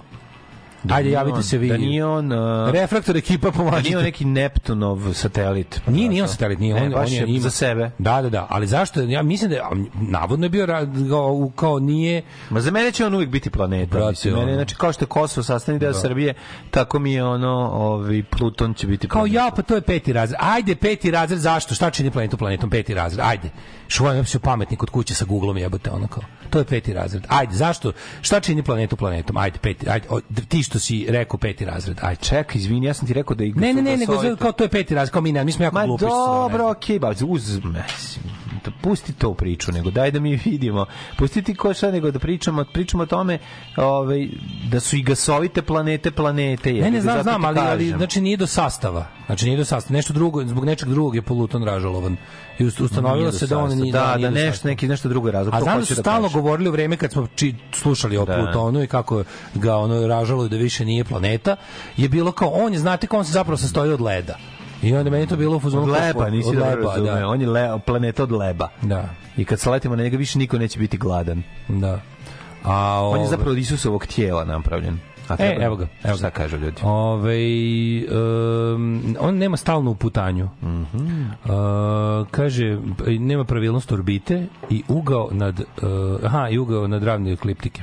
Da 0.84 0.96
Ajde, 0.96 1.10
javite 1.10 1.38
on- 1.38 1.44
se 1.44 1.58
vi. 1.58 1.68
Da 1.70 1.78
nije 1.78 2.06
on... 2.06 2.32
Uh, 2.32 2.72
Refraktor 2.72 3.18
ekipa 3.18 3.48
da 3.48 3.58
nije 3.58 3.66
on 3.66 3.70
pomažite. 3.72 3.96
neki 3.98 4.26
Neptunov 4.26 5.14
satelit. 5.14 5.82
Pa 5.86 5.92
Nije, 5.92 6.10
nije 6.10 6.24
on 6.24 6.30
satelit, 6.30 6.60
nije 6.60 6.76
Ne, 6.76 6.84
on, 6.84 6.92
baš 6.92 7.08
on 7.08 7.14
je, 7.14 7.26
ima- 7.28 7.40
za 7.40 7.50
sebe. 7.50 7.92
Da, 7.98 8.22
da, 8.22 8.30
da, 8.30 8.48
ali 8.50 8.68
zašto? 8.68 9.02
Ja 9.02 9.24
mislim 9.24 9.50
da 9.50 9.56
je, 9.56 9.64
navodno 10.02 10.46
je 10.46 10.50
bio 10.50 10.68
kao, 11.10 11.52
kao 11.56 11.80
nije 11.80 12.22
Ma 12.50 12.62
za 12.62 12.72
mene 12.72 12.92
će 12.92 13.06
on 13.06 13.14
uvijek 13.14 13.30
biti 13.30 13.50
planeta. 13.50 13.92
Brate, 13.92 14.10
mislim, 14.10 14.36
mene, 14.36 14.54
znači, 14.54 14.76
kao 14.76 14.94
što 14.94 15.04
je 15.04 15.10
Kosovo 15.10 15.44
sastavni 15.44 15.80
deo 15.80 15.94
Srbije, 15.94 16.34
tako 16.72 17.00
mi 17.00 17.14
je 17.14 17.24
ono, 17.24 17.50
ovi, 17.72 18.24
Pluton 18.24 18.74
će 18.74 18.88
biti 18.88 19.08
Kao 19.08 19.20
planeta. 19.20 19.36
ja, 19.36 19.52
pa 19.56 19.62
to 19.62 19.76
je 19.76 19.82
peti 19.82 20.14
razred. 20.14 20.38
Ajde, 20.42 20.76
peti 20.76 21.12
razred, 21.12 21.40
zašto? 21.40 21.76
Šta 21.76 21.90
čini 21.90 22.12
planetu 22.12 22.38
planetom? 22.38 22.70
Peti 22.70 22.94
razred. 22.94 23.26
Ajde. 23.26 23.50
Šuvaj 23.90 24.26
se 24.26 24.40
pametni 24.40 24.78
kod 24.78 24.90
kuće 24.90 25.16
sa 25.16 25.26
Googlom 25.26 25.58
jebote 25.58 25.92
ono 25.92 26.08
kao. 26.08 26.24
To 26.50 26.60
je 26.60 26.66
peti 26.66 26.94
razred. 26.94 27.26
Ajde, 27.28 27.56
zašto? 27.56 27.92
Šta 28.22 28.40
čini 28.40 28.64
planetu 28.64 28.96
planetom? 28.96 29.38
Ajde, 29.38 29.60
peti. 29.60 29.90
Ajde, 29.90 30.08
o, 30.10 30.22
ti 30.50 30.64
što 30.64 30.80
si 30.80 31.06
rekao 31.10 31.38
peti 31.38 31.66
razred. 31.66 31.98
Ajde. 32.02 32.22
Čekaj, 32.22 32.60
izvini, 32.60 32.86
ja 32.86 32.94
sam 32.94 33.08
ti 33.08 33.14
rekao 33.14 33.36
da 33.36 33.44
i 33.44 33.54
Ne, 33.54 33.74
ne, 33.74 33.82
ne, 33.82 33.98
nego 33.98 34.36
kao 34.40 34.52
to 34.52 34.64
je 34.64 34.70
peti 34.70 34.96
razred, 34.96 35.14
kao 35.14 35.22
mi 35.22 35.32
ne, 35.32 35.46
mi 35.46 35.52
smo 35.52 35.66
jako 35.66 35.76
Ma 35.76 35.86
glupi. 35.86 36.06
ne 36.06 36.10
dobro, 36.10 36.70
okej, 36.70 37.00
ba, 37.00 37.14
uzme. 37.28 37.86
Da 38.66 38.72
pusti 38.82 39.14
to 39.14 39.34
priču, 39.34 39.72
nego 39.72 39.92
daj 39.92 40.12
da 40.12 40.20
mi 40.20 40.36
vidimo. 40.46 40.86
Pusti 41.18 41.42
ti 41.42 41.56
ko 41.56 41.74
šta, 41.74 41.92
nego 41.92 42.12
da 42.12 42.20
pričamo, 42.20 42.66
pričamo 42.74 43.04
o 43.04 43.06
tome 43.06 43.40
ovaj, 43.78 44.28
da 44.72 44.80
su 44.80 44.98
i 44.98 45.02
gasovite 45.02 45.62
planete 45.62 46.12
planete. 46.12 46.74
Ne, 46.74 46.92
ne, 46.92 47.02
znam, 47.02 47.14
zato 47.14 47.24
znam, 47.24 47.46
ali, 47.46 47.60
ali 47.60 47.88
znači 47.90 48.22
nije 48.22 48.38
do 48.38 48.48
sastava. 48.48 49.06
Znači 49.26 49.46
nije 49.46 49.58
do 49.58 49.66
sastava. 49.66 49.98
Nešto 49.98 50.14
drugo, 50.14 50.46
zbog 50.46 50.66
nečeg 50.66 50.90
drugog 50.90 51.16
je 51.16 51.22
Pluton 51.22 51.64
ražalovan. 51.64 52.18
I 52.60 52.64
ust- 52.66 52.84
ustanovilo 52.84 53.32
se 53.32 53.48
da 53.48 53.58
on 53.58 53.78
nije 53.78 53.94
da, 53.94 54.16
nije 54.16 54.30
da, 54.30 54.36
do 54.36 54.42
nešto, 54.46 54.68
neki, 54.68 54.88
nešto 54.88 55.10
drugo 55.10 55.28
je 55.28 55.32
razlog. 55.32 55.56
A 55.56 55.62
znam 55.62 55.80
da 55.80 55.86
su 55.86 55.96
stalno 55.96 56.28
kažem. 56.28 56.42
govorili 56.42 56.70
u 56.70 56.72
vreme 56.72 56.98
kad 56.98 57.12
smo 57.12 57.28
či, 57.36 57.56
slušali 57.72 58.18
o 58.18 58.26
Da. 58.26 58.36
Plutonu 58.36 58.84
i 58.84 58.88
kako 58.88 59.24
ga 59.54 59.76
ono 59.76 60.08
ražalo 60.08 60.48
da 60.48 60.58
više 60.58 60.86
nije 60.86 61.04
planeta, 61.04 61.56
je 61.98 62.10
bilo 62.10 62.32
kao 62.32 62.50
on 62.50 62.74
je 62.74 62.80
znate 62.80 63.08
kao 63.08 63.20
on 63.20 63.26
se 63.26 63.32
zapravo 63.32 63.58
sastoji 63.58 63.92
od 63.92 64.02
leda. 64.02 64.38
I 64.84 64.96
onda 64.96 65.10
meni 65.12 65.28
to 65.28 65.36
bilo 65.36 65.58
u 65.58 65.60
kao- 65.62 65.86
leba, 65.86 66.30
nisi 66.30 66.50
leba, 66.52 66.90
razumeo. 66.90 67.16
da. 67.16 67.28
On 67.28 67.42
je 67.42 67.48
le, 67.48 67.80
planeta 67.80 68.24
od 68.24 68.32
leba. 68.32 68.70
Da, 68.82 69.10
I 69.38 69.46
kad 69.46 69.60
se 69.60 69.70
letimo 69.70 69.96
na 69.96 70.04
njega, 70.04 70.18
više 70.18 70.40
niko 70.40 70.58
neće 70.58 70.80
biti 70.80 70.98
gladan. 70.98 71.44
da. 71.68 72.00
A 72.64 73.02
On 73.04 73.14
je 73.14 73.20
ove- 73.20 73.28
zapravo 73.28 73.52
od 73.52 73.58
Isusovog 73.58 74.06
tijela 74.06 74.46
napravljen. 74.46 75.00
A 75.30 75.36
E, 75.40 75.58
evo 75.62 75.76
ga, 75.76 75.88
evo 76.04 76.18
Šta 76.18 76.26
ga. 76.26 76.32
kažu 76.32 76.58
ljudi? 76.58 76.82
Ove, 76.84 77.36
um, 78.12 79.16
on 79.20 79.38
nema 79.38 79.58
stalnu 79.58 79.96
putanju. 79.96 80.50
Mhm. 80.62 81.22
Uh, 81.46 81.50
kaže, 82.32 82.78
nema 83.10 83.44
pravilnost 83.44 83.92
orbite 83.92 84.46
i 84.70 84.84
ugao 84.88 85.30
nad, 85.32 85.60
uh, 85.60 85.66
aha, 86.26 86.50
i 86.50 86.58
ugao 86.58 86.88
nad 86.88 87.04
ravne 87.04 87.32
ekliptike. 87.32 87.82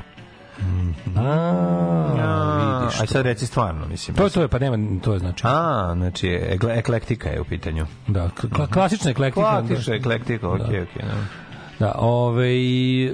A, 1.16 2.80
vidiš. 2.80 3.00
Aj 3.00 3.06
sad 3.06 3.22
reci 3.22 3.46
stvarno, 3.46 3.86
mislim. 3.86 4.16
To 4.16 4.24
je 4.24 4.30
to 4.30 4.42
je, 4.42 4.48
pa 4.48 4.58
nema, 4.58 5.00
to 5.00 5.12
je 5.12 5.18
znači. 5.18 5.42
A, 5.46 5.92
znači, 5.96 6.28
ekle, 6.28 6.78
eklektika 6.78 7.28
je 7.28 7.40
u 7.40 7.44
pitanju. 7.44 7.86
Da, 8.06 8.30
kla- 8.42 8.72
klasična 8.72 9.10
eklektika. 9.10 9.62
Klasična 9.66 9.94
eklektika, 9.94 10.48
okej, 10.48 10.82
okej. 10.82 11.02
da. 11.02 11.46
Da, 11.78 11.92
ovaj, 11.98 13.04
e, 13.06 13.10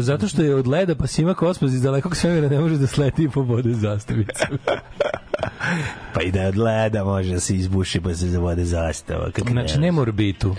zato 0.00 0.28
što 0.28 0.42
je 0.42 0.54
od 0.54 0.66
leda 0.66 0.94
pa 0.94 1.06
sima 1.06 1.34
kosmos 1.34 1.72
iz 1.72 1.82
dalekog 1.82 2.16
svemira 2.16 2.48
ne 2.48 2.60
može 2.60 2.76
da 2.76 2.86
sleti 2.86 3.24
i 3.24 3.28
pobode 3.28 3.74
zastavicu. 3.74 4.44
Pa 6.14 6.22
i 6.22 6.32
da 6.32 6.46
od 6.48 6.56
leda 6.56 7.04
može 7.04 7.32
da 7.32 7.40
se 7.40 7.56
izbuši 7.56 8.00
pa 8.00 8.14
se 8.14 8.28
zavode 8.28 8.64
zastava. 8.64 9.30
Kako 9.30 9.48
znači, 9.48 9.78
nema 9.78 10.02
orbitu. 10.02 10.56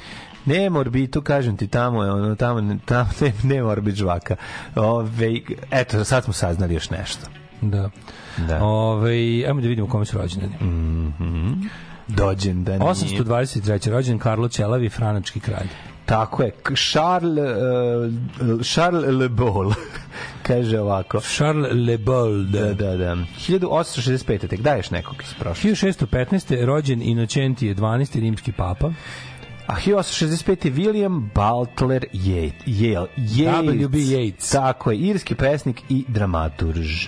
Nema 0.48 0.80
orbitu, 0.80 1.22
kažem 1.22 1.58
ti, 1.58 1.68
tamo 1.68 2.04
je 2.04 2.12
ono, 2.12 2.36
tamo, 2.36 2.78
tamo 2.86 3.10
ne, 3.22 3.34
nema 3.44 3.70
orbit 3.70 3.96
žvaka. 3.96 4.36
Ove, 4.76 5.40
eto, 5.72 6.04
sad 6.04 6.24
smo 6.24 6.34
saznali 6.34 6.74
još 6.74 6.90
nešto. 6.90 7.28
Da. 7.62 7.90
Da. 8.38 8.64
Ove, 8.64 9.46
ajmo 9.48 9.62
da 9.62 9.68
vidimo 9.68 9.88
kome 9.88 10.06
su 10.06 10.18
rođendani. 10.18 10.54
Dođen 12.08 12.64
da 12.64 12.78
nije. 12.78 12.92
823. 12.92 13.90
rođen 13.90 14.20
Karlo 14.20 14.48
Ćelavi, 14.48 14.90
franački 14.90 15.40
kralj. 15.40 15.68
Tako 16.08 16.44
je. 16.44 16.52
Charles, 16.92 17.58
uh, 18.42 18.62
Charles 18.66 19.14
Le 19.20 19.30
Beau 19.30 19.72
kaže 20.48 20.80
ovako. 20.80 21.20
Charles 21.20 21.72
Le 21.74 21.98
Bold. 21.98 22.48
Da, 22.50 22.74
da, 22.74 22.98
da. 22.98 23.16
1865. 23.16 24.48
Tek 24.48 24.62
daješ 24.62 24.92
nekog 24.92 25.16
iz 25.24 25.34
prošle. 25.40 25.72
1615. 25.72 26.66
rođen 26.66 27.02
Inocentije 27.02 27.76
12. 27.76 28.20
rimski 28.20 28.52
papa. 28.52 28.92
A 29.68 29.76
1865. 29.76 30.72
William 30.72 31.30
Butler 31.36 32.06
Yeats. 32.14 32.64
W.B. 32.66 33.98
Yeats. 33.98 34.52
Tako 34.52 34.92
je, 34.92 34.98
irski 34.98 35.36
pesnik 35.36 35.82
i 35.90 36.06
dramaturž. 36.08 37.08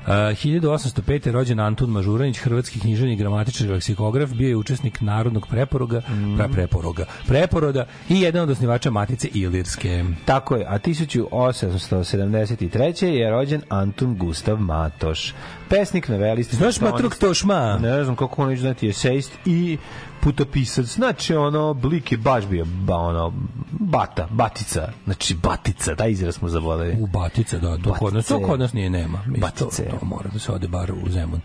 Uh, 0.00 0.06
1805. 0.06 1.30
rođen 1.30 1.60
Antun 1.60 1.90
Mažuranić, 1.90 2.38
hrvatski 2.38 2.80
književnik, 2.80 3.18
gramatičar 3.18 3.66
i 3.66 3.70
leksikograf, 3.70 4.30
bio 4.30 4.48
je 4.48 4.56
učesnik 4.56 5.00
narodnog 5.00 5.46
preporoga, 5.46 6.02
Mm. 6.10 6.36
pra, 6.36 6.48
preporoga, 6.48 7.04
preporoda 7.26 7.86
i 8.08 8.20
jedan 8.20 8.42
od 8.42 8.50
osnivača 8.50 8.90
Matice 8.90 9.28
Ilirske. 9.34 10.04
Tako 10.24 10.56
je, 10.56 10.66
a 10.68 10.78
1873. 10.78 13.06
je 13.06 13.30
rođen 13.30 13.62
Antun 13.68 14.16
Gustav 14.16 14.60
Matoš. 14.60 15.34
Pesnik, 15.68 16.08
novelist. 16.08 16.54
Znaš. 16.54 16.80
Matruk 16.80 17.16
Tošma? 17.16 17.78
Ne 17.78 18.04
znam 18.04 18.16
kako 18.16 18.42
on 18.42 18.48
neću 18.48 18.60
znati, 18.60 18.88
esejist 18.88 19.32
i 19.46 19.78
putopisac. 20.20 20.86
Znači, 20.86 21.34
ono, 21.34 21.74
Blik 21.74 22.12
je 22.12 22.18
baš 22.18 22.46
bio, 22.46 22.64
ba, 22.64 22.96
ono, 22.96 23.32
bata, 23.70 24.28
batica. 24.30 24.92
Znači, 25.04 25.34
batica, 25.34 25.96
taj 25.96 26.10
izraz 26.10 26.34
smo 26.34 26.48
zavoleli. 26.48 26.96
U 27.00 27.06
Batica, 27.06 27.58
da, 27.58 27.78
to 27.78 27.92
kod 27.92 28.14
nas, 28.14 28.26
to 28.26 28.34
Batice. 28.34 28.50
kod 28.50 28.60
nas 28.60 28.72
nije 28.72 28.90
nema. 28.90 29.18
Mislim, 29.18 29.40
Batice. 29.40 29.84
To, 29.84 29.96
to 29.98 30.06
mora 30.06 30.30
da 30.32 30.38
se 30.38 30.52
ode 30.52 30.68
bar 30.68 30.92
u 30.92 31.10
Zemun. 31.10 31.40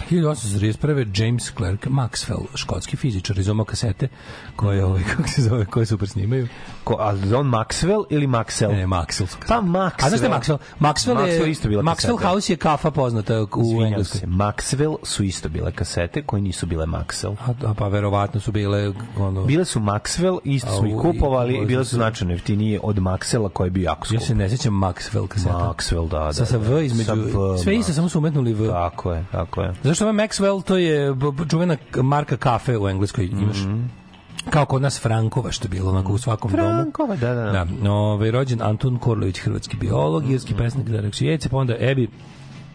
1831. 0.00 0.84
James 1.16 1.50
Clerk 1.50 1.86
Maxwell, 1.86 2.46
škotski 2.54 2.96
fizičar, 2.96 3.38
izomao 3.38 3.64
kasete 3.64 4.08
koje, 4.56 4.84
ovaj, 4.84 5.02
kako 5.10 5.28
se 5.28 5.42
zove, 5.42 5.64
koje 5.64 5.86
super 5.86 6.08
snimaju. 6.08 6.48
Ko, 6.84 6.94
a 6.94 7.08
on 7.08 7.46
Maxwell 7.46 8.04
ili 8.10 8.26
Maxwell? 8.26 8.72
Ne, 8.72 8.86
Maxwell. 8.86 9.26
su. 9.26 9.36
Pa 9.48 9.54
Maxwell. 9.54 9.90
A 9.96 10.08
znaš 10.08 10.20
šta 10.20 10.26
je 10.26 10.32
Maxwell? 10.32 10.58
Maxwell, 10.80 11.20
je, 11.20 11.32
Maxwell 11.34 11.46
isto 11.46 11.68
bila 11.68 11.82
Maxwell 11.82 11.94
kaseta. 12.16 12.28
House 12.28 12.52
je 12.52 12.56
kafa 12.56 12.90
poznata 12.90 13.34
u 13.44 13.48
Izvinjam 13.62 13.84
Engleskoj. 13.84 14.20
se, 14.20 14.26
Maxwell 14.26 14.96
su 15.02 15.24
isto 15.24 15.48
bile 15.48 15.72
kasete 15.72 16.22
koje 16.22 16.42
nisu 16.42 16.66
bile 16.66 16.86
Maxwell. 16.86 17.36
A, 17.40 17.70
a 17.70 17.74
pa 17.74 17.88
verovatno 17.88 18.40
su 18.40 18.52
bile 18.52 18.92
ono 19.18 19.44
Bile 19.44 19.64
su 19.64 19.80
Maxwell, 19.80 20.38
isto 20.44 20.70
smo 20.70 20.86
ih 20.88 20.94
kupovali 21.02 21.54
i- 21.54 21.56
i 21.56 21.66
bile 21.66 21.84
su 21.84 21.96
značajno 21.96 22.32
jeftinije 22.34 22.80
od 22.82 22.96
Maxwella 22.96 23.48
koji 23.48 23.66
je 23.66 23.70
bio 23.70 23.84
jako 23.84 24.06
skup. 24.06 24.14
Ja 24.14 24.20
se 24.20 24.34
ne 24.34 24.48
sećam 24.48 24.74
Maxwell 24.74 25.26
kaseta. 25.26 25.74
Maxwell, 25.74 26.08
da, 26.08 26.18
da. 26.18 26.32
Sa, 26.32 26.46
sa 26.46 26.58
da. 26.58 26.68
V 26.70 26.86
između... 26.86 27.06
Sa 27.06 27.14
V, 27.14 27.58
sve 27.58 27.76
isto, 27.76 27.90
ma. 27.90 27.94
samo 27.94 28.08
su 28.08 28.18
umetnuli 28.18 28.52
V. 28.52 28.68
Tako 28.68 29.12
je, 29.12 29.24
tako 29.32 29.62
je. 29.62 29.72
Zašto 29.84 30.04
ovaj 30.04 30.16
Maxwell, 30.18 30.62
to 30.62 30.76
je 30.76 31.14
čuvena 31.48 31.76
marka 31.94 32.36
kafe 32.36 32.78
u 32.78 32.88
Engleskoj. 32.88 33.24
Imaš 33.26 33.56
kao 34.50 34.66
kod 34.66 34.82
nas 34.82 35.00
Frankova, 35.00 35.52
što 35.52 35.64
je 35.64 35.70
bilo 35.70 35.90
onako 35.90 36.12
u 36.12 36.18
svakom 36.18 36.50
domu. 36.50 36.62
Mhm. 36.64 36.76
Frankova, 36.76 37.16
da, 37.16 37.34
da, 37.34 37.44
da. 37.44 37.64
Da, 37.74 37.90
ovaj 37.92 38.30
rođen 38.30 38.62
Antun 38.62 38.98
Korlović, 38.98 39.38
hrvatski 39.38 39.76
biolog, 39.76 40.30
irski 40.30 40.54
pesnik 40.54 40.86
Derek 40.86 41.14
Sjece, 41.14 41.48
pa 41.48 41.56
onda 41.56 41.74
Ebi 41.80 42.08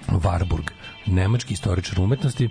Warburg, 0.08 0.70
nemački 1.08 1.54
istoričar 1.54 2.00
umetnosti, 2.00 2.50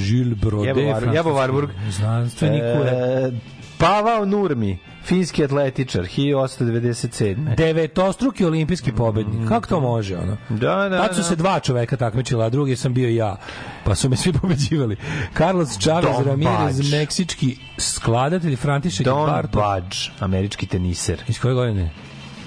Jules 0.00 0.38
Brodé, 0.38 0.66
Jebo 0.66 0.80
War- 0.80 1.14
Jebo 1.14 1.30
francuski 1.30 1.52
Warburg. 1.52 1.68
znanstvenik, 1.90 2.62
E, 2.62 3.30
Pavao 3.78 4.24
Nurmi, 4.24 4.78
finski 5.04 5.44
atletičar, 5.44 6.02
1897. 6.06 7.54
devetostruki 7.56 8.44
olimpijski 8.44 8.92
pobednik. 8.92 9.48
Kako 9.48 9.66
to 9.68 9.80
može, 9.80 10.16
ono? 10.16 10.36
Da, 10.48 10.88
da, 10.88 10.98
Tad 10.98 11.14
su 11.14 11.20
da. 11.20 11.24
se 11.24 11.36
dva 11.36 11.60
čoveka 11.60 11.96
takmičila, 11.96 12.44
a 12.44 12.50
drugi 12.50 12.76
sam 12.76 12.94
bio 12.94 13.08
ja. 13.08 13.36
Pa 13.84 13.94
su 13.94 14.08
me 14.08 14.16
svi 14.16 14.32
pobeđivali. 14.42 14.96
Carlos 15.36 15.78
Chavez 15.78 16.04
Don 16.04 16.24
Ramirez, 16.24 16.76
Budge. 16.76 16.96
meksički 16.98 17.56
skladatelj, 17.78 18.56
František 18.56 19.04
Don 19.04 19.26
Bartok. 19.26 19.52
Budge, 19.54 19.96
američki 20.20 20.66
teniser, 20.66 21.22
Iz 21.28 21.40
koje 21.40 21.54
godine? 21.54 21.90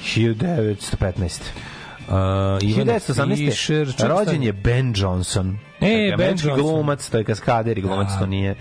1915. 0.06 1.42
Uh, 2.02 2.16
Ivan 2.62 2.88
1918. 2.88 3.36
Fischer, 3.46 3.88
rođen 4.00 4.44
je 4.44 4.54
Ben 4.54 4.94
Johnson. 4.98 5.58
E, 5.82 6.10
Dakle, 6.10 6.18
Ben 6.18 6.30
Johnson. 6.30 6.56
glumac, 6.56 7.10
to 7.10 7.18
je 7.18 7.24
kaskader 7.24 7.78
i 7.78 7.82
glumac, 7.82 8.08
Da. 8.10 8.20
to 8.20 8.26
nije. 8.26 8.56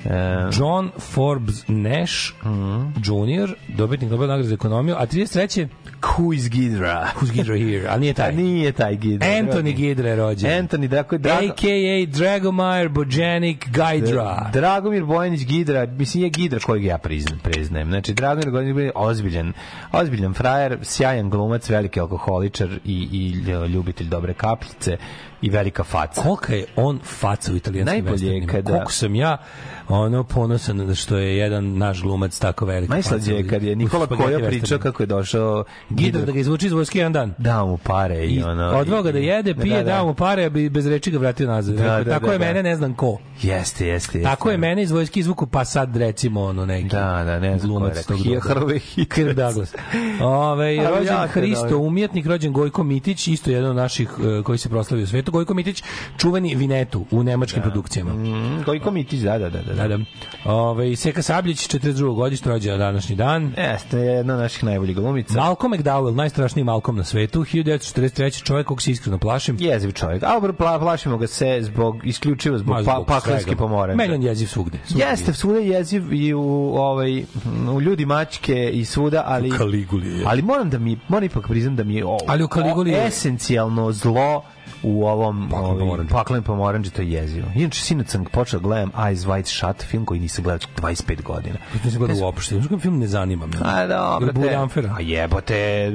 E, 0.00 0.10
John 0.52 0.90
Forbes 1.00 1.64
Nash 1.68 2.32
Mhm. 2.42 2.86
Jr., 2.98 3.48
dobitnik 3.68 4.10
Nobel 4.10 4.28
nagrade 4.28 4.48
za 4.48 4.54
ekonomiju, 4.54 4.94
a 4.94 5.06
33. 5.06 5.68
Who 6.02 6.34
is 6.34 6.42
Gidra? 6.44 7.08
Who's 7.14 7.32
Gidra 7.32 7.56
here? 7.56 7.88
A 7.88 7.96
nije 7.96 8.10
A 8.10 8.14
taj. 8.14 8.34
nije 8.34 8.72
taj 8.72 8.96
Gidra. 8.96 9.28
Anthony 9.28 9.72
Gidra 9.72 10.08
je 10.08 10.16
rođen. 10.16 10.50
Anthony, 10.52 10.88
dakle, 10.88 11.18
Drago, 11.18 11.46
A.K.A. 11.46 12.06
Dragomir 12.08 12.88
Bojanik 12.88 13.68
Gajdra. 13.68 14.50
Dragomir 14.52 15.04
Bojanić 15.04 15.44
Gidra, 15.44 15.86
mislim 15.88 16.24
je 16.24 16.30
Gidra 16.30 16.58
kojeg 16.60 16.84
ja 16.84 16.98
priznajem, 16.98 17.38
priznajem. 17.40 17.88
Znači, 17.88 18.14
Dragomir 18.14 18.50
Bojanić 18.50 18.76
je 18.76 18.92
ozbiljan, 18.94 19.52
ozbiljan 19.92 20.34
frajer, 20.34 20.78
sjajan 20.82 21.30
glumac, 21.30 21.70
veliki 21.70 22.00
alkoholičar 22.00 22.68
i, 22.84 23.08
i 23.12 23.28
ljubitelj 23.66 24.06
dobre 24.06 24.34
kapljice 24.34 24.96
i 25.42 25.50
velika 25.50 25.84
faca. 25.84 26.22
Kolika 26.22 26.54
je 26.54 26.64
on 26.76 27.00
faca 27.00 27.52
u 27.52 27.56
italijanskim 27.56 28.04
Najbolje 28.04 28.26
je 28.28 28.46
kada- 28.46 28.72
Koliko 28.72 28.92
sam 28.92 29.14
ja 29.14 29.36
ono 29.88 30.24
ponosan 30.24 30.94
što 30.94 31.16
je 31.16 31.36
jedan 31.36 31.78
naš 31.78 32.02
glumac 32.02 32.38
tako 32.38 32.66
velika 32.66 32.92
Najslađe 32.94 33.34
je 33.34 33.48
kad 33.48 33.62
je 33.62 33.76
Nikola 33.76 34.06
Koja 34.06 34.48
pričao 34.48 34.78
kako 34.78 35.02
je 35.02 35.06
došao 35.06 35.64
Gidra 35.90 36.24
da 36.24 36.32
ga 36.32 36.38
izvuči 36.38 36.66
iz 36.66 36.72
vojske 36.72 36.98
jedan 36.98 37.12
dan. 37.12 37.34
dao 37.38 37.66
mu 37.66 37.76
pare 37.76 38.26
i, 38.26 38.34
I 38.34 38.42
ono... 38.42 38.78
odveo 38.78 39.02
ga 39.02 39.12
da 39.12 39.18
jede, 39.18 39.54
pije, 39.54 39.76
Da, 39.76 39.82
da. 39.82 39.90
dao 39.90 40.06
mu 40.06 40.14
pare, 40.14 40.44
a 40.44 40.50
bi 40.50 40.68
bez 40.70 40.86
reči 40.86 41.10
ga 41.10 41.18
vratio 41.18 41.46
nazad. 41.46 41.74
Da, 41.74 41.82
Rekao, 41.82 42.04
da, 42.04 42.10
tako 42.10 42.26
da, 42.26 42.32
je 42.32 42.38
da. 42.38 42.44
mene, 42.44 42.62
ne 42.62 42.76
znam 42.76 42.94
ko. 42.94 43.18
Jeste, 43.42 43.86
jeste, 43.86 44.18
jeste. 44.18 44.22
Tako 44.22 44.50
je 44.50 44.56
mene 44.58 44.82
iz 44.82 44.90
vojske 44.90 45.20
izvuku, 45.20 45.46
pa 45.46 45.64
sad 45.64 45.96
recimo 45.96 46.42
ono 46.42 46.66
neki. 46.66 46.88
Da, 46.88 47.22
da, 47.24 47.38
ne 47.40 47.58
znam 47.58 47.70
glumac 47.70 48.06
tog. 48.06 48.18
Harvey 48.18 49.08
Kirk 49.14 49.36
Douglas. 49.36 49.74
Ove, 50.22 50.76
rođen 50.96 51.28
Hristo, 51.28 51.78
umjetnik, 51.78 52.26
rođen 52.26 52.52
Gojko 52.52 52.84
Mitić, 52.84 53.28
isto 53.28 53.50
jedan 53.50 53.70
od 53.70 53.76
naših 53.76 54.10
e, 54.40 54.42
koji 54.42 54.58
se 54.58 54.68
proslavio 54.68 55.04
u 55.04 55.06
svetu. 55.06 55.32
Gojko 55.32 55.54
Mitić, 55.54 55.82
čuveni 56.16 56.54
Vinetu 56.54 57.04
u 57.10 57.22
nemačkim 57.22 57.62
produkcijama. 57.62 58.12
Mm, 58.12 58.62
Gojko 58.66 58.90
Mitić, 58.90 59.20
da, 59.20 59.38
da, 59.38 59.50
da. 59.50 59.77
Da. 59.78 59.88
Da. 59.88 59.98
Ove, 60.46 60.96
Seka 60.96 61.22
Sabljić, 61.22 61.68
42. 61.68 61.88
godište, 62.14 62.48
rođen 62.50 62.72
na 62.72 62.78
današnji 62.78 63.16
dan. 63.16 63.54
Jeste, 63.58 63.98
jedna 63.98 64.34
od 64.34 64.40
naših 64.40 64.64
najboljih 64.64 64.96
glumica. 64.96 65.34
Malcolm 65.34 65.72
McDowell, 65.72 66.14
najstrašniji 66.14 66.64
Malcolm 66.64 66.96
na 66.96 67.04
svetu, 67.04 67.40
1943. 67.40 68.08
čovjek 68.42 68.66
kog 68.66 68.82
se 68.82 68.90
iskreno 68.90 69.18
plašim. 69.18 69.56
Jeziv 69.60 69.90
čovjek. 69.92 70.22
A 70.22 70.32
dobro, 70.32 70.52
pla, 70.52 70.78
plašimo 70.78 71.16
ga 71.16 71.26
se 71.26 71.58
zbog, 71.60 72.06
isključivo 72.06 72.58
zbog, 72.58 72.70
Ma, 72.70 72.76
pa, 72.76 72.92
zbog 72.92 73.06
paklenske 73.06 73.42
svega. 73.44 73.58
pomoranđe. 73.58 73.96
Meni 73.96 74.14
on 74.14 74.22
jeziv 74.22 74.46
svugde. 74.46 74.78
svugde. 74.86 75.04
Jeste, 75.04 75.32
svuda 75.32 75.58
je 75.58 75.68
jeziv 75.68 76.12
i 76.12 76.34
u, 76.34 76.40
ovaj, 76.74 77.24
u 77.70 77.80
ljudi 77.80 78.06
mačke 78.06 78.70
i 78.70 78.84
svuda, 78.84 79.22
ali... 79.26 79.50
U 79.50 79.56
Kaliguli 79.56 80.08
je. 80.08 80.24
Ali 80.26 80.42
moram 80.42 80.70
da 80.70 80.78
mi, 80.78 80.98
moram 81.08 81.24
ipak 81.24 81.48
priznam 81.48 81.76
da 81.76 81.84
mi 81.84 81.94
je 81.94 82.04
o, 82.06 82.18
Ali 82.26 82.44
u 82.44 82.48
Kaliguli 82.48 82.90
je- 82.90 83.06
esencijalno 83.06 83.92
zlo 83.92 84.42
u 84.82 85.06
ovom 85.06 85.48
Paklen 85.50 85.88
ovaj, 85.88 86.06
paklen 86.06 86.42
pomoranđe, 86.42 86.90
to 86.90 87.02
je 87.02 87.10
jezivo. 87.10 87.48
Inače, 87.54 87.80
sinoć 87.80 88.08
sam 88.08 88.24
počeo 88.24 88.60
da 88.60 88.68
gledam 88.68 88.90
Eyes 88.90 89.26
Wide 89.26 89.46
Shut, 89.46 89.82
film 89.82 90.04
koji 90.04 90.20
nisam 90.20 90.44
gledao 90.44 90.68
25 90.76 91.22
godina. 91.22 91.56
Nisam 91.84 91.98
gledao 91.98 92.26
uopšte. 92.26 92.54
Znaš 92.54 92.68
koji 92.68 92.80
film 92.80 92.98
ne 92.98 93.06
zanima 93.06 93.46
me. 93.46 93.56
A 93.62 93.86
dobro, 93.86 94.32
te. 94.32 94.84
A 94.96 95.00
jebote, 95.00 95.92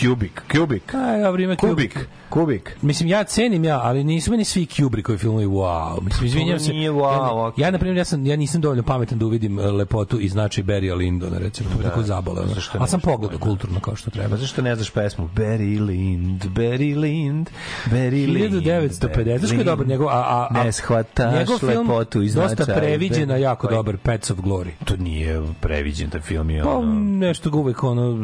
Kubik, 0.00 0.42
Kubik. 0.52 0.94
A, 0.94 0.98
ja 0.98 1.30
vrijeme 1.30 1.56
Kubik, 1.56 2.08
Kubik. 2.28 2.76
Mislim, 2.82 3.08
ja 3.08 3.24
cenim 3.24 3.64
ja, 3.64 3.80
ali 3.82 4.04
nisu 4.04 4.30
meni 4.30 4.44
svi 4.44 4.66
Kubrickovi 4.66 5.18
filmovi 5.18 5.46
wow. 5.46 6.02
Mislim, 6.02 6.26
izvinjam 6.26 6.60
se. 6.60 6.72
nije 6.72 6.90
wow, 6.90 7.26
ja, 7.26 7.46
okej. 7.46 7.62
ja, 7.62 7.70
na 7.70 7.78
primjer, 7.78 7.96
ja, 7.96 8.04
sam, 8.04 8.26
ja 8.26 8.36
nisam 8.36 8.60
dovoljno 8.60 8.82
pametan 8.82 9.18
da 9.18 9.26
uvidim 9.26 9.58
e, 9.58 9.62
lepotu 9.62 10.20
i 10.20 10.28
značaj 10.28 10.64
Barrya 10.64 10.96
Lindona, 10.96 11.38
recimo, 11.38 11.70
da, 11.76 11.88
tako 11.88 12.02
zabole. 12.02 12.42
Ali 12.78 12.88
sam 12.88 13.00
pogledao 13.00 13.38
kulturno 13.38 13.80
kao 13.80 13.96
što 13.96 14.10
treba. 14.10 14.28
Pa 14.28 14.36
zašto 14.36 14.62
ne 14.62 14.74
znaš 14.74 14.90
pesmu? 14.90 15.28
Barry 15.36 15.86
Lind, 15.86 16.44
Barry 16.44 17.00
Lind, 17.00 17.50
Barry 17.86 17.97
Berlin. 17.98 18.52
1950, 18.52 19.38
znaš 19.38 19.50
koji 19.50 19.58
je 19.58 19.64
dobar 19.64 19.86
njegov, 19.86 20.08
a, 20.08 20.12
a, 20.12 20.48
a 20.50 20.64
Ne 20.64 20.72
shvataš 20.72 21.38
njegov 21.38 21.58
film 21.58 21.90
lepotu 21.90 22.22
i 22.22 22.30
dosta 22.30 22.64
previđena, 22.64 23.26
Berlin. 23.26 23.42
jako 23.42 23.66
Koji? 23.66 23.76
dobar, 23.76 23.96
Pets 23.96 24.30
of 24.30 24.38
Glory. 24.38 24.70
To 24.84 24.96
nije 24.96 25.42
previđen, 25.60 26.10
taj 26.10 26.20
film 26.20 26.50
je 26.50 26.62
Pa 26.62 26.70
ono... 26.70 27.00
nešto 27.00 27.50
ga 27.50 27.58
uvek 27.58 27.84
ono, 27.84 28.18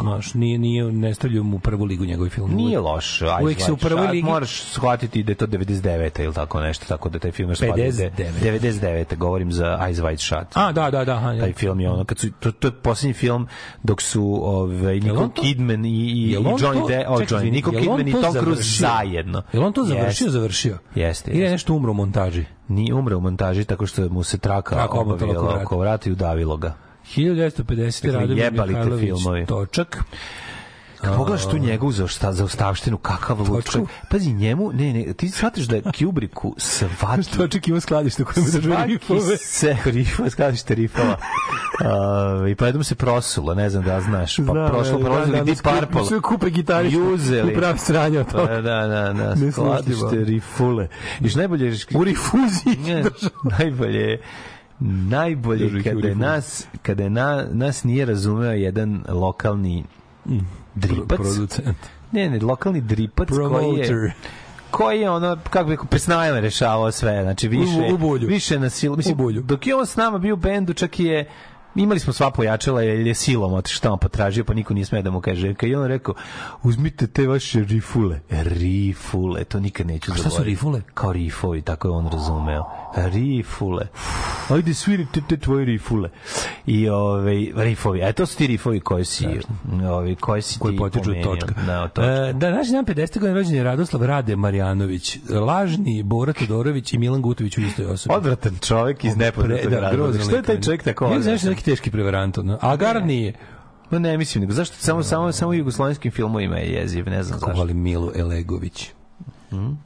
znaš, 0.00 0.34
nije, 0.34 0.58
nije, 0.58 0.84
ne 0.84 1.14
stavljaju 1.14 1.44
mu 1.44 1.58
prvu 1.58 1.84
ligu 1.84 2.04
njegovi 2.04 2.30
film. 2.30 2.54
Nije 2.54 2.78
loš. 2.78 3.22
Aj, 3.22 3.42
Uvek 3.42 3.60
se 3.60 3.72
u 3.72 3.76
prvoj 3.76 3.96
shvatiš, 3.96 4.08
a 4.08 4.12
ligi... 4.12 4.26
Moraš 4.26 4.62
shvatiti 4.62 5.22
da 5.22 5.32
je 5.32 5.36
to 5.36 5.46
99. 5.46 6.24
ili 6.24 6.34
tako 6.34 6.60
nešto, 6.60 6.84
tako 6.88 7.08
da 7.08 7.18
taj 7.18 7.30
film 7.32 7.50
još 7.50 7.58
59. 7.58 8.10
99. 8.42 9.16
Govorim 9.16 9.52
za 9.52 9.78
Eyes 9.82 10.02
Wide 10.02 10.26
Shut. 10.26 10.46
A, 10.54 10.72
da, 10.72 10.90
da, 10.90 11.04
da. 11.04 11.32
ja. 11.32 11.40
taj 11.40 11.52
film 11.52 11.80
je 11.80 11.90
ono 11.90 12.04
kad 12.04 12.18
su 12.18 12.30
to, 12.40 12.52
to 12.52 12.68
je 12.68 12.72
posljednji 12.72 13.14
film 13.14 13.48
dok 13.82 14.02
su 14.02 14.40
ovaj 14.42 14.94
Jel 14.94 15.04
Nicole 15.04 15.28
Kidman 15.34 15.84
i 15.84 15.88
i, 15.88 16.30
i 16.30 16.36
Johnny 16.36 16.88
Depp, 16.88 17.10
oh, 17.10 17.20
Johnny, 17.20 17.50
Nicole 17.50 17.80
Kidman 17.80 18.08
i 18.08 18.12
to 18.12 18.22
Tom 18.22 18.32
Cruise 18.32 18.62
završio? 18.62 18.88
Zajedno. 19.06 19.42
Jel 19.52 19.64
on 19.64 19.72
to 19.72 19.84
završio, 19.84 20.06
Jeste. 20.24 20.30
završio? 20.30 20.78
Jeste, 20.94 21.30
Ili 21.30 21.40
je 21.40 21.50
nešto 21.50 21.74
umro 21.74 21.90
u 21.90 21.94
montaži? 21.94 22.44
Nije 22.68 22.94
umre 22.94 23.14
u 23.14 23.20
montaži 23.20 23.64
tako 23.64 23.86
što 23.86 24.08
mu 24.08 24.22
se 24.22 24.38
traka 24.38 24.74
Traka 24.74 24.92
obavila 24.94 25.60
oko 25.62 25.78
vrata. 25.78 26.08
i 26.08 26.12
udavilo 26.12 26.56
ga. 26.56 26.74
1950. 27.16 28.02
Dakle, 28.02 28.20
Radomir 28.20 28.44
jebali 28.44 28.72
te 28.72 28.78
Mihajlović 28.78 29.04
filmovi. 29.04 29.46
Točak. 29.46 30.04
Kad 31.06 31.16
pogledaš 31.16 31.50
tu 31.50 31.58
njegovu 31.58 31.92
za 31.92 32.06
šta 32.06 32.32
za 32.32 32.44
ostavštinu 32.44 32.98
kakav 32.98 33.36
čovjek. 33.72 33.88
Pazi 34.10 34.32
njemu, 34.32 34.72
ne, 34.72 34.92
ne, 34.92 35.12
ti 35.12 35.28
shvatiš 35.28 35.66
da 35.66 35.92
Kubricku 35.98 36.54
svaki 36.58 37.30
Točak 37.36 37.68
ima 37.68 37.80
skladište 37.80 38.24
koje 38.24 38.44
mu 38.44 38.50
drži 38.50 38.72
rifove. 38.86 39.36
se 39.36 39.76
rifova, 39.96 40.30
skladište 40.30 40.74
rifova. 40.74 41.16
Uh, 41.80 42.50
I 42.50 42.54
pa 42.54 42.66
jednom 42.66 42.84
se 42.84 42.94
prosulo, 42.94 43.54
ne 43.54 43.70
znam 43.70 43.84
da 43.84 44.00
znaš. 44.00 44.36
Pa 44.36 44.42
Znam, 44.42 44.70
prošlo, 44.70 44.98
ne, 44.98 45.04
prolazili 45.04 45.38
da, 45.38 45.44
da, 45.44 45.44
Deep 45.44 45.62
Purple. 45.62 46.06
sve 46.06 46.20
kupe 46.20 46.50
gitarište. 46.50 46.98
I 46.98 47.02
uzeli. 47.02 47.52
U 47.52 47.56
pravi 47.56 47.78
sranje 47.78 48.20
od 48.20 48.32
toga. 48.32 48.54
Da, 48.54 48.60
da, 48.60 49.12
da, 49.12 49.34
da, 49.34 49.52
skladište 49.52 50.24
rifule. 50.24 50.88
Iš 51.20 51.34
najbolje 51.34 51.66
je... 51.66 51.76
U 51.94 52.04
rifuziji. 52.04 52.76
Ne, 52.86 53.04
najbolje 53.58 54.00
je 54.00 54.22
najbolje 54.80 55.82
kada 55.82 56.08
je 56.08 56.14
nas 56.14 56.66
kada 56.82 57.02
je 57.02 57.10
na, 57.10 57.46
nas 57.52 57.84
nije 57.84 58.04
razumeo 58.04 58.52
jedan 58.52 59.04
lokalni 59.08 59.84
dripac 60.76 61.16
Producent. 61.16 61.76
ne 62.12 62.30
ne 62.30 62.40
lokalni 62.40 62.80
dripac 62.80 63.28
koji 63.28 63.38
je 63.38 63.48
Promoter. 63.48 64.12
koji 64.70 65.00
je 65.00 65.10
ono 65.10 65.38
kako 65.50 65.68
bih 65.68 65.80
pesnajem 65.90 66.36
rešavao 66.36 66.92
sve 66.92 67.22
znači 67.22 67.48
više 67.48 67.78
U- 67.90 67.94
u 67.94 67.98
bulju. 67.98 68.28
više 68.28 68.58
na 68.58 68.70
silu 68.70 68.94
U 68.94 68.96
mislim 68.96 69.16
bulju. 69.16 69.42
dok 69.42 69.66
je 69.66 69.74
on 69.74 69.86
s 69.86 69.96
nama 69.96 70.18
bio 70.18 70.34
u 70.34 70.38
bendu 70.38 70.72
čak 70.72 71.00
je 71.00 71.28
imali 71.76 72.00
smo 72.00 72.12
sva 72.12 72.30
pojačala 72.30 72.82
jer 72.82 73.06
je 73.06 73.14
silom 73.14 73.52
otišao 73.52 73.80
tamo 73.82 73.96
potražio 73.96 74.44
pa 74.44 74.54
niko 74.54 74.74
nije 74.74 74.84
smeo 74.84 75.02
da 75.02 75.10
mu 75.10 75.20
kaže 75.20 75.54
kad 75.54 75.68
je 75.70 75.78
on 75.78 75.86
rekao 75.86 76.14
uzmite 76.62 77.06
te 77.06 77.26
vaše 77.26 77.60
rifule 77.60 78.20
rifule 78.30 79.44
to 79.44 79.60
nikad 79.60 79.86
neću 79.86 80.04
šta 80.04 80.14
su 80.14 80.22
zaboraviti. 80.22 80.50
rifule? 80.50 80.80
kao 80.94 81.12
rifovi 81.12 81.62
tako 81.62 81.88
je 81.88 81.92
on 81.92 82.08
razumeo 82.12 82.64
rifule 82.96 83.86
ajde 84.48 84.74
svirite 84.74 85.20
te 85.28 85.36
tvoje 85.36 85.64
rifule 85.64 86.10
i 86.66 86.88
ove 86.88 87.32
rifovi 87.54 88.02
a 88.02 88.12
to 88.12 88.26
su 88.26 88.36
ti 88.36 88.46
rifovi 88.46 88.80
koji 88.80 89.04
si 89.04 89.26
ovi 89.90 90.14
koji 90.14 90.42
si 90.42 90.58
koji 90.58 90.72
ti 90.72 90.78
potiču 90.78 91.10
od 91.10 91.16
točka. 91.24 91.54
da, 91.66 91.88
točka. 91.88 92.10
E, 92.10 92.32
da, 92.32 92.50
naš 92.50 92.68
dan 92.68 92.84
50. 92.84 92.96
godina 93.14 93.34
rođen 93.34 93.54
je 93.54 93.62
Radoslav 93.64 94.02
Rade 94.02 94.36
Marjanović, 94.36 95.18
lažni 95.30 96.02
Bora 96.02 96.32
Todorović 96.32 96.92
i 96.92 96.98
Milan 96.98 97.22
Gutović 97.22 97.58
u 97.58 97.60
istoj 97.60 97.86
osobi. 97.86 98.14
odvratan 98.14 98.58
čovjek 98.60 99.04
iz 99.04 99.16
nepoznatog 99.16 99.70
da, 99.70 99.80
razloga. 99.80 100.18
Što 100.18 100.36
je 100.36 100.42
taj 100.42 100.60
čovjek 100.60 100.82
tako 100.82 101.04
Ja 101.04 101.10
znaš 101.10 101.24
odvratan? 101.24 101.50
neki 101.50 101.64
teški 101.66 101.90
prevarant, 101.90 102.38
Garant 102.76 103.06
nije. 103.06 103.32
Ma 103.90 103.98
ne 103.98 104.18
mislim, 104.18 104.40
nego 104.40 104.52
zašto 104.52 104.76
samo 104.76 105.02
samo 105.02 105.32
samo 105.32 105.50
u 105.50 105.54
jugoslovenskim 105.54 106.12
filmovima 106.12 106.56
je 106.56 106.72
jeziv, 106.72 107.08
ne 107.08 107.22
znam 107.22 107.38
Kako 107.38 107.50
zašto. 107.50 107.60
volim 107.60 107.82
Milu 107.82 108.10
Elegović. 108.14 108.90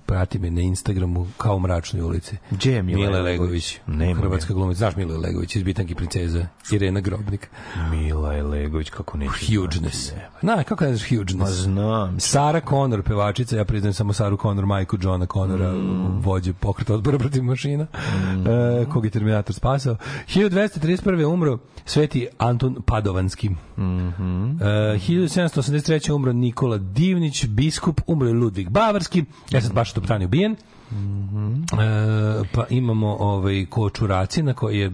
Prati 0.06 0.38
me 0.38 0.50
na 0.50 0.60
Instagramu 0.60 1.26
kao 1.36 1.56
u 1.56 1.60
mračnoj 1.60 2.02
ulici. 2.02 2.36
Gdje 2.50 2.72
je 2.72 2.78
Elegović? 2.78 3.04
Elegović? 3.04 3.78
Nema 3.86 4.20
Hrvatska 4.20 4.54
glumica. 4.54 4.78
Znaš 4.78 4.96
Milu 4.96 5.14
Elegović 5.14 5.56
iz 5.56 5.62
Bitanki 5.62 5.94
princeza? 5.94 6.46
Irena 6.72 7.00
Grobnik. 7.00 7.50
Mila 7.90 8.36
Elegović 8.36 8.90
kako 8.90 9.18
neće. 9.18 9.56
Hugeness. 9.56 10.12
Na, 10.42 10.62
kako 10.62 10.84
ne 10.84 10.96
znaš 10.96 11.10
Ma 11.10 11.16
Hugeness? 11.18 11.50
znam. 11.52 12.20
Sara 12.20 12.60
Connor, 12.68 13.02
pevačica, 13.02 13.56
ja 13.56 13.64
priznajem 13.64 13.94
samo 13.94 14.12
Saru 14.12 14.38
Connor, 14.42 14.66
majku 14.66 14.96
Johna 15.00 15.26
Connora, 15.26 15.72
vođe 16.20 16.52
pokreta 16.52 16.94
odbora 16.94 17.18
protiv 17.18 17.42
mašina, 17.42 17.86
e, 18.80 18.84
kog 18.92 19.04
je 19.04 19.10
Terminator 19.10 19.54
spasao. 19.54 19.96
1231. 20.28 21.24
umro 21.24 21.58
Sveti 21.84 22.26
Anton 22.38 22.82
Padovanski. 22.86 23.46
E, 23.46 23.50
1783. 23.80 26.12
umro 26.12 26.32
Nikola 26.32 26.78
Divnić, 26.78 27.46
biskup, 27.46 28.00
umro 28.06 28.28
je 28.28 28.34
Ludvig 28.34 28.68
Bavarski, 28.68 29.24
ja 29.60 29.66
sam 29.66 29.74
baš 29.74 29.92
to 29.92 30.00
pitanje 30.00 30.24
ubijen. 30.24 30.52
E, 30.52 30.56
pa 32.52 32.66
imamo 32.70 33.16
ovaj 33.20 33.66
Koču 33.66 34.06
Racina 34.06 34.54
koji 34.54 34.78
je 34.78 34.90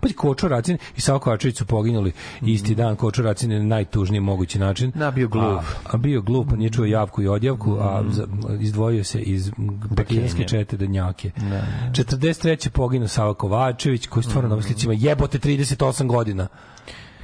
pa 0.00 0.08
Koču 0.16 0.48
Racin 0.48 0.78
i 0.96 1.00
Savo 1.00 1.18
Kovačević 1.18 1.56
su 1.56 1.66
poginuli 1.66 2.12
isti 2.42 2.74
dan. 2.74 2.96
Koču 2.96 3.22
Racin 3.22 3.52
je 3.52 3.58
na 3.58 3.64
najtužniji 3.64 4.20
mogući 4.20 4.58
način. 4.58 4.92
Da, 4.94 5.10
bio 5.10 5.28
glup. 5.28 5.44
a, 5.44 5.62
a 5.84 5.96
bio 5.96 6.20
glup 6.20 6.48
pa 6.50 6.56
nije 6.56 6.70
čuo 6.70 6.84
javku 6.84 7.22
i 7.22 7.28
odjavku 7.28 7.76
a 7.80 8.04
za, 8.10 8.26
izdvojio 8.60 9.04
se 9.04 9.20
iz 9.20 9.50
bakijanske 9.90 10.44
čete 10.44 10.76
Danjake 10.76 11.30
43. 11.90 12.68
poginuo 12.68 13.08
Savo 13.08 13.34
Kovačević 13.34 14.06
koji 14.06 14.24
stvarno 14.24 14.48
na 14.48 14.54
ovoj 14.54 14.62
slici 14.62 14.86
ima 14.86 14.94
jebote 14.94 15.38
38 15.38 16.06
godina 16.06 16.48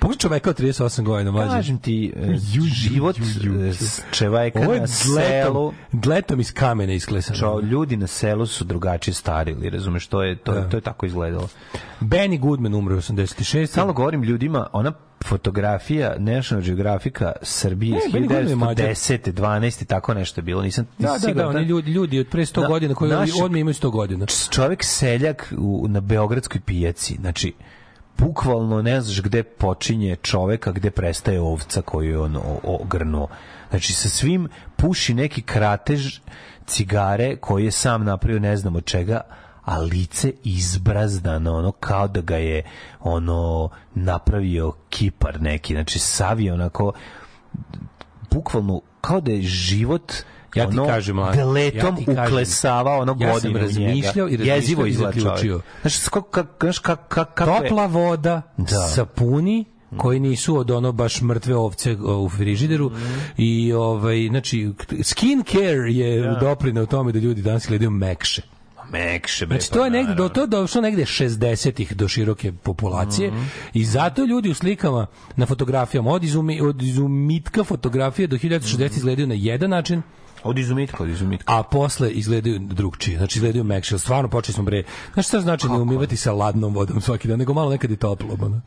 Pogledaj 0.05 0.19
čoveka 0.19 0.51
od 0.51 0.57
38 0.57 1.03
godina, 1.03 1.31
mlađe. 1.31 1.51
Kažem 1.51 1.79
ti, 1.79 2.13
e, 2.17 2.37
život 2.67 3.17
e, 3.17 3.73
čoveka 4.13 4.61
na 4.61 4.87
selu, 4.87 5.73
dletom, 5.93 6.41
iz 6.41 6.53
kamena 6.53 6.93
isklesan. 6.93 7.37
čo, 7.37 7.61
ljudi 7.61 7.97
na 7.97 8.07
selu 8.07 8.47
su 8.47 8.65
drugačije 8.65 9.15
starili, 9.15 9.71
razumeš, 9.71 10.07
to 10.07 10.23
je, 10.23 10.37
to, 10.37 10.55
je- 10.55 10.71
to 10.71 10.77
je 10.77 10.81
tako 10.83 11.07
izgledalo. 11.07 11.49
Benny 12.01 12.39
Goodman 12.39 12.75
umro 12.75 12.95
u 12.95 12.99
86. 12.99 13.67
Stalno 13.67 13.93
govorim 13.93 14.23
ljudima, 14.23 14.67
ona 14.73 14.93
fotografija 15.25 16.15
National 16.19 16.63
Geographica 16.63 17.33
Srbije 17.43 17.99
iz 17.99 18.15
E, 18.15 18.19
Mađar. 18.55 18.87
1910. 18.87 19.33
12. 19.33 19.85
tako 19.85 20.15
nešto 20.15 20.39
je 20.39 20.43
bilo, 20.43 20.63
nisam 20.63 20.87
Da, 20.99 21.09
da, 21.09 21.19
siguran 21.19 21.53
da, 21.53 21.59
oni 21.59 21.67
ljudi, 21.67 21.91
ljudi 21.91 22.21
od 22.21 22.27
pre 22.29 22.43
100 22.43 22.61
Da, 22.61 22.67
godina 22.67 22.95
koji 22.95 23.11
naši- 23.11 23.33
odmah 23.43 23.61
imaju 23.61 23.75
100 23.75 23.91
godina. 23.91 24.27
čovjek 24.51 24.85
seljak 24.85 25.53
u, 25.59 25.87
na 25.89 26.01
Beogradskoj 26.01 26.61
pijaci, 26.61 27.15
znači 27.15 27.53
bukvalno 28.19 28.83
ne 28.83 29.01
znaš 29.01 29.23
gde 29.23 29.43
počinje 29.43 30.17
čovek, 30.17 30.67
a 30.67 30.73
gde 30.73 30.91
prestaje 30.91 31.41
ovca 31.41 31.83
koju 31.83 32.11
je 32.11 32.19
on 32.19 32.39
ogrnuo. 32.63 33.29
Znači 33.71 33.93
sa 33.93 34.09
svim 34.09 34.49
puši 34.77 35.15
neki 35.15 35.43
kratež 35.43 36.19
cigare 36.67 37.37
koji 37.37 37.65
je 37.65 37.71
sam 37.71 38.05
napravio 38.05 38.41
ne 38.41 38.57
znam 38.57 38.77
od 38.77 38.85
čega, 38.85 39.21
a 39.65 39.79
lice 39.79 40.33
izbrazdano, 40.45 41.57
ono 41.57 41.73
kao 41.73 42.09
da 42.09 42.21
ga 42.21 42.37
je 42.37 42.63
ono 43.01 43.69
napravio 43.95 44.73
kipar 44.91 45.41
neki, 45.43 45.75
znači 45.75 45.99
sav 45.99 46.41
je 46.41 46.53
onako 46.53 46.93
bukvalno 48.31 48.81
kao 49.01 49.21
da 49.21 49.33
je 49.33 49.43
život 49.43 50.13
Ja 50.55 50.71
ti 50.71 50.79
ono, 50.79 50.87
kažem, 50.89 51.17
mladen, 51.17 51.39
deletom 51.39 51.81
ja 51.89 51.97
ti 51.97 52.05
kažem, 52.07 52.25
uklesavao 52.25 53.01
ono 53.01 53.17
ja 53.21 53.33
sam 53.33 53.33
godinu 53.33 53.59
razmišljao 53.59 54.29
i 54.29 54.37
razmišljao 54.37 54.87
i 54.87 54.93
zaključio. 54.93 55.61
Znaš, 55.81 55.99
kako, 55.99 56.23
kako, 56.23 56.49
znaš, 56.61 56.79
kako, 56.79 57.25
Topla 57.37 57.87
voda, 57.87 58.43
Da. 58.57 58.89
sapuni, 58.89 59.65
koji 59.97 60.21
nisu 60.21 60.57
od 60.57 60.71
ono 60.71 60.93
baš 60.93 61.21
mrtve 61.21 61.57
ovce 61.57 61.93
u 61.97 62.29
frižideru 62.29 62.91
i 63.37 63.73
ovaj 63.73 64.27
znači 64.29 64.73
skin 65.03 65.43
care 65.43 65.93
je 65.93 66.37
doprineo 66.41 66.87
tome 66.87 67.13
da 67.13 67.19
ljudi 67.19 67.43
danas 67.43 67.69
gledaju 67.69 67.91
mekše. 67.91 68.43
Mekše, 68.91 69.47
bre, 69.47 69.59
Znači 69.59 69.71
pa 69.71 69.75
to 69.75 69.85
je 69.85 69.91
negde 69.91 70.15
do 70.15 70.29
to 70.29 70.41
je 70.41 70.47
došlo 70.47 70.81
negde 70.81 71.03
60-ih 71.03 71.97
do 71.97 72.09
široke 72.09 72.53
populacije 72.53 73.31
Mhm. 73.31 73.43
i 73.75 73.85
zato 73.85 74.25
ljudi 74.25 74.51
u 74.51 74.55
slikama 74.55 75.07
na 75.37 75.47
fotografijama 75.47 76.11
od, 76.11 76.25
izumi, 76.25 76.61
od 76.61 76.83
izumitka 76.83 77.65
fotografije 77.65 78.27
do 78.27 78.37
1960 78.37 78.75
Mhm. 78.87 78.97
izgledaju 78.97 79.27
na 79.27 79.35
jedan 79.35 79.71
način 79.71 80.03
Od 80.45 80.59
izumitka, 80.59 81.03
od 81.03 81.09
izumitka. 81.09 81.45
a 81.49 81.63
posle 81.63 82.11
izgledaju 82.11 82.59
drugčije. 82.61 83.19
Znači 83.19 83.39
izgledaju 83.39 83.65
mekše. 83.65 83.99
Stvarno 83.99 84.29
počeli 84.29 84.55
smo 84.55 84.65
bre. 84.65 84.83
Znaš 85.15 85.27
šta 85.29 85.41
znači 85.41 85.69
ne 85.69 85.75
umivati 85.75 86.17
sa 86.17 86.33
ladnom 86.33 86.75
vodom 86.75 87.01
svaki 87.01 87.29
dan, 87.29 87.39
nego 87.39 87.55
malo 87.55 87.71
nekad 87.71 87.91
i 87.91 87.97
toplom. 87.97 88.39
Ono. 88.43 88.61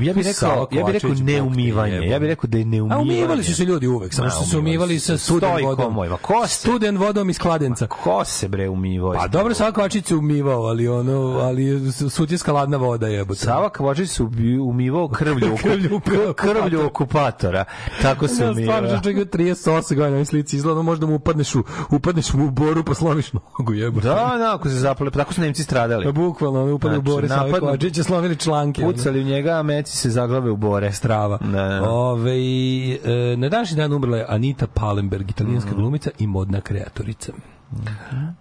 Ja 0.00 0.14
bih 0.14 0.26
rekao, 0.26 0.68
ja 0.72 0.84
bih 0.84 0.92
rekao 0.94 1.10
neumivanje. 1.12 1.94
jebe. 1.94 2.06
Ja 2.06 2.18
bih 2.18 2.28
rekao 2.28 2.48
da 2.48 2.58
je 2.58 2.64
neumivanje. 2.64 3.00
A 3.00 3.02
umivali 3.02 3.44
su 3.44 3.54
se 3.54 3.64
ljudi 3.64 3.86
uvek, 3.86 4.14
samo 4.14 4.26
Ma, 4.26 4.30
što 4.30 4.44
su 4.44 4.58
umivali 4.58 5.00
sa 5.00 5.18
studen 5.18 5.50
vodom. 5.64 5.94
moj, 5.94 6.08
ma 6.08 6.16
ko 6.16 6.46
se? 6.46 6.54
Studen 6.54 6.96
vodom 6.98 7.30
iz 7.30 7.38
kladenca. 7.38 7.86
Ko 7.86 8.24
se 8.24 8.48
bre 8.48 8.68
umivao? 8.68 9.12
Pa 9.12 9.28
dobro, 9.28 9.54
Savo 9.54 9.72
Kovačić 9.72 10.06
se 10.06 10.16
umivao, 10.16 10.62
ali 10.62 10.88
ono, 10.88 11.12
ali 11.38 11.64
je 11.64 11.80
sutjeska 11.92 12.52
ladna 12.52 12.76
voda 12.76 13.06
jebote. 13.06 13.40
Sava 13.40 13.70
Kavačić 13.70 14.10
se 14.10 14.22
umivao 14.62 15.08
krvlju, 15.08 15.56
Krvlju 15.62 16.00
krvlju, 16.00 16.34
krvlju 16.34 16.86
okupatora. 16.86 17.64
Tako 18.02 18.28
se 18.28 18.44
Ja 18.44 18.50
umivao. 18.50 18.78
stvarno 18.78 19.00
čovjek 19.02 19.18
od 19.20 19.30
38 19.30 19.94
godina 19.94 20.18
na 20.18 20.24
slici 20.24 20.56
izgleda, 20.56 20.82
možda 20.82 21.06
mu 21.06 21.18
upadneš 21.22 21.54
u, 21.54 21.62
upadneš 21.90 22.34
u 22.34 22.50
boru 22.50 22.84
pa 22.84 22.94
slomiš 22.94 23.32
nogu, 23.32 23.72
jebote. 23.74 24.08
Da, 24.08 24.14
da, 24.38 24.54
ako 24.54 24.68
se 24.68 24.74
zapale, 24.76 25.10
tako 25.10 25.34
su 25.34 25.40
Nemci 25.40 25.62
stradali. 25.64 26.04
Pa 26.04 26.12
bukvalno, 26.12 26.62
ono, 26.62 26.74
upadne 26.74 26.98
u 26.98 27.00
Znači, 27.00 27.12
bore 27.12 27.28
sa 27.28 27.36
napadnu- 27.36 27.60
Kovačića, 27.60 28.02
slomili 28.02 28.36
članke. 28.36 28.82
Pucali 28.82 29.20
u 29.20 29.24
njega, 29.24 29.50
a 29.50 29.62
meci 29.62 29.96
se 29.96 30.10
zaglave 30.10 30.50
u 30.50 30.56
bore. 30.58 30.92
strava. 30.92 31.38
Da, 31.38 31.48
da. 31.62 31.82
Ove, 31.82 32.32
e, 32.32 33.36
na 33.36 33.48
današnji 33.48 33.76
dan 33.76 33.92
umrla 33.92 34.16
je 34.16 34.26
Anita 34.28 34.66
Pallenberg, 34.66 35.30
italijanska 35.30 35.70
Mm. 35.70 35.74
glumica 35.74 36.10
i 36.18 36.26
modna 36.26 36.60
kreatorica. 36.60 37.32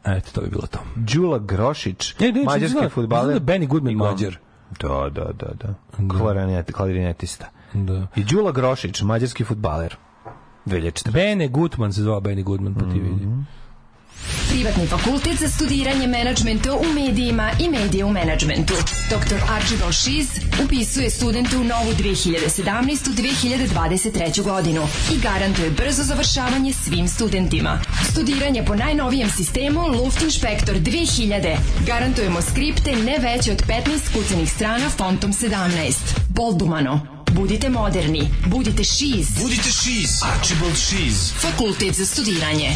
Eto, 0.06 0.30
to 0.32 0.42
bi 0.42 0.50
bilo 0.50 0.64
to. 0.64 0.80
Đula 0.96 1.40
Grošić, 1.40 2.16
E, 2.20 2.32
ne, 2.32 2.44
mađarski 2.44 2.90
futbaler. 2.90 3.26
izgleda 3.28 3.54
Benny 3.54 3.68
Goodman. 3.68 3.94
Mađar. 3.96 4.38
Da, 4.82 5.10
da, 5.12 5.26
da, 5.34 5.48
da. 5.56 5.74
Klarinet, 6.10 6.72
klarinetista. 6.72 7.46
Da. 7.74 8.08
I 8.16 8.24
Đula 8.24 8.52
Grošić, 8.52 9.02
mađarski 9.02 9.44
futbaler. 9.44 9.96
2014. 10.66 11.12
Bene 11.12 11.48
Gutman 11.48 11.94
se 11.94 12.02
zvao 12.02 12.20
Benny 12.20 12.44
Goodman, 12.44 12.74
pa 12.74 12.82
ti 12.82 13.00
vidi. 13.00 13.28
Privatni 14.50 14.88
fakultet 14.88 15.40
za 15.40 15.50
studiranje 15.50 16.08
menadžmenta 16.08 16.74
u 16.74 16.84
medijima 16.94 17.52
i 17.60 17.70
medije 17.70 18.06
u 18.06 18.10
menadžmentu. 18.10 18.74
Dr. 19.10 19.36
Archibald 19.50 19.94
Šiz 19.94 20.28
upisuje 20.66 21.10
studente 21.10 21.58
u 21.58 21.64
novu 21.64 21.92
2017-2023. 22.00 24.44
godinu 24.44 24.82
i 25.14 25.20
garantuje 25.20 25.70
brzo 25.70 26.04
završavanje 26.04 26.74
svim 26.74 27.08
studentima. 27.08 27.80
Studiranje 28.12 28.66
po 28.66 28.76
najnovijem 28.76 29.30
sistemu 29.30 29.88
Luftinspektor 29.88 30.76
2000. 30.76 31.58
Garantujemo 31.88 32.42
skripte 32.42 32.96
ne 32.96 33.18
veće 33.20 33.52
od 33.52 33.64
15 33.68 34.14
kucanih 34.14 34.52
strana 34.52 34.90
fontom 34.90 35.34
17. 35.34 35.94
Boldumano. 36.30 37.11
Budite 37.36 37.70
moderni. 37.70 38.30
Budite 38.48 38.84
Šiz. 38.84 39.28
Budite 39.42 39.72
šiz. 39.72 40.24
Archibald 40.24 40.78
Šiz. 40.78 41.32
Fakultet 41.42 41.96
za 41.96 42.06
studiranje. 42.06 42.76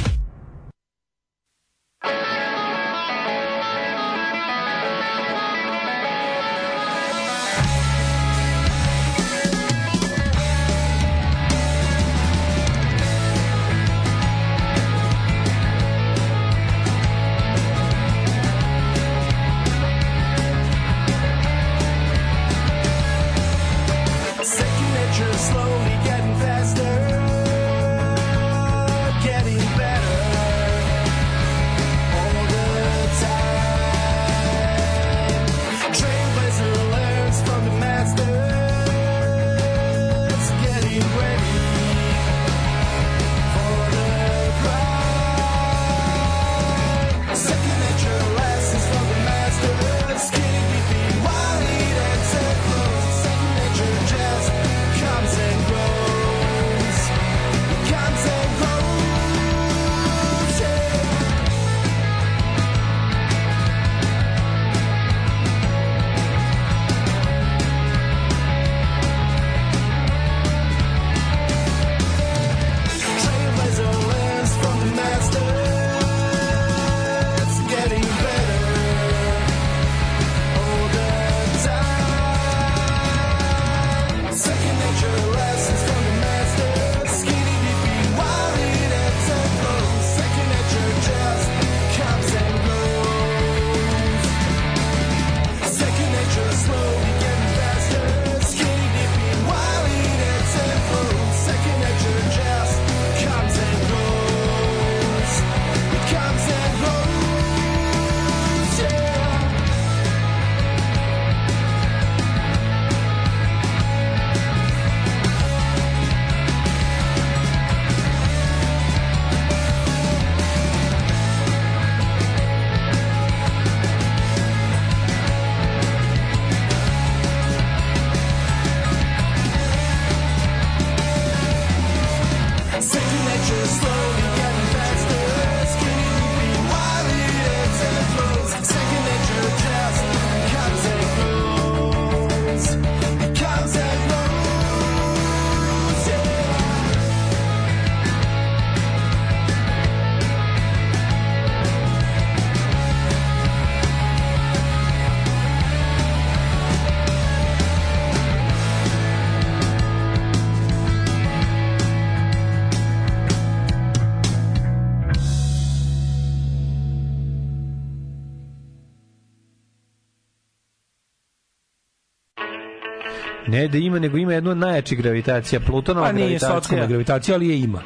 Ne 173.56 173.68
da 173.68 173.78
ima, 173.78 174.00
nego 174.00 174.18
ima 174.18 174.34
jednu 174.34 174.52
od 174.52 174.58
najjačih 174.58 174.98
gravitacija. 174.98 175.60
Plutonova 175.60 176.08
Pa 176.08 176.12
nije 176.12 176.28
gravitacija. 176.28 176.56
sotskom 176.56 176.88
gravitacija, 176.88 177.36
ali 177.36 177.50
je 177.50 177.60
ima. 177.60 177.82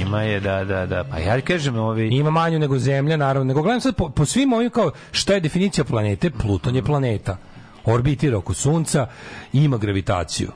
Ima 0.00 0.22
je, 0.22 0.40
da, 0.40 0.64
da, 0.64 0.86
da. 0.86 1.04
Pa 1.04 1.18
ja 1.18 1.40
kažem, 1.40 1.76
ovi... 1.76 2.08
Ima 2.08 2.30
manju 2.30 2.58
nego 2.58 2.78
Zemlja, 2.78 3.16
naravno. 3.16 3.44
Nego 3.48 3.62
gledam 3.62 3.80
sad 3.80 3.96
po, 3.96 4.08
po 4.08 4.24
svim 4.24 4.52
ovim 4.52 4.70
kao 4.70 4.90
šta 5.12 5.34
je 5.34 5.40
definicija 5.40 5.84
planete? 5.84 6.30
Pluton 6.30 6.76
je 6.76 6.82
planeta. 6.82 7.36
Orbitira 7.84 8.38
oko 8.38 8.54
Sunca, 8.54 9.06
ima 9.52 9.78
gravitaciju. 9.78 10.50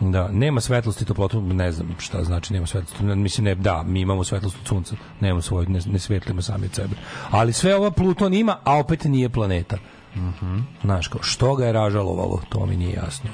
Da, 0.00 0.28
nema 0.28 0.60
svetlosti 0.60 1.04
toplotu, 1.04 1.40
ne 1.40 1.72
znam 1.72 1.96
šta 1.98 2.24
znači 2.24 2.52
nema 2.52 2.66
svetlosti. 2.66 3.04
Ne, 3.04 3.14
Mislim 3.16 3.44
ne, 3.44 3.54
da, 3.54 3.82
mi 3.82 4.00
imamo 4.00 4.24
svetlost 4.24 4.56
od 4.60 4.66
sunca, 4.68 4.94
nemamo 5.20 5.42
svoju, 5.42 5.68
ne, 5.68 5.80
ne 5.86 5.98
svetlimo 5.98 6.42
sami 6.42 6.66
od 6.66 6.74
sebe. 6.74 6.96
Ali 7.30 7.52
sve 7.52 7.76
ovo 7.76 7.90
Pluton 7.90 8.34
ima, 8.34 8.56
a 8.64 8.78
opet 8.78 9.04
nije 9.04 9.28
planeta. 9.28 9.76
Znaš, 10.82 11.08
kao, 11.08 11.22
što 11.22 11.54
ga 11.54 11.66
je 11.66 11.72
ražalovalo, 11.72 12.42
to 12.48 12.66
mi 12.66 12.76
nije 12.76 12.92
jasno. 12.92 13.30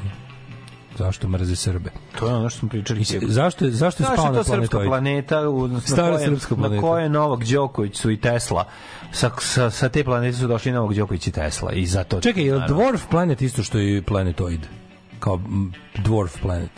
Zašto 0.99 1.29
mrze 1.29 1.57
Srbe? 1.57 1.91
To 2.19 2.29
je 2.29 2.35
ono 2.35 2.51
što 2.51 2.59
smo 2.59 2.69
pričali. 2.69 2.99
Mislim, 2.99 3.21
zašto 3.25 3.65
je, 3.65 3.71
zašto 3.71 4.03
je 4.03 4.07
je 4.07 4.17
na 4.17 4.33
to 4.33 4.45
srpska 4.45 4.79
planeta, 4.79 5.49
u, 5.49 5.69
na, 5.69 5.81
Stara 5.81 6.17
koje, 6.17 6.27
srpska 6.27 6.55
na 6.55 6.61
planeta. 6.61 6.81
koje 6.81 7.09
Novak 7.09 7.45
Đoković 7.45 7.97
su 7.97 8.11
i 8.11 8.17
Tesla. 8.17 8.65
Sa, 9.13 9.31
sa, 9.41 9.71
sa 9.71 9.89
te 9.89 10.05
planete 10.05 10.37
su 10.37 10.47
došli 10.47 10.73
Novak 10.73 10.97
Đoković 10.97 11.27
i 11.27 11.33
Tesla. 11.33 11.73
I 11.73 11.87
zato, 11.87 12.21
Čekaj, 12.21 12.45
je 12.45 12.55
li 12.55 12.61
dwarf 12.61 13.01
planet 13.11 13.43
isto 13.43 13.63
što 13.63 13.79
i 13.79 14.03
planetoid? 14.03 14.67
Kao 15.21 15.41
dwarf 15.97 16.41
planet? 16.43 16.71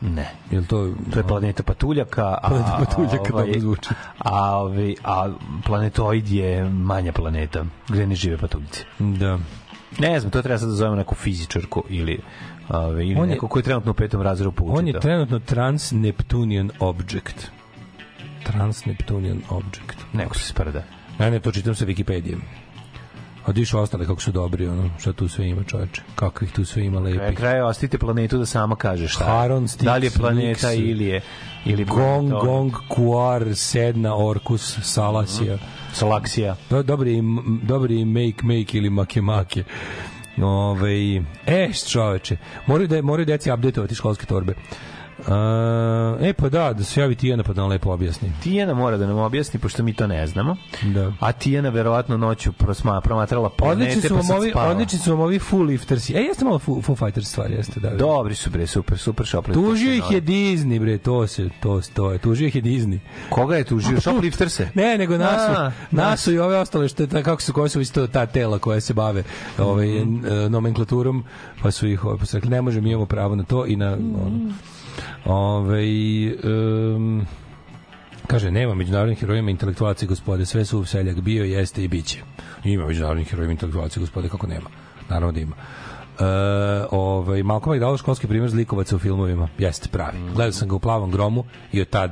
Ne. 0.00 0.30
Je 0.50 0.66
to... 0.66 0.94
To 1.12 1.18
je 1.18 1.26
planeta 1.26 1.62
patuljaka, 1.62 2.38
a, 2.42 2.48
Planeta 2.48 2.76
patuljaka, 2.78 3.34
ovaj, 3.34 3.46
dobro 3.46 3.60
zvuči. 3.60 3.88
A, 4.18 4.56
ovaj, 4.56 4.94
a 5.04 5.32
planetoid 5.66 6.28
je 6.28 6.64
manja 6.64 7.12
planeta, 7.12 7.64
gde 7.88 8.06
ne 8.06 8.14
žive 8.14 8.38
patuljci. 8.38 8.84
Da. 8.98 9.38
Ne 9.98 10.20
znam, 10.20 10.30
to 10.30 10.42
treba 10.42 10.58
sad 10.58 10.68
da 10.68 10.74
zovemo 10.74 10.96
neku 10.96 11.14
fizičarku 11.14 11.84
ili, 11.88 12.20
ovaj, 12.70 13.02
ili 13.02 13.14
On 13.14 13.22
je- 13.22 13.26
neko 13.26 13.48
ko 13.48 13.58
je 13.58 13.62
trenutno 13.62 13.90
u 13.90 13.94
petom 13.94 14.22
razredu 14.22 14.52
poučita. 14.52 14.78
On 14.78 14.86
je 14.86 15.00
trenutno 15.00 15.38
trans-Neptunian 15.40 16.70
object. 16.80 17.50
Trans-Neptunian 18.44 19.40
Object. 19.50 19.98
Neko 20.12 20.34
se 20.34 20.44
sprda. 20.44 20.82
Ne, 21.18 21.30
ne, 21.30 21.40
to 21.40 21.52
čitam 21.52 21.74
sa 21.74 21.84
Wikipedije. 21.84 22.36
A 23.46 23.52
diš 23.52 23.74
ostale 23.74 24.06
kako 24.06 24.20
su 24.20 24.32
dobri, 24.32 24.66
ono, 24.68 24.90
šta 24.98 25.12
tu 25.12 25.28
sve 25.28 25.48
ima 25.48 25.62
čoveče. 25.64 26.02
Kako 26.14 26.44
ih 26.44 26.52
tu 26.52 26.64
sve 26.64 26.84
ima 26.84 27.00
Na 27.00 27.06
lepih. 27.06 27.38
kraju 27.38 27.66
ostavite 27.66 27.98
planetu 27.98 28.38
da 28.38 28.46
sama 28.46 28.76
kaže 28.76 29.08
šta. 29.08 29.24
Haron, 29.24 29.64
Styx, 29.64 29.84
Da 29.84 29.96
li 29.96 30.06
je 30.06 30.10
planeta 30.10 30.68
Nix, 30.68 30.80
ili 30.82 31.04
je... 31.04 31.20
Ili 31.64 31.84
Gong, 31.84 31.98
planetoid. 32.30 32.42
Gong, 32.42 32.72
Kuar, 32.88 33.54
Sedna, 33.54 34.16
Orkus, 34.18 34.78
Salasija. 34.82 35.58
Salaksija. 35.92 36.56
Do, 36.70 36.82
dobri, 36.82 37.22
dobri 37.62 38.04
make, 38.04 38.42
make 38.44 38.78
ili 38.78 38.90
make, 38.90 39.20
make. 39.20 39.64
Ove, 40.42 41.22
e, 41.46 41.68
čoveče, 41.88 42.36
moraju, 42.66 42.88
da, 42.88 43.02
moraju 43.02 43.26
deci 43.26 43.50
updateovati 43.50 43.94
školske 43.94 44.26
torbe. 44.26 44.54
Uh, 45.20 45.26
e, 46.20 46.32
pa 46.32 46.48
da, 46.48 46.72
da 46.72 46.84
se 46.84 47.00
javi 47.00 47.14
Tijana 47.14 47.42
pa 47.42 47.52
da 47.52 47.60
nam 47.60 47.70
lepo 47.70 47.90
objasni. 47.90 48.32
Tijana 48.42 48.74
mora 48.74 48.96
da 48.96 49.06
nam 49.06 49.18
objasni, 49.18 49.60
pošto 49.60 49.82
mi 49.82 49.92
to 49.92 50.06
ne 50.06 50.26
znamo. 50.26 50.56
Da. 50.84 51.12
A 51.20 51.32
Tijana 51.32 51.68
verovatno 51.68 52.16
noću 52.16 52.52
prosma, 52.52 53.00
promatrala 53.00 53.50
planete, 53.50 53.90
Odlični 53.90 54.08
su 54.08 54.16
pa 54.16 54.22
sad 54.22 54.38
ovi, 54.38 54.50
spava. 54.50 54.70
odlični 54.70 54.98
su 54.98 55.10
vam 55.10 55.20
ovi 55.20 55.38
full 55.38 55.62
liftersi. 55.62 56.14
E, 56.14 56.20
jeste 56.20 56.44
malo 56.44 56.58
Foo, 56.58 56.82
Foo 56.82 56.96
Fighters 56.96 57.28
stvari, 57.28 57.54
jeste, 57.54 57.80
da. 57.80 57.90
Dobri 57.90 58.34
su 58.34 58.50
bre, 58.50 58.66
super, 58.66 58.98
super 58.98 59.26
šopli. 59.26 59.54
Tužio 59.54 59.92
ih 59.94 60.10
je 60.10 60.20
Disney, 60.22 60.80
bre, 60.80 60.98
to 60.98 61.26
se, 61.26 61.48
to, 61.60 61.80
to 61.94 62.12
je, 62.12 62.18
tužio 62.18 62.46
ih 62.46 62.56
je 62.56 62.62
Disney. 62.62 62.98
Koga 63.30 63.56
je 63.56 63.64
tužio? 63.64 64.00
Shoplifter 64.00 64.50
se? 64.50 64.68
Ne, 64.74 64.98
nego 64.98 65.18
nasu, 65.18 65.52
A, 65.52 65.70
nasu 65.90 66.32
i 66.32 66.38
ove 66.38 66.56
ostale 66.58 66.88
što 66.88 67.02
je 67.02 67.06
ta, 67.06 67.22
kako 67.22 67.42
su 67.42 67.52
koje 67.52 67.68
su 67.68 67.80
isto 67.80 68.06
ta 68.06 68.26
tela 68.26 68.58
koja 68.58 68.80
se 68.80 68.94
bave 68.94 69.22
ovaj 69.58 69.88
Mhm. 69.88 70.26
n- 70.26 70.50
nomenklaturom, 70.50 71.24
pa 71.62 71.70
su 71.70 71.88
ih 71.88 72.04
ovaj, 72.04 72.18
pa 72.18 72.26
su 72.26 72.36
rekli 72.36 72.50
ne 72.50 72.62
možemo 72.62 72.84
mi 72.84 72.90
imamo 72.90 73.06
pravo 73.06 73.36
na 73.36 73.44
to 73.44 73.66
i 73.66 73.76
na 73.76 73.92
ono. 73.92 74.52
Ovaj 75.24 76.26
em, 76.26 77.26
kaže 78.26 78.50
nema 78.50 78.74
međunarodnih 78.74 79.18
herojima 79.18 79.50
intelektualaca 79.50 80.06
gospode, 80.06 80.46
sve 80.46 80.64
su 80.64 80.84
seljak 80.84 81.20
bio, 81.20 81.44
jeste 81.44 81.84
i 81.84 81.88
biće. 81.88 82.18
Ima 82.64 82.86
međunarodnih 82.86 83.30
herojima 83.30 83.52
intelektualaca 83.52 84.00
gospode 84.00 84.28
kako 84.28 84.46
nema. 84.46 84.70
Naravno 85.08 85.32
da 85.32 85.40
ima. 85.40 85.56
E, 86.20 86.24
ovaj, 86.90 87.42
Malcolm 87.42 87.76
McDowell 87.76 87.98
školski 87.98 88.26
primjer 88.26 88.50
zlikovaca 88.50 88.96
u 88.96 88.98
filmovima. 88.98 89.48
Jeste 89.58 89.88
pravi. 89.88 90.18
Gledao 90.34 90.52
sam 90.52 90.68
ga 90.68 90.74
u 90.74 90.78
plavom 90.78 91.10
gromu 91.10 91.44
i 91.72 91.80
od 91.80 91.88
tad 91.88 92.10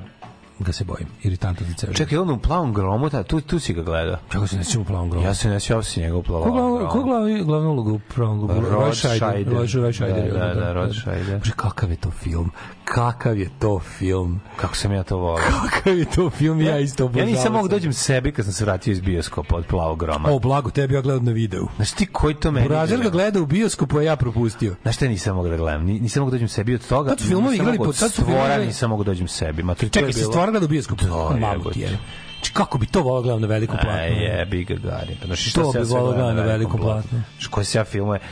ga 0.59 0.73
se 0.73 0.85
bojim. 0.85 1.09
Iritantan 1.23 1.67
za 1.67 1.75
ceo. 1.75 1.93
Čekaj, 1.93 2.19
on 2.19 2.31
u 2.31 2.39
plavom 2.39 2.75
gromu, 2.75 3.11
ta, 3.11 3.23
tu, 3.23 3.41
tu 3.41 3.59
si 3.59 3.75
ga 3.75 3.83
gledao. 3.83 4.17
Kako 4.29 4.47
se 4.47 4.57
ne 4.57 4.65
sjećam 4.65 4.83
u 4.83 4.85
plavom 4.85 5.11
gromu? 5.11 5.27
Ja 5.27 5.35
se 5.35 5.49
ne 5.49 5.61
sjećam 5.61 5.83
si 5.83 6.01
njega 6.01 6.17
u 6.17 6.23
plavom 6.23 6.53
gromu. 6.53 6.89
ko 6.91 7.03
glavu, 7.03 7.45
glavnu 7.45 7.71
ulogu 7.71 7.93
u 7.93 8.01
pravom 8.15 8.47
gromu? 8.47 8.69
Rod 8.69 8.97
Scheider. 8.97 9.29
Scheider. 9.29 9.53
Rod 9.53 9.75
Rod 9.75 9.95
Scheider. 9.95 10.33
Da, 10.33 10.39
da, 10.39 10.55
da, 10.55 10.73
Rod 10.73 10.95
Scheider. 10.95 11.39
Bože, 11.39 11.53
kakav 11.57 11.91
je 11.91 11.97
to 11.97 12.11
film? 12.11 12.51
Kakav 12.89 13.39
je 13.39 13.49
to 13.59 13.79
film? 13.79 14.41
Kako 14.57 14.77
sam 14.77 14.93
ja 14.93 15.03
to 15.03 15.17
volao. 15.17 15.39
Kakav 15.65 15.99
je 15.99 16.05
to 16.07 16.31
film? 16.31 16.61
Ja 16.61 16.79
isto 16.79 17.03
Ja 17.03 17.07
obožavam. 17.07 17.29
nisam 17.29 17.53
mogu 17.53 17.65
sam. 17.65 17.71
dođem 17.71 17.93
sebi 17.93 18.33
kad 18.33 18.45
sam 18.45 18.55
se 18.55 18.65
vratio 18.65 18.93
iz 18.93 19.01
bioskopa 19.01 19.57
od 19.57 19.67
plavog 19.67 19.99
groma. 19.99 20.29
O, 20.29 20.39
blago, 20.39 20.71
tebi 20.71 20.95
ja 20.95 21.01
gledam 21.01 21.25
na 21.25 21.33
videu. 21.33 21.69
Znaš 21.77 21.91
ti 21.91 22.07
koji 22.07 22.35
to 22.35 22.51
meni... 22.51 22.69
Burazer 22.69 23.01
ga 23.01 23.09
gleda 23.11 23.41
u 23.41 23.47
bioskopu, 23.47 23.99
a 23.99 24.03
ja 24.03 24.17
propustio. 24.17 24.75
Znaš 24.83 24.97
šta 24.97 25.07
nisam 25.07 25.37
mogu 25.37 25.49
da 25.49 25.57
gledam? 25.57 25.85
Ni- 25.85 26.01
Nisam 26.01 26.21
mogu 26.21 26.31
dođem 26.31 26.49
sebi 26.49 26.75
od 26.75 26.89
toga. 26.89 27.09
Tad 27.11 27.21
su 27.21 27.27
filmovi 27.27 27.57
igrali 27.57 27.79
po- 27.79 27.93
tad 27.93 28.13
su 28.13 28.25
filmovi 28.25 28.67
nisam 28.67 28.91
mogu 28.91 29.05
dođem 29.05 29.29
sebi. 29.29 29.63
Ma, 29.63 29.75
to, 29.75 29.81
to 29.81 29.89
Čekaj, 29.91 30.13
si 30.13 30.21
stvarno 30.21 30.51
gleda 30.51 30.65
u 30.65 30.69
bioskopu? 30.69 31.05
Da, 31.05 31.71
ti 31.73 31.81
je. 31.81 31.99
Či 32.41 32.53
kako 32.53 32.79
bi 32.79 32.87
to 32.87 33.03
volao 33.03 33.23
gledam 33.23 33.41
na 33.41 33.47
velikom 33.47 33.77
platnu? 33.77 33.93
A 33.93 34.03
je, 34.03 34.47
bi 34.47 34.65
ga 34.65 34.75
gari. 34.75 35.17
Pa, 35.21 35.29
To 35.29 35.37
se 35.73 35.79
ja 35.79 35.85
bi 35.85 35.89
volao 35.91 36.13
gledam 36.13 36.37
na 36.37 36.43
velikom 36.43 36.81
platnu. 36.81 37.23
Što 37.39 37.51
koji 37.51 37.67
se 37.67 37.79
ja 37.79 37.85
filmuje? 37.85 38.21
Kad 38.21 38.29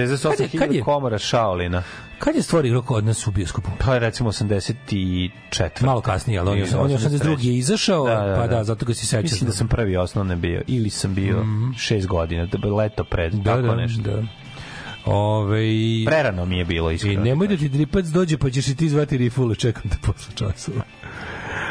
je- 0.00 0.06
kad 0.08 0.18
68.000 0.18 0.74
je- 0.74 0.82
komora 0.82 1.18
Shaolina. 1.18 1.82
Kad 2.18 2.34
je 2.34 2.42
stvar 2.42 2.64
igrao 2.64 2.82
kod 2.82 3.04
nas 3.04 3.26
u 3.26 3.30
bioskopu? 3.30 3.70
Pa 3.78 3.94
je 3.94 4.00
recimo 4.00 4.32
84. 4.32 5.30
Malo 5.80 6.00
kasnije, 6.00 6.38
ali 6.40 6.50
on 6.50 6.58
je, 6.58 6.76
on 6.76 6.90
je 6.90 6.98
82. 6.98 7.44
je 7.44 7.56
izašao, 7.56 8.06
Da, 8.06 8.14
da, 8.14 8.34
pa 8.36 8.46
da. 8.46 8.56
da, 8.56 8.64
zato 8.64 8.86
ga 8.86 8.94
si 8.94 9.06
sećaš. 9.06 9.22
Mislim 9.22 9.50
da 9.50 9.52
sam 9.52 9.68
prvi 9.68 9.96
osnovne 9.96 10.36
bio. 10.36 10.62
Ili 10.66 10.90
sam 10.90 11.14
bio 11.14 11.44
šest 11.78 12.06
godina. 12.06 12.46
Da 12.46 12.58
bi 12.58 12.68
leto 12.68 13.04
pred. 13.04 13.32
Da, 13.32 13.42
tako 13.44 13.62
da, 13.62 13.74
nešto. 13.76 14.02
da. 14.02 14.22
Ove, 15.06 15.60
Prerano 16.06 16.44
mi 16.46 16.58
je 16.58 16.64
bilo 16.64 16.90
I 16.90 16.94
iskreno. 16.94 17.22
nemoj 17.24 17.48
da 17.48 17.56
ti 17.56 17.68
dripac 17.68 18.06
dođe 18.06 18.38
pa 18.38 18.50
ćeš 18.50 18.68
i 18.68 18.76
ti 18.76 18.88
zvati 18.88 19.16
rifule, 19.18 19.54
čekam 19.54 19.82
te 19.82 19.96
posle 20.02 20.34
časova. 20.34 20.82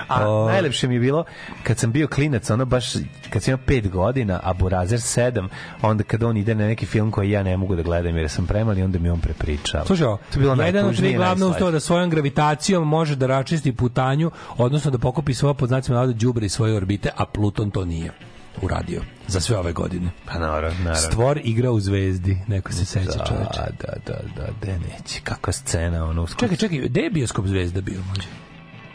A 0.07 0.29
O. 0.29 0.49
najlepše 0.49 0.87
mi 0.87 0.93
je 0.93 0.99
bilo 0.99 1.23
kad 1.63 1.77
sam 1.77 1.91
bio 1.91 2.07
klinac, 2.07 2.49
ono 2.49 2.65
baš 2.65 2.85
kad 3.29 3.43
sam 3.43 3.51
imao 3.53 3.65
5 3.67 3.89
godina, 3.89 4.39
a 4.43 4.53
Burazer 4.53 4.99
7, 4.99 5.47
onda 5.81 6.03
kad 6.03 6.23
on 6.23 6.37
ide 6.37 6.55
na 6.55 6.67
neki 6.67 6.85
film 6.85 7.11
koji 7.11 7.31
ja 7.31 7.43
ne 7.43 7.57
mogu 7.57 7.75
da 7.75 7.81
gledam 7.81 8.17
jer 8.17 8.29
sam 8.29 8.47
premali, 8.47 8.83
onda 8.83 8.99
mi 8.99 9.09
on 9.09 9.19
prepričava. 9.19 9.85
Slušaj, 9.85 10.05
to 10.05 10.17
je 10.33 10.39
bilo 10.39 10.63
jedan 10.63 10.85
od 10.85 10.97
tri 10.97 11.13
glavna 11.13 11.47
uz 11.47 11.55
to 11.59 11.71
da 11.71 11.79
svojom 11.79 12.09
gravitacijom 12.09 12.87
može 12.87 13.15
da 13.15 13.27
račisti 13.27 13.75
putanju, 13.75 14.31
odnosno 14.57 14.91
da 14.91 14.97
pokupi 14.97 15.33
svoje 15.33 15.53
pod 15.53 15.69
znacima 15.69 15.95
navoda 15.97 16.13
đubre 16.13 16.45
iz 16.45 16.51
svoje 16.51 16.75
orbite, 16.75 17.09
a 17.17 17.25
Pluton 17.25 17.71
to 17.71 17.85
nije 17.85 18.11
uradio 18.61 19.01
za 19.27 19.39
sve 19.39 19.57
ove 19.57 19.73
godine. 19.73 20.11
Pa 20.25 20.39
naravno, 20.39 20.79
naravno. 20.79 20.95
Stvor 20.95 21.39
igra 21.43 21.71
u 21.71 21.79
zvezdi, 21.79 22.37
neko 22.47 22.71
se 22.73 22.85
seća 22.85 23.17
Da, 23.17 23.25
čoveče. 23.25 23.59
da, 23.81 23.93
da, 24.05 24.13
da, 24.35 24.47
da, 24.65 24.71
neće. 24.71 25.21
Kakva 25.23 25.53
scena, 25.53 26.05
ono, 26.05 26.23
uskoro. 26.23 26.39
Čekaj, 26.39 26.57
čekaj, 26.57 26.87
gde 26.89 27.01
je 27.01 27.09
bioskop 27.09 27.45
zvezda 27.45 27.81
bio? 27.81 28.01
Mlađe? 28.07 28.27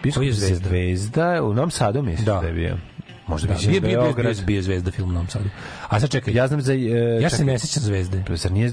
Biskup 0.02 0.22
je 0.22 0.32
Zvezda? 0.32 0.68
Zvezda, 0.68 1.42
u 1.42 1.54
Novom 1.54 1.70
Sadu 1.70 2.02
mislim 2.02 2.24
da, 2.24 2.40
Da. 2.40 2.46
je 2.46 2.52
bio. 2.52 2.76
Možda 3.26 3.48
Da, 3.48 3.54
bi 3.54 3.66
bio, 3.66 3.80
bio, 3.80 4.12
bio, 4.12 4.12
bio, 4.12 4.34
bio 4.46 4.62
zvezda 4.62 4.90
film 4.90 5.08
u 5.08 5.12
Novom 5.12 5.28
Sadu. 5.28 5.48
A 5.88 6.00
sad 6.00 6.10
čekaj, 6.10 6.34
Ja 6.34 6.46
znam 6.46 6.60
za... 6.60 6.72
e, 6.72 6.76
ja 7.22 7.30
se 7.30 7.44
ne 7.44 7.58
sećam 7.58 7.82
zvezde. 7.82 8.24
Zar 8.28 8.52
nije... 8.52 8.72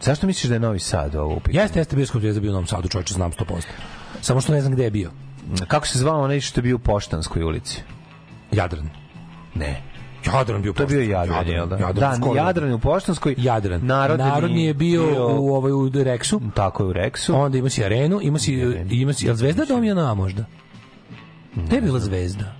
Zašto 0.00 0.26
misliš 0.26 0.48
da 0.48 0.54
je 0.54 0.60
Novi 0.60 0.78
Sad 0.78 1.14
ovo 1.14 1.34
u 1.34 1.40
pitanju? 1.40 1.62
Jeste, 1.62 1.80
jeste 1.80 1.96
bioskop 1.96 2.20
zvezda 2.20 2.40
bio 2.40 2.50
u 2.50 2.52
Novom 2.52 2.66
Sadu, 2.66 2.88
čovječe, 2.88 3.14
znam 3.14 3.32
100%. 3.32 3.62
Samo 4.20 4.40
što 4.40 4.52
ne 4.52 4.60
znam 4.60 4.72
gde 4.72 4.84
je 4.84 4.90
bio. 4.90 5.10
Kako 5.68 5.86
se 5.86 5.98
zvao 5.98 6.22
onaj 6.22 6.40
što 6.40 6.60
je 6.60 6.62
bio 6.62 6.76
u 6.76 6.78
Poštanskoj 6.78 7.42
ulici? 7.42 7.82
Jadran. 8.52 8.88
Ne. 9.54 9.82
Jadran 10.26 10.62
bio 10.62 10.72
To 10.72 10.82
je 10.82 10.86
bio 10.86 11.00
Jadran, 11.00 11.48
jel 11.48 11.66
da? 11.66 11.76
Jadran, 11.76 12.20
da. 12.20 12.40
Jadran 12.40 12.72
u 12.72 12.78
Poštanskoj. 12.78 13.34
Jadran. 13.38 13.80
Narodni, 13.86 14.24
Narodni 14.24 14.64
je 14.64 14.74
bio, 14.74 15.02
u 15.38 15.54
ovaj 15.54 15.72
u 15.72 15.90
Rexu. 15.90 16.40
Tako 16.54 16.82
je 16.82 16.88
u 16.88 16.92
Rexu. 16.92 17.32
Onda 17.34 17.58
ima 17.58 17.68
si 17.68 17.84
arenu, 17.84 18.20
ima 18.22 18.38
si 18.38 18.52
ima 18.90 19.12
si, 19.12 19.34
Zvezda 19.34 19.64
dom 19.64 19.84
je 19.84 19.94
na 19.94 20.14
možda? 20.14 20.44
Gde 21.66 21.76
je 21.76 21.82
bila 21.82 21.98
Zvezda? 21.98 22.54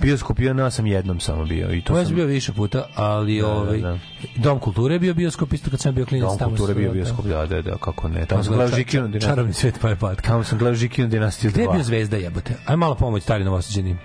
Bioskop 0.00 0.38
je 0.38 0.54
na 0.54 0.70
sam 0.70 0.86
jednom 0.86 1.20
samo 1.20 1.44
bio 1.44 1.74
i 1.74 1.82
to 1.82 1.98
ja 1.98 2.04
sam 2.04 2.14
bio 2.14 2.26
više 2.26 2.52
puta, 2.52 2.86
ali 2.94 3.40
Da, 3.40 3.46
da, 3.46 3.52
ovaj 3.52 3.80
da. 3.80 3.98
Dom 4.36 4.58
kulture 4.58 4.94
je 4.94 4.98
bio 4.98 5.14
bioskop 5.14 5.52
isto 5.52 5.70
kad 5.70 5.80
sam 5.80 5.94
bio 5.94 6.06
klinac 6.06 6.28
Dom 6.28 6.38
tamo. 6.38 6.50
kulture 6.50 6.74
bio 6.74 6.92
bioskop, 6.92 7.24
da, 7.24 7.46
da, 7.46 7.62
da, 7.62 7.76
kako 7.76 8.08
ne. 8.08 8.26
Tamo 8.26 8.42
sam 8.42 8.54
gledao 8.54 8.76
Žikinu 8.76 9.08
dinastiju. 9.08 9.30
Čarobni 9.30 9.52
svet 9.52 9.78
pa 9.80 9.88
je 9.88 9.96
patka. 9.96 10.28
Tamo 10.28 10.44
sam 10.44 10.58
gledao 10.58 10.74
Žikinu 10.74 11.08
dinastiju 11.08 11.50
Gde 11.50 11.62
je 11.62 11.68
2. 11.68 11.72
bio 11.72 11.82
Zvezda 11.82 12.16
jebote? 12.16 12.54
Aj 12.66 12.76
malo 12.76 12.94
pomoć 12.94 13.22
stari 13.22 13.44
novosađeni. 13.44 13.96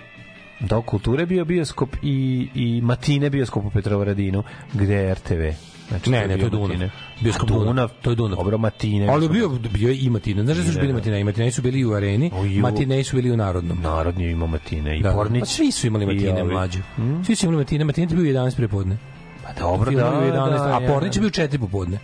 Dom 0.60 0.84
kulture 0.84 1.26
bio 1.26 1.46
bioskop 1.46 1.96
i, 2.02 2.50
i 2.56 2.82
Matine 2.82 3.30
bioskop 3.30 3.66
u 3.66 3.70
Petrovaradinu, 3.70 4.44
gde 4.74 4.94
je 4.96 5.14
RTV. 5.14 5.42
Znači, 5.90 6.10
Ne, 6.10 6.20
ne, 6.20 6.26
to 6.28 6.32
je 6.34 6.38
bio 6.40 6.50
Dunav. 6.50 6.68
Matine. 6.68 6.90
Bioskop 7.22 7.52
A, 7.52 7.54
Dunav. 7.56 7.92
To 8.02 8.10
je 8.10 8.16
Dunav. 8.16 8.38
Dobro, 8.38 8.58
Matine. 8.58 9.08
Ali 9.08 9.30
bio, 9.30 9.50
bio 9.50 9.90
je 9.90 9.98
i 9.98 10.10
Matina. 10.10 10.44
Znaš 10.44 10.58
da 10.58 10.64
su 10.64 10.80
bili 10.80 10.94
Matina? 10.94 11.18
I 11.18 11.24
Matina 11.24 11.52
su 11.52 11.62
bili 11.62 11.80
i 11.80 11.86
u 11.86 11.94
areni, 11.94 12.32
u- 12.34 12.62
Matina 12.62 13.04
su 13.04 13.16
bili 13.16 13.30
i 13.30 13.32
u 13.32 13.38
Narodnom. 13.38 13.78
Narodni 13.82 14.24
je 14.24 14.32
imao 14.32 14.48
Matine 14.48 15.00
i 15.00 15.02
Da, 15.02 15.12
Pornić. 15.12 15.40
Pa 15.40 15.46
svi 15.46 15.72
su 15.72 15.88
imali 15.88 16.06
Matine 16.06 16.44
mlađe. 16.44 16.80
Svi 17.26 17.36
su 17.36 17.46
imali 17.46 17.58
Matine. 17.58 17.84
Matine 17.84 18.08
je 18.08 18.16
bio 18.16 18.42
u 18.42 18.46
11 18.46 18.56
prepodne. 18.56 18.98
Pa 19.44 19.62
dobro, 19.62 19.92
da, 19.92 19.98
je 19.98 20.12
bio 20.12 20.34
11, 20.34 20.50
da, 20.50 20.78
a 20.78 20.88
Pornić 20.88 21.16
je 21.16 21.20
bio 21.20 21.28
u 21.28 21.32
4 21.32 21.58
popodne. 21.60 22.00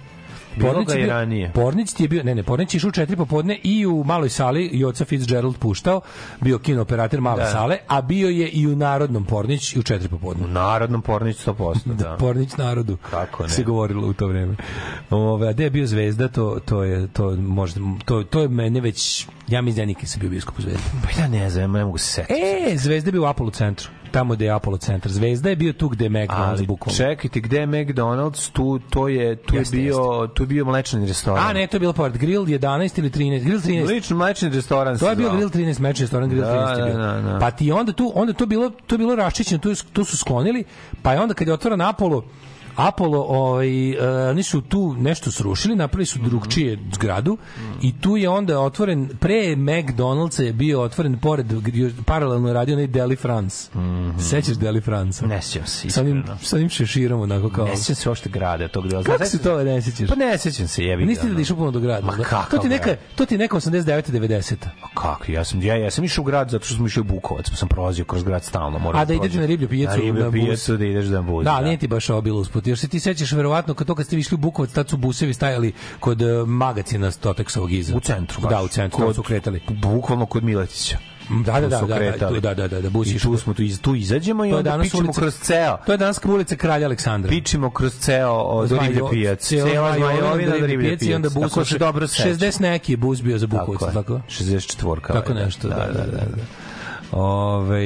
Bilo 0.56 0.72
Pornić 0.72 0.88
ga 0.88 0.94
je 0.94 1.04
i 1.04 1.08
ranije. 1.08 1.52
Pornić 1.54 1.94
ti 1.94 2.04
je 2.04 2.08
bio, 2.08 2.24
ne, 2.24 2.36
ne, 2.36 2.44
Pornić 2.44 2.74
je 2.74 2.78
išao 2.78 2.88
u 2.88 2.92
4 2.92 3.16
popodne 3.16 3.60
i 3.64 3.86
u 3.86 4.04
maloj 4.04 4.30
sali 4.30 4.70
Joca 4.74 5.06
Fitzgerald 5.06 5.58
puštao, 5.58 6.02
bio 6.42 6.60
kino 6.60 6.82
operator 6.82 7.22
male 7.22 7.44
Da. 7.44 7.50
sale, 7.52 7.78
a 7.88 8.02
bio 8.02 8.30
je 8.30 8.48
i 8.48 8.68
u 8.68 8.76
Narodnom 8.76 9.26
Pornić 9.26 9.76
i 9.76 9.80
u 9.80 9.82
4 9.82 10.08
popodne. 10.08 10.46
U 10.46 10.48
Narodnom 10.48 11.02
Pornić 11.02 11.46
100%, 11.46 11.78
da. 12.04 12.16
Pornić 12.20 12.58
narodu. 12.58 12.98
Kako 13.10 13.44
ne. 13.44 13.50
Se 13.50 13.64
govorilo 13.64 14.08
u 14.08 14.14
to 14.14 14.28
vreme. 14.28 14.56
Ove, 15.10 15.48
a 15.48 15.54
gde 15.54 15.64
je 15.64 15.70
bio 15.70 15.88
Zvezda, 15.88 16.28
to, 16.28 16.60
to 16.66 16.84
je, 16.84 17.08
to 17.08 17.36
možda, 17.36 17.82
to, 18.06 18.24
to 18.24 18.42
je 18.42 18.48
mene 18.48 18.82
već, 18.82 19.28
ja 19.48 19.62
mislim 19.62 19.76
da 19.76 19.82
ja 19.82 19.86
nikad 19.86 20.10
sam 20.10 20.20
bio 20.20 20.28
u 20.28 20.32
bioskopu 20.32 20.62
Zvezda. 20.62 20.82
Pa 21.04 21.22
ja 21.22 21.28
ne 21.28 21.50
znam, 21.50 21.72
ne 21.72 21.86
mogu 21.86 21.98
se 21.98 22.06
setiti. 22.06 22.42
E, 22.42 22.78
Zvezda 22.78 23.08
je 23.08 23.12
bio 23.12 23.22
u 23.22 23.26
Apollo 23.26 23.52
centru. 23.52 23.90
Tamo 24.12 24.34
gde 24.34 24.46
je 24.46 24.52
Apollo 24.52 24.78
centar. 24.78 25.12
Zvezda 25.12 25.50
je 25.50 25.56
bio 25.56 25.74
tu 25.74 25.90
gde 25.90 26.06
je 26.06 26.10
McDonald's 26.10 26.58
Ali 26.58 26.68
bukvalno. 26.68 26.98
čekajte, 26.98 27.40
gde 27.40 27.58
je 27.58 27.68
McDonald's, 27.68 28.50
tu, 28.52 28.80
to 28.90 29.08
je, 29.08 29.36
tu 29.36 29.56
Jeste, 29.56 29.78
je 29.78 29.84
bio, 29.84 30.28
tu 30.34 30.44
je 30.44 30.48
bio 30.48 30.66
mlečni 30.66 31.08
restoran. 31.08 31.50
A 31.50 31.54
ne, 31.54 31.68
to 31.68 31.76
je 31.76 31.80
bilo 31.80 31.94
pored 31.94 32.18
Grill 32.18 32.46
11 32.46 33.00
ili 33.00 33.10
13. 33.10 33.44
Grill 33.44 33.60
13. 33.60 33.88
Lično 33.88 34.18
mlečni 34.18 34.50
restoran 34.50 34.98
To 34.98 35.10
je 35.10 35.16
bio. 35.16 35.32
Grill 35.32 35.50
13 35.50 35.80
meč 35.80 36.00
restoran 36.00 36.30
Grill 36.30 36.44
Da, 36.46 36.52
13 36.54 36.80
je 36.80 36.86
bio. 36.86 36.98
da, 36.98 37.14
da, 37.14 37.22
da. 37.22 37.40
Pa 37.40 37.52
ti 37.52 37.72
onda 37.72 37.94
tu 37.94 38.12
onda 38.16 38.34
to 38.34 38.46
bilo 38.46 38.70
to 38.88 38.98
bilo 38.98 39.16
raščićeno, 39.16 39.60
tu, 39.60 39.74
tu 39.94 40.04
su 40.04 40.18
sklonili, 40.18 40.64
pa 41.02 41.14
je 41.14 41.20
onda 41.20 41.34
kad 41.34 41.48
je 41.48 41.54
otvoren 41.54 41.82
Apollo 41.82 42.24
Apollo, 42.76 43.26
ovaj, 43.30 43.92
e, 43.92 44.30
oni 44.30 44.44
su 44.44 44.62
tu 44.62 44.96
nešto 45.00 45.32
srušili, 45.32 45.76
napravili 45.76 46.06
su 46.06 46.20
drugčije 46.20 46.78
zgradu 46.94 47.38
i 47.82 47.94
tu 48.02 48.18
je 48.18 48.30
onda 48.30 48.60
otvoren, 48.60 49.10
pre 49.20 49.56
McDonald'sa 49.56 50.44
je 50.44 50.54
bio 50.54 50.82
otvoren 50.82 51.20
pored, 51.20 51.46
paralelno 52.06 52.48
je 52.48 52.54
radio 52.54 52.76
onaj 52.76 52.88
Deli 52.88 53.16
France. 53.16 53.70
Sećaš 54.20 54.56
Deli 54.56 54.82
France? 54.82 55.26
Ne 55.26 55.42
sjećam 55.42 55.68
se, 55.68 55.90
Sa 55.90 56.02
onim, 56.02 56.18
iskreno. 56.18 56.40
sa 56.42 56.56
onim 56.56 56.70
šeširom, 56.70 57.22
onako 57.22 57.50
kao... 57.50 57.66
Ne 57.66 57.78
sjećam 57.78 57.96
se 57.96 58.10
uopšte 58.10 58.30
grada 58.30 58.68
tog 58.68 58.88
dela. 58.88 59.04
Kako 59.04 59.26
se 59.26 59.38
to 59.42 59.64
ne 59.64 59.82
sećaš? 59.82 60.10
Pa 60.10 60.16
ne 60.16 60.38
sjećam 60.38 60.68
se, 60.68 60.84
jebi. 60.84 61.06
Niste 61.06 61.28
da 61.28 61.42
išao 61.42 61.58
puno 61.58 61.72
do 61.72 61.80
grada. 61.80 62.06
Ma 62.06 62.16
da? 62.16 62.24
kakav 62.24 62.50
to 62.52 62.58
ti 62.58 62.70
neka, 62.70 62.96
to 63.16 63.26
ti 63.26 63.38
neka 63.38 63.56
89 63.56 64.12
90. 64.12 64.56
Kako? 64.94 65.32
Ja 65.32 65.44
sam 65.44 65.62
ja, 65.62 65.76
ja 65.76 65.92
sam 65.92 66.04
išao 66.04 66.22
u 66.22 66.26
grad 66.26 66.50
zato 66.50 66.66
što 66.66 66.76
smo 66.76 66.86
išli 66.86 67.02
u 67.02 67.04
Bukovac, 67.04 67.50
pa 67.50 67.56
sam 67.56 67.68
prolazio 67.68 68.06
kroz 68.06 68.24
grad 68.24 68.44
stalno, 68.44 68.80
moram. 68.80 69.02
A 69.02 69.06
da 69.06 69.14
ideš 69.14 69.34
na 69.34 69.46
riblju 69.46 69.70
pijacu, 69.70 69.98
Na 69.98 70.04
riblju 70.04 70.32
pijacu 70.32 70.78
da 70.78 70.86
ideš 70.86 71.06
na 71.06 71.22
bus. 71.22 71.44
Da, 71.44 71.62
nije 71.62 71.78
ti 71.78 71.88
baš 71.88 72.10
ovo 72.10 72.22
bilo 72.22 72.40
usput. 72.62 72.68
Još 72.68 72.80
se 72.80 72.88
ti 72.88 73.00
sećaš 73.00 73.32
verovatno 73.32 73.74
kad 73.74 73.88
to 73.88 73.96
kad 73.96 74.06
ste 74.06 74.18
išli 74.18 74.36
u 74.36 74.38
Bukovac, 74.38 74.72
tad 74.72 74.90
su 74.90 74.98
busevi 74.98 75.34
stajali 75.34 75.74
kod 76.00 76.22
uh, 76.22 76.48
magacina 76.48 77.12
Stoteksovog 77.12 77.72
iza. 77.72 77.96
U 77.96 78.00
centru. 78.00 78.42
Da, 78.42 78.48
baš. 78.48 78.66
u 78.66 78.68
centru, 78.68 79.00
Kod, 79.06 79.16
su 79.16 79.24
kretali. 79.24 79.62
Bukvalno 79.70 80.26
kod 80.26 80.44
Miletića. 80.44 80.98
Da, 81.46 81.60
da, 81.60 81.68
da, 81.68 81.82
da, 81.82 82.30
da, 82.30 82.40
da, 82.40 82.54
da, 82.54 82.68
da, 82.68 82.82
da, 82.82 82.90
bus 82.90 83.08
I 83.08 83.20
tu 83.20 83.38
smo 83.38 83.54
tu, 83.54 83.62
iz, 83.62 83.82
tu 83.82 83.96
izađemo 83.96 84.46
i 84.46 84.54
onda 84.54 84.80
pičemo 84.82 85.04
ulica- 85.04 85.20
kroz 85.20 85.36
ceo. 85.40 85.78
To 85.86 85.92
je 85.92 85.98
danas 85.98 86.20
ulica 86.26 86.56
Kralja 86.56 86.86
Aleksandra. 86.86 87.30
Pičimo 87.30 87.70
kroz 87.70 87.94
ceo 88.00 88.68
do 88.68 88.80
riblje 88.82 89.02
pijac. 89.12 89.48
Cela 89.48 89.96
Zmajovina 89.96 90.58
do 90.60 90.66
riblje 90.66 90.98
pijac 90.98 91.02
i 91.02 91.14
onda 91.14 91.30
bus. 91.30 91.44
Tako 91.44 91.66
se 91.66 91.78
dobro 91.78 92.08
sećam. 92.08 92.32
60 92.32 92.62
neki 92.62 92.96
bus 92.96 93.22
bio 93.22 93.38
za 93.38 93.48
Bukovac, 93.48 93.80
Tako 93.80 93.86
je. 93.86 93.94
tako? 93.94 94.22
64 94.30 95.02
Tako 95.08 95.30
valjda. 95.30 95.46
nešto, 95.46 95.68
da, 95.68 95.76
da, 95.76 96.06
da. 96.06 96.26
da. 96.36 96.44
Ove, 97.12 97.82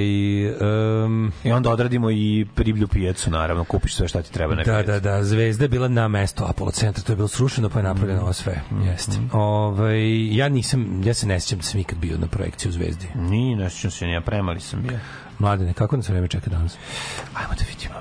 um, 1.05 1.31
I 1.43 1.51
onda 1.51 1.69
odradimo 1.69 2.11
i 2.11 2.45
riblju 2.57 2.87
pijacu, 2.87 3.31
naravno. 3.31 3.63
Kupiš 3.63 3.95
sve 3.95 4.07
šta 4.07 4.21
ti 4.21 4.31
treba 4.33 4.55
na 4.55 4.63
Da, 4.63 4.63
pijaci. 4.63 4.87
da, 4.87 4.99
da, 4.99 5.23
Zvezda 5.23 5.63
je 5.65 5.69
bila 5.69 5.87
na 5.87 6.07
mesto 6.07 6.45
Apollo 6.45 6.71
centra, 6.71 7.03
to 7.03 7.11
je 7.11 7.15
bilo 7.15 7.27
srušeno 7.27 7.69
pa 7.69 7.79
je 7.79 7.83
napravljeno 7.83 8.21
ovo 8.21 8.33
sve. 8.33 8.61
Jeste. 8.85 9.17
Ovaj 9.31 10.35
ja 10.35 10.49
nisam, 10.49 11.01
ja 11.05 11.13
se 11.13 11.27
ne 11.27 11.39
sjećam 11.39 11.57
da 11.57 11.63
sam 11.63 11.79
ikad 11.79 11.97
bio 11.97 12.17
na 12.17 12.27
projekciji 12.27 12.69
u 12.69 12.73
Zvezdi. 12.73 13.07
Ni, 13.15 13.55
ne 13.55 13.69
sjećam 13.69 13.91
se, 13.91 14.05
nije 14.05 14.21
premali 14.21 14.59
sam 14.59 14.81
bio. 14.81 14.99
Mladene, 15.39 15.73
kako 15.73 15.97
nas 15.97 16.09
vreme 16.09 16.27
čeka 16.27 16.49
danas? 16.49 16.77
Ajmo 17.33 17.53
da 17.53 17.63
vidimo. 17.69 17.95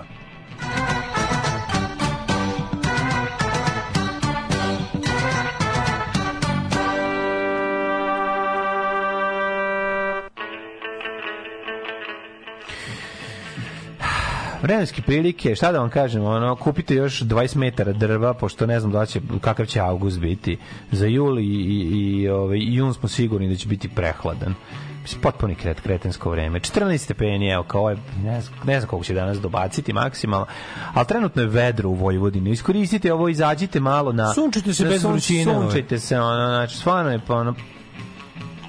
Vremenske 14.65 15.03
prilike, 15.03 15.55
šta 15.55 15.73
da 15.73 15.79
vam 15.79 15.91
kažem, 15.91 16.25
ono, 16.25 16.57
kupite 16.57 16.95
još 16.95 17.21
20 17.21 17.57
metara 17.57 17.93
drva, 17.93 18.35
pošto 18.35 18.67
ne 18.67 18.81
znam 18.81 18.93
da 18.93 19.07
će, 19.07 19.21
kakav 19.41 19.67
će 19.67 19.81
avgust 19.81 20.21
biti 20.21 20.59
za 20.93 21.07
jul 21.07 21.39
i, 21.39 21.43
i, 21.43 21.91
i 22.23 22.29
ovaj, 22.29 22.59
i 22.59 22.75
jun 22.75 22.95
smo 22.95 23.09
sigurni 23.09 23.49
da 23.49 23.57
će 23.57 23.69
biti 23.69 23.89
prehladan. 23.89 24.55
Mislim, 25.03 25.21
potpuni 25.21 25.55
kret, 25.55 25.81
kretensko 25.81 26.31
vreme. 26.31 26.61
14 26.61 26.99
stepeni, 26.99 27.49
evo, 27.49 27.63
kao 27.63 27.91
je, 27.91 27.97
ne 28.25 28.41
znam, 28.41 28.59
ne 28.65 28.81
znam 28.81 28.91
koliko 28.91 29.05
će 29.05 29.15
danas 29.15 29.41
dobaciti 29.41 29.93
maksimalno, 29.93 30.47
ali 30.95 31.07
trenutno 31.07 31.43
je 31.43 31.49
vedro 31.49 31.89
u 31.89 31.95
Vojvodini. 31.95 32.51
Iskoristite 32.51 33.13
ovo, 33.13 33.29
izađite 33.29 33.81
malo 33.81 34.13
na... 34.13 34.33
Sunčajte 34.33 34.75
se 34.75 34.85
na 34.85 34.91
bez 34.91 35.03
sun- 35.03 35.11
vrućine, 35.11 35.53
ovaj. 35.53 35.63
Sunčajte 35.63 35.99
se, 35.99 36.21
ono, 36.21 36.49
znači, 36.49 36.77
stvarno 36.77 37.11
je, 37.11 37.21
pa, 37.27 37.35
ono, 37.35 37.55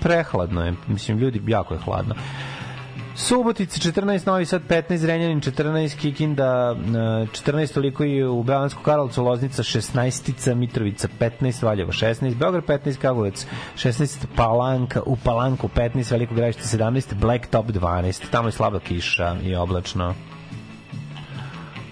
prehladno 0.02 0.66
je. 0.66 0.74
Mislim, 0.88 1.18
ljudi, 1.18 1.42
jako 1.48 1.74
je 1.74 1.80
hladno. 1.80 2.16
Subotica 3.16 3.80
14, 3.80 4.26
Novi 4.28 4.46
Sad 4.46 4.62
15, 4.68 5.06
Renjanin 5.06 5.42
14, 5.42 5.96
Kikinda 5.96 6.76
e, 6.76 7.28
14, 7.32 7.74
toliko 7.74 8.04
i 8.04 8.24
u 8.24 8.44
Beovansku 8.44 8.84
Karlovcu, 8.84 9.24
Loznica 9.24 9.64
16, 9.64 10.56
Mitrovica 10.56 11.08
15, 11.20 11.64
Valjevo 11.64 11.92
16, 11.92 12.36
Beograd 12.36 12.66
15, 12.66 12.98
Kagovac 12.98 13.46
16, 13.76 14.26
Palanka, 14.36 15.02
u 15.06 15.16
Palanku 15.16 15.70
15, 15.76 16.12
Veliko 16.12 16.36
gradište 16.36 16.64
17, 16.64 17.14
Blacktop 17.14 17.66
12, 17.66 18.22
tamo 18.32 18.48
je 18.48 18.52
slaba 18.52 18.80
kiša 18.80 19.36
i 19.44 19.56
oblačno. 19.56 20.16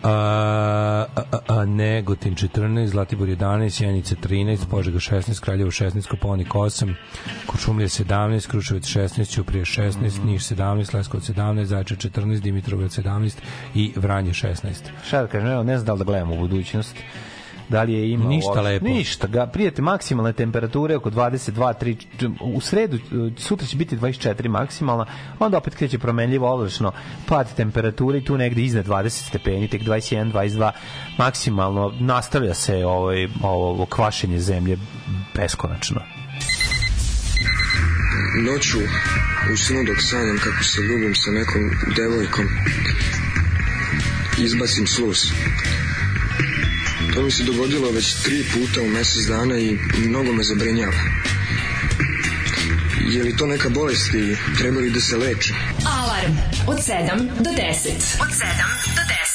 A, 0.04 1.06
a, 1.16 1.40
a, 1.48 1.66
Negotin 1.66 2.36
14, 2.36 2.92
Zlatibor 2.92 3.30
11, 3.30 3.76
Sjenica 3.76 4.16
13, 4.16 4.70
Požega 4.70 5.00
16, 5.00 5.40
Kraljevo 5.40 5.72
16, 5.72 6.08
Koponik 6.08 6.48
8, 6.48 6.94
Kuršumlje 7.48 7.88
17, 7.88 8.48
Kruševac 8.48 8.84
16, 8.84 9.30
Ćuprije 9.34 9.66
16, 9.66 10.26
Niš 10.26 10.44
17, 10.44 10.96
Leskovac 10.96 11.30
17, 11.30 11.64
Zaječar 11.64 11.98
14, 11.98 12.40
Dimitrovgrad 12.40 12.92
17 12.92 13.34
i 13.76 13.94
Vranje 13.96 14.32
16. 14.32 14.72
Šta 15.08 15.22
da 15.22 15.28
kažem, 15.28 15.66
ne 15.66 15.78
znam 15.78 15.86
da 15.86 15.94
li 15.94 16.00
da 16.00 16.06
gledamo 16.06 16.34
u 16.34 16.38
budućnost. 16.38 16.96
Da 17.70 17.84
li 17.84 17.94
je 17.94 18.12
ima 18.12 18.26
Ništa 18.26 18.50
uopšte- 18.50 18.62
lepo. 18.64 18.86
Ništa, 18.86 19.28
ga 19.28 19.48
prijete 19.48 19.82
maksimalne 19.82 20.34
temperature 20.34 20.96
oko 20.96 21.10
22, 21.10 21.74
3 21.74 22.32
u 22.42 22.62
sredu 22.62 22.98
e, 22.98 23.00
sutra 23.38 23.68
će 23.68 23.78
biti 23.78 23.98
24 23.98 24.48
maksimalna, 24.48 25.06
onda 25.40 25.58
opet 25.58 25.76
kreće 25.76 26.00
promenljivo 26.00 26.54
oblačno 26.54 26.92
pad 27.28 27.56
temperature 27.56 28.18
i 28.18 28.26
tu 28.26 28.38
negde 28.38 28.62
iznad 28.62 28.86
20 28.88 29.10
stepeni, 29.10 29.68
tek 29.68 29.82
21, 29.82 30.32
22 30.32 30.72
maksimalno 31.18 31.94
nastavlja 32.00 32.54
se 32.54 32.86
ovaj 32.86 33.28
ovo, 33.44 33.70
ovo 33.70 33.86
kvašenje 33.86 34.40
zemlje 34.40 34.78
beskonačno. 35.36 36.02
Noću, 38.46 38.78
u 39.54 39.58
snu 39.58 39.84
dok 39.88 39.98
sanjam 40.02 40.38
kako 40.38 40.64
se 40.64 40.82
ljubim 40.82 41.16
sa 41.16 41.32
nekom 41.32 41.62
devojkom, 41.96 42.46
izbacim 44.38 44.88
sluz. 44.88 45.18
To 47.14 47.22
mi 47.22 47.32
se 47.32 47.44
dogodilo 47.44 47.92
već 47.92 48.14
tri 48.14 48.46
puta 48.54 48.82
u 48.82 48.88
mesec 48.88 49.26
dana 49.26 49.58
i 49.58 49.78
mnogo 49.98 50.34
me 50.34 50.44
zabrinjava. 50.44 50.94
Je 53.10 53.24
li 53.24 53.38
to 53.38 53.46
neka 53.46 53.70
bolest 53.70 54.14
i 54.14 54.38
treba 54.58 54.80
li 54.80 54.90
da 54.90 55.02
se 55.02 55.18
leči? 55.18 55.54
Alarm 55.86 56.34
od 56.68 56.78
7 56.78 57.28
do 57.40 57.50
10. 57.50 57.62
Od 58.22 58.30
7 58.30 58.36
do 58.96 59.02
10. 59.02 59.33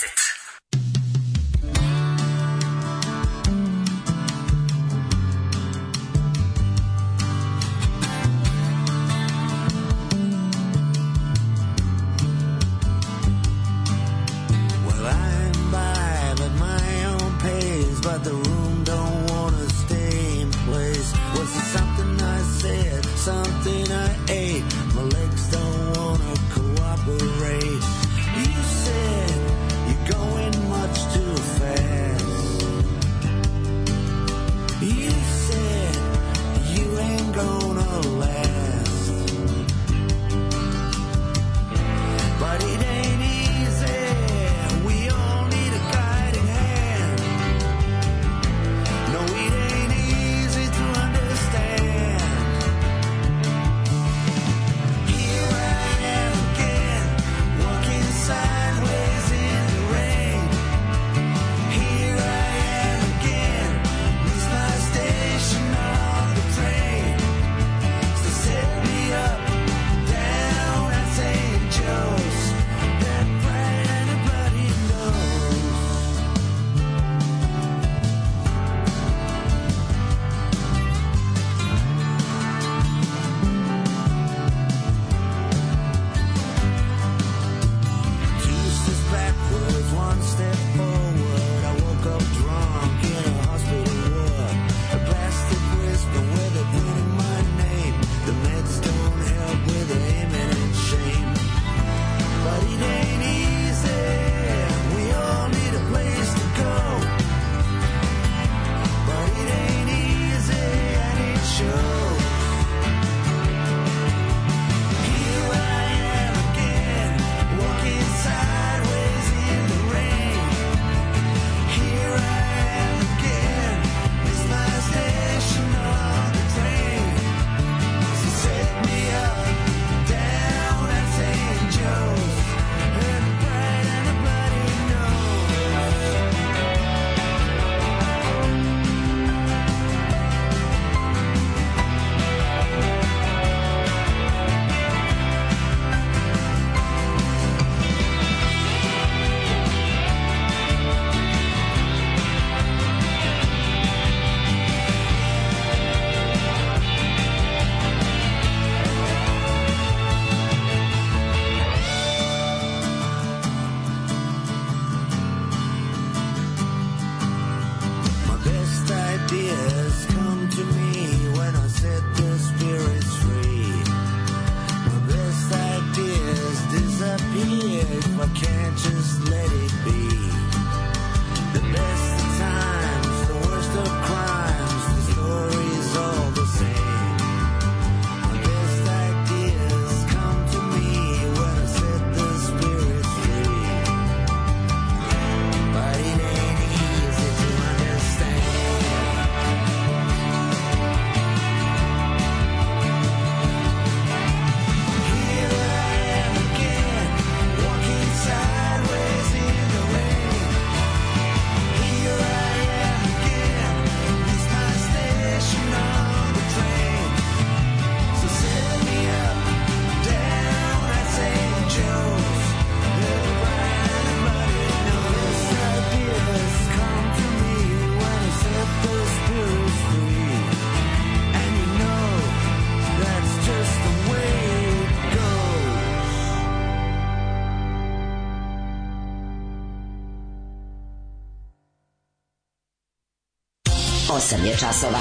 časova. 244.61 244.99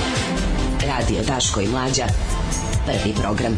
Radio 0.88 1.24
Daško 1.28 1.62
i 1.62 1.68
Mlađa. 1.68 2.04
Prvi 2.86 3.14
program. 3.22 3.58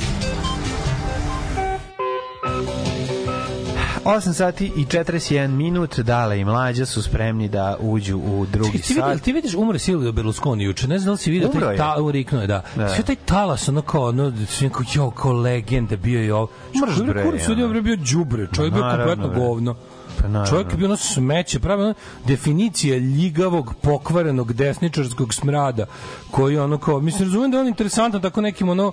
8 4.05 4.34
sati 4.34 4.71
i 4.76 4.85
41 4.85 5.47
minut, 5.47 5.99
Dale 5.99 6.39
i 6.39 6.45
Mlađa 6.45 6.85
su 6.85 7.03
spremni 7.03 7.47
da 7.47 7.77
uđu 7.80 8.17
u 8.17 8.45
drugi 8.51 8.71
Čekaj, 8.71 8.81
ti, 8.81 8.93
vidiš, 8.93 9.13
sat. 9.13 9.21
ti 9.21 9.34
vidiš 9.34 9.53
umre 9.53 9.80
Silvio 9.80 10.11
Berlusconi 10.11 10.63
juče, 10.63 10.88
ne 10.88 10.99
znam 10.99 11.05
da 11.05 11.11
li 11.11 11.17
si 11.17 11.31
vidio 11.31 11.49
Umro 11.49 11.65
taj 11.65 11.73
je. 11.73 11.77
ta, 11.77 11.95
uriknuo 12.01 12.41
je, 12.41 12.47
da. 12.47 12.63
Da. 12.76 12.89
Sve 12.89 13.03
taj 13.03 13.15
talas, 13.15 13.69
ono 13.69 13.81
kao, 13.81 14.03
ono, 14.03 14.34
sve 14.47 14.69
kao, 14.69 14.81
jo, 14.93 15.11
kao 15.11 15.34
legende, 15.34 15.97
bio 15.97 16.21
je 16.21 16.34
ovo. 16.34 16.47
Mrš, 16.85 16.97
bre, 17.07 17.23
Kurac 17.23 17.49
ono. 17.49 17.65
on 17.65 17.84
bio 17.84 17.95
đubre, 17.95 18.47
čovjek 18.55 18.73
bio 18.73 18.84
kompletno 18.84 19.27
bre. 19.27 19.39
govno. 19.39 19.76
Pa. 20.21 20.45
Čovjek 20.49 20.71
je 20.71 20.77
bio 20.77 20.87
ono 20.87 20.97
smeće, 20.97 21.59
pravi 21.59 21.83
ono 21.83 21.93
definicija 22.25 22.97
ljigavog, 22.97 23.73
pokvarenog, 23.81 24.53
desničarskog 24.53 25.33
smrada, 25.33 25.85
koji 26.31 26.57
ono 26.57 26.77
kao, 26.77 26.99
mislim, 26.99 27.27
razumijem 27.27 27.51
da 27.51 27.57
je 27.57 27.61
on 27.61 27.67
interesantan 27.67 28.21
tako 28.21 28.41
nekim 28.41 28.69
ono, 28.69 28.91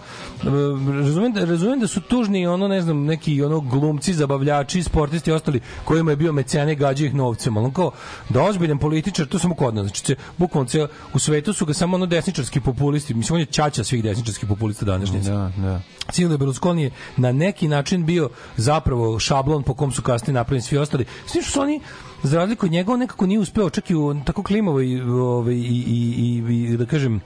razumijem 1.02 1.32
da, 1.32 1.44
razumijem 1.44 1.80
da 1.80 1.86
su 1.86 2.00
tužni 2.00 2.46
ono, 2.46 2.68
ne 2.68 2.82
znam, 2.82 3.04
neki 3.04 3.42
ono 3.42 3.60
glumci, 3.60 4.14
zabavljači, 4.14 4.82
sportisti 4.82 5.30
i 5.30 5.32
ostali 5.32 5.60
kojima 5.84 6.10
je 6.10 6.16
bio 6.16 6.32
mecene 6.32 6.74
gađa 6.74 7.06
ih 7.06 7.14
novcem, 7.14 7.56
ali 7.56 7.66
on 7.66 7.72
kao 7.72 7.90
da 8.28 8.42
ozbiljan 8.42 8.78
političar, 8.78 9.26
to 9.26 9.38
samo 9.38 9.54
kod 9.54 9.74
nas, 9.74 9.86
znači, 9.86 10.16
bukvalno 10.36 10.68
ceo, 10.68 10.88
u 11.14 11.18
svetu 11.18 11.52
su 11.52 11.66
ga 11.66 11.74
samo 11.74 11.94
ono 11.94 12.06
desničarski 12.06 12.60
populisti, 12.60 13.14
mislim, 13.14 13.34
on 13.34 13.40
je 13.40 13.46
čača 13.46 13.84
svih 13.84 14.02
desničarskih 14.02 14.48
populista 14.48 14.84
današnjice. 14.84 15.30
Da, 15.30 15.52
da. 15.56 15.80
Silvio 16.12 16.38
Berlusconi 16.38 16.82
je 16.82 16.90
na 17.16 17.32
neki 17.32 17.68
način 17.68 18.06
bio 18.06 18.28
zapravo 18.56 19.18
šablon 19.18 19.62
po 19.62 19.74
kom 19.74 19.92
su 19.92 20.02
kasnije 20.02 20.34
napravljeni 20.34 20.62
svi 20.62 20.78
ostali. 20.78 21.04
S 21.26 21.32
tim 21.32 21.42
što 21.42 21.52
su 21.52 21.60
oni 21.60 21.80
za 22.22 22.38
razliku 22.38 22.66
od 22.66 22.72
njega 22.72 22.92
on 22.92 22.98
nekako 22.98 23.26
nije 23.26 23.38
uspeo 23.38 23.70
čak 23.70 23.90
i 23.90 23.94
u 23.94 24.14
tako 24.24 24.42
klimovoj 24.42 25.00
ovaj, 25.00 25.54
i, 25.54 25.84
i, 25.86 26.42
i, 26.48 26.72
i, 26.72 26.76
da 26.76 26.86
kažem 26.86 27.20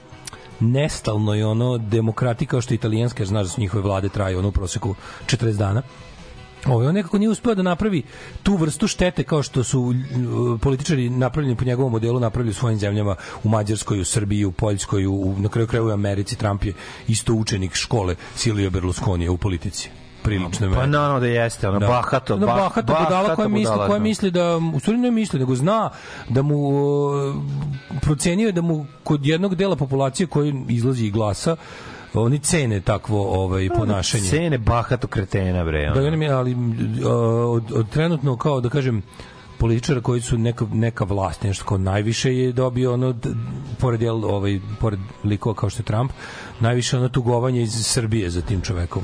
nestalno 0.61 1.35
i 1.35 1.43
ono 1.43 1.77
demokrati 1.77 2.45
kao 2.45 2.61
što 2.61 2.73
je 2.73 2.75
italijanska, 2.75 3.23
jer 3.23 3.27
znaš 3.27 3.43
da 3.43 3.49
su 3.49 3.61
njihove 3.61 3.83
vlade 3.83 4.09
traju 4.09 4.39
ono 4.39 4.47
u 4.47 4.51
proseku 4.51 4.95
40 5.25 5.57
dana. 5.57 5.81
Ovaj 6.65 6.87
on 6.87 6.95
nekako 6.95 7.17
nije 7.17 7.29
uspeo 7.29 7.55
da 7.55 7.61
napravi 7.61 8.03
tu 8.43 8.55
vrstu 8.55 8.87
štete 8.87 9.23
kao 9.23 9.43
što 9.43 9.63
su 9.63 9.81
uh, 9.81 10.59
političari 10.61 11.09
napravljeni 11.09 11.55
po 11.55 11.65
njegovom 11.65 11.91
modelu 11.91 12.19
napravili 12.19 12.51
u 12.51 12.53
svojim 12.53 12.79
zemljama 12.79 13.15
u 13.43 13.49
Mađarskoj, 13.49 13.99
u 13.99 14.05
Srbiji, 14.05 14.45
u 14.45 14.51
Poljskoj, 14.51 15.05
u, 15.05 15.35
na 15.37 15.49
kraju 15.49 15.67
krajeva 15.67 15.89
u 15.89 15.93
Americi 15.93 16.35
Trump 16.35 16.63
je 16.63 16.73
isto 17.07 17.33
učenik 17.33 17.75
škole 17.75 18.15
Silvio 18.35 18.69
Berlusconi 18.69 19.29
u 19.29 19.37
politici. 19.37 19.89
Prilično 20.23 20.73
Pa 20.75 20.85
naravno 20.85 21.19
da 21.19 21.27
jeste, 21.27 21.69
ono, 21.69 21.79
bahato, 21.79 22.33
Ono 22.33 22.45
ba- 22.45 22.53
bahato 22.53 22.93
budala 23.03 23.35
koja 23.35 23.47
misli, 23.47 23.75
koja 23.75 23.87
da. 23.87 23.99
misli 23.99 24.31
da, 24.31 24.57
u 24.73 24.79
stvari 24.79 24.97
ne 24.99 25.11
misli, 25.11 25.39
nego 25.39 25.55
zna 25.55 25.89
da 26.29 26.41
mu 26.41 26.57
uh, 26.57 27.35
procenio 28.01 28.45
je 28.45 28.51
da 28.51 28.61
mu 28.61 28.85
kod 29.03 29.25
jednog 29.25 29.55
dela 29.55 29.75
populacije 29.75 30.27
koji 30.27 30.65
izlazi 30.67 31.05
i 31.05 31.11
glasa, 31.11 31.55
oni 32.13 32.39
cene 32.39 32.81
takvo 32.81 33.43
ovaj 33.43 33.69
ponašanje. 33.69 34.29
Cene 34.29 34.57
bahato 34.57 35.07
kretena, 35.07 35.63
bre. 35.63 35.85
ono. 35.85 35.95
Da, 35.95 36.01
i 36.01 36.07
oni 36.07 36.17
mi, 36.17 36.29
ali 36.29 36.53
uh, 36.53 36.59
od, 37.47 37.71
od 37.75 37.89
trenutno 37.89 38.37
kao 38.37 38.61
da 38.61 38.69
kažem 38.69 39.01
političara 39.57 40.01
koji 40.01 40.21
su 40.21 40.37
neka, 40.37 40.65
neka 40.73 41.03
vlast, 41.03 41.43
nešto 41.43 41.65
kao 41.65 41.77
najviše 41.77 42.37
je 42.37 42.51
dobio 42.51 42.93
ono, 42.93 43.13
d- 43.13 43.29
pored, 43.79 44.01
jel, 44.01 44.25
ovaj, 44.25 44.59
pored 44.79 44.99
likova 45.23 45.55
kao 45.55 45.69
što 45.69 45.79
je 45.81 45.85
Trump, 45.85 46.11
najviše 46.61 46.97
ono 46.97 47.09
tugovanje 47.09 47.61
iz 47.61 47.85
Srbije 47.85 48.29
za 48.29 48.41
tim 48.41 48.61
čovekom. 48.61 49.03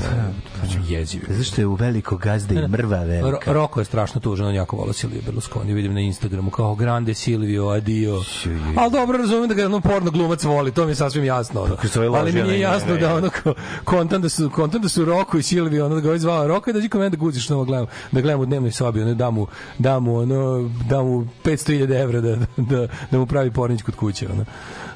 Znači, 0.60 0.94
jeziv. 0.94 1.22
je. 1.30 1.36
Zašto 1.36 1.62
je 1.62 1.68
u 1.68 1.74
veliko 1.74 2.18
gazde 2.18 2.56
i 2.56 2.68
mrva 2.68 2.98
Ro, 2.98 3.06
velika? 3.06 3.54
Roko 3.54 3.80
je 3.80 3.86
strašno 3.86 4.22
tužan, 4.22 4.48
on 4.48 4.56
jako 4.56 4.76
vola 4.76 4.94
Silvio 4.94 5.22
Berlusconi, 5.26 5.74
vidim 5.74 5.94
na 5.94 6.00
Instagramu 6.00 6.52
kao 6.52 6.76
grande 6.76 7.14
Silvio, 7.14 7.68
adio. 7.68 8.22
Ali 8.76 8.92
dobro 8.92 9.18
razumem 9.18 9.50
da 9.50 9.56
ga 9.56 9.66
ono 9.66 9.82
porno 9.82 10.12
glumac 10.12 10.44
voli, 10.44 10.72
to 10.72 10.86
mi 10.86 10.92
je 10.92 10.96
sasvim 10.96 11.24
jasno. 11.24 11.62
Ono. 11.62 11.78
Ali 12.18 12.32
mi 12.32 12.42
njega, 12.42 12.54
jasno 12.54 12.98
da 12.98 13.16
ono 13.16 13.30
kao, 13.30 13.54
kontam 13.84 14.22
da 14.22 14.30
su, 14.30 14.50
kontam 14.50 14.82
da 14.82 14.90
su 14.90 15.06
Roko 15.06 15.38
i 15.38 15.44
Silvio, 15.44 15.86
ono 15.86 15.96
da 15.96 16.02
ga 16.02 16.08
ovaj 16.08 16.20
zvao 16.20 16.48
Roko 16.48 16.70
i 16.70 16.74
da 16.74 16.98
mene 16.98 17.10
da 17.10 17.18
guziš 17.18 17.50
na 17.50 17.56
ovo 17.56 17.66
gledam, 17.66 17.88
da 18.12 18.22
gledam 18.22 18.42
u 18.42 18.46
dnevnoj 18.46 18.72
sobi, 18.72 19.02
ono 19.02 19.14
da 19.14 19.30
mu, 19.30 19.48
da 19.78 20.00
mu, 20.00 20.18
ono, 20.18 20.70
da 20.90 21.04
mu 21.04 21.28
500.000 21.44 22.02
evra 22.02 22.22
da, 22.22 22.36
da, 22.58 22.88
da 23.12 23.18
mu 23.18 23.26
pravi 23.26 23.52
pornić 23.52 23.82
kod 23.82 23.96
kuće. 23.96 24.28
Ono. 24.32 24.46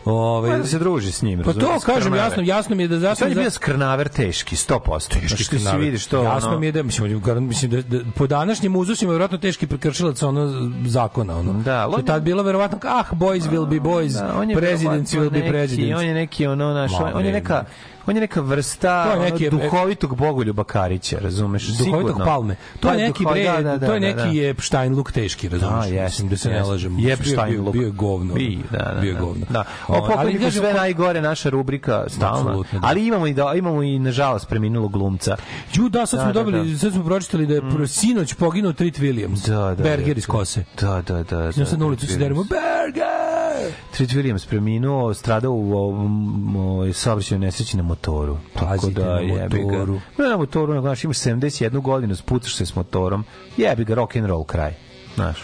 Ove, 0.06 0.57
da 0.57 0.65
se 0.65 0.80
druži 0.80 1.11
s 1.11 1.22
njim. 1.22 1.41
Pa 1.45 1.53
to 1.53 1.80
kažem, 1.86 2.15
jasno, 2.15 2.44
jasno 2.44 2.76
mi 2.76 2.84
je 2.84 2.88
da 2.88 2.95
Sad 2.95 3.02
zasno 3.02 3.28
je 3.28 3.36
bio 3.36 3.49
skrnaver 3.52 4.10
teški, 4.10 4.56
100%. 4.56 5.10
Teški 5.10 5.28
Znači, 5.28 5.38
ti 5.38 5.44
skrnaver. 5.44 5.80
vidiš 5.80 6.06
to, 6.06 6.23
Jasno 6.23 6.60
mi 6.60 6.65
je 6.65 6.72
da 6.72 6.84
mislim, 6.84 7.22
mislim 7.41 7.72
da, 7.72 7.82
da 7.82 7.99
po 8.15 8.28
današnjim 8.28 8.76
uzusima 8.76 9.11
verovatno 9.11 9.38
teški 9.38 9.68
prekršilac 9.68 10.23
ono 10.23 10.72
zakona 10.86 11.38
ono. 11.38 11.53
Da, 11.53 11.82
Što 11.88 11.94
on 11.94 11.99
je 11.99 12.06
tad 12.06 12.23
bilo 12.23 12.44
verovatno 12.44 12.80
ah 12.84 13.06
boys 13.11 13.41
will 13.41 13.69
be 13.69 13.76
boys, 13.90 14.14
Da, 14.14 14.60
presidents 14.60 15.14
will 15.14 15.30
be 15.30 15.49
presidents. 15.49 15.99
On 15.99 16.06
je 16.06 16.14
neki 16.14 16.48
ono 16.48 16.73
naš, 16.73 16.91
on 17.14 17.26
je 17.26 17.32
ne, 17.32 17.40
neka 17.40 17.64
on 18.07 18.15
je 18.15 18.22
neka 18.22 18.41
vrsta 18.41 19.03
To 19.03 19.10
je 19.10 19.15
ono, 19.15 19.26
neki- 19.26 19.49
duhovitog 19.49 20.15
bogoljuba 20.15 20.64
Karića, 20.64 21.18
razumeš? 21.19 21.64
duhovitog 21.68 21.99
Sigurno. 22.02 22.26
palme. 22.26 22.56
To 22.80 22.88
Pa, 22.88 22.94
je 22.94 23.07
neki 23.07 23.23
duho- 23.23 23.32
bre, 23.32 23.44
da, 23.44 23.61
da, 23.61 23.78
da, 23.78 23.88
to 23.88 23.94
je 23.94 23.99
da, 23.99 24.06
neki 24.07 24.36
da. 24.36 24.41
je 24.41 24.56
Steinluk 24.60 25.11
teški, 25.11 25.49
razumeš? 25.49 25.90
Da, 25.90 26.03
Mislim 26.03 26.30
da 26.30 26.38
se 26.38 26.49
ne 26.49 26.64
lažemo. 26.64 26.98
Bio- 26.98 27.18
bio, 27.18 27.38
Steinluk. 27.38 27.73
bio 27.73 27.82
je 27.82 27.91
govno. 27.91 28.34
Bi, 28.34 28.60
da, 28.72 28.78
da, 28.78 29.02
bio 29.02 29.10
je 29.10 29.19
govno. 29.19 29.45
Da. 29.49 29.64
O, 29.88 30.07
pokojniku 30.07 30.52
sve 30.52 30.73
najgore 30.73 31.22
naša 31.22 31.49
rubrika 31.49 32.06
stalno. 32.10 32.64
Da. 32.72 32.80
Ali 32.82 33.07
imamo 33.07 33.28
i 33.28 33.34
da 33.34 33.53
imamo 33.56 33.84
i 33.84 33.99
nažalost 33.99 34.48
preminulog 34.49 34.91
glumca. 34.91 35.36
Ju, 35.73 35.90
da, 35.90 36.06
sad 36.06 36.19
smo 36.19 36.28
da, 36.28 36.34
dobili, 36.34 36.72
da. 36.72 36.78
sad 36.78 36.94
smo 36.94 37.03
pročitali 37.03 37.45
da 37.48 37.53
je 37.53 37.61
mm. 37.61 37.88
sinoć 37.88 38.34
poginuo 38.34 38.73
Trit 38.73 38.99
Williams. 38.99 39.48
Da, 39.48 39.76
da, 39.76 39.84
Berger 39.84 40.18
iz 40.18 40.26
Kose. 40.26 40.64
Da, 40.82 41.02
da, 41.02 41.23
da. 41.23 41.49
Idemo 41.49 41.65
sad 41.65 41.80
na 41.80 41.86
ulicu 41.86 42.07
se 42.07 42.18
deremo, 42.18 42.44
Berger! 42.44 43.51
Trit 43.92 44.10
Williams 44.10 44.48
preminuo, 44.48 45.14
stradao 45.14 45.52
u 45.52 45.74
ovom 45.74 46.56
o, 46.56 46.94
saobraćajnoj 46.94 47.46
nesreći 47.46 47.78
na 47.78 47.84
motoru. 47.84 48.38
Pazite, 48.54 49.02
da 49.02 49.16
na 49.16 49.22
motoru. 49.22 50.00
Ne 50.18 50.30
na 50.30 50.38
motoru, 50.38 50.74
nego 50.74 50.88
imaš 50.88 51.02
71 51.02 51.82
godinu, 51.82 52.16
sputaš 52.16 52.56
se 52.56 52.66
s 52.66 52.76
motorom, 52.76 53.24
jebi 53.58 53.86
ga, 53.86 53.96
rock 53.96 54.16
and 54.16 54.26
roll 54.26 54.44
kraj. 54.44 54.74
Znaš, 55.16 55.38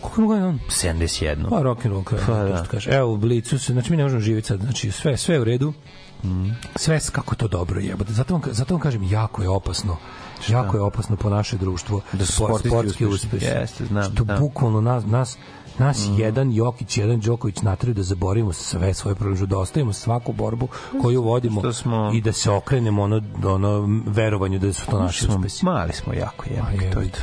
Koliko 0.00 0.20
ima 0.20 0.26
godina 0.28 0.48
on? 0.48 0.58
71. 0.68 1.48
Pa 1.50 1.62
rock 1.62 1.84
and 1.84 1.92
roll 1.94 2.04
kraj, 2.04 2.20
Pa, 2.26 2.34
da. 2.34 2.64
kaže. 2.70 2.90
Evo 2.90 3.12
u 3.12 3.16
Blicu 3.16 3.58
se, 3.58 3.72
znači 3.72 3.90
mi 3.90 3.96
ne 3.96 4.02
možemo 4.02 4.20
živjeti 4.20 4.48
sad, 4.48 4.60
znači 4.60 4.90
sve 4.90 5.16
sve 5.16 5.40
u 5.40 5.44
redu. 5.44 5.72
Mhm. 6.24 6.50
Sve 6.76 7.00
kako 7.12 7.34
to 7.34 7.48
dobro 7.48 7.80
jebote. 7.80 8.12
Zato 8.12 8.34
vam, 8.34 8.42
zato 8.50 8.74
vam 8.74 8.80
kažem 8.80 9.02
jako 9.02 9.42
je 9.42 9.48
opasno. 9.48 9.96
Jako 10.48 10.76
je 10.76 10.82
opasno 10.82 11.16
po 11.16 11.30
naše 11.30 11.56
društvo 11.56 12.00
Da 12.12 12.26
su 12.26 12.32
sportski 12.66 13.06
uspesi. 13.06 13.44
Jeste, 13.44 13.86
znam, 13.86 14.12
Što 14.12 14.24
da. 14.24 14.38
bukvalno 14.38 14.80
nas, 14.80 15.04
nas 15.06 15.38
nas 15.78 16.08
jedan 16.18 16.52
Jokić, 16.52 16.98
jedan 16.98 17.20
Đoković 17.20 17.56
natraju 17.56 17.94
da 17.94 18.02
zaboravimo 18.02 18.52
sve 18.52 18.94
svoje 18.94 19.14
probleme, 19.14 19.46
da 19.46 19.58
ostavimo 19.58 19.92
svaku 19.92 20.32
borbu 20.32 20.68
koju 21.02 21.22
vodimo 21.22 21.72
smo- 21.72 22.10
i 22.14 22.20
da 22.20 22.32
se 22.32 22.50
okrenemo 22.50 23.02
ono, 23.02 23.22
ono 23.44 23.88
verovanju 24.06 24.58
da 24.58 24.72
su 24.72 24.86
to 24.86 24.98
naši 24.98 25.24
Smo, 25.24 25.36
uspesi. 25.36 25.64
mali 25.64 25.92
smo 25.92 26.14
jako, 26.14 26.44
jebi 26.46 26.84
ga, 26.84 26.90
to 26.92 27.00
je 27.00 27.08
to. 27.10 27.20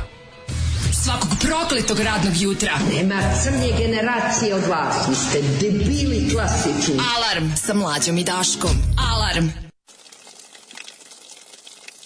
Svakog 0.92 1.30
prokletog 1.40 2.00
radnog 2.00 2.32
jutra. 2.36 2.72
Nema 2.94 3.20
crnje 3.44 3.72
generacije 3.78 4.54
od 4.54 4.62
vas. 4.66 5.08
Vi 5.08 5.14
ste 5.14 5.42
debili 5.60 6.30
klasični. 6.30 6.94
Alarm 7.16 7.50
sa 7.56 7.74
mlađom 7.74 8.18
i 8.18 8.24
Daškom. 8.24 8.70
Alarm. 9.12 9.48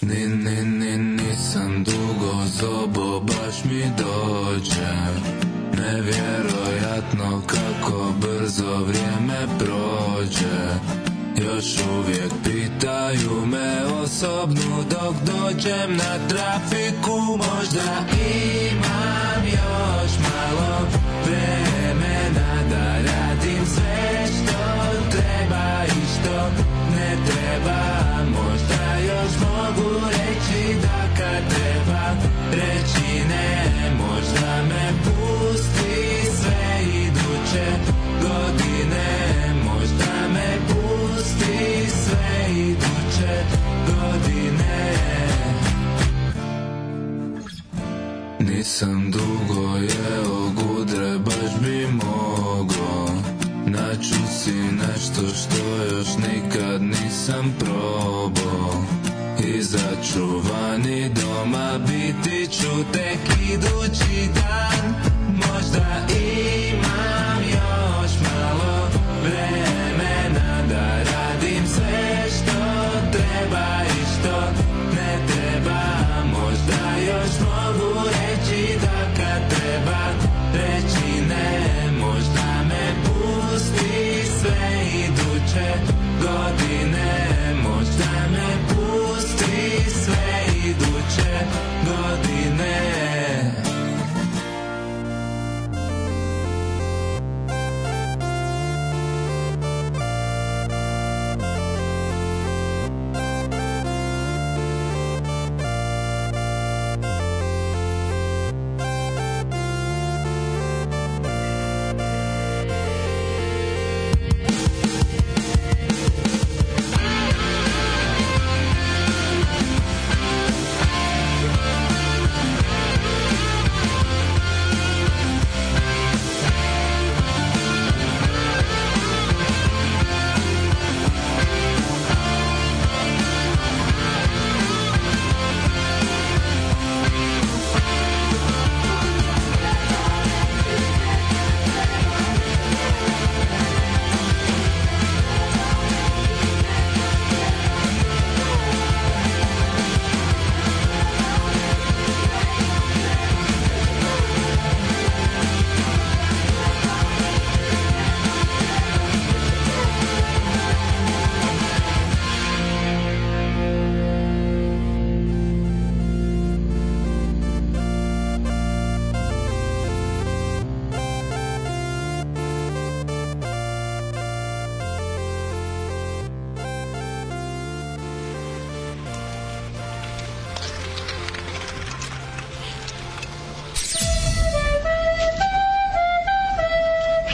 Ne, 0.01 0.29
ne, 0.29 0.65
ne, 0.65 0.99
nisam 0.99 1.85
dugo 1.85 2.33
zobo, 2.61 3.21
baš 3.21 3.65
mi 3.65 3.75
mi 3.75 3.85
dođe 3.99 5.54
Nevjerojatno 5.85 7.43
kako 7.47 8.13
brzo 8.21 8.85
vrijeme 8.85 9.47
prođe. 9.59 10.59
Još 11.37 11.75
uvijek 11.99 12.33
pitaju 12.45 13.47
me 13.47 13.85
osobnu 14.03 14.85
dok 14.91 15.15
dođem 15.27 15.97
na 15.97 16.29
trafiku. 16.29 17.21
Možda 17.21 18.07
imam 18.71 19.45
još 19.45 20.13
malo 20.19 20.89
vremena 21.25 22.69
da 22.71 22.97
radim 22.97 23.67
sve 23.67 24.27
što 24.27 24.61
treba 25.11 25.85
i 25.87 26.01
što 26.15 26.51
ne 26.97 27.17
treba. 27.27 27.81
Možda 28.25 28.99
još 28.99 29.33
mogu 29.41 30.07
reći 30.07 30.24
Nisam 48.65 49.11
dugo 49.11 49.77
jeo 49.77 50.51
gudre, 50.57 51.19
baš 51.19 51.61
bi 51.63 51.87
mogo 51.87 53.09
Naću 53.67 54.15
si 54.39 54.53
nešto 54.53 55.35
što 55.35 55.95
još 55.97 56.09
nikad 56.17 56.83
nisam 56.83 57.55
probao. 57.59 58.85
I 59.47 59.63
začuvani 59.63 61.11
doma 61.15 61.79
biti 61.79 62.47
ću 62.53 62.93
tek 62.93 63.39
idući 63.53 64.29
dan. 64.35 64.95
Možda 65.37 66.07
imam 66.09 66.64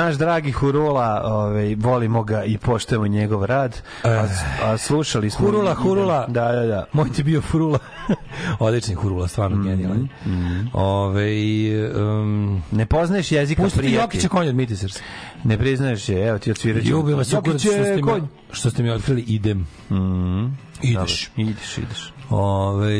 Naš 0.00 0.14
dragi 0.14 0.52
Hurula, 0.52 1.22
ovaj, 1.24 1.74
volimo 1.74 2.22
ga 2.24 2.44
i 2.44 2.58
poštujemo 2.58 3.06
njegov 3.06 3.44
rad. 3.44 3.82
A, 4.04 4.26
a 4.62 4.76
slušali 4.76 5.30
smo... 5.30 5.46
Hurula, 5.46 5.74
Hurula. 5.74 6.26
Da, 6.28 6.52
da, 6.52 6.66
da. 6.66 6.86
Moj 6.92 7.12
ti 7.12 7.22
bio 7.22 7.40
Hurula. 7.40 7.78
Odlični 8.58 8.94
Hurula, 8.94 9.28
stvarno 9.28 9.56
Mhm, 9.56 9.68
genijalan. 9.68 10.08
Ove, 10.72 11.30
um, 12.00 12.62
Ne 12.70 12.86
poznaješ 12.86 13.32
jezika 13.32 13.62
Pusti 13.62 13.78
ti 13.78 13.82
prijatelj. 13.82 14.02
Jokića 14.02 14.28
konj 14.28 14.48
od 14.48 14.54
Mitisers. 14.54 14.98
Ne 15.44 15.58
priznaješ 15.58 16.08
je, 16.08 16.28
evo 16.28 16.38
ti 16.38 16.50
odsvirat 16.50 16.82
ću. 16.82 16.88
Ljubila 16.88 17.24
se 17.24 17.36
kurac 17.36 17.60
što 17.60 17.70
ste, 17.70 18.02
mi, 18.02 18.22
što 18.52 18.70
ste 18.70 18.82
mi 18.82 18.90
otkrili, 18.90 19.22
idem. 19.22 19.66
Mhm. 19.90 20.46
Ideš. 20.82 21.30
Dobro, 21.36 21.50
ideš, 21.50 21.78
ideš. 21.78 22.12
Ove, 22.30 22.92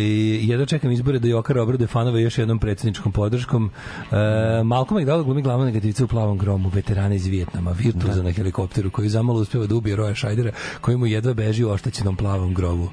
jedno 0.44 0.66
čekam 0.66 0.90
izbore 0.90 1.18
da 1.18 1.28
Jokar 1.28 1.58
obrade 1.58 1.86
fanove 1.86 2.22
još 2.22 2.38
jednom 2.38 2.58
predsjedničkom 2.58 3.12
podrškom. 3.12 3.70
E, 4.10 4.16
Malcolm 4.64 5.00
McDowell 5.00 5.24
glumi 5.24 5.42
glavna 5.42 5.64
negativca 5.64 6.04
u 6.04 6.08
plavom 6.08 6.38
gromu, 6.38 6.68
veterana 6.68 7.14
iz 7.14 7.26
Vijetnama, 7.26 7.70
virtuoza 7.70 8.22
na 8.22 8.32
helikopteru, 8.32 8.90
koji 8.90 9.08
zamalo 9.08 9.40
uspeva 9.40 9.66
da 9.66 9.74
ubije 9.74 9.96
Roja 9.96 10.14
Šajdera, 10.14 10.52
koji 10.80 10.96
mu 10.96 11.06
jedva 11.06 11.34
beži 11.34 11.64
u 11.64 11.70
oštećenom 11.70 12.16
plavom 12.16 12.54
grobu. 12.54 12.90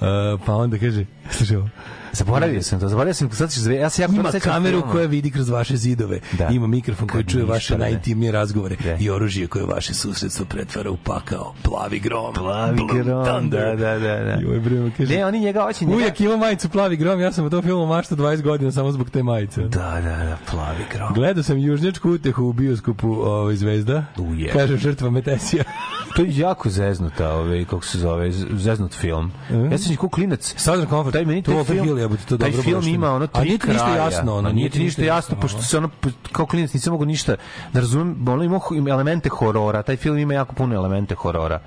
E, 0.00 0.04
pa 0.46 0.54
onda 0.54 0.78
kaže, 0.78 1.04
slušaj 1.36 1.56
ovo, 1.56 1.68
Zaboravio 2.12 2.62
sam 2.62 2.80
to, 2.80 2.88
zaboravio 2.88 3.14
sam, 3.14 3.30
sad 3.30 3.50
ćeš 3.50 3.58
zve, 3.58 3.76
ja 3.76 3.90
se 3.90 4.02
jako 4.02 4.14
ima 4.14 4.30
kameru 4.42 4.82
koja 4.92 5.06
vidi 5.06 5.30
kroz 5.30 5.48
vaše 5.48 5.76
zidove. 5.76 6.20
Da. 6.38 6.46
Ima 6.46 6.66
mikrofon 6.66 7.08
koji 7.08 7.24
čuje 7.24 7.44
vaše 7.44 7.72
ne. 7.72 7.78
najintimnije 7.78 8.32
razgovore 8.32 8.76
Da. 8.84 8.96
i 9.00 9.10
oružje 9.10 9.46
koje 9.46 9.64
vaše 9.64 9.94
susredstvo 9.94 10.44
pretvara 10.46 10.90
u 10.90 10.96
pakao. 10.96 11.54
Plavi 11.62 11.98
grom. 11.98 12.34
Plavi 12.34 12.80
grom, 13.02 13.24
Thunder. 13.24 13.76
da, 13.76 13.76
da, 13.76 13.98
da, 13.98 14.24
da. 14.24 14.38
Joj, 14.40 14.60
bre, 14.60 14.90
kaže, 14.96 15.16
Ne, 15.16 15.26
oni 15.26 15.40
njega 15.40 15.64
njega... 15.84 15.96
Uvijek 15.96 16.20
ima 16.20 16.36
majicu 16.36 16.68
plavi 16.68 16.96
grom, 16.96 17.20
ja 17.20 17.32
sam 17.32 17.46
u 17.46 17.50
tom 17.50 17.62
filmu 17.62 17.86
mašta 17.86 18.16
20 18.16 18.42
godina 18.42 18.72
samo 18.72 18.92
zbog 18.92 19.10
te 19.10 19.22
majice. 19.22 19.60
Da, 19.60 20.00
da, 20.04 20.16
da, 20.24 20.38
plavi 20.50 20.84
grom. 20.94 21.14
Gledao 21.14 21.42
sam 21.42 21.58
južnjačku 21.58 22.10
utehu 22.10 22.44
u 22.44 22.52
bioskopu 22.52 23.12
ovaj, 23.12 23.56
Zvezda. 23.56 24.04
U 24.18 24.34
je. 24.34 24.52
Kaže 24.52 24.76
žrtva 24.76 25.10
Metesija. 25.10 25.64
To 26.16 26.22
je 26.22 26.38
jako 26.38 26.70
zeznuta, 26.70 27.32
ovaj, 27.32 27.64
kako 27.64 27.84
se 27.84 27.98
zove, 27.98 28.32
zeznut 28.32 28.94
film. 28.94 29.32
Ja 29.70 29.78
sam 29.78 29.96
kao 29.96 30.08
klinac. 30.08 30.54
Southern 30.56 30.90
Comfort. 30.90 31.12
Taj 31.12 31.24
meni 31.24 31.42
To 31.42 31.52
taj 31.52 31.64
film, 31.64 31.84
Hill, 31.84 31.98
jebote, 31.98 32.22
to 32.28 32.38
taj 32.38 32.50
dobro 32.50 32.62
film 32.62 32.74
baštine. 32.74 32.94
ima 32.94 33.12
ono 33.12 33.24
A 33.24 33.28
tri 33.28 33.48
nije 33.48 33.58
ti 33.58 33.68
ništa 33.68 33.84
kraja. 33.84 34.04
jasno, 34.04 34.34
ono, 34.34 34.48
A 34.48 34.52
nije 34.52 34.70
ti 34.70 34.78
ništa 34.78 35.02
jasno, 35.02 35.36
pošto 35.40 35.62
se 35.62 35.78
ono, 35.78 35.90
kao 36.32 36.46
klinac 36.46 36.72
nisam 36.72 36.92
mogu 36.92 37.04
ništa 37.04 37.36
da 37.72 37.80
razumem, 37.80 38.28
ono 38.28 38.42
ima 38.42 38.60
elemente 38.90 39.28
horora, 39.28 39.82
taj 39.82 39.96
film 39.96 40.18
ima 40.18 40.34
jako 40.34 40.54
puno 40.54 40.74
elemente 40.74 41.14
horora. 41.14 41.60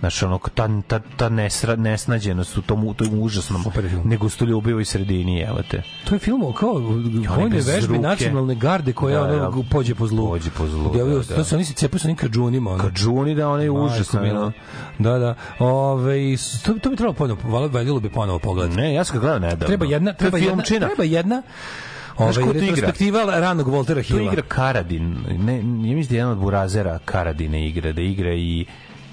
Znaš, 0.00 0.22
ono, 0.22 0.38
ta, 0.54 0.68
ta, 0.82 1.00
ta 1.16 1.28
nesra, 1.28 1.76
nesnađenost 1.76 2.58
u 2.58 2.62
tom, 2.62 2.84
u 2.84 2.94
tom 2.94 3.08
užasnom 3.14 3.64
negostoljubivoj 4.04 4.84
sredini, 4.84 5.40
evo 5.40 5.58
te. 5.62 5.82
To 6.04 6.14
je 6.14 6.18
film 6.18 6.52
kao 6.54 6.72
vojne 7.28 7.56
vežbe 7.56 7.86
ruke. 7.88 7.98
nacionalne 8.00 8.54
garde 8.54 8.92
koja 8.92 9.16
Da, 9.16 9.24
ono, 9.24 9.50
da. 9.52 9.68
pođe 9.70 9.94
po 9.94 10.06
zlu. 10.06 10.28
Pođe 10.28 10.50
po 10.50 10.66
zlu, 10.66 10.84
ovi- 10.84 10.98
da, 11.10 11.24
da. 11.24 11.34
To 11.34 11.44
se 11.44 11.54
oni 11.54 11.64
se 11.64 11.74
cepaju 11.74 11.98
sa 12.00 12.06
onim 12.06 12.16
kadžunima. 12.16 12.70
Ono. 12.70 12.82
Kadžuni 12.82 13.34
da 13.34 13.48
onaj 13.48 13.68
užasno. 13.70 14.20
Majko 14.20 14.34
mila. 14.34 14.52
Da, 14.98 15.18
da. 15.18 15.34
Ove, 15.60 16.16
to, 16.64 16.74
to 16.74 16.90
bi 16.90 16.96
trebalo 16.96 17.12
ponovo, 17.14 17.40
valjalo- 17.68 18.00
bi 18.00 18.10
ponovo 18.10 18.38
pogledati. 18.38 18.76
Ne, 18.76 18.94
ja 18.94 19.04
sam 19.04 19.14
ga 19.14 19.20
gledao 19.20 19.38
nedavno. 19.40 19.66
Treba 19.66 19.86
jedna, 19.86 20.12
To 20.12 20.16
je 20.16 20.30
treba 20.30 20.38
jedna, 20.40 20.62
treba 20.62 21.04
jedna 21.04 21.42
Ovaj 22.16 22.32
to 22.34 22.40
igra? 22.40 22.52
retrospektiva 22.52 23.24
ranog 23.30 23.68
Voltera 23.68 24.02
To 24.02 24.06
Hilla. 24.08 24.22
igra 24.22 24.42
Karadin. 24.42 25.16
Ne, 25.38 25.56
ja 25.56 25.62
mislim 25.62 26.06
da 26.06 26.14
je 26.14 26.18
jedan 26.18 26.32
od 26.32 26.38
burazera 26.38 26.98
Karadine 27.04 27.68
igra, 27.68 27.92
da 27.92 28.00
igra 28.02 28.34
i 28.34 28.66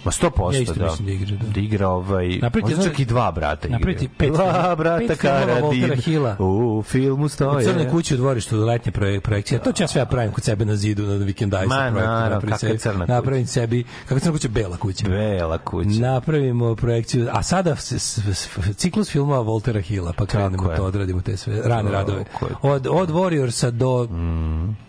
Ma 0.06 0.12
100% 0.12 0.54
Ja 0.54 0.60
isto 0.60 0.74
da. 0.74 0.86
mislim 0.86 1.06
da 1.08 1.14
igra, 1.14 1.38
da. 1.38 1.48
Da 1.48 1.60
igra 1.60 1.88
ovaj... 1.90 2.28
Napraviti 2.28 2.76
možda 2.76 2.84
čak 2.84 3.00
i 3.00 3.06
dva 3.06 3.32
brata 3.32 3.68
igra. 3.68 3.78
napraviti 3.78 4.08
pet 4.10 4.32
Dva 4.32 4.76
brata 4.76 5.04
pet 5.08 5.20
Karadin. 5.20 5.92
U 6.40 6.84
filmu 6.84 7.26
U 7.26 7.30
stoje. 7.30 7.66
crnoj 7.66 7.90
kući 7.90 8.14
u 8.14 8.18
dvorištu 8.18 8.58
letnje 8.58 8.92
projek, 8.92 9.24
projekcije. 9.24 9.60
To 9.60 9.72
ću 9.72 9.84
ja 9.84 9.88
sve 9.88 10.02
ja 10.02 10.06
pravim 10.06 10.32
kod 10.32 10.44
sebe 10.44 10.66
na 10.66 10.76
zidu 10.76 11.04
na 11.04 11.16
vikendaj 11.16 11.66
Ma, 11.66 11.76
naravno, 11.76 12.42
kakva 12.42 12.58
sebi- 12.60 12.78
crna 12.78 13.00
kuća? 13.00 13.14
Napravim 13.14 13.48
sebi, 13.48 13.84
kako 14.06 14.20
crna 14.20 14.32
kuća, 14.34 14.48
bela 14.48 14.78
kuća. 14.78 15.08
Bela 15.08 15.58
kuća. 15.58 16.00
Napravimo 16.00 16.76
projekciju, 16.76 17.28
a 17.32 17.44
sada 17.44 17.76
s, 17.76 17.92
s, 17.92 18.18
s, 18.28 18.50
ciklus 18.76 19.10
filmova 19.10 19.40
Voltera 19.40 19.80
Hilla, 19.82 20.14
pa 20.14 20.26
krenemo 20.26 20.76
to, 20.76 20.84
odradimo 20.84 21.22
te 21.22 21.38
sve 21.38 21.62
rane 21.64 21.92
radove. 21.92 22.26
Od, 22.62 22.88
od 22.88 23.10
Warriorsa 23.10 23.72
do, 23.72 24.08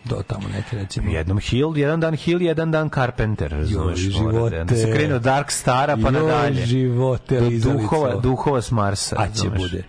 do 0.04 0.22
tamo 0.26 0.48
neke, 0.48 0.76
recimo. 0.76 1.10
Jednom 1.10 1.38
Hill, 1.40 1.76
jedan 1.76 2.00
dan 2.00 2.14
Hill, 2.14 2.42
jedan 2.42 2.70
dan 2.70 2.90
Carpenter, 2.90 3.50
razumeš? 3.50 4.00
Joj, 4.00 4.22
mora 4.22 4.32
živote. 4.32 4.64
Da 4.64 4.76
se 4.76 4.92
od 5.12 5.22
Dark 5.22 5.50
Stara 5.50 5.96
pa 5.96 6.02
Joj, 6.02 6.12
nadalje. 6.12 6.66
živote, 6.66 7.40
Do 7.40 7.50
duhova, 7.72 8.14
duhova 8.14 8.62
s 8.62 8.70
Marsa. 8.70 9.16
A 9.18 9.28
će 9.32 9.50
bude. 9.50 9.82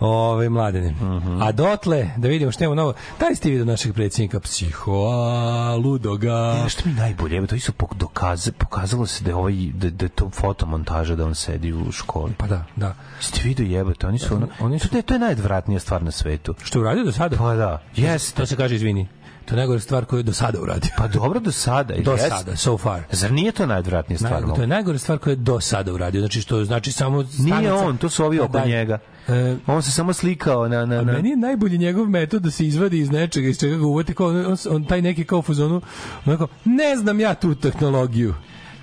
Ove, 0.00 0.48
mladene. 0.48 0.90
Mhm. 0.90 1.42
A 1.42 1.52
dotle, 1.52 2.10
da 2.16 2.28
vidimo 2.28 2.52
što 2.52 2.64
imamo 2.64 2.74
novo. 2.74 2.92
Da 3.20 3.28
li 3.28 3.34
ste 3.36 3.48
vidio 3.50 3.64
našeg 3.64 3.94
predsjednika 3.94 4.40
psihoa, 4.40 5.74
ludoga? 5.76 6.62
E, 6.66 6.68
što 6.68 6.88
mi 6.88 6.94
najbolje, 6.94 7.46
to 7.46 7.54
isto 7.54 7.72
pok- 7.72 7.94
dokaze, 7.94 8.52
pokazalo 8.52 9.06
se 9.06 9.24
da 9.24 9.30
je, 9.30 9.34
ovaj, 9.34 9.54
da, 9.74 9.90
da 9.90 10.04
je 10.04 10.08
to 10.08 10.30
fotomontaža 10.30 11.16
da 11.16 11.26
on 11.26 11.34
sedi 11.34 11.72
u 11.72 11.92
školi. 11.92 12.32
Pa 12.36 12.46
da, 12.46 12.64
da. 12.76 12.94
Ste 13.20 13.40
vidio 13.44 13.66
jebote, 13.66 14.06
oni 14.06 14.18
su 14.18 14.34
ono, 14.34 14.48
oni 14.60 14.78
su, 14.78 14.88
to 14.88 14.96
je, 14.96 15.02
to 15.02 15.14
je 15.14 15.20
najodvratnija 15.20 15.80
stvar 15.80 16.02
na 16.02 16.10
svetu. 16.10 16.54
Što 16.62 16.78
je 16.78 16.82
uradio 16.82 17.04
do 17.04 17.12
sada? 17.12 17.36
Pa 17.36 17.54
da, 17.54 17.82
jeste. 17.96 18.36
To 18.36 18.46
se 18.46 18.56
kaže, 18.56 18.74
izvini. 18.74 19.08
To 19.48 19.54
je 19.54 19.58
najgore 19.58 19.80
stvar 19.80 20.04
koju 20.04 20.18
je 20.18 20.24
do 20.24 20.32
sada 20.32 20.60
uradio. 20.60 20.90
Pa 20.98 21.08
dobro 21.08 21.40
do 21.40 21.52
sada. 21.52 21.94
Do 21.96 22.12
jeste. 22.12 22.28
sada, 22.28 22.56
so 22.56 22.78
far. 22.78 23.02
Zar 23.10 23.32
nije 23.32 23.52
to 23.52 23.66
najodvratnija 23.66 24.18
stvar? 24.18 24.42
Naj, 24.42 24.54
to 24.54 24.60
je 24.60 24.66
najgore 24.66 24.98
stvar 24.98 25.18
koju 25.18 25.32
je 25.32 25.36
do 25.36 25.60
sada 25.60 25.92
uradio. 25.92 26.20
Znači 26.20 26.40
što 26.40 26.64
znači 26.64 26.92
samo 26.92 27.16
Nije 27.16 27.28
stanica- 27.30 27.74
on, 27.76 27.96
to 27.96 28.08
su 28.08 28.24
ovi 28.24 28.38
Pa 28.38 28.44
oko 28.44 28.52
daj. 28.52 28.68
njega. 28.68 28.98
E, 29.28 29.56
On 29.66 29.82
se 29.82 29.90
samo 29.90 30.12
slikao 30.12 30.68
na... 30.68 30.86
na, 30.86 30.96
A 30.96 31.02
na... 31.02 31.12
meni 31.12 31.30
je 31.30 31.36
najbolji 31.36 31.78
njegov 31.78 32.06
metod 32.06 32.42
da 32.42 32.50
se 32.50 32.66
izvadi 32.66 32.98
iz 32.98 33.10
nečega, 33.10 33.48
iz 33.48 33.58
čega 33.58 33.76
ga 33.76 33.84
uvati, 33.84 34.14
kao 34.14 34.26
on, 34.26 34.56
on 34.70 34.84
taj 34.84 35.02
neki 35.02 35.24
kao 35.24 35.38
u 35.38 35.42
fazonu, 35.42 35.80
onako, 36.26 36.46
ne 36.64 36.96
znam 36.96 37.20
ja 37.20 37.34
tu 37.34 37.54
tehnologiju. 37.54 38.34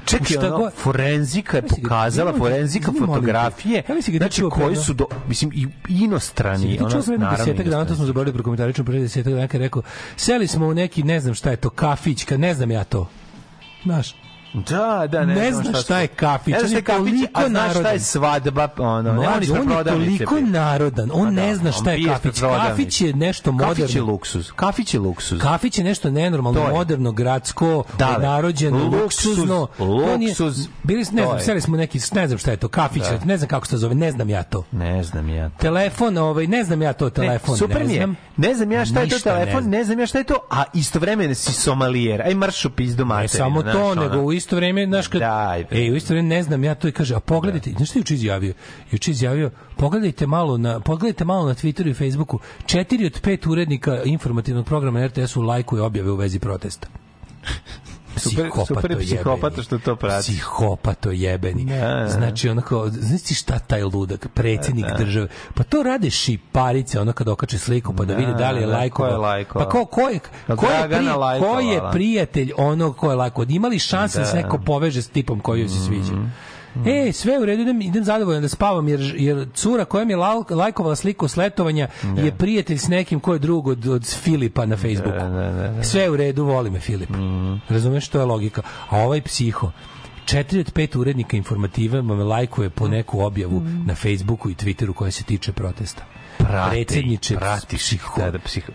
Čekaj, 0.06 0.26
Šta 0.27 0.48
ono, 0.48 0.57
god- 0.57 0.73
forenzika 0.73 1.57
je 1.57 1.61
ga- 1.61 1.68
pokazala, 1.72 2.32
Nemoj- 2.32 2.38
forenzika 2.40 2.84
izvini, 2.84 2.99
molim 2.99 3.14
te. 3.14 3.15
fotografije, 3.18 3.84
Ja 3.90 3.95
mislim 3.95 4.18
ga 4.18 4.27
ti 4.27 4.36
znači 4.36 4.49
koji 4.52 4.76
su, 4.76 4.94
do, 4.94 5.06
mislim, 5.27 5.52
i 5.53 5.68
inostrani, 5.90 6.64
Ti 6.64 6.77
čuo 6.80 6.86
naravno 7.10 7.30
desetak 7.38 7.68
dana, 7.68 7.86
to 7.86 7.95
smo 7.95 8.06
zaboravili 8.06 8.34
prokomentarično 8.34 8.84
pre 8.84 8.99
desetak 8.99 9.34
dana, 9.34 9.48
kad 9.48 9.61
rekao, 9.61 9.82
seli 10.15 10.48
smo 10.48 10.68
u 10.68 10.73
neki, 10.73 11.03
ne 11.03 11.19
znam 11.19 11.34
šta 11.34 11.49
je 11.49 11.57
to, 11.57 11.69
kafić, 11.69 12.23
kad 12.23 12.40
ne 12.40 12.53
znam 12.53 12.72
ja 12.72 12.84
to. 12.84 13.10
Znaš, 13.84 14.15
Da, 14.60 15.07
da, 15.07 15.26
ne, 15.26 15.36
Ne 15.36 15.52
znam 15.52 15.64
zna 15.64 15.73
su- 15.73 15.82
šta 15.82 15.99
je 15.99 16.07
kafić, 16.07 16.53
Ne 16.53 16.60
on 16.60 16.68
šta 16.68 16.76
je 16.76 16.82
kafić, 16.84 17.03
toliko 17.03 17.30
a 17.36 17.49
znaš 17.49 17.72
šta 17.72 17.90
je 17.90 17.99
svadba, 17.99 18.68
ono, 18.77 19.02
ne, 19.02 19.10
on 19.10 19.15
Mlađe, 19.15 19.40
ispred 19.41 19.61
on 19.61 19.77
je 19.77 19.84
toliko 19.84 20.36
narodan, 20.41 21.10
on 21.14 21.19
Pa 21.19 21.32
da, 21.32 21.32
ne 21.38 21.56
zna 21.56 21.72
šta 21.72 21.91
je 21.91 22.07
kafić. 22.07 22.40
Kafić 22.40 23.02
je 23.02 23.14
nešto 23.14 23.52
moderno. 23.52 23.76
Kafić 23.76 23.95
je 23.95 24.02
luksuz. 24.02 24.52
Kafić 24.52 24.94
je 24.94 24.99
luksuz. 24.99 25.40
Kafić 25.41 25.77
je 25.77 25.84
nešto 25.84 26.10
nenormalno, 26.11 26.60
To 26.60 26.68
je. 26.68 26.73
moderno, 26.73 27.11
gradsko, 27.11 27.84
Dale. 27.98 28.19
narođeno, 28.19 28.77
Luksuz, 28.77 29.02
luksuzno. 29.02 29.68
On 29.80 30.22
je- 30.22 30.27
luksuz, 30.27 30.68
Bili, 30.84 30.99
ne 31.02 31.22
to 31.22 31.26
znam, 31.26 31.38
je. 31.38 31.44
seli 31.44 31.61
smo 31.61 31.77
neki, 31.77 31.99
ne 32.14 32.27
znam 32.27 32.40
šta 32.40 32.52
je 32.52 32.57
to, 32.57 32.68
kafić, 32.68 33.03
Da. 33.03 33.19
ne 33.26 33.38
znam 33.38 33.48
kako 33.49 33.65
se 33.65 33.72
to 33.72 33.77
zove, 33.77 33.95
ne 33.95 34.11
znam 34.11 34.30
ja 34.30 34.44
to. 34.44 34.64
Ne 34.72 35.03
znam 35.03 35.30
ja. 35.30 35.49
Telefon, 35.49 36.18
ovaj, 36.18 36.48
ne 36.48 36.64
znam 36.64 36.82
ja 36.82 36.94
to, 36.94 37.10
telefon, 37.10 37.52
ne, 37.52 37.57
super 37.57 37.77
ne 37.77 37.86
mi 37.86 37.94
je. 37.94 37.98
znam. 37.98 38.15
Ne 38.38 38.56
znam 38.56 38.72
ja 38.72 38.86
šta 38.86 38.99
je 39.02 39.10
to 39.10 39.19
telefon, 39.19 39.64
ne 39.65 39.84
znam 39.84 39.99
ja 39.99 40.06
šta 40.06 40.18
je 40.18 40.23
to, 40.23 40.36
a 40.49 40.64
istovremeno 40.73 41.34
si 41.36 41.53
somalijer. 41.53 42.22
Aj 42.22 42.34
marš 42.36 42.65
u 42.65 42.69
pizdu 42.69 43.06
materinu. 43.06 43.23
Ne 43.23 43.27
samo 43.30 43.64
to, 43.64 43.95
nego 43.95 44.18
u 44.18 44.34
isto 44.46 44.56
vreme, 44.56 44.86
znaš, 44.86 45.08
kad, 45.08 45.22
Daj, 45.22 45.64
bre. 45.64 45.88
e, 45.88 45.92
u 45.92 45.96
isto 45.96 46.14
vreme 46.14 46.28
ne 46.28 46.44
znam, 46.44 46.64
ja 46.64 46.76
to 46.76 46.88
i 46.88 46.92
kaže, 46.92 47.16
a 47.16 47.20
pogledajte, 47.20 47.72
znaš 47.78 47.90
što 47.90 48.00
je 48.00 48.02
juče 48.02 48.14
izjavio? 48.14 48.54
Juče 48.92 49.12
izjavio, 49.12 49.52
pogledajte 49.78 50.28
malo 50.28 50.58
na, 50.58 50.80
pogledajte 50.80 51.26
malo 51.26 51.46
na 51.46 51.56
Twitteru 51.56 51.90
i 51.90 51.94
Facebooku, 51.94 52.40
četiri 52.66 53.06
od 53.06 53.20
pet 53.22 53.48
urednika 53.48 54.04
informativnog 54.04 54.66
programa 54.66 55.00
na 55.00 55.08
RTS-u 55.08 55.42
lajkuje 55.42 55.82
objave 55.82 56.12
u 56.12 56.16
vezi 56.16 56.40
protesta. 56.40 56.88
Super- 58.18 58.66
super 58.68 58.98
psihopata 59.00 59.62
što 59.62 59.78
to 59.78 59.96
prati. 59.96 60.22
Psihopato 60.24 61.12
jebeni. 61.12 61.66
Da, 61.66 61.76
da. 61.94 62.10
Znači, 62.10 62.50
onako, 62.50 62.90
znaš 62.90 63.22
ti 63.22 63.34
šta 63.34 63.60
taj 63.60 63.84
ludak, 63.84 64.28
predsjednik 64.30 64.86
države, 64.98 65.28
pa 65.54 65.64
to 65.64 65.84
rade 65.84 66.10
šiparice, 66.10 67.00
ono 67.00 67.14
kad 67.14 67.28
okače 67.28 67.58
sliku, 67.58 67.94
pa 67.94 68.06
da, 68.06 68.14
Da, 68.14 68.20
vide 68.20 68.34
da 68.34 68.52
li 68.52 68.62
je 68.62 68.68
da, 68.68 68.72
ko 68.72 68.72
je 68.72 68.78
lajkovao. 68.78 69.22
lajkovao? 69.22 69.66
Pa 69.66 69.72
ko, 69.72 69.86
ko 69.86 70.02
je, 70.02 70.20
Da, 70.48 70.56
ko 70.56 70.66
je, 70.66 70.88
prije, 70.88 71.14
ko 71.40 71.60
je 71.62 71.82
prijatelj 71.92 72.52
onog 72.58 72.98
ko 72.98 73.10
je 73.10 73.16
lajkovao? 73.16 73.48
Imali 73.50 73.80
šanse 73.80 74.20
da. 74.20 74.26
se 74.26 74.32
Da. 74.32 74.42
neko 74.42 74.58
poveže 74.58 75.02
s 75.02 75.08
tipom 75.08 75.40
koji 75.40 75.60
joj 75.60 75.70
se 75.70 75.80
sviđa? 75.80 76.14
Mhm. 76.76 76.89
E, 76.89 77.14
sve 77.14 77.39
u 77.39 77.45
redu, 77.45 77.61
idem, 77.61 77.81
idem 77.81 78.03
zadovoljan 78.03 78.41
da 78.41 78.49
spavam, 78.49 78.88
jer, 78.88 79.15
jer 79.18 79.47
cura 79.53 79.85
koja 79.85 80.06
mi 80.06 80.14
je 80.14 80.18
lajkovala 80.49 80.95
sliku 80.95 81.27
s 81.27 81.35
letovanja 81.35 81.88
je 82.18 82.31
prijatelj 82.31 82.77
s 82.77 82.88
nekim 82.88 83.19
ko 83.19 83.34
je 83.34 83.39
drug 83.39 83.68
od, 83.68 83.88
od 83.88 84.06
Filipa 84.06 84.65
na 84.65 84.77
Facebooku. 84.77 85.19
Da, 85.19 85.30
da, 85.30 85.52
da, 85.52 85.68
da. 85.68 85.84
Sve 85.84 86.10
u 86.10 86.18
redu, 86.18 86.45
voli 86.45 86.69
me 86.69 86.80
Filip. 86.80 87.10
Razumeš, 87.69 88.07
to 88.07 88.19
je 88.19 88.26
logika. 88.26 88.61
A 88.89 88.97
ovaj 88.97 89.22
psiho, 89.22 89.72
četiri 90.26 90.60
od 90.60 90.72
pet 90.72 90.95
urednika 90.95 91.38
informative 91.38 92.02
me 92.02 92.23
lajkuje 92.23 92.69
po 92.69 92.88
neku 92.88 93.22
objavu 93.22 93.61
na 93.85 93.95
Facebooku 93.95 94.49
i 94.49 94.56
Twitteru 94.56 94.93
koja 94.93 95.11
se 95.11 95.23
tiče 95.23 95.52
protesta. 95.52 96.06
Prate, 96.38 96.69
Predsjedniče, 96.69 97.35
pratiš 97.35 97.80
psiho. 97.80 98.22
Da, 98.22 98.31
da, 98.31 98.39
psiho. 98.39 98.73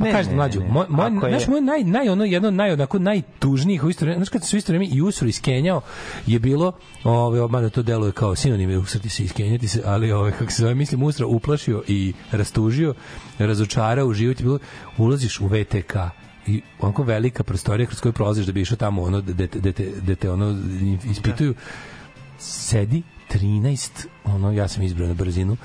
Pa 0.00 0.06
Ne, 0.06 0.12
kažem 0.12 0.30
ne, 0.30 0.36
mlađu, 0.36 0.60
moj 0.60 0.86
moj 0.88 1.10
znaš 1.28 1.46
moj 1.46 1.60
naj 1.60 1.84
naj 1.84 2.08
ono 2.08 2.24
jedno 2.24 2.50
naj 2.50 2.72
onako 2.72 2.98
najtužnijih 2.98 3.84
u 3.84 3.90
isto 3.90 4.04
vreme, 4.04 4.16
znaš 4.16 4.28
kad 4.28 4.46
su 4.46 4.56
isto 4.56 4.72
vreme 4.72 4.86
i 4.92 5.02
usro 5.02 5.28
iskenjao 5.28 5.80
je 6.26 6.38
bilo, 6.38 6.72
ovaj 7.04 7.48
mada 7.48 7.68
to 7.68 7.82
deluje 7.82 8.12
kao 8.12 8.36
sinonim 8.36 8.80
usrati 8.80 9.08
se 9.08 9.24
iskenjati 9.24 9.68
se, 9.68 9.82
ali 9.84 10.12
ovaj 10.12 10.32
kako 10.32 10.52
se 10.52 10.62
zove, 10.62 10.74
mislim 10.74 11.02
usra 11.02 11.26
uplašio 11.26 11.82
i 11.88 12.12
rastužio, 12.32 12.94
razočarao 13.38 14.06
u 14.06 14.12
život 14.12 14.40
je 14.40 14.44
bilo 14.44 14.58
ulaziš 14.98 15.40
u 15.40 15.46
VTK 15.46 15.94
i 16.46 16.62
onako 16.80 17.02
velika 17.02 17.42
prostorija 17.42 17.86
kroz 17.86 18.00
koju 18.00 18.12
prolaziš 18.12 18.46
da 18.46 18.52
bi 18.52 18.60
išao 18.60 18.76
tamo 18.76 19.02
ono 19.02 19.20
da, 19.20 19.32
da, 19.32 19.46
da, 19.60 19.72
te, 19.72 19.90
da 20.02 20.14
te 20.14 20.30
ono 20.30 20.58
ispituju 21.10 21.54
sedi 22.38 23.02
13 23.30 24.06
ono 24.24 24.52
ja 24.52 24.68
sam 24.68 24.82
izbrao 24.82 25.08
na 25.08 25.14
brzinu 25.14 25.56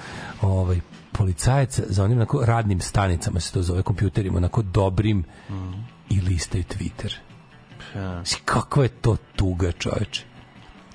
ovaj 0.42 0.80
policajaca 1.18 1.82
za 1.88 2.04
onim 2.04 2.18
onako 2.18 2.46
radnim 2.46 2.82
stanicama 2.82 3.40
se 3.40 3.52
to 3.52 3.62
zove 3.62 3.84
kompjuterima 3.84 4.38
onako 4.38 4.62
dobrim 4.64 5.24
i 6.10 6.22
listaju 6.22 6.64
Twitter 6.66 7.14
Znaš, 7.94 8.30
kakva 8.46 8.84
je 8.84 8.90
to 8.92 9.18
tuga, 9.36 9.72
čoveče. 9.72 10.24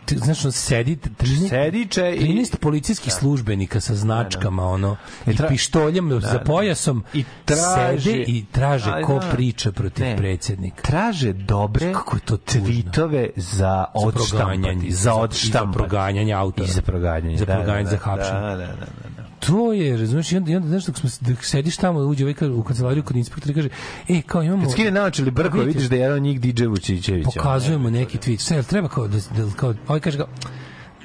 Ti, 0.04 0.18
znaš, 0.18 0.44
on 0.44 0.52
sedi, 0.52 0.96
13, 0.96 1.48
Sediče 1.48 2.12
i- 2.12 2.20
13 2.20 2.56
policijskih 2.56 3.12
službenika 3.12 3.80
sa 3.80 3.94
značkama, 3.94 4.64
ono, 4.64 4.96
i 5.26 5.30
tra- 5.30 5.48
pištoljem 5.48 6.08
Da, 6.10 6.20
za 6.20 6.32
da. 6.32 6.38
pojasom, 6.40 7.04
I 7.14 7.24
traže- 7.44 8.00
sede 8.02 8.24
i 8.24 8.44
traže 8.46 8.90
Ali 8.90 9.04
ko 9.04 9.14
da. 9.14 9.28
priča 9.28 9.72
protiv 9.72 10.04
Ne. 10.04 10.16
predsjednika. 10.16 10.82
Traže 10.82 11.32
dobre 11.32 11.92
Kako 11.92 12.16
je 12.16 12.20
to 12.20 12.36
tvitove 12.38 13.30
za 13.36 13.84
odštampanje, 13.94 14.90
za 14.90 15.14
odštampanje. 15.14 15.66
i 15.66 15.72
za 15.72 15.78
proganjanje 15.78 16.32
autora. 16.34 16.66
I 16.66 16.70
za 16.70 16.82
proganjanje. 16.82 17.36
Za 17.36 17.44
da, 17.44 17.54
proganjanje, 17.54 17.84
da, 17.84 17.90
za 17.90 17.96
da, 17.96 18.02
hapšenje. 18.02 18.40
Da, 18.40 18.48
da, 18.48 18.66
da, 18.66 18.66
da, 18.66 18.86
da. 19.16 19.19
To 19.40 19.72
je, 19.72 19.96
razumiješ, 19.96 20.32
i 20.32 20.36
onda, 20.36 20.52
i 20.52 20.56
onda 20.56 20.68
znaš, 20.68 20.84
dok, 20.84 20.96
smo, 20.96 21.10
dok 21.20 21.44
sediš 21.44 21.76
tamo, 21.76 22.00
uđe 22.00 22.24
ovaj 22.24 22.50
u 22.50 22.62
kancelariju 22.62 23.02
kod 23.02 23.16
inspektora 23.16 23.52
i 23.52 23.54
kaže, 23.54 23.68
e, 24.08 24.22
kao 24.26 24.42
imamo... 24.42 24.62
Kad 24.62 24.72
skine 24.72 24.90
naočili 24.90 25.30
brko, 25.30 25.58
Vidite, 25.58 25.76
vidiš 25.76 25.88
da 25.88 25.96
je 25.96 26.00
jedan 26.00 26.16
od 26.16 26.22
njih 26.22 26.40
DJ 26.40 26.64
Vučićević. 26.66 27.24
pokazujemo 27.24 27.90
neki 27.90 28.18
tweet. 28.18 28.38
Sve, 28.38 28.62
treba 28.62 28.88
kao 28.88 29.08
da, 29.08 29.16
da 29.16 29.50
kao, 29.56 29.74
ovaj 29.88 30.00
kaže 30.00 30.18
kao, 30.18 30.26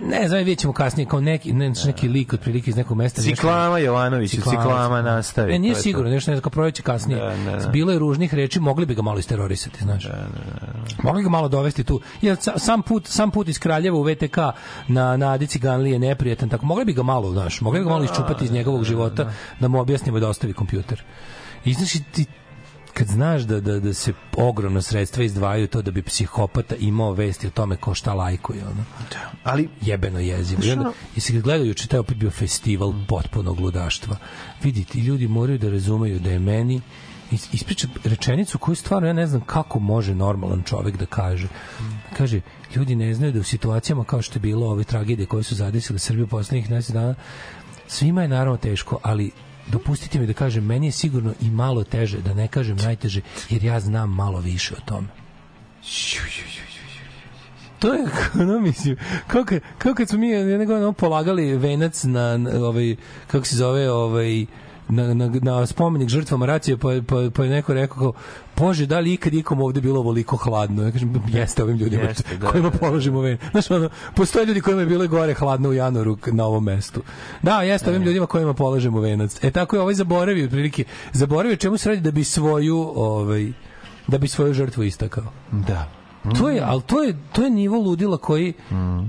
ne 0.01 0.27
znam, 0.27 0.37
vidjet 0.37 0.59
ćemo 0.59 0.73
kasnije 0.73 1.07
kao 1.07 1.21
neki, 1.21 1.53
ne, 1.53 1.73
neki 1.85 2.07
lik 2.07 2.33
otprilike 2.33 2.69
iz 2.69 2.75
nekog 2.75 2.97
mesta. 2.97 3.21
Ciklama 3.21 3.77
Jovanović, 3.79 4.31
Ciklama, 4.31 4.59
ciklama 4.59 5.01
nastavi. 5.01 5.51
Ne, 5.51 5.59
nije 5.59 5.75
sigurno, 5.75 6.09
nešto 6.09 6.31
ne 6.31 6.37
znam, 6.37 6.41
kao 6.41 6.49
projeće 6.49 6.81
kasnije. 6.81 7.19
Da, 7.19 7.51
da, 7.51 7.57
da. 7.57 7.67
Bilo 7.69 7.91
je 7.91 7.99
ružnih 7.99 8.33
reči, 8.33 8.59
mogli 8.59 8.85
bi 8.85 8.95
ga 8.95 9.01
malo 9.01 9.19
isterorisati, 9.19 9.83
znaš. 9.83 10.07
Mogli 11.03 11.23
ga 11.23 11.29
malo 11.29 11.47
dovesti 11.47 11.83
tu. 11.83 12.01
Jer 12.21 12.37
sa- 12.39 12.59
sam 12.59 12.81
put, 12.81 13.07
sam 13.07 13.31
put 13.31 13.47
iz 13.47 13.59
Kraljeva 13.59 13.97
u 13.97 14.03
VTK 14.03 14.37
na, 14.87 15.17
na 15.17 15.31
Adi 15.31 15.47
Ciganli 15.47 15.91
je 15.91 15.99
neprijatan, 15.99 16.49
tako 16.49 16.65
mogli 16.65 16.85
bi 16.85 16.93
ga 16.93 17.03
malo, 17.03 17.31
znaš, 17.31 17.61
mogli 17.61 17.79
bi 17.79 17.83
ga 17.83 17.89
malo 17.89 18.03
iščupati 18.03 18.45
iz 18.45 18.51
njegovog 18.51 18.83
života 18.83 19.31
da 19.59 19.67
mu 19.67 19.79
objasnimo 19.79 20.19
da 20.19 20.29
ostavi 20.29 20.53
kompjuter. 20.53 21.03
I 21.65 21.73
znaš, 21.73 21.91
ti, 22.11 22.25
kad 22.97 23.07
znaš 23.07 23.41
da, 23.41 23.59
da, 23.59 23.79
da 23.79 23.93
se 23.93 24.13
ogromna 24.37 24.81
sredstva 24.81 25.23
izdvajaju 25.23 25.67
to 25.67 25.81
da 25.81 25.91
bi 25.91 26.01
psihopata 26.01 26.75
imao 26.75 27.11
vesti 27.11 27.47
o 27.47 27.49
tome 27.49 27.75
ko 27.75 27.93
šta 27.93 28.13
lajkuje, 28.13 28.63
ono. 28.63 28.83
Ali 29.43 29.69
jebeno 29.81 30.19
jezivo. 30.19 30.61
I 30.63 30.71
onda, 30.71 30.91
i 31.15 31.19
se 31.19 31.33
kad 31.33 31.41
gledaju, 31.41 31.67
juče 31.69 31.87
taj 31.87 31.99
opet 31.99 32.17
bio 32.17 32.31
festival 32.31 32.93
potpunog 33.07 33.59
ludaštva. 33.59 34.17
Vidite, 34.63 34.99
ljudi 34.99 35.27
moraju 35.27 35.59
da 35.59 35.69
razumeju 35.69 36.19
da 36.19 36.31
je 36.31 36.39
meni 36.39 36.81
is- 37.31 37.53
ispriča 37.53 37.87
rečenicu 38.03 38.57
koju 38.57 38.75
stvarno 38.75 39.07
ja 39.07 39.13
ne 39.13 39.27
znam 39.27 39.41
kako 39.41 39.79
može 39.79 40.15
normalan 40.15 40.63
čovek 40.63 40.97
da 40.97 41.05
kaže. 41.05 41.47
Kaže, 42.17 42.41
ljudi 42.75 42.95
ne 42.95 43.13
znaju 43.13 43.33
da 43.33 43.39
u 43.39 43.43
situacijama 43.43 44.03
kao 44.03 44.21
što 44.21 44.35
je 44.37 44.41
bilo 44.41 44.67
ove 44.69 44.83
tragedije 44.83 45.25
koje 45.25 45.43
su 45.43 45.55
zadesile 45.55 45.99
Srbiju 45.99 46.27
poslednjih 46.27 46.69
10 46.69 46.91
dana, 46.91 47.15
svima 47.87 48.21
je 48.21 48.27
naravno 48.27 48.57
teško, 48.57 48.99
ali 49.03 49.31
dopustite 49.67 50.19
mi 50.19 50.27
da 50.27 50.33
kažem, 50.33 50.65
meni 50.65 50.87
je 50.87 50.91
sigurno 50.91 51.33
i 51.41 51.49
malo 51.49 51.83
teže, 51.83 52.17
da 52.17 52.33
ne 52.33 52.47
kažem 52.47 52.77
najteže, 52.77 53.21
jer 53.49 53.63
ja 53.63 53.79
znam 53.79 54.13
malo 54.13 54.39
više 54.39 54.73
o 54.77 54.81
tome. 54.85 55.07
To 57.79 57.93
je 57.93 58.05
ono 58.41 58.59
mislim 58.59 58.97
kao 59.27 59.43
kad, 59.45 59.61
kao 59.77 59.93
kad 59.93 60.09
smo 60.09 60.19
mi 60.19 60.29
jedne 60.29 60.65
godine 60.65 60.93
polagali 60.93 61.57
venac 61.57 62.03
na, 62.03 62.37
na 62.37 62.65
ovaj 62.67 62.95
kako 63.27 63.45
se 63.45 63.55
zove 63.55 63.91
ovaj 63.91 64.45
na, 64.89 65.13
na, 65.13 65.31
na 65.41 65.65
spomenik 65.65 66.09
žrtvama 66.09 66.45
racije 66.45 66.77
pa, 66.77 66.89
pa, 67.07 67.15
pa 67.33 67.43
je 67.43 67.49
neko 67.49 67.73
rekao 67.73 67.97
kao, 67.97 68.13
Bože, 68.57 68.85
da 68.85 68.99
li 68.99 69.13
ikad 69.13 69.33
ikom 69.33 69.61
ovde 69.61 69.81
bilo 69.81 69.99
ovoliko 69.99 70.37
hladno? 70.37 70.83
Ja 70.83 70.91
kažem, 70.91 71.23
jeste 71.27 71.63
ovim 71.63 71.77
ljudima 71.77 72.03
Jeste, 72.03 72.37
da, 72.41 72.51
kojima 72.51 72.69
da, 72.69 72.73
da. 72.73 72.79
položimo 72.79 73.21
ven. 73.21 73.37
Znaš, 73.51 73.71
ono, 73.71 73.89
postoje 74.15 74.45
ljudi 74.45 74.61
kojima 74.61 74.81
je 74.81 74.87
bilo 74.87 75.07
gore 75.07 75.33
hladno 75.33 75.69
u 75.69 75.73
januaru 75.73 76.17
na 76.25 76.45
ovom 76.45 76.63
mestu. 76.63 77.01
Da, 77.41 77.61
jeste 77.61 77.89
ovim 77.89 78.03
ljudima 78.03 78.25
kojima 78.25 78.53
položimo 78.53 78.99
venac. 78.99 79.43
E 79.43 79.51
tako 79.51 79.75
je 79.75 79.81
ovaj 79.81 79.93
zaboravio, 79.93 80.45
otprilike, 80.45 80.83
zaboravio 81.13 81.55
čemu 81.55 81.77
se 81.77 81.89
radi 81.89 82.01
da 82.01 82.11
bi 82.11 82.23
svoju, 82.23 82.91
ovaj, 82.95 83.51
da 84.07 84.17
bi 84.17 84.27
svoju 84.27 84.53
žrtvu 84.53 84.83
istakao. 84.83 85.23
Da. 85.51 86.04
To 86.31 86.49
je, 86.49 86.61
ali 86.61 86.81
to 86.81 87.03
je, 87.03 87.17
to 87.31 87.43
je 87.43 87.49
nivo 87.49 87.77
ludila 87.77 88.17
koji, 88.17 88.53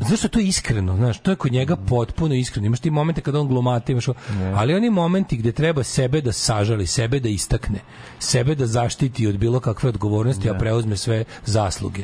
zašto 0.01 0.29
to 0.29 0.39
je 0.39 0.47
iskreno, 0.47 0.97
znaš, 0.97 1.19
to 1.19 1.31
je 1.31 1.37
kod 1.37 1.53
njega 1.53 1.77
potpuno 1.79 2.35
iskreno. 2.35 2.67
Imaš 2.67 2.81
ti 2.81 2.91
momente 2.91 3.21
kada 3.21 3.41
on 3.41 3.49
glumata, 3.49 3.93
imaš, 3.93 4.09
o- 4.09 4.15
ali 4.55 4.75
oni 4.75 4.91
momenti 4.91 5.37
gde 5.37 5.53
treba 5.53 5.83
sebe 5.83 6.21
da 6.21 6.33
sažali, 6.33 6.87
sebe 6.87 7.21
da 7.21 7.29
istakne, 7.29 7.79
sebe 8.19 8.55
da 8.55 8.67
zaštiti 8.67 9.27
od 9.27 9.39
bilo 9.39 9.61
kakve 9.61 9.89
odgovornosti, 9.89 10.51
a 10.51 10.55
preuzme 10.55 10.97
sve 10.97 11.25
zasluge. 11.45 12.03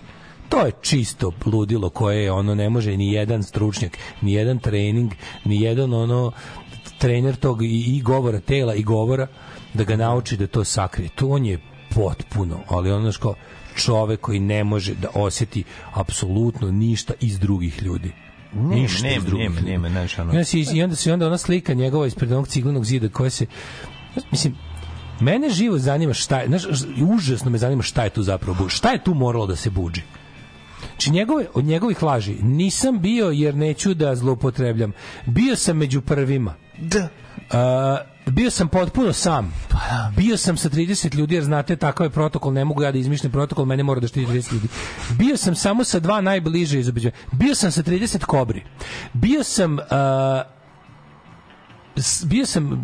To 0.49 0.61
je 0.61 0.73
čisto 0.83 1.33
ludilo 1.47 1.91
koje 1.91 2.23
je 2.23 2.33
ono 2.33 2.55
ne 2.55 2.71
može 2.71 2.97
ni 2.97 3.13
jedan 3.13 3.43
stručnjak, 3.43 3.93
ni 4.21 4.33
jedan 4.33 4.59
trening, 4.59 5.13
ni 5.45 5.61
jedan 5.61 5.95
ono 5.95 6.33
trener 6.99 7.37
tog 7.37 7.63
i, 7.63 7.67
i 7.87 8.03
govora 8.03 8.41
tela 8.41 8.75
i 8.75 8.83
govora 8.83 9.27
da 9.75 9.85
ga 9.85 9.97
nauči 9.97 10.37
da 10.37 10.47
to 10.47 10.65
sakrije. 10.65 11.09
To 11.09 11.29
on 11.29 11.47
je 11.47 11.59
potpuno, 11.95 12.57
ali 12.69 12.91
ono 12.93 13.03
znaš 13.03 13.17
kao 13.17 13.35
čovek 13.77 14.21
koji 14.21 14.41
ne 14.41 14.65
može 14.65 14.95
da 14.95 15.09
osjeti 15.15 15.65
apsolutno 15.95 16.71
ništa 16.71 17.15
iz 17.21 17.39
drugih 17.39 17.83
ljudi. 17.83 18.13
Nema, 18.55 18.75
ništa 18.75 18.97
iz 18.97 19.03
nema, 19.13 19.25
drugih 19.25 19.45
nema, 19.45 19.61
ljudi. 19.61 19.71
nema, 19.71 19.89
znaš, 19.89 20.19
ono- 20.19 20.33
I 20.33 20.37
onda, 20.37 20.45
se, 20.45 20.59
I 20.75 20.83
onda 20.83 20.97
se 20.97 21.13
onda 21.13 21.27
ona 21.27 21.39
slika 21.39 21.75
njegova 21.75 22.07
ispred 22.07 22.33
onog 22.33 22.49
ciglenog 22.49 22.85
zida 22.85 23.09
koja 23.09 23.31
se 23.31 23.47
mislim 24.31 24.55
mene 25.21 25.51
živo 25.51 25.79
zanima 25.79 26.13
šta 26.15 26.39
je, 26.39 26.47
znaš, 26.47 26.63
užasno 27.15 27.51
me 27.51 27.59
zanima 27.59 27.83
šta 27.83 28.05
je 28.05 28.11
tu 28.11 28.23
zapravo 28.23 28.57
buđi. 28.59 28.75
Šta 28.77 28.91
je 28.91 29.05
tu 29.05 29.15
moralo 29.15 29.47
da 29.47 29.57
se 29.57 29.71
buđi? 29.71 30.03
Znači 30.91 31.11
njegove, 31.11 31.47
od 31.55 31.65
njegovih 31.65 32.03
laži 32.03 32.35
nisam 32.35 33.01
bio 33.01 33.27
jer 33.27 33.55
neću 33.55 33.95
da 33.95 34.15
zloupotrebljam. 34.15 34.93
Bio 35.27 35.57
sam 35.57 35.77
među 35.77 36.01
prvima. 36.01 36.55
Da. 36.79 37.09
bio 38.27 38.51
sam 38.51 38.69
potpuno 38.69 39.13
sam. 39.13 39.53
Bio 40.17 40.37
sam 40.37 40.57
sa 40.57 40.69
30 40.69 41.15
ljudi 41.15 41.35
jer 41.35 41.45
znate 41.45 41.77
takav 41.77 42.07
je 42.07 42.11
protokol, 42.11 42.53
ne 42.53 42.65
mogu 42.65 42.83
ja 42.83 42.93
da 42.93 42.99
izmišljam 42.99 43.33
protokol, 43.33 43.65
mene 43.65 43.83
mora 43.83 44.01
da 44.01 44.07
štiti 44.07 44.27
30 44.27 44.53
ljudi. 44.53 44.69
Bio 45.11 45.37
sam 45.37 45.55
samo 45.55 45.85
sa 45.85 46.01
dva 46.01 46.21
najbliže 46.21 46.81
iz 46.81 46.89
ubeđenja. 46.89 47.13
Bio 47.33 47.55
sam 47.55 47.73
sa 47.73 47.83
30 47.83 48.25
kobri. 48.25 48.63
Bio 49.13 49.45
sam 49.45 49.79
s- 49.79 50.52
bio 52.25 52.47
sam 52.47 52.83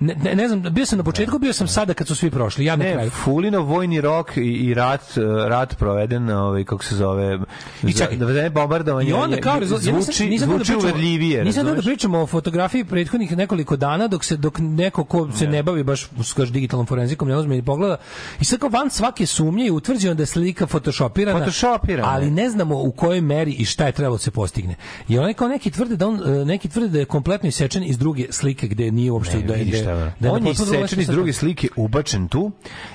ne, 0.00 0.14
ne, 0.14 0.34
ne 0.34 0.48
znam, 0.48 0.62
bio 0.64 0.86
sam 0.86 0.98
na 0.98 1.04
početku, 1.04 1.38
bio 1.38 1.52
sam 1.52 1.68
sada 1.68 1.94
kad 1.94 2.06
su 2.06 2.14
svi 2.14 2.30
prošli, 2.30 2.64
ja 2.64 2.76
na 2.76 2.84
Ne, 2.84 2.92
kraju. 2.92 3.10
Fulino 3.10 3.60
vojni 3.60 4.00
rok 4.00 4.36
i, 4.36 4.40
i 4.40 4.74
rat, 4.74 5.00
uh, 5.10 5.24
rat 5.44 5.76
proveden, 5.76 6.30
ovaj, 6.30 6.64
kako 6.64 6.84
se 6.84 6.96
zove, 6.96 7.38
I 7.82 7.92
za- 7.92 7.98
čekaj. 7.98 8.16
da 8.16 8.26
vreme 8.26 8.50
bombardovanja 8.50 9.08
I 9.10 9.12
onda 9.12 9.36
kao 9.38 9.58
rezultat, 9.58 9.86
nisam, 9.86 10.02
zvuči, 10.02 10.26
nisam 10.26 10.48
da 10.48 10.54
zvuči 10.54 10.64
pričamo- 10.66 10.82
uverljivije, 10.82 11.44
Nisam 11.44 11.66
da 11.66 11.74
pričamo 11.74 12.18
o 12.18 12.26
fotografiji 12.26 12.84
prethodnih 12.84 13.36
nekoliko 13.36 13.76
dana 13.76 14.08
dok 14.08 14.24
se 14.24 14.36
dok 14.36 14.58
neko 14.58 15.04
ko 15.04 15.28
se 15.32 15.46
ne 15.46 15.62
bavi 15.62 15.82
baš 15.84 16.08
skaž 16.24 16.50
digitalnom 16.50 16.86
forenzikom 16.86 17.28
ne 17.28 17.36
uzme 17.36 17.54
ni 17.56 17.62
pogleda 17.62 17.96
i 18.40 18.44
sad 18.44 18.58
kao 18.58 18.68
van 18.68 18.90
svake 18.90 19.26
sumnje 19.26 19.64
je 19.64 19.72
utvrđeno 19.72 20.14
da 20.14 20.22
je 20.22 20.26
slika 20.26 20.66
photoshopirana. 20.66 21.38
Photoshopirana. 21.38 22.08
Ali 22.08 22.30
ne 22.30 22.50
znamo 22.50 22.76
u 22.76 22.92
kojoj 22.92 23.20
meri 23.20 23.52
i 23.52 23.64
šta 23.64 23.86
je 23.86 23.92
trebalo 23.92 24.14
da 24.14 24.22
se 24.22 24.30
postigne. 24.30 24.74
I 25.08 25.18
oni 25.18 25.34
kao 25.34 25.48
neki 25.48 25.70
tvrde 25.70 25.96
da 25.96 26.08
on 26.08 26.20
e, 26.32 26.44
neki 26.44 26.68
tvrde 26.68 26.88
da 26.88 26.98
je 26.98 27.04
kompletno 27.04 27.48
isečen 27.48 27.84
iz 27.84 27.98
druge 27.98 28.26
slike 28.34 28.68
gde 28.68 28.90
nije 28.90 29.10
uopšte 29.10 29.36
Ne, 29.36 29.42
da 29.42 29.54
šta 29.54 29.90
je 29.90 29.94
ono. 29.94 30.12
da 30.20 30.32
On 30.32 30.46
je 30.46 30.52
isečen 30.52 31.00
iz 31.00 31.06
druge 31.08 31.32
slike, 31.32 31.68
ubačen 31.76 32.28
tu 32.28 32.50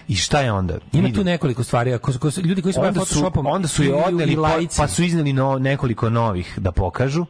i 0.07 0.15
šta 0.15 0.41
je 0.41 0.51
onda? 0.51 0.77
Ima 0.93 1.03
Vidi. 1.03 1.15
tu 1.15 1.23
nekoliko 1.23 1.63
stvari, 1.63 1.93
ako, 1.93 2.11
ako 2.11 2.31
su- 2.31 2.41
ljudi 2.41 2.61
koji 2.61 2.73
se 2.73 2.79
bave 2.79 2.87
onda 2.89 2.99
su, 2.99 3.05
Photoshopom 3.05 3.45
onda 3.45 3.67
su 3.67 3.83
je 3.83 3.89
i- 3.89 3.93
odneli 4.05 4.35
pa, 4.35 4.59
pa 4.77 4.87
su 4.87 5.03
izneli 5.03 5.33
no, 5.33 5.59
nekoliko 5.59 6.09
novih 6.09 6.53
da 6.57 6.71
pokažu 6.71 7.25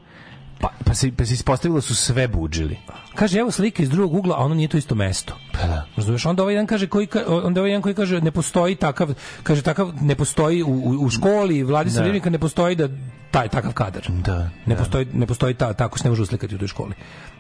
pa, 0.60 0.70
pa, 0.86 0.94
se, 0.94 1.12
pa 1.12 1.26
se 1.26 1.34
ispostavilo 1.34 1.78
da 1.78 1.82
su 1.82 1.96
sve 1.96 2.28
buđili 2.28 2.78
Kaže 3.16 3.40
evo 3.40 3.52
slika 3.52 3.84
iz 3.84 3.90
drugog 3.90 4.14
ugla, 4.16 4.36
a 4.36 4.40
ono 4.40 4.56
nije 4.56 4.68
to 4.68 4.78
isto 4.78 4.96
mesto. 4.96 5.34
Pa 5.54 5.68
da. 5.68 5.86
Razumeš? 5.96 6.26
Onda 6.26 6.44
ovaj 6.44 6.54
jedan 6.54 6.68
kaže 6.68 6.88
koji 6.88 7.08
ka- 7.08 7.42
onda 7.44 7.62
ovaj 7.62 7.72
jedan 7.72 7.82
koji 7.82 7.96
kaže 7.96 8.22
ne 8.22 8.32
postoji 8.32 8.76
takav, 8.76 9.14
kaže 9.44 9.62
takav 9.62 9.92
ne 10.02 10.16
postoji 10.16 10.64
u, 10.64 10.68
u, 10.68 10.98
u 11.00 11.10
školi 11.10 11.64
Vladislav 11.64 12.02
Da. 12.02 12.06
Rivnika 12.06 12.30
ne 12.30 12.40
postoji 12.40 12.76
da 12.76 12.88
taj 13.32 13.48
takav 13.48 13.74
kadar. 13.74 14.08
Da, 14.10 14.38
Ne 14.38 14.50
da. 14.66 14.76
postoji 14.76 15.08
ne 15.14 15.26
postoji 15.26 15.54
ta, 15.54 15.74
tako 15.74 15.98
se 15.98 16.04
ne 16.04 16.10
može 16.10 16.22
uslikati 16.22 16.56
u 16.56 16.58
toj 16.58 16.68
školi. 16.68 16.94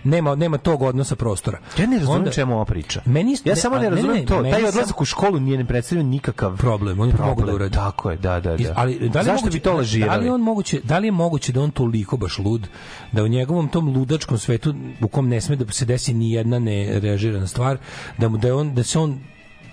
Nema 0.03 0.35
nema 0.35 0.57
tog 0.57 0.81
odnosa 0.81 1.15
prostora. 1.15 1.59
Ja 1.77 1.85
ne 1.87 1.97
razumem 1.97 2.17
Onda- 2.17 2.31
čemu 2.31 2.55
ova 2.55 2.65
priča. 2.65 3.01
Meni 3.05 3.31
isto- 3.31 3.49
ja 3.49 3.55
ne, 3.55 3.61
samo 3.61 3.75
ne 3.75 3.81
ne, 3.81 3.89
razumem 3.89 4.15
ne, 4.15 4.25
to. 4.25 4.35
meni 4.35 4.51
Taj 4.51 4.61
sam- 4.61 4.69
odlazak 4.69 5.01
u 5.01 5.05
školu 5.05 5.39
nije 5.39 5.57
ne 5.57 5.65
predstavlja 5.65 6.03
nikakav 6.03 6.57
problem, 6.57 6.99
on 6.99 7.09
je 7.09 7.17
to 7.17 7.25
mogu 7.25 7.43
da 7.43 7.53
uradi. 7.53 7.73
Tako 7.75 8.11
je, 8.11 8.17
da, 8.17 8.39
da, 8.39 8.55
Iz- 8.55 8.67
da. 8.67 8.73
ali 8.75 8.93
da 8.93 9.19
li 9.19 9.19
je 9.19 9.23
Zašto 9.23 9.31
moguće, 9.35 9.49
bi 9.49 9.59
to 9.59 9.73
lažirali? 9.73 10.11
Da 10.11 10.17
li 10.17 10.25
je 10.25 10.33
on 10.33 10.41
moguće, 10.41 10.81
da 10.83 10.97
li 10.97 11.07
je 11.07 11.11
moguće 11.13 11.51
da 11.51 11.61
on 11.61 11.71
toliko 11.71 12.17
baš 12.17 12.37
lud 12.39 12.67
da 13.11 13.23
u 13.23 13.27
njegovom 13.27 13.67
tom 13.67 13.87
ludačkom 13.87 14.37
svetu 14.37 14.73
u 15.01 15.07
kom 15.07 15.27
ne 15.29 15.41
sme 15.41 15.55
da 15.55 15.71
se 15.71 15.85
desi 15.85 16.13
ni 16.13 16.31
jedna 16.31 16.59
nerežirana 16.59 17.47
stvar, 17.47 17.77
da 18.17 18.29
mu 18.29 18.37
da 18.37 18.47
je 18.47 18.53
on 18.53 18.75
da 18.75 18.83
se 18.83 18.99
on 18.99 19.19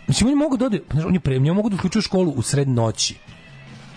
Mislim, 0.09 0.27
oni 0.29 0.37
mogu 0.37 0.57
da 0.57 0.67
ode, 0.67 0.81
znaš, 0.93 1.05
oni 1.05 1.21
pre, 1.21 1.37
oni 1.37 1.51
mogu 1.51 1.69
da 1.69 1.77
uključuju 1.77 2.03
školu 2.03 2.31
u 2.31 2.43
sred 2.43 2.69
noći. 2.69 3.15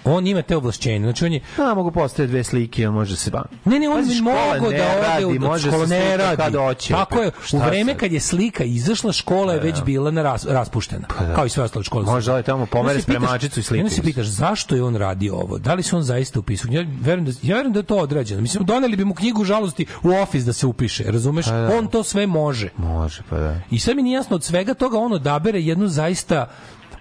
On 0.04 0.28
ima 0.28 0.42
te 0.42 0.58
ovlašćenje. 0.58 1.00
Znači 1.00 1.26
on 1.26 1.34
je 1.34 1.42
A, 1.58 1.74
mogu 1.74 1.92
postoje 1.92 2.28
dve 2.28 2.44
slike, 2.44 2.88
on 2.88 2.94
može 2.94 3.16
se. 3.16 3.32
Ne, 3.66 3.80
ne, 3.80 3.90
on 3.90 4.08
bi 4.08 4.22
mogao 4.22 4.54
ne 4.54 4.60
da 4.60 4.68
ode 4.68 5.02
radi, 5.02 5.26
u 5.26 5.40
može 5.40 5.68
škola 5.68 5.88
se 5.88 5.94
ne 5.94 6.18
radi. 6.18 6.38
kad 6.38 6.56
hoće. 6.56 6.94
Tako 6.94 7.22
je. 7.22 7.32
U 7.54 7.58
vreme 7.58 7.92
sad? 7.92 8.00
kad 8.00 8.12
je 8.12 8.20
slika 8.20 8.64
izašla, 8.64 9.12
škola 9.12 9.54
je 9.54 9.60
Pa 9.60 9.66
već 9.66 9.78
da. 9.78 9.84
bila 9.84 10.12
na 10.12 10.24
ras, 10.24 10.46
raspuštena. 10.46 11.08
da. 11.20 11.36
Kao 11.36 11.46
i 11.46 11.50
sve 11.50 11.64
ostale 11.64 11.84
škole. 11.84 12.06
Može 12.06 12.32
ovaj 12.32 12.44
tamo 12.44 12.66
pomere 12.66 13.02
spremačicu 13.02 13.60
i 13.60 13.64
sliku 13.64 13.80
Onda 13.84 13.96
se 13.96 14.02
pitaš 14.02 14.26
zašto 14.26 14.76
je 14.76 14.84
on 14.84 14.96
radio 14.96 15.36
ovo? 15.36 15.58
Da 15.58 15.74
li 15.74 15.84
se 15.84 15.96
on 15.96 16.04
zaista 16.04 16.40
upisao? 16.40 16.72
Ja 16.72 16.86
verujem 17.02 17.26
da 17.26 17.32
ja 17.42 17.56
verujem 17.56 17.74
da 17.74 17.80
je 17.80 17.84
to 17.84 17.98
odrađeno. 17.98 18.42
Mislim 18.42 18.66
doneli 18.66 18.96
bi 18.98 19.06
mu 19.06 19.14
knjigu 19.14 19.44
žalosti 19.44 19.86
u 20.04 20.10
ofis 20.10 20.44
da 20.44 20.54
se 20.54 20.68
upiše, 20.68 21.04
razumeš? 21.08 21.46
Pa 21.46 21.52
da. 21.52 21.78
On 21.78 21.88
to 21.88 22.04
sve 22.04 22.28
može. 22.28 22.70
Može, 22.78 23.22
pa 23.30 23.38
da. 23.38 23.60
I 23.72 23.80
sve 23.80 23.96
mi 23.96 24.04
nije 24.04 24.16
jasno 24.16 24.36
od 24.36 24.44
svega 24.44 24.74
toga 24.74 24.98
on 25.00 25.14
odabere 25.14 25.62
jednu 25.62 25.88
zaista 25.88 26.50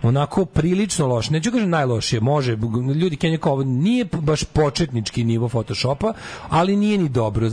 onako 0.02 0.44
prilično 0.44 1.06
loš, 1.06 1.30
neću 1.30 1.52
kažem 1.52 1.70
najlošije, 1.70 2.20
može, 2.20 2.58
ljudi 2.94 3.16
Kenja 3.16 3.38
kao 3.38 3.52
ovo 3.52 3.64
nije 3.64 4.04
baš 4.04 4.44
početnički 4.44 5.24
nivo 5.24 5.48
Photoshopa, 5.48 6.12
ali 6.48 6.76
nije 6.76 6.98
ni 6.98 7.08
dobro. 7.08 7.50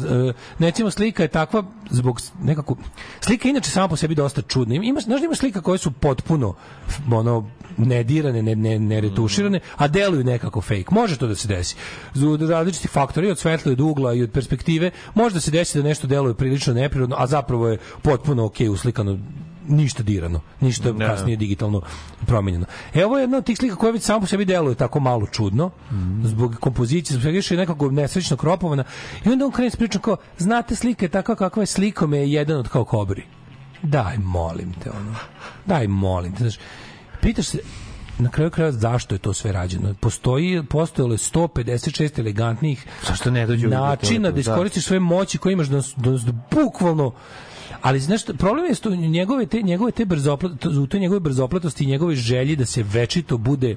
Recimo 0.60 0.92
slika 0.92 1.24
je 1.24 1.30
takva 1.30 1.64
zbog 1.90 2.22
nekako, 2.42 2.76
slika 3.22 3.48
je 3.48 3.50
inače 3.50 3.70
sama 3.70 3.88
po 3.88 3.96
sebi 3.96 4.16
dosta 4.16 4.42
čudna. 4.42 4.76
Ima, 4.76 5.00
znaš 5.00 5.20
da 5.20 5.26
ima 5.26 5.36
slika 5.36 5.62
koje 5.62 5.78
su 5.78 5.92
potpuno 5.92 6.54
ono, 7.12 7.50
nedirane, 7.78 8.44
ne, 8.44 8.56
ne, 8.56 8.80
ne 8.80 9.02
retuširane, 9.02 9.60
a 9.76 9.88
deluju 9.88 10.24
nekako 10.24 10.62
fake. 10.62 10.86
Može 10.92 11.18
to 11.18 11.28
da 11.28 11.36
se 11.36 11.48
desi. 11.48 11.76
Zbog 12.14 12.42
različitih 12.42 12.92
faktora, 12.92 13.28
i 13.28 13.32
od 13.32 13.40
svetla, 13.40 13.72
i 13.72 13.74
od 13.74 13.82
ugla, 13.82 14.14
i 14.14 14.24
od 14.24 14.32
perspektive, 14.32 14.92
može 15.14 15.34
da 15.34 15.40
se 15.40 15.52
desi 15.52 15.78
da 15.78 15.84
nešto 15.84 16.08
deluje 16.08 16.34
prilično 16.34 16.74
neprirodno, 16.74 17.16
a 17.20 17.28
zapravo 17.28 17.68
je 17.68 17.78
potpuno 18.02 18.46
ok 18.46 18.56
uslikano 18.72 19.20
ništa 19.68 20.04
dirano, 20.04 20.42
ništa 20.62 20.92
Da. 20.92 21.08
kasnije 21.08 21.38
digitalno 21.38 21.82
promenjeno. 22.26 22.66
E, 22.94 23.06
ovo 23.06 23.18
je 23.18 23.24
jedna 23.24 23.38
od 23.38 23.46
tih 23.46 23.58
slika 23.58 23.76
koja 23.76 23.92
već 23.92 24.04
samo 24.04 24.20
po 24.20 24.28
sebi 24.28 24.46
deluje 24.46 24.76
tako 24.76 25.00
malo 25.00 25.28
čudno, 25.28 25.72
zbog 26.24 26.56
kompozicije, 26.60 27.14
zbog 27.14 27.22
svega 27.22 27.40
je 27.52 27.58
nekako 27.58 27.92
nesrećno 27.92 28.38
kropovana. 28.38 28.84
I 29.26 29.30
onda 29.30 29.46
on 29.46 29.52
krene 29.52 29.70
s 29.70 29.76
pričom 29.76 30.02
kao, 30.02 30.18
znate 30.38 30.76
slika 30.76 31.06
je 31.06 31.10
takva 31.10 31.36
kakva 31.36 31.64
je 31.64 31.68
slikome 31.68 32.18
je 32.18 32.32
jedan 32.32 32.58
od 32.58 32.70
kao 32.70 32.86
kobri. 32.86 33.24
Daj, 33.82 34.18
molim 34.18 34.74
te, 34.84 34.92
ono. 34.92 35.16
Daj, 35.66 35.88
molim 35.88 36.32
te. 36.32 36.38
Znaš, 36.38 36.60
pitaš 37.22 37.46
se, 37.46 37.60
na 38.18 38.30
kraju 38.30 38.52
kraja 38.52 38.72
zašto 38.72 39.16
je 39.16 39.20
to 39.20 39.34
sve 39.34 39.52
rađeno? 39.52 39.94
Postoji, 40.00 40.64
postojalo 40.64 41.14
je 41.14 41.18
156 41.18 42.20
elegantnih 42.20 42.86
Zašto 43.08 43.32
ne 43.32 43.48
ljudi 43.48 43.68
načina 43.68 44.30
to, 44.30 44.34
da 44.34 44.40
iskoristiš 44.40 44.86
svoje 44.86 45.00
moći 45.00 45.38
koje 45.38 45.54
imaš 45.54 45.68
da, 45.68 45.82
da, 45.96 46.12
da 46.12 46.32
bukvalno 46.52 47.12
ali 47.82 48.00
znaš 48.00 48.22
problem 48.28 48.66
je 48.66 48.76
što 48.76 48.90
njegove 48.92 49.46
te 49.46 49.62
njegove 49.62 49.92
te 49.92 50.06
brzoplat 50.06 50.66
u 50.66 50.88
toj 50.88 51.00
njegove 51.00 51.20
brzoplatosti 51.20 51.84
i 51.84 51.88
njegove 51.88 52.16
želji 52.16 52.56
da 52.56 52.66
se 52.66 52.84
večito 52.84 53.38
bude 53.40 53.76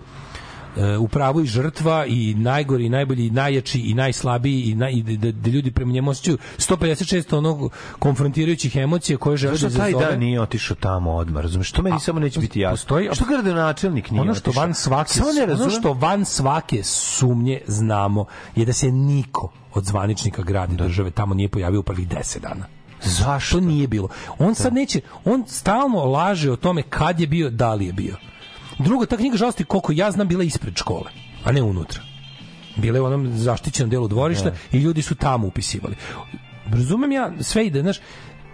e, 0.77 0.97
u 0.97 1.09
pravu 1.09 1.41
i 1.43 1.47
žrtva 1.47 2.07
i 2.07 2.35
najgori 2.35 2.87
i 2.87 2.91
najbolji 2.91 3.27
i 3.27 3.31
najjači 3.33 3.81
i 3.81 3.95
najslabiji 3.95 4.63
i, 4.63 4.75
naj, 4.75 4.93
i 4.93 5.17
da, 5.17 5.33
da 5.33 5.51
ljudi 5.51 5.71
prema 5.71 5.93
njemu 5.93 6.11
osjećaju 6.11 6.39
156 6.59 7.37
onog 7.37 7.73
konfrontirajućih 7.99 8.77
emocija 8.77 9.19
koje 9.19 9.37
žele 9.37 9.53
da 9.53 9.59
Zašto 9.59 9.79
taj 9.79 9.89
izazove. 9.91 10.07
dan 10.07 10.21
nije 10.21 10.41
otišao 10.41 10.77
tamo 10.77 11.13
odmah, 11.13 11.43
razumeš? 11.43 11.73
To 11.73 11.83
meni 11.83 12.01
samo 12.01 12.21
neće 12.21 12.41
biti 12.41 12.61
jasno. 12.61 12.77
postoji- 12.77 13.15
što 13.15 13.25
gradonačelnik 13.25 14.11
nije 14.11 14.21
ono 14.21 14.35
što 14.35 14.51
otišao? 14.51 14.63
van 14.63 14.75
svake 14.75 15.11
Samo 15.11 15.33
ne 15.33 15.43
ono 15.43 15.47
razumem. 15.47 15.71
što 15.73 15.93
van 15.93 16.25
svake 16.25 16.83
sumnje 16.83 17.61
znamo 17.67 18.25
je 18.57 18.65
da 18.65 18.73
se 18.73 18.91
niko 18.91 19.53
od 19.75 19.85
zvaničnika 19.85 20.43
grada 20.43 20.73
i 20.75 20.77
države 20.77 21.11
tamo 21.11 21.35
nije 21.35 21.49
pojavio 21.49 21.81
u 21.81 21.85
prvih 21.85 22.09
10 22.09 22.41
dana. 22.41 22.67
Zašto? 23.03 23.61
To 23.61 23.67
nije 23.67 23.89
bilo. 23.89 24.09
On 24.39 24.55
sad 24.55 24.75
neće, 24.75 25.01
on 25.25 25.45
stalno 25.47 26.05
laže 26.05 26.53
o 26.53 26.57
tome 26.57 26.83
kad 26.83 27.21
je 27.21 27.27
bio, 27.27 27.51
da 27.51 27.75
li 27.75 27.87
je 27.87 27.93
bio. 27.93 28.17
Drugo, 28.79 29.07
ta 29.07 29.17
knjiga 29.17 29.37
žalosti, 29.37 29.65
koliko 29.65 29.93
ja 29.93 30.11
znam, 30.11 30.29
bila 30.29 30.45
ispred 30.45 30.77
škole, 30.77 31.11
a 31.45 31.53
ne 31.53 31.63
unutra. 31.63 32.03
Bila 32.77 32.97
je 32.97 33.03
u 33.03 33.05
onom 33.05 33.39
zaštićenom 33.39 33.91
delu 33.91 34.09
dvorišta 34.09 34.53
i 34.73 34.79
ljudi 34.79 35.03
su 35.03 35.15
tamo 35.15 35.47
upisivali. 35.47 35.97
Razumem 36.67 37.13
ja 37.13 37.33
sve 37.41 37.67
ide, 37.67 37.83
znaš, 37.83 37.97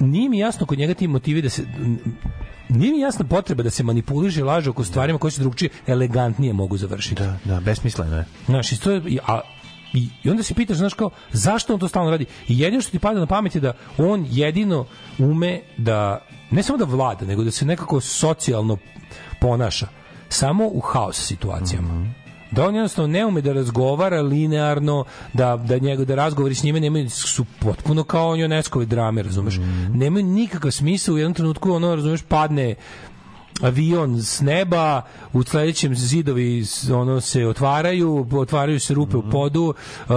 nije 0.00 0.28
mi 0.28 0.38
jasno 0.38 0.66
kod 0.66 0.78
njega 0.78 0.94
ti 0.94 1.08
motivi 1.08 1.42
da 1.42 1.48
se 1.48 1.66
nije 2.68 2.92
mi 2.92 3.00
jasna 3.00 3.24
potreba 3.24 3.62
da 3.62 3.70
se 3.70 3.82
manipuliše 3.82 4.40
i 4.40 4.42
laže 4.42 4.70
oko 4.70 4.84
stvarima 4.84 5.18
koje 5.18 5.30
se 5.30 5.40
drugčije 5.40 5.70
elegantnije 5.86 6.52
mogu 6.52 6.76
završiti. 6.76 7.22
Da, 7.22 7.38
da, 7.44 7.60
besmisleno 7.60 8.16
je. 8.16 8.24
Znaš, 8.46 8.72
i, 8.72 8.80
to 8.80 8.90
je, 8.90 9.18
a, 9.26 9.40
i, 9.94 10.08
i 10.24 10.30
onda 10.30 10.42
se 10.42 10.54
pitaš, 10.54 10.76
znaš 10.76 10.94
kao, 10.94 11.10
zašto 11.32 11.74
on 11.74 11.80
to 11.80 11.88
stalno 11.88 12.10
radi? 12.10 12.26
I 12.48 12.58
jedino 12.58 12.82
što 12.82 12.90
ti 12.90 12.98
pada 12.98 13.20
na 13.20 13.26
pamet 13.26 13.54
je 13.54 13.60
da 13.60 13.72
on 13.98 14.26
jedino 14.30 14.86
ume 15.18 15.60
da, 15.76 16.26
ne 16.50 16.62
samo 16.62 16.78
da 16.78 16.84
vlada, 16.84 17.26
nego 17.26 17.44
da 17.44 17.50
se 17.50 17.66
nekako 17.66 18.00
socijalno 18.00 18.78
ponaša, 19.40 19.86
samo 20.28 20.66
u 20.66 20.80
haos 20.80 21.26
situacijama. 21.26 22.14
Da 22.50 22.66
on 22.68 22.74
jednostavno 22.74 23.12
ne 23.12 23.26
ume 23.26 23.40
da 23.40 23.52
razgovara 23.52 24.22
linearno, 24.22 25.04
da, 25.32 25.56
da, 25.56 25.78
njego, 25.78 26.04
da 26.04 26.14
razgovori 26.14 26.54
s 26.54 26.62
njime 26.62 26.80
nemaju, 26.80 27.10
su 27.10 27.44
potpuno 27.60 28.04
kao 28.04 28.36
Joneskove 28.36 28.86
drame, 28.86 29.22
razumeš? 29.22 29.58
Nemaju 29.94 30.26
nikakav 30.26 30.70
smisla 30.70 31.14
u 31.14 31.18
jednom 31.18 31.34
trenutku, 31.34 31.72
ono, 31.72 31.96
razumeš, 31.96 32.22
padne 32.22 32.74
avion 33.62 34.22
s 34.22 34.40
neba, 34.40 35.02
u 35.32 35.42
sledećem 35.42 35.94
zidovi 35.94 36.64
ono 36.92 37.20
se 37.20 37.46
otvaraju, 37.46 38.26
otvaraju 38.32 38.80
se 38.80 38.94
rupe 38.94 39.16
u 39.16 39.30
podu, 39.30 39.74
uh, 40.08 40.14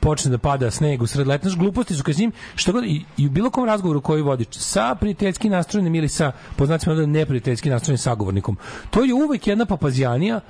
počne 0.00 0.30
da 0.30 0.38
pada 0.38 0.70
sneg 0.70 1.02
u 1.02 1.06
sred 1.06 1.26
leta. 1.26 1.48
Znaš, 1.48 1.58
gluposti 1.58 1.94
su 1.94 2.02
kad 2.02 2.14
s 2.14 2.18
njim, 2.18 2.32
što 2.54 2.72
god, 2.72 2.84
i, 2.84 3.04
i 3.16 3.26
u 3.26 3.30
bilo 3.30 3.50
kom 3.50 3.64
razgovoru 3.64 4.00
koji 4.00 4.22
vodi 4.22 4.46
sa 4.50 4.94
prijateljski 4.94 5.48
nastrojenim 5.48 5.94
ili 5.94 6.08
sa, 6.08 6.32
po 6.56 6.66
znacima 6.66 6.94
da 6.94 7.06
neprijateljski 7.06 7.70
nastrojenim 7.70 7.98
sagovornikom, 7.98 8.56
to 8.90 9.04
je 9.04 9.14
uvek 9.14 9.46
jedna 9.46 9.66
papazijanija 9.66 10.40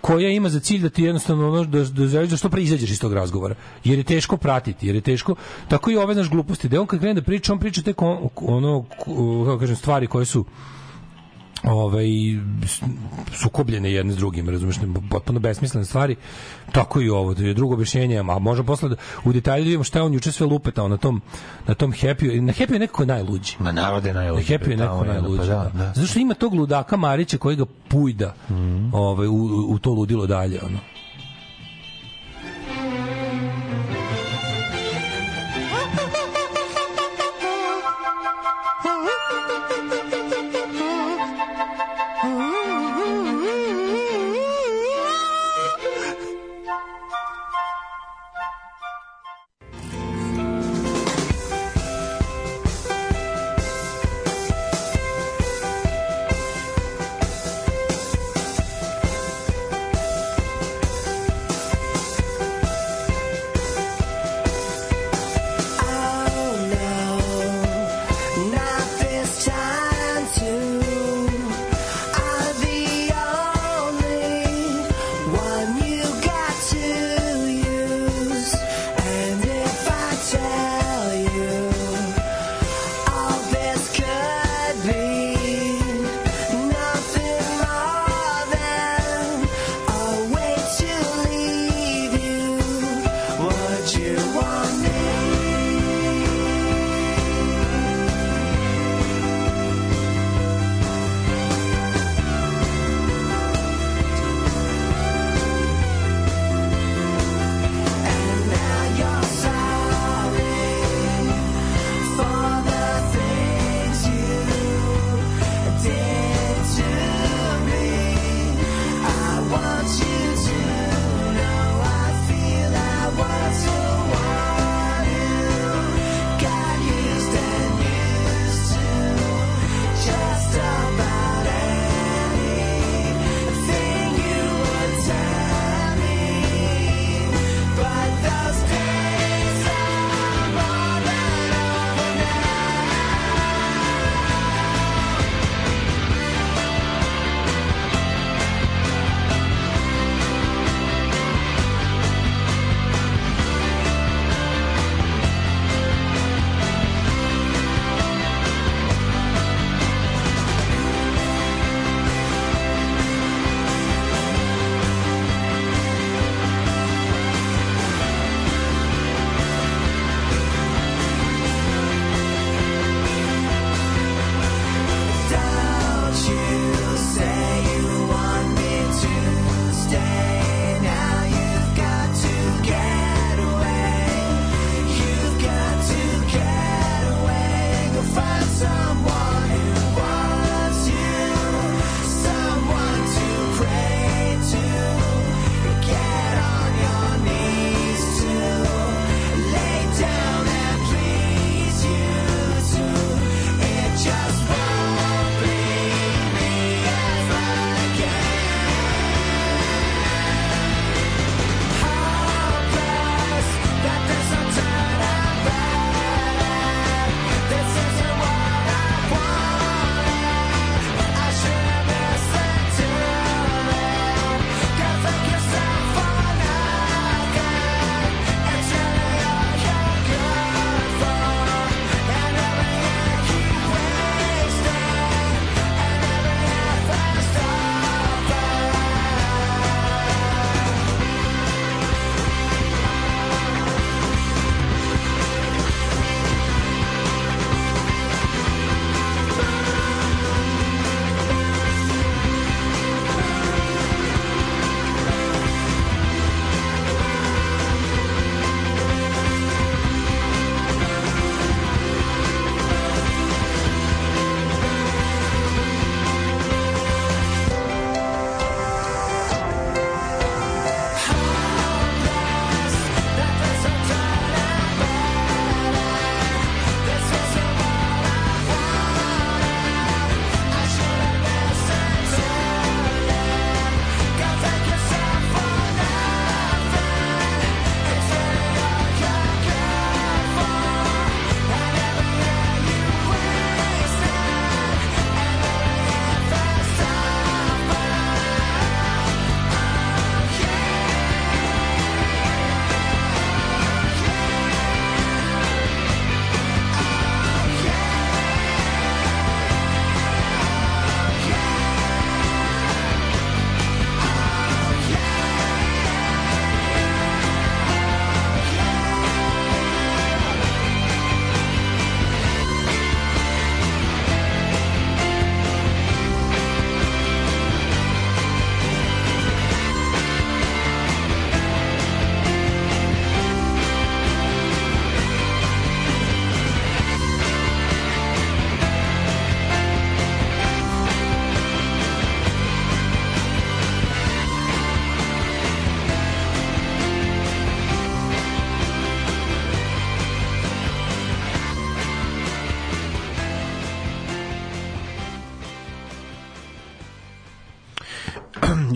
koja 0.00 0.28
ima 0.30 0.48
za 0.48 0.60
cilj 0.60 0.82
da 0.82 0.88
ti 0.88 1.02
jednostavno 1.02 1.48
ono 1.48 1.64
da 1.64 1.84
da 1.84 2.26
da 2.26 2.36
što 2.36 2.48
pre 2.48 2.62
izađeš 2.62 2.90
iz 2.90 3.00
tog 3.00 3.12
razgovora 3.12 3.54
jer 3.84 3.98
je 3.98 4.04
teško 4.04 4.36
pratiti 4.36 4.86
jer 4.86 4.94
je 4.94 5.00
teško 5.00 5.34
tako 5.68 5.90
i 5.90 5.96
ove 5.96 6.14
naš 6.14 6.30
gluposti 6.30 6.68
da 6.68 6.80
on 6.80 6.86
kad 6.86 7.00
krene 7.00 7.14
da 7.14 7.22
priča 7.22 7.52
on 7.52 7.58
priča 7.58 7.82
te 7.82 7.92
kon- 7.92 8.28
ono 8.36 8.84
kako 9.44 9.58
kažem 9.58 9.76
stvari 9.76 10.06
koje 10.06 10.24
su 10.24 10.44
ovaj 11.62 12.06
sukobljene 13.32 13.92
jedne 13.92 14.12
s 14.12 14.16
drugim, 14.16 14.48
razumeš, 14.48 14.76
potpuno 15.10 15.40
besmislene 15.40 15.84
stvari. 15.84 16.16
Tako 16.72 17.00
i 17.00 17.10
ovo, 17.10 17.34
to 17.34 17.42
je 17.42 17.54
drugo 17.54 17.74
objašnjenje, 17.74 18.18
a 18.18 18.38
možemo 18.38 18.66
posle 18.66 18.88
da, 18.88 18.96
u 19.24 19.32
detalju 19.32 19.62
da 19.62 19.66
vidimo 19.66 19.84
šta 19.84 19.98
je 19.98 20.02
on 20.02 20.14
juče 20.14 20.32
sve 20.32 20.46
lupetao 20.46 20.88
na 20.88 20.96
tom 20.96 21.20
na 21.66 21.74
tom 21.74 21.92
happy 21.92 22.40
na 22.40 22.52
happy 22.52 22.72
je 22.72 22.78
nekako 22.78 23.04
najluđi. 23.04 23.56
Ma 23.58 23.72
narod 23.72 24.04
je 24.04 24.14
Na 24.14 24.20
najluđi. 24.20 24.52
happy 24.52 24.70
je 24.70 24.76
nekako 24.76 24.98
tamo, 25.04 25.12
najluđi. 25.12 25.38
Pa 25.38 25.44
da. 25.46 25.70
da. 25.74 25.92
Zato 25.94 26.06
što 26.06 26.18
ima 26.18 26.34
tog 26.34 26.54
ludaka 26.54 26.96
Marića 26.96 27.38
koji 27.38 27.56
ga 27.56 27.64
pujda 27.88 28.34
ovaj, 28.92 29.26
u, 29.26 29.34
u 29.68 29.78
to 29.78 29.90
ludilo 29.90 30.26
dalje. 30.26 30.60
Ono. 30.66 30.78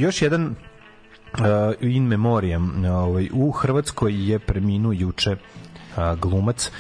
Još 0.03 0.23
jedan 0.23 0.45
uh, 0.45 0.55
in 1.81 2.03
memoriam 2.03 2.85
ovaj, 2.85 3.29
u 3.33 3.51
Hrvatskoj 3.51 4.31
je 4.31 4.39
preminuo 4.39 4.93
juče 4.93 5.37
a, 5.97 6.15
glumac 6.15 6.71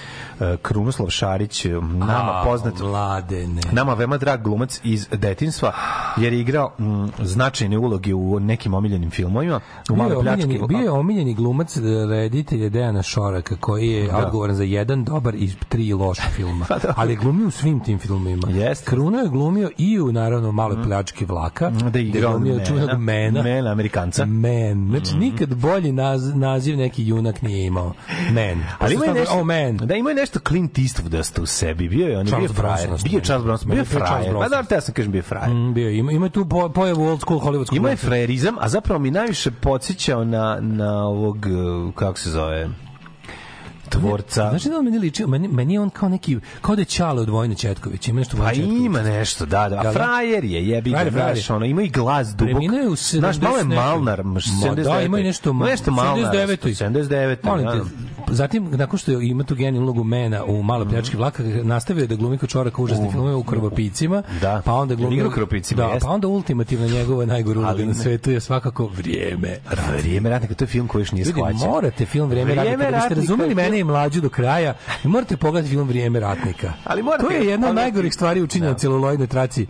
Krunoslav 0.62 1.08
Šarić 1.08 1.64
nama 1.82 2.40
A, 2.40 2.42
poznat 2.44 2.78
Mladene. 2.80 3.62
nama 3.72 3.94
veoma 3.94 4.16
drag 4.16 4.42
glumac 4.42 4.80
iz 4.84 5.08
detinstva 5.12 5.72
jer 6.16 6.32
je 6.32 6.40
igrao 6.40 6.72
mm, 6.78 6.84
značajne 7.18 7.78
uloge 7.78 8.14
u 8.14 8.40
nekim 8.40 8.74
omiljenim 8.74 9.10
filmovima 9.10 9.60
u 9.90 9.94
Bio 9.94 10.04
je, 10.04 10.16
omiljeni, 10.16 10.60
bio 10.68 10.78
je 10.78 10.90
omiljeni 10.90 11.34
glumac 11.34 11.76
eh, 11.76 11.80
reditelja 12.08 12.68
Dejana 12.68 13.02
Šoraka 13.02 13.56
koji 13.56 13.88
je 13.88 14.06
Da. 14.06 14.16
odgovoran 14.16 14.56
za 14.56 14.64
jedan 14.64 15.04
dobar 15.04 15.34
i 15.34 15.50
tri 15.68 15.92
loša 15.92 16.22
filma. 16.36 16.64
Pa 16.68 16.78
da. 16.78 16.94
Ali 16.96 17.12
je 17.12 17.16
glumio 17.16 17.48
u 17.48 17.50
svim 17.50 17.80
tim 17.80 17.98
filmovima. 17.98 18.48
Jeste. 18.50 18.84
Kruno 18.86 19.18
je 19.18 19.28
glumio 19.28 19.70
i 19.78 20.00
u 20.00 20.12
naravno 20.12 20.52
Maloj 20.52 20.82
pljački 20.82 21.24
vlaka. 21.24 21.70
da 21.70 21.98
je 21.98 22.04
igrao 22.04 22.30
glumio 22.32 22.52
Mena. 22.52 22.64
čuvenog 22.66 22.98
Mena. 22.98 23.42
Mena, 23.42 23.72
Amerikanca. 23.72 24.24
Man. 24.26 24.88
Znači, 24.90 25.16
nikad 25.16 25.54
bolji 25.54 25.92
naz, 25.92 26.34
naziv 26.34 26.76
neki 26.76 27.06
junak 27.06 27.42
nije 27.42 27.66
imao. 27.66 27.92
Man. 28.30 28.64
Ali 28.78 28.94
ima 28.94 29.04
je 29.04 29.14
nešto, 29.14 29.32
Oh, 29.32 29.46
man. 29.46 29.76
da 29.76 29.94
ima 29.94 30.10
je 30.10 30.16
nešto 30.16 30.38
Clint 30.40 30.72
Eastwooda 30.74 31.42
u 31.42 31.46
sebi. 31.46 31.88
Bio 31.88 32.08
je 32.08 32.18
on 32.18 32.26
je 32.26 32.28
Charles 32.28 32.50
bio 32.50 32.56
frajer. 32.56 32.86
Bronson 32.88 33.10
Bio 33.10 33.18
je 33.18 33.24
Charles 33.24 33.44
Bronson, 33.44 33.68
bio 33.68 33.76
je 33.76 33.80
je 33.80 33.84
frajer. 33.84 34.34
Pa 34.34 34.48
da, 34.48 34.62
te 34.62 34.80
sam 34.80 34.94
kažem 34.94 35.12
bio 35.12 35.18
je 35.18 35.22
frajer. 35.22 35.50
Mm, 35.50 35.74
bio 35.74 35.88
je. 35.88 36.01
Ima, 36.02 36.12
ima 36.12 36.28
tu 36.28 36.44
po, 36.48 36.68
pojavu 36.68 37.04
old 37.04 37.20
school 37.20 37.40
hollywoodskog 37.40 37.76
Ima 37.76 37.88
je 37.88 37.94
glumca. 37.94 38.06
frajerizam, 38.06 38.54
a 38.60 38.68
zapravo 38.68 38.98
mi 39.00 39.10
najviše 39.10 39.50
podsjećao 39.50 40.24
na, 40.24 40.58
na 40.60 41.04
ovog, 41.04 41.36
uh, 41.36 41.94
kako 41.94 42.18
se 42.18 42.30
zove, 42.30 42.68
tvorca. 43.92 44.48
Znaš 44.50 44.62
da 44.62 44.78
on 44.78 44.84
meni 44.84 44.98
liči? 44.98 45.26
Meni, 45.26 45.48
meni 45.48 45.74
je 45.74 45.80
on 45.80 45.90
kao 45.90 46.08
neki, 46.08 46.38
kao 46.60 46.76
da 46.76 46.82
je 46.82 46.86
Ćale 46.86 47.20
od 47.20 47.28
Vojne 47.28 47.54
Četković. 47.54 48.08
Ima 48.08 48.18
nešto 48.18 48.36
Pa 48.36 48.42
Vojne 48.42 48.54
Četković. 48.56 48.80
ima 48.80 49.02
nešto, 49.02 49.46
da, 49.46 49.68
da. 49.68 49.76
A 49.76 49.82
da? 49.82 49.92
frajer 49.92 50.44
je, 50.44 50.68
jebi 50.68 50.90
ga, 50.90 51.10
znaš, 51.10 51.50
ono, 51.50 51.66
ima 51.66 51.82
i 51.82 51.88
glas 51.88 52.28
dubok. 52.28 52.46
Preminuo 52.46 52.78
je 52.78 52.88
u 52.88 52.96
Znaš, 52.96 53.38
malo 53.38 53.56
je 53.56 53.64
70 53.64 53.74
Malnar, 53.74 54.22
Ma 54.22 54.40
79. 54.40 54.82
da, 54.84 55.00
ima 55.00 55.18
i 55.18 55.24
nešto, 55.24 55.52
ma- 55.52 55.64
nešto 55.64 55.90
Malnar. 55.90 56.34
79. 56.36 56.56
79. 56.74 57.36
Molim 57.44 57.64
da. 57.64 57.72
te, 57.72 57.80
zatim, 58.28 58.68
nakon 58.70 58.98
što 58.98 59.12
je 59.12 59.28
ima 59.28 59.44
tu 59.44 59.54
genijalnu 59.54 59.80
ulogu 59.82 60.04
Mena 60.04 60.44
u 60.44 60.62
Malo 60.62 60.84
pljački 60.84 61.16
vlaka, 61.16 61.42
nastavio 61.62 62.02
je 62.02 62.06
da 62.06 62.14
glumi 62.14 62.38
kod 62.38 62.48
čoraka 62.48 62.82
užasne 62.82 63.10
filmove 63.10 63.34
u 63.34 63.42
Krvopicima, 63.42 64.22
Da. 64.40 64.62
pa 64.64 64.72
onda 64.72 64.94
glumi... 64.94 65.22
U 65.22 65.30
Krvopicima, 65.30 65.82
da, 65.82 65.98
pa 66.00 66.08
onda 66.08 66.28
ultimativna 66.28 66.86
njegova 66.86 67.24
najgora 67.26 67.60
uloga 67.60 67.84
na 67.84 67.94
svetu 67.94 68.30
je 68.30 68.40
svakako 68.40 68.86
Vrijeme. 68.86 69.56
Vrijeme 69.92 70.30
ratnika, 70.30 70.54
to 70.54 70.64
je 70.64 70.68
film 70.68 70.88
koji 70.88 71.02
još 71.02 71.12
nije 71.12 71.24
Ljudi, 71.24 71.32
shvaćen. 71.34 71.58
morate 71.60 72.06
film 72.06 72.28
Vrijeme, 72.30 72.54
ratnika. 72.54 72.76
Da 72.82 72.96
biste 72.98 73.14
razumeli 73.14 73.54
mene 73.54 73.78
i 73.82 73.86
mlađu 73.86 74.20
do 74.20 74.28
kraja, 74.28 74.74
i 75.04 75.08
morate 75.08 75.36
pogledati 75.36 75.70
film 75.70 75.88
Vrijeme 75.88 76.20
ratnika. 76.20 76.72
Ali 76.84 77.02
morate- 77.02 77.24
to 77.24 77.30
je 77.32 77.46
jedna 77.46 77.68
od 77.68 77.74
najgorih 77.74 78.14
stvari 78.14 78.42
učinjena 78.42 78.72
Da. 78.72 78.78
celuloidnoj 78.78 79.26
traci 79.26 79.66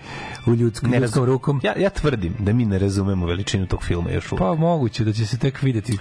u 0.47 0.55
ljudskom, 0.55 0.91
Ne 0.91 1.01
ljudskom 1.01 1.25
rukom. 1.25 1.61
Ja, 1.63 1.75
ja 1.77 1.91
tvrdim 1.91 2.35
da 2.39 2.53
mi 2.53 2.65
ne 2.65 2.79
razumemo 2.79 3.27
veličinu 3.27 3.67
tog 3.67 3.85
filma 3.85 4.11
još 4.11 4.33
uvijek. 4.33 4.41
Pa 4.41 4.55
moguće 4.57 5.05
da 5.05 5.13
će 5.13 5.27
se 5.27 5.39
tek 5.39 5.63
videti. 5.63 5.99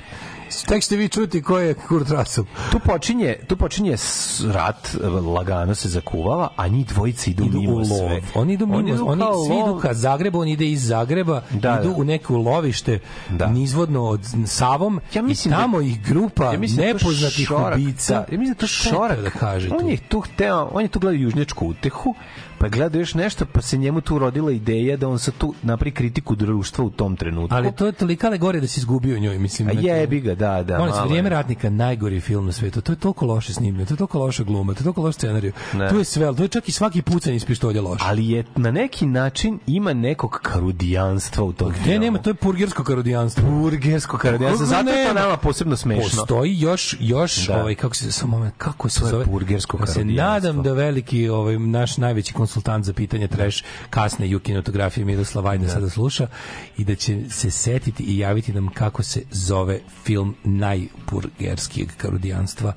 Tek 0.68 0.84
ćete 0.84 0.96
vi 0.96 1.10
čuti 1.10 1.42
ko 1.42 1.60
je 1.60 1.74
Kurt 1.74 2.10
Russell. 2.10 2.48
Tu 2.72 2.80
počinje, 2.80 3.36
tu 3.48 3.58
počinje 3.58 3.96
rat, 4.46 4.96
lagano 5.28 5.76
se 5.76 5.90
zakuvala, 5.90 6.50
a 6.56 6.68
njih 6.68 6.88
dvojica 6.88 7.32
idu, 7.32 7.44
idu 7.44 7.60
mimo 7.60 7.86
sve. 7.86 8.22
Oni 8.36 8.54
idu 8.54 8.68
mimo, 8.68 9.06
oni, 9.06 9.22
kao 9.22 9.46
svi 9.46 9.54
idu 9.56 9.80
ka 9.80 9.94
Zagrebu, 9.94 10.40
on 10.40 10.48
ide 10.48 10.66
iz 10.66 10.84
Zagreba, 10.84 11.42
Da, 11.52 11.80
idu 11.80 11.90
da. 11.90 11.96
u 11.96 12.04
neku 12.04 12.36
lovište 12.36 13.00
Da. 13.30 13.48
nizvodno 13.48 14.04
od 14.04 14.22
Savom 14.46 15.00
Ja 15.14 15.20
i 15.20 15.24
mislim 15.24 15.52
da- 15.52 15.58
tamo 15.58 15.82
ih 15.82 16.02
grupa 16.04 16.46
Ja 16.46 16.60
mislim 16.60 16.78
da 16.78 16.86
nepoznatih 16.86 17.48
Šorak, 17.48 17.76
ubica. 17.76 18.14
Da, 18.14 18.26
ja 18.32 18.40
mislim 18.40 18.48
da 18.48 18.56
to 18.56 18.68
šorak. 18.68 19.20
da 19.20 19.30
kaže 19.30 19.70
on 19.70 19.80
tu? 19.80 19.88
je 19.88 19.98
tu 20.00 20.20
hteo, 20.22 20.70
on 20.74 20.82
je 20.82 20.88
tu 20.88 21.00
gledao 21.00 21.16
južnjačku 21.16 21.68
utehu, 21.68 22.16
pa 22.62 22.68
je 22.68 22.72
gledao 22.72 23.00
još 23.00 23.14
nešto, 23.14 23.46
pa 23.46 23.62
se 23.62 23.78
njemu 23.78 24.02
tu 24.02 24.20
rodila 24.20 24.52
ideja 24.52 24.98
da 24.98 25.08
on 25.08 25.20
sad 25.20 25.34
tu 25.38 25.54
napravi 25.64 25.92
kritiku 25.92 26.36
društva 26.36 26.84
u 26.86 26.90
tom 26.90 27.16
trenutku. 27.16 27.56
Ali 27.56 27.72
to 27.72 27.86
je 27.86 27.92
toliko 27.92 28.38
gore 28.38 28.60
da 28.60 28.68
se 28.68 28.80
izgubio 28.80 29.20
njoj, 29.20 29.40
mislim. 29.40 29.68
A 29.68 29.72
Znači, 29.72 29.88
jebi 29.88 30.20
ga, 30.20 30.36
da, 30.36 30.64
da. 30.64 30.78
Molim 30.78 30.94
se, 30.94 31.02
vrijeme 31.02 31.28
je. 31.28 31.30
ratnika 31.30 31.70
najgori 31.70 32.20
film 32.20 32.46
na 32.46 32.52
svetu. 32.52 32.82
To 32.82 32.92
je 32.92 32.96
toliko 32.96 33.26
loše 33.26 33.54
snimljeno, 33.54 33.86
to 33.86 33.94
je 33.94 33.98
toliko 33.98 34.20
loše 34.20 34.44
gluma, 34.44 34.74
to 34.74 34.80
je 34.80 34.84
toliko 34.84 35.02
loš 35.02 35.16
scenarij. 35.16 35.52
Ne. 35.74 35.90
Tu 35.90 35.98
je 35.98 36.04
sve, 36.04 36.36
tu 36.36 36.44
je 36.44 36.48
čak 36.48 36.70
i 36.70 36.72
svaki 36.72 37.02
pucanj 37.02 37.36
iz 37.36 37.46
pištolja 37.46 37.82
loš. 37.82 38.02
Ali 38.04 38.30
je 38.30 38.44
na 38.56 38.72
neki 38.72 39.06
način 39.06 39.60
ima 39.68 39.94
nekog 39.94 40.40
karudijanstva 40.42 41.44
u 41.44 41.54
tom 41.54 41.70
Gde 41.70 41.80
filmu. 41.80 42.00
nema, 42.00 42.18
to 42.18 42.30
je 42.30 42.34
purgersko 42.34 42.84
karodijanstvo. 42.84 43.50
burgersko 43.52 44.18
karudijanstvo. 44.18 44.66
Zato 44.66 44.90
je 44.90 45.08
to 45.08 45.14
nama 45.14 45.38
posebno 45.38 45.76
smešno. 45.76 46.04
Postoji 46.04 46.60
još 46.60 46.96
još 47.00 47.48
Da. 47.48 47.62
ovaj 47.62 47.76
kako 47.76 47.96
se 47.96 48.12
samo 48.12 48.32
moment 48.32 48.54
kako 48.58 48.90
se 48.90 49.00
To 49.00 49.08
zove 49.08 49.26
burgersko 49.26 49.78
Ja 49.80 49.88
se 49.88 50.06
nadam 50.06 50.64
da 50.64 50.74
veliki 50.74 51.30
ovaj 51.30 51.60
naš 51.60 51.98
najveći 51.98 52.34
konsultant 52.52 52.86
za 52.86 52.94
pitanje 52.94 53.28
trash 53.28 53.58
kasne 53.90 54.30
ju 54.30 54.40
kinotografije 54.40 55.06
Miroslav 55.06 55.46
Vajda 55.46 55.68
sada 55.70 55.90
sluša 55.90 56.28
i 56.78 56.84
da 56.84 56.96
će 56.96 57.30
se 57.30 57.52
setiti 57.52 58.04
i 58.04 58.18
javiti 58.18 58.54
nam 58.54 58.68
kako 58.70 59.04
se 59.04 59.22
zove 59.32 59.80
film 60.04 60.36
najburgerskijeg 60.44 61.90
karodijanstva 61.98 62.74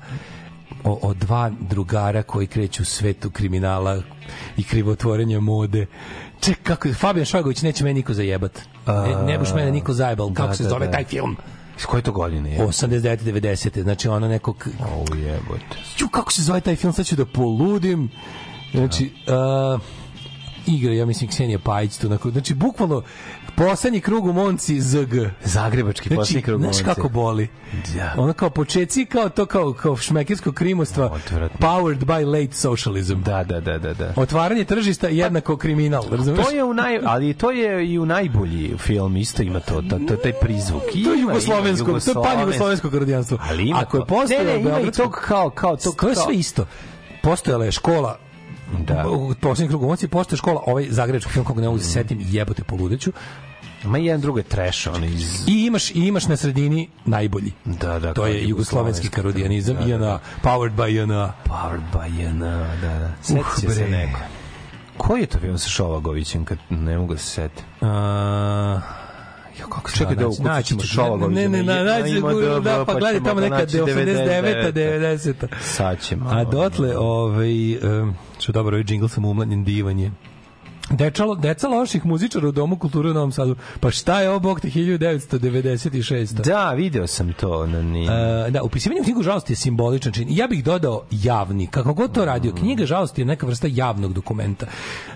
o, 0.83 0.99
o 1.01 1.13
dva 1.13 1.51
drugara 1.61 2.23
koji 2.23 2.47
kreću 2.47 2.81
u 2.81 2.87
svetu 2.87 3.29
kriminala 3.29 4.01
i 4.57 4.63
krivotvorenja 4.63 5.39
mode. 5.39 5.85
Ček, 6.39 6.57
kako, 6.63 6.93
Fabijan 6.93 7.25
Šogović 7.25 7.61
neće 7.61 7.83
meni 7.83 7.93
niko 7.93 8.13
zajebat. 8.13 8.59
Ne, 8.87 9.23
ne 9.23 9.39
buš 9.39 9.49
mene 9.53 9.71
niko 9.71 9.93
zajebal. 9.93 10.33
Kako 10.33 10.47
Da, 10.47 10.55
se 10.55 10.63
da, 10.63 10.69
zove 10.69 10.85
da. 10.85 10.91
taj 10.91 11.03
film? 11.05 11.37
Iz 11.77 11.85
koje 11.85 12.01
to 12.01 12.11
godine 12.11 12.51
je? 12.51 12.59
89. 12.59 13.17
90. 13.19 13.81
Znači 13.81 14.07
ono 14.07 14.27
neko... 14.27 14.53
k- 14.53 14.67
O 14.81 15.15
jebote. 15.15 15.77
Ju, 15.99 16.07
kako 16.07 16.31
se 16.31 16.41
zove 16.41 16.61
taj 16.61 16.75
film? 16.75 16.93
Sad 16.93 17.05
ću 17.05 17.15
da 17.15 17.25
poludim. 17.25 18.09
Znači, 18.77 19.11
uh, 19.75 19.81
igra, 20.67 20.93
ja 20.93 21.05
mislim, 21.05 21.29
Ksenija 21.29 21.59
Pajić 21.59 21.97
tu. 21.97 22.07
onako, 22.07 22.31
Znači, 22.31 22.53
bukvalno, 22.53 23.01
poslednji 23.55 24.01
krug 24.01 24.25
u 24.25 24.33
Monci 24.33 24.81
ZG. 24.81 25.13
Zagrebački 25.43 26.09
Znači, 26.09 26.17
posljednji 26.17 26.41
krug 26.41 26.61
znaš 26.61 26.75
Monci. 26.75 26.83
kako 26.85 27.09
boli? 27.09 27.47
Da. 27.95 28.13
Ono 28.17 28.33
kao 28.33 28.49
počeci, 28.49 29.05
kao 29.05 29.29
to 29.29 29.45
kao, 29.45 29.73
kao 29.73 29.97
šmekersko 29.97 30.51
krimostva, 30.51 31.05
Odvratno. 31.05 31.57
powered 31.59 31.99
by 31.99 32.25
late 32.27 32.53
socialism. 32.53 33.13
Da, 33.15 33.43
da, 33.43 33.59
da, 33.59 33.77
da, 33.77 33.93
da. 33.93 34.13
Otvaranje 34.15 34.63
tržišta 34.65 35.07
jednako 35.07 35.57
kriminal, 35.57 36.03
razumeš? 36.11 36.45
To 36.45 36.51
je 36.51 36.63
u 36.63 36.73
naj, 36.73 36.99
ali 37.05 37.33
to 37.33 37.51
je 37.51 37.87
i 37.87 37.99
u 37.99 38.05
najbolji 38.05 38.77
film 38.77 39.17
isto 39.17 39.43
ima 39.43 39.59
to, 39.59 39.81
to, 39.81 39.99
to 39.99 40.15
taj 40.15 40.33
prizvuk. 40.33 40.81
To 40.83 40.97
je 40.97 41.03
Ima, 41.03 41.13
jugoslovensko, 41.21 41.89
ima 41.89 41.99
to 41.99 42.11
je 42.11 42.23
pan 42.23 42.39
jugoslovensko 42.39 42.89
karodijanstvo. 42.89 43.37
Ali 43.41 43.63
ima 43.63 43.79
Ako 43.79 43.97
je 43.97 44.01
to. 44.01 44.05
postojalo 44.05 44.45
Ne, 44.47 44.53
ne, 44.53 44.59
ima 44.61 44.79
i 44.79 44.91
tog 44.91 45.11
kao, 45.17 45.49
kao, 45.49 45.75
tog 45.77 45.95
to 45.95 46.09
je 46.09 46.15
sve 46.15 46.35
isto. 46.35 46.65
Postojala 47.23 47.65
je 47.65 47.71
škola 47.71 48.17
Da. 48.79 49.07
u 49.09 49.33
poslednjih 49.41 49.69
krugu 49.69 49.87
moći 49.87 50.07
postoje 50.07 50.37
škola, 50.37 50.61
ovaj 50.65 50.87
zagrebački 50.89 51.31
film 51.31 51.45
kog 51.45 51.59
ne 51.59 51.67
mogu 51.67 51.77
da 51.77 51.83
se 51.83 51.91
setim, 51.91 52.19
jebote 52.21 52.63
poludeću. 52.63 53.11
Ma 53.83 53.97
jedan 53.97 54.21
drugo 54.21 54.39
je 54.39 54.43
trash, 54.43 54.87
on 54.93 55.03
iz... 55.03 55.47
I 55.47 55.65
imaš 55.65 55.91
i 55.91 55.99
imaš 55.99 56.27
na 56.27 56.37
sredini 56.37 56.89
najbolji. 57.05 57.51
Da, 57.65 57.99
da, 57.99 58.13
To 58.13 58.25
je 58.25 58.47
jugoslovenski 58.49 59.09
karodijanizam, 59.09 59.75
Da, 59.75 59.85
da, 59.85 59.93
JNA, 59.93 60.19
powered 60.43 60.75
by 60.75 61.01
JNA. 61.01 61.33
Powered 61.45 61.81
by 61.93 62.21
JNA, 62.21 62.75
da, 62.81 62.99
da. 62.99 63.11
Sjeti 63.21 63.61
će 63.61 63.69
se 63.69 63.85
bre. 63.85 63.97
neko. 63.97 64.19
Koji 64.97 65.21
je 65.21 65.27
to 65.27 65.39
film 65.39 65.57
sa 65.57 65.69
Šovagovićem, 65.69 66.45
kad 66.45 66.57
ne 66.69 66.97
mogu 66.97 67.13
da 67.13 67.19
se 67.19 67.25
setim? 67.29 67.65
A, 67.81 68.81
jo, 69.59 69.67
kako 69.67 69.91
se 69.91 69.97
Čekaj 69.97 70.15
da 70.15 70.25
naći- 70.25 70.43
naći. 70.43 70.87
Šovagovića. 70.87 71.41
Ne, 71.41 71.49
ne, 71.49 71.63
ne, 71.63 71.83
naći 71.83 72.21
da, 72.63 72.83
pa 72.85 72.93
pa 72.93 72.99
gledaj 72.99 73.23
tamo 73.23 73.41
neka 73.41 73.55
naći 73.57 73.77
89. 73.77 74.71
90. 74.71 75.33
Sad 75.61 76.01
ćemo. 76.01 76.29
A 76.29 76.43
dotle, 76.43 76.97
ovaj, 76.97 77.49
što 78.39 78.51
dobro, 78.51 78.75
ovaj 78.75 78.83
džingl 78.83 79.07
sam 79.07 79.25
umlanjen 79.25 79.63
divan 79.63 79.99
je. 79.99 80.11
Dečalo, 80.89 81.35
deca 81.35 81.67
loših 81.67 82.05
muzičara 82.05 82.47
u 82.47 82.51
Domu 82.51 82.77
kulture 82.77 83.09
u 83.09 83.13
Novom 83.13 83.31
Sadu. 83.31 83.55
Pa 83.79 83.91
šta 83.91 84.21
je 84.21 84.29
ovo, 84.29 84.39
bog 84.39 84.59
te, 84.59 84.67
1996. 84.67 86.33
Da, 86.33 86.71
video 86.71 87.07
sam 87.07 87.33
to 87.33 87.67
na 87.67 87.81
ni. 87.81 88.05
E, 88.05 88.49
da, 88.49 88.63
upisivanje 88.63 89.01
u 89.01 89.03
knjigu 89.03 89.23
žalosti 89.23 89.53
je 89.53 89.57
simboličan 89.57 90.13
čin. 90.13 90.27
Ja 90.29 90.47
bih 90.47 90.63
dodao 90.63 91.03
javni, 91.11 91.67
kako 91.67 91.93
god 91.93 92.11
to 92.11 92.25
radio. 92.25 92.53
Knjiga 92.53 92.85
žalosti 92.85 93.21
je 93.21 93.25
neka 93.25 93.45
vrsta 93.45 93.67
javnog 93.71 94.13
dokumenta. 94.13 94.65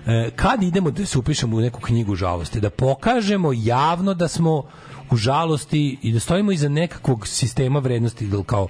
E, 0.06 0.30
kad 0.36 0.62
idemo 0.62 0.90
da 0.90 1.06
se 1.06 1.18
upišemo 1.18 1.56
u 1.56 1.60
neku 1.60 1.80
knjigu 1.80 2.14
žalosti, 2.14 2.60
da 2.60 2.70
pokažemo 2.70 3.52
javno 3.52 4.14
da 4.14 4.28
smo 4.28 4.62
u 5.10 5.16
žalosti 5.16 5.98
i 6.02 6.12
da 6.12 6.20
stojimo 6.20 6.52
iza 6.52 6.68
nekakvog 6.68 7.28
sistema 7.28 7.78
vrednosti 7.78 8.30
kao 8.46 8.68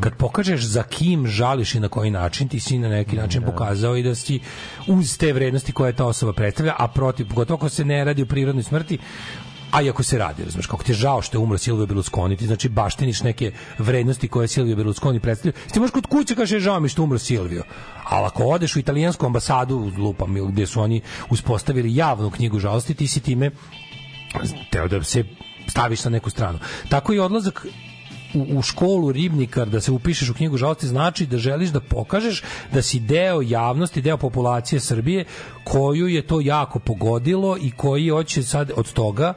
kad 0.00 0.14
pokažeš 0.16 0.64
za 0.64 0.82
kim 0.82 1.26
žališ 1.26 1.74
i 1.74 1.80
na 1.80 1.88
koji 1.88 2.10
način, 2.10 2.48
ti 2.48 2.60
si 2.60 2.78
na 2.78 2.88
neki 2.88 3.16
način 3.16 3.42
pokazao 3.42 3.96
i 3.96 4.02
da 4.02 4.14
si 4.14 4.40
uz 4.86 5.18
te 5.18 5.32
vrednosti 5.32 5.72
koje 5.72 5.92
ta 5.92 6.06
osoba 6.06 6.32
predstavlja, 6.32 6.74
a 6.78 6.88
protiv, 6.88 7.28
pogotovo 7.28 7.56
ako 7.56 7.68
se 7.68 7.84
ne 7.84 8.04
radi 8.04 8.22
o 8.22 8.26
prirodnoj 8.26 8.62
smrti, 8.62 8.98
a 9.70 9.82
i 9.82 9.90
ako 9.90 10.02
se 10.02 10.18
radi, 10.18 10.44
razumeš, 10.44 10.66
kako 10.66 10.84
ti 10.84 10.92
je 10.92 10.96
žao 10.96 11.22
što 11.22 11.38
je 11.38 11.42
umro 11.42 11.58
Silvio 11.58 11.86
Berlusconi, 11.86 12.36
ti 12.36 12.46
znači 12.46 12.68
baštiniš 12.68 13.22
neke 13.22 13.52
vrednosti 13.78 14.28
koje 14.28 14.48
Silvio 14.48 14.76
Berlusconi 14.76 15.20
predstavlja. 15.20 15.58
Ti 15.72 15.80
možeš 15.80 15.92
kod 15.92 16.06
kuće 16.06 16.34
kaže 16.34 16.60
žao 16.60 16.80
mi 16.80 16.88
što 16.88 17.02
je 17.02 17.04
umro 17.04 17.18
Silvio. 17.18 17.64
Ali 18.04 18.26
ako 18.26 18.44
odeš 18.44 18.76
u 18.76 18.78
italijansku 18.78 19.26
ambasadu, 19.26 19.92
lupam, 19.98 20.34
gdje 20.48 20.66
su 20.66 20.80
oni 20.80 21.00
uspostavili 21.30 21.96
javnu 21.96 22.30
knjigu 22.30 22.58
žalosti, 22.58 22.94
ti 22.94 23.06
si 23.06 23.20
time 23.20 23.50
teo 24.70 24.88
da 24.88 25.04
se 25.04 25.24
staviš 25.68 26.04
na 26.04 26.10
neku 26.10 26.30
stranu. 26.30 26.58
Tako 26.88 27.12
i 27.12 27.18
odlazak 27.18 27.66
u, 28.34 28.58
u 28.58 28.62
školu 28.62 29.12
ribnikar 29.12 29.68
da 29.68 29.80
se 29.80 29.92
upišeš 29.92 30.30
u 30.30 30.34
knjigu 30.34 30.56
žalosti 30.56 30.86
znači 30.86 31.26
da 31.26 31.38
želiš 31.38 31.70
da 31.70 31.80
pokažeš 31.80 32.42
da 32.72 32.82
si 32.82 33.00
deo 33.00 33.42
javnosti, 33.42 34.02
deo 34.02 34.16
populacije 34.16 34.80
Srbije 34.80 35.24
koju 35.64 36.08
je 36.08 36.26
to 36.26 36.40
jako 36.40 36.78
pogodilo 36.78 37.56
i 37.60 37.70
koji 37.70 38.08
hoće 38.08 38.42
sad 38.42 38.70
od 38.76 38.92
toga 38.92 39.34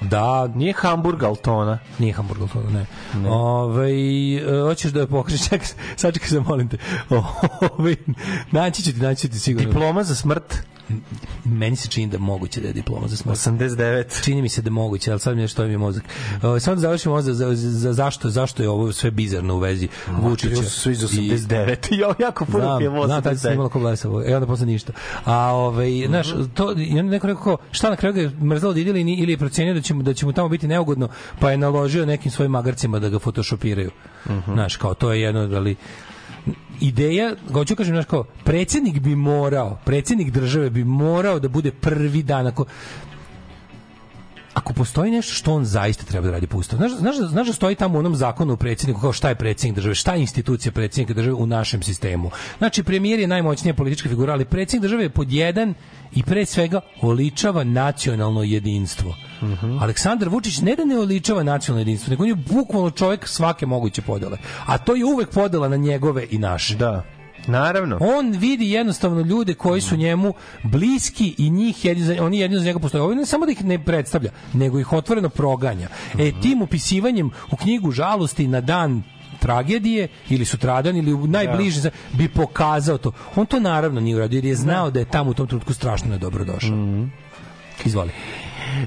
Da, 0.00 0.46
Nije 0.46 0.72
Hamburg, 0.72 1.22
ali 1.22 1.36
tona. 1.36 1.78
Nije 1.98 2.12
Hamburg, 2.12 2.40
ali 2.40 2.50
to 2.50 2.70
ne. 2.70 2.86
Ove, 3.28 3.90
e, 3.90 4.60
hoćeš 4.62 4.92
da 4.92 5.06
pokriš, 5.06 5.44
čekaj, 5.48 5.68
sačekaj 5.96 6.28
se, 6.28 6.40
molim 6.40 6.68
te. 6.68 6.76
Ove, 7.78 7.96
naći 8.50 8.82
ću 8.82 8.92
ti, 8.92 9.00
naći 9.00 9.20
ću 9.20 9.28
ti 9.28 9.38
sigurno. 9.38 9.70
Diploma 9.70 10.02
za 10.02 10.14
smrt. 10.14 10.62
Meni 11.44 11.76
se 11.76 11.88
čini 11.88 12.06
da 12.06 12.14
je 12.16 12.20
moguće 12.20 12.60
da 12.60 12.66
je 12.66 12.72
diploma 12.72 13.08
za 13.08 13.16
smrt. 13.16 13.36
89. 13.38 14.24
Čini 14.24 14.42
mi 14.42 14.48
se 14.48 14.62
da 14.62 14.66
je 14.66 14.72
moguće, 14.72 15.10
ali 15.10 15.20
sad 15.20 15.36
mi 15.36 15.42
nešto 15.42 15.64
mi 15.66 15.76
mozak. 15.76 16.04
Uh, 16.36 16.40
samo 16.60 16.74
da 16.74 16.80
završimo 16.80 17.22
za, 17.22 17.34
za, 17.34 17.54
za, 17.54 17.92
zašto, 17.92 18.30
zašto 18.30 18.62
je 18.62 18.68
ovo 18.68 18.92
sve 18.92 19.10
bizarno 19.10 19.54
u 19.54 19.58
vezi 19.58 19.88
Vučića. 20.20 20.54
Ovo 20.54 20.62
su 20.62 20.80
svi 20.80 20.92
iz 20.92 21.02
i- 21.02 21.06
89. 21.06 21.76
Jo, 22.00 22.14
jako 22.18 22.44
puno 22.44 22.64
Znam, 22.64 22.78
pijemo 22.78 23.06
znam, 23.06 23.22
tad 23.22 23.40
sam 23.40 23.50
89. 23.50 23.54
imala 23.54 23.68
ko 23.68 23.78
blesavo. 23.78 24.22
E, 24.26 24.34
onda 24.34 24.46
posle 24.46 24.66
ništa. 24.66 24.92
A, 25.24 25.52
ovaj, 25.54 26.04
znaš, 26.08 26.28
to, 26.54 26.74
i 26.78 26.98
onda 26.98 27.10
neko 27.10 27.26
rekao, 27.26 27.42
kao, 27.44 27.56
šta 27.70 27.90
na 27.90 27.96
kraju 27.96 28.14
ga 28.14 28.20
je 28.20 28.30
mrzalo 28.42 28.72
da 28.72 28.80
ide 28.80 28.90
ili, 29.00 29.32
je 29.32 29.38
procenio 29.38 29.74
da 29.74 29.80
će, 29.80 29.94
mu, 29.94 30.02
da 30.02 30.14
će 30.14 30.26
mu 30.26 30.32
tamo 30.32 30.48
biti 30.48 30.68
neugodno, 30.68 31.08
pa 31.40 31.50
je 31.50 31.56
naložio 31.56 32.06
nekim 32.06 32.30
svojim 32.30 32.50
magarcima 32.52 32.98
da 32.98 33.08
ga 33.08 33.18
photoshopiraju. 33.18 33.90
Znaš, 34.52 34.76
kao, 34.76 34.94
to 34.94 35.12
je 35.12 35.20
jedno, 35.20 35.40
ali 35.40 35.76
ideja, 36.80 37.34
hoću 37.52 37.76
kažem, 37.76 37.94
znaš, 37.94 38.04
kao, 38.04 38.24
predsjednik 38.44 39.00
bi 39.00 39.16
morao, 39.16 39.78
predsjednik 39.84 40.30
države 40.30 40.70
bi 40.70 40.84
morao 40.84 41.38
da 41.38 41.48
bude 41.48 41.70
prvi 41.70 42.22
dan, 42.22 42.46
ako, 42.46 42.64
ako 44.54 44.72
postoji 44.72 45.10
nešto 45.10 45.32
što 45.32 45.54
on 45.54 45.64
zaista 45.64 46.04
treba 46.04 46.26
da 46.26 46.32
radi 46.32 46.46
po 46.46 46.58
ustavu. 46.58 46.78
Znaš, 46.78 46.92
znaš, 46.92 47.16
znaš 47.16 47.46
da 47.46 47.52
stoji 47.52 47.74
tamo 47.74 47.96
u 47.96 47.98
onom 47.98 48.16
zakonu 48.16 48.52
o 48.52 48.56
predsjedniku 48.56 49.00
kao 49.00 49.12
šta 49.12 49.28
je 49.28 49.34
predsjednik 49.34 49.76
države, 49.76 49.94
šta 49.94 50.14
je 50.14 50.20
institucija 50.20 50.72
predsjednika 50.72 51.14
države 51.14 51.34
u 51.34 51.46
našem 51.46 51.82
sistemu. 51.82 52.30
Znači, 52.58 52.82
premijer 52.82 53.20
je 53.20 53.26
najmoćnija 53.26 53.74
politička 53.74 54.08
figura, 54.08 54.32
ali 54.32 54.44
predsjednik 54.44 54.82
države 54.82 55.02
je 55.02 55.10
pod 55.10 55.32
jedan 55.32 55.74
i 56.14 56.22
pre 56.22 56.46
svega 56.46 56.80
oličava 57.02 57.64
nacionalno 57.64 58.42
jedinstvo. 58.42 59.14
Aleksandar 59.80 60.28
Vučić 60.28 60.60
ne 60.60 60.76
da 60.76 60.84
ne 60.84 60.98
oličava 60.98 61.42
nacionalno 61.42 61.80
jedinstvo, 61.80 62.10
nego 62.10 62.22
on 62.22 62.28
je 62.28 62.34
bukvalno 62.34 62.90
čovjek 62.90 63.28
svake 63.28 63.66
moguće 63.66 64.02
podele. 64.02 64.38
A 64.66 64.78
to 64.78 64.94
je 64.94 65.04
uvek 65.04 65.30
podela 65.30 65.68
na 65.68 65.76
njegove 65.76 66.26
i 66.30 66.38
naše. 66.38 66.74
Da. 66.74 67.13
Naravno. 67.46 67.98
On 68.02 68.30
vidi 68.30 68.70
jednostavno 68.70 69.20
ljude 69.20 69.54
koji 69.54 69.80
su 69.80 69.96
njemu 69.96 70.34
bliski 70.62 71.34
i 71.38 71.50
njih 71.50 71.84
jedni 71.84 72.04
za, 72.04 72.16
oni 72.20 72.38
jedni 72.38 72.58
za 72.58 72.64
njega 72.64 72.78
postoje. 72.78 73.02
Ovo 73.02 73.14
ne 73.14 73.26
samo 73.26 73.46
da 73.46 73.52
ih 73.52 73.64
ne 73.64 73.84
predstavlja, 73.84 74.30
nego 74.52 74.78
ih 74.78 74.92
otvoreno 74.92 75.28
proganja. 75.28 75.88
E, 76.18 76.32
tim 76.32 76.62
upisivanjem 76.62 77.30
u 77.50 77.56
knjigu 77.56 77.90
žalosti 77.90 78.48
na 78.48 78.60
dan 78.60 79.02
tragedije 79.38 80.08
ili 80.28 80.44
sutradan 80.44 80.96
ili 80.96 81.12
u 81.12 81.26
najbliži 81.26 81.80
za- 81.80 81.90
bi 82.12 82.28
pokazao 82.28 82.98
to. 82.98 83.12
On 83.36 83.46
to 83.46 83.60
naravno 83.60 84.00
nije 84.00 84.16
uradio 84.16 84.36
jer 84.36 84.44
je 84.44 84.54
znao 84.54 84.90
da 84.90 84.98
je 84.98 85.04
tamo 85.04 85.30
u 85.30 85.34
tom 85.34 85.46
trenutku 85.46 85.74
strašno 85.74 86.08
nedobro 86.08 86.44
došao. 86.44 86.70
Izvoli. 87.84 88.10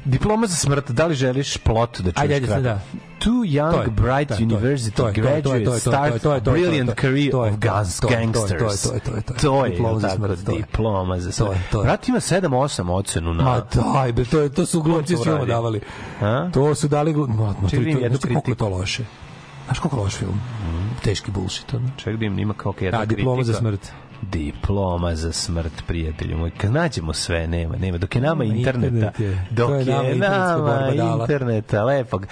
Diploma 0.05 0.47
za 0.47 0.55
smrt, 0.55 0.91
da 0.91 1.05
li 1.05 1.15
želiš 1.15 1.57
plot 1.57 2.01
da 2.01 2.11
čuješ 2.11 2.21
Ajde, 2.21 2.33
ajde, 2.35 2.61
da. 2.61 2.79
Two 3.19 3.43
young, 3.45 3.71
To 3.71 3.81
je, 3.81 3.87
bright 3.87 4.29
to 4.29 4.35
to 4.35 4.41
university 4.41 4.91
to 4.91 5.07
je, 5.07 5.13
to 5.13 5.19
je, 5.19 5.23
to 5.23 5.29
je, 5.29 5.43
to 5.43 5.53
je, 5.53 5.59
graduates 5.61 5.65
to 5.65 5.73
je, 5.73 5.79
start 5.79 6.09
to 6.11 6.15
je, 6.15 6.19
to 6.19 6.33
je, 6.35 6.41
brilliant 6.53 6.89
to 6.89 6.91
je, 6.91 7.01
career 7.01 7.31
to 7.31 7.45
je, 7.45 7.51
of 7.51 7.59
to 7.59 7.67
je, 7.67 7.71
gas- 7.71 7.99
to 7.99 8.07
je, 8.07 8.11
to 8.11 8.13
je, 8.13 8.25
gangsters. 8.25 8.81
to 8.81 8.93
je, 8.93 8.99
to 8.99 9.11
je, 9.11 9.21
to 9.21 9.33
je, 9.33 9.39
To 9.39 9.65
je, 9.65 9.71
diploma 9.71 9.99
za 9.99 10.09
smrt, 10.09 10.45
to 10.45 10.51
je. 10.51 10.57
diploma 10.57 11.19
za 11.19 11.31
smrt. 11.31 11.47
To 11.47 11.53
je, 11.53 11.61
to 11.71 11.79
je. 11.79 11.83
Brat 11.83 12.07
ima 12.07 12.19
7-8 12.19 12.91
ocenu 12.91 13.33
na... 13.33 13.43
Ma 13.43 13.61
daj, 13.73 14.11
bre, 14.11 14.25
to, 14.25 14.39
je, 14.39 14.49
to 14.49 14.65
su 14.65 14.81
glumci 14.81 15.13
to 15.13 15.19
s 15.19 15.23
filma 15.23 15.45
davali. 15.45 15.81
A? 16.21 16.49
To 16.53 16.75
su 16.75 16.87
dali 16.87 17.13
glumci. 17.13 17.33
Ma, 17.33 17.45
ma, 17.45 17.53
to, 17.53 17.69
Čekaj, 17.69 17.93
to, 17.93 17.99
znaš 17.99 18.19
koliko 18.23 18.51
je 18.51 18.55
to 18.55 18.69
loše? 18.69 19.03
Znaš 19.65 19.79
koliko 19.79 19.97
loš 19.97 20.15
film? 20.15 20.41
Teški 21.03 21.31
bullshit. 21.31 21.73
Ono. 21.73 21.89
Ček 21.97 22.15
da 22.17 22.25
im 22.25 22.39
ima 22.39 22.53
kao 22.53 22.73
jedna 22.79 22.99
A, 22.99 23.05
diploma 23.05 23.43
za 23.43 23.53
kritika. 23.53 23.59
smrt. 23.69 23.91
Diploma 24.21 25.15
za 25.15 25.31
smrt, 25.31 25.83
prijatelju 25.87 26.37
moj. 26.37 26.51
Kad 26.57 26.71
nađemo 26.71 27.13
sve, 27.13 27.47
nema, 27.47 27.75
nema. 27.75 27.97
Dok 27.97 28.15
je 28.15 28.21
nama 28.21 28.35
Ma, 28.35 28.43
interneta, 28.43 28.87
internet 28.87 29.19
je. 29.19 29.47
dok 29.51 29.69
je 29.69 29.77
je, 29.77 30.15
nama 30.15 31.21
interneta, 31.21 31.83
lepog. 31.83 32.27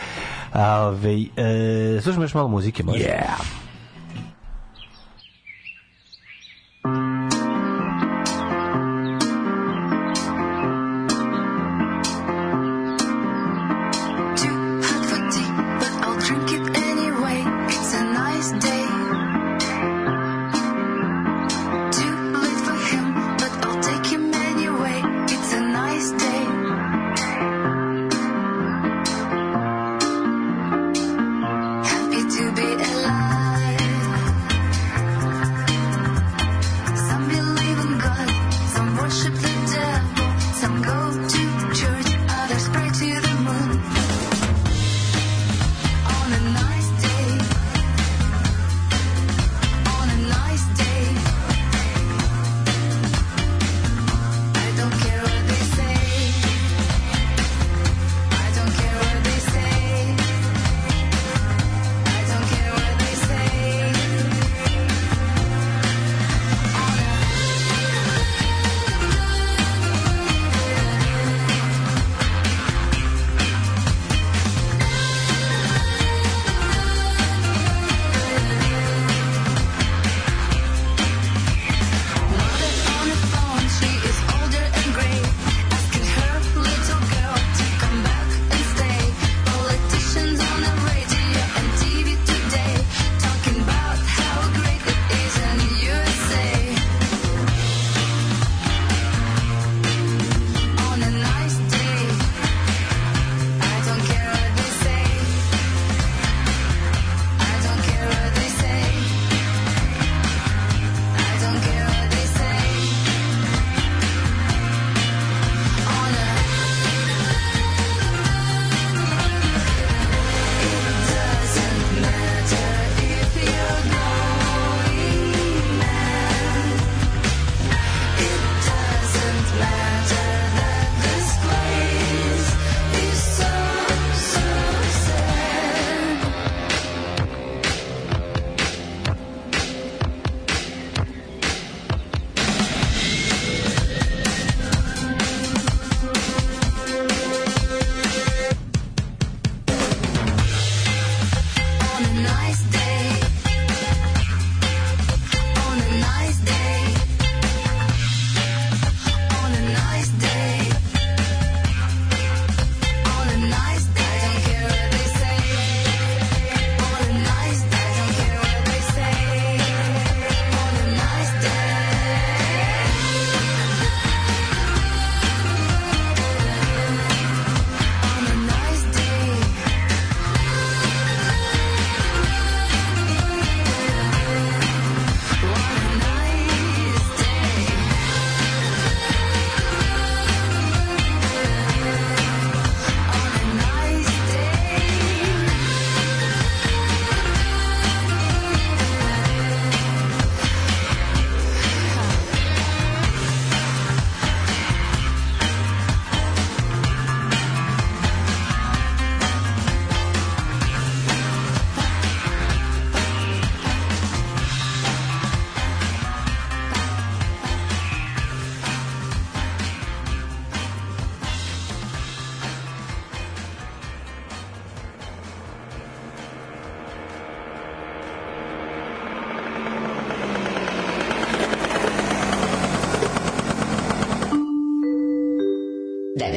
A, 0.53 0.81
ove, 0.81 1.13
e, 1.37 2.01
slušamo 2.01 2.23
još 2.23 2.33
malo 2.33 2.47
muzike, 2.47 2.83
može? 2.83 2.99
Yeah. 2.99 3.65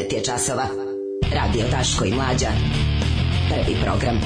9 0.08 0.14
je 0.14 0.24
časova. 0.24 0.66
Radio 1.34 1.64
Daško 1.70 2.04
i 2.04 2.12
Mlađa. 2.14 2.48
Prvi 3.48 3.76
program. 3.84 4.16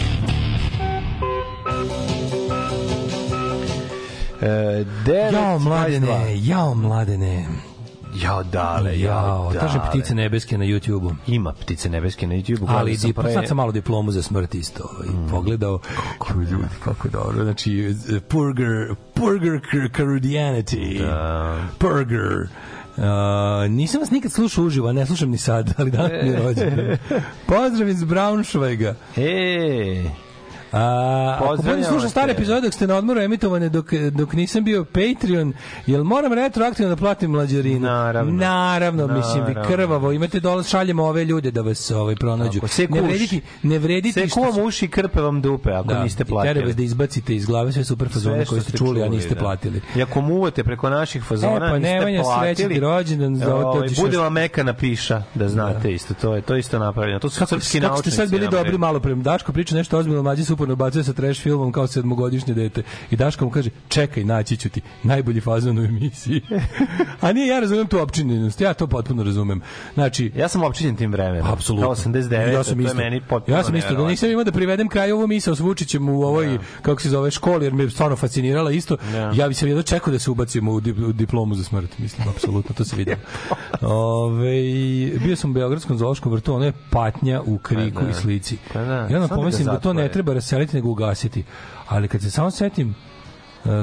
E, 4.42 4.84
Jao, 5.32 5.58
mladene, 5.58 6.06
22. 6.06 6.40
jao, 6.42 6.74
mladene. 6.74 7.46
Jao, 8.14 8.42
dale, 8.42 9.00
jao, 9.00 9.26
Jao, 9.26 9.52
dale. 9.52 9.90
ptice 9.90 10.14
nebeske 10.14 10.58
na 10.58 10.64
YouTube-u. 10.64 11.12
Ima 11.26 11.52
ptice 11.52 11.88
nebeske 11.90 12.26
na 12.26 12.34
YouTube-u. 12.34 12.66
Ali 12.68 12.96
sam 12.96 13.10
pre- 13.10 13.34
sad 13.34 13.48
sam 13.48 13.56
malo 13.56 13.72
diplomu 13.72 14.10
za 14.12 14.22
smrt 14.22 14.54
isto 14.54 14.88
ovaj, 14.92 15.30
pogledao. 15.30 15.78
Kako 16.18 16.40
ljudi, 16.40 16.54
kako 16.84 17.08
dobro. 17.08 17.44
Znači, 17.44 17.94
Purger, 18.28 18.94
Purger 19.14 19.60
Carudianity. 19.96 20.98
Da. 20.98 21.56
Purger. 21.78 22.48
Uh, 22.96 23.04
nisam 23.70 24.00
vas 24.00 24.10
nikad 24.10 24.32
slušao 24.32 24.64
uživo, 24.64 24.88
a 24.88 24.92
ne 24.92 25.06
slušam 25.06 25.30
ni 25.30 25.38
sad, 25.38 25.74
ali 25.78 25.90
danas 25.90 26.12
mi 26.22 26.28
je 26.28 26.38
rođendan. 26.38 26.96
Pozdrav 27.48 27.88
iz 27.88 28.04
Braunschweiga. 28.04 28.94
E, 29.16 30.04
A, 30.72 31.34
ako 31.36 31.46
Pozdravljamo 31.46 31.76
budem 31.76 31.92
slušao 31.92 32.10
stare 32.10 32.32
epizode 32.32 32.60
dok 32.60 32.74
ste 32.74 32.86
na 32.86 32.96
odmoru 32.96 33.20
emitovane 33.20 33.68
dok, 33.68 33.86
dok 34.10 34.32
nisam 34.32 34.64
bio 34.64 34.84
Patreon, 34.84 35.52
jel 35.86 36.04
moram 36.04 36.32
retroaktivno 36.32 36.88
da 36.88 36.96
platim 36.96 37.30
mlađarinu? 37.30 37.80
Naravno. 37.80 38.32
Naravno, 38.32 39.06
mislim, 39.06 39.34
vi 39.36 39.54
Naravno. 39.54 39.68
krvavo, 39.68 40.12
imate 40.12 40.40
dole, 40.40 40.64
šaljemo 40.64 41.04
ove 41.04 41.24
ljude 41.24 41.50
da 41.50 41.60
vas 41.60 41.90
ovaj, 41.90 42.16
pronađu. 42.16 42.52
Tako, 42.52 42.68
seku 42.68 42.94
ne 42.94 43.00
uši. 43.00 43.08
vrediti, 43.08 43.40
ne 43.62 43.78
vrediti 43.78 44.12
se 44.12 44.20
što 44.20 44.28
su- 44.30 44.34
kuvam 44.36 44.66
uši 44.66 44.88
krpe 44.88 45.20
vam 45.20 45.42
dupe 45.42 45.72
ako 45.72 45.94
niste 45.94 46.22
i 46.22 46.26
teraju 46.26 46.36
vas 46.36 46.54
platili. 46.54 46.74
da 46.74 46.82
izbacite 46.82 47.34
iz 47.34 47.46
glave 47.46 47.72
sve 47.72 47.84
super 47.84 48.08
fazone 48.08 48.36
Sve 48.36 48.44
koje 48.46 48.60
ste 48.60 48.78
čuli, 48.78 49.02
a 49.02 49.08
niste 49.08 49.34
da. 49.34 49.40
platili. 49.40 49.80
I 49.96 50.02
ako 50.02 50.20
muvate 50.20 50.64
preko 50.64 50.90
naših 50.90 51.22
fazona, 51.24 51.66
E, 51.66 51.70
pa 51.70 51.78
niste 51.78 51.94
Nemanja, 51.94 52.22
platili. 52.22 52.54
srećan 52.54 52.72
ti 52.72 52.80
rođendan, 52.80 53.42
ovo 53.44 53.68
ovaj, 53.68 53.88
bude 53.96 54.18
vam 54.18 54.32
mekana 54.32 54.72
piša, 54.74 55.22
da 55.34 55.48
znate 55.48 55.92
isto. 55.92 56.14
To 56.14 56.34
je 56.34 56.42
to 56.42 56.56
isto 56.56 56.78
napravljeno. 56.78 57.18
To 57.18 57.28
su 57.30 57.36
srpski 57.36 57.54
kako 57.54 57.66
ste 57.68 57.80
naučnici. 57.80 58.16
sad 58.16 58.30
bili 58.30 58.48
dobri 58.48 58.78
malo 58.78 59.00
pre 59.00 59.14
Daško 59.14 59.52
priča 59.52 59.74
nešto 59.74 59.98
ozbiljno, 59.98 60.22
mlađi 60.22 60.44
se 60.44 60.52
uporno 60.62 60.76
bacuje 60.76 61.04
sa 61.04 61.12
trash 61.12 61.42
filmom 61.42 61.72
kao 61.72 61.86
sedmogodišnje 61.86 62.54
dete. 62.54 62.82
I 63.10 63.16
Daško 63.16 63.44
mu 63.44 63.50
kaže, 63.50 63.70
čekaj, 63.88 64.24
naći 64.24 64.56
ću 64.56 64.68
ti 64.68 64.80
najbolji 65.02 65.40
fazon 65.40 65.78
u 65.78 65.84
emisiji. 65.84 66.40
A 67.20 67.32
nije, 67.32 67.46
ja 67.46 67.60
razumem 67.60 67.86
tu 67.86 68.00
opčinjenost, 68.00 68.60
ja 68.60 68.74
to 68.74 68.86
potpuno 68.86 69.22
razumem. 69.22 69.60
Znači, 69.94 70.32
Ja 70.36 70.48
sam 70.48 70.62
opčinjen 70.62 70.96
tim 70.96 71.12
vremenom. 71.12 71.52
Apsolutno. 71.52 71.86
Kao 71.86 71.94
89, 71.94 72.52
ja 72.52 72.64
sam 72.64 72.74
to 72.74 72.80
je 72.80 72.84
isto. 72.84 72.96
meni 72.96 73.20
potpuno 73.20 73.56
ja 73.56 73.64
sam 73.64 73.76
isto, 73.76 73.94
da 73.94 74.06
nisam 74.08 74.30
imao 74.30 74.44
da 74.44 74.52
privedem 74.52 74.88
kraj 74.88 75.12
ovo 75.12 75.26
misao 75.26 75.54
s 75.54 75.60
Vučićem 75.60 76.08
u 76.08 76.22
ovoj, 76.22 76.58
kako 76.82 77.00
se 77.00 77.08
zove, 77.08 77.30
školi, 77.30 77.66
jer 77.66 77.72
me 77.74 77.84
je 77.84 77.90
stvarno 77.90 78.16
fascinirala 78.16 78.70
isto. 78.70 78.96
Da. 79.12 79.32
Ja 79.34 79.48
bi 79.48 79.54
se 79.54 79.68
jedno 79.68 79.82
čekao 79.82 80.12
da 80.12 80.18
se 80.18 80.30
ubacimo 80.30 80.72
u, 80.72 80.80
dip- 80.80 81.08
u 81.08 81.12
diplomu 81.12 81.54
za 81.54 81.64
smrt, 81.64 81.98
mislim, 81.98 82.28
apsolutno, 82.28 82.74
to 82.74 82.84
se 82.84 82.96
vidio. 82.96 83.16
Ove, 83.80 84.52
bio 85.24 85.36
sam 85.36 85.50
u 85.50 85.54
Beogradskom 85.54 85.98
zoološkom 85.98 86.32
vrtu, 86.32 86.54
ono 86.54 86.64
je 86.64 86.72
patnja 86.90 87.42
u 87.46 87.58
kriku 87.58 87.98
Pa 87.98 88.04
da. 88.04 88.10
i 88.10 88.14
slici. 88.14 88.56
Pa 88.72 88.80
da. 88.80 89.08
Samo 89.08 89.26
da 89.28 89.34
pomislim 89.34 89.66
ga 89.66 89.72
da 89.72 89.78
to 89.80 89.92
ne 89.92 90.08
treba 90.08 90.32
raseliti, 90.52 90.76
nego 90.76 90.90
ugasiti. 90.90 91.44
Ali 91.88 92.08
kad 92.08 92.22
se 92.22 92.30
samo 92.30 92.50
setim 92.50 92.94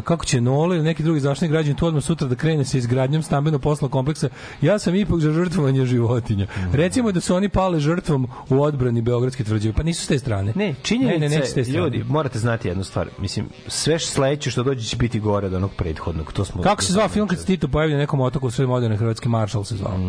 kako 0.04 0.26
će 0.26 0.42
Nole 0.42 0.76
ili 0.76 0.86
neki 0.86 1.04
drugi 1.04 1.20
zaštitni 1.20 1.48
građani 1.48 1.76
tu 1.76 1.88
odmah 1.88 2.04
sutra 2.04 2.28
da 2.28 2.36
krene 2.36 2.66
sa 2.66 2.78
izgradnjom 2.78 3.24
stambeno 3.24 3.60
poslovnog 3.60 3.92
kompleksa, 3.92 4.30
ja 4.62 4.80
sam 4.80 4.96
ipak 4.96 5.20
za 5.20 5.32
žrtvovanje 5.32 5.86
životinja. 5.86 6.48
Mhm. 6.58 6.76
Recimo 6.76 7.12
da 7.12 7.22
su 7.22 7.36
oni 7.36 7.50
pale 7.50 7.80
žrtvom 7.80 8.28
u 8.50 8.62
odbrani 8.62 9.02
Beogradske 9.02 9.44
tvrđave, 9.44 9.74
pa 9.74 9.84
nisu 9.84 10.04
s 10.04 10.08
te 10.08 10.20
strane. 10.20 10.54
Ne, 10.56 10.76
činjenica, 10.82 11.20
ne, 11.20 11.30
ne, 11.30 11.46
strane. 11.46 11.70
ljudi, 11.70 12.04
morate 12.08 12.40
znati 12.40 12.68
jednu 12.68 12.84
stvar. 12.84 13.10
Mislim, 13.20 13.46
sve 13.68 14.00
što 14.00 14.12
sledeće 14.12 14.52
što 14.52 14.64
dođe 14.64 14.88
će 14.88 14.98
biti 14.98 15.20
gore 15.20 15.48
od 15.48 15.54
onog 15.54 15.72
prethodnog. 15.78 16.34
To 16.34 16.46
smo 16.46 16.62
Kako 16.62 16.84
se 16.84 16.94
zvao 16.94 17.08
film 17.10 17.28
kad 17.28 17.40
se 17.40 17.46
Tito 17.46 17.68
pojavio 17.68 17.96
na 17.96 18.02
nekom 18.02 18.22
otoku 18.22 18.48
u 18.48 18.52
svojoj 18.52 18.68
moderne 18.68 18.98
hrvatski 18.98 19.30
maršal 19.30 19.64
se 19.64 19.76
zvao. 19.76 20.00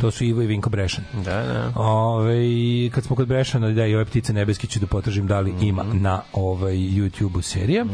To 0.00 0.10
su 0.10 0.24
Ivo 0.24 0.42
i 0.42 0.46
Vinko 0.46 0.70
Brešan. 0.70 1.04
Da, 1.24 1.42
da. 1.42 1.72
Ove, 1.80 2.40
kad 2.90 3.04
smo 3.04 3.16
kod 3.16 3.28
Brešana, 3.28 3.70
da 3.70 3.86
i 3.86 3.94
ove 3.94 4.04
ptice 4.04 4.32
nebeski 4.32 4.66
ću 4.66 4.80
da 4.80 4.86
potražim 4.86 5.26
da 5.26 5.40
li 5.40 5.54
ima 5.60 5.84
na 5.92 6.20
ovaj 6.32 6.74
YouTube-u 6.76 7.42
serija, 7.42 7.84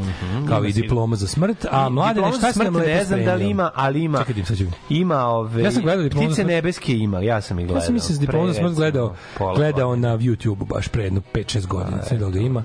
kao 0.49 0.59
Ima 0.59 0.69
i 0.69 0.73
sigurno. 0.73 0.89
diploma 0.89 1.17
za 1.17 1.26
smrt. 1.27 1.67
A 1.71 1.89
mlade, 1.89 2.21
za 2.21 2.51
šta 2.51 2.65
nam 2.65 2.73
smrt 2.73 2.87
ne 2.87 3.05
znam 3.05 3.25
da 3.25 3.35
li 3.35 3.47
ima, 3.47 3.71
ali 3.75 4.03
ima. 4.03 4.19
Čekaj, 4.19 4.45
sad 4.45 4.57
ću- 4.59 4.65
Ima 4.91 5.25
ove 5.25 5.63
Ja 5.63 5.71
sam 5.71 5.83
gledao 5.83 6.03
Diplomu 6.03 6.29
za 6.29 6.35
Ptice 6.35 6.45
nebeske 6.47 6.93
ima, 6.93 7.21
ja 7.21 7.41
sam 7.41 7.59
ih 7.59 7.67
gledao. 7.67 7.81
Ja 7.81 7.85
sam 7.85 7.95
mislim 7.95 8.09
da 8.09 8.15
se 8.15 8.21
diploma 8.21 8.47
za 8.47 8.55
smrt 8.55 8.75
gledao, 8.75 9.15
gledao 9.57 9.97
na 9.97 10.19
YouTube-u 10.19 10.65
baš 10.65 10.89
pre 10.89 11.05
jedno 11.05 11.21
5-6 11.35 11.67
godina. 11.67 12.03
Sve 12.03 12.19
da 12.19 12.31
ga 12.31 12.39
ima. 12.39 12.63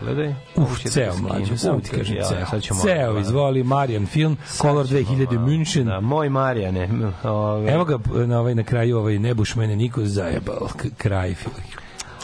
Pogledaj. 0.00 0.34
Uf, 0.56 0.84
da 0.84 0.90
ceo 0.90 1.12
mlađo, 1.18 1.56
samo 1.56 1.80
ti 1.80 1.90
kažem, 1.90 2.16
ceo. 2.18 2.46
sad 2.46 2.62
ćemo 2.62 2.80
Ceo, 2.80 3.18
izvoli, 3.20 3.62
Marijan 3.64 4.06
film, 4.06 4.36
Color 4.52 4.86
2000 4.86 5.38
München. 5.38 5.84
Da, 5.84 6.00
moj 6.00 6.28
Marijane. 6.28 6.88
Ove, 7.24 7.72
Evo 7.72 7.84
ga 7.84 7.98
na, 8.26 8.40
ovaj, 8.40 8.54
na 8.54 8.62
kraju 8.62 8.98
ovaj 8.98 9.18
Nebuš 9.18 9.54
mene 9.54 9.76
niko 9.76 10.04
zajebal, 10.04 10.68
k- 10.68 10.86
kraj 10.96 11.34
filma. 11.34 11.58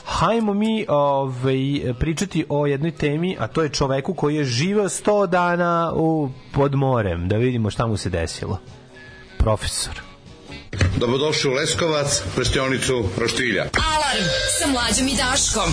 Hajmo 0.08 0.54
mi 0.54 0.86
ovaj, 0.88 1.94
pričati 1.98 2.44
o 2.48 2.66
jednoj 2.66 2.90
temi, 2.90 3.36
a 3.40 3.46
to 3.46 3.62
je 3.62 3.68
čoveku 3.68 4.14
koji 4.14 4.36
je 4.36 4.44
živeo 4.44 4.88
100 4.88 5.26
dana 5.26 5.92
u, 5.96 6.30
pod 6.52 6.74
morem. 6.74 7.28
Da 7.28 7.36
vidimo 7.36 7.70
šta 7.70 7.86
mu 7.86 7.96
se 7.96 8.10
desilo. 8.10 8.58
Profesor. 9.38 10.00
Dobrodošli 10.96 11.50
u 11.50 11.54
Leskovac, 11.54 12.22
prštionicu 12.36 13.04
Roštilja. 13.18 13.62
Alarm 13.62 14.28
sa 14.58 14.66
mlađom 14.68 15.08
i 15.08 15.16
Daškom. 15.16 15.72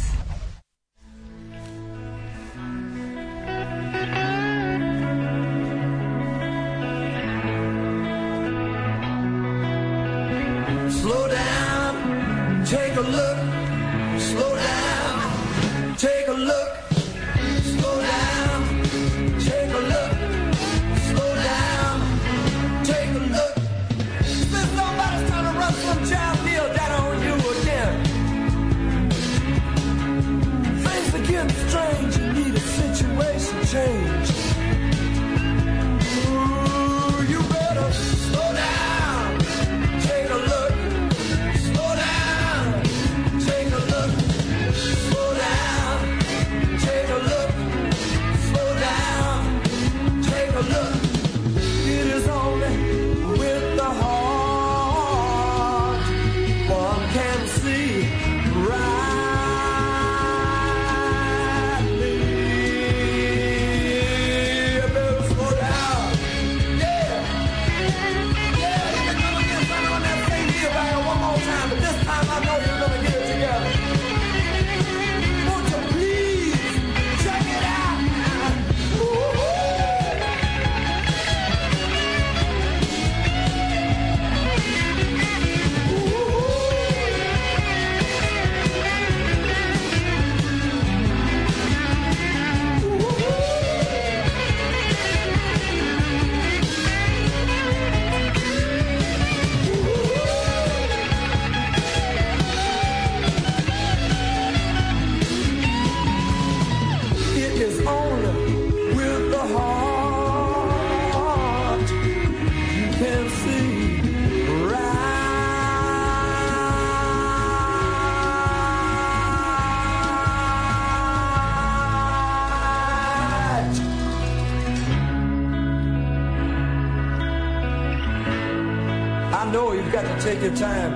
Take 130.41 130.49
your 130.49 130.59
time 130.59 130.93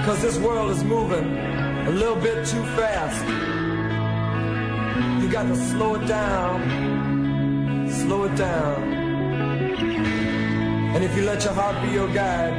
because 0.00 0.22
this 0.22 0.38
world 0.38 0.70
is 0.70 0.82
moving 0.82 1.36
a 1.86 1.90
little 1.90 2.16
bit 2.16 2.44
too 2.46 2.64
fast. 2.74 3.24
You 5.22 5.28
got 5.30 5.44
to 5.44 5.56
slow 5.56 5.94
it 5.94 6.06
down, 6.06 7.88
slow 7.88 8.24
it 8.24 8.36
down. 8.36 8.82
And 10.94 11.04
if 11.04 11.16
you 11.16 11.22
let 11.22 11.44
your 11.44 11.52
heart 11.52 11.80
be 11.82 11.92
your 11.92 12.08
guide, 12.12 12.54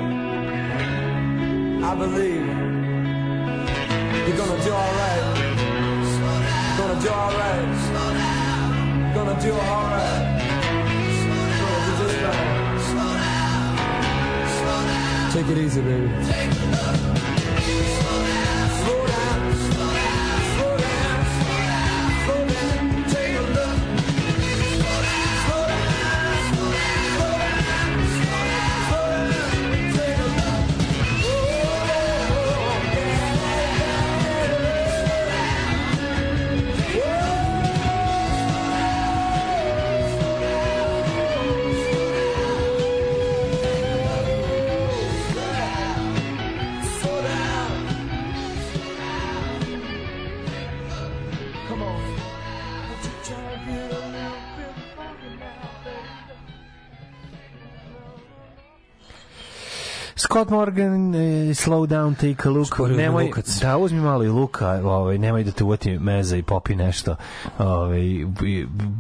I 1.84 1.96
believe 1.96 2.48
you're 4.28 4.38
gonna 4.38 4.64
do 4.64 4.72
all 4.72 4.94
right. 5.04 5.26
Gonna 6.78 7.02
do 7.02 7.10
all 7.10 7.32
right. 7.32 9.14
Gonna 9.14 9.42
do 9.42 9.52
all 9.54 10.27
Take 15.32 15.50
it 15.50 15.58
easy, 15.58 15.82
baby. 15.82 17.07
Scott 60.38 60.50
Morgan, 60.52 61.16
eh, 61.16 61.54
slow 61.54 61.88
down, 61.88 62.16
take 62.16 62.48
a 62.48 62.52
look. 62.52 62.68
Šporio 62.68 62.98
Nemoj, 62.98 63.24
Lukac. 63.26 63.60
da, 63.62 63.78
uzmi 63.78 64.02
malo 64.02 64.24
i 64.24 64.28
luka, 64.28 64.82
ovaj, 64.84 65.18
nemoj 65.18 65.44
da 65.44 65.52
te 65.52 65.64
uvati 65.64 66.00
meza 66.00 66.38
i 66.38 66.44
popi 66.44 66.76
nešto. 66.76 67.16
Ovaj, 67.58 68.02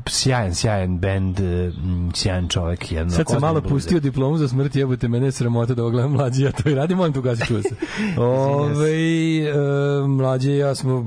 sjajan, 0.08 0.56
sjajan 0.56 1.00
bend, 1.00 1.40
eh, 1.40 1.44
m, 1.44 2.12
sjajan 2.16 2.48
čovek. 2.48 2.92
Jedno, 2.92 3.12
Sad 3.14 3.26
sam 3.30 3.42
malo 3.42 3.62
bluzer. 3.62 3.70
pustio 3.70 4.00
diplomu 4.00 4.38
za 4.38 4.48
smrt, 4.48 4.76
jebote, 4.76 5.08
mene 5.08 5.26
je 5.26 5.32
sramota 5.32 5.74
da 5.74 5.82
ovo 5.82 5.92
gledam 5.92 6.12
mlađi, 6.12 6.44
ja 6.44 6.52
to 6.52 6.70
i 6.70 6.76
radim, 6.76 6.98
molim 6.98 7.14
tu 7.14 7.22
gasi 7.22 7.46
čuo 7.46 7.62
se. 7.62 7.76
Ove, 8.18 8.92
e, 9.40 9.54
mlađe 10.08 10.58
ja 10.58 10.76
smo 10.76 11.06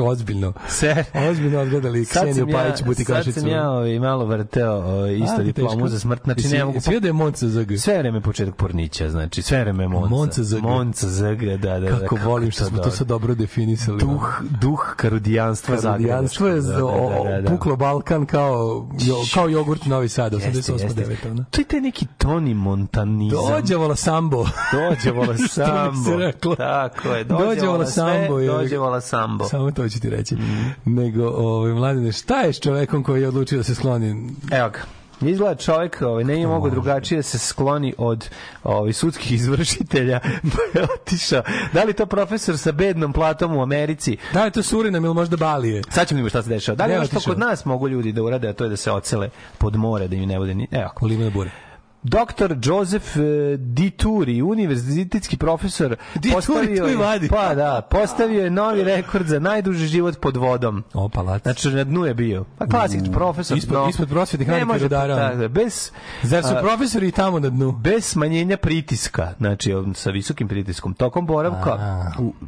o, 0.00 0.06
ozbiljno, 0.06 0.52
Se, 0.68 1.04
ozbiljno 1.30 1.60
odgledali 1.60 2.04
Kseniju 2.04 2.34
sam 2.34 2.48
ja, 2.48 2.56
Pajić 2.56 2.78
sad 2.78 2.86
Butikašicu. 2.86 3.40
sam 3.40 3.48
ja 3.48 3.70
ovaj, 3.70 3.98
malo 3.98 4.24
vrteo 4.24 4.72
ovaj, 4.72 5.16
isto 5.16 5.42
diplomu 5.42 5.88
za 5.88 5.98
smrt. 5.98 6.22
Znači, 6.24 6.48
ne 6.48 6.64
mogu... 6.64 6.78
vidio 6.84 7.00
da 7.00 7.08
je 7.08 7.12
Monca 7.12 7.48
ZG? 7.48 7.76
Sve 7.78 7.98
vreme 7.98 8.20
početak 8.20 8.56
pornića, 8.56 9.10
znači, 9.10 9.42
sve 9.42 9.60
vreme 9.60 9.88
Monca. 9.88 10.08
Monca 10.08 10.42
ZG. 10.42 10.62
Monca 10.62 11.08
ZG, 11.08 11.42
da, 11.60 11.78
da. 11.78 11.90
da. 11.90 11.98
Kako 11.98 12.16
volim 12.24 12.50
što 12.50 12.64
smo 12.64 12.78
to 12.78 12.90
sad 12.90 13.06
dobro 13.06 13.34
definisali. 13.34 13.98
Duh, 13.98 14.42
duh 14.60 14.94
karudijanstva 14.96 15.76
Karudijanstvo 15.76 16.46
je 16.46 16.60
da, 16.60 16.72
da, 16.72 17.40
da. 17.40 17.50
puklo 17.50 17.76
Balkan 17.76 18.26
kao, 18.26 18.88
jo, 19.00 19.16
kao 19.34 19.48
jogurt 19.48 19.86
Novi 19.86 20.08
Sad, 20.08 20.32
88. 20.32 20.82
Jeste, 20.82 21.02
9. 21.02 21.10
jeste. 21.10 21.30
ono. 21.30 21.44
To 21.50 21.60
je 21.60 21.64
taj 21.64 21.80
neki 21.80 22.06
Toni 22.18 22.54
Montanizam. 22.54 23.38
Dođe 23.52 23.76
vola 23.76 23.96
sambo. 23.96 24.46
Dođe 24.72 25.10
vola 25.10 25.34
Što 25.36 25.42
bi 25.42 25.48
se 25.48 25.64
sambo. 25.64 26.54
Tako 26.56 27.08
je. 27.08 27.24
Dođe, 27.24 27.44
Dođe 27.44 27.66
vola 27.66 27.86
sambo, 27.86 28.38
je. 28.38 28.48
Dođe 28.48 28.78
vola 28.78 29.00
sambo. 29.00 29.44
Samo 29.44 29.70
to 29.70 29.85
ću 29.88 30.00
ti 30.00 30.10
reći. 30.10 30.36
Nego, 30.84 31.28
ovaj, 31.28 31.72
mladine, 31.72 32.12
šta 32.12 32.40
je 32.40 32.52
s 32.52 32.60
čovekom 32.60 33.02
koji 33.02 33.22
je 33.22 33.28
odlučio 33.28 33.58
da 33.58 33.64
se 33.64 33.74
skloni? 33.74 34.30
Evo 34.50 34.70
ga. 34.70 34.80
Izgleda 35.20 35.54
čovjek 35.54 36.02
ovaj, 36.02 36.24
ne 36.24 36.46
mogu 36.46 36.70
drugačije 36.70 37.18
da 37.18 37.22
se 37.22 37.38
skloni 37.38 37.94
od 37.98 38.28
ovaj, 38.64 38.92
sudskih 38.92 39.32
izvršitelja 39.40 40.20
pa 40.42 40.78
je 40.78 40.86
otišao. 41.00 41.42
Da 41.72 41.84
li 41.84 41.92
to 41.92 42.06
profesor 42.06 42.58
sa 42.58 42.72
bednom 42.72 43.12
platom 43.12 43.56
u 43.56 43.62
Americi? 43.62 44.16
Da 44.32 44.44
je 44.44 44.50
to 44.50 44.62
Surinam 44.62 45.04
ili 45.04 45.14
možda 45.14 45.36
Balije? 45.36 45.82
Sad 45.90 46.08
ćemo 46.08 46.16
vidjeti 46.16 46.30
šta 46.30 46.42
se 46.42 46.48
dešava. 46.48 46.76
Da 46.76 46.84
li 46.84 46.92
Ne, 46.92 46.98
ono 46.98 47.06
što 47.06 47.20
kod 47.20 47.38
nas 47.38 47.64
mogu 47.64 47.88
ljudi 47.88 48.12
da 48.12 48.22
urade, 48.22 48.48
a 48.48 48.52
to 48.52 48.64
je 48.64 48.70
da 48.70 48.76
se 48.76 48.90
ocele 48.92 49.30
pod 49.58 49.76
more, 49.76 50.08
da 50.08 50.16
im 50.16 50.28
ne 50.28 50.38
bude 50.38 50.54
ni... 50.54 50.68
Evo, 50.70 50.90
Olivne 51.00 51.30
bure. 51.30 51.65
Doktor 52.08 52.56
Joseph 52.62 53.16
eh, 53.16 53.56
Dituri, 53.56 54.42
univerzitetski 54.42 55.36
profesor, 55.36 55.96
Dituri, 56.14 56.34
postavio 56.34 56.84
je, 56.84 56.96
vadi. 56.96 57.28
pa 57.28 57.54
da, 57.54 57.88
postavio 57.90 58.44
je 58.44 58.50
novi 58.50 58.84
rekord 58.84 59.26
za 59.26 59.38
najduži 59.38 59.86
život 59.86 60.20
pod 60.20 60.36
vodom. 60.36 60.84
O, 60.94 61.08
palac. 61.08 61.42
Znači 61.42 61.70
na 61.70 61.84
dnu 61.84 62.04
je 62.04 62.14
bio. 62.14 62.44
Pa 62.58 62.66
klasik, 62.66 63.00
profesor. 63.12 63.58
Ispod- 63.58 63.72
no, 63.72 63.88
ispod 63.88 64.12
radnika 64.12 64.64
može, 64.64 64.82
rudara. 64.82 65.14
da, 65.14 65.34
da, 65.34 65.48
bez, 65.48 65.90
Zar 66.22 66.42
su 66.42 66.54
a, 66.56 66.60
profesori 66.60 67.08
i 67.08 67.12
tamo 67.12 67.38
na 67.38 67.48
dnu? 67.48 67.72
bez 67.72 68.04
smanjenja 68.04 68.56
pritiska, 68.56 69.32
znači 69.38 69.72
sa 69.94 70.10
visokim 70.10 70.48
pritiskom, 70.48 70.94
tokom 70.94 71.26
boravka 71.26 71.78
u, 72.18 72.32
e, 72.42 72.46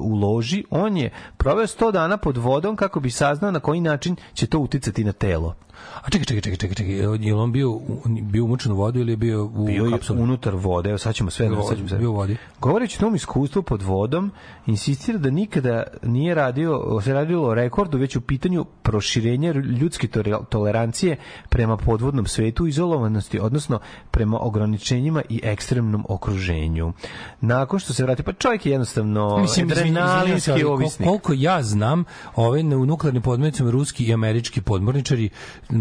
u 0.00 0.14
loži, 0.14 0.64
on 0.70 0.96
je 0.96 1.10
proveo 1.36 1.66
100 1.66 1.92
dana 1.92 2.16
pod 2.16 2.36
vodom 2.36 2.76
kako 2.76 3.00
bi 3.00 3.10
saznao 3.10 3.50
na 3.50 3.60
koji 3.60 3.80
način 3.80 4.16
će 4.34 4.46
to 4.46 4.58
uticati 4.58 5.04
na 5.04 5.12
telo. 5.12 5.54
A 6.02 6.10
čekaj, 6.10 6.24
čekaj, 6.24 6.40
čekaj, 6.40 6.56
čekaj, 6.56 6.74
čekaj. 6.74 6.94
Je 6.94 7.08
li 7.08 7.32
on 7.32 7.52
bio, 7.52 7.80
bio 8.22 8.44
umučen 8.44 8.72
u 8.72 8.76
vodu 8.76 9.00
ili 9.00 9.12
je 9.12 9.16
bio 9.16 9.44
u 9.44 9.66
Bio 9.66 9.90
kapsuli? 9.90 10.20
unutar 10.22 10.54
vode, 10.54 10.88
evo 10.90 10.98
sad 10.98 11.14
ćemo 11.14 11.30
sve... 11.30 11.48
Bio- 11.48 11.62
sad 11.62 11.76
ćemo 11.76 11.88
sve. 11.88 11.98
bio 11.98 12.10
u 12.10 12.14
vodi. 12.14 12.36
Govoreći 12.60 12.96
o 12.98 13.00
tom 13.00 13.14
iskustvu 13.14 13.62
pod 13.62 13.82
vodom, 13.82 14.30
insistira 14.66 15.18
da 15.18 15.30
nikada 15.30 15.82
nije 16.02 16.34
radio, 16.34 17.00
se 17.04 17.12
radilo 17.12 17.48
o 17.48 17.54
rekordu, 17.54 17.98
već 17.98 18.16
u 18.16 18.20
pitanju 18.20 18.64
proširenja 18.82 19.52
ljudske 19.52 20.08
tolerancije 20.48 21.16
prema 21.48 21.76
podvodnom 21.76 22.26
svetu, 22.26 22.66
izolovanosti, 22.66 23.38
odnosno 23.40 23.78
prema 24.10 24.38
ograničenjima 24.40 25.22
i 25.28 25.40
ekstremnom 25.44 26.04
okruženju. 26.08 26.92
Nakon 27.40 27.78
što 27.78 27.92
se 27.92 28.02
vrati, 28.02 28.22
pa 28.22 28.32
čovjek 28.32 28.66
je 28.66 28.72
jednostavno 28.72 29.38
Mislim, 29.44 29.70
adrenalinski 29.70 30.64
ovisnik. 30.64 31.08
Koliko 31.08 31.32
ja 31.32 31.62
znam, 31.62 32.04
ove 32.34 32.62
na- 32.62 32.76
u 32.76 32.86
nuklearnim 32.86 33.22
podmornicama 33.22 33.70
ruski 33.70 34.04
i 34.04 34.14
američki 34.14 34.60
podmorničari 34.60 35.28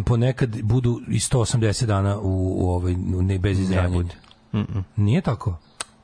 ponekad 0.05 0.61
budu 0.61 1.01
i 1.07 1.19
180 1.19 1.85
dana 1.85 2.19
u, 2.19 2.29
u 2.57 2.69
ovaj 2.69 2.93
ne 2.97 3.39
bez 3.39 3.59
izranjanja. 3.59 3.93
bude. 3.93 4.13
Mm-mm. 4.53 4.83
Nije 4.95 5.21
tako. 5.21 5.57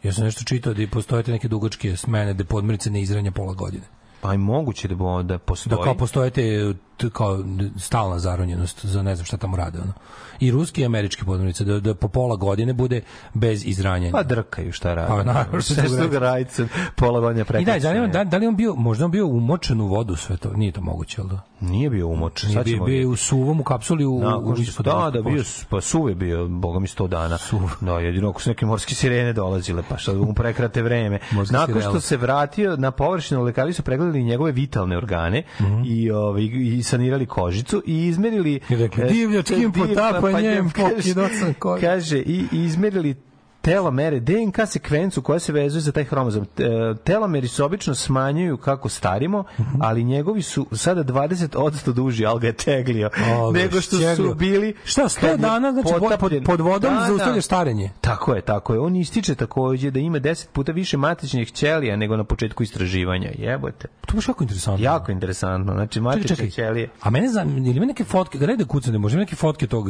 Ja 0.04 0.14
sam 0.14 0.24
nešto 0.24 0.44
čitao 0.44 0.74
da 0.74 0.82
i 0.82 0.88
postoje 0.88 1.24
neke 1.28 1.48
dugačke 1.48 1.98
smene 1.98 2.34
da 2.34 2.44
podmornice 2.44 2.90
ne 2.90 3.02
izranja 3.02 3.32
pola 3.32 3.54
godine. 3.54 3.84
Pa 4.22 4.34
i 4.34 4.38
moguće 4.38 4.88
da, 4.88 4.96
da 5.24 5.38
postoji. 5.38 5.72
Da 5.72 5.84
kao 5.84 5.94
postoje 5.96 6.30
te 6.30 6.74
t- 7.00 7.10
kao 7.10 7.40
stalna 7.78 8.20
zaronjenost 8.20 8.86
za 8.86 9.02
ne 9.02 9.16
znam 9.16 9.26
šta 9.26 9.38
tamo 9.38 9.58
rade. 9.58 9.80
Ono. 9.80 9.94
I 10.40 10.52
ruski 10.52 10.82
i 10.82 10.86
američki 10.86 11.26
podmornice 11.26 11.64
da, 11.64 11.80
da 11.80 11.96
po 11.96 12.08
pola 12.08 12.36
godine 12.36 12.74
bude 12.74 13.02
bez 13.34 13.66
izranjanja. 13.66 14.12
Pa 14.12 14.24
drkaju 14.24 14.72
šta 14.72 14.94
rade. 14.94 15.08
Pa 15.10 15.24
naravno, 15.24 15.62
što 15.62 15.74
drugo 15.74 15.88
što 15.88 16.08
ga 16.10 16.68
pola 16.96 17.20
godine 17.20 17.42
I 17.42 17.44
prekrasno. 17.44 17.74
da, 17.74 17.80
zanima, 17.80 18.08
da, 18.08 18.24
da 18.24 18.38
li 18.38 18.48
on 18.48 18.56
bio, 18.56 18.76
možda 18.76 19.06
on 19.06 19.12
bio 19.12 19.28
umočen 19.28 19.82
u 19.82 19.88
vodu 19.88 20.16
sve 20.16 20.38
to, 20.38 20.54
nije 20.54 20.72
to 20.72 20.82
moguće, 20.82 21.22
jel 21.22 21.28
da? 21.28 21.42
Nije 21.62 21.90
bio 21.90 22.08
umočen. 22.08 22.50
Nije 22.50 22.56
sad 22.56 22.66
bio, 22.66 22.84
bio 22.84 23.10
u 23.10 23.16
suvom, 23.16 23.60
u 23.60 23.64
kapsuli, 23.64 24.06
u, 24.06 24.20
Nakon 24.20 24.44
u 24.44 24.56
što- 24.56 24.62
ispod 24.62 24.86
da, 24.86 25.12
da, 25.14 25.22
bio, 25.22 25.44
pa 25.70 25.82
suv 25.82 26.10
je 26.10 26.16
bio, 26.16 26.48
boga 26.48 26.80
mi 26.80 26.88
100 26.88 27.08
dana. 27.08 27.38
Da, 27.82 27.92
jedino 27.94 28.30
ako 28.30 28.42
su 28.42 28.50
neke 28.50 28.66
morske 28.66 28.96
sirene 28.96 29.34
dolazile, 29.34 29.84
pa 29.90 29.98
što 29.98 30.14
mu 30.16 30.34
prekrate 30.34 30.82
vreme. 30.82 31.20
Morske 31.32 31.54
Nakon 31.54 31.74
što 31.74 31.82
sirene. 31.82 32.02
se 32.02 32.18
vratio 32.18 32.76
na 32.76 32.92
površinu, 32.92 33.44
lekari 33.44 33.74
su 33.74 33.84
pregledali 33.84 34.24
njegove 34.24 34.52
vitalne 34.52 34.98
organe 34.98 35.44
i, 35.86 36.12
ovaj, 36.12 36.42
i 36.44 36.84
sanirali 36.90 37.26
kožicu 37.26 37.82
i 37.86 38.08
izmerili... 38.08 38.60
I 38.70 38.76
rekli, 38.76 39.04
e, 39.04 39.08
divljačkim 39.08 39.72
div- 39.74 39.88
potapanjem 39.88 40.70
kaže- 40.70 40.96
pokidosan 40.96 41.54
kožu. 41.60 41.82
Kaže, 41.82 42.18
i 42.20 42.46
i 42.52 42.64
izmerili 42.66 43.16
telomere, 43.62 44.20
DNK 44.20 44.58
sekvencu 44.68 45.22
koja 45.22 45.40
se 45.40 45.54
vezuje 45.54 45.82
za 45.82 45.92
taj 45.92 46.04
hromozom. 46.04 46.44
E, 46.58 46.64
Telomeri 46.96 47.48
se 47.48 47.64
obično 47.64 47.96
smanjuju 47.96 48.58
kako 48.58 48.90
starimo, 48.90 49.44
Mhm. 49.60 49.82
ali 49.82 50.04
njegovi 50.04 50.42
su 50.42 50.68
sada 50.74 51.04
20% 51.04 51.50
duži, 51.92 52.26
ali 52.26 52.40
ga 52.40 52.48
je 52.48 52.54
teglio, 52.54 53.10
O, 53.34 53.52
nego 53.52 53.82
što 53.82 53.96
šćeglio. 53.96 54.16
su 54.30 54.36
bili... 54.36 54.74
Šta, 54.86 55.02
100 55.04 55.20
kad 55.22 55.30
je 55.30 55.38
dana, 55.38 55.72
znači 55.72 55.90
potapljen. 56.00 56.44
pod 56.44 56.60
vodom 56.62 56.94
Da, 56.94 57.00
da. 57.00 57.06
zaustavljaš 57.08 57.46
starenje? 57.46 57.92
Tako 58.02 58.34
je, 58.34 58.42
tako 58.42 58.74
je. 58.74 58.80
On 58.80 58.96
ističe 58.96 59.36
takođe 59.36 59.92
da 59.92 60.00
ima 60.00 60.20
10 60.20 60.48
puta 60.48 60.72
više 60.72 60.98
matičnih 60.98 61.52
ćelija 61.52 61.96
nego 61.96 62.18
na 62.18 62.24
početku 62.24 62.64
istraživanja. 62.64 63.30
Jebote. 63.38 63.88
To 64.06 64.16
baš 64.16 64.28
jako 64.28 64.44
interesantno. 64.44 64.84
Jako 64.86 65.12
interesantno. 65.12 65.74
Znači, 65.74 66.02
matične 66.02 66.28
čekaj. 66.28 66.50
ćelije. 66.50 66.90
A 67.02 67.10
mene 67.10 67.30
zanima, 67.30 67.58
ili 67.60 67.72
ima 67.72 67.86
neke 67.86 68.04
fotke, 68.04 68.38
da 68.38 68.50
da 68.50 68.66
kucane, 68.66 68.98
može 68.98 69.18
neke 69.18 69.36
fotke 69.36 69.68
tog, 69.68 69.86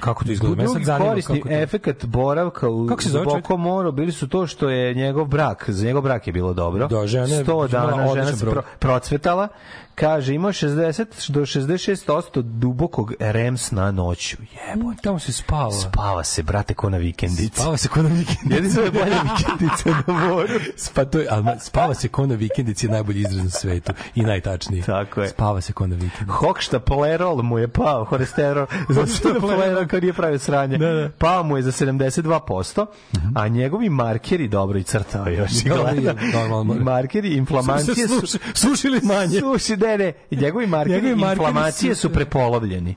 kako 0.00 0.24
to 0.24 0.32
izgleda? 0.32 0.54
Drugi 0.56 0.84
korisni 1.00 1.34
kako 1.34 1.48
to... 1.48 1.54
efekat 1.54 2.04
boravka 2.04 2.68
u 2.68 2.86
Kako 2.86 3.02
se 3.02 3.08
zove 3.08 3.23
čovjek? 3.24 3.42
dubokom 3.42 3.60
moru 3.60 3.92
bili 3.92 4.12
su 4.12 4.28
to 4.28 4.46
što 4.46 4.68
je 4.68 4.94
njegov 4.94 5.24
brak, 5.26 5.70
za 5.70 5.86
njegov 5.86 6.02
brak 6.02 6.26
je 6.26 6.32
bilo 6.32 6.52
dobro. 6.52 6.86
Da, 6.88 7.06
žena 7.06 7.26
je 7.26 7.44
100 7.44 7.50
imala 7.50 7.66
dana 7.66 8.14
žena 8.14 8.32
se 8.32 8.46
pro, 8.46 8.62
procvetala. 8.78 9.48
Kaže, 9.94 10.34
imao 10.34 10.52
60 10.52 11.30
do 11.30 11.40
66% 11.40 12.42
dubokog 12.42 13.12
REM 13.18 13.56
sna 13.56 13.90
noću. 13.90 14.36
Jebote. 14.68 15.02
Tamo 15.02 15.18
se 15.18 15.32
spava. 15.32 15.70
Spava 15.70 16.24
se, 16.24 16.42
brate, 16.42 16.74
ko 16.74 16.90
na 16.90 16.98
vikendici. 16.98 17.60
Spava 17.60 17.76
se 17.76 17.88
ko 17.88 18.02
na 18.02 18.08
vikendici. 18.08 18.54
Jedino 18.54 18.82
je 18.82 18.90
bolja 18.90 19.22
vikendica 19.22 19.90
na 20.06 20.28
moru. 20.28 20.48
Spa, 20.76 21.04
to 21.04 21.18
je, 21.18 21.26
ali 21.30 21.44
spava 21.60 21.94
se 21.94 22.08
ko 22.08 22.26
na 22.26 22.34
vikendici 22.34 22.86
je 22.86 22.90
najbolji 22.90 23.20
izraz 23.20 23.44
na 23.44 23.50
svetu 23.50 23.92
i 24.14 24.22
najtačniji. 24.22 24.82
Tako 24.82 25.20
je. 25.20 25.28
Spava 25.28 25.60
se 25.60 25.72
ko 25.72 25.86
na 25.86 25.94
vikendici. 25.94 26.30
Hokšta 26.30 26.80
polerol 26.80 27.42
mu 27.42 27.58
je 27.58 27.68
pao, 27.68 28.04
holesterol, 28.04 28.66
zato 28.94 29.06
što 29.06 29.28
je 29.28 29.40
polerol 29.40 29.86
kad 29.86 30.02
nije 30.02 30.12
pravio 30.12 30.38
sranje. 30.38 30.78
Da, 30.78 30.92
da. 30.92 31.10
Pao 31.18 31.42
mu 31.42 31.56
je 31.56 31.62
za 31.62 31.72
72%, 31.72 32.86
a 33.34 33.48
njegovi 33.48 33.88
markeri, 33.88 34.48
dobro 34.48 34.78
i 34.78 34.82
crtao 34.82 35.28
još. 35.28 35.52
Dobro, 35.52 36.14
normalno. 36.32 36.74
markeri 36.74 37.34
inflamacije 37.34 38.08
Su 38.08 38.38
sušili 38.54 39.00
manje. 39.02 39.40
Suši, 39.40 39.76
ne, 39.86 39.98
ne. 39.98 40.12
Njegovi 40.30 40.66
markeri 40.66 40.94
Njegovi 40.94 41.14
markeri 41.14 41.46
inflamacije 41.46 41.94
su- 41.94 42.10
prepolovljeni. 42.10 42.94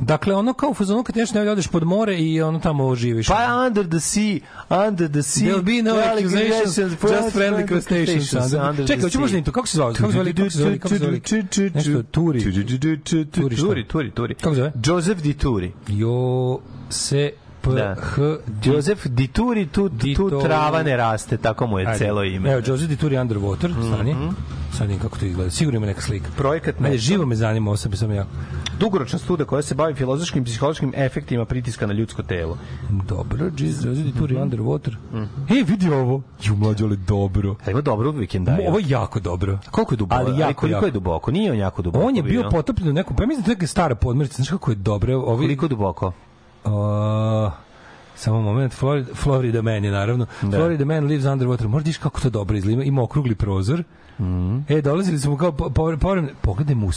Dakle, 0.00 0.34
ono 0.34 0.52
kao 0.52 0.70
u 0.70 0.74
fazonu 0.74 1.02
kad 1.02 1.16
nešto 1.16 1.44
ne 1.44 1.50
odeš 1.50 1.68
pod 1.68 1.84
more 1.84 2.18
i 2.18 2.42
ono 2.42 2.58
tamo 2.58 2.94
živiš. 2.94 3.26
Pa 3.26 3.64
under 3.66 3.88
the 3.88 4.00
sea, 4.00 4.38
under 4.88 5.10
the 5.10 5.22
sea. 5.22 5.48
There'll 5.48 5.62
be 5.62 5.90
no 5.90 5.96
accusations, 5.96 6.78
just 6.78 7.36
friendly 7.36 7.68
crustaceans. 7.68 8.30
Čekaj, 8.86 9.10
sea. 9.10 9.20
možda 9.20 9.42
to. 9.42 9.52
Kako 9.52 9.66
se 9.66 9.76
zvao? 9.76 9.92
Kako 9.92 10.06
se 10.06 10.12
zvali? 10.12 10.34
Kako 10.34 10.50
se 10.50 10.58
zvali? 10.58 10.78
Kako 10.78 10.88
se 10.88 10.98
zvali? 10.98 11.22
Nešto, 11.74 12.02
Turi. 12.02 12.40
Turi? 13.34 13.56
Turi, 13.84 14.10
Turi. 14.10 14.34
Kako 14.34 14.54
se 14.54 14.60
zove? 14.60 14.72
Joseph 14.84 15.22
Di 15.22 15.34
Turi. 15.34 15.72
Jo 15.88 16.58
se 16.90 17.32
Da. 17.74 17.94
h 17.94 18.20
Joseph 18.64 19.06
Di 19.06 19.28
Turi, 19.28 19.66
tu, 19.66 19.90
tu 20.16 20.40
trava 20.42 20.82
ne 20.82 20.96
raste, 20.96 21.36
tako 21.36 21.66
mu 21.66 21.78
je 21.78 21.86
Ajde. 21.86 21.98
celo 21.98 22.24
ime. 22.24 22.50
Evo, 22.52 22.62
Joseph 22.66 22.88
Di 22.88 22.96
Turi 22.96 23.16
Underwater, 23.16 23.70
stani. 23.92 24.16
Sad 24.72 24.86
vidim 24.86 25.02
kako 25.02 25.18
to 25.18 25.26
izgleda. 25.26 25.50
Sigurno 25.50 25.76
ima 25.76 25.86
neka 25.86 26.00
slika. 26.00 26.28
Projekat 26.36 26.80
Meso. 26.80 26.96
živo 26.96 27.26
me 27.26 27.36
zanima, 27.36 27.70
ovo 27.70 27.76
sam 27.76 28.12
jako. 28.12 28.30
Dugoročna 28.80 29.18
studija 29.18 29.46
koja 29.46 29.62
se 29.62 29.74
bavi 29.74 29.94
filozofskim 29.94 30.42
i 30.42 30.44
psihološkim 30.44 30.92
efektima 30.96 31.44
pritiska 31.44 31.86
na 31.86 31.92
ljudsko 31.92 32.22
telo. 32.22 32.58
Dobro, 33.08 33.46
Joseph 33.58 34.04
Di 34.04 34.12
Turi 34.18 34.34
Underwater. 34.34 34.96
Ej, 35.50 35.62
vidi 35.62 35.90
ovo. 35.90 36.22
Ju, 36.42 36.56
mlađo, 36.56 36.84
ali 36.84 36.96
dobro. 36.96 37.54
A 37.66 37.70
ima 37.70 37.80
dobro 37.80 38.10
vikendaju. 38.10 38.68
Ovo 38.68 38.78
je 38.78 38.84
jako 38.88 39.20
dobro. 39.20 39.58
Koliko 39.70 39.94
je 39.94 39.96
duboko? 39.96 40.20
Ali 40.20 40.40
jako, 40.40 40.60
koliko 40.60 40.76
jako. 40.76 40.86
je 40.86 40.92
duboko? 40.92 41.30
Nije 41.30 41.52
on 41.52 41.58
jako 41.58 41.82
duboko 41.82 42.06
On 42.06 42.16
je 42.16 42.22
bio 42.22 42.50
potopljen 42.50 42.88
u 42.88 42.92
nekom, 42.92 43.16
pa 43.16 43.22
ja 43.22 43.26
mislim 43.26 43.46
da 43.46 43.64
je 43.64 43.66
stara 43.66 43.94
podmornica, 43.94 44.36
znaš 44.36 44.48
kako 44.48 44.70
je 44.70 44.74
dobro. 44.74 45.18
Ovi, 45.18 45.44
Koliko 45.46 45.68
duboko? 45.68 46.12
Uh, 46.68 47.52
samo 48.14 48.42
moment, 48.42 48.72
Florida, 48.72 49.14
Florida 49.14 49.62
Man 49.62 49.84
je 49.84 49.90
naravno. 49.90 50.26
Da. 50.42 50.56
Florida 50.56 50.84
Man 50.84 51.04
lives 51.06 51.24
underwater. 51.24 51.66
Možda 51.68 51.90
kako 52.00 52.20
to 52.20 52.30
dobro 52.30 52.56
izgleda. 52.56 52.82
Ima 52.82 53.02
okrugli 53.02 53.34
prozor. 53.34 53.82
Mhm. 54.20 54.58
E, 54.68 54.82
dolazili 54.82 55.18
smo 55.18 55.36
kao 55.36 55.52
po- 55.52 55.70
po- 55.70 55.96
povremeno. 56.00 56.28
Pogledaj 56.40 56.74
mu 56.74 56.90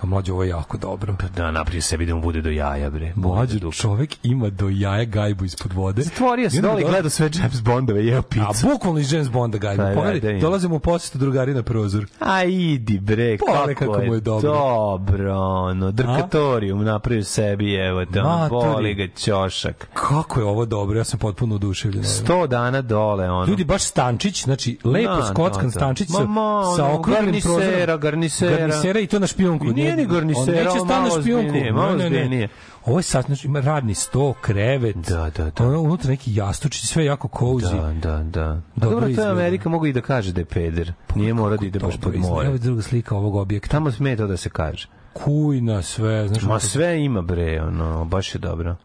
A 0.00 0.06
mlađe, 0.06 0.32
ovo 0.32 0.42
je 0.42 0.48
jako 0.48 0.76
dobro. 0.78 1.16
Da, 1.36 1.50
naprije 1.50 1.80
sebi 1.80 2.06
da 2.06 2.14
mu 2.14 2.20
bude 2.20 2.40
do 2.40 2.50
jaja, 2.50 2.90
bre. 2.90 3.12
Mlađe, 3.16 3.58
čovek 3.72 4.16
ima 4.22 4.50
do 4.50 4.68
jaja 4.68 5.04
gajbu 5.04 5.44
ispod 5.44 5.72
vode. 5.72 6.02
Zatvorio 6.02 6.50
se 6.50 6.56
I 6.56 6.58
onda 6.58 6.68
dole 6.68 6.80
i 6.80 6.84
dolazi- 6.84 6.90
gledao 6.90 7.10
sve 7.10 7.30
James 7.34 7.62
Bondove, 7.62 8.06
jeo 8.06 8.18
A 8.18 8.22
picu. 8.22 8.66
bukvalno 8.72 9.00
iz 9.00 9.12
James 9.12 9.30
Bonda 9.30 9.58
gajbu. 9.58 9.82
Da, 9.82 9.88
da, 9.88 9.94
Pogledaj, 9.94 10.20
da, 10.20 10.30
ima. 10.30 10.40
dolazimo 10.40 10.76
u 10.76 10.80
posjetu 10.80 11.18
drugari 11.18 11.54
na 11.54 11.62
prozor. 11.62 12.06
A 12.20 12.44
idi 12.44 12.98
bre, 13.00 13.36
Pogledaj 13.38 13.74
kako, 13.74 13.92
kako 13.92 14.02
je, 14.02 14.08
mu 14.08 14.14
je 14.14 14.20
dobro. 14.20 14.50
dobro. 14.50 15.34
ono, 15.36 15.90
drkatorijum 15.90 16.84
napravio 16.84 17.24
sebi, 17.24 17.74
evo 17.74 18.04
te, 18.04 18.20
ono, 18.22 18.48
boli 18.48 18.94
ga 18.94 19.06
ćošak. 19.08 19.88
Kako 19.94 20.40
je 20.40 20.46
ovo 20.46 20.66
dobro, 20.66 20.98
ja 20.98 21.04
sam 21.04 21.18
potpuno 21.18 21.54
oduševljen. 21.54 22.02
100 22.04 22.46
dana 22.46 22.82
dole, 22.82 23.30
ono. 23.30 23.46
Ljudi, 23.46 23.64
baš 23.64 23.82
stančić, 23.82 24.44
znači 24.44 24.78
lepo 24.84 25.08
Da, 25.10 25.22
skockan 25.24 25.60
da, 25.60 25.64
da. 25.64 25.70
stančić 25.70 26.08
Ma, 26.08 26.14
sa, 26.14 26.24
ma, 26.24 26.62
sa 26.76 26.84
ono, 26.84 26.94
okruglim 26.94 27.24
garnisera, 27.24 27.54
prozorom. 27.56 28.00
garnisera. 28.00 28.56
Garnisera 28.58 29.00
i 29.00 29.06
to 29.06 29.18
na 29.18 29.26
špijunku. 29.26 29.66
I 29.66 29.72
nije 29.88 29.96
ni 29.98 30.06
garnisera, 30.06 30.72
on 30.72 30.88
malo 30.88 31.10
špijunku. 31.12 31.46
ozbiljnije, 31.46 31.72
malo 31.72 31.96
Ne, 31.96 32.10
ne, 32.10 32.28
ne. 32.28 32.48
Ovo 32.84 32.98
je 32.98 33.02
sad, 33.02 33.24
znači, 33.24 33.46
ima 33.46 33.60
radni 33.60 33.94
sto, 33.94 34.34
krevet, 34.34 34.96
Da, 34.98 35.30
da, 35.30 35.50
da. 35.50 35.64
ono, 35.64 35.80
unutra 35.80 36.10
neki 36.10 36.34
jastučić, 36.34 36.84
sve 36.84 37.04
jako 37.04 37.28
cozy. 37.30 37.92
Da, 37.94 38.10
da, 38.10 38.22
da. 38.22 38.60
Dobro 38.76 39.00
Dobro, 39.00 39.14
to 39.14 39.22
je. 39.22 39.30
Amerika, 39.30 39.68
mogu 39.68 39.86
i 39.86 39.92
da 39.92 40.00
kaže 40.00 40.32
da 40.32 40.40
je 40.40 40.44
peder. 40.44 40.92
Nije 41.14 41.34
mora 41.34 41.56
da 41.56 41.66
ide 41.66 41.78
baš 41.78 41.92
pod 41.92 42.00
Dobro 42.00 42.14
izgleda. 42.14 42.34
more. 42.34 42.46
Evo 42.46 42.54
je 42.54 42.58
druga 42.58 42.82
slika 42.82 43.16
ovog 43.16 43.34
objekta. 43.36 43.68
Tamo 43.68 43.90
sme 43.90 44.16
to 44.16 44.26
da 44.26 44.36
se 44.36 44.50
kaže. 44.50 44.88
Kujna, 45.14 45.82
sve, 45.82 46.28
znaš. 46.28 46.42
Ma 46.42 46.60
sve 46.60 47.00
ima 47.00 47.22
bre, 47.22 47.62
ono, 47.62 48.04
baš 48.04 48.34
je 48.34 48.38
dobro. 48.38 48.76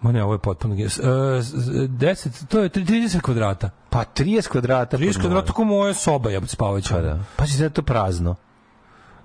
Ma 0.00 0.12
ne, 0.12 0.22
ovo 0.24 0.32
je 0.32 0.38
potpuno... 0.38 0.74
ges- 0.74 1.00
E, 1.38 1.42
s- 1.42 1.52
10, 1.52 2.46
to 2.46 2.60
je 2.60 2.70
30 2.70 3.20
kvadrata. 3.20 3.70
Pa 3.90 4.04
30 4.06 4.48
kvadrata. 4.48 4.98
30 4.98 5.06
pod 5.08 5.20
kvadrata 5.20 5.52
kao 5.52 5.64
moja 5.64 5.94
soba, 5.94 6.30
ja 6.30 6.40
spavajuća. 6.42 6.94
Pa 6.94 7.00
da. 7.00 7.18
Pa 7.36 7.46
si 7.46 7.52
sad 7.52 7.72
to 7.72 7.82
prazno. 7.82 8.34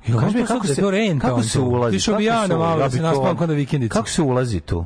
Ja, 0.08 0.18
Kaži 0.18 0.38
mi 0.38 0.46
kako 0.46 0.68
se 0.68 0.76
to 0.76 0.92
renta? 0.92 1.28
kako 1.28 1.44
se 1.44 1.60
ulazi? 1.60 1.96
Išao 1.96 2.18
bi 2.18 2.26
ja 2.26 2.48
na 2.48 2.58
malo 2.58 2.78
da 2.78 2.90
se 2.90 2.98
Ja 2.98 3.02
bi 3.02 3.04
to- 3.04 3.04
naspavam 3.04 3.38
kao 3.38 3.48
na 3.48 3.54
vikendici. 3.54 3.90
Kako 3.90 4.10
se 4.10 4.22
ulazi 4.22 4.60
tu? 4.60 4.78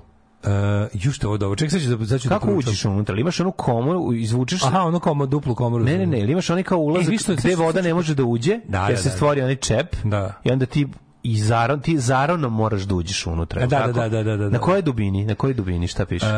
Uh, 0.43 0.50
ju 0.93 1.11
što 1.11 1.27
ovo 1.27 1.38
dobro. 1.38 1.56
Čekaj, 1.56 1.69
sad 1.72 1.82
ću 1.82 1.95
da, 1.95 2.06
sad 2.06 2.22
ću 2.22 2.30
da 2.30 2.35
Kako 2.35 2.45
proučam. 2.45 2.69
uđeš 2.69 2.85
unutra? 2.85 3.16
Imaš 3.17 3.40
onu 3.40 3.51
komoru, 3.51 4.14
izvučeš... 4.14 4.64
Aha, 4.64 4.80
ono 4.80 5.00
kao 5.00 5.25
duplu 5.25 5.56
komoru. 5.56 5.83
Ne, 5.83 5.98
ne, 5.98 6.06
ne, 6.06 6.19
imaš 6.22 6.50
onaj 6.50 6.64
kao 6.64 6.77
ulazak 6.77 7.14
E, 7.14 7.17
što- 7.17 7.35
gde 7.35 7.56
voda 7.56 7.82
ne 7.82 7.93
može 7.93 8.16
da 8.16 8.24
uđe, 8.24 8.59
Da, 8.67 8.82
jer 8.82 8.92
da, 8.92 8.98
se 8.98 9.09
da. 9.09 9.16
stvori 9.16 9.42
onaj 9.42 9.56
čep 9.56 9.95
Da. 10.03 10.33
i 10.43 10.51
onda 10.51 10.66
ti 10.66 10.88
i 11.24 11.38
zaron, 11.38 11.80
ti 11.80 12.00
zaronom 12.00 12.53
moraš 12.53 12.82
da 12.82 12.95
uđeš 12.95 13.27
unutra. 13.27 13.61
E, 13.64 13.67
da, 13.67 13.80
da, 13.88 14.09
da, 14.09 14.24
da, 14.24 14.38
da, 14.38 14.43
Na 14.43 14.50
da. 14.50 14.59
kojoj 14.59 14.82
dubini? 14.82 15.25
Na 15.25 15.35
kojoj 15.35 15.53
dubini? 15.53 15.88
Šta 15.88 16.06
piše? 16.06 16.25
Uh, 16.25 16.32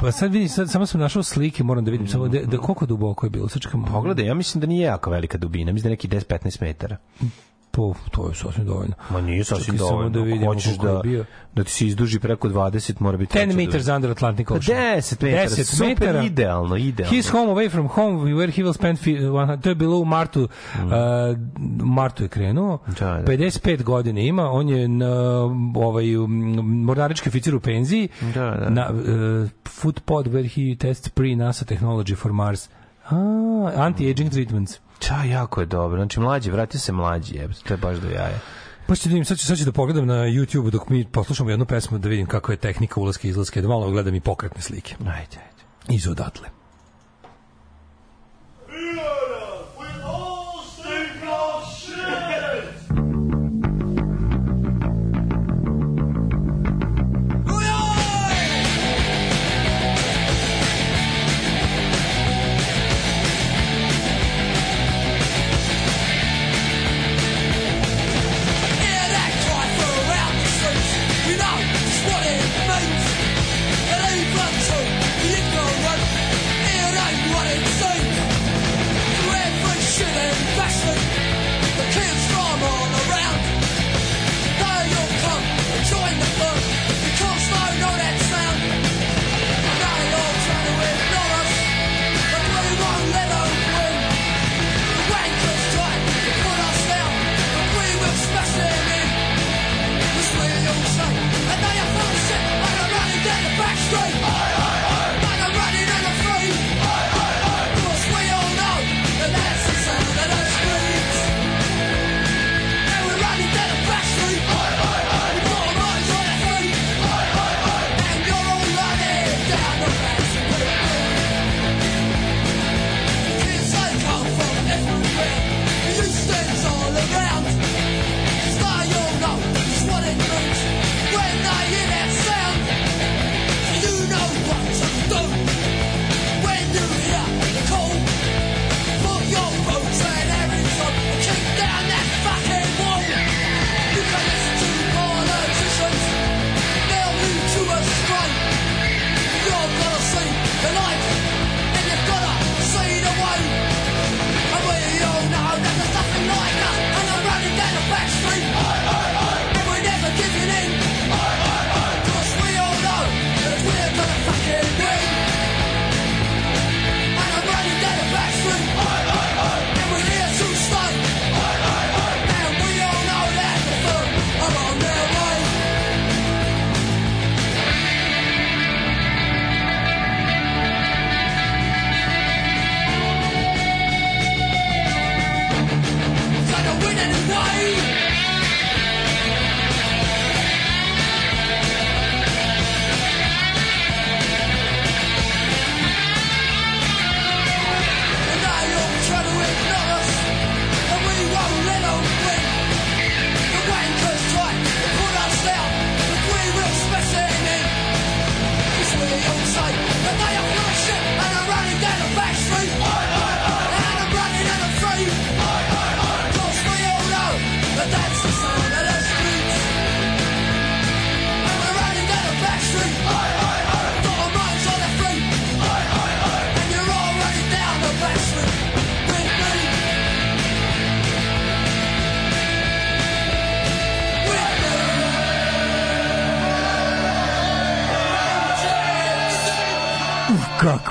pa 0.00 0.12
sad 0.12 0.32
vidim, 0.32 0.48
sad, 0.48 0.70
samo 0.70 0.86
sam 0.86 1.00
našao 1.00 1.22
slike, 1.22 1.64
moram 1.64 1.84
da 1.84 1.90
vidim 1.90 2.08
samo 2.08 2.28
da, 2.28 2.38
da 2.40 2.58
koliko 2.58 2.86
duboko 2.86 3.26
je 3.26 3.30
bilo. 3.30 3.48
Sad 3.48 3.62
čekam. 3.62 3.84
Pogledaj, 3.84 4.26
ja 4.26 4.34
mislim 4.34 4.60
da 4.60 4.66
nije 4.66 4.84
jako 4.84 5.10
velika 5.10 5.38
dubina, 5.38 5.72
mislim 5.72 5.84
da 5.84 5.90
neki 5.90 6.08
10-15 6.08 6.62
metara. 6.62 6.96
Po, 7.76 7.94
to 8.10 8.28
je 8.28 8.34
sasvim 8.34 8.66
dovoljno. 8.66 8.94
Ma 9.10 9.20
nije 9.20 9.44
sasvim 9.44 9.64
Čekaj 9.64 9.78
samo 9.78 9.90
dovoljno. 9.90 10.10
da 10.10 10.20
vidimo 10.20 10.46
hoćeš 10.46 10.76
da, 10.76 11.00
bio. 11.02 11.24
da 11.54 11.64
ti 11.64 11.70
se 11.70 11.86
izduži 11.86 12.20
preko 12.20 12.48
20, 12.48 12.94
mora 13.00 13.16
biti... 13.16 13.38
10 13.38 13.46
veća 13.46 13.56
meters 13.56 13.88
under 13.88 14.10
Atlantic 14.10 14.48
Pa 14.48 14.54
Ocean. 14.54 14.78
10 14.78 15.22
metara, 15.22 15.48
10 15.48 15.64
super, 15.64 15.88
metara. 15.88 16.22
idealno, 16.22 16.76
idealno. 16.76 17.16
His 17.16 17.28
home 17.28 17.46
away 17.46 17.70
from 17.70 17.88
home 17.88 18.18
where 18.24 18.50
he 18.52 18.62
will 18.62 18.72
spend 18.72 18.98
to 19.62 19.68
je 19.68 19.74
bilo 19.74 19.98
u 19.98 20.04
martu 20.04 20.42
uh, 20.42 20.48
martu 21.80 22.22
je 22.22 22.28
krenuo 22.28 22.78
Mm. 22.78 22.92
Da, 22.92 23.06
da. 23.06 23.22
55 23.26 23.82
godina 23.82 24.20
ima 24.20 24.50
on 24.50 24.68
je 24.68 24.88
na, 24.88 25.40
ovaj 25.76 26.04
mornarički 26.62 27.28
oficir 27.28 27.54
u 27.54 27.60
penziji 27.60 28.08
Da, 28.34 28.40
da. 28.50 28.70
na 28.70 28.90
uh, 28.90 28.98
food 29.64 30.00
pod 30.00 30.26
where 30.26 30.48
he 30.48 30.78
tests 30.78 31.08
pre 31.08 31.36
NASA 31.36 31.64
technology 31.66 32.16
for 32.16 32.32
Mars 32.32 32.68
a, 33.04 33.16
anti-aging 33.76 34.30
treatments 34.30 34.78
Ča, 34.98 35.22
jako 35.24 35.60
je 35.60 35.66
dobro. 35.66 35.98
Znači, 35.98 36.20
mlađi, 36.20 36.50
vrati 36.50 36.78
se 36.78 36.92
mlađi, 36.92 37.36
jebate, 37.36 37.60
to 37.68 37.74
je 37.74 37.78
baš 37.78 37.96
do 37.96 38.08
jaja. 38.08 38.38
Pa 38.86 38.94
ću 38.94 39.08
da 39.08 39.12
vidim, 39.12 39.24
sad 39.24 39.38
ću, 39.38 39.46
sad 39.46 39.58
ću 39.58 39.64
da 39.64 39.72
pogledam 39.72 40.06
na 40.06 40.14
YouTube 40.14 40.70
dok 40.70 40.88
mi 40.88 41.04
poslušamo 41.04 41.50
jednu 41.50 41.66
pesmu 41.66 41.98
da 41.98 42.08
vidim 42.08 42.26
kako 42.26 42.52
je 42.52 42.58
tehnika 42.58 43.00
ulaska 43.00 43.28
i 43.28 43.30
izlaska, 43.30 43.60
da 43.60 43.68
malo 43.68 43.90
gledam 43.90 44.14
i 44.14 44.20
pokretne 44.20 44.62
slike. 44.62 44.94
Ajde, 45.00 45.36
ajde. 45.36 45.96
Iz 45.96 46.08
odatle. 46.08 46.48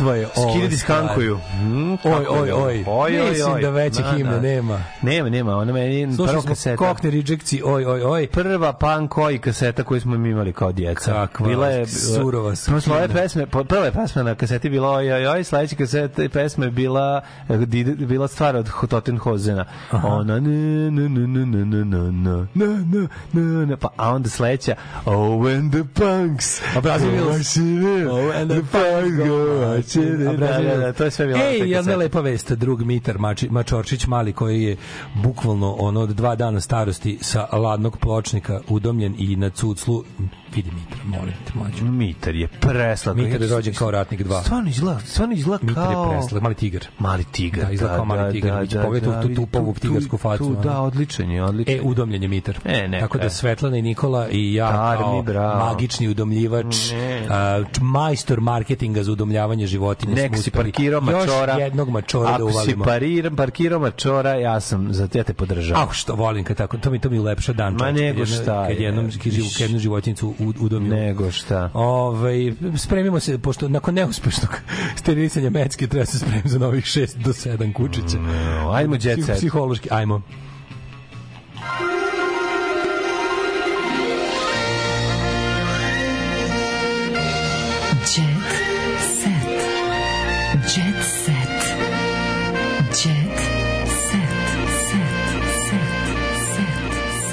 Kakva 0.06 0.16
je 0.16 0.28
ovo 0.36 0.52
Skidati 0.52 0.78
stvar. 0.78 0.98
skankuju. 1.00 1.40
Mm, 1.62 1.94
Oj, 1.94 1.98
oj, 2.30 2.48
je 2.48 2.54
oj. 2.54 2.78
dobro. 2.78 2.94
oj, 2.94 3.20
oj, 3.20 3.30
Mislim 3.30 3.54
oj. 3.54 3.62
da 3.62 3.70
veće 3.70 4.02
Da, 4.02 4.12
himne 4.12 4.32
da. 4.32 4.40
nema. 4.40 4.80
Nema, 5.02 5.30
nema, 5.30 5.58
ona 5.58 5.74
meni 5.74 6.18
prva 6.18 6.42
kaseta. 6.42 6.78
kokne 6.78 7.10
riđekci, 7.10 7.62
oj, 7.66 7.86
oj, 7.86 8.02
oj. 8.04 8.28
Prva 8.28 8.74
punk 8.74 9.12
koji 9.12 9.40
kaseta 9.40 9.84
koju 9.84 10.02
smo 10.02 10.18
mi 10.18 10.30
imali 10.30 10.54
kao 10.54 10.72
djeca. 10.72 11.12
Kakva 11.14 11.48
bila 11.48 11.68
je 11.68 11.88
surova 11.88 12.46
ove 12.46 12.56
skina. 12.56 13.08
pesme, 13.10 13.46
prva 13.46 13.86
je 13.86 13.92
pesma 13.92 14.24
na 14.24 14.36
kaseti 14.36 14.70
bila 14.70 14.90
oj, 14.90 15.14
oj, 15.14 15.28
oj, 15.28 15.44
sledeća 15.44 15.76
kaseta 15.76 16.24
i 16.24 16.30
pesma 16.30 16.66
je 16.66 16.72
bila 16.72 17.22
eh, 17.50 17.58
bila 17.98 18.28
stvar 18.28 18.56
od 18.56 18.70
Tottenhozena. 18.90 19.66
Ona 19.94 20.40
ne, 20.40 20.50
ne, 20.92 21.10
ne, 21.10 21.28
ne, 21.28 21.46
ne, 21.46 21.66
ne, 21.66 21.86
ne, 21.86 22.12
ne, 22.12 22.48
ne, 22.56 22.68
ne, 22.76 23.08
ne, 23.34 23.66
ne, 23.66 23.78
pa 23.78 23.88
a 23.98 24.10
onda 24.10 24.30
sledeća 24.30 24.76
Oh, 25.06 25.16
when 25.16 25.72
the 25.72 25.84
punks 25.96 26.62
A 26.76 26.82
Brazil 26.82 27.10
Wills. 27.10 27.58
Oh, 27.58 27.66
Oh, 28.08 28.26
when 28.26 28.48
the 28.48 28.62
punks 28.72 29.18
go 29.20 29.60
Da, 29.60 29.82
da, 29.96 30.78
da, 30.78 30.94
to 30.94 31.04
je 31.04 31.12
sve 31.12 31.26
bilo 31.28 31.40
Ej, 31.40 31.60
ne 31.62 31.74
kaseti. 31.74 31.96
lepa 31.96 32.20
vest, 32.22 32.52
drug 32.52 32.82
Mitar 32.82 33.18
Mačorčić 33.50 34.08
Mali, 34.08 34.34
koji 34.34 34.64
je 34.64 34.78
bukvalno 35.16 35.72
ono 35.72 36.02
od 36.02 36.10
dva 36.10 36.36
dana 36.36 36.62
starosti 36.62 37.18
sa 37.22 37.48
ladnog 37.52 37.98
pločnika 37.98 38.60
udomljen 38.68 39.16
i 39.18 39.36
na 39.36 39.50
cuclu, 39.50 40.04
vidi 40.56 40.72
Mitar, 40.72 40.98
molim 41.06 41.34
te, 41.46 41.52
mlađu. 41.56 41.86
Mitar 41.86 42.36
je 42.36 42.48
preslak. 42.50 43.16
Mitar 43.16 43.42
je 43.42 43.48
rođen 43.48 43.74
kao 43.74 43.92
ratnik 43.92 44.22
2. 44.22 44.42
Stvarno 44.42 44.70
izgleda, 44.70 45.00
stvarno 45.00 45.36
izgleda 45.36 45.66
Mitar 45.66 45.84
je 45.84 45.94
kao... 45.94 46.10
preslak, 46.12 46.42
mali 46.42 46.56
tigar. 46.56 46.86
Mali 47.00 47.24
tigar. 47.24 47.66
Da, 47.66 47.72
izgleda 47.72 47.96
kao 47.96 48.06
mali 48.06 48.34
tigar. 48.34 48.66
Da, 48.68 48.84
Pogledaj 48.84 49.22
tu, 49.22 49.28
tu, 49.28 49.36
tu 49.36 49.46
povu 49.46 49.74
ptigarsku 49.74 50.18
facu. 50.18 50.46
Tu, 50.46 50.62
da, 50.64 50.82
odličan 50.82 51.32
je, 51.32 51.44
odličan 51.44 51.74
E, 51.74 51.78
je. 51.78 51.82
udomljen 51.84 52.22
je 52.22 52.28
Mitar. 52.28 52.60
E, 52.66 52.88
neka 52.88 53.06
Tako 53.06 53.18
da. 53.18 53.30
Svetlana 53.30 53.78
i 53.78 53.82
Nikola 53.82 54.30
i 54.30 54.54
ja 54.54 54.82
Armi, 54.84 55.04
kao 55.04 55.22
bravo. 55.24 55.66
magični 55.66 56.08
udomljivač, 56.08 56.92
Ne. 56.92 57.28
majstor 57.82 58.42
marketinga 58.42 59.04
za 59.04 59.12
udomljavanje 59.12 59.68
životinja. 59.86 60.16
Nek 60.16 60.38
si 60.38 60.52
parkirao 60.52 61.02
mačora. 61.02 61.54
Još 61.54 61.62
jednog 61.62 61.90
mačora 61.90 62.30
da 62.30 62.36
Ako 62.36 62.50
si 62.50 62.54
uvalimo. 62.54 62.84
parir, 62.86 63.36
parkirao 63.36 63.80
mačora, 63.80 64.30
ja 64.32 64.60
sam, 64.60 64.94
za 64.94 65.08
te 65.08 65.24
te 65.24 65.34
podržavam. 65.34 65.90
A 65.90 65.94
što 65.94 66.16
volim 66.16 66.44
kad 66.44 66.58
tako, 66.58 66.78
to 66.78 66.92
mi 66.92 67.00
to 67.00 67.10
mi 67.10 67.20
ulepša 67.20 67.54
dan. 67.54 67.74
Ma 67.74 67.92
nego 67.92 68.26
šta 68.26 68.68
Kad 68.68 68.78
je, 68.78 68.84
jednom 68.84 69.12
kad 69.14 69.34
živu, 69.34 69.48
kad 69.50 69.62
jednu 69.62 69.80
životinjicu 69.80 70.28
u- 70.30 70.54
udomim. 70.60 70.90
Nego 70.90 71.32
šta. 71.32 71.70
Ovaj 71.74 72.36
spremimo 72.78 73.20
se 73.20 73.38
pošto 73.38 73.68
nakon 73.68 73.94
neuspešnog 73.94 74.52
sterilisanja 74.96 75.50
mecke 75.50 75.88
treba 75.88 76.06
se 76.06 76.20
spremiti 76.20 76.50
za 76.50 76.60
novih 76.60 76.86
6 76.86 77.16
do 77.16 77.30
7 77.32 77.74
kučića. 77.74 78.18
No, 78.18 78.72
ajmo 78.72 79.00
set. 79.00 79.38
Psihološki, 79.38 79.90
ajmo. 79.92 80.22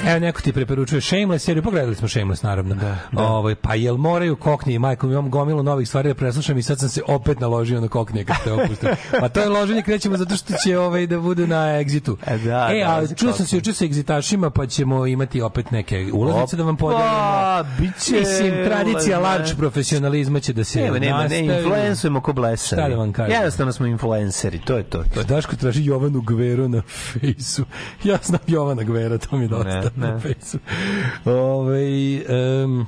Evo 0.05 0.19
neko 0.19 0.41
ti 0.41 0.53
preporučuje 0.53 1.01
Shameless 1.01 1.45
seriju, 1.45 1.63
pogledali 1.63 1.95
smo 1.95 2.07
Shameless 2.07 2.43
naravno. 2.43 2.75
Da, 2.75 2.97
Ovaj, 3.15 3.55
pa 3.55 3.75
jel 3.75 3.97
moraju 3.97 4.35
kokni 4.35 4.73
i 4.73 4.79
majkom, 4.79 5.11
imam 5.11 5.29
gomilu 5.29 5.63
novih 5.63 5.87
stvari 5.87 6.07
da 6.07 6.15
preslušam 6.15 6.57
i 6.57 6.63
sad 6.63 6.79
sam 6.79 6.89
se 6.89 7.01
opet 7.07 7.39
naložio 7.39 7.81
na 7.81 7.87
koknije 7.87 8.25
kad 8.25 8.35
ste 8.41 8.51
opustili. 8.51 8.91
Pa 9.21 9.29
to 9.29 9.39
je 9.39 9.49
loženje 9.49 9.81
krećemo 9.81 10.17
zato 10.17 10.35
što 10.35 10.53
će 10.57 10.77
ovaj 10.79 11.07
da 11.07 11.19
bude 11.19 11.47
na 11.47 11.57
Exitu. 11.57 12.15
E, 12.27 12.37
da, 12.37 12.69
e, 12.71 12.79
da, 12.79 12.95
a 12.95 13.05
za 13.05 13.15
čuo 13.15 13.27
sam 13.27 13.33
kokni. 13.33 13.45
se 13.45 13.55
juče 13.55 13.73
sa 13.73 13.85
egzitašima, 13.85 14.49
pa 14.49 14.67
ćemo 14.67 15.07
imati 15.07 15.41
opet 15.41 15.71
neke 15.71 16.09
ulaznice 16.13 16.55
da 16.55 16.63
vam 16.63 16.77
podelimo. 16.77 17.63
Biće 17.79 18.19
Mislim, 18.19 18.51
tradicija 18.65 19.19
ulazne. 19.19 19.37
large 19.37 19.55
profesionalizma 19.55 20.39
će 20.39 20.53
da 20.53 20.63
se 20.63 20.81
Nema, 20.81 20.99
nema, 20.99 21.27
ne, 21.27 21.39
influencujemo 21.39 22.21
ko 22.21 22.33
blesari. 22.33 22.81
Šta 22.81 22.89
da 22.89 22.95
vam 22.95 23.13
kažem? 23.13 23.33
Jednostavno 23.33 23.73
smo 23.73 23.85
influenceri, 23.85 24.59
to 24.59 24.77
je 24.77 24.83
to. 24.83 25.03
to. 25.13 25.23
Daško 25.23 25.55
traži 25.55 25.85
Jovanu 25.85 26.21
Gveru 26.21 26.67
na 26.67 26.81
fejsu. 27.11 27.65
Ja 28.03 28.17
znam 28.23 28.39
Jovana 28.47 28.83
Gvera, 28.83 29.17
to 29.17 29.37
mi 29.37 29.47
dosta 29.47 29.69
ne. 29.75 29.91
na 30.01 30.19
fejsu. 30.19 30.59
Ove, 31.25 32.21
um, 32.63 32.87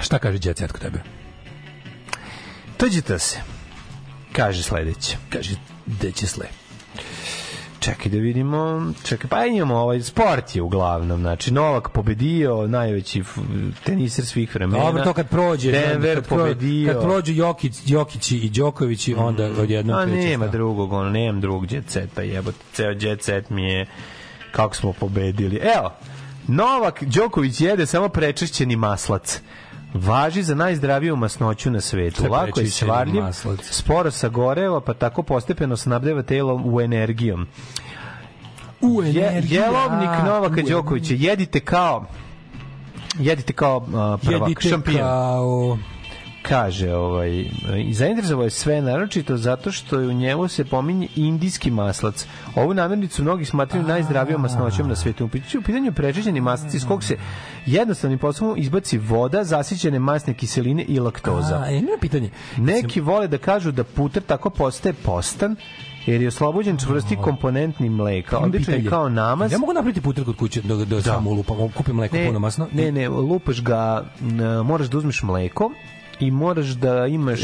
šta 0.00 0.18
kaže 0.18 0.38
Jet 0.44 0.72
kod 0.72 0.80
tebe? 0.80 0.98
Tuđite 2.76 3.18
se. 3.18 3.40
Kaže 4.32 4.62
sledeće. 4.62 5.16
Kaže, 5.30 5.56
gde 5.86 6.12
će 6.12 6.26
sle? 6.26 6.46
Čekaj 7.80 8.12
da 8.12 8.18
vidimo. 8.18 8.92
Čekaj, 9.04 9.30
pa 9.30 9.46
imamo 9.46 9.76
ovaj 9.76 10.00
sport 10.00 10.56
je 10.56 10.62
uglavnom. 10.62 11.20
Znači, 11.20 11.52
Novak 11.52 11.88
pobedio, 11.88 12.66
najveći 12.66 13.22
teniser 13.84 14.26
svih 14.26 14.54
vremena. 14.54 14.84
Dobro, 14.84 15.04
to 15.04 15.12
kad 15.12 15.28
prođe. 15.28 15.72
Denver 15.72 16.14
kad, 16.14 16.26
pobedio. 16.26 16.92
Kad 16.92 17.02
prođu 17.02 17.32
Jokić, 17.32 17.76
Jokići 17.86 18.36
i 18.36 18.50
Đokovići, 18.50 19.14
onda 19.14 19.44
odjednom 19.44 19.96
A 19.96 20.06
nema 20.06 20.44
šta. 20.44 20.52
drugog, 20.52 20.92
ono, 20.92 21.10
nemam 21.10 21.40
drugog 21.40 21.72
jet 21.72 21.90
seta, 21.90 22.22
jebote, 22.22 22.58
ceo 22.72 22.90
jet 23.00 23.22
set 23.22 23.50
mi 23.50 23.64
je 23.64 23.86
kako 24.52 24.76
smo 24.76 24.92
pobedili. 24.92 25.56
Evo, 25.56 25.92
Novak 26.50 27.04
Đoković 27.04 27.60
jede 27.60 27.86
samo 27.86 28.08
prečešćeni 28.08 28.76
maslac. 28.76 29.40
Važi 29.94 30.42
za 30.42 30.54
najzdraviju 30.54 31.16
masnoću 31.16 31.70
na 31.70 31.80
svetu. 31.80 32.22
Je 32.22 32.28
Lako 32.28 32.60
je 32.60 32.70
svarljiv, 32.70 33.22
sporo 33.60 34.10
sagoreva, 34.10 34.80
pa 34.80 34.94
tako 34.94 35.22
postepeno 35.22 35.76
snabdeva 35.76 36.22
telo 36.22 36.62
u 36.64 36.80
energijom. 36.80 37.46
U 38.80 39.02
Je, 39.02 39.28
energija. 39.28 39.64
jelovnik 39.64 40.10
Novaka 40.24 40.62
Đokovića, 40.62 41.14
jedite 41.18 41.60
kao 41.60 42.06
jedite 43.18 43.52
kao 43.52 43.76
uh, 43.76 44.20
prvak, 44.22 44.48
Jedite 44.48 44.68
šampion 44.68 44.98
kao... 44.98 45.78
kaže 46.42 46.94
ovaj 46.94 47.44
i 47.78 47.94
zainteresovao 47.94 48.44
je 48.44 48.50
sve 48.50 48.82
naročito 48.82 49.36
zato 49.36 49.72
što 49.72 50.00
je 50.00 50.08
u 50.08 50.12
njemu 50.12 50.48
se 50.48 50.64
pominje 50.64 51.08
indijski 51.16 51.70
maslac. 51.70 52.26
Ovu 52.54 52.74
namirnicu 52.74 53.22
mnogi 53.22 53.44
smatraju 53.44 53.84
najzdravijom 53.86 54.40
masnoćom 54.40 54.88
na 54.88 54.96
svetu. 54.96 55.24
U 55.24 55.28
pitanju- 55.28 55.92
prečećeni 55.92 56.40
maslac 56.40 56.74
iz 56.74 56.86
kog 56.86 57.04
se 57.04 57.16
jednostavnim 57.66 58.18
postupom 58.18 58.54
izbaci 58.58 58.98
voda, 58.98 59.44
zasićene 59.44 59.98
masne 59.98 60.34
kiseline 60.34 60.82
i 60.82 60.98
laktoza. 60.98 61.62
A, 61.66 61.70
ima 61.70 61.88
pitanje. 62.00 62.30
Neki 62.56 63.00
vole 63.00 63.28
da 63.28 63.38
kažu 63.38 63.72
da 63.72 63.84
puter 63.84 64.22
tako 64.22 64.50
postaje 64.50 64.92
postan 64.92 65.56
jer 66.06 66.22
je 66.22 66.28
oslobođen 66.28 66.76
čvrsti 66.78 67.16
komponentni 67.16 67.88
mleka. 67.88 68.38
Obično 68.38 68.74
je 68.74 68.84
kao 68.84 69.08
namaz. 69.08 69.52
Ja 69.52 69.58
mogu 69.58 69.72
napraviti 69.72 70.00
puter 70.00 70.24
kod 70.24 70.36
kuće 70.36 70.60
da, 70.60 70.84
da, 70.84 71.02
samo 71.02 71.30
lupam, 71.30 71.56
kupim 71.76 71.96
mleko 71.96 72.16
Ne, 72.16 72.26
puno 72.26 72.38
masno. 72.38 72.68
Ne, 72.72 72.92
ne, 72.92 73.08
lupaš 73.08 73.62
ga, 73.62 74.04
moraš 74.64 74.86
da 74.86 74.98
uzmeš 74.98 75.22
mleko 75.22 75.70
i 76.20 76.30
moraš 76.30 76.66
da 76.66 77.06
imaš 77.06 77.40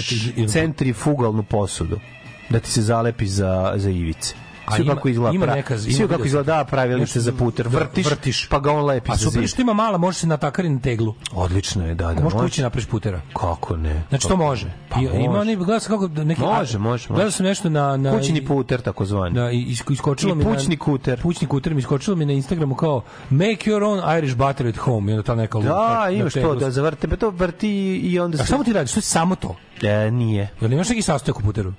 centrifugalnu 0.48 1.42
posudu 1.42 2.00
da 2.48 2.60
ti 2.60 2.70
se 2.70 2.82
zalepi 2.82 3.26
za, 3.26 3.72
za 3.76 3.90
ivice. 3.90 4.34
A 4.66 4.74
Sve 4.76 4.84
ima- 4.84 4.94
kako 4.94 5.08
izgleda, 5.08 5.34
ima 5.34 5.46
neka- 5.46 5.78
sve 5.78 5.92
ima 5.94 6.08
kako 6.08 6.24
izgleda 6.24 6.64
da, 6.98 7.06
se 7.06 7.20
za 7.20 7.30
da- 7.30 7.36
puter. 7.38 7.68
da 7.68 7.78
Vrtiš, 7.78 8.06
vrtiš. 8.06 8.48
pa 8.48 8.58
ga 8.58 8.72
on 8.72 8.84
lepi 8.84 9.10
A 9.10 9.16
super 9.16 9.48
što 9.48 9.62
ima 9.62 9.72
mala, 9.72 9.98
može 9.98 10.18
se 10.18 10.26
natakari 10.26 10.68
na 10.68 10.80
teglu. 10.80 11.14
Odlično 11.32 11.86
je, 11.86 11.94
da, 11.94 12.14
da. 12.14 12.22
Može. 12.22 12.36
kući 12.36 12.62
napraviš 12.62 12.86
putera. 12.86 13.20
Kako 13.32 13.76
ne? 13.76 14.02
Znači 14.08 14.28
to 14.28 14.36
može. 14.36 14.72
Pa 14.88 15.00
I, 15.00 15.04
ima 15.04 15.38
oni 15.38 15.56
gledao 15.56 15.80
sam 15.80 15.92
kako 15.92 16.08
da 16.08 16.24
neki 16.24 16.40
Može, 16.40 16.78
može, 16.78 17.08
Gledao 17.08 17.30
sam 17.30 17.46
nešto 17.46 17.68
na 17.68 17.96
na 17.96 18.18
Kućni 18.18 18.46
puter, 18.46 18.80
takozvani. 18.80 19.34
Da, 19.34 19.50
iskočilo 19.90 20.34
mi 20.34 20.44
pućni 20.44 20.76
na, 20.76 20.84
kuter. 20.84 21.22
Pućni 21.22 21.46
kuter 21.46 21.74
mi 21.74 21.78
iskočilo 21.78 22.16
mi 22.16 22.24
na 22.24 22.32
Instagramu 22.32 22.74
kao 22.74 23.02
make 23.30 23.70
your 23.70 23.80
own 23.82 24.18
Irish 24.18 24.36
butter 24.36 24.66
at 24.66 24.76
home. 24.76 25.12
I 25.12 25.14
onda 25.14 25.22
ta 25.22 25.34
neka 25.34 25.58
Da, 25.58 26.04
na 26.04 26.10
imaš 26.10 26.32
to 26.32 26.40
teglu. 26.40 26.54
da 26.54 26.70
zavrte, 26.70 27.08
pa 27.08 27.16
to 27.16 27.30
vrti 27.30 27.68
i 27.96 28.18
onda 28.20 28.38
samo 28.38 28.64
ti 28.64 28.72
radiš, 28.72 28.90
samo 28.92 29.34
to. 29.34 29.56
E, 29.82 30.10
nije. 30.10 30.48
Jel 30.60 30.72
imaš 30.72 30.88
neki 30.88 31.02
sastojak 31.02 31.38
u 31.38 31.42
puteru? 31.42 31.72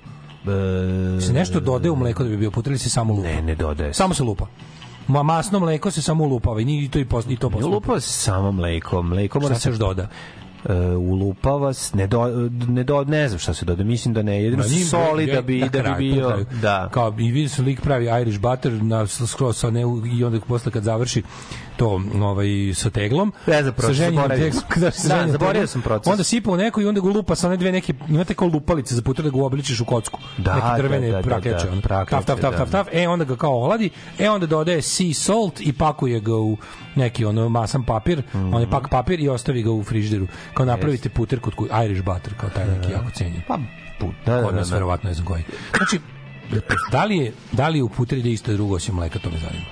E, 0.46 1.20
Se 1.20 1.32
nešto 1.32 1.60
dodaje 1.60 1.90
u 1.90 1.96
mleko 1.96 2.22
da 2.22 2.28
bi 2.28 2.36
bio 2.36 2.50
puter 2.50 2.70
ili 2.70 2.78
se 2.78 2.90
samo 2.90 3.14
lupa? 3.14 3.28
Ne, 3.28 3.42
ne 3.42 3.54
dodaje. 3.54 3.94
Samo 3.94 4.14
se 4.14 4.22
lupa. 4.22 4.46
Ma 5.08 5.22
masno 5.22 5.60
mleko 5.60 5.90
se 5.90 6.02
samo 6.02 6.24
ulupava 6.24 6.60
i 6.60 6.64
ni- 6.64 6.84
i 6.84 6.88
to 6.88 6.98
i 6.98 7.04
pos- 7.04 7.26
i 7.28 7.36
to 7.36 7.50
posle. 7.50 7.66
ulupava 7.66 8.00
se 8.00 8.10
samo 8.10 8.52
mleko. 8.52 9.02
Mleko 9.02 9.40
mora 9.40 9.54
Šta 9.54 9.60
se 9.60 9.68
još 9.68 9.78
doda? 9.78 10.08
Uh, 10.64 10.74
ulupava 10.98 11.72
se, 11.72 11.96
ne, 11.96 12.06
do, 12.06 12.48
ne, 12.68 12.84
do, 12.84 13.04
ne 13.04 13.28
znam 13.28 13.38
šta 13.38 13.54
se 13.54 13.64
doda, 13.64 13.84
mislim 13.84 14.14
da 14.14 14.22
ne, 14.22 14.42
jedino 14.44 14.62
se 14.62 14.74
njim 14.74 14.84
soli 14.86 15.26
da 15.26 15.42
bi, 15.42 15.60
da 15.60 15.66
bi 15.66 15.70
kraju, 15.78 15.90
na 15.90 15.96
bio, 15.96 16.44
da. 16.62 16.88
Kao 16.92 17.14
i 17.18 17.30
vidio 17.30 17.48
sam 17.48 17.64
lik 17.64 17.80
pravi 17.80 18.08
Irish 18.22 18.38
butter 18.40 18.72
na 18.72 19.06
skroz 19.06 19.56
sa 19.56 19.70
ne 19.70 19.82
i 20.18 20.24
onda 20.24 20.40
posle 20.40 20.72
kad 20.72 20.82
završi 20.82 21.22
to 21.76 22.00
ovaj 22.22 22.46
sa 22.74 22.90
teglom. 22.90 23.32
Ja 23.46 23.62
za 23.62 23.72
proces, 23.72 23.96
sa 23.96 24.04
ženjenim 24.04 24.52
kad 24.68 24.80
završi 24.80 25.00
sa 25.08 25.22
Da, 25.26 25.32
zaboravio 25.32 25.66
sam 25.66 25.82
proces. 25.82 26.10
Onda 26.12 26.24
sipa 26.24 26.50
u 26.50 26.56
neko 26.56 26.80
i 26.80 26.86
onda 26.86 27.00
ga 27.00 27.08
lupa 27.08 27.34
sa 27.34 27.46
one 27.46 27.56
dve 27.56 27.72
neke 27.72 27.94
imate 28.08 28.34
kao 28.34 28.48
lupalice 28.48 28.94
za 28.94 29.02
puter 29.02 29.24
da 29.24 29.30
ga 29.30 29.36
uobličiš 29.36 29.80
u 29.80 29.84
kocku. 29.84 30.20
Da, 30.38 30.54
neke 30.54 30.82
drvene 30.82 31.06
da, 31.06 31.12
da, 31.12 31.22
da, 31.22 31.22
da, 31.22 31.28
prakeče, 31.28 31.66
taf, 31.88 32.08
taf, 32.10 32.24
taf, 32.26 32.40
da. 32.40 32.50
taf, 32.50 32.70
taf. 32.70 32.86
E 32.92 33.08
onda 33.08 33.24
ga 33.24 33.36
kao 33.36 33.54
oladi, 33.54 33.90
e 34.18 34.30
onda 34.30 34.46
dodaje 34.46 34.82
sea 34.82 35.14
salt 35.14 35.60
i 35.60 35.72
pakuje 35.72 36.20
ga 36.20 36.34
u 36.34 36.56
neki 36.96 37.24
ono 37.24 37.48
masan 37.48 37.84
papir, 37.84 38.22
Mhm. 38.34 38.54
on 38.54 38.60
je 38.60 38.70
pak 38.70 38.88
papir 38.90 39.20
i 39.20 39.28
ostavi 39.28 39.62
ga 39.62 39.70
u 39.70 39.82
frižideru. 39.84 40.26
Kao 40.54 40.66
napravite 40.66 41.08
puter 41.08 41.40
kod 41.40 41.54
kuće, 41.54 41.72
Irish 41.84 42.02
butter, 42.02 42.34
kao 42.40 42.50
taj 42.50 42.66
neki 42.66 42.92
jako 42.92 43.10
cenjen. 43.10 43.42
Pa, 43.48 43.58
put, 44.00 44.14
da, 44.26 44.34
da, 44.34 44.50
da, 44.50 44.62
da. 44.62 44.74
verovatno 44.74 45.08
ne 45.08 45.14
znam 45.14 45.26
koji. 45.26 45.44
Znači, 45.76 46.00
da 46.92 47.04
li 47.04 47.16
je, 47.16 47.32
da 47.52 47.68
li 47.68 47.78
je 47.78 47.82
u 47.82 47.88
puter 47.88 48.18
ide 48.18 48.30
isto 48.30 48.52
drugo 48.52 48.74
osim 48.74 48.94
mleka, 48.94 49.18
to 49.18 49.30
me 49.30 49.38
zanima. 49.38 49.66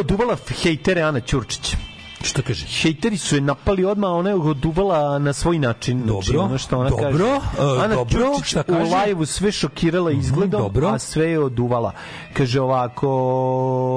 E, 0.00 0.04
duvala 0.04 0.36
hejtere 0.62 1.02
Ana 1.02 1.20
Ćurčić. 1.20 1.76
Što 2.22 2.42
kaže? 2.42 2.66
Hejteri 2.66 3.18
su 3.18 3.34
je 3.34 3.40
napali 3.40 3.84
odmah, 3.84 4.10
ona 4.10 4.30
je 4.30 4.38
ga 4.38 4.52
duvala 4.54 5.18
na 5.18 5.32
svoj 5.32 5.58
način. 5.58 6.02
Znači, 6.06 6.32
Dobro, 6.32 6.42
ono 6.42 6.58
što 6.58 6.78
ona 6.78 6.90
dobro, 6.90 7.04
kaže. 7.04 7.24
e, 7.24 7.84
Ana 7.84 7.94
dobro, 7.94 8.30
šta 8.44 8.60
u 8.60 8.72
kaže? 8.72 8.82
Mhm, 8.84 8.92
lajvu 8.92 9.26
sve 9.26 9.52
šokirala 9.52 10.10
izgledom, 10.10 10.60
dobro. 10.62 10.88
a 10.88 10.98
sve 10.98 11.30
je 11.30 11.40
oduvala. 11.40 11.92
Kaže 12.32 12.60
ovako, 12.60 13.08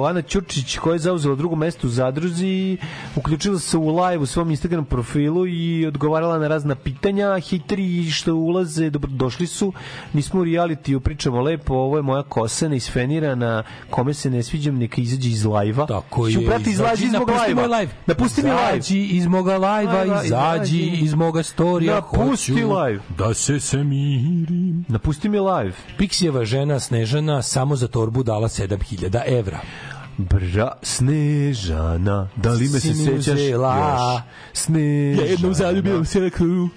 Ana 0.08 0.22
Ćurčić 0.22 0.78
koja 0.78 0.92
je 0.92 0.98
zauzela 0.98 1.34
drugo 1.34 1.56
mesto 1.56 1.86
u 1.86 1.90
zadruzi, 1.90 2.76
uključila 3.16 3.58
se 3.58 3.76
u 3.76 3.96
live 3.96 4.22
u 4.22 4.26
svom 4.26 4.50
Instagram 4.50 4.84
profilu 4.84 5.46
i 5.46 5.86
odgovarala 5.86 6.38
na 6.38 6.48
razna 6.48 6.74
pitanja. 6.74 7.38
Hejteri 7.50 8.10
što 8.10 8.34
ulaze, 8.34 8.90
dobro, 8.90 9.10
došli 9.10 9.46
su. 9.46 9.72
Nismo 10.12 10.40
u 10.40 10.44
reality, 10.44 11.00
pričamo 11.00 11.40
lepo, 11.40 11.74
ovo 11.74 11.96
je 11.96 12.02
moja 12.02 12.22
kosa 12.22 12.68
neisfenirana, 12.68 13.62
kome 13.90 14.14
se 14.14 14.30
ne 14.30 14.42
sviđam, 14.42 14.78
neka 14.78 15.00
izađe 15.00 15.28
iz 15.28 15.44
lajva. 15.44 15.86
Tako 15.86 16.30
Ću, 16.30 16.40
je, 16.40 16.46
brate, 16.46 16.70
izlazi 16.70 17.04
izađi, 17.04 17.16
zbog 17.16 17.28
live. 17.28 17.88
Napusti 18.06 18.15
Napusti 18.18 18.42
mi 18.42 18.50
live. 18.50 18.78
Izađi 18.78 18.98
iz 18.98 19.26
moga 19.26 19.58
lajva, 19.58 20.04
izađi 20.24 20.80
iz 20.80 21.14
moga 21.14 21.42
storija. 21.42 21.94
Napusti 21.94 22.52
hoću 22.52 22.74
live. 22.74 23.00
Da 23.18 23.34
se 23.34 23.60
samirim. 23.60 24.84
Napusti 24.88 25.28
mi 25.28 25.40
live. 25.40 25.72
Piksijeva 25.98 26.44
žena 26.44 26.80
Snežana 26.80 27.42
samo 27.42 27.76
za 27.76 27.88
torbu 27.88 28.22
dala 28.22 28.48
7000 28.48 29.38
evra. 29.38 29.60
Bra, 30.18 30.72
Snežana, 30.82 32.28
da 32.36 32.52
li 32.52 32.60
me 32.60 32.80
se 32.80 32.80
Si 32.80 32.94
sećaš 32.94 33.40
još? 33.40 33.60
Snežana. 34.52 36.04
sekru. 36.04 36.68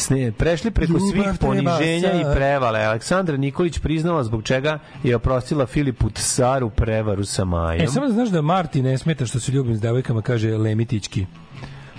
Sne, 0.00 0.32
prešli 0.32 0.70
preko 0.70 0.92
Ljubav 0.92 1.10
svih 1.10 1.38
poniženja 1.40 2.12
i 2.12 2.34
prevale. 2.34 2.80
Aleksandra 2.84 3.36
Nikolić 3.36 3.78
priznala 3.78 4.24
zbog 4.24 4.42
čega 4.42 4.78
je 5.02 5.16
oprostila 5.16 5.66
Filipu 5.66 6.10
Tsaru 6.10 6.70
prevaru 6.70 7.24
sa 7.24 7.44
Majom. 7.44 7.84
E, 7.84 7.86
samo 7.86 8.06
da 8.06 8.12
znaš 8.12 8.28
da 8.28 8.42
Marti 8.42 8.82
ne 8.82 8.98
smeta 8.98 9.26
što 9.26 9.40
se 9.40 9.52
ljubim 9.52 9.76
s 9.76 9.80
devojkama, 9.80 10.22
kaže 10.22 10.56
Lemitićki. 10.56 11.26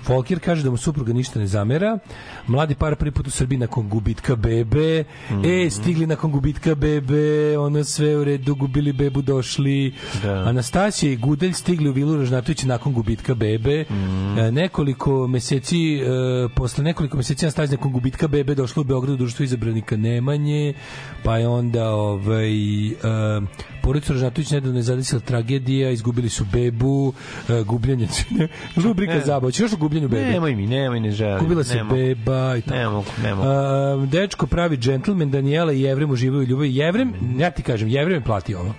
Folkir 0.03 0.39
kaže 0.39 0.63
da 0.63 0.71
mu 0.71 0.77
supruga 0.77 1.13
ništa 1.13 1.39
ne 1.39 1.47
zamera. 1.47 1.99
Mladi 2.47 2.75
par 2.75 2.95
prvi 2.95 3.11
put 3.11 3.27
u 3.27 3.31
Srbiji 3.31 3.59
nakon 3.59 3.89
gubitka 3.89 4.35
bebe. 4.35 5.03
Mhm. 5.31 5.45
E, 5.45 5.69
stigli 5.69 6.07
nakon 6.07 6.31
gubitka 6.31 6.75
bebe, 6.75 7.57
ono 7.57 7.83
sve 7.83 8.17
u 8.17 8.23
redu, 8.23 8.55
gubili 8.55 8.93
bebu, 8.93 9.21
došli. 9.21 9.93
Da. 10.23 10.33
Anastasija 10.33 11.11
i 11.11 11.15
Gudelj 11.15 11.53
stigli 11.53 11.89
u 11.89 11.93
Vilu 11.93 12.17
Ražnatović 12.17 12.63
nakon 12.63 12.93
gubitka 12.93 13.35
bebe. 13.35 13.85
Mhm. 13.89 14.37
E, 14.39 14.51
nekoliko 14.51 15.27
meseci, 15.27 15.95
e, 15.95 16.03
posle 16.55 16.83
nekoliko 16.83 17.17
meseci 17.17 17.45
Anastasija 17.45 17.77
nakon 17.77 17.91
gubitka 17.91 18.27
bebe 18.27 18.55
došla 18.55 18.81
u 18.81 18.83
Beogradu 18.83 19.17
društvo 19.17 19.43
izabranika 19.43 19.97
Nemanje, 19.97 20.73
pa 21.23 21.37
je 21.37 21.47
onda 21.47 21.89
ovaj, 21.89 22.87
e, 22.87 22.91
porodicu 23.81 24.13
Ražnatović 24.13 24.51
nedavno 24.51 24.79
je 24.79 24.83
zadesila 24.83 25.21
tragedija, 25.21 25.91
izgubili 25.91 26.29
su 26.29 26.45
bebu, 26.51 27.13
e, 27.49 27.63
gubljenje, 27.63 28.07
rubrika 28.83 29.13
Ne. 29.13 29.25
zabava. 29.25 29.51
Još 29.57 29.73
gubljenju 29.91 30.07
bebe? 30.07 30.31
Nemoj 30.31 30.55
mi, 30.55 30.67
nemoj, 30.67 30.99
ne 30.99 31.11
želim. 31.11 31.39
Gubila 31.39 31.63
se 31.63 31.83
beba 31.89 32.57
i 32.57 32.61
tako. 32.61 32.75
Ne 32.75 32.89
mogu, 32.89 33.05
ne 33.23 33.35
mogu. 33.35 33.47
A, 33.49 34.05
dečko 34.05 34.47
pravi 34.47 34.77
džentlmen, 34.77 35.31
Daniela 35.31 35.73
i 35.73 35.81
Jevrem 35.81 36.11
uživaju 36.11 36.41
u 36.41 36.45
ljubavi. 36.45 36.75
Jevrem, 36.75 37.13
ja 37.37 37.51
ti 37.51 37.63
kažem, 37.63 37.87
Jevrem 37.87 38.15
je 38.15 38.21
platio 38.21 38.59
ovo. 38.59 38.73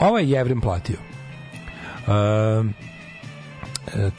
Ovo 0.00 0.18
je 0.18 0.30
Jevrem 0.30 0.60
platio. 0.60 0.96
A, 2.06 2.64
e, 3.94 4.10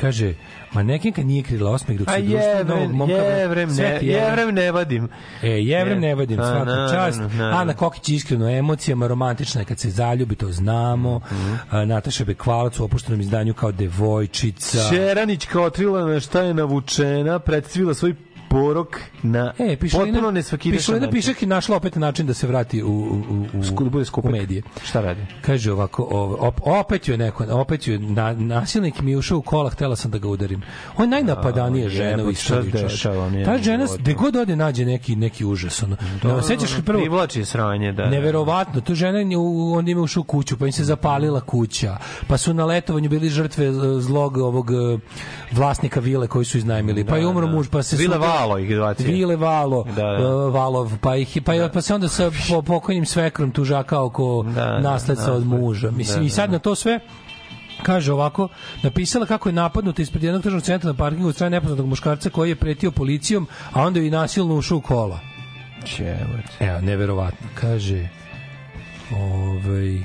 kaže, 0.74 0.86
manekinka 0.86 1.24
nije 1.24 1.44
krila 1.44 1.72
osmeh 1.72 2.00
dok 2.00 2.10
se 2.10 2.22
društvo 2.22 2.76
novog 2.76 2.92
momka... 2.92 3.16
jevrem, 3.16 3.76
ne, 3.76 4.00
jevrem 4.02 4.56
ne 4.56 4.72
vadim. 4.72 5.10
E, 5.42 5.48
jevrem 5.48 6.00
ne 6.00 6.16
vadim, 6.16 6.38
svaka 6.38 6.88
čast. 6.92 7.22
Ana 7.54 7.74
Kokić 7.74 8.10
iskreno 8.10 8.50
emocijama, 8.50 9.08
romantična 9.08 9.62
je 9.62 9.66
kad 9.66 9.80
se 9.80 9.90
zaljubi, 9.90 10.36
to 10.36 10.52
znamo. 10.52 11.18
Mhm. 11.32 11.54
A, 11.70 11.86
Nataša 11.86 12.26
Bekvalac 12.26 12.80
u 12.80 12.84
opuštenom 12.84 13.22
izdanju 13.22 13.54
kao 13.54 13.72
devojčica. 13.72 14.78
Šeranićka 14.90 15.62
otrila 15.62 16.06
na 16.06 16.20
šta 16.20 16.42
je 16.42 16.54
navučena, 16.54 17.40
predstavila 17.40 17.94
svoj 17.94 18.16
porok 18.54 18.88
na 19.24 19.54
E, 19.60 19.76
Pišalina, 19.76 20.06
potpuno 20.08 20.32
nesvakidašan 20.32 20.78
Pišalina 20.78 21.06
način. 21.06 21.14
Pišak 21.14 21.42
je 21.42 21.48
našla 21.48 21.76
opet 21.78 21.96
način 21.96 22.28
da 22.28 22.34
se 22.34 22.48
vrati 22.48 22.84
u, 22.84 22.88
u, 22.88 22.92
u, 23.30 23.46
u, 23.54 23.64
Sku- 23.64 23.84
da 23.84 23.90
bude 23.90 24.06
skupek. 24.06 24.30
u 24.30 24.32
medije. 24.32 24.62
Šta 24.84 25.02
radi? 25.02 25.22
Kaže 25.42 25.72
ovako, 25.72 26.04
op, 26.40 26.62
opet 26.64 27.08
ju 27.08 27.14
je 27.14 27.18
neko, 27.18 27.46
opet 27.52 27.88
ju 27.88 27.94
je 27.94 28.00
na, 28.00 28.34
nasilnik 28.34 29.02
mi 29.02 29.12
je 29.12 29.18
ušao 29.18 29.38
u 29.38 29.42
kola, 29.42 29.70
htela 29.70 29.96
sam 29.96 30.12
da 30.12 30.18
ga 30.18 30.28
udarim. 30.28 30.62
On 30.98 31.06
je 31.06 31.10
najnapadanija 31.10 31.86
A, 31.86 31.90
žena 31.90 32.24
u 32.24 32.30
istoriji. 32.30 32.72
on 32.76 33.46
Ta 33.46 33.58
žena, 33.58 33.88
gde 34.00 34.14
god 34.14 34.36
ode, 34.36 34.56
nađe 34.56 34.86
neki, 34.86 35.16
neki 35.16 35.46
užas. 35.46 35.84
Ono. 35.84 35.98
Da, 36.24 36.42
sećaš 36.42 36.72
prvo, 36.86 37.00
Privlači 37.00 37.46
sranje, 37.46 37.92
da. 37.92 38.10
Neverovatno, 38.10 38.82
tu 38.82 38.96
žena 38.96 39.20
je 39.20 39.38
u- 39.38 39.74
onda 39.74 39.92
ima 39.92 40.02
ušao 40.02 40.22
u 40.22 40.24
kuću, 40.24 40.58
pa 40.58 40.66
im 40.66 40.72
se 40.72 40.84
zapalila 40.84 41.42
kuća, 41.42 41.98
pa 42.28 42.38
su 42.38 42.54
na 42.54 42.66
letovanju 42.66 43.10
bili 43.10 43.30
žrtve 43.30 43.66
e, 43.66 43.72
zlog 44.00 44.38
ovog 44.38 44.72
e, 44.72 44.98
vlasnika 45.52 46.00
vile 46.00 46.28
koji 46.28 46.46
su 46.46 46.58
iznajmili, 46.58 47.06
pa 47.06 47.18
je 47.18 47.28
umro 47.28 47.48
muž, 47.48 47.68
pa 47.68 47.84
se 47.84 47.98
super- 47.98 48.20
Valo 48.44 48.58
ih 48.58 48.70
dvacije. 48.70 49.08
Vile 49.08 49.36
Valo, 49.36 49.84
Da, 49.86 49.92
da. 49.94 50.18
e, 50.18 50.52
Valov, 50.52 50.98
pa 51.00 51.16
ih 51.16 51.38
pa, 51.46 51.54
je- 51.54 51.72
pa 51.72 51.82
se 51.82 51.96
onda 51.96 52.08
sa 52.08 52.32
po, 52.50 52.62
pokojnim 52.62 53.06
svekrom 53.06 53.52
tužaka 53.52 54.02
oko 54.02 54.44
da, 54.46 54.80
nasledca 54.80 55.34
od 55.34 55.42
nasled. 55.42 55.60
muža. 55.62 55.92
Mislim, 55.92 56.20
Da, 56.20 56.26
i 56.26 56.30
sad 56.30 56.50
da. 56.50 56.54
na 56.54 56.60
to 56.60 56.76
sve 56.76 57.00
kaže 57.84 58.14
ovako, 58.14 58.48
napisala 58.84 59.26
kako 59.26 59.50
je 59.50 59.54
napadnuta 59.54 60.02
ispred 60.02 60.24
jednog 60.24 60.42
tržnog 60.44 60.62
centra 60.62 60.88
na 60.88 60.94
parkingu 60.96 61.28
od 61.28 61.36
strane 61.36 61.50
nepoznatog 61.52 61.86
muškarca 61.86 62.30
koji 62.30 62.50
je 62.50 62.56
pretio 62.56 62.92
policijom, 62.92 63.48
a 63.72 63.82
onda 63.82 64.00
je 64.00 64.08
i 64.08 64.12
nasilno 64.12 64.56
ušao 64.56 64.78
u 64.78 64.82
kola. 64.82 65.20
Čevac. 65.86 66.46
Evo, 66.60 66.82
neverovatno. 66.82 67.48
Kaže, 67.56 68.08
ovaj, 69.14 70.00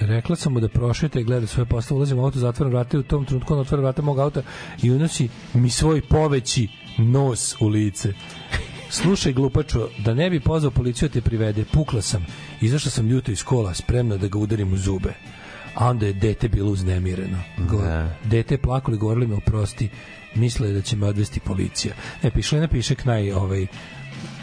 rekla 0.00 0.36
sam 0.36 0.52
mu 0.52 0.60
da 0.60 0.68
prošeta 0.68 1.20
i 1.20 1.24
gleda 1.24 1.46
svoje 1.46 1.66
posle, 1.66 1.96
ulazim 1.96 2.18
u 2.18 2.24
auto, 2.24 2.38
zatvaram 2.38 2.72
vrata 2.72 2.96
i 2.96 3.00
u 3.00 3.04
tom 3.04 3.24
trenutku 3.24 3.54
on 3.54 3.60
otvara 3.60 3.82
vrata 3.82 4.02
mog 4.02 4.18
auta 4.18 4.42
i 4.82 4.90
unosi 4.90 5.28
mi 5.54 5.70
svoj 5.70 6.00
poveći 6.00 6.68
nos 6.98 7.56
u 7.60 7.68
lice. 7.68 8.12
Slušaj, 8.90 9.32
glupačo, 9.32 9.88
da 10.04 10.14
ne 10.14 10.30
bi 10.30 10.40
pozvao 10.40 10.70
policiju 10.70 11.08
da 11.08 11.12
te 11.12 11.20
privede, 11.20 11.64
pukla 11.64 12.02
sam, 12.02 12.26
izašla 12.60 12.90
sam 12.90 13.08
ljuto 13.08 13.32
iz 13.32 13.44
kola, 13.44 13.74
spremna 13.74 14.16
da 14.16 14.28
ga 14.28 14.38
udarim 14.38 14.72
u 14.72 14.76
zube. 14.76 15.14
A 15.74 15.88
onda 15.88 16.06
je 16.06 16.12
dete 16.12 16.48
bilo 16.48 16.70
uznemireno. 16.70 17.38
Go, 17.58 17.82
Da. 17.82 18.16
Dete 18.24 18.54
je 18.54 18.58
plakalo 18.58 18.96
i 18.96 18.98
govorili 18.98 19.26
mi 19.26 19.34
oprosti, 19.34 19.88
misle 20.34 20.72
da 20.72 20.82
će 20.82 20.96
me 20.96 21.06
odvesti 21.06 21.40
policija. 21.40 21.94
E, 22.22 22.30
pišle 22.30 22.60
na 22.60 22.68
piše 22.68 22.94
knaj 22.94 23.32
ovaj, 23.32 23.66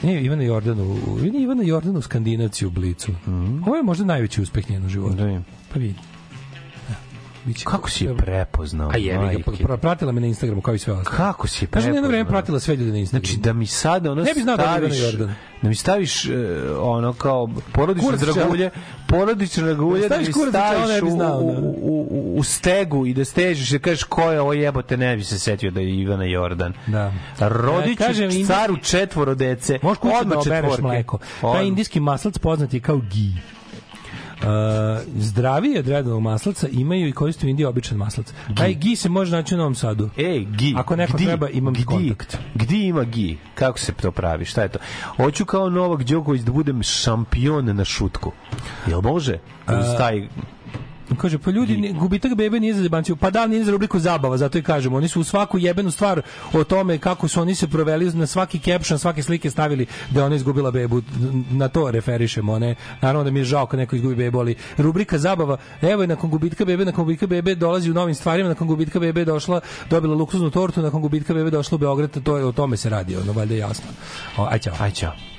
Ne, 0.04 0.24
Ivana 0.24 0.44
Jordan 0.44 0.80
u, 0.80 0.98
Ivana 1.40 1.64
Jordan 1.64 1.98
u 1.98 2.02
Skandinavci 2.02 2.66
u 2.66 2.70
Blicu. 2.70 3.12
Ovo 3.66 3.76
je 3.76 3.84
možda 3.84 4.06
najveći 4.06 4.42
uspeh 4.42 4.70
njenog 4.70 4.90
života. 4.90 5.16
Da 5.16 5.26
vidim. 5.26 5.46
Pa 5.74 5.80
vidi. 5.80 5.96
Biće- 7.50 7.66
Kako 7.66 7.90
si 7.90 8.06
je 8.06 8.18
prepoznao? 8.18 8.90
A 8.90 8.98
je, 8.98 9.18
majke? 9.18 9.44
ga, 9.60 9.78
pratila 9.78 10.12
me 10.12 10.22
na 10.22 10.28
Instagramu 10.28 10.62
kao 10.62 10.74
i 10.74 10.80
sve 10.80 10.94
ostalo. 10.94 11.18
Kako 11.18 11.48
si 11.48 11.66
je 11.66 11.70
Kaže, 11.70 11.88
jedno 11.88 12.02
vreme 12.02 12.12
prepoznao? 12.14 12.32
pratila 12.32 12.60
sve 12.60 12.76
ljude 12.76 12.92
na 12.92 12.98
Instagramu. 12.98 13.26
Znači 13.26 13.40
da 13.40 13.54
mi 13.54 13.68
sada 13.68 14.12
ono 14.12 14.24
Ne 14.24 14.34
bi 14.34 14.42
znao 14.42 14.58
da 14.58 14.64
staviš, 14.64 15.00
Jordan. 15.02 15.34
da 15.62 15.68
mi 15.70 15.76
staviš 15.76 16.26
e, 16.26 16.32
ono 16.74 17.14
kao 17.14 17.50
porodično 17.72 18.12
dragulje, 18.14 18.70
porodično 19.08 19.64
dragulje 19.64 20.00
da 20.00 20.08
staviš 20.08 20.28
mi 20.28 20.34
staviš 20.50 20.90
ne 20.90 21.02
bi 21.02 21.08
u, 21.08 21.12
znao, 21.12 21.40
u, 21.40 21.52
da. 21.52 21.60
u, 21.60 21.76
u, 22.10 22.38
u 22.38 22.44
stegu 22.44 23.06
i 23.06 23.14
da 23.14 23.26
stežiš 23.26 23.70
i 23.70 23.74
da 23.74 23.80
kažeš 23.80 24.04
ko 24.04 24.22
je 24.24 24.42
ovo 24.42 24.54
jebote, 24.54 24.98
ne 24.98 25.16
bi 25.16 25.24
se 25.24 25.40
setio 25.40 25.72
da 25.72 25.80
je 25.80 25.96
Ivana 25.96 26.26
Jordan. 26.26 26.74
Da. 26.88 27.14
Rodiću 27.40 28.04
E, 28.04 28.46
caru 28.46 28.78
četvoro 28.78 29.36
dece. 29.36 29.80
Možeš 29.84 29.98
odmah 30.22 30.36
da 30.36 30.40
obereš 30.42 30.78
mleko. 30.80 31.20
Taj 31.44 31.66
indijski 31.66 32.00
maslac 32.00 32.38
poznat 32.38 32.74
je 32.74 32.80
kao 32.80 32.98
gi. 33.00 33.32
Uh, 34.40 34.46
zdravije 35.18 35.80
od 35.80 35.88
redovog 35.88 36.22
maslaca 36.22 36.68
imaju 36.72 37.08
i 37.08 37.12
koriste 37.12 37.48
u 37.48 37.50
Indiji 37.50 37.66
običan 37.66 37.98
maslac. 37.98 38.34
Taj 38.58 38.74
gi 38.74 38.96
se 38.96 39.10
može 39.10 39.32
naći 39.32 39.56
u 39.56 39.58
Novom 39.58 39.76
Sadu. 39.76 40.10
Ej, 40.18 40.46
gi. 40.46 40.74
Ako 40.78 40.96
neko 40.96 41.18
gdi, 41.18 41.26
treba, 41.26 41.50
imam 41.50 41.74
gdi, 41.74 41.86
kontakt. 41.86 42.38
Gdi 42.56 42.88
ima 42.88 43.04
gi? 43.04 43.38
Kako 43.56 43.80
se 43.80 43.94
to 43.94 44.12
pravi? 44.12 44.46
Šta 44.46 44.62
je 44.62 44.70
to? 44.70 44.80
Hoću 45.18 45.46
kao 45.46 45.70
Novak 45.70 46.04
Đoković 46.04 46.42
da 46.42 46.52
budem 46.52 46.84
šampion 46.84 47.76
na 47.76 47.86
šutku. 47.86 48.32
Jel 48.88 49.02
može? 49.02 49.38
Uz 49.68 49.98
taj... 49.98 50.28
Kaže, 51.18 51.38
pa 51.38 51.52
ljudi, 51.52 51.94
gubitak 52.00 52.36
bebe 52.36 52.60
nije 52.60 52.74
za 52.74 52.82
zebanciju. 52.82 53.16
Pa 53.16 53.30
da, 53.30 53.48
nije 53.48 53.64
za 53.64 53.72
rubriku 53.72 54.00
zabava, 54.00 54.38
zato 54.38 54.58
i 54.58 54.64
kažemo. 54.64 54.98
Oni 54.98 55.08
su 55.08 55.22
u 55.22 55.24
svaku 55.24 55.58
jebenu 55.58 55.92
stvar 55.92 56.22
o 56.54 56.64
tome 56.64 56.98
kako 56.98 57.28
su 57.28 57.42
oni 57.42 57.56
se 57.56 57.68
proveli, 57.68 58.12
na 58.14 58.28
svaki 58.28 58.60
caption, 58.60 59.00
svake 59.00 59.24
slike 59.24 59.50
stavili 59.50 59.86
da 60.10 60.26
ona 60.26 60.36
izgubila 60.36 60.72
bebu. 60.72 61.02
Na 61.52 61.68
to 61.68 61.92
referišemo. 61.92 62.60
Ne? 62.60 62.76
Naravno 63.02 63.24
da 63.24 63.32
mi 63.32 63.40
je 63.40 63.44
žao 63.44 63.66
kad 63.66 63.80
neko 63.80 63.96
izgubi 63.96 64.16
bebu, 64.16 64.40
ali 64.40 64.56
rubrika 64.78 65.18
zabava, 65.18 65.58
evo 65.82 66.02
je 66.04 66.08
nakon 66.08 66.30
gubitka 66.30 66.66
bebe, 66.66 66.86
nakon 66.86 67.06
gubitka 67.06 67.28
bebe 67.28 67.56
dolazi 67.56 67.92
u 67.92 67.94
novim 67.94 68.16
stvarima, 68.16 68.50
nakon 68.50 68.68
gubitka 68.68 69.00
bebe 69.00 69.26
došla, 69.26 69.62
dobila 69.90 70.16
luksuznu 70.16 70.50
tortu, 70.50 70.82
nakon 70.82 71.02
gubitka 71.02 71.34
bebe 71.34 71.50
došla 71.50 71.76
u 71.76 71.80
Beograd, 71.80 72.24
to 72.24 72.38
je, 72.38 72.46
o 72.46 72.52
tome 72.52 72.78
se 72.78 72.90
radi, 72.90 73.16
ono, 73.16 73.34
valjda 73.34 73.54
je 73.54 73.60
jasno. 73.60 73.86
O, 74.38 74.48
aj, 74.52 74.60
čao. 74.60 74.74
Aj, 74.80 74.92
čao. 74.92 75.39